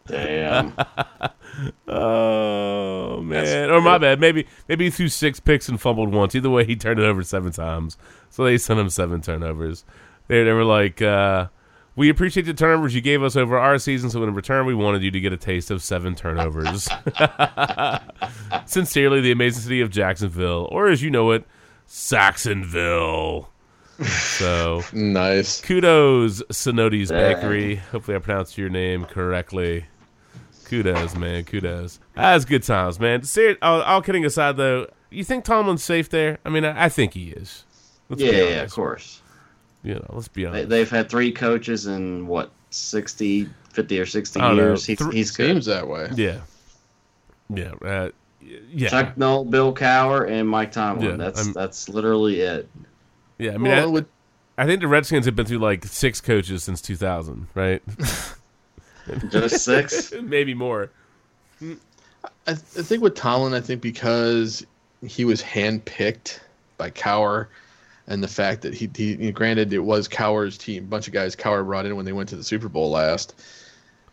Damn. 0.07 0.73
oh 1.87 3.21
man. 3.21 3.45
That's 3.45 3.71
or 3.71 3.81
my 3.81 3.97
bad. 3.97 4.19
Maybe 4.19 4.47
maybe 4.67 4.85
he 4.85 4.91
threw 4.91 5.07
six 5.07 5.39
picks 5.39 5.69
and 5.69 5.79
fumbled 5.79 6.13
once. 6.13 6.35
Either 6.35 6.49
way, 6.49 6.65
he 6.65 6.75
turned 6.75 6.99
it 6.99 7.05
over 7.05 7.23
seven 7.23 7.51
times. 7.51 7.97
So 8.29 8.43
they 8.43 8.57
sent 8.57 8.79
him 8.79 8.89
seven 8.89 9.21
turnovers. 9.21 9.85
They, 10.27 10.43
they 10.43 10.51
were 10.51 10.65
like, 10.65 11.01
uh, 11.01 11.47
We 12.01 12.09
appreciate 12.09 12.47
the 12.47 12.55
turnovers 12.55 12.95
you 12.95 13.01
gave 13.01 13.21
us 13.21 13.35
over 13.35 13.59
our 13.59 13.77
season, 13.77 14.09
so 14.09 14.23
in 14.23 14.33
return, 14.33 14.65
we 14.65 14.73
wanted 14.73 15.03
you 15.03 15.11
to 15.11 15.19
get 15.19 15.33
a 15.33 15.37
taste 15.37 15.69
of 15.69 15.83
seven 15.83 16.15
turnovers. 16.15 16.89
Sincerely, 18.65 19.21
the 19.21 19.31
amazing 19.31 19.61
city 19.61 19.81
of 19.81 19.91
Jacksonville, 19.91 20.67
or 20.71 20.87
as 20.87 21.03
you 21.03 21.11
know 21.11 21.29
it, 21.29 21.45
Sacksonville. 21.85 23.51
So 24.01 24.81
Nice. 24.93 25.61
kudos, 25.61 26.41
Sonoti's. 26.51 27.11
Bakery. 27.11 27.75
Hopefully, 27.75 28.17
I 28.17 28.19
pronounced 28.19 28.57
your 28.57 28.69
name 28.69 29.05
correctly. 29.05 29.85
Kudos, 30.65 31.15
man. 31.15 31.43
Kudos. 31.43 31.99
That's 32.15 32.45
good 32.45 32.63
times, 32.63 32.99
man. 32.99 33.21
Ser- 33.21 33.59
all, 33.61 33.83
all 33.83 34.01
kidding 34.01 34.25
aside, 34.25 34.57
though, 34.57 34.87
you 35.11 35.23
think 35.23 35.43
Tomlin's 35.45 35.83
safe 35.83 36.09
there? 36.09 36.39
I 36.45 36.49
mean, 36.49 36.65
I, 36.65 36.85
I 36.85 36.89
think 36.89 37.13
he 37.13 37.29
is. 37.29 37.63
Let's 38.09 38.23
Yeah, 38.23 38.31
yeah, 38.31 38.61
of 38.63 38.71
course. 38.71 39.20
You 39.83 39.95
know, 39.95 40.05
let's 40.09 40.27
be 40.27 40.43
They, 40.43 40.49
honest. 40.49 40.69
they've 40.69 40.89
had 40.89 41.09
three 41.09 41.31
coaches 41.31 41.87
in 41.87 42.27
what 42.27 42.51
60, 42.69 43.49
50 43.71 43.99
or 43.99 44.05
60 44.05 44.39
I 44.39 44.47
don't 44.47 44.57
know. 44.57 44.63
years. 44.63 44.85
He's, 44.85 44.99
Thr- 44.99 45.11
he's 45.11 45.31
good. 45.31 45.47
Seems 45.47 45.65
that 45.65 45.87
way. 45.87 46.09
yeah, 46.15 46.41
yeah, 47.49 47.71
uh, 47.83 48.09
yeah, 48.71 48.89
Chuck 48.89 49.17
Noll, 49.17 49.45
Bill 49.45 49.73
Cowher, 49.73 50.29
and 50.29 50.47
Mike 50.47 50.71
Tomlin. 50.71 51.11
Yeah, 51.11 51.15
that's 51.17 51.43
I'm- 51.45 51.53
that's 51.53 51.89
literally 51.89 52.41
it. 52.41 52.69
yeah. 53.37 53.51
I 53.51 53.57
mean, 53.57 53.71
Well, 53.71 53.83
I, 53.83 53.91
with, 53.91 54.05
I 54.57 54.65
think 54.65 54.81
the 54.81 54.87
Redskins 54.87 55.25
have 55.25 55.35
been 55.35 55.45
through 55.47 55.59
like 55.59 55.85
six 55.85 56.21
coaches 56.21 56.63
since 56.63 56.81
2000, 56.81 57.47
right? 57.55 57.81
Just 59.29 59.65
six. 59.65 60.13
Maybe 60.21 60.53
more. 60.53 60.91
I, 61.61 61.71
I 62.47 62.53
think 62.53 63.01
with 63.01 63.15
Tomlin, 63.15 63.53
I 63.53 63.61
think 63.61 63.81
because 63.81 64.65
he 65.05 65.25
was 65.25 65.41
handpicked 65.41 66.39
by 66.77 66.91
Cowher, 66.91 67.47
and 68.07 68.23
the 68.23 68.27
fact 68.27 68.61
that 68.61 68.73
he, 68.73 68.89
he 68.95 69.31
granted 69.31 69.71
it 69.73 69.79
was 69.79 70.07
Cowher's 70.07 70.57
team, 70.57 70.83
a 70.83 70.87
bunch 70.87 71.07
of 71.07 71.13
guys 71.13 71.35
Cowher 71.35 71.65
brought 71.65 71.85
in 71.85 71.95
when 71.95 72.05
they 72.05 72.13
went 72.13 72.29
to 72.29 72.35
the 72.35 72.43
Super 72.43 72.67
Bowl 72.69 72.89
last. 72.91 73.35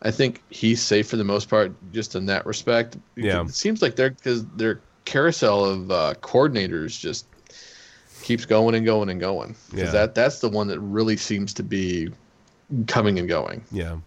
I 0.03 0.11
think 0.13 0.43
he's 0.51 0.81
safe 0.81 1.09
for 1.09 1.17
the 1.17 1.25
most 1.25 1.49
part, 1.51 1.73
just 1.93 2.15
in 2.15 2.27
that 2.27 2.47
respect. 2.47 2.97
Yeah. 3.17 3.43
it 3.43 3.55
seems 3.55 3.83
like 3.83 3.97
they're 3.97 4.11
because 4.11 4.47
their 4.51 4.81
carousel 5.07 5.65
of 5.65 5.91
uh, 5.91 6.15
coordinators 6.21 6.99
just 7.01 7.27
keeps 8.23 8.45
going 8.45 8.75
and 8.77 8.85
going 8.85 9.09
and 9.09 9.19
going. 9.19 9.57
Because 9.71 9.87
Yeah. 9.87 9.91
that 9.93 10.15
that's 10.15 10.39
the 10.41 10.49
one 10.49 10.69
that 10.69 10.79
really 10.79 11.17
seems 11.17 11.53
to 11.55 11.63
be 11.65 12.11
coming 12.87 13.19
and 13.19 13.29
going. 13.29 13.65
Yeah. 13.73 13.99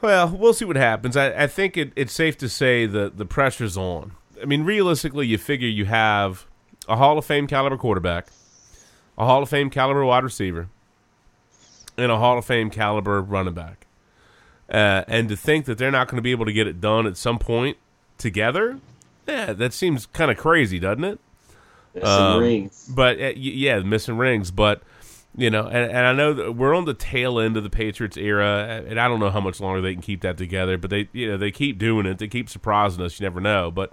Well, 0.00 0.28
we'll 0.28 0.52
see 0.54 0.64
what 0.64 0.76
happens. 0.76 1.16
I, 1.16 1.44
I 1.44 1.46
think 1.46 1.76
it, 1.76 1.92
it's 1.96 2.12
safe 2.12 2.36
to 2.38 2.48
say 2.48 2.86
that 2.86 3.16
the 3.16 3.24
pressure's 3.26 3.76
on. 3.76 4.12
I 4.40 4.44
mean, 4.44 4.62
realistically, 4.64 5.26
you 5.26 5.38
figure 5.38 5.68
you 5.68 5.86
have 5.86 6.46
a 6.88 6.96
Hall 6.96 7.18
of 7.18 7.24
Fame 7.24 7.46
caliber 7.46 7.76
quarterback, 7.76 8.28
a 9.18 9.24
Hall 9.24 9.42
of 9.42 9.48
Fame 9.48 9.70
caliber 9.70 10.04
wide 10.04 10.24
receiver, 10.24 10.68
and 11.96 12.10
a 12.12 12.18
Hall 12.18 12.38
of 12.38 12.44
Fame 12.44 12.70
caliber 12.70 13.20
running 13.20 13.54
back. 13.54 13.86
Uh, 14.68 15.04
and 15.06 15.28
to 15.28 15.36
think 15.36 15.64
that 15.66 15.78
they're 15.78 15.92
not 15.92 16.08
going 16.08 16.16
to 16.16 16.22
be 16.22 16.32
able 16.32 16.44
to 16.44 16.52
get 16.52 16.66
it 16.66 16.80
done 16.80 17.06
at 17.06 17.16
some 17.16 17.38
point 17.38 17.76
together, 18.18 18.80
yeah, 19.26 19.52
that 19.52 19.72
seems 19.72 20.06
kind 20.06 20.30
of 20.30 20.36
crazy, 20.36 20.78
doesn't 20.78 21.04
it? 21.04 21.20
Missing 21.94 22.08
Um, 22.08 22.40
rings. 22.40 22.92
But 22.94 23.20
uh, 23.20 23.32
yeah, 23.36 23.78
missing 23.80 24.16
rings. 24.16 24.50
But 24.50 24.82
you 25.36 25.50
know, 25.50 25.66
and, 25.66 25.90
and 25.90 25.98
I 25.98 26.12
know 26.12 26.32
that 26.32 26.52
we're 26.52 26.74
on 26.74 26.84
the 26.84 26.94
tail 26.94 27.38
end 27.38 27.56
of 27.56 27.62
the 27.62 27.70
Patriots 27.70 28.16
era, 28.16 28.82
and 28.86 28.98
I 29.00 29.08
don't 29.08 29.20
know 29.20 29.30
how 29.30 29.40
much 29.40 29.60
longer 29.60 29.80
they 29.80 29.92
can 29.92 30.02
keep 30.02 30.20
that 30.22 30.36
together. 30.36 30.78
But 30.78 30.90
they, 30.90 31.08
you 31.12 31.28
know, 31.28 31.36
they 31.36 31.50
keep 31.50 31.78
doing 31.78 32.06
it. 32.06 32.18
They 32.18 32.28
keep 32.28 32.48
surprising 32.48 33.02
us. 33.02 33.18
You 33.20 33.24
never 33.24 33.40
know. 33.40 33.70
But 33.70 33.92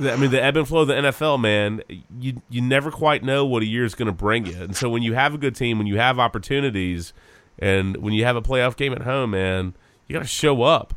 I 0.00 0.16
mean, 0.16 0.30
the 0.30 0.42
ebb 0.42 0.56
and 0.56 0.66
flow 0.66 0.82
of 0.82 0.88
the 0.88 0.94
NFL, 0.94 1.40
man, 1.40 1.82
you 2.18 2.40
you 2.48 2.60
never 2.62 2.90
quite 2.90 3.24
know 3.24 3.44
what 3.44 3.62
a 3.62 3.66
year 3.66 3.84
is 3.84 3.94
going 3.94 4.06
to 4.06 4.12
bring 4.12 4.46
you. 4.46 4.60
And 4.62 4.76
so 4.76 4.88
when 4.88 5.02
you 5.02 5.14
have 5.14 5.34
a 5.34 5.38
good 5.38 5.56
team, 5.56 5.78
when 5.78 5.86
you 5.86 5.98
have 5.98 6.18
opportunities, 6.18 7.12
and 7.58 7.96
when 7.96 8.12
you 8.14 8.24
have 8.24 8.36
a 8.36 8.42
playoff 8.42 8.76
game 8.76 8.92
at 8.92 9.02
home, 9.02 9.30
man, 9.30 9.74
you 10.06 10.12
got 10.14 10.22
to 10.22 10.28
show 10.28 10.62
up. 10.62 10.94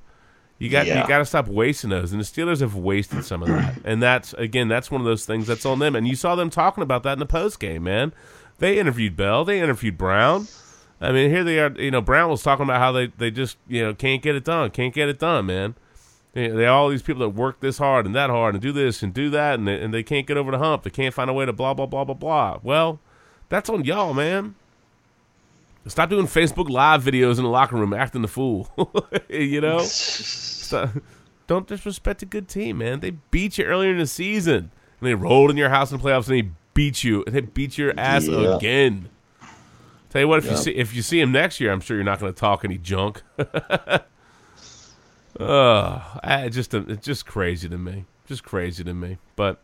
You 0.60 0.70
got 0.70 0.86
Yeah. 0.86 1.02
you 1.02 1.08
got 1.08 1.18
to 1.18 1.26
stop 1.26 1.48
wasting 1.48 1.90
those, 1.90 2.12
and 2.12 2.22
the 2.22 2.26
Steelers 2.26 2.60
have 2.60 2.76
wasted 2.76 3.26
some 3.26 3.42
of 3.42 3.50
that. 3.50 3.78
And 3.84 4.02
that's 4.04 4.34
again, 4.34 4.68
that's 4.68 4.92
one 4.92 5.02
of 5.02 5.06
those 5.06 5.26
things 5.26 5.48
that's 5.48 5.66
on 5.66 5.80
them. 5.80 5.96
And 5.96 6.08
you 6.08 6.16
saw 6.16 6.36
them 6.36 6.52
talking 6.52 6.84
about 6.84 7.02
that 7.04 7.14
in 7.14 7.20
the 7.20 7.26
post 7.26 7.60
game, 7.60 7.84
man. 7.84 8.14
They 8.60 8.78
interviewed 8.78 9.16
Bell, 9.16 9.44
they 9.44 9.60
interviewed 9.60 9.98
Brown. 9.98 10.48
I 11.04 11.12
mean, 11.12 11.32
here 11.32 11.44
they 11.44 11.60
are. 11.60 11.72
You 11.72 11.90
know, 11.90 12.02
Brown 12.02 12.30
was 12.30 12.44
talking 12.44 12.64
about 12.64 12.80
how 12.80 12.92
they 12.92 13.08
they 13.08 13.32
just 13.32 13.58
you 13.68 13.82
know 13.84 13.96
can't 13.96 14.22
get 14.22 14.36
it 14.36 14.44
done, 14.44 14.70
can't 14.70 14.94
get 14.94 15.10
it 15.10 15.18
done, 15.18 15.48
man. 15.48 15.74
They, 16.34 16.48
they 16.48 16.66
all 16.66 16.88
these 16.90 17.02
people 17.02 17.20
that 17.22 17.30
work 17.30 17.60
this 17.60 17.78
hard 17.78 18.06
and 18.06 18.16
that 18.16 18.30
hard 18.30 18.56
and 18.56 18.62
do 18.62 18.72
this 18.72 19.04
and 19.04 19.14
do 19.14 19.30
that, 19.32 19.60
and 19.60 19.68
they, 19.68 19.82
and 19.82 19.94
they 19.94 20.04
can't 20.04 20.26
get 20.26 20.38
over 20.38 20.52
the 20.52 20.58
hump. 20.60 20.84
They 20.84 20.90
can't 20.90 21.14
find 21.14 21.30
a 21.30 21.34
way 21.34 21.46
to 21.46 21.52
blah 21.54 21.74
blah 21.74 21.86
blah 21.86 22.06
blah 22.06 22.14
blah. 22.16 22.60
Well, 22.64 23.00
that's 23.50 23.70
on 23.70 23.84
y'all, 23.84 24.14
man. 24.14 24.56
Stop 25.88 26.10
doing 26.10 26.28
Facebook 26.28 26.70
Live 26.70 27.04
videos 27.04 27.38
in 27.38 27.44
the 27.44 27.50
locker 27.50 27.76
room 27.76 27.92
acting 27.94 28.22
the 28.22 28.28
fool. 28.28 28.70
you 29.30 29.60
know, 29.62 29.80
Stop- 29.80 30.92
don't 31.48 31.68
disrespect 31.68 32.22
a 32.22 32.26
good 32.26 32.48
team, 32.48 32.78
man. 32.78 33.00
They 33.02 33.12
beat 33.32 33.58
you 33.58 33.66
earlier 33.66 33.92
in 33.92 33.98
the 33.98 34.08
season, 34.08 34.72
and 35.00 35.10
they 35.10 35.16
rolled 35.16 35.50
in 35.50 35.58
your 35.58 35.70
house 35.70 35.92
in 35.92 35.98
the 35.98 36.04
playoffs, 36.04 36.30
and 36.30 36.38
they 36.38 36.50
beat 36.74 37.04
you. 37.04 37.24
And 37.26 37.36
they 37.36 37.42
beat 37.42 37.78
your 37.78 37.94
ass 37.98 38.28
Yeah. 38.28 38.56
again. 38.56 39.10
Tell 40.12 40.22
you 40.22 40.28
what, 40.28 40.40
if 40.40 40.52
you 40.52 40.56
see 40.58 40.72
if 40.72 40.94
you 40.94 41.02
see 41.02 41.20
him 41.20 41.32
next 41.32 41.60
year, 41.60 41.72
I'm 41.74 41.82
sure 41.82 41.98
you're 41.98 42.04
not 42.06 42.20
going 42.20 42.32
to 42.34 42.40
talk 42.40 42.64
any 42.64 42.78
junk. 42.78 43.22
Oh, 45.42 46.20
I 46.24 46.50
just 46.50 46.74
it's 46.74 47.06
just 47.06 47.26
crazy 47.26 47.70
to 47.70 47.78
me. 47.78 48.06
Just 48.26 48.44
crazy 48.44 48.84
to 48.84 48.94
me. 48.94 49.18
But 49.36 49.62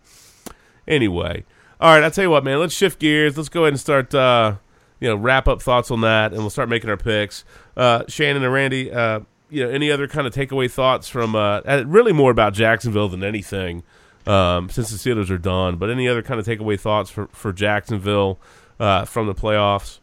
anyway, 0.88 1.46
all 1.80 1.94
right. 1.94 2.04
I'll 2.04 2.12
tell 2.12 2.24
you 2.24 2.30
what, 2.30 2.44
man. 2.44 2.60
Let's 2.60 2.74
shift 2.74 3.00
gears. 3.00 3.38
Let's 3.38 3.50
go 3.50 3.64
ahead 3.64 3.74
and 3.74 3.80
start. 3.80 4.14
Uh, 4.14 4.56
you 5.00 5.08
know, 5.08 5.16
wrap 5.16 5.48
up 5.48 5.62
thoughts 5.62 5.92
on 5.92 6.02
that, 6.02 6.32
and 6.32 6.42
we'll 6.42 6.50
start 6.50 6.70
making 6.70 6.90
our 6.90 6.98
picks. 6.98 7.46
Uh, 7.76 8.04
Shannon 8.08 8.44
and 8.44 8.52
Randy, 8.52 8.92
uh, 8.92 9.20
you 9.50 9.64
know, 9.64 9.70
any 9.70 9.92
other 9.92 10.08
kind 10.08 10.26
of 10.26 10.34
takeaway 10.34 10.70
thoughts 10.70 11.08
from? 11.08 11.36
Uh, 11.36 11.62
uh, 11.62 11.84
really 11.86 12.14
more 12.14 12.32
about 12.32 12.54
Jacksonville 12.54 13.08
than 13.08 13.24
anything, 13.24 13.84
um, 14.26 14.70
since 14.70 14.90
the 14.90 14.98
Steelers 14.98 15.30
are 15.30 15.38
done. 15.38 15.78
But 15.78 15.90
any 15.90 16.08
other 16.08 16.22
kind 16.22 16.40
of 16.40 16.46
takeaway 16.46 16.80
thoughts 16.80 17.10
for 17.10 17.28
for 17.28 17.54
Jacksonville 17.54 18.40
uh, 18.80 19.06
from 19.06 19.28
the 19.28 19.36
playoffs? 19.36 20.00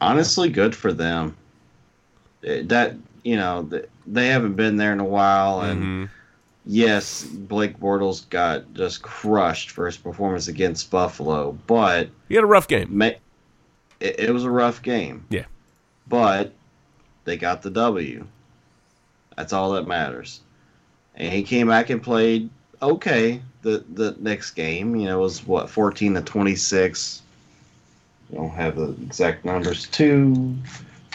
Honestly, 0.00 0.50
good 0.50 0.74
for 0.74 0.92
them. 0.92 1.36
That 2.42 2.96
you 3.22 3.36
know 3.36 3.68
they 4.06 4.26
haven't 4.28 4.54
been 4.54 4.76
there 4.76 4.92
in 4.92 5.00
a 5.00 5.04
while, 5.04 5.60
and 5.62 5.82
Mhm. 5.82 6.10
yes, 6.66 7.22
Blake 7.24 7.78
Bortles 7.78 8.28
got 8.30 8.72
just 8.74 9.02
crushed 9.02 9.70
for 9.70 9.86
his 9.86 9.96
performance 9.96 10.48
against 10.48 10.90
Buffalo, 10.90 11.56
but 11.66 12.08
He 12.28 12.34
had 12.34 12.44
a 12.44 12.48
rough 12.48 12.66
game. 12.66 12.88
ma- 12.90 13.06
it, 14.00 14.18
it 14.18 14.30
was 14.34 14.44
a 14.44 14.50
rough 14.50 14.82
game. 14.82 15.24
Yeah. 15.30 15.44
but 16.08 16.52
they 17.24 17.36
got 17.36 17.62
the 17.62 17.70
W. 17.70 18.26
That's 19.36 19.52
all 19.52 19.72
that 19.72 19.86
matters. 19.86 20.40
And 21.14 21.32
he 21.32 21.42
came 21.44 21.68
back 21.68 21.88
and 21.90 22.02
played 22.02 22.50
okay. 22.82 23.40
The 23.62 23.84
the 23.94 24.16
next 24.18 24.50
game, 24.52 24.96
you 24.96 25.06
know, 25.06 25.20
was 25.20 25.46
what 25.46 25.70
fourteen 25.70 26.14
to 26.14 26.20
twenty 26.22 26.56
six. 26.56 27.22
I 28.32 28.36
don't 28.36 28.50
have 28.50 28.74
the 28.76 28.90
exact 29.04 29.44
numbers. 29.44 29.86
Two, 29.88 30.56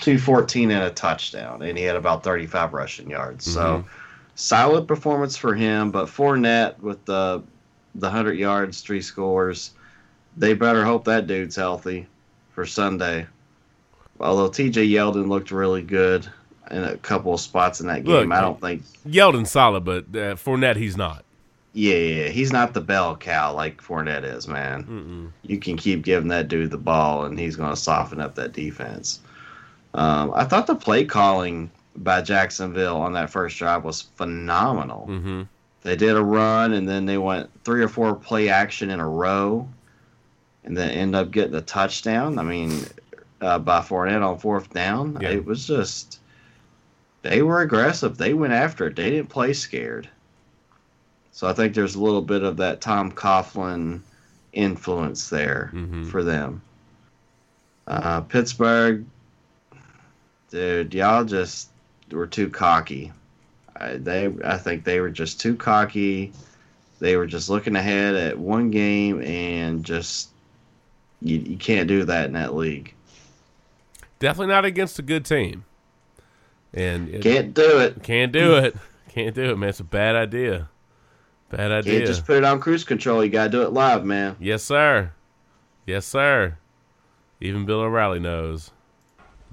two 0.02 0.18
fourteen 0.18 0.72
and 0.72 0.84
a 0.84 0.90
touchdown, 0.90 1.62
and 1.62 1.78
he 1.78 1.84
had 1.84 1.96
about 1.96 2.24
thirty 2.24 2.46
five 2.46 2.74
rushing 2.74 3.10
yards. 3.10 3.52
So 3.52 3.84
solid 4.36 4.88
performance 4.88 5.36
for 5.36 5.54
him. 5.54 5.92
But 5.92 6.08
Fournette 6.08 6.80
with 6.80 7.04
the 7.06 7.44
the 7.96 8.10
hundred 8.10 8.38
yards, 8.38 8.82
three 8.82 9.02
scores. 9.02 9.72
They 10.38 10.54
better 10.54 10.86
hope 10.86 11.06
that 11.06 11.28
dude's 11.28 11.56
healthy 11.56 12.08
for 12.52 12.66
Sunday. 12.66 13.26
Although 14.20 14.50
T.J. 14.50 14.88
Yeldon 14.88 15.28
looked 15.28 15.52
really 15.52 15.82
good 15.82 16.28
in 16.72 16.84
a 16.84 16.98
couple 16.98 17.34
of 17.34 17.40
spots 17.40 17.82
in 17.82 17.88
that 17.88 18.04
game, 18.04 18.30
Look, 18.30 18.32
I 18.32 18.42
don't 18.42 18.60
think. 18.60 18.84
Yeldon 19.08 19.48
solid, 19.48 19.84
but 19.84 20.06
uh, 20.10 20.36
Fournette 20.36 20.76
he's 20.76 20.98
not. 20.98 21.24
Yeah, 21.74 21.96
yeah, 21.96 22.28
he's 22.30 22.52
not 22.52 22.74
the 22.74 22.82
bell 22.82 23.16
cow 23.16 23.54
like 23.54 23.82
Fournette 23.82 24.24
is, 24.24 24.48
man. 24.48 24.84
Mm-mm. 24.84 25.32
You 25.44 25.60
can 25.60 25.78
keep 25.78 26.04
giving 26.04 26.30
that 26.30 26.48
dude 26.48 26.72
the 26.72 26.78
ball, 26.78 27.26
and 27.26 27.38
he's 27.38 27.56
going 27.56 27.70
to 27.70 27.76
soften 27.76 28.20
up 28.20 28.34
that 28.36 28.54
defense. 28.54 29.20
Um, 29.94 30.32
I 30.36 30.44
thought 30.44 30.68
the 30.68 30.76
play 30.76 31.06
calling 31.06 31.72
by 31.96 32.22
Jacksonville 32.22 32.98
on 32.98 33.14
that 33.14 33.30
first 33.30 33.58
drive 33.58 33.84
was 33.84 34.02
phenomenal. 34.02 35.08
Mm-hmm. 35.10 35.44
They 35.82 35.96
did 35.96 36.16
a 36.16 36.24
run, 36.24 36.74
and 36.74 36.88
then 36.88 37.06
they 37.06 37.18
went 37.18 37.50
three 37.64 37.82
or 37.84 37.88
four 37.88 38.14
play 38.16 38.50
action 38.50 38.90
in 38.90 39.00
a 39.00 39.08
row, 39.08 39.68
and 40.64 40.76
then 40.78 40.90
end 40.92 41.16
up 41.16 41.32
getting 41.32 41.56
a 41.56 41.62
touchdown. 41.62 42.38
I 42.38 42.44
mean, 42.44 42.82
uh, 43.42 43.60
by 43.60 43.80
Fournette 43.80 44.24
on 44.28 44.38
fourth 44.38 44.72
down, 44.74 45.18
Yeah. 45.22 45.30
it 45.30 45.46
was 45.46 45.66
just 45.66 46.20
they 47.24 47.42
were 47.42 47.62
aggressive. 47.62 48.18
They 48.18 48.34
went 48.34 48.54
after 48.54 48.88
it. 48.88 48.96
They 48.96 49.10
didn't 49.10 49.30
play 49.30 49.54
scared. 49.54 50.08
So 51.32 51.48
I 51.48 51.54
think 51.54 51.74
there's 51.74 51.96
a 51.96 52.02
little 52.02 52.22
bit 52.22 52.44
of 52.44 52.58
that 52.58 52.82
Tom 52.82 53.12
Coughlin 53.12 54.02
influence 54.54 55.30
there 55.30 55.72
Mhm. 55.74 56.10
for 56.10 56.24
them. 56.24 56.62
Uh, 57.88 58.22
Pittsburgh, 58.22 59.06
dude, 60.50 60.94
y'all 60.94 61.24
just 61.26 61.70
were 62.12 62.28
too 62.28 62.50
cocky. 62.50 63.12
I, 63.76 63.98
they, 63.98 64.34
I 64.44 64.58
think 64.58 64.84
they 64.84 65.00
were 65.00 65.10
just 65.10 65.40
too 65.40 65.56
cocky. 65.56 66.32
They 67.00 67.16
were 67.16 67.28
just 67.28 67.50
looking 67.50 67.76
ahead 67.76 68.16
at 68.16 68.40
one 68.40 68.72
game 68.72 69.22
and 69.22 69.84
just 69.84 70.30
you, 71.22 71.38
you 71.38 71.58
can't 71.58 71.88
do 71.88 72.04
that 72.06 72.26
in 72.26 72.34
that 72.34 72.56
league. 72.56 72.94
Definitely 74.20 74.48
not 74.54 74.66
against 74.66 74.98
a 74.98 75.04
good 75.04 75.26
team. 75.26 75.64
And 76.74 77.10
it, 77.10 77.22
Can't 77.22 77.54
do 77.54 77.80
it. 77.80 78.02
can't 78.04 78.32
do 78.32 78.56
it. 78.56 78.76
Can't 79.10 79.34
do 79.34 79.50
it, 79.52 79.56
man. 79.58 79.70
It's 79.70 79.80
a 79.80 79.84
bad 79.84 80.16
idea. 80.16 80.70
Bad 81.50 81.72
idea. 81.72 81.94
Can't 81.94 82.06
just 82.06 82.26
put 82.28 82.38
it 82.38 82.44
on 82.44 82.60
cruise 82.60 82.84
control. 82.84 83.24
You 83.24 83.32
gotta 83.32 83.50
do 83.50 83.64
it 83.64 83.74
live, 83.74 84.06
man. 84.06 84.36
yes, 84.40 84.62
sir. 84.64 85.12
Yes, 85.88 86.06
sir. 86.06 86.58
Even 87.42 87.66
Bill 87.66 87.80
O'Reilly 87.80 88.20
knows. 88.20 88.70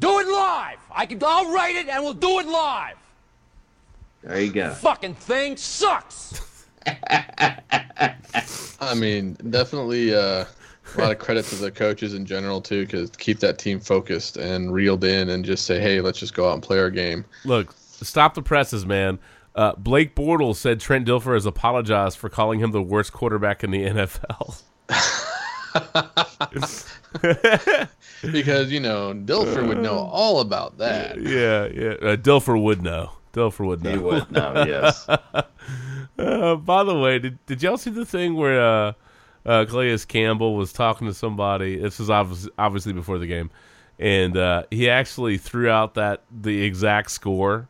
Do 0.00 0.20
it 0.20 0.26
live. 0.26 0.78
I 0.90 1.06
can. 1.06 1.20
I'll 1.24 1.52
write 1.52 1.76
it 1.76 1.88
and 1.88 2.02
we'll 2.02 2.14
do 2.14 2.40
it 2.40 2.46
live. 2.46 2.96
There 4.22 4.40
you 4.40 4.52
go. 4.52 4.70
Fucking 4.70 5.14
thing 5.14 5.56
sucks. 5.56 6.66
I 6.86 8.94
mean, 8.96 9.36
definitely 9.50 10.14
uh, 10.14 10.44
a 10.96 11.00
lot 11.00 11.12
of 11.12 11.18
credit 11.18 11.44
to 11.46 11.56
the 11.56 11.70
coaches 11.70 12.14
in 12.14 12.26
general 12.26 12.60
too, 12.60 12.84
because 12.84 13.10
keep 13.10 13.40
that 13.40 13.58
team 13.58 13.80
focused 13.80 14.36
and 14.36 14.72
reeled 14.72 15.04
in, 15.04 15.30
and 15.30 15.44
just 15.44 15.66
say, 15.66 15.80
"Hey, 15.80 16.00
let's 16.00 16.18
just 16.18 16.34
go 16.34 16.48
out 16.48 16.54
and 16.54 16.62
play 16.62 16.78
our 16.78 16.90
game." 16.90 17.24
Look, 17.44 17.74
stop 17.76 18.34
the 18.34 18.42
presses, 18.42 18.86
man. 18.86 19.18
Uh, 19.54 19.74
Blake 19.76 20.16
Bortles 20.16 20.56
said 20.56 20.80
Trent 20.80 21.06
Dilfer 21.06 21.34
has 21.34 21.46
apologized 21.46 22.18
for 22.18 22.28
calling 22.28 22.60
him 22.60 22.72
the 22.72 22.82
worst 22.82 23.12
quarterback 23.12 23.62
in 23.62 23.70
the 23.70 23.84
NFL. 23.84 24.62
Because 28.32 28.70
you 28.72 28.80
know 28.80 29.12
Dilfer 29.14 29.66
would 29.66 29.78
know 29.78 29.98
all 29.98 30.40
about 30.40 30.78
that. 30.78 31.20
yeah, 31.20 31.66
yeah. 31.66 31.90
Uh, 32.12 32.16
Dilfer 32.16 32.60
would 32.60 32.82
know. 32.82 33.10
Dilfer 33.32 33.66
would 33.66 33.82
know. 33.82 33.92
You 33.94 34.00
would 34.02 34.30
know, 34.32 34.64
yes. 34.68 35.08
Uh, 36.18 36.56
by 36.56 36.84
the 36.84 36.96
way, 36.98 37.18
did 37.18 37.44
did 37.46 37.62
y'all 37.62 37.76
see 37.76 37.90
the 37.90 38.04
thing 38.06 38.34
where 38.36 38.60
uh, 38.60 38.92
uh, 39.44 39.64
Calais 39.64 39.98
Campbell 40.06 40.54
was 40.54 40.72
talking 40.72 41.06
to 41.08 41.14
somebody? 41.14 41.76
This 41.78 41.98
was 41.98 42.10
obviously, 42.10 42.52
obviously 42.56 42.92
before 42.92 43.18
the 43.18 43.26
game, 43.26 43.50
and 43.98 44.36
uh, 44.36 44.62
he 44.70 44.88
actually 44.88 45.38
threw 45.38 45.68
out 45.68 45.94
that 45.94 46.22
the 46.30 46.62
exact 46.62 47.10
score, 47.10 47.68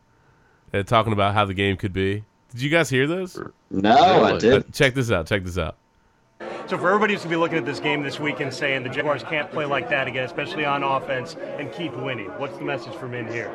uh, 0.73 0.83
talking 0.83 1.13
about 1.13 1.33
how 1.33 1.45
the 1.45 1.55
game 1.55 1.77
could 1.77 1.93
be. 1.93 2.23
Did 2.51 2.61
you 2.61 2.69
guys 2.69 2.89
hear 2.89 3.07
this? 3.07 3.37
No, 3.71 3.89
I 3.91 4.33
Uh, 4.33 4.37
did. 4.37 4.73
check 4.73 4.93
this 4.93 5.09
out. 5.11 5.25
Check 5.27 5.43
this 5.43 5.57
out. 5.57 5.75
So 6.67 6.77
for 6.77 6.87
everybody 6.87 7.13
who's 7.13 7.21
going 7.21 7.31
to 7.31 7.35
be 7.37 7.39
looking 7.39 7.57
at 7.57 7.65
this 7.65 7.79
game 7.79 8.01
this 8.01 8.19
week 8.19 8.39
and 8.39 8.53
saying 8.53 8.83
the 8.83 8.89
Jaguars 8.89 9.23
can't 9.23 9.49
play 9.51 9.65
like 9.65 9.89
that 9.89 10.07
again, 10.07 10.25
especially 10.25 10.65
on 10.65 10.83
offense, 10.83 11.35
and 11.35 11.71
keep 11.71 11.95
winning, 11.95 12.27
what's 12.39 12.57
the 12.57 12.63
message 12.63 12.93
from 12.95 13.13
in 13.13 13.27
here? 13.27 13.51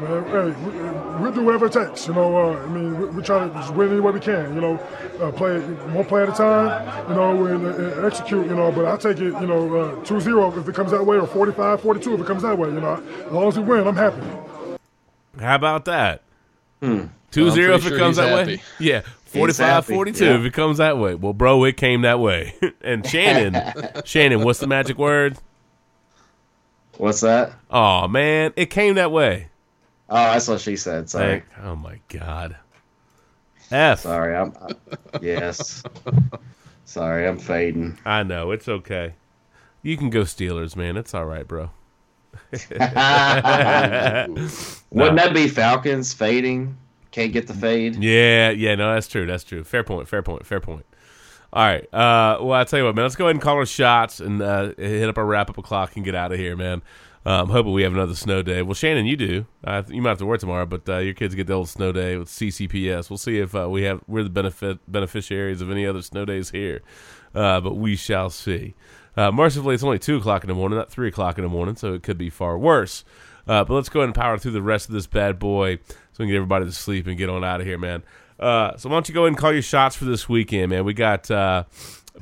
Man, 0.00 0.24
hey, 0.26 0.50
we, 0.62 1.20
we'll 1.20 1.32
do 1.32 1.42
whatever 1.42 1.66
it 1.66 1.72
takes. 1.72 2.06
You 2.06 2.14
know, 2.14 2.36
uh, 2.36 2.62
I 2.62 2.66
mean, 2.66 3.00
we, 3.00 3.06
we 3.06 3.22
try 3.22 3.48
to 3.48 3.52
just 3.54 3.74
win 3.74 3.90
any 3.90 4.00
way 4.00 4.12
we 4.12 4.20
can. 4.20 4.54
You 4.54 4.60
know, 4.60 4.74
uh, 5.20 5.32
play 5.32 5.58
one 5.58 6.04
play 6.04 6.22
at 6.22 6.28
a 6.28 6.32
time. 6.32 7.08
You 7.08 7.16
know, 7.16 7.46
and, 7.46 7.66
and 7.66 8.04
execute. 8.04 8.46
You 8.46 8.54
know, 8.54 8.70
but 8.70 8.84
I 8.84 8.96
take 8.96 9.18
it. 9.18 9.32
You 9.40 9.46
know, 9.46 9.74
uh, 9.74 9.94
2-0 10.04 10.58
if 10.58 10.68
it 10.68 10.74
comes 10.74 10.92
that 10.92 11.04
way, 11.04 11.16
or 11.16 11.26
45-42 11.26 12.14
if 12.14 12.20
it 12.20 12.26
comes 12.26 12.42
that 12.42 12.56
way. 12.56 12.68
You 12.68 12.80
know, 12.80 13.02
as 13.26 13.32
long 13.32 13.48
as 13.48 13.58
we 13.58 13.64
win, 13.64 13.88
I'm 13.88 13.96
happy. 13.96 14.20
How 15.40 15.56
about 15.56 15.86
that? 15.86 16.22
Hmm. 16.80 17.06
2-0 17.32 17.74
if 17.74 17.86
it 17.86 17.88
sure 17.88 17.98
comes 17.98 18.16
he's 18.18 18.24
that 18.24 18.46
way? 18.46 18.62
Yeah. 18.78 19.02
45 19.28 19.86
42 19.86 20.24
yeah. 20.24 20.38
if 20.38 20.44
it 20.44 20.52
comes 20.54 20.78
that 20.78 20.98
way. 20.98 21.14
Well, 21.14 21.34
bro, 21.34 21.64
it 21.64 21.76
came 21.76 22.02
that 22.02 22.18
way. 22.18 22.54
and 22.80 23.06
Shannon, 23.06 23.60
Shannon, 24.04 24.42
what's 24.42 24.58
the 24.58 24.66
magic 24.66 24.96
word? 24.98 25.38
What's 26.96 27.20
that? 27.20 27.52
Oh, 27.70 28.08
man, 28.08 28.52
it 28.56 28.66
came 28.66 28.94
that 28.94 29.12
way. 29.12 29.48
Oh, 30.08 30.16
that's 30.16 30.48
what 30.48 30.60
she 30.60 30.76
said. 30.76 31.10
Sorry. 31.10 31.34
Like, 31.34 31.44
oh, 31.62 31.76
my 31.76 32.00
God. 32.08 32.56
F. 33.70 34.00
Sorry. 34.00 34.34
I'm. 34.34 34.54
I, 34.60 34.70
yes. 35.20 35.82
Sorry, 36.86 37.28
I'm 37.28 37.38
fading. 37.38 37.98
I 38.06 38.22
know. 38.22 38.50
It's 38.50 38.66
okay. 38.66 39.14
You 39.82 39.98
can 39.98 40.08
go 40.08 40.22
Steelers, 40.22 40.74
man. 40.74 40.96
It's 40.96 41.12
all 41.12 41.26
right, 41.26 41.46
bro. 41.46 41.70
Wouldn't 42.50 42.78
that 44.90 45.32
be 45.34 45.48
Falcons 45.48 46.14
fading? 46.14 46.76
Can't 47.10 47.32
get 47.32 47.46
the 47.46 47.54
fade. 47.54 47.96
Yeah, 47.96 48.50
yeah, 48.50 48.74
no, 48.74 48.92
that's 48.92 49.08
true. 49.08 49.26
That's 49.26 49.44
true. 49.44 49.64
Fair 49.64 49.82
point. 49.82 50.08
Fair 50.08 50.22
point. 50.22 50.46
Fair 50.46 50.60
point. 50.60 50.84
All 51.52 51.64
right. 51.64 51.84
Uh, 51.94 52.38
well, 52.40 52.52
I'll 52.52 52.64
tell 52.66 52.78
you 52.78 52.84
what, 52.84 52.94
man. 52.94 53.04
Let's 53.04 53.16
go 53.16 53.24
ahead 53.24 53.36
and 53.36 53.42
call 53.42 53.56
our 53.56 53.66
shots 53.66 54.20
and 54.20 54.42
uh, 54.42 54.72
hit 54.76 55.08
up 55.08 55.16
our 55.16 55.24
wrap 55.24 55.48
up 55.48 55.56
o'clock 55.56 55.96
and 55.96 56.04
get 56.04 56.14
out 56.14 56.32
of 56.32 56.38
here, 56.38 56.56
man. 56.56 56.82
Um, 57.24 57.48
hoping 57.48 57.72
we 57.72 57.82
have 57.82 57.92
another 57.92 58.14
snow 58.14 58.42
day. 58.42 58.62
Well, 58.62 58.74
Shannon, 58.74 59.06
you 59.06 59.16
do. 59.16 59.46
Uh, 59.64 59.82
you 59.88 60.00
might 60.00 60.10
have 60.10 60.18
to 60.18 60.26
work 60.26 60.40
tomorrow, 60.40 60.66
but 60.66 60.88
uh, 60.88 60.98
your 60.98 61.14
kids 61.14 61.34
get 61.34 61.46
the 61.46 61.54
old 61.54 61.68
snow 61.68 61.92
day 61.92 62.16
with 62.16 62.28
CCPS. 62.28 63.10
We'll 63.10 63.18
see 63.18 63.38
if 63.38 63.54
uh, 63.54 63.68
we 63.68 63.82
have 63.82 64.02
we're 64.06 64.22
the 64.22 64.30
benefit 64.30 64.78
beneficiaries 64.90 65.60
of 65.60 65.70
any 65.70 65.86
other 65.86 66.02
snow 66.02 66.24
days 66.24 66.50
here, 66.50 66.80
uh, 67.34 67.60
but 67.60 67.74
we 67.74 67.96
shall 67.96 68.30
see. 68.30 68.74
Uh, 69.16 69.32
mercifully, 69.32 69.74
it's 69.74 69.82
only 69.82 69.98
two 69.98 70.16
o'clock 70.16 70.44
in 70.44 70.48
the 70.48 70.54
morning, 70.54 70.78
not 70.78 70.90
three 70.90 71.08
o'clock 71.08 71.38
in 71.38 71.44
the 71.44 71.50
morning, 71.50 71.76
so 71.76 71.92
it 71.92 72.02
could 72.02 72.18
be 72.18 72.30
far 72.30 72.56
worse. 72.56 73.04
Uh, 73.48 73.64
but 73.64 73.74
let's 73.74 73.88
go 73.88 74.00
ahead 74.00 74.08
and 74.08 74.14
power 74.14 74.38
through 74.38 74.52
the 74.52 74.62
rest 74.62 74.88
of 74.88 74.94
this 74.94 75.06
bad 75.06 75.38
boy 75.38 75.78
so 76.18 76.24
we 76.24 76.24
can 76.26 76.32
get 76.32 76.36
everybody 76.38 76.64
to 76.64 76.72
sleep 76.72 77.06
and 77.06 77.16
get 77.16 77.28
on 77.30 77.44
out 77.44 77.60
of 77.60 77.66
here, 77.66 77.78
man. 77.78 78.02
Uh, 78.40 78.76
so 78.76 78.88
why 78.88 78.96
don't 78.96 79.08
you 79.08 79.14
go 79.14 79.22
ahead 79.22 79.28
and 79.28 79.38
call 79.38 79.52
your 79.52 79.62
shots 79.62 79.94
for 79.94 80.04
this 80.04 80.28
weekend, 80.28 80.70
man? 80.70 80.84
We 80.84 80.94
got 80.94 81.30
uh, 81.30 81.62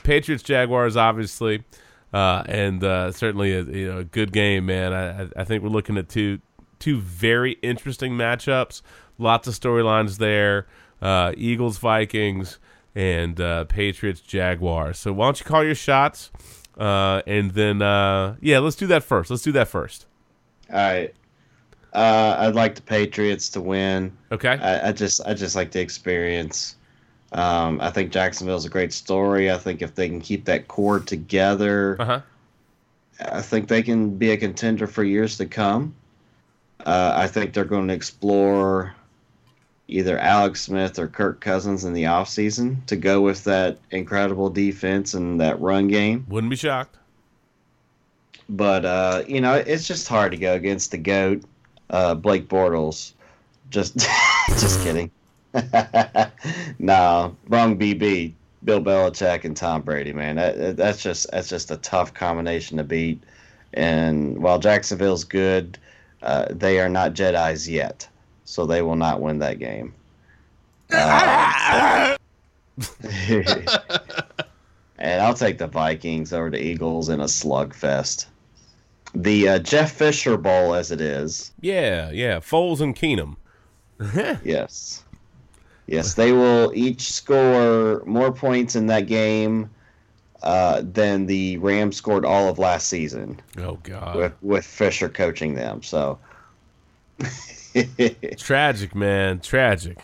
Patriots 0.03 0.43
Jaguars, 0.43 0.99
obviously, 0.99 1.65
uh, 2.13 2.43
and 2.47 2.85
uh, 2.85 3.11
certainly 3.13 3.53
a 3.55 3.63
you 3.63 3.87
know 3.95 4.05
good 4.05 4.33
game, 4.33 4.67
man. 4.67 4.93
I, 4.93 5.29
I- 5.41 5.45
think 5.45 5.63
we're 5.63 5.71
looking 5.71 5.97
at 5.97 6.11
two 6.11 6.41
two 6.79 7.01
very 7.01 7.53
interesting 7.63 8.13
matchups. 8.13 8.83
Lots 9.19 9.49
of 9.49 9.55
storylines 9.55 10.19
there. 10.19 10.67
Uh, 11.01 11.33
Eagles 11.37 11.79
Vikings 11.79 12.59
and 12.95 13.41
uh, 13.41 13.65
Patriots 13.65 14.21
Jaguars. 14.21 14.99
So 14.99 15.11
why 15.15 15.27
don't 15.27 15.41
you 15.41 15.47
call 15.47 15.65
your 15.65 15.75
shots, 15.75 16.31
and 16.77 17.51
then 17.53 17.81
yeah, 17.81 18.59
let's 18.59 18.77
do 18.77 18.87
that 18.89 19.05
first. 19.05 19.31
Let's 19.31 19.43
do 19.43 19.53
that 19.53 19.69
first. 19.69 20.05
All 20.71 20.77
right. 20.77 21.15
Uh, 21.97 22.37
I'd 22.39 22.55
like 22.55 22.75
the 22.75 22.83
Patriots 22.83 23.49
to 23.51 23.61
win. 23.61 24.13
Okay. 24.31 24.51
I, 24.51 24.89
I 24.89 24.93
just 24.93 25.21
I 25.27 25.35
just 25.35 25.57
like 25.57 25.71
the 25.73 25.81
experience. 25.81 26.77
Um, 27.33 27.81
I 27.81 27.91
think 27.91 28.13
Jacksonville's 28.13 28.65
a 28.67 28.69
great 28.69 28.93
story. 28.93 29.51
I 29.51 29.57
think 29.59 29.83
if 29.83 29.95
they 29.95 30.09
can 30.09 30.21
keep 30.21 30.45
that 30.45 30.69
core 30.69 31.01
together, 31.01 31.97
Uh 31.99 32.05
huh. 32.05 32.21
I 33.33 33.41
think 33.41 33.69
they 33.69 33.83
can 33.83 34.17
be 34.17 34.31
a 34.31 34.37
contender 34.37 34.87
for 34.87 35.03
years 35.03 35.39
to 35.39 35.47
come. 35.47 35.95
Uh, 36.85 37.15
I 37.17 37.27
think 37.27 37.55
they're 37.55 37.65
going 37.65 37.89
to 37.89 37.95
explore 37.95 38.95
either 39.89 40.19
Alex 40.19 40.63
Smith 40.63 40.99
or 40.99 41.09
Kirk 41.09 41.41
Cousins 41.41 41.85
in 41.85 41.95
the 41.95 42.05
offseason 42.05 42.85
to 42.87 42.97
go 42.97 43.23
with 43.23 43.45
that 43.45 43.79
incredible 43.91 44.51
defense 44.51 45.15
and 45.15 45.41
that 45.41 45.59
run 45.61 45.89
game. 45.89 46.27
Wouldn't 46.29 46.51
be 46.51 46.57
shocked. 46.57 46.97
But 48.49 48.85
uh, 48.85 49.25
you 49.27 49.41
know, 49.41 49.55
it's 49.55 49.89
just 49.89 50.07
hard 50.09 50.33
to 50.33 50.39
go 50.39 50.55
against 50.55 50.91
the 50.91 50.99
goat, 50.99 51.43
uh, 51.91 52.15
Blake 52.15 52.49
Bortles. 52.49 53.13
Just, 53.71 53.99
just 54.49 54.83
kidding. 54.83 55.11
no, 56.79 57.37
wrong 57.49 57.79
BB. 57.79 58.33
Bill 58.65 58.81
Belichick 58.81 59.45
and 59.45 59.57
Tom 59.57 59.83
Brady, 59.83 60.13
man. 60.13 60.37
That, 60.37 60.77
that's 60.77 61.01
just 61.01 61.31
that's 61.31 61.49
just 61.49 61.71
a 61.71 61.77
tough 61.77 62.13
combination 62.13 62.79
to 62.79 62.85
beat. 62.85 63.23
And 63.75 64.43
while 64.43 64.59
Jacksonville's 64.59 65.25
good, 65.25 65.79
uh, 66.23 66.47
they 66.51 66.81
are 66.81 66.89
not 66.89 67.15
Jedi's 67.15 67.69
yet, 67.69 68.09
so 68.45 68.67
they 68.67 68.83
will 68.83 68.97
not 68.97 69.21
win 69.21 69.39
that 69.39 69.61
game. 69.61 69.95
Uh, 70.91 72.17
and 74.99 75.23
I'll 75.23 75.35
take 75.35 75.59
the 75.59 75.69
Vikings 75.69 76.33
over 76.33 76.51
the 76.51 76.63
Eagles 76.63 77.09
in 77.09 77.21
a 77.21 77.25
slugfest. 77.25 78.27
The 79.15 79.49
uh, 79.49 79.59
Jeff 79.61 79.93
Fisher 79.93 80.37
Bowl, 80.37 80.75
as 80.75 80.91
it 80.91 81.01
is. 81.01 81.53
Yeah, 81.61 82.11
yeah. 82.11 82.39
Foles 82.39 82.81
and 82.81 82.95
Keenum. 82.95 83.37
yes. 84.45 85.03
Yes, 85.87 86.15
they 86.15 86.33
will 86.33 86.73
each 86.75 87.13
score 87.13 88.03
more 88.05 88.33
points 88.33 88.75
in 88.77 88.87
that 88.89 89.07
game 89.07 89.71
uh, 90.43 90.83
than 90.85 91.27
the 91.27 91.57
Rams 91.59 91.97
scored 91.97 92.25
all 92.25 92.49
of 92.49 92.59
last 92.59 92.89
season. 92.89 93.41
Oh 93.59 93.79
God. 93.85 94.17
With 94.17 94.33
with 94.43 94.65
Fisher 94.65 95.09
coaching 95.09 95.55
them, 95.55 95.83
so. 95.83 96.19
Tragic, 98.37 98.95
man. 98.95 99.41
Tragic. 99.41 99.99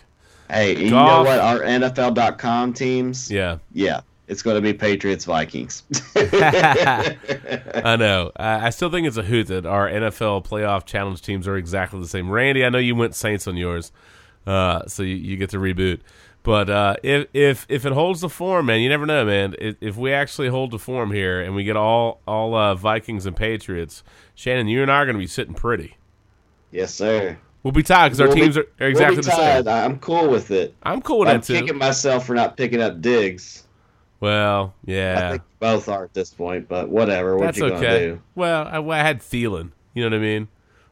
Hey, 0.49 0.77
you 0.83 0.89
Goff- 0.91 1.25
know 1.25 1.31
what? 1.31 1.39
Our 1.39 1.59
NFL.com 1.59 2.73
teams. 2.73 3.29
Yeah. 3.31 3.57
Yeah, 3.73 4.01
it's 4.27 4.41
going 4.41 4.55
to 4.55 4.61
be 4.61 4.73
Patriots 4.73 5.25
Vikings. 5.25 5.83
I 6.15 7.95
know. 7.99 8.31
I, 8.35 8.67
I 8.67 8.69
still 8.69 8.89
think 8.89 9.07
it's 9.07 9.17
a 9.17 9.23
hoot 9.23 9.47
that 9.47 9.65
our 9.65 9.89
NFL 9.89 10.45
playoff 10.45 10.85
challenge 10.85 11.21
teams 11.21 11.47
are 11.47 11.57
exactly 11.57 11.99
the 11.99 12.07
same. 12.07 12.29
Randy, 12.29 12.63
I 12.65 12.69
know 12.69 12.77
you 12.77 12.95
went 12.95 13.15
Saints 13.15 13.47
on 13.47 13.57
yours, 13.57 13.91
uh, 14.47 14.85
so 14.87 15.03
you, 15.03 15.15
you 15.15 15.37
get 15.37 15.49
to 15.51 15.57
reboot. 15.57 15.99
But 16.43 16.69
uh, 16.69 16.95
if 17.03 17.27
if 17.33 17.65
if 17.69 17.85
it 17.85 17.93
holds 17.93 18.19
the 18.19 18.27
form, 18.27 18.65
man, 18.65 18.81
you 18.81 18.89
never 18.89 19.05
know, 19.05 19.23
man. 19.23 19.55
If, 19.59 19.77
if 19.79 19.95
we 19.95 20.11
actually 20.11 20.49
hold 20.49 20.71
the 20.71 20.79
form 20.79 21.11
here 21.13 21.41
and 21.41 21.55
we 21.55 21.63
get 21.63 21.77
all 21.77 22.19
all 22.27 22.53
uh, 22.53 22.75
Vikings 22.75 23.25
and 23.25 23.33
Patriots, 23.35 24.03
Shannon, 24.35 24.67
you 24.67 24.81
and 24.81 24.91
I 24.91 24.95
are 24.95 25.05
going 25.05 25.15
to 25.15 25.19
be 25.21 25.27
sitting 25.27 25.53
pretty. 25.53 25.95
yes, 26.71 26.93
sir. 26.93 27.37
We'll 27.63 27.71
be 27.71 27.81
tied 27.81 28.09
because 28.09 28.19
our 28.19 28.27
We'll 28.27 28.35
be- 28.35 28.41
teams 28.41 28.57
are, 28.57 28.65
are 28.81 28.87
exactly 28.89 29.15
we'll 29.15 29.23
be 29.23 29.29
the 29.29 29.63
same. 29.63 29.67
I'm 29.69 29.99
cool 29.99 30.27
with 30.29 30.51
it. 30.51 30.75
I'm 30.83 31.01
cool 31.01 31.19
with 31.19 31.29
I'm 31.29 31.37
that 31.39 31.45
too. 31.47 31.53
kicking 31.53 31.77
myself 31.77 32.27
for 32.27 32.35
not 32.35 32.57
picking 32.57 32.81
up 32.81 32.99
Diggs. 32.99 33.62
Well, 34.23 34.73
I 34.87 34.91
yeah, 34.91 35.29
think 35.31 35.43
both 35.59 35.89
are 35.89 36.05
at 36.05 36.13
this 36.13 36.33
point, 36.33 36.69
but 36.69 36.87
whatever. 36.87 37.35
What 37.35 37.43
that's 37.43 37.57
you 37.57 37.67
gonna 37.67 37.75
okay. 37.75 37.99
do? 38.07 38.21
Well, 38.35 38.65
I, 38.65 38.79
I 38.79 39.03
had 39.03 39.19
Thielen. 39.19 39.71
You 39.93 40.03
know 40.03 40.15
what 40.15 40.21
I 40.21 40.21
mean? 40.21 40.47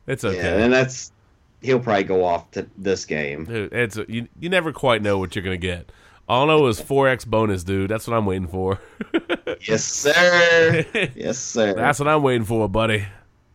It's 0.06 0.26
okay. 0.26 0.36
Yeah, 0.36 0.66
and 0.66 0.74
that's 0.74 1.14
he'll 1.62 1.80
probably 1.80 2.04
go 2.04 2.26
off 2.26 2.52
to 2.52 2.68
this 2.78 3.06
game. 3.06 3.46
Dude, 3.46 3.72
it's 3.72 3.98
you, 4.10 4.28
you 4.38 4.50
never 4.50 4.74
quite 4.74 5.02
know 5.02 5.18
what 5.18 5.34
you're 5.34 5.46
gonna 5.46 5.56
get. 5.56 5.94
All 6.28 6.44
I 6.44 6.48
know 6.48 6.68
is 6.68 6.82
four 6.82 7.08
X 7.08 7.24
bonus, 7.24 7.64
dude. 7.64 7.90
That's 7.90 8.06
what 8.06 8.18
I'm 8.18 8.26
waiting 8.26 8.50
for. 8.50 8.82
yes, 9.66 9.86
sir. 9.86 10.86
yes, 11.16 11.38
sir. 11.38 11.74
That's 11.74 12.00
what 12.00 12.10
I'm 12.10 12.24
waiting 12.24 12.44
for, 12.44 12.68
buddy. 12.68 13.06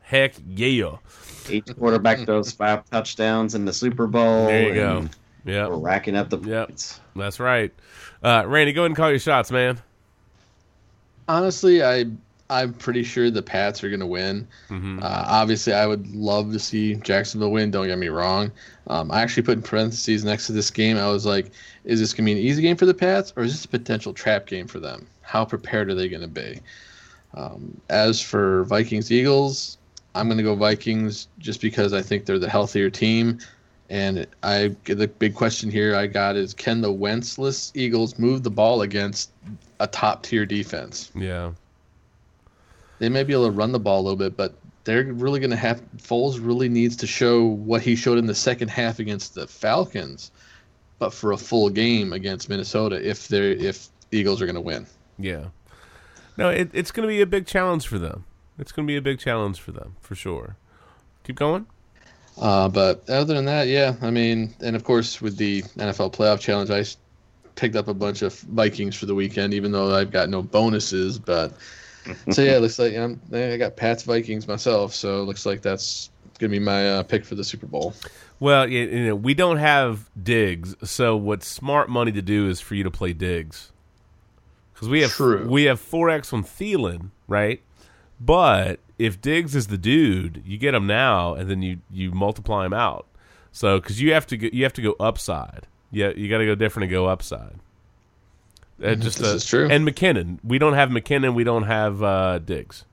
Heck 0.00 0.36
yeah. 0.48 0.96
Each 1.50 1.66
quarterback 1.78 2.20
throws 2.24 2.50
five 2.50 2.88
touchdowns 2.88 3.55
in 3.55 3.66
the 3.66 3.74
Super 3.74 4.06
Bowl. 4.06 4.46
There 4.46 4.68
you 4.68 4.74
go. 4.74 5.08
Yeah, 5.44 5.68
We're 5.68 5.76
racking 5.76 6.16
up 6.16 6.30
the 6.30 6.38
Yep. 6.38 6.68
points. 6.68 7.00
that's 7.14 7.38
right. 7.38 7.72
Uh, 8.23 8.45
Randy, 8.47 8.73
go 8.73 8.83
ahead 8.83 8.91
and 8.91 8.97
call 8.97 9.11
your 9.11 9.19
shots, 9.19 9.51
man. 9.51 9.78
Honestly, 11.28 11.83
I 11.83 12.07
I'm 12.49 12.73
pretty 12.75 13.03
sure 13.03 13.28
the 13.28 13.43
Pats 13.43 13.83
are 13.83 13.89
going 13.89 14.01
to 14.01 14.07
win. 14.07 14.47
Mhm. 14.69 15.03
Uh, 15.03 15.25
obviously, 15.27 15.73
I 15.73 15.85
would 15.86 16.15
love 16.15 16.53
to 16.53 16.61
see 16.61 16.95
Jacksonville 16.95 17.51
win. 17.51 17.73
Don't 17.73 17.89
get 17.89 17.99
me 17.99 18.09
wrong. 18.09 18.53
Um, 18.86 19.11
I 19.11 19.20
actually 19.20 19.43
put 19.43 19.57
in 19.59 19.62
parentheses 19.62 20.25
next 20.25 20.47
to 20.47 20.53
this 20.53 20.70
game. 20.70 20.97
I 20.97 21.09
was 21.09 21.27
like, 21.27 21.51
is 21.85 21.99
this 21.99 22.12
going 22.12 22.25
to 22.27 22.35
be 22.35 22.41
an 22.41 22.47
easy 22.47 22.62
game 22.62 22.77
for 22.77 22.86
the 22.86 22.95
Pats, 22.95 23.33
or 23.36 23.43
is 23.43 23.53
this 23.53 23.65
a 23.65 23.69
potential 23.69 24.12
trap 24.12 24.47
game 24.47 24.69
for 24.69 24.78
them? 24.78 25.07
How 25.23 25.45
prepared 25.45 25.91
are 25.91 25.95
they 25.97 26.09
going 26.09 26.23
to 26.23 26.28
be? 26.28 26.61
Um, 27.35 27.81
as 27.91 28.20
for 28.20 28.62
Vikings 28.65 29.11
Eagles, 29.11 29.77
I'm 30.15 30.28
going 30.28 30.39
to 30.39 30.45
go 30.45 30.55
Vikings 30.55 31.27
just 31.41 31.61
because 31.61 31.93
I 31.93 32.01
think 32.01 32.27
they're 32.27 32.39
the 32.39 32.49
healthier 32.49 32.91
team. 32.91 33.39
And 33.89 34.26
I 34.42 34.74
the 34.84 35.06
big 35.06 35.34
question 35.34 35.70
here 35.70 35.94
I 35.94 36.06
got 36.06 36.36
is 36.36 36.55
can 36.55 36.81
the 36.81 36.92
Wentzless 36.92 37.70
Eagles 37.74 38.18
move 38.18 38.42
the 38.42 38.50
ball 38.50 38.82
against 38.82 39.31
a 39.78 39.86
top 39.86 40.23
tier 40.23 40.44
defense? 40.44 41.12
Yeah. 41.15 41.52
They 42.98 43.08
may 43.08 43.23
be 43.23 43.32
able 43.32 43.47
to 43.47 43.52
run 43.52 43.73
the 43.73 43.78
ball 43.78 44.00
a 44.00 44.02
little 44.02 44.16
bit, 44.16 44.36
but 44.36 44.55
they're 44.84 45.05
really 45.05 45.39
going 45.39 45.50
to 45.50 45.56
have 45.56 45.82
Foles 45.98 46.39
really 46.40 46.68
needs 46.68 46.97
to 46.97 47.06
show 47.06 47.44
what 47.44 47.82
he 47.82 47.94
showed 47.94 48.18
in 48.18 48.26
the 48.26 48.34
second 48.34 48.68
half 48.68 48.98
against 48.98 49.34
the 49.34 49.47
Falcons, 49.47 50.31
but 50.98 51.12
for 51.12 51.32
a 51.32 51.36
full 51.36 51.68
game 51.68 52.12
against 52.12 52.48
Minnesota 52.48 52.97
if 53.08 53.28
they're 53.28 53.52
if 53.52 53.89
the 54.10 54.18
Eagles 54.18 54.40
are 54.42 54.47
going 54.47 54.55
to 54.56 54.60
win. 54.60 54.86
Yeah. 55.18 55.47
No, 56.36 56.50
it, 56.50 56.70
it's 56.73 56.90
going 56.90 57.08
to 57.08 57.12
be 57.12 57.20
a 57.20 57.26
big 57.26 57.47
challenge 57.47 57.86
for 57.86 57.98
them. 57.98 58.24
It's 58.58 58.73
going 58.73 58.86
to 58.86 58.90
be 58.90 58.97
a 58.97 59.02
big 59.02 59.18
challenge 59.18 59.60
for 59.60 59.73
them, 59.73 59.97
for 60.00 60.15
sure. 60.15 60.56
Keep 61.24 61.36
going. 61.36 61.66
Uh, 62.39 62.68
but 62.68 63.08
other 63.08 63.34
than 63.34 63.47
that, 63.47 63.66
yeah, 63.66 63.94
I 64.02 64.10
mean, 64.10 64.55
and 64.60 64.76
of 64.76 64.84
course 64.84 65.23
with 65.23 65.36
the 65.36 65.62
NFL 65.62 66.12
playoff 66.12 66.40
challenge, 66.40 66.70
I 66.70 66.84
picked 67.55 67.76
up 67.76 67.89
a 67.89 67.94
bunch 67.94 68.23
of 68.23 68.39
Vikings 68.40 68.94
for 68.94 69.06
the 69.06 69.15
weekend, 69.15 69.55
even 69.55 69.73
though 69.73 69.94
I've 69.94 70.10
got 70.10 70.28
no 70.28 70.42
bonuses. 70.42 71.18
But 71.18 71.52
so 72.31 72.42
yeah, 72.42 72.56
it 72.56 72.60
looks 72.60 72.78
like 72.78 72.97
um, 72.97 73.20
I 73.32 73.56
got 73.56 73.76
Pats 73.76 74.02
Vikings 74.02 74.47
myself, 74.47 74.94
so 74.94 75.20
it 75.23 75.24
looks 75.24 75.47
like 75.47 75.62
that's 75.62 76.10
gonna 76.39 76.50
be 76.50 76.58
my 76.58 76.89
uh, 76.90 77.02
pick 77.02 77.24
for 77.24 77.34
the 77.34 77.44
Super 77.44 77.66
Bowl. 77.66 77.94
Well, 78.39 78.68
you 78.68 78.84
you 78.84 79.06
know, 79.06 79.16
we 79.16 79.34
don't 79.34 79.56
have 79.56 80.10
Diggs, 80.23 80.76
so 80.89 81.16
what's 81.16 81.48
smart 81.48 81.89
money 81.89 82.12
to 82.12 82.23
do 82.23 82.48
is 82.48 82.60
for 82.60 82.74
you 82.74 82.84
to 82.84 82.90
play 82.90 83.12
Diggs. 83.12 83.73
Because 84.74 84.90
we 84.90 85.00
have 85.00 85.12
True. 85.12 85.48
we 85.48 85.65
have 85.65 85.81
four 85.81 86.10
X 86.10 86.34
on 86.34 86.44
Thielen, 86.44 87.10
right? 87.28 87.62
But 88.20 88.81
if 88.99 89.20
Diggs 89.20 89.55
is 89.55 89.67
the 89.67 89.78
dude, 89.78 90.43
you 90.47 90.59
get 90.59 90.75
him 90.75 90.86
now, 90.86 91.35
and 91.35 91.51
then 91.51 91.62
you 91.62 91.78
you 91.91 92.11
multiply 92.11 92.67
him 92.67 92.73
out. 92.73 93.07
So 93.53 93.81
because 93.81 94.01
you 94.01 94.12
have 94.12 94.27
to 94.28 94.36
go, 94.36 94.49
you 94.53 94.65
have 94.65 94.73
to 94.75 94.83
go 94.83 94.97
upside. 94.99 95.67
Yeah, 95.91 96.11
you 96.17 96.28
got 96.28 96.39
to 96.39 96.47
go 96.47 96.55
different 96.55 96.85
and 96.85 96.91
go 96.91 97.07
upside. 97.07 97.61
Uh, 98.83 98.95
just 98.95 99.19
This 99.19 99.33
uh, 99.33 99.35
is 99.36 99.45
true. 99.47 99.69
And 99.70 99.86
McKinnon, 99.86 100.39
we 100.45 100.59
don't 100.59 100.75
have 100.75 100.91
McKinnon. 100.91 101.35
We 101.35 101.45
don't 101.45 101.62
have 101.62 102.03
uh, 102.03 102.39
Diggs. 102.39 102.85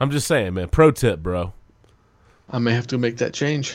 I'm 0.00 0.10
just 0.10 0.26
saying, 0.26 0.54
man. 0.54 0.68
Pro 0.68 0.90
tip, 0.90 1.22
bro. 1.22 1.52
I 2.50 2.58
may 2.58 2.72
have 2.72 2.86
to 2.88 2.98
make 2.98 3.16
that 3.18 3.32
change. 3.32 3.74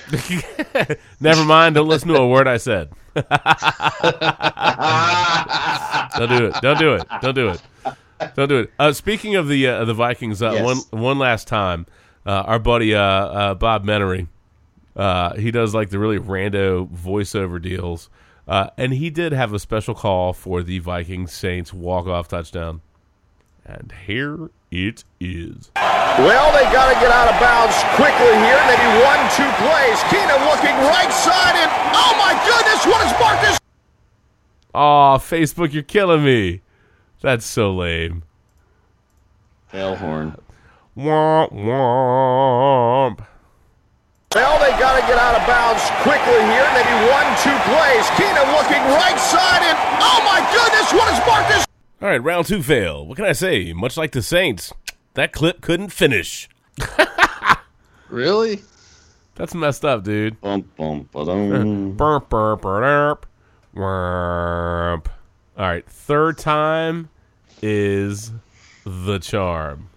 Never 1.19 1.43
mind. 1.43 1.75
Don't 1.75 1.87
listen 1.87 2.07
to 2.09 2.15
a 2.15 2.27
word 2.27 2.47
I 2.47 2.57
said. 2.57 2.89
don't 3.15 3.25
do 6.29 6.45
it. 6.45 6.55
Don't 6.61 6.79
do 6.79 6.93
it. 6.95 7.07
Don't 7.21 7.35
do 7.35 7.49
it. 7.49 7.61
Don't 8.35 8.47
do 8.49 8.57
it. 8.59 8.71
Uh, 8.79 8.91
speaking 8.91 9.35
of 9.35 9.47
the 9.47 9.67
uh, 9.67 9.85
the 9.85 9.93
Vikings, 9.93 10.41
uh, 10.41 10.51
Yes. 10.51 10.63
one 10.63 11.01
one 11.01 11.19
last 11.19 11.47
time, 11.47 11.85
uh, 12.25 12.31
our 12.45 12.59
buddy 12.59 12.93
uh, 12.93 13.01
uh, 13.01 13.53
Bob 13.55 13.85
Menery, 13.85 14.27
uh, 14.95 15.35
he 15.35 15.51
does 15.51 15.73
like 15.73 15.89
the 15.89 15.99
really 15.99 16.19
rando 16.19 16.89
voiceover 16.89 17.61
deals, 17.61 18.09
uh, 18.47 18.69
and 18.77 18.93
he 18.93 19.09
did 19.09 19.31
have 19.31 19.53
a 19.53 19.59
special 19.59 19.95
call 19.95 20.33
for 20.33 20.63
the 20.63 20.79
Vikings 20.79 21.31
Saints 21.33 21.73
walk 21.73 22.07
off 22.07 22.27
touchdown, 22.27 22.81
and 23.65 23.93
here 24.05 24.49
it 24.69 25.03
is. 25.19 25.71
Well, 25.75 26.51
they 26.51 26.63
got 26.73 26.93
to 26.93 26.99
get 26.99 27.11
out 27.11 27.33
of 27.33 27.39
bounds 27.39 27.75
quickly 27.95 28.35
here. 28.43 28.59
Maybe 28.67 28.87
one, 29.07 29.21
two 29.31 29.47
plays. 29.63 29.97
Keenum 30.11 30.43
looking 30.51 30.75
right 30.91 31.11
side, 31.13 31.55
and 31.55 31.71
oh 31.95 32.13
my 32.19 32.35
goodness, 32.45 32.85
what 32.85 33.05
is 33.07 33.13
Marcus? 33.19 33.57
Oh, 34.75 35.17
Facebook, 35.19 35.71
you're 35.73 35.81
killing 35.83 36.23
me. 36.23 36.61
That's 37.21 37.45
so 37.45 37.73
lame. 37.73 38.23
Fail 39.67 39.95
horn. 39.95 40.37
Womp 40.97 41.51
womp. 41.51 43.25
Well, 44.35 44.59
they 44.59 44.71
got 44.79 44.99
to 44.99 45.07
get 45.07 45.17
out 45.17 45.39
of 45.39 45.47
bounds 45.47 45.81
quickly 46.03 46.41
here. 46.45 46.67
Maybe 46.73 46.95
one, 47.09 47.27
two 47.41 47.57
plays. 47.69 48.05
Keenum 48.17 48.51
looking 48.57 48.83
right 48.93 49.19
side, 49.19 49.63
and 49.63 49.77
oh 50.01 50.21
my 50.23 50.39
goodness, 50.53 50.93
what 50.93 51.11
is 51.13 51.19
Marcus? 51.25 51.65
All 52.01 52.09
right, 52.09 52.23
round 52.23 52.45
two 52.45 52.61
fail. 52.61 53.05
What 53.05 53.15
can 53.15 53.25
I 53.25 53.33
say? 53.33 53.73
Much 53.73 53.97
like 53.97 54.11
the 54.11 54.21
Saints, 54.21 54.71
that 55.15 55.33
clip 55.33 55.61
couldn't 55.61 55.89
finish. 55.89 56.47
Really? 58.09 58.61
That's 59.35 59.53
messed 59.53 59.85
up, 59.85 60.03
dude. 60.03 60.41
Bum, 60.41 60.69
bum, 60.75 61.07
ba-dum. 61.11 61.93
Burp, 61.97 62.29
burp, 62.29 62.61
burp, 62.61 63.25
burp. 63.73 65.09
All 65.59 65.67
right, 65.67 65.83
third 65.83 66.37
time 66.37 67.09
is 67.61 68.31
the 68.87 69.19
charm. 69.19 69.89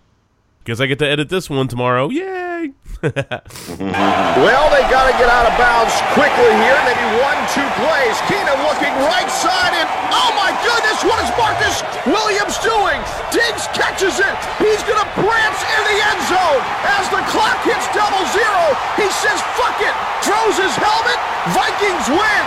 Guess 0.66 0.82
I 0.82 0.90
get 0.90 0.98
to 0.98 1.06
edit 1.06 1.28
this 1.30 1.46
one 1.46 1.68
tomorrow. 1.70 2.10
Yay! 2.10 2.74
Well, 3.02 4.66
they 4.70 4.82
got 4.90 5.06
to 5.10 5.14
get 5.18 5.30
out 5.30 5.46
of 5.46 5.54
bounds 5.58 5.94
quickly 6.18 6.50
here. 6.62 6.78
Maybe 6.86 7.06
one, 7.22 7.38
two 7.54 7.66
plays. 7.78 8.14
Keenum 8.30 8.58
looking 8.66 8.90
right 9.06 9.30
side, 9.30 9.74
and 9.74 9.86
oh 10.10 10.30
my 10.34 10.50
goodness, 10.66 11.02
what 11.06 11.18
is 11.22 11.30
Marcus 11.38 11.82
Williams 12.06 12.58
doing? 12.62 12.98
Diggs 13.34 13.66
catches 13.74 14.18
it. 14.18 14.36
He's 14.58 14.82
going 14.82 14.98
to 14.98 15.08
prance 15.14 15.60
in 15.62 15.82
the 15.90 15.98
end 16.10 16.22
zone. 16.26 16.62
As 16.90 17.06
the 17.10 17.22
clock 17.30 17.62
hits 17.62 17.86
double 17.94 18.22
zero, 18.34 18.62
he 18.98 19.06
says, 19.10 19.38
fuck 19.58 19.78
it, 19.82 19.94
throws 20.26 20.58
his 20.58 20.74
helmet. 20.78 21.18
Vikings 21.54 22.06
win. 22.10 22.46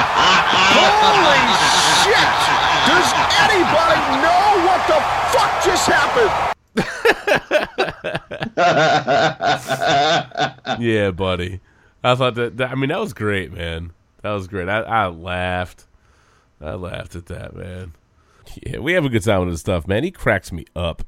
Holy 0.76 1.40
shit! 1.56 1.79
Does 2.86 3.12
anybody 3.44 4.00
know 4.22 4.44
what 4.66 4.80
the 4.86 5.00
fuck 5.32 5.52
just 5.64 5.86
happened? 5.86 6.50
yeah, 10.80 11.10
buddy. 11.10 11.60
I 12.02 12.14
thought 12.14 12.34
that, 12.36 12.56
that. 12.56 12.70
I 12.70 12.74
mean, 12.74 12.88
that 12.90 13.00
was 13.00 13.12
great, 13.12 13.52
man. 13.52 13.92
That 14.22 14.32
was 14.32 14.48
great. 14.48 14.68
I, 14.68 14.80
I 14.80 15.06
laughed. 15.08 15.86
I 16.60 16.74
laughed 16.74 17.16
at 17.16 17.26
that, 17.26 17.54
man. 17.54 17.92
Yeah, 18.66 18.78
we 18.78 18.92
have 18.92 19.04
a 19.04 19.08
good 19.08 19.22
time 19.22 19.40
with 19.40 19.50
this 19.50 19.60
stuff, 19.60 19.86
man. 19.86 20.04
He 20.04 20.10
cracks 20.10 20.52
me 20.52 20.64
up. 20.74 21.02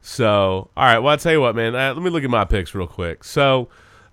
So, 0.00 0.70
all 0.76 0.84
right. 0.84 0.98
Well, 0.98 1.12
I'll 1.12 1.18
tell 1.18 1.32
you 1.32 1.40
what, 1.40 1.54
man. 1.54 1.74
Uh, 1.74 1.94
let 1.94 2.02
me 2.02 2.10
look 2.10 2.24
at 2.24 2.30
my 2.30 2.44
picks 2.44 2.74
real 2.74 2.86
quick. 2.86 3.24
So, 3.24 3.68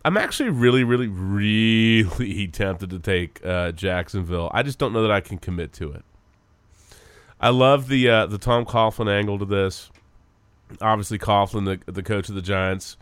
I'm 0.06 0.18
actually 0.18 0.50
really, 0.50 0.84
really, 0.84 1.08
really 1.08 2.48
tempted 2.48 2.90
to 2.92 3.00
take 3.00 3.44
uh, 3.46 3.72
Jacksonville. 3.72 4.52
I 4.54 4.64
just 4.64 4.80
don't 4.80 4.94
know 4.94 5.02
that 5.02 5.12
I 5.12 5.22
can 5.22 5.38
commit 5.38 5.74
to 5.74 5.92
it. 5.92 6.04
I 7.40 7.50
love 7.50 7.88
the 7.88 8.10
uh, 8.10 8.26
the 8.26 8.38
Tom 8.38 8.66
Coughlin 8.66 9.10
angle 9.10 9.40
to 9.40 9.46
this. 9.46 9.90
Obviously, 10.82 11.18
Coughlin, 11.18 11.66
the 11.86 11.92
the 11.92 12.04
coach 12.04 12.30
of 12.30 12.36
the 12.36 12.42
Giants, 12.42 12.98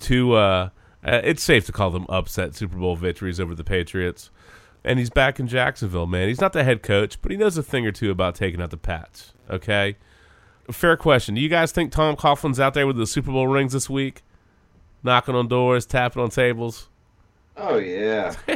to 0.00 0.34
uh, 0.34 0.68
uh, 1.04 1.20
it's 1.24 1.42
safe 1.42 1.66
to 1.66 1.72
call 1.72 1.90
them 1.90 2.06
upset 2.08 2.54
Super 2.54 2.76
Bowl 2.76 2.96
victories 2.96 3.40
over 3.40 3.54
the 3.54 3.64
Patriots. 3.64 4.30
And 4.82 4.98
he's 4.98 5.10
back 5.10 5.38
in 5.38 5.46
Jacksonville, 5.46 6.06
man. 6.06 6.28
He's 6.28 6.40
not 6.40 6.54
the 6.54 6.64
head 6.64 6.82
coach, 6.82 7.20
but 7.20 7.30
he 7.30 7.36
knows 7.36 7.58
a 7.58 7.62
thing 7.62 7.84
or 7.86 7.92
two 7.92 8.10
about 8.10 8.34
taking 8.34 8.62
out 8.62 8.70
the 8.70 8.78
Pats. 8.78 9.34
Okay, 9.50 9.96
fair 10.70 10.96
question. 10.96 11.34
Do 11.34 11.40
you 11.42 11.50
guys 11.50 11.70
think 11.72 11.92
Tom 11.92 12.16
Coughlin's 12.16 12.58
out 12.60 12.72
there 12.72 12.86
with 12.86 12.96
the 12.96 13.06
Super 13.06 13.30
Bowl 13.32 13.46
rings 13.48 13.74
this 13.74 13.90
week, 13.90 14.22
knocking 15.02 15.34
on 15.34 15.48
doors, 15.48 15.84
tapping 15.84 16.22
on 16.22 16.30
tables? 16.30 16.88
Oh 17.58 17.76
yeah. 17.76 18.34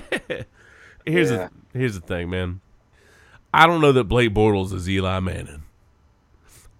Here's 1.04 1.30
Yeah. 1.30 1.36
the 1.36 1.50
here's 1.78 1.94
the 1.94 2.00
thing, 2.00 2.30
man. 2.30 2.60
I 3.54 3.68
don't 3.68 3.80
know 3.80 3.92
that 3.92 4.04
Blake 4.04 4.34
Bortles 4.34 4.72
is 4.72 4.90
Eli 4.90 5.20
Manning. 5.20 5.62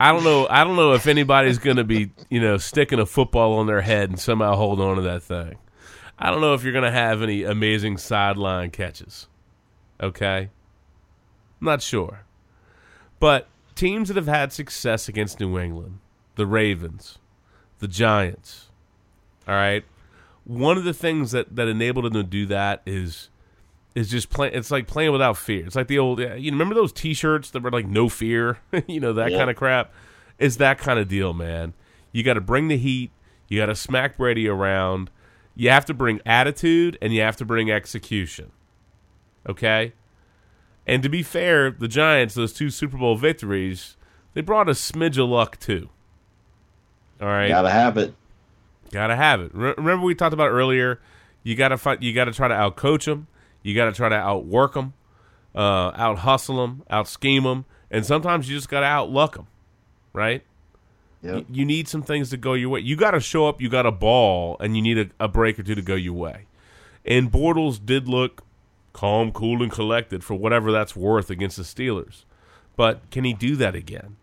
I 0.00 0.10
don't 0.10 0.24
know. 0.24 0.48
I 0.50 0.64
don't 0.64 0.74
know 0.74 0.94
if 0.94 1.06
anybody's 1.06 1.58
going 1.58 1.76
to 1.76 1.84
be, 1.84 2.10
you 2.28 2.40
know, 2.40 2.56
sticking 2.56 2.98
a 2.98 3.06
football 3.06 3.52
on 3.58 3.68
their 3.68 3.82
head 3.82 4.10
and 4.10 4.18
somehow 4.18 4.56
hold 4.56 4.80
on 4.80 4.96
to 4.96 5.02
that 5.02 5.22
thing. 5.22 5.56
I 6.18 6.32
don't 6.32 6.40
know 6.40 6.52
if 6.52 6.64
you're 6.64 6.72
going 6.72 6.84
to 6.84 6.90
have 6.90 7.22
any 7.22 7.44
amazing 7.44 7.98
sideline 7.98 8.72
catches. 8.72 9.28
Okay, 10.02 10.50
I'm 11.60 11.64
not 11.64 11.80
sure. 11.80 12.24
But 13.20 13.46
teams 13.76 14.08
that 14.08 14.16
have 14.16 14.26
had 14.26 14.52
success 14.52 15.08
against 15.08 15.38
New 15.38 15.56
England, 15.56 16.00
the 16.34 16.44
Ravens, 16.44 17.18
the 17.78 17.86
Giants, 17.86 18.68
All 19.46 19.54
right. 19.54 19.84
One 20.42 20.76
of 20.76 20.82
the 20.82 20.92
things 20.92 21.30
that 21.30 21.54
that 21.54 21.68
enabled 21.68 22.06
them 22.06 22.14
to 22.14 22.24
do 22.24 22.46
that 22.46 22.82
is 22.84 23.30
is 23.94 24.10
just 24.10 24.30
playing. 24.30 24.54
It's 24.54 24.70
like 24.70 24.86
playing 24.86 25.12
without 25.12 25.36
fear. 25.36 25.64
It's 25.66 25.76
like 25.76 25.88
the 25.88 25.98
old. 25.98 26.18
You 26.20 26.50
remember 26.50 26.74
those 26.74 26.92
T-shirts 26.92 27.50
that 27.50 27.62
were 27.62 27.70
like 27.70 27.86
"No 27.86 28.08
fear," 28.08 28.58
you 28.86 29.00
know 29.00 29.12
that 29.12 29.30
Yeah. 29.32 29.38
kind 29.38 29.50
of 29.50 29.56
crap. 29.56 29.92
It's 30.38 30.56
that 30.56 30.78
kind 30.78 30.98
of 30.98 31.08
deal, 31.08 31.32
man. 31.32 31.74
You 32.12 32.22
got 32.22 32.34
to 32.34 32.40
bring 32.40 32.68
the 32.68 32.76
heat. 32.76 33.10
You 33.48 33.58
got 33.60 33.66
to 33.66 33.76
smack 33.76 34.16
Brady 34.16 34.48
around. 34.48 35.10
You 35.54 35.70
have 35.70 35.84
to 35.86 35.94
bring 35.94 36.20
attitude 36.26 36.98
and 37.00 37.12
you 37.14 37.20
have 37.20 37.36
to 37.36 37.44
bring 37.44 37.70
execution. 37.70 38.50
Okay. 39.48 39.92
And 40.86 41.02
to 41.02 41.08
be 41.08 41.22
fair, 41.22 41.70
the 41.70 41.86
Giants, 41.88 42.34
those 42.34 42.52
two 42.52 42.70
Super 42.70 42.96
Bowl 42.98 43.16
victories, 43.16 43.96
they 44.34 44.40
brought 44.40 44.68
a 44.68 44.72
smidge 44.72 45.16
of 45.22 45.28
luck 45.28 45.58
too. 45.60 45.88
All 47.20 47.28
right, 47.28 47.48
Gotta 47.48 47.70
have 47.70 47.96
it. 47.96 48.14
Gotta 48.90 49.14
have 49.16 49.40
it. 49.40 49.52
Re- 49.54 49.74
remember 49.76 50.04
we 50.04 50.14
talked 50.14 50.34
about 50.34 50.50
earlier. 50.50 51.00
You 51.42 51.54
gotta 51.54 51.76
fight. 51.78 52.02
You 52.02 52.12
gotta 52.12 52.32
try 52.32 52.48
to 52.48 52.54
outcoach 52.54 53.04
them. 53.04 53.28
You 53.64 53.74
gotta 53.74 53.90
try 53.92 54.08
to 54.08 54.14
outwork 54.14 54.74
them, 54.74 54.92
uh, 55.54 55.90
out 55.96 56.18
hustle 56.18 56.58
them, 56.64 56.82
out 56.88 57.08
scheme 57.08 57.42
them, 57.42 57.64
and 57.90 58.06
sometimes 58.06 58.48
you 58.48 58.56
just 58.56 58.68
gotta 58.68 58.86
outluck 58.86 59.32
them, 59.34 59.46
right? 60.12 60.42
Yep. 61.22 61.34
Y- 61.34 61.44
You 61.50 61.64
need 61.64 61.88
some 61.88 62.02
things 62.02 62.30
to 62.30 62.36
go 62.36 62.52
your 62.54 62.68
way. 62.68 62.80
You 62.80 62.94
gotta 62.94 63.20
show 63.20 63.48
up. 63.48 63.60
You 63.60 63.68
got 63.68 63.86
a 63.86 63.90
ball, 63.92 64.56
and 64.60 64.76
you 64.76 64.82
need 64.82 64.98
a, 64.98 65.24
a 65.24 65.28
break 65.28 65.58
or 65.58 65.62
two 65.64 65.74
to 65.74 65.82
go 65.82 65.94
your 65.96 66.12
way. 66.14 66.46
And 67.04 67.32
Bortles 67.32 67.84
did 67.84 68.06
look 68.08 68.42
calm, 68.92 69.32
cool, 69.32 69.62
and 69.62 69.72
collected 69.72 70.22
for 70.22 70.34
whatever 70.34 70.70
that's 70.70 70.94
worth 70.94 71.30
against 71.30 71.56
the 71.56 71.62
Steelers. 71.62 72.24
But 72.76 73.10
can 73.10 73.24
he 73.24 73.32
do 73.32 73.56
that 73.56 73.74
again? 73.74 74.16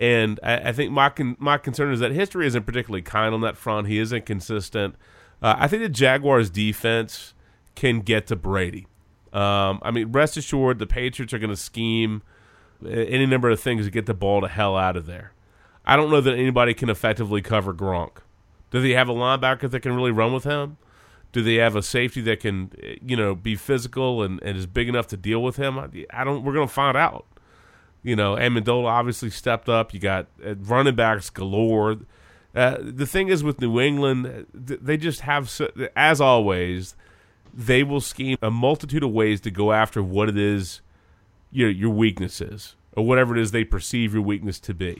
And 0.00 0.40
I, 0.42 0.70
I 0.70 0.72
think 0.72 0.90
my 0.90 1.08
con- 1.10 1.36
my 1.38 1.58
concern 1.58 1.92
is 1.92 2.00
that 2.00 2.10
history 2.12 2.46
isn't 2.46 2.64
particularly 2.66 3.02
kind 3.02 3.34
on 3.34 3.40
that 3.42 3.56
front. 3.56 3.86
He 3.86 3.98
isn't 3.98 4.26
consistent. 4.26 4.96
Uh, 5.42 5.54
I 5.58 5.68
think 5.68 5.82
the 5.82 5.88
Jaguars' 5.88 6.50
defense 6.50 7.33
can 7.74 8.00
get 8.00 8.26
to 8.28 8.36
Brady. 8.36 8.86
Um, 9.32 9.80
I 9.82 9.90
mean, 9.90 10.12
rest 10.12 10.36
assured, 10.36 10.78
the 10.78 10.86
Patriots 10.86 11.32
are 11.32 11.38
going 11.38 11.50
to 11.50 11.56
scheme 11.56 12.22
any 12.86 13.26
number 13.26 13.50
of 13.50 13.60
things 13.60 13.84
to 13.84 13.90
get 13.90 14.06
the 14.06 14.14
ball 14.14 14.40
to 14.42 14.48
hell 14.48 14.76
out 14.76 14.96
of 14.96 15.06
there. 15.06 15.32
I 15.84 15.96
don't 15.96 16.10
know 16.10 16.20
that 16.20 16.34
anybody 16.34 16.72
can 16.74 16.88
effectively 16.88 17.42
cover 17.42 17.74
Gronk. 17.74 18.18
Do 18.70 18.80
they 18.80 18.90
have 18.90 19.08
a 19.08 19.12
linebacker 19.12 19.70
that 19.70 19.80
can 19.80 19.94
really 19.94 20.10
run 20.10 20.32
with 20.32 20.44
him? 20.44 20.78
Do 21.32 21.42
they 21.42 21.56
have 21.56 21.76
a 21.76 21.82
safety 21.82 22.20
that 22.22 22.40
can, 22.40 22.70
you 23.04 23.16
know, 23.16 23.34
be 23.34 23.56
physical 23.56 24.22
and, 24.22 24.40
and 24.42 24.56
is 24.56 24.66
big 24.66 24.88
enough 24.88 25.08
to 25.08 25.16
deal 25.16 25.42
with 25.42 25.56
him? 25.56 25.78
I, 26.10 26.24
don't. 26.24 26.44
We're 26.44 26.54
going 26.54 26.68
to 26.68 26.72
find 26.72 26.96
out. 26.96 27.26
You 28.02 28.14
know, 28.14 28.36
Amendola 28.36 28.86
obviously 28.86 29.30
stepped 29.30 29.68
up. 29.68 29.92
You 29.92 30.00
got 30.00 30.26
uh, 30.44 30.54
running 30.56 30.94
backs 30.94 31.30
galore. 31.30 31.98
Uh, 32.54 32.76
the 32.80 33.06
thing 33.06 33.28
is 33.28 33.42
with 33.42 33.60
New 33.60 33.80
England, 33.80 34.46
they 34.54 34.96
just 34.96 35.20
have, 35.20 35.52
as 35.96 36.20
always, 36.20 36.94
they 37.56 37.82
will 37.82 38.00
scheme 38.00 38.36
a 38.42 38.50
multitude 38.50 39.02
of 39.04 39.10
ways 39.10 39.40
to 39.42 39.50
go 39.50 39.72
after 39.72 40.02
what 40.02 40.28
it 40.28 40.36
is 40.36 40.80
your 41.52 41.70
your 41.70 41.90
weakness 41.90 42.40
is, 42.40 42.74
or 42.96 43.06
whatever 43.06 43.36
it 43.36 43.40
is 43.40 43.52
they 43.52 43.64
perceive 43.64 44.12
your 44.12 44.22
weakness 44.22 44.58
to 44.60 44.74
be. 44.74 44.98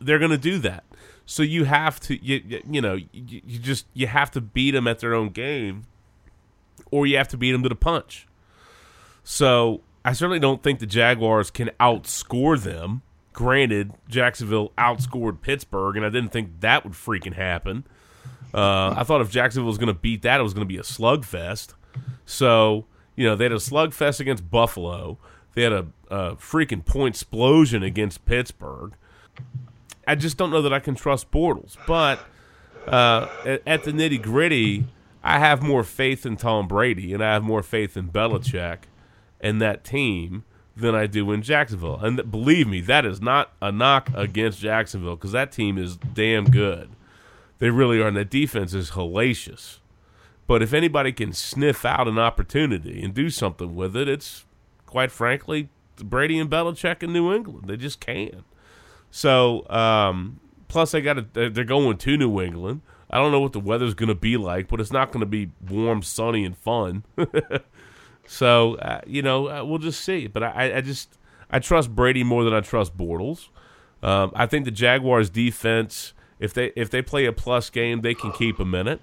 They're 0.00 0.18
going 0.18 0.30
to 0.32 0.38
do 0.38 0.58
that. 0.58 0.84
So 1.26 1.42
you 1.44 1.64
have 1.64 2.00
to, 2.00 2.24
you, 2.24 2.42
you- 2.46 2.62
you 2.68 2.80
know, 2.80 2.94
you, 2.94 3.08
you 3.12 3.58
just 3.58 3.86
you 3.94 4.06
have 4.08 4.30
to 4.32 4.40
beat 4.40 4.72
them 4.72 4.88
at 4.88 4.98
their 4.98 5.14
own 5.14 5.28
game, 5.28 5.86
or 6.90 7.06
you 7.06 7.16
have 7.16 7.28
to 7.28 7.36
beat 7.36 7.52
them 7.52 7.62
to 7.62 7.68
the 7.68 7.74
punch. 7.76 8.26
So 9.22 9.82
I 10.04 10.12
certainly 10.12 10.40
don't 10.40 10.62
think 10.62 10.80
the 10.80 10.86
Jaguars 10.86 11.50
can 11.50 11.70
outscore 11.78 12.60
them. 12.60 13.02
Granted, 13.32 13.92
Jacksonville 14.08 14.72
outscored 14.76 15.40
Pittsburgh, 15.40 15.96
and 15.96 16.04
I 16.04 16.08
didn't 16.08 16.32
think 16.32 16.60
that 16.60 16.82
would 16.82 16.94
freaking 16.94 17.34
happen. 17.34 17.84
Uh, 18.52 18.94
I 18.96 19.04
thought 19.04 19.20
if 19.20 19.30
Jacksonville 19.30 19.68
was 19.68 19.78
going 19.78 19.92
to 19.92 20.00
beat 20.00 20.22
that, 20.22 20.40
it 20.40 20.42
was 20.42 20.54
going 20.54 20.66
to 20.66 20.72
be 20.72 20.78
a 20.78 20.82
slugfest. 20.82 21.74
So 22.24 22.86
you 23.16 23.24
know 23.24 23.36
they 23.36 23.44
had 23.44 23.52
a 23.52 23.56
slugfest 23.56 24.20
against 24.20 24.50
Buffalo. 24.50 25.18
They 25.54 25.62
had 25.62 25.72
a, 25.72 25.86
a 26.08 26.36
freaking 26.36 26.84
point 26.84 27.16
explosion 27.16 27.82
against 27.82 28.24
Pittsburgh. 28.24 28.94
I 30.06 30.14
just 30.14 30.36
don't 30.36 30.50
know 30.50 30.62
that 30.62 30.72
I 30.72 30.80
can 30.80 30.94
trust 30.94 31.30
Bortles. 31.30 31.76
But 31.86 32.20
uh, 32.86 33.28
at, 33.44 33.62
at 33.66 33.84
the 33.84 33.92
nitty 33.92 34.22
gritty, 34.22 34.86
I 35.22 35.38
have 35.38 35.62
more 35.62 35.84
faith 35.84 36.24
in 36.24 36.36
Tom 36.36 36.66
Brady 36.66 37.12
and 37.12 37.22
I 37.22 37.32
have 37.32 37.42
more 37.42 37.62
faith 37.62 37.96
in 37.96 38.08
Belichick 38.08 38.78
and 39.40 39.60
that 39.60 39.84
team 39.84 40.44
than 40.76 40.94
I 40.94 41.06
do 41.06 41.30
in 41.32 41.42
Jacksonville. 41.42 41.98
And 42.00 42.30
believe 42.30 42.66
me, 42.66 42.80
that 42.82 43.04
is 43.04 43.20
not 43.20 43.52
a 43.60 43.70
knock 43.70 44.10
against 44.14 44.60
Jacksonville 44.60 45.16
because 45.16 45.32
that 45.32 45.52
team 45.52 45.78
is 45.78 45.96
damn 45.96 46.44
good. 46.44 46.90
They 47.60 47.70
really 47.70 48.00
are, 48.00 48.08
and 48.08 48.16
that 48.16 48.30
defense 48.30 48.74
is 48.74 48.92
hellacious. 48.92 49.78
But 50.48 50.62
if 50.62 50.72
anybody 50.72 51.12
can 51.12 51.32
sniff 51.32 51.84
out 51.84 52.08
an 52.08 52.18
opportunity 52.18 53.00
and 53.02 53.14
do 53.14 53.30
something 53.30 53.76
with 53.76 53.94
it, 53.94 54.08
it's 54.08 54.44
quite 54.86 55.12
frankly 55.12 55.68
Brady 55.96 56.38
and 56.38 56.50
Belichick 56.50 57.04
in 57.04 57.12
New 57.12 57.32
England. 57.32 57.68
They 57.68 57.76
just 57.76 58.00
can. 58.00 58.42
So, 59.10 59.68
um, 59.70 60.40
plus 60.66 60.90
they 60.90 61.00
got 61.00 61.34
they're 61.34 61.50
they're 61.50 61.64
going 61.64 61.98
to 61.98 62.16
New 62.16 62.40
England. 62.40 62.80
I 63.10 63.18
don't 63.18 63.32
know 63.32 63.40
what 63.40 63.52
the 63.52 63.60
weather's 63.60 63.94
going 63.94 64.08
to 64.08 64.14
be 64.14 64.36
like, 64.36 64.68
but 64.68 64.80
it's 64.80 64.92
not 64.92 65.12
going 65.12 65.20
to 65.20 65.26
be 65.26 65.50
warm, 65.68 66.02
sunny, 66.02 66.44
and 66.44 66.56
fun. 66.56 67.02
so, 68.26 68.76
uh, 68.76 69.00
you 69.04 69.20
know, 69.20 69.48
uh, 69.48 69.64
we'll 69.64 69.78
just 69.78 70.00
see. 70.04 70.28
But 70.28 70.44
I, 70.44 70.76
I 70.76 70.80
just 70.80 71.18
I 71.50 71.58
trust 71.58 71.94
Brady 71.94 72.22
more 72.22 72.44
than 72.44 72.54
I 72.54 72.60
trust 72.60 72.96
Bortles. 72.96 73.48
Um, 74.02 74.32
I 74.34 74.46
think 74.46 74.64
the 74.64 74.70
Jaguars' 74.70 75.28
defense, 75.28 76.14
if 76.40 76.52
they 76.52 76.72
if 76.74 76.90
they 76.90 77.02
play 77.02 77.26
a 77.26 77.32
plus 77.32 77.70
game, 77.70 78.00
they 78.00 78.14
can 78.14 78.32
keep 78.32 78.58
a 78.58 78.64
minute. 78.64 79.00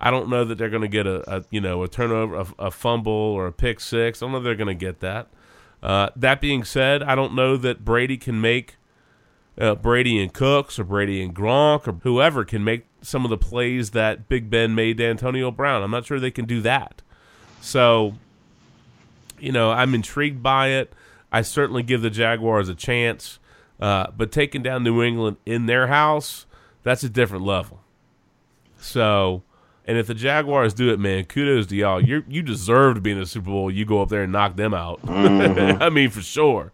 I 0.00 0.10
don't 0.10 0.28
know 0.28 0.44
that 0.44 0.56
they're 0.56 0.70
going 0.70 0.82
to 0.82 0.88
get 0.88 1.06
a, 1.06 1.36
a 1.36 1.44
you 1.50 1.60
know 1.60 1.82
a 1.82 1.88
turnover, 1.88 2.34
a, 2.36 2.46
a 2.66 2.70
fumble, 2.70 3.12
or 3.12 3.46
a 3.46 3.52
pick 3.52 3.78
six. 3.78 4.20
I 4.20 4.26
don't 4.26 4.32
know 4.32 4.38
if 4.38 4.44
they're 4.44 4.54
going 4.54 4.68
to 4.68 4.74
get 4.74 5.00
that. 5.00 5.28
Uh, 5.82 6.08
that 6.16 6.40
being 6.40 6.64
said, 6.64 7.02
I 7.02 7.14
don't 7.14 7.34
know 7.34 7.56
that 7.56 7.84
Brady 7.84 8.16
can 8.16 8.40
make 8.40 8.76
uh, 9.60 9.74
Brady 9.74 10.20
and 10.20 10.32
Cooks 10.32 10.78
or 10.78 10.84
Brady 10.84 11.22
and 11.22 11.34
Gronk 11.34 11.86
or 11.86 11.92
whoever 12.02 12.44
can 12.44 12.64
make 12.64 12.86
some 13.02 13.24
of 13.24 13.30
the 13.30 13.38
plays 13.38 13.90
that 13.90 14.28
Big 14.28 14.50
Ben 14.50 14.74
made 14.74 14.98
to 14.98 15.06
Antonio 15.06 15.50
Brown. 15.50 15.82
I'm 15.82 15.90
not 15.90 16.06
sure 16.06 16.18
they 16.18 16.30
can 16.30 16.46
do 16.46 16.60
that. 16.62 17.02
So, 17.60 18.14
you 19.38 19.52
know, 19.52 19.70
I'm 19.70 19.94
intrigued 19.94 20.42
by 20.42 20.68
it. 20.68 20.92
I 21.30 21.42
certainly 21.42 21.82
give 21.82 22.02
the 22.02 22.10
Jaguars 22.10 22.68
a 22.68 22.74
chance, 22.74 23.38
uh, 23.80 24.06
but 24.16 24.32
taking 24.32 24.62
down 24.62 24.82
New 24.82 25.02
England 25.02 25.36
in 25.44 25.66
their 25.66 25.88
house, 25.88 26.46
that's 26.88 27.04
a 27.04 27.08
different 27.10 27.44
level. 27.44 27.80
So, 28.80 29.42
and 29.86 29.98
if 29.98 30.06
the 30.06 30.14
Jaguars 30.14 30.72
do 30.72 30.90
it, 30.90 30.98
man, 30.98 31.24
kudos 31.24 31.66
to 31.66 31.76
y'all. 31.76 32.00
You 32.02 32.24
you 32.28 32.42
deserve 32.42 32.94
to 32.94 33.00
be 33.00 33.10
in 33.10 33.18
the 33.18 33.26
Super 33.26 33.50
Bowl. 33.50 33.70
You 33.70 33.84
go 33.84 34.00
up 34.00 34.08
there 34.08 34.22
and 34.22 34.32
knock 34.32 34.56
them 34.56 34.72
out. 34.72 35.02
Mhm. 35.02 35.78
I 35.82 35.90
mean, 35.90 36.10
for 36.10 36.22
sure. 36.22 36.72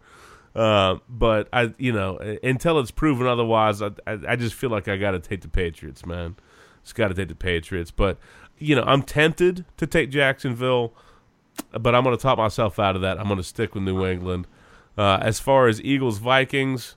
Uh, 0.55 0.99
but 1.09 1.49
I, 1.53 1.75
you 1.79 1.91
know, 1.91 2.19
until 2.45 2.79
it's 2.79 2.93
proven 2.93 3.27
otherwise, 3.27 3.83
I, 3.83 3.89
I, 4.07 4.19
I 4.29 4.37
just 4.37 4.55
feel 4.55 4.71
like 4.71 4.87
I 4.87 4.97
got 4.97 5.11
to 5.11 5.19
take 5.19 5.41
the 5.41 5.49
Patriots, 5.49 6.07
man. 6.07 6.37
Just 6.85 6.95
got 6.95 7.09
to 7.09 7.15
take 7.15 7.27
the 7.29 7.35
Patriots. 7.35 7.91
But 7.91 8.19
you 8.59 8.77
know, 8.77 8.85
I'm 8.87 9.03
tempted 9.03 9.65
to 9.79 9.87
take 9.87 10.11
Jacksonville, 10.11 10.93
but 11.73 11.95
I'm 11.95 12.05
going 12.05 12.17
to 12.17 12.23
talk 12.23 12.39
myself 12.39 12.79
out 12.79 12.95
of 12.95 13.03
that. 13.03 13.19
I'm 13.19 13.25
going 13.27 13.39
to 13.39 13.43
stick 13.43 13.75
with 13.75 13.83
New 13.83 14.07
England. 14.07 14.47
Uh, 14.97 15.19
as 15.21 15.41
far 15.41 15.67
as 15.67 15.83
Eagles 15.83 16.19
Vikings, 16.19 16.95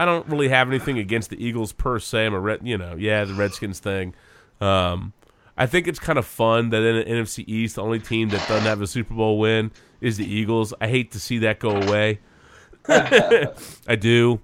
I 0.00 0.06
don't 0.06 0.26
really 0.28 0.48
have 0.48 0.66
anything 0.66 0.98
against 0.98 1.28
the 1.28 1.44
Eagles 1.44 1.74
per 1.74 1.98
se. 1.98 2.24
I'm 2.24 2.32
a 2.32 2.40
red, 2.40 2.60
you 2.66 2.78
know, 2.78 2.96
yeah, 2.96 3.22
the 3.26 3.34
Redskins 3.34 3.80
thing. 3.80 4.14
Um, 4.58 5.12
I 5.58 5.66
think 5.66 5.86
it's 5.86 5.98
kind 5.98 6.18
of 6.18 6.24
fun 6.24 6.70
that 6.70 6.82
in 6.82 6.96
the 6.96 7.04
NFC 7.04 7.44
East, 7.46 7.74
the 7.74 7.82
only 7.82 7.98
team 7.98 8.30
that 8.30 8.48
doesn't 8.48 8.64
have 8.64 8.80
a 8.80 8.86
Super 8.86 9.12
Bowl 9.12 9.38
win 9.38 9.70
is 10.00 10.16
the 10.16 10.24
Eagles. 10.24 10.72
I 10.80 10.88
hate 10.88 11.12
to 11.12 11.20
see 11.20 11.36
that 11.40 11.58
go 11.58 11.72
away. 11.72 12.20
I 12.88 13.96
do 14.00 14.40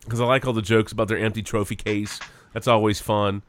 because 0.00 0.20
I 0.20 0.24
like 0.24 0.44
all 0.44 0.52
the 0.52 0.60
jokes 0.60 0.90
about 0.90 1.06
their 1.06 1.18
empty 1.18 1.40
trophy 1.40 1.76
case. 1.76 2.18
That's 2.52 2.66
always 2.66 2.98
fun. 2.98 3.44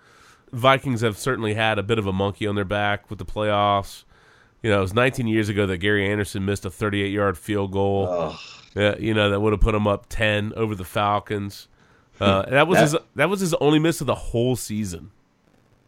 Vikings 0.53 1.01
have 1.01 1.17
certainly 1.17 1.55
had 1.55 1.79
a 1.79 1.83
bit 1.83 1.97
of 1.97 2.05
a 2.05 2.13
monkey 2.13 2.45
on 2.45 2.53
their 2.53 2.65
back 2.65 3.09
with 3.09 3.17
the 3.17 3.25
playoffs. 3.25 4.03
You 4.61 4.69
know, 4.69 4.77
it 4.77 4.81
was 4.81 4.93
19 4.93 5.25
years 5.25 5.49
ago 5.49 5.65
that 5.65 5.79
Gary 5.79 6.07
Anderson 6.07 6.45
missed 6.45 6.65
a 6.65 6.69
38 6.69 7.11
yard 7.11 7.35
field 7.35 7.71
goal. 7.71 8.35
Yeah, 8.77 8.95
you 8.97 9.13
know 9.13 9.29
that 9.31 9.39
would 9.39 9.53
have 9.53 9.61
put 9.61 9.73
him 9.73 9.87
up 9.87 10.05
10 10.09 10.53
over 10.55 10.75
the 10.75 10.83
Falcons. 10.85 11.67
Uh, 12.19 12.43
that 12.49 12.67
was 12.67 12.77
That- 12.77 12.83
his 12.83 12.95
that 13.15 13.29
was 13.29 13.39
his 13.39 13.53
only 13.55 13.79
miss 13.79 14.01
of 14.01 14.07
the 14.07 14.15
whole 14.15 14.55
season. 14.55 15.11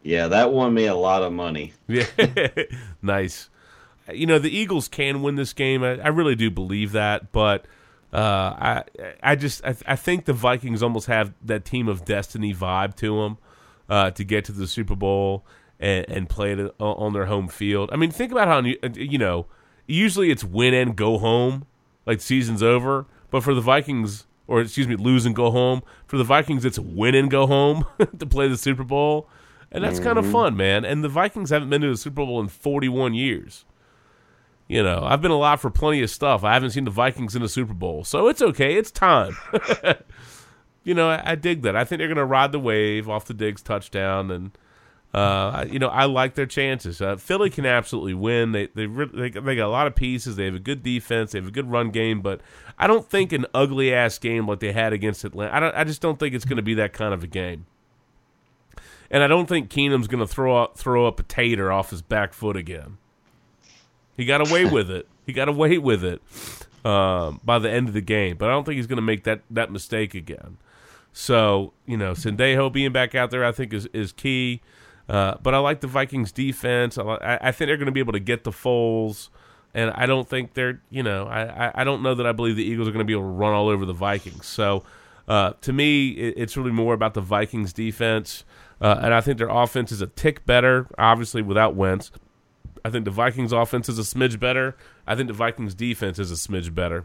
Yeah, 0.02 0.28
that 0.28 0.52
won 0.52 0.72
me 0.74 0.86
a 0.86 0.94
lot 0.94 1.22
of 1.22 1.32
money. 1.32 1.74
Yeah, 1.86 2.06
nice. 3.02 3.48
You 4.12 4.26
know 4.26 4.38
the 4.38 4.50
Eagles 4.56 4.88
can 4.88 5.22
win 5.22 5.36
this 5.36 5.52
game. 5.52 5.82
I, 5.84 5.98
I 6.00 6.08
really 6.08 6.34
do 6.34 6.50
believe 6.50 6.92
that, 6.92 7.32
but 7.32 7.66
uh, 8.12 8.16
I 8.18 8.84
I 9.22 9.36
just 9.36 9.64
I, 9.64 9.74
I 9.86 9.96
think 9.96 10.24
the 10.24 10.32
Vikings 10.32 10.82
almost 10.82 11.06
have 11.06 11.32
that 11.44 11.64
team 11.64 11.86
of 11.86 12.04
destiny 12.04 12.54
vibe 12.54 12.96
to 12.96 13.20
them 13.22 13.38
uh, 13.88 14.10
to 14.12 14.24
get 14.24 14.44
to 14.46 14.52
the 14.52 14.66
Super 14.66 14.96
Bowl 14.96 15.44
and, 15.78 16.08
and 16.08 16.28
play 16.28 16.52
it 16.52 16.74
on 16.80 17.12
their 17.12 17.26
home 17.26 17.46
field. 17.48 17.90
I 17.92 17.96
mean, 17.96 18.10
think 18.10 18.32
about 18.32 18.48
how 18.48 18.60
you 18.94 19.18
know 19.18 19.46
usually 19.86 20.30
it's 20.30 20.42
win 20.44 20.74
and 20.74 20.96
go 20.96 21.18
home, 21.18 21.66
like 22.06 22.20
season's 22.20 22.62
over. 22.62 23.06
But 23.30 23.42
for 23.42 23.54
the 23.54 23.60
Vikings, 23.60 24.26
or 24.46 24.60
excuse 24.60 24.88
me, 24.88 24.96
lose 24.96 25.26
and 25.26 25.34
go 25.34 25.50
home. 25.50 25.82
For 26.06 26.18
the 26.18 26.24
Vikings, 26.24 26.64
it's 26.64 26.78
win 26.78 27.14
and 27.14 27.30
go 27.30 27.46
home 27.46 27.86
to 28.18 28.26
play 28.26 28.48
the 28.48 28.56
Super 28.56 28.84
Bowl. 28.84 29.28
and 29.70 29.84
that's 29.84 30.00
kind 30.00 30.18
of 30.18 30.24
mm-hmm. 30.24 30.32
fun, 30.32 30.56
man. 30.56 30.84
And 30.84 31.04
the 31.04 31.08
Vikings 31.08 31.50
haven't 31.50 31.70
been 31.70 31.82
to 31.82 31.90
the 31.90 31.96
Super 31.96 32.26
Bowl 32.26 32.40
in 32.40 32.48
41 32.48 33.14
years. 33.14 33.64
You 34.66 34.84
know, 34.84 35.02
I've 35.02 35.20
been 35.20 35.32
alive 35.32 35.60
for 35.60 35.70
plenty 35.70 36.00
of 36.02 36.10
stuff. 36.10 36.44
I 36.44 36.54
haven't 36.54 36.70
seen 36.70 36.84
the 36.84 36.92
Vikings 36.92 37.34
in 37.34 37.42
a 37.42 37.48
Super 37.48 37.74
Bowl, 37.74 38.04
so 38.04 38.28
it's 38.28 38.40
okay. 38.40 38.76
It's 38.76 38.92
time. 38.92 39.36
you 40.84 40.94
know, 40.94 41.10
I, 41.10 41.32
I 41.32 41.34
dig 41.34 41.62
that. 41.62 41.74
I 41.74 41.84
think 41.84 41.98
they're 41.98 42.06
going 42.06 42.18
to 42.18 42.24
ride 42.24 42.52
the 42.52 42.60
wave 42.60 43.08
off 43.08 43.24
the 43.24 43.34
Diggs 43.34 43.62
touchdown, 43.62 44.30
and 44.30 44.56
uh, 45.12 45.66
you 45.68 45.78
know, 45.78 45.88
I 45.88 46.04
like 46.04 46.34
their 46.34 46.46
chances. 46.46 47.00
Uh, 47.02 47.16
Philly 47.16 47.50
can 47.50 47.66
absolutely 47.66 48.14
win. 48.14 48.52
They 48.52 48.66
they, 48.66 48.86
they 48.86 49.30
they 49.30 49.56
got 49.56 49.66
a 49.66 49.68
lot 49.68 49.86
of 49.86 49.96
pieces. 49.96 50.36
They 50.36 50.44
have 50.44 50.54
a 50.54 50.60
good 50.60 50.82
defense. 50.82 51.32
They 51.32 51.38
have 51.38 51.48
a 51.48 51.52
good 51.52 51.70
run 51.70 51.90
game, 51.90 52.20
but 52.20 52.40
I 52.78 52.86
don't 52.86 53.08
think 53.08 53.32
an 53.32 53.46
ugly 53.52 53.92
ass 53.92 54.18
game 54.18 54.46
like 54.46 54.60
they 54.60 54.72
had 54.72 54.92
against 54.92 55.24
Atlanta. 55.24 55.54
I 55.54 55.60
don't. 55.60 55.74
I 55.74 55.84
just 55.84 56.00
don't 56.00 56.18
think 56.18 56.34
it's 56.34 56.44
going 56.44 56.58
to 56.58 56.62
be 56.62 56.74
that 56.74 56.92
kind 56.92 57.12
of 57.12 57.24
a 57.24 57.26
game. 57.26 57.66
And 59.10 59.24
I 59.24 59.26
don't 59.26 59.48
think 59.48 59.68
Keenum's 59.68 60.06
going 60.06 60.24
to 60.24 60.32
throw 60.32 60.56
up, 60.62 60.76
throw 60.78 61.08
up 61.08 61.18
a 61.18 61.24
tater 61.24 61.72
off 61.72 61.90
his 61.90 62.00
back 62.00 62.32
foot 62.32 62.56
again. 62.56 62.98
He 64.16 64.24
got 64.24 64.48
away 64.48 64.64
with 64.64 64.88
it. 64.88 65.08
He 65.26 65.32
got 65.32 65.48
away 65.48 65.78
with 65.78 66.04
it 66.04 66.22
um, 66.84 67.40
by 67.42 67.58
the 67.58 67.68
end 67.68 67.88
of 67.88 67.94
the 67.94 68.00
game, 68.00 68.36
but 68.36 68.48
I 68.48 68.52
don't 68.52 68.64
think 68.64 68.76
he's 68.76 68.86
going 68.86 68.98
to 68.98 69.02
make 69.02 69.24
that, 69.24 69.40
that 69.50 69.72
mistake 69.72 70.14
again. 70.14 70.58
So 71.12 71.72
you 71.86 71.96
know, 71.96 72.12
Sendejo 72.12 72.72
being 72.72 72.92
back 72.92 73.14
out 73.14 73.30
there, 73.30 73.44
I 73.44 73.52
think 73.52 73.72
is 73.72 73.86
is 73.86 74.12
key. 74.12 74.60
Uh, 75.10 75.36
but 75.42 75.54
I 75.54 75.58
like 75.58 75.80
the 75.80 75.88
Vikings 75.88 76.30
defense. 76.30 76.96
I, 76.96 77.38
I 77.42 77.50
think 77.50 77.66
they're 77.66 77.76
going 77.76 77.86
to 77.86 77.92
be 77.92 77.98
able 77.98 78.12
to 78.12 78.20
get 78.20 78.44
the 78.44 78.52
Foles, 78.52 79.28
and 79.74 79.90
I 79.90 80.06
don't 80.06 80.28
think 80.28 80.54
they're 80.54 80.80
you 80.88 81.02
know 81.02 81.26
I, 81.26 81.66
I, 81.66 81.72
I 81.80 81.84
don't 81.84 82.00
know 82.00 82.14
that 82.14 82.28
I 82.28 82.32
believe 82.32 82.54
the 82.54 82.62
Eagles 82.62 82.86
are 82.86 82.92
going 82.92 83.04
to 83.04 83.04
be 83.04 83.12
able 83.12 83.24
to 83.24 83.28
run 83.28 83.52
all 83.52 83.68
over 83.68 83.84
the 83.84 83.92
Vikings. 83.92 84.46
So 84.46 84.84
uh, 85.26 85.54
to 85.62 85.72
me, 85.72 86.10
it, 86.10 86.34
it's 86.36 86.56
really 86.56 86.70
more 86.70 86.94
about 86.94 87.14
the 87.14 87.20
Vikings 87.20 87.72
defense, 87.72 88.44
uh, 88.80 89.00
and 89.02 89.12
I 89.12 89.20
think 89.20 89.38
their 89.38 89.48
offense 89.48 89.90
is 89.90 90.00
a 90.00 90.06
tick 90.06 90.46
better, 90.46 90.86
obviously 90.96 91.42
without 91.42 91.74
Wentz. 91.74 92.12
I 92.84 92.90
think 92.90 93.04
the 93.04 93.10
Vikings 93.10 93.52
offense 93.52 93.88
is 93.88 93.98
a 93.98 94.02
smidge 94.02 94.38
better. 94.38 94.76
I 95.08 95.16
think 95.16 95.26
the 95.26 95.34
Vikings 95.34 95.74
defense 95.74 96.20
is 96.20 96.30
a 96.30 96.36
smidge 96.36 96.72
better. 96.72 97.04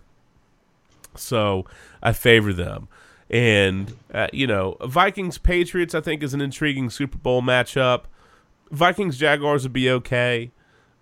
So 1.16 1.66
I 2.04 2.14
favor 2.14 2.54
them. 2.54 2.88
And, 3.30 3.94
uh, 4.14 4.28
you 4.32 4.46
know, 4.48 4.78
Vikings 4.84 5.38
Patriots, 5.38 5.96
I 5.96 6.02
think, 6.02 6.22
is 6.22 6.34
an 6.34 6.42
intriguing 6.42 6.90
Super 6.90 7.18
Bowl 7.18 7.42
matchup. 7.42 8.04
Vikings 8.72 9.18
Jaguars 9.18 9.64
would 9.64 9.74
be 9.74 9.90
okay. 9.90 10.52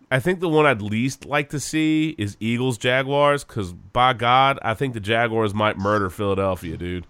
I 0.09 0.19
think 0.19 0.39
the 0.39 0.49
one 0.49 0.65
I'd 0.65 0.81
least 0.81 1.25
like 1.25 1.49
to 1.49 1.59
see 1.59 2.15
is 2.17 2.37
Eagles 2.39 2.77
Jaguars 2.77 3.43
because, 3.43 3.73
by 3.73 4.13
God, 4.13 4.59
I 4.61 4.73
think 4.73 4.93
the 4.93 4.99
Jaguars 4.99 5.53
might 5.53 5.77
murder 5.77 6.09
Philadelphia, 6.09 6.77
dude. 6.77 7.07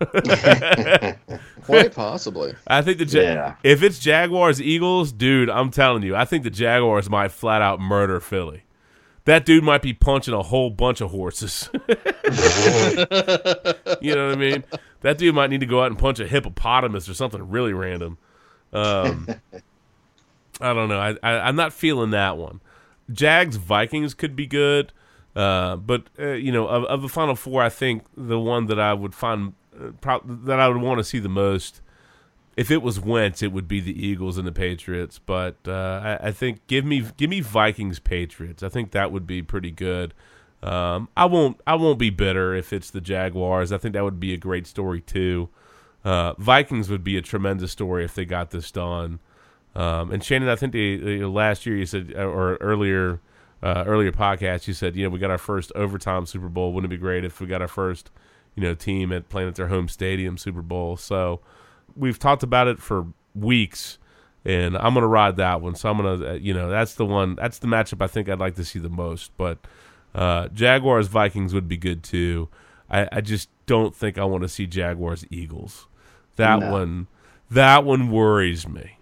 Quite 1.64 1.94
possibly. 1.94 2.54
I 2.66 2.82
think 2.82 2.98
the 2.98 3.04
ja- 3.06 3.20
Yeah. 3.22 3.54
if 3.62 3.82
it's 3.82 3.98
Jaguars 3.98 4.60
Eagles, 4.60 5.12
dude, 5.12 5.48
I'm 5.48 5.70
telling 5.70 6.02
you, 6.02 6.14
I 6.16 6.24
think 6.24 6.44
the 6.44 6.50
Jaguars 6.50 7.08
might 7.08 7.30
flat 7.32 7.62
out 7.62 7.80
murder 7.80 8.20
Philly. 8.20 8.64
That 9.24 9.44
dude 9.44 9.62
might 9.62 9.82
be 9.82 9.92
punching 9.92 10.34
a 10.34 10.42
whole 10.42 10.70
bunch 10.70 11.00
of 11.00 11.10
horses. 11.10 11.68
you 11.74 11.78
know 14.14 14.26
what 14.26 14.32
I 14.32 14.36
mean? 14.36 14.64
That 15.02 15.18
dude 15.18 15.34
might 15.34 15.50
need 15.50 15.60
to 15.60 15.66
go 15.66 15.82
out 15.82 15.86
and 15.86 15.98
punch 15.98 16.18
a 16.18 16.26
hippopotamus 16.26 17.08
or 17.08 17.14
something 17.14 17.48
really 17.48 17.72
random. 17.72 18.18
Um, 18.72 19.28
I 20.60 20.72
don't 20.72 20.88
know. 20.88 20.98
I, 20.98 21.16
I 21.22 21.38
I'm 21.48 21.56
not 21.56 21.72
feeling 21.72 22.10
that 22.10 22.36
one. 22.36 22.60
Jags 23.10 23.56
Vikings 23.56 24.14
could 24.14 24.34
be 24.34 24.46
good, 24.46 24.92
uh, 25.36 25.76
but 25.76 26.08
uh, 26.18 26.32
you 26.32 26.50
know, 26.52 26.66
of, 26.66 26.84
of 26.84 27.02
the 27.02 27.08
final 27.08 27.34
four, 27.34 27.62
I 27.62 27.68
think 27.68 28.04
the 28.16 28.38
one 28.38 28.66
that 28.66 28.80
I 28.80 28.94
would 28.94 29.14
find 29.14 29.54
uh, 29.78 29.90
pro- 30.00 30.22
that 30.24 30.58
I 30.58 30.68
would 30.68 30.78
want 30.78 30.98
to 30.98 31.04
see 31.04 31.18
the 31.18 31.28
most, 31.28 31.81
if 32.56 32.70
it 32.70 32.82
was 32.82 33.00
Wentz, 33.00 33.42
it 33.42 33.52
would 33.52 33.68
be 33.68 33.80
the 33.80 34.06
Eagles 34.06 34.38
and 34.38 34.46
the 34.46 34.52
Patriots. 34.52 35.18
But 35.18 35.56
uh, 35.66 36.18
I, 36.20 36.28
I 36.28 36.32
think 36.32 36.66
give 36.66 36.84
me 36.84 37.04
give 37.16 37.30
me 37.30 37.40
Vikings 37.40 37.98
Patriots. 37.98 38.62
I 38.62 38.68
think 38.68 38.90
that 38.92 39.12
would 39.12 39.26
be 39.26 39.42
pretty 39.42 39.70
good. 39.70 40.14
Um, 40.62 41.08
I 41.16 41.24
won't 41.24 41.60
I 41.66 41.74
won't 41.74 41.98
be 41.98 42.10
bitter 42.10 42.54
if 42.54 42.72
it's 42.72 42.90
the 42.90 43.00
Jaguars. 43.00 43.72
I 43.72 43.78
think 43.78 43.94
that 43.94 44.04
would 44.04 44.20
be 44.20 44.32
a 44.32 44.36
great 44.36 44.66
story 44.66 45.00
too. 45.00 45.48
Uh, 46.04 46.34
Vikings 46.38 46.88
would 46.88 47.04
be 47.04 47.16
a 47.16 47.22
tremendous 47.22 47.72
story 47.72 48.04
if 48.04 48.14
they 48.14 48.24
got 48.24 48.50
this 48.50 48.70
done. 48.70 49.20
Um, 49.74 50.10
and 50.10 50.22
Shannon, 50.22 50.48
I 50.48 50.56
think 50.56 50.74
last 50.74 51.64
year 51.64 51.76
you 51.76 51.86
said, 51.86 52.12
or 52.14 52.56
earlier, 52.56 53.20
uh, 53.62 53.84
earlier 53.86 54.12
podcast, 54.12 54.66
you 54.66 54.74
said, 54.74 54.96
you 54.96 55.04
know, 55.04 55.10
we 55.10 55.18
got 55.18 55.30
our 55.30 55.38
first 55.38 55.72
overtime 55.74 56.26
Super 56.26 56.48
Bowl. 56.48 56.72
Wouldn't 56.72 56.92
it 56.92 56.96
be 56.96 57.00
great 57.00 57.24
if 57.24 57.40
we 57.40 57.46
got 57.46 57.62
our 57.62 57.68
first, 57.68 58.10
you 58.54 58.62
know, 58.62 58.74
team 58.74 59.12
at 59.12 59.28
playing 59.28 59.48
at 59.48 59.54
their 59.54 59.68
home 59.68 59.88
stadium 59.88 60.36
Super 60.36 60.60
Bowl? 60.60 60.96
So 60.96 61.40
we've 61.96 62.18
talked 62.18 62.42
about 62.42 62.68
it 62.68 62.78
for 62.80 63.06
weeks, 63.34 63.98
and 64.44 64.76
I'm 64.76 64.94
gonna 64.94 65.06
ride 65.06 65.36
that 65.36 65.60
one. 65.60 65.74
So 65.74 65.90
I'm 65.90 65.96
gonna, 65.96 66.30
uh, 66.30 66.32
you 66.34 66.54
know, 66.54 66.68
that's 66.68 66.94
the 66.94 67.04
one. 67.06 67.36
That's 67.36 67.58
the 67.58 67.66
matchup 67.66 68.02
I 68.02 68.06
think 68.06 68.28
I'd 68.28 68.40
like 68.40 68.54
to 68.56 68.64
see 68.64 68.78
the 68.78 68.90
most. 68.90 69.32
But 69.36 69.58
uh, 70.14 70.48
Jaguars 70.48 71.08
Vikings 71.08 71.54
would 71.54 71.68
be 71.68 71.76
good 71.76 72.02
too. 72.02 72.48
I, 72.90 73.08
I 73.10 73.20
just 73.20 73.48
don't 73.66 73.94
think 73.94 74.18
I 74.18 74.24
want 74.24 74.42
to 74.42 74.48
see 74.48 74.66
Jaguars 74.66 75.24
Eagles. 75.30 75.86
That 76.36 76.60
No. 76.60 76.70
one, 76.72 77.06
that 77.50 77.84
one 77.84 78.10
worries 78.10 78.68
me. 78.68 78.98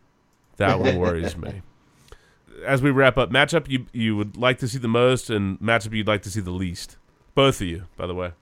That 0.57 0.78
one 0.78 0.99
worries 0.99 1.36
me. 1.36 1.62
As 2.67 2.83
we 2.83 2.91
wrap 2.91 3.17
up, 3.17 3.31
matchup 3.31 3.69
you 3.69 3.86
you 3.93 4.17
would 4.17 4.36
like 4.36 4.59
to 4.59 4.69
see 4.69 4.78
the 4.78 4.89
most, 4.89 5.31
and 5.31 5.59
matchup 5.60 5.94
you'd 5.94 6.07
like 6.07 6.23
to 6.23 6.31
see 6.31 6.41
the 6.41 6.51
least. 6.51 6.99
Both 7.35 7.60
of 7.62 7.67
you, 7.69 7.85
by 7.97 8.07
the 8.07 8.15
way. 8.15 8.33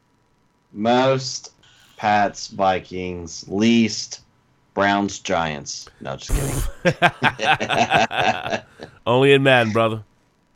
Most 0.73 1.53
Pats 1.97 2.49
Vikings, 2.49 3.47
least 3.49 4.21
Browns 4.79 5.19
Giants. 5.19 5.89
No, 6.01 6.17
just 6.17 6.31
kidding. 6.31 6.55
Only 9.07 9.33
in 9.33 9.43
Madden, 9.43 9.73
brother. 9.73 10.05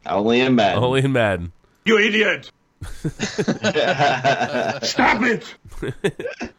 Only 0.07 0.39
in 0.39 0.55
Madden. 0.55 0.85
Only 0.85 1.03
in 1.05 1.11
Madden. 1.13 1.51
You 1.85 1.99
idiot! 1.99 2.53
Stop 4.85 5.23
it! 5.25 5.55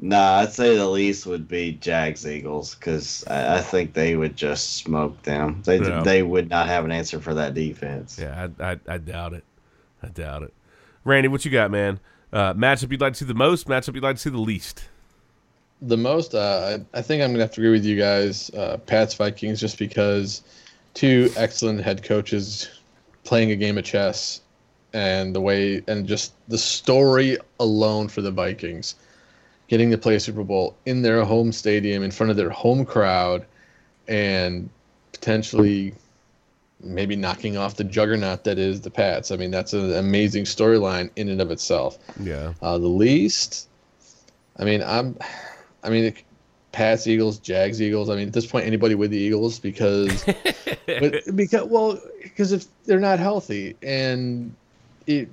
Nah, 0.00 0.40
I'd 0.40 0.52
say 0.52 0.76
the 0.76 0.88
least 0.88 1.24
would 1.24 1.46
be 1.46 1.72
Jags 1.72 2.26
Eagles 2.26 2.74
because 2.74 3.24
I, 3.28 3.58
I 3.58 3.60
think 3.62 3.94
they 3.94 4.16
would 4.16 4.36
just 4.36 4.74
smoke 4.78 5.22
them. 5.22 5.62
They 5.64 5.78
Yeah. 5.78 6.02
they 6.02 6.22
would 6.24 6.50
not 6.50 6.66
have 6.66 6.84
an 6.84 6.90
answer 6.90 7.20
for 7.20 7.32
that 7.34 7.54
defense. 7.54 8.18
Yeah, 8.20 8.48
I, 8.58 8.72
I, 8.72 8.80
I 8.88 8.98
doubt 8.98 9.32
it. 9.34 9.44
I 10.02 10.08
doubt 10.08 10.42
it. 10.42 10.52
Randy, 11.04 11.28
what 11.28 11.44
you 11.44 11.50
got, 11.52 11.70
man? 11.70 12.00
Uh, 12.32 12.52
matchup 12.54 12.90
you'd 12.90 13.00
like 13.00 13.12
to 13.14 13.20
see 13.20 13.24
the 13.24 13.34
most. 13.34 13.68
Matchup 13.68 13.94
you'd 13.94 14.02
like 14.02 14.16
to 14.16 14.22
see 14.22 14.30
the 14.30 14.36
least. 14.38 14.84
The 15.86 15.96
most, 15.96 16.34
uh, 16.34 16.78
I 16.94 16.98
I 16.98 17.02
think 17.02 17.22
I'm 17.22 17.32
gonna 17.32 17.44
have 17.44 17.52
to 17.52 17.60
agree 17.60 17.70
with 17.70 17.84
you 17.84 17.96
guys. 17.98 18.50
Uh, 18.50 18.78
Pats 18.78 19.14
Vikings, 19.14 19.60
just 19.60 19.78
because 19.78 20.42
two 20.94 21.30
excellent 21.36 21.82
head 21.82 22.02
coaches 22.02 22.68
playing 23.24 23.50
a 23.50 23.56
game 23.56 23.76
of 23.78 23.84
chess, 23.84 24.40
and 24.92 25.34
the 25.34 25.40
way 25.40 25.82
and 25.86 26.06
just 26.06 26.32
the 26.48 26.58
story 26.58 27.36
alone 27.60 28.08
for 28.08 28.22
the 28.22 28.30
Vikings, 28.30 28.94
getting 29.68 29.90
to 29.90 29.98
play 29.98 30.14
a 30.14 30.20
Super 30.20 30.44
Bowl 30.44 30.76
in 30.86 31.02
their 31.02 31.24
home 31.24 31.52
stadium 31.52 32.02
in 32.02 32.10
front 32.10 32.30
of 32.30 32.36
their 32.36 32.50
home 32.50 32.84
crowd, 32.84 33.44
and 34.08 34.70
potentially 35.12 35.94
maybe 36.80 37.16
knocking 37.16 37.56
off 37.56 37.76
the 37.76 37.84
juggernaut 37.84 38.44
that 38.44 38.58
is 38.58 38.80
the 38.82 38.90
Pats. 38.90 39.30
I 39.30 39.36
mean, 39.36 39.50
that's 39.50 39.72
an 39.72 39.94
amazing 39.94 40.44
storyline 40.44 41.10
in 41.16 41.28
and 41.28 41.40
of 41.40 41.50
itself. 41.50 41.98
Yeah. 42.20 42.52
Uh, 42.60 42.78
the 42.78 42.88
least, 42.88 43.68
I 44.58 44.64
mean, 44.64 44.82
I'm, 44.82 45.16
I 45.84 45.90
mean, 45.90 46.04
it- 46.06 46.22
Pats, 46.72 47.06
Eagles, 47.06 47.38
Jags, 47.38 47.80
Eagles. 47.80 48.10
I 48.10 48.16
mean, 48.16 48.26
at 48.26 48.32
this 48.32 48.46
point, 48.46 48.66
anybody 48.66 48.96
with 48.96 49.12
the 49.12 49.16
Eagles 49.16 49.60
because, 49.60 50.24
but, 50.86 51.36
because 51.36 51.68
well, 51.68 52.00
because 52.20 52.50
if 52.50 52.64
they're 52.84 52.98
not 52.98 53.20
healthy 53.20 53.76
and 53.80 54.52
it, 55.06 55.28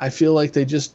I 0.00 0.10
feel 0.10 0.32
like 0.32 0.52
they 0.52 0.64
just 0.64 0.92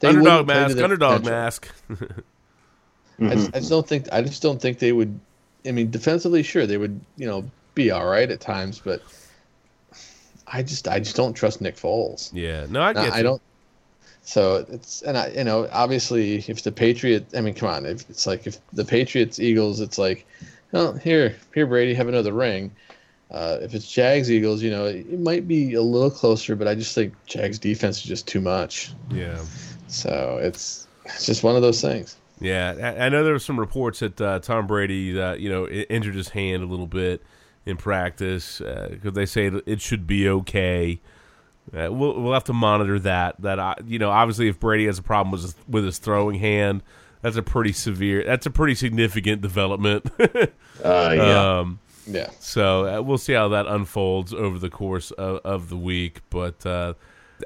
they 0.00 0.08
underdog 0.08 0.46
wouldn't 0.46 0.48
play 0.48 0.54
to 0.54 0.74
mask. 0.74 0.84
Underdog 0.84 1.22
potential. 1.22 1.32
mask. 1.40 1.68
I 3.22 3.34
just, 3.34 3.48
I 3.54 3.58
just 3.60 3.70
don't 3.70 3.88
think 3.88 4.06
I 4.12 4.20
just 4.20 4.42
don't 4.42 4.60
think 4.60 4.78
they 4.80 4.92
would. 4.92 5.18
I 5.66 5.72
mean, 5.72 5.90
defensively, 5.90 6.42
sure, 6.42 6.66
they 6.66 6.76
would 6.76 7.00
you 7.16 7.26
know 7.26 7.50
be 7.74 7.90
all 7.90 8.06
right 8.06 8.30
at 8.30 8.40
times, 8.40 8.82
but 8.84 9.00
I 10.46 10.62
just 10.62 10.88
I 10.88 10.98
just 10.98 11.16
don't 11.16 11.32
trust 11.32 11.62
Nick 11.62 11.76
Foles. 11.76 12.30
yeah. 12.34 12.66
No, 12.68 12.82
I 12.82 12.92
No, 12.92 13.04
get 13.04 13.12
I 13.14 13.22
don't. 13.22 13.40
So 14.22 14.64
it's 14.68 15.02
and 15.02 15.16
I 15.16 15.28
you 15.28 15.44
know 15.44 15.68
obviously 15.72 16.36
if 16.46 16.62
the 16.62 16.72
Patriot 16.72 17.26
I 17.36 17.40
mean 17.40 17.54
come 17.54 17.68
on 17.68 17.86
if 17.86 18.08
it's 18.10 18.26
like 18.26 18.46
if 18.46 18.58
the 18.72 18.84
Patriots 18.84 19.40
Eagles 19.40 19.80
it's 19.80 19.98
like 19.98 20.26
oh 20.72 20.92
here 20.92 21.36
here 21.54 21.66
Brady 21.66 21.94
have 21.94 22.08
another 22.08 22.32
ring. 22.32 22.74
Uh, 23.30 23.58
if 23.62 23.74
it's 23.74 23.88
Jags 23.90 24.28
Eagles, 24.28 24.60
you 24.60 24.70
know 24.70 24.86
it 24.86 25.20
might 25.20 25.46
be 25.46 25.74
a 25.74 25.82
little 25.82 26.10
closer, 26.10 26.56
but 26.56 26.66
I 26.66 26.74
just 26.74 26.94
think 26.94 27.14
Jags 27.26 27.58
defense 27.60 27.98
is 27.98 28.02
just 28.02 28.26
too 28.26 28.40
much. 28.40 28.92
Yeah. 29.10 29.38
So 29.86 30.38
it's 30.42 30.88
it's 31.04 31.26
just 31.26 31.42
one 31.42 31.56
of 31.56 31.62
those 31.62 31.80
things. 31.80 32.16
Yeah, 32.40 32.74
I, 32.98 33.06
I 33.06 33.08
know 33.08 33.22
there 33.22 33.32
were 33.32 33.38
some 33.38 33.60
reports 33.60 34.00
that 34.00 34.20
uh, 34.20 34.38
Tom 34.40 34.66
Brady, 34.66 35.20
uh, 35.20 35.34
you 35.34 35.48
know, 35.48 35.68
injured 35.68 36.14
his 36.14 36.30
hand 36.30 36.62
a 36.62 36.66
little 36.66 36.86
bit 36.86 37.22
in 37.66 37.76
practice 37.76 38.58
because 38.58 39.12
they 39.12 39.26
say 39.26 39.46
it 39.66 39.80
should 39.80 40.06
be 40.06 40.28
okay. 40.28 41.00
Uh, 41.72 41.92
we'll 41.92 42.20
we'll 42.20 42.32
have 42.32 42.44
to 42.44 42.52
monitor 42.52 42.98
that. 43.00 43.40
That 43.40 43.58
I, 43.60 43.74
you 43.86 43.98
know, 43.98 44.10
obviously, 44.10 44.48
if 44.48 44.58
Brady 44.58 44.86
has 44.86 44.98
a 44.98 45.02
problem 45.02 45.30
with 45.32 45.42
his, 45.42 45.54
with 45.68 45.84
his 45.84 45.98
throwing 45.98 46.38
hand, 46.40 46.82
that's 47.22 47.36
a 47.36 47.42
pretty 47.42 47.72
severe. 47.72 48.24
That's 48.24 48.46
a 48.46 48.50
pretty 48.50 48.74
significant 48.74 49.40
development. 49.42 50.06
Uh, 50.82 51.12
yeah. 51.14 51.58
Um, 51.58 51.78
Yeah. 52.06 52.30
so 52.38 52.86
uh, 52.86 53.02
we'll 53.02 53.18
see 53.18 53.34
how 53.34 53.48
that 53.48 53.66
unfolds 53.66 54.32
over 54.32 54.58
the 54.58 54.70
course 54.70 55.10
of, 55.10 55.40
of 55.44 55.68
the 55.68 55.76
week, 55.76 56.20
but 56.30 56.64
uh, 56.64 56.94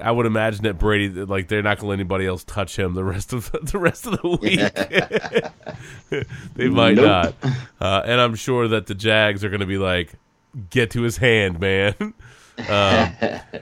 I 0.01 0.09
would 0.11 0.25
imagine 0.25 0.63
that 0.63 0.79
Brady, 0.79 1.09
like, 1.09 1.49
they're 1.49 1.61
not 1.61 1.79
going 1.79 1.87
to 1.87 1.89
let 1.89 1.93
anybody 1.95 2.25
else 2.27 2.45
touch 2.45 2.79
him 2.79 2.93
the 2.93 3.03
rest 3.03 3.33
of 3.33 3.51
the 3.51 3.77
rest 3.77 4.07
of 4.07 4.21
the 4.21 4.29
week. 4.41 6.23
they 6.55 6.69
might 6.69 6.95
Nope. 6.95 7.35
not, 7.43 7.53
uh, 7.81 8.03
and 8.05 8.21
I'm 8.21 8.35
sure 8.35 8.67
that 8.69 8.87
the 8.87 8.95
Jags 8.95 9.43
are 9.43 9.49
going 9.49 9.59
to 9.59 9.65
be 9.65 9.77
like, 9.77 10.13
"Get 10.69 10.91
to 10.91 11.01
his 11.01 11.17
hand, 11.17 11.59
man." 11.59 12.13
Um, 12.57 13.13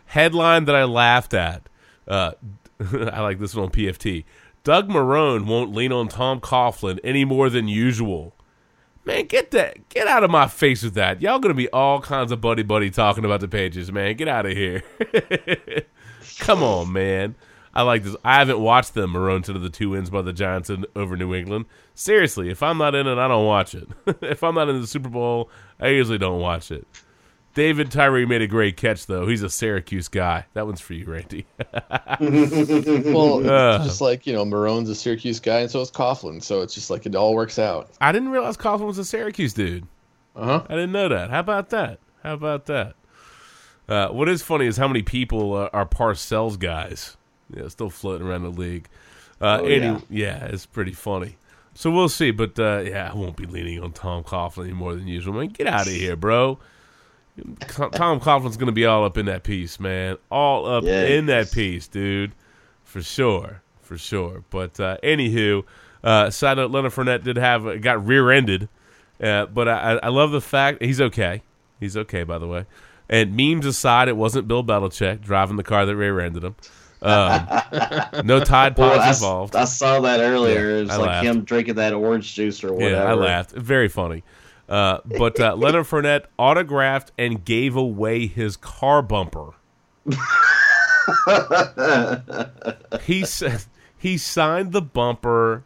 headline 0.05 0.65
that 0.65 0.75
I 0.75 0.83
laughed 0.83 1.33
at. 1.33 1.67
Uh, 2.07 2.31
I 2.79 3.21
like 3.21 3.39
this 3.39 3.55
one 3.55 3.65
on 3.65 3.71
PFT. 3.71 4.25
Doug 4.63 4.89
Marrone 4.89 5.45
won't 5.45 5.73
lean 5.73 5.91
on 5.91 6.07
Tom 6.07 6.39
Coughlin 6.39 6.99
any 7.03 7.25
more 7.25 7.49
than 7.49 7.67
usual. 7.67 8.33
Man, 9.05 9.25
get 9.25 9.51
that 9.51 9.89
get 9.89 10.07
out 10.07 10.23
of 10.23 10.31
my 10.31 10.47
face 10.47 10.83
with 10.83 10.93
that. 10.93 11.21
Y'all 11.21 11.39
gonna 11.39 11.53
be 11.53 11.67
all 11.69 11.99
kinds 11.99 12.31
of 12.31 12.39
buddy 12.39 12.63
buddy 12.63 12.89
talking 12.89 13.25
about 13.25 13.41
the 13.41 13.49
pages, 13.49 13.91
man. 13.91 14.15
Get 14.15 14.29
out 14.29 14.45
of 14.45 14.53
here. 14.53 14.81
Come 16.39 16.63
on, 16.63 16.93
man. 16.93 17.35
I 17.75 17.81
like 17.81 18.03
this. 18.03 18.15
I 18.23 18.35
haven't 18.35 18.59
watched 18.59 18.93
them 18.93 19.13
Marone 19.13 19.43
to 19.45 19.53
the 19.53 19.69
two 19.69 19.89
wins 19.89 20.09
by 20.09 20.21
the 20.21 20.31
Giants 20.31 20.69
in, 20.69 20.85
over 20.95 21.17
New 21.17 21.33
England. 21.33 21.65
Seriously, 21.95 22.49
if 22.49 22.61
I'm 22.61 22.77
not 22.77 22.95
in 22.95 23.07
it, 23.07 23.17
I 23.17 23.27
don't 23.27 23.45
watch 23.45 23.75
it. 23.75 23.87
if 24.21 24.43
I'm 24.43 24.55
not 24.55 24.69
in 24.69 24.79
the 24.79 24.87
Super 24.87 25.09
Bowl, 25.09 25.49
I 25.79 25.89
usually 25.89 26.19
don't 26.19 26.39
watch 26.39 26.71
it. 26.71 26.87
David 27.53 27.91
Tyree 27.91 28.25
made 28.25 28.41
a 28.41 28.47
great 28.47 28.77
catch, 28.77 29.05
though. 29.05 29.27
He's 29.27 29.43
a 29.43 29.49
Syracuse 29.49 30.07
guy. 30.07 30.45
That 30.53 30.65
one's 30.65 30.81
for 30.81 30.93
you, 30.93 31.05
Randy. 31.05 31.45
Well, 32.19 33.47
Uh. 33.49 33.75
it's 33.77 33.85
just 33.85 34.01
like 34.01 34.25
you 34.25 34.33
know, 34.33 34.45
Marrone's 34.45 34.89
a 34.89 34.95
Syracuse 34.95 35.39
guy, 35.39 35.59
and 35.59 35.71
so 35.71 35.81
is 35.81 35.91
Coughlin. 35.91 36.41
So 36.41 36.61
it's 36.61 36.73
just 36.73 36.89
like 36.89 37.05
it 37.05 37.15
all 37.15 37.33
works 37.35 37.59
out. 37.59 37.89
I 38.01 38.11
didn't 38.11 38.29
realize 38.29 38.57
Coughlin 38.57 38.85
was 38.87 38.97
a 38.97 39.05
Syracuse 39.05 39.53
dude. 39.53 39.85
Uh 40.35 40.45
huh. 40.45 40.63
I 40.67 40.73
didn't 40.73 40.91
know 40.91 41.09
that. 41.09 41.29
How 41.29 41.39
about 41.39 41.69
that? 41.69 41.99
How 42.23 42.33
about 42.33 42.65
that? 42.67 42.95
Uh, 43.87 44.07
what 44.09 44.29
is 44.29 44.41
funny 44.41 44.65
is 44.65 44.77
how 44.77 44.87
many 44.87 45.03
people 45.03 45.53
uh, 45.53 45.69
are 45.73 45.85
Parcells 45.85 46.57
guys. 46.57 47.17
Yeah, 47.55 47.67
still 47.67 47.89
floating 47.89 48.25
around 48.25 48.43
the 48.43 48.49
league. 48.49 48.87
Uh, 49.41 49.59
Oh, 49.61 49.65
any- 49.65 49.85
yeah. 49.85 49.99
yeah, 50.09 50.45
it's 50.45 50.65
pretty 50.65 50.93
funny. 50.93 51.37
So 51.75 51.91
we'll 51.91 52.09
see, 52.09 52.31
but 52.31 52.57
uh, 52.59 52.83
yeah, 52.85 53.11
I 53.11 53.15
won't 53.15 53.35
be 53.35 53.45
leaning 53.45 53.81
on 53.83 53.91
Tom 53.91 54.23
Coughlin 54.23 54.65
any 54.65 54.73
more 54.73 54.95
than 54.95 55.07
usual. 55.07 55.33
Man, 55.33 55.47
get 55.49 55.67
out 55.67 55.87
of 55.87 55.93
here, 55.93 56.15
bro. 56.15 56.59
Tom 57.93 58.19
Coughlin's 58.19 58.57
going 58.57 58.67
to 58.67 58.71
be 58.73 58.85
all 58.85 59.05
up 59.05 59.17
in 59.17 59.25
that 59.25 59.43
piece, 59.43 59.79
man. 59.79 60.17
All 60.29 60.65
up 60.67 60.83
Yes. 60.83 61.09
in 61.09 61.25
that 61.27 61.51
piece, 61.51 61.87
dude. 61.87 62.33
For 62.83 63.01
sure. 63.01 63.61
For 63.81 63.97
sure. 63.97 64.43
But 64.49 64.79
uh, 64.79 64.97
anywho, 65.03 65.63
uh, 66.03 66.29
side 66.29 66.57
note, 66.57 66.71
Leonard 66.71 66.91
Fournette 66.91 67.23
did 67.23 67.37
have 67.37 67.81
got 67.81 68.05
rear-ended, 68.05 68.69
uh, 69.21 69.47
but 69.47 69.67
I, 69.67 69.99
I 70.03 70.09
love 70.09 70.31
the 70.31 70.41
fact 70.41 70.81
he's 70.83 71.01
okay. 71.01 71.41
He's 71.79 71.97
okay, 71.97 72.23
by 72.23 72.37
the 72.37 72.47
way. 72.47 72.65
And 73.09 73.35
memes 73.35 73.65
aside, 73.65 74.07
it 74.07 74.15
wasn't 74.17 74.47
Bill 74.47 74.63
Belichick 74.63 75.21
driving 75.21 75.57
the 75.57 75.63
car 75.63 75.85
that 75.85 75.95
rear-ended 75.95 76.43
him. 76.43 76.55
Um, 77.01 77.47
no 78.25 78.39
Tide 78.39 78.77
Well, 78.77 78.97
Pods 78.97 79.17
involved. 79.21 79.55
I 79.55 79.65
saw 79.65 79.99
that 80.01 80.21
earlier. 80.21 80.69
Yeah, 80.69 80.77
it 80.77 80.81
was 80.81 80.89
I 80.91 80.97
like 80.97 81.07
laughed. 81.07 81.25
him 81.25 81.43
drinking 81.43 81.75
that 81.75 81.93
orange 81.93 82.33
juice 82.33 82.63
or 82.63 82.73
whatever. 82.73 82.95
Yeah, 82.95 83.03
I 83.03 83.13
laughed. 83.13 83.51
Very 83.51 83.89
funny. 83.89 84.23
Uh, 84.73 84.99
but 85.05 85.39
uh, 85.39 85.55
Leonard 85.55 85.85
Fournette 85.85 86.25
autographed 86.39 87.11
and 87.15 87.45
gave 87.45 87.75
away 87.75 88.25
his 88.25 88.57
car 88.57 89.03
bumper. 89.03 89.53
he 93.03 93.23
said 93.23 93.65
he 93.95 94.17
signed 94.17 94.71
the 94.71 94.81
bumper 94.81 95.63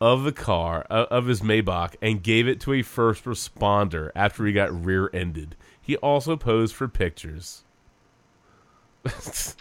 of 0.00 0.22
the 0.22 0.30
car 0.30 0.86
uh, 0.88 1.06
of 1.10 1.26
his 1.26 1.40
Maybach 1.40 1.96
and 2.00 2.22
gave 2.22 2.46
it 2.46 2.60
to 2.60 2.74
a 2.74 2.82
first 2.82 3.24
responder 3.24 4.12
after 4.14 4.46
he 4.46 4.52
got 4.52 4.84
rear-ended. 4.84 5.56
He 5.80 5.96
also 5.96 6.36
posed 6.36 6.76
for 6.76 6.86
pictures. 6.86 7.64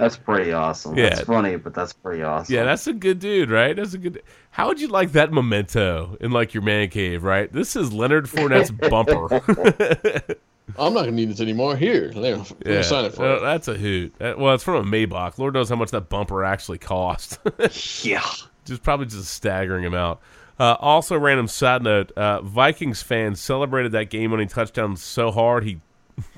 That's 0.00 0.16
pretty 0.16 0.50
awesome. 0.52 0.96
Yeah. 0.96 1.10
That's 1.10 1.20
funny, 1.22 1.56
but 1.56 1.74
that's 1.74 1.92
pretty 1.92 2.22
awesome. 2.22 2.54
Yeah, 2.54 2.64
that's 2.64 2.86
a 2.86 2.94
good 2.94 3.18
dude, 3.18 3.50
right? 3.50 3.76
That's 3.76 3.92
a 3.92 3.98
good. 3.98 4.22
How 4.50 4.68
would 4.68 4.80
you 4.80 4.88
like 4.88 5.12
that 5.12 5.30
memento 5.30 6.16
in 6.22 6.30
like 6.30 6.54
your 6.54 6.62
man 6.62 6.88
cave, 6.88 7.22
right? 7.22 7.52
This 7.52 7.76
is 7.76 7.92
Leonard 7.92 8.24
Fournette's 8.24 8.70
bumper. 8.70 9.28
I'm 10.78 10.94
not 10.94 11.00
gonna 11.00 11.12
need 11.12 11.28
this 11.28 11.42
anymore. 11.42 11.76
Here, 11.76 12.10
there, 12.12 12.38
let 12.38 12.66
me 12.66 12.72
yeah, 12.74 12.80
sign 12.80 13.04
it 13.04 13.14
for 13.14 13.26
uh, 13.26 13.34
you. 13.34 13.40
that's 13.40 13.68
a 13.68 13.74
hoot. 13.74 14.14
That- 14.16 14.38
well, 14.38 14.54
it's 14.54 14.64
from 14.64 14.76
a 14.76 14.82
Maybach. 14.82 15.36
Lord 15.36 15.52
knows 15.52 15.68
how 15.68 15.76
much 15.76 15.90
that 15.90 16.08
bumper 16.08 16.44
actually 16.44 16.78
cost. 16.78 17.38
yeah, 18.02 18.24
just 18.64 18.82
probably 18.82 19.04
just 19.04 19.20
a 19.20 19.24
staggering 19.24 19.84
amount. 19.84 20.18
Uh, 20.58 20.76
also, 20.80 21.18
random 21.18 21.46
side 21.46 21.82
note: 21.82 22.10
uh, 22.12 22.40
Vikings 22.40 23.02
fans 23.02 23.38
celebrated 23.38 23.92
that 23.92 24.08
game-winning 24.08 24.48
touchdown 24.48 24.96
so 24.96 25.30
hard 25.30 25.64
he 25.64 25.78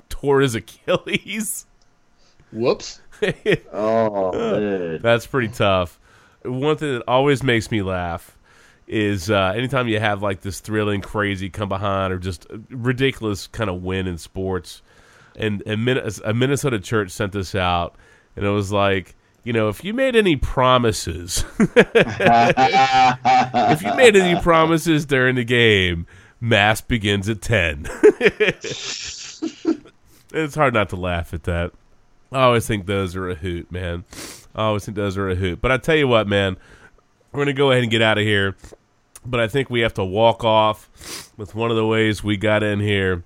tore 0.09 0.41
his 0.41 0.57
Achilles. 0.57 1.67
Whoops. 2.51 3.02
Oh, 3.73 4.33
dude. 4.59 5.03
That's 5.03 5.27
pretty 5.27 5.49
tough. 5.49 5.99
One 6.45 6.77
thing 6.77 6.95
that 6.95 7.05
always 7.07 7.43
makes 7.43 7.71
me 7.71 7.83
laugh 7.83 8.37
is 8.87 9.31
uh, 9.31 9.53
anytime 9.57 9.89
you 9.89 9.99
have 10.01 10.23
like 10.23 10.41
this 10.41 10.61
thrilling, 10.61 11.01
crazy 11.01 11.49
come 11.49 11.69
behind 11.69 12.13
or 12.13 12.19
just 12.19 12.47
ridiculous 12.69 13.47
kind 13.47 13.71
of 13.71 13.83
win 13.83 14.07
in 14.07 14.19
sports. 14.19 14.83
And, 15.37 15.63
Min- 15.67 16.03
a 16.25 16.35
Minnesota 16.35 16.79
church 16.79 17.11
sent 17.11 17.33
this 17.33 17.55
out, 17.55 17.95
and 18.37 18.45
it 18.45 18.51
was 18.51 18.71
like, 18.71 19.15
you 19.45 19.53
know, 19.53 19.69
if 19.69 19.83
you 19.83 19.95
made 19.95 20.15
any 20.15 20.37
promises, 20.37 21.45
if 21.59 21.77
you 23.83 23.95
made 23.95 24.15
any 24.15 24.41
promises 24.41 25.05
during 25.07 25.35
the 25.37 25.45
game, 25.45 26.07
mass 26.41 26.81
begins 26.81 27.29
at 27.29 27.41
10. 27.41 27.87
it's 30.33 30.55
hard 30.55 30.75
not 30.75 30.91
to 30.91 30.97
laugh 30.97 31.35
at 31.35 31.45
that. 31.45 31.73
I 32.33 32.45
always 32.45 32.67
think 32.67 32.87
those 32.87 33.15
are 33.15 33.29
a 33.29 33.35
hoot, 33.35 33.71
man. 33.71 34.05
I 34.55 34.65
always 34.65 34.85
think 34.85 34.97
those 34.97 35.17
are 35.17 35.29
a 35.29 35.35
hoot. 35.35 35.61
But 35.61 35.71
I 35.71 35.77
tell 35.77 35.97
you 35.97 36.09
what, 36.09 36.27
man, 36.27 36.57
we're 37.33 37.45
to 37.45 37.53
go 37.53 37.71
ahead 37.71 37.83
and 37.83 37.91
get 37.91 38.03
out 38.03 38.19
of 38.19 38.25
here. 38.25 38.57
But 39.25 39.41
I 39.41 39.49
think 39.49 39.71
we 39.71 39.81
have 39.81 39.95
to 39.95 40.05
walk 40.05 40.43
off 40.45 41.31
with 41.37 41.55
one 41.55 41.71
of 41.71 41.77
the 41.77 41.87
ways 41.87 42.25
we 42.25 42.37
got 42.37 42.63
in 42.63 42.81
here. 42.81 43.23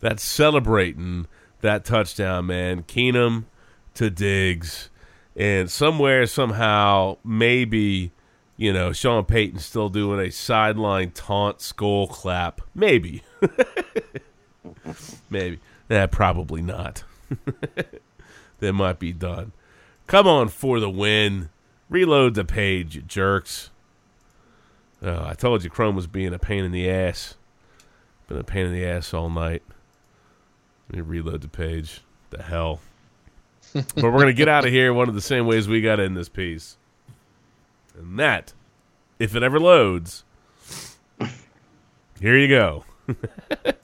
That's 0.00 0.24
celebrating 0.24 1.26
that 1.60 1.84
touchdown, 1.84 2.46
man. 2.46 2.82
Keenum 2.84 3.44
to 3.94 4.10
Diggs. 4.10 4.88
And 5.36 5.70
somewhere, 5.70 6.26
somehow, 6.26 7.18
maybe, 7.22 8.10
you 8.56 8.72
know, 8.72 8.92
Sean 8.92 9.24
Payton 9.24 9.60
still 9.60 9.88
doing 9.88 10.18
a 10.18 10.30
sideline 10.30 11.12
taunt 11.12 11.60
skull 11.60 12.08
clap. 12.08 12.60
Maybe. 12.74 13.22
maybe. 15.30 15.60
Nah, 15.88 16.06
probably 16.08 16.62
not. 16.62 17.04
that 18.60 18.72
might 18.72 18.98
be 18.98 19.12
done. 19.12 19.52
Come 20.06 20.26
on 20.26 20.48
for 20.48 20.80
the 20.80 20.90
win. 20.90 21.50
Reload 21.88 22.34
the 22.34 22.44
page, 22.44 22.96
you 22.96 23.02
jerks. 23.02 23.70
Oh, 25.02 25.24
I 25.24 25.34
told 25.34 25.64
you 25.64 25.70
Chrome 25.70 25.96
was 25.96 26.06
being 26.06 26.34
a 26.34 26.38
pain 26.38 26.64
in 26.64 26.72
the 26.72 26.88
ass. 26.90 27.36
Been 28.28 28.38
a 28.38 28.44
pain 28.44 28.66
in 28.66 28.72
the 28.72 28.86
ass 28.86 29.12
all 29.12 29.30
night. 29.30 29.62
Let 30.88 30.96
me 30.96 31.00
reload 31.02 31.40
the 31.40 31.48
page. 31.48 32.02
The 32.30 32.42
hell. 32.42 32.80
but 33.72 34.02
we're 34.02 34.10
going 34.12 34.26
to 34.26 34.32
get 34.32 34.48
out 34.48 34.64
of 34.64 34.70
here 34.70 34.92
one 34.92 35.08
of 35.08 35.14
the 35.14 35.20
same 35.20 35.46
ways 35.46 35.68
we 35.68 35.80
got 35.80 36.00
in 36.00 36.14
this 36.14 36.28
piece. 36.28 36.76
And 37.96 38.18
that, 38.18 38.52
if 39.18 39.34
it 39.34 39.42
ever 39.42 39.58
loads, 39.58 40.24
here 42.20 42.36
you 42.36 42.48
go. 42.48 42.84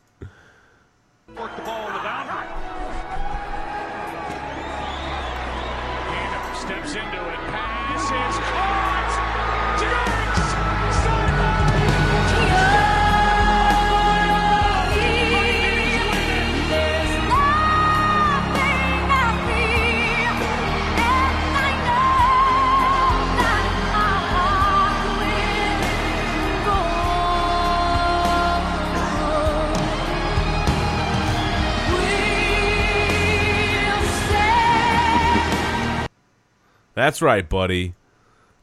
That's 36.97 37.21
right, 37.23 37.47
buddy. 37.49 37.95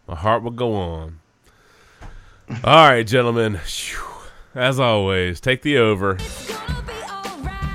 My 0.08 0.16
heart 0.16 0.42
will 0.44 0.52
go 0.52 0.74
on. 0.74 1.20
All 2.64 2.90
right, 2.90 3.06
gentlemen. 3.06 3.60
As 4.56 4.80
always, 4.80 5.40
take 5.40 5.62
the 5.62 5.78
over. 5.78 6.18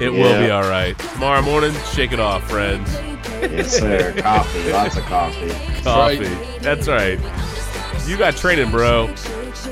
It 0.00 0.10
will 0.12 0.38
be 0.44 0.50
all 0.50 0.62
right. 0.68 0.98
Tomorrow 0.98 1.42
morning, 1.42 1.72
shake 1.92 2.10
it 2.12 2.18
off, 2.20 2.48
friends. 2.50 2.92
Yes, 3.40 3.78
sir. 3.78 4.12
Coffee. 4.20 4.72
Lots 4.72 4.96
of 4.96 5.04
coffee. 5.04 5.50
Coffee. 5.82 6.58
That's 6.58 6.88
right. 6.88 7.18
You 8.08 8.16
got 8.18 8.36
training, 8.36 8.70
bro. 8.72 9.06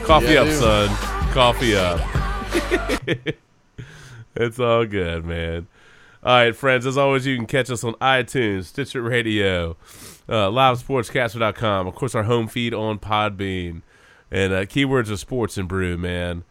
Coffee 0.05 0.35
Yeah, 0.35 0.43
up, 0.43 0.47
do. 0.47 0.55
son. 0.55 0.89
Coffee 1.33 1.77
up. 1.77 2.01
it's 4.37 4.61
all 4.61 4.85
good, 4.87 5.25
man. 5.25 5.67
All 6.23 6.33
right, 6.45 6.55
friends. 6.57 6.87
As 6.87 6.97
always, 6.97 7.27
you 7.27 7.37
can 7.37 7.47
catch 7.47 7.71
us 7.71 7.83
on 7.85 7.95
iTunes, 7.95 8.67
Stitcher 8.67 9.03
Radio, 9.03 9.77
uh, 10.29 10.49
LiveSportsCaster.com. 10.51 11.87
Of 11.87 11.95
course, 11.95 12.15
our 12.15 12.25
home 12.25 12.49
feed 12.49 12.75
on 12.75 12.99
Podbean, 12.99 13.83
and 14.31 14.53
uh, 14.53 14.65
keywords 14.65 15.11
are 15.11 15.17
sports 15.17 15.57
and 15.57 15.69
brew, 15.69 15.97
man. 15.97 16.45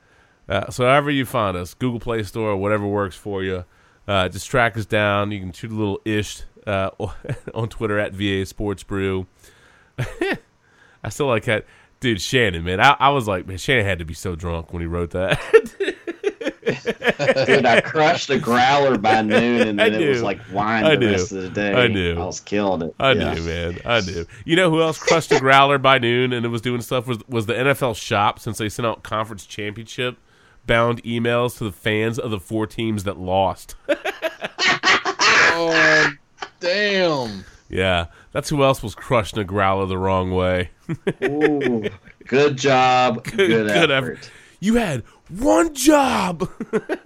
Uh, 0.47 0.69
so 0.69 0.85
however 0.85 1.09
you 1.09 1.25
find 1.25 1.57
us, 1.57 1.73
Google 1.73 1.99
Play 1.99 2.23
Store, 2.23 2.51
or 2.51 2.57
whatever 2.57 2.87
works 2.87 3.15
for 3.15 3.43
you, 3.43 3.65
uh, 4.07 4.29
just 4.29 4.49
track 4.49 4.77
us 4.77 4.85
down. 4.85 5.31
You 5.31 5.39
can 5.39 5.51
shoot 5.51 5.71
a 5.71 5.75
little 5.75 5.99
ish 6.05 6.43
uh, 6.67 6.91
on 7.53 7.69
Twitter 7.69 7.99
at 7.99 8.13
VA 8.13 8.45
Sports 8.45 8.83
Brew. 8.83 9.27
I 9.97 11.09
still 11.09 11.27
like 11.27 11.45
that. 11.45 11.65
Dude, 11.99 12.21
Shannon, 12.21 12.63
man. 12.63 12.79
I, 12.79 12.95
I 12.99 13.09
was 13.09 13.27
like, 13.27 13.47
man, 13.47 13.57
Shannon 13.57 13.85
had 13.85 13.99
to 13.99 14.05
be 14.05 14.13
so 14.13 14.35
drunk 14.35 14.73
when 14.73 14.81
he 14.81 14.87
wrote 14.87 15.11
that. 15.11 15.39
Dude, 16.65 17.65
I 17.65 17.81
crushed 17.81 18.29
a 18.29 18.39
growler 18.39 18.97
by 18.97 19.21
noon, 19.23 19.67
and 19.67 19.81
I 19.81 19.89
then 19.89 20.01
it 20.01 20.09
was 20.09 20.21
like 20.23 20.39
wine 20.51 20.83
I 20.83 20.91
the 20.91 20.97
knew. 20.97 21.11
rest 21.11 21.31
of 21.31 21.43
the 21.43 21.49
day. 21.49 21.73
I 21.73 21.87
knew. 21.87 22.15
I 22.19 22.25
was 22.25 22.39
killing 22.39 22.81
it. 22.81 22.95
I 22.99 23.11
Yeah. 23.11 23.33
knew, 23.33 23.41
man. 23.43 23.77
I 23.85 24.01
knew. 24.01 24.25
You 24.45 24.55
know 24.55 24.69
who 24.69 24.81
else 24.81 24.97
crushed 24.97 25.31
a 25.31 25.39
growler 25.39 25.77
by 25.77 25.97
noon 25.99 26.33
and 26.33 26.45
it 26.45 26.49
was 26.49 26.61
doing 26.61 26.81
stuff 26.81 27.07
was 27.07 27.19
was 27.27 27.45
the 27.45 27.53
NFL 27.53 27.95
shop 27.95 28.39
since 28.39 28.57
they 28.57 28.69
sent 28.69 28.85
out 28.85 29.03
conference 29.03 29.45
championship 29.45 30.17
bound 30.65 31.03
emails 31.03 31.57
to 31.59 31.63
the 31.63 31.71
fans 31.71 32.17
of 32.17 32.31
the 32.31 32.39
four 32.39 32.65
teams 32.67 33.03
that 33.03 33.17
lost. 33.17 33.75
Oh, 35.57 36.11
damn. 36.59 37.45
yeah, 37.69 38.07
that's 38.33 38.49
who 38.49 38.61
else 38.63 38.83
was 38.83 38.93
crushing 38.93 39.39
a 39.39 39.43
growler 39.45 39.85
the 39.85 39.97
wrong 39.97 40.31
way. 40.31 40.71
Ooh, 41.23 41.85
good 42.27 42.57
job. 42.57 43.23
Good, 43.23 43.71
effort. 43.91 44.29
You 44.59 44.75
had 44.75 45.03
one 45.29 45.73
job. 45.73 46.49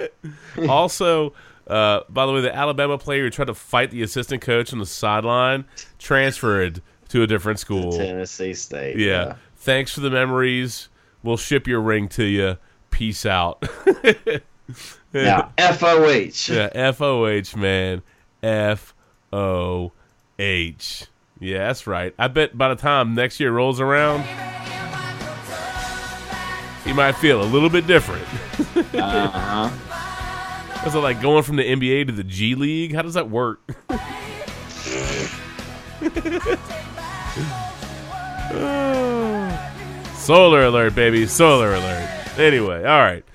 also, 0.70 1.34
uh, 1.68 2.02
by 2.10 2.26
the 2.26 2.34
way, 2.34 2.42
the 2.42 2.56
Alabama 2.56 2.98
player 2.98 3.24
who 3.24 3.30
tried 3.30 3.46
to 3.46 3.54
fight 3.54 3.92
the 3.92 4.02
assistant 4.02 4.42
coach 4.42 4.74
on 4.74 4.80
the 4.80 4.86
sideline 4.86 5.66
transferred 5.98 6.82
to 7.10 7.24
a 7.24 7.28
different 7.28 7.60
school. 7.60 7.92
Tennessee 7.92 8.54
State. 8.54 8.98
Yeah. 8.98 9.36
Thanks 9.58 9.94
for 9.94 10.02
the 10.02 10.10
memories. 10.10 10.90
We'll 11.24 11.38
ship 11.38 11.68
your 11.68 11.82
ring 11.82 12.08
to 12.10 12.24
you. 12.24 12.58
Peace 12.92 13.26
out. 13.26 13.64
Now, 15.14 15.52
FOH. 15.58 16.54
Yeah, 16.54 16.70
F 16.74 17.02
O 17.02 17.26
H, 17.26 17.56
man. 17.56 18.04
F 18.44 18.94
O 19.34 19.92
H. 20.38 21.06
Yeah, 21.40 21.68
that's 21.68 21.88
right. 21.88 22.14
I 22.20 22.28
bet 22.28 22.58
by 22.58 22.70
the 22.70 22.76
time 22.76 23.16
next 23.16 23.40
year 23.40 23.52
rolls 23.52 23.80
around, 23.80 24.24
you 26.86 26.94
might 26.94 27.14
feel 27.14 27.42
a 27.42 27.46
little 27.46 27.70
bit 27.70 27.88
different. 27.88 28.24
Uh 28.96 29.30
huh. 29.30 29.70
Is 30.88 30.96
it 30.96 31.00
like 31.00 31.22
going 31.22 31.44
from 31.44 31.58
the 31.58 31.64
NBA 31.64 32.08
to 32.08 32.14
the 32.14 32.24
G 32.24 32.56
League? 32.56 32.94
How 32.94 33.02
does 33.02 33.16
that 33.16 33.30
work? 33.30 33.60
Solar 40.16 40.64
alert, 40.64 40.96
baby. 40.96 41.28
Solar 41.28 41.74
alert. 41.74 42.10
Anyway, 42.38 42.78
all 42.86 43.02
right. 43.02 43.26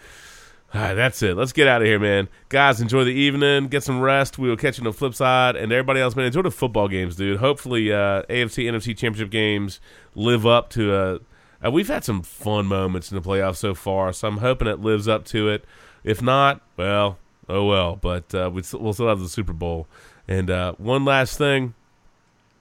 All 0.73 0.81
right, 0.81 0.95
that's 0.95 1.23
it. 1.23 1.37
Let's 1.37 1.53
get 1.53 1.69
out 1.69 1.83
of 1.83 1.87
here, 1.87 1.99
man. 1.99 2.29
Guys, 2.49 2.81
enjoy 2.81 3.05
the 3.05 3.11
evening. 3.11 3.69
Get 3.69 3.83
some 3.83 4.01
rest. 4.01 4.39
We 4.39 4.49
will 4.49 4.57
catch 4.57 4.79
you 4.79 4.83
on 4.83 4.87
the 4.87 4.93
flip 4.93 5.15
side. 5.15 5.55
And 5.55 5.71
everybody 5.71 6.01
else, 6.01 6.17
man, 6.17 6.25
enjoy 6.25 6.43
the 6.43 6.51
football 6.51 6.89
games, 6.89 7.15
dude. 7.15 7.39
Hopefully, 7.39 7.93
uh, 7.93 8.23
AFC, 8.23 8.65
NFC 8.65 8.97
championship 8.97 9.31
games 9.31 9.81
live 10.15 10.47
up 10.47 10.71
to. 10.71 10.95
Uh, 10.95 11.19
uh, 11.65 11.71
we've 11.71 11.89
had 11.89 12.05
some 12.05 12.23
fun 12.23 12.67
moments 12.67 13.11
in 13.11 13.17
the 13.17 13.27
playoffs 13.27 13.57
so 13.57 13.75
far, 13.75 14.13
so 14.13 14.29
I'm 14.29 14.39
hoping 14.39 14.69
it 14.69 14.81
lives 14.81 15.09
up 15.09 15.25
to 15.27 15.49
it. 15.49 15.65
If 16.03 16.21
not, 16.21 16.61
well, 16.77 17.19
oh 17.49 17.65
well. 17.65 17.97
But 17.97 18.35
uh, 18.35 18.51
we'll 18.53 18.93
still 18.93 19.09
have 19.09 19.21
the 19.21 19.29
Super 19.29 19.53
Bowl. 19.53 19.87
And 20.29 20.51
uh, 20.51 20.75
one 20.79 21.05
last 21.05 21.39
thing. 21.39 21.75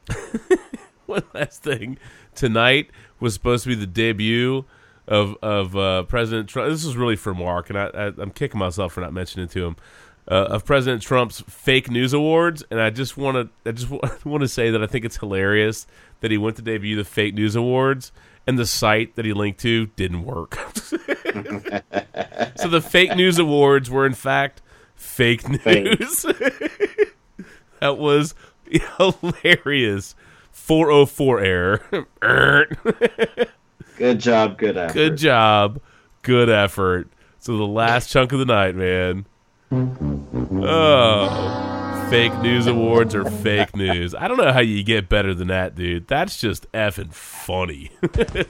one 1.06 1.24
last 1.34 1.64
thing. 1.64 1.98
Tonight 2.36 2.90
was 3.20 3.34
supposed 3.34 3.64
to 3.64 3.70
be 3.70 3.76
the 3.76 3.88
debut 3.88 4.66
of 5.08 5.36
of 5.42 5.76
uh, 5.76 6.04
President 6.04 6.50
Trump. 6.50 6.70
This 6.70 6.86
is 6.86 6.96
really 6.96 7.16
for 7.16 7.34
Mark, 7.34 7.70
and 7.70 7.78
I, 7.78 7.86
I, 7.88 8.06
I'm 8.18 8.32
kicking 8.32 8.60
myself 8.60 8.94
for 8.94 9.02
not 9.02 9.14
mentioning 9.14 9.46
it 9.46 9.52
to 9.52 9.66
him. 9.66 9.76
Uh, 10.26 10.48
of 10.52 10.66
President 10.66 11.02
Trump's 11.02 11.42
fake 11.50 11.92
news 11.92 12.14
awards, 12.14 12.64
and 12.72 12.80
I 12.80 12.90
just 12.90 13.18
want 13.18 13.36
to 13.36 13.70
I 13.70 13.74
just 13.74 13.90
want 14.26 14.42
to 14.42 14.48
say 14.48 14.72
that 14.72 14.82
I 14.82 14.88
think 14.88 15.04
it's 15.04 15.18
hilarious 15.18 15.86
that 16.22 16.32
he 16.32 16.38
went 16.38 16.56
to 16.56 16.62
debut 16.62 16.96
the 16.96 17.04
fake 17.04 17.34
news 17.34 17.58
awards, 17.58 18.14
and 18.46 18.60
the 18.60 18.66
site 18.66 19.16
that 19.16 19.26
he 19.26 19.34
linked 19.34 19.60
to 19.62 19.88
didn't 19.88 20.24
work. 20.24 20.56
so 22.56 22.68
the 22.68 22.82
fake 22.82 23.16
news 23.16 23.40
awards 23.40 23.90
were 23.90 24.06
in 24.06 24.14
fact 24.14 24.62
fake 24.96 25.48
news. 25.48 26.22
that 27.80 27.98
was 27.98 28.36
hilarious. 28.98 30.16
404 30.52 31.40
error. 31.42 31.82
Good 33.98 34.20
job. 34.20 34.58
Good 34.58 34.78
effort. 34.78 34.94
Good 34.94 35.18
job. 35.18 35.82
Good 36.22 36.50
effort. 36.50 37.10
So 37.40 37.58
the 37.58 37.64
last 37.64 38.10
chunk 38.10 38.32
of 38.32 38.40
the 38.40 38.46
night, 38.46 38.76
man. 38.76 39.26
Oh. 40.62 41.83
Fake 42.14 42.38
news 42.44 42.68
awards 42.68 43.16
are 43.16 43.26
fake 43.28 43.76
news. 43.76 44.14
I 44.14 44.28
don't 44.28 44.38
know 44.38 44.54
how 44.54 44.60
you 44.60 44.84
get 44.84 45.10
better 45.10 45.34
than 45.34 45.48
that, 45.48 45.74
dude. 45.74 46.08
That's 46.08 46.40
just 46.40 46.72
effing 46.72 47.12
funny. 47.12 47.90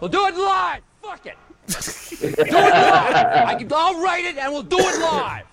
We'll 0.00 0.08
do 0.08 0.26
it 0.26 0.34
live. 0.34 0.80
Fuck 1.02 1.26
it. 1.26 1.36
do 2.18 2.26
it 2.28 2.50
live. 2.52 3.46
I 3.46 3.54
can, 3.58 3.68
I'll 3.72 4.02
write 4.02 4.24
it 4.24 4.38
and 4.38 4.52
we'll 4.54 4.62
do 4.62 4.78
it 4.78 5.00
live. 5.00 5.44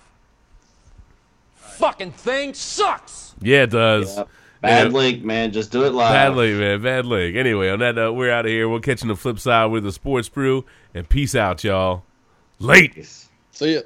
Fucking 1.56 2.12
thing 2.12 2.54
sucks. 2.54 3.34
yeah, 3.42 3.64
it 3.64 3.70
does. 3.70 4.16
Yep. 4.16 4.28
Bad 4.62 4.86
Yeah. 4.86 4.92
link, 4.98 5.24
man. 5.24 5.52
Just 5.52 5.70
do 5.70 5.84
it 5.84 5.92
live. 5.92 6.10
Bad 6.12 6.34
link, 6.36 6.58
man. 6.58 6.82
Bad 6.82 7.04
link. 7.04 7.36
Anyway, 7.36 7.68
on 7.68 7.80
that 7.80 7.94
note, 7.96 8.14
we're 8.14 8.32
out 8.32 8.46
of 8.46 8.50
here. 8.50 8.66
We'll 8.66 8.80
catch 8.80 9.02
you 9.02 9.04
on 9.04 9.08
the 9.08 9.16
flip 9.16 9.38
side 9.38 9.66
with 9.66 9.84
the 9.84 9.92
sports 9.92 10.30
brew. 10.30 10.64
And 10.94 11.06
peace 11.06 11.34
out, 11.34 11.62
y'all. 11.62 12.02
Late. 12.58 13.06
See 13.52 13.74
ya. 13.74 13.80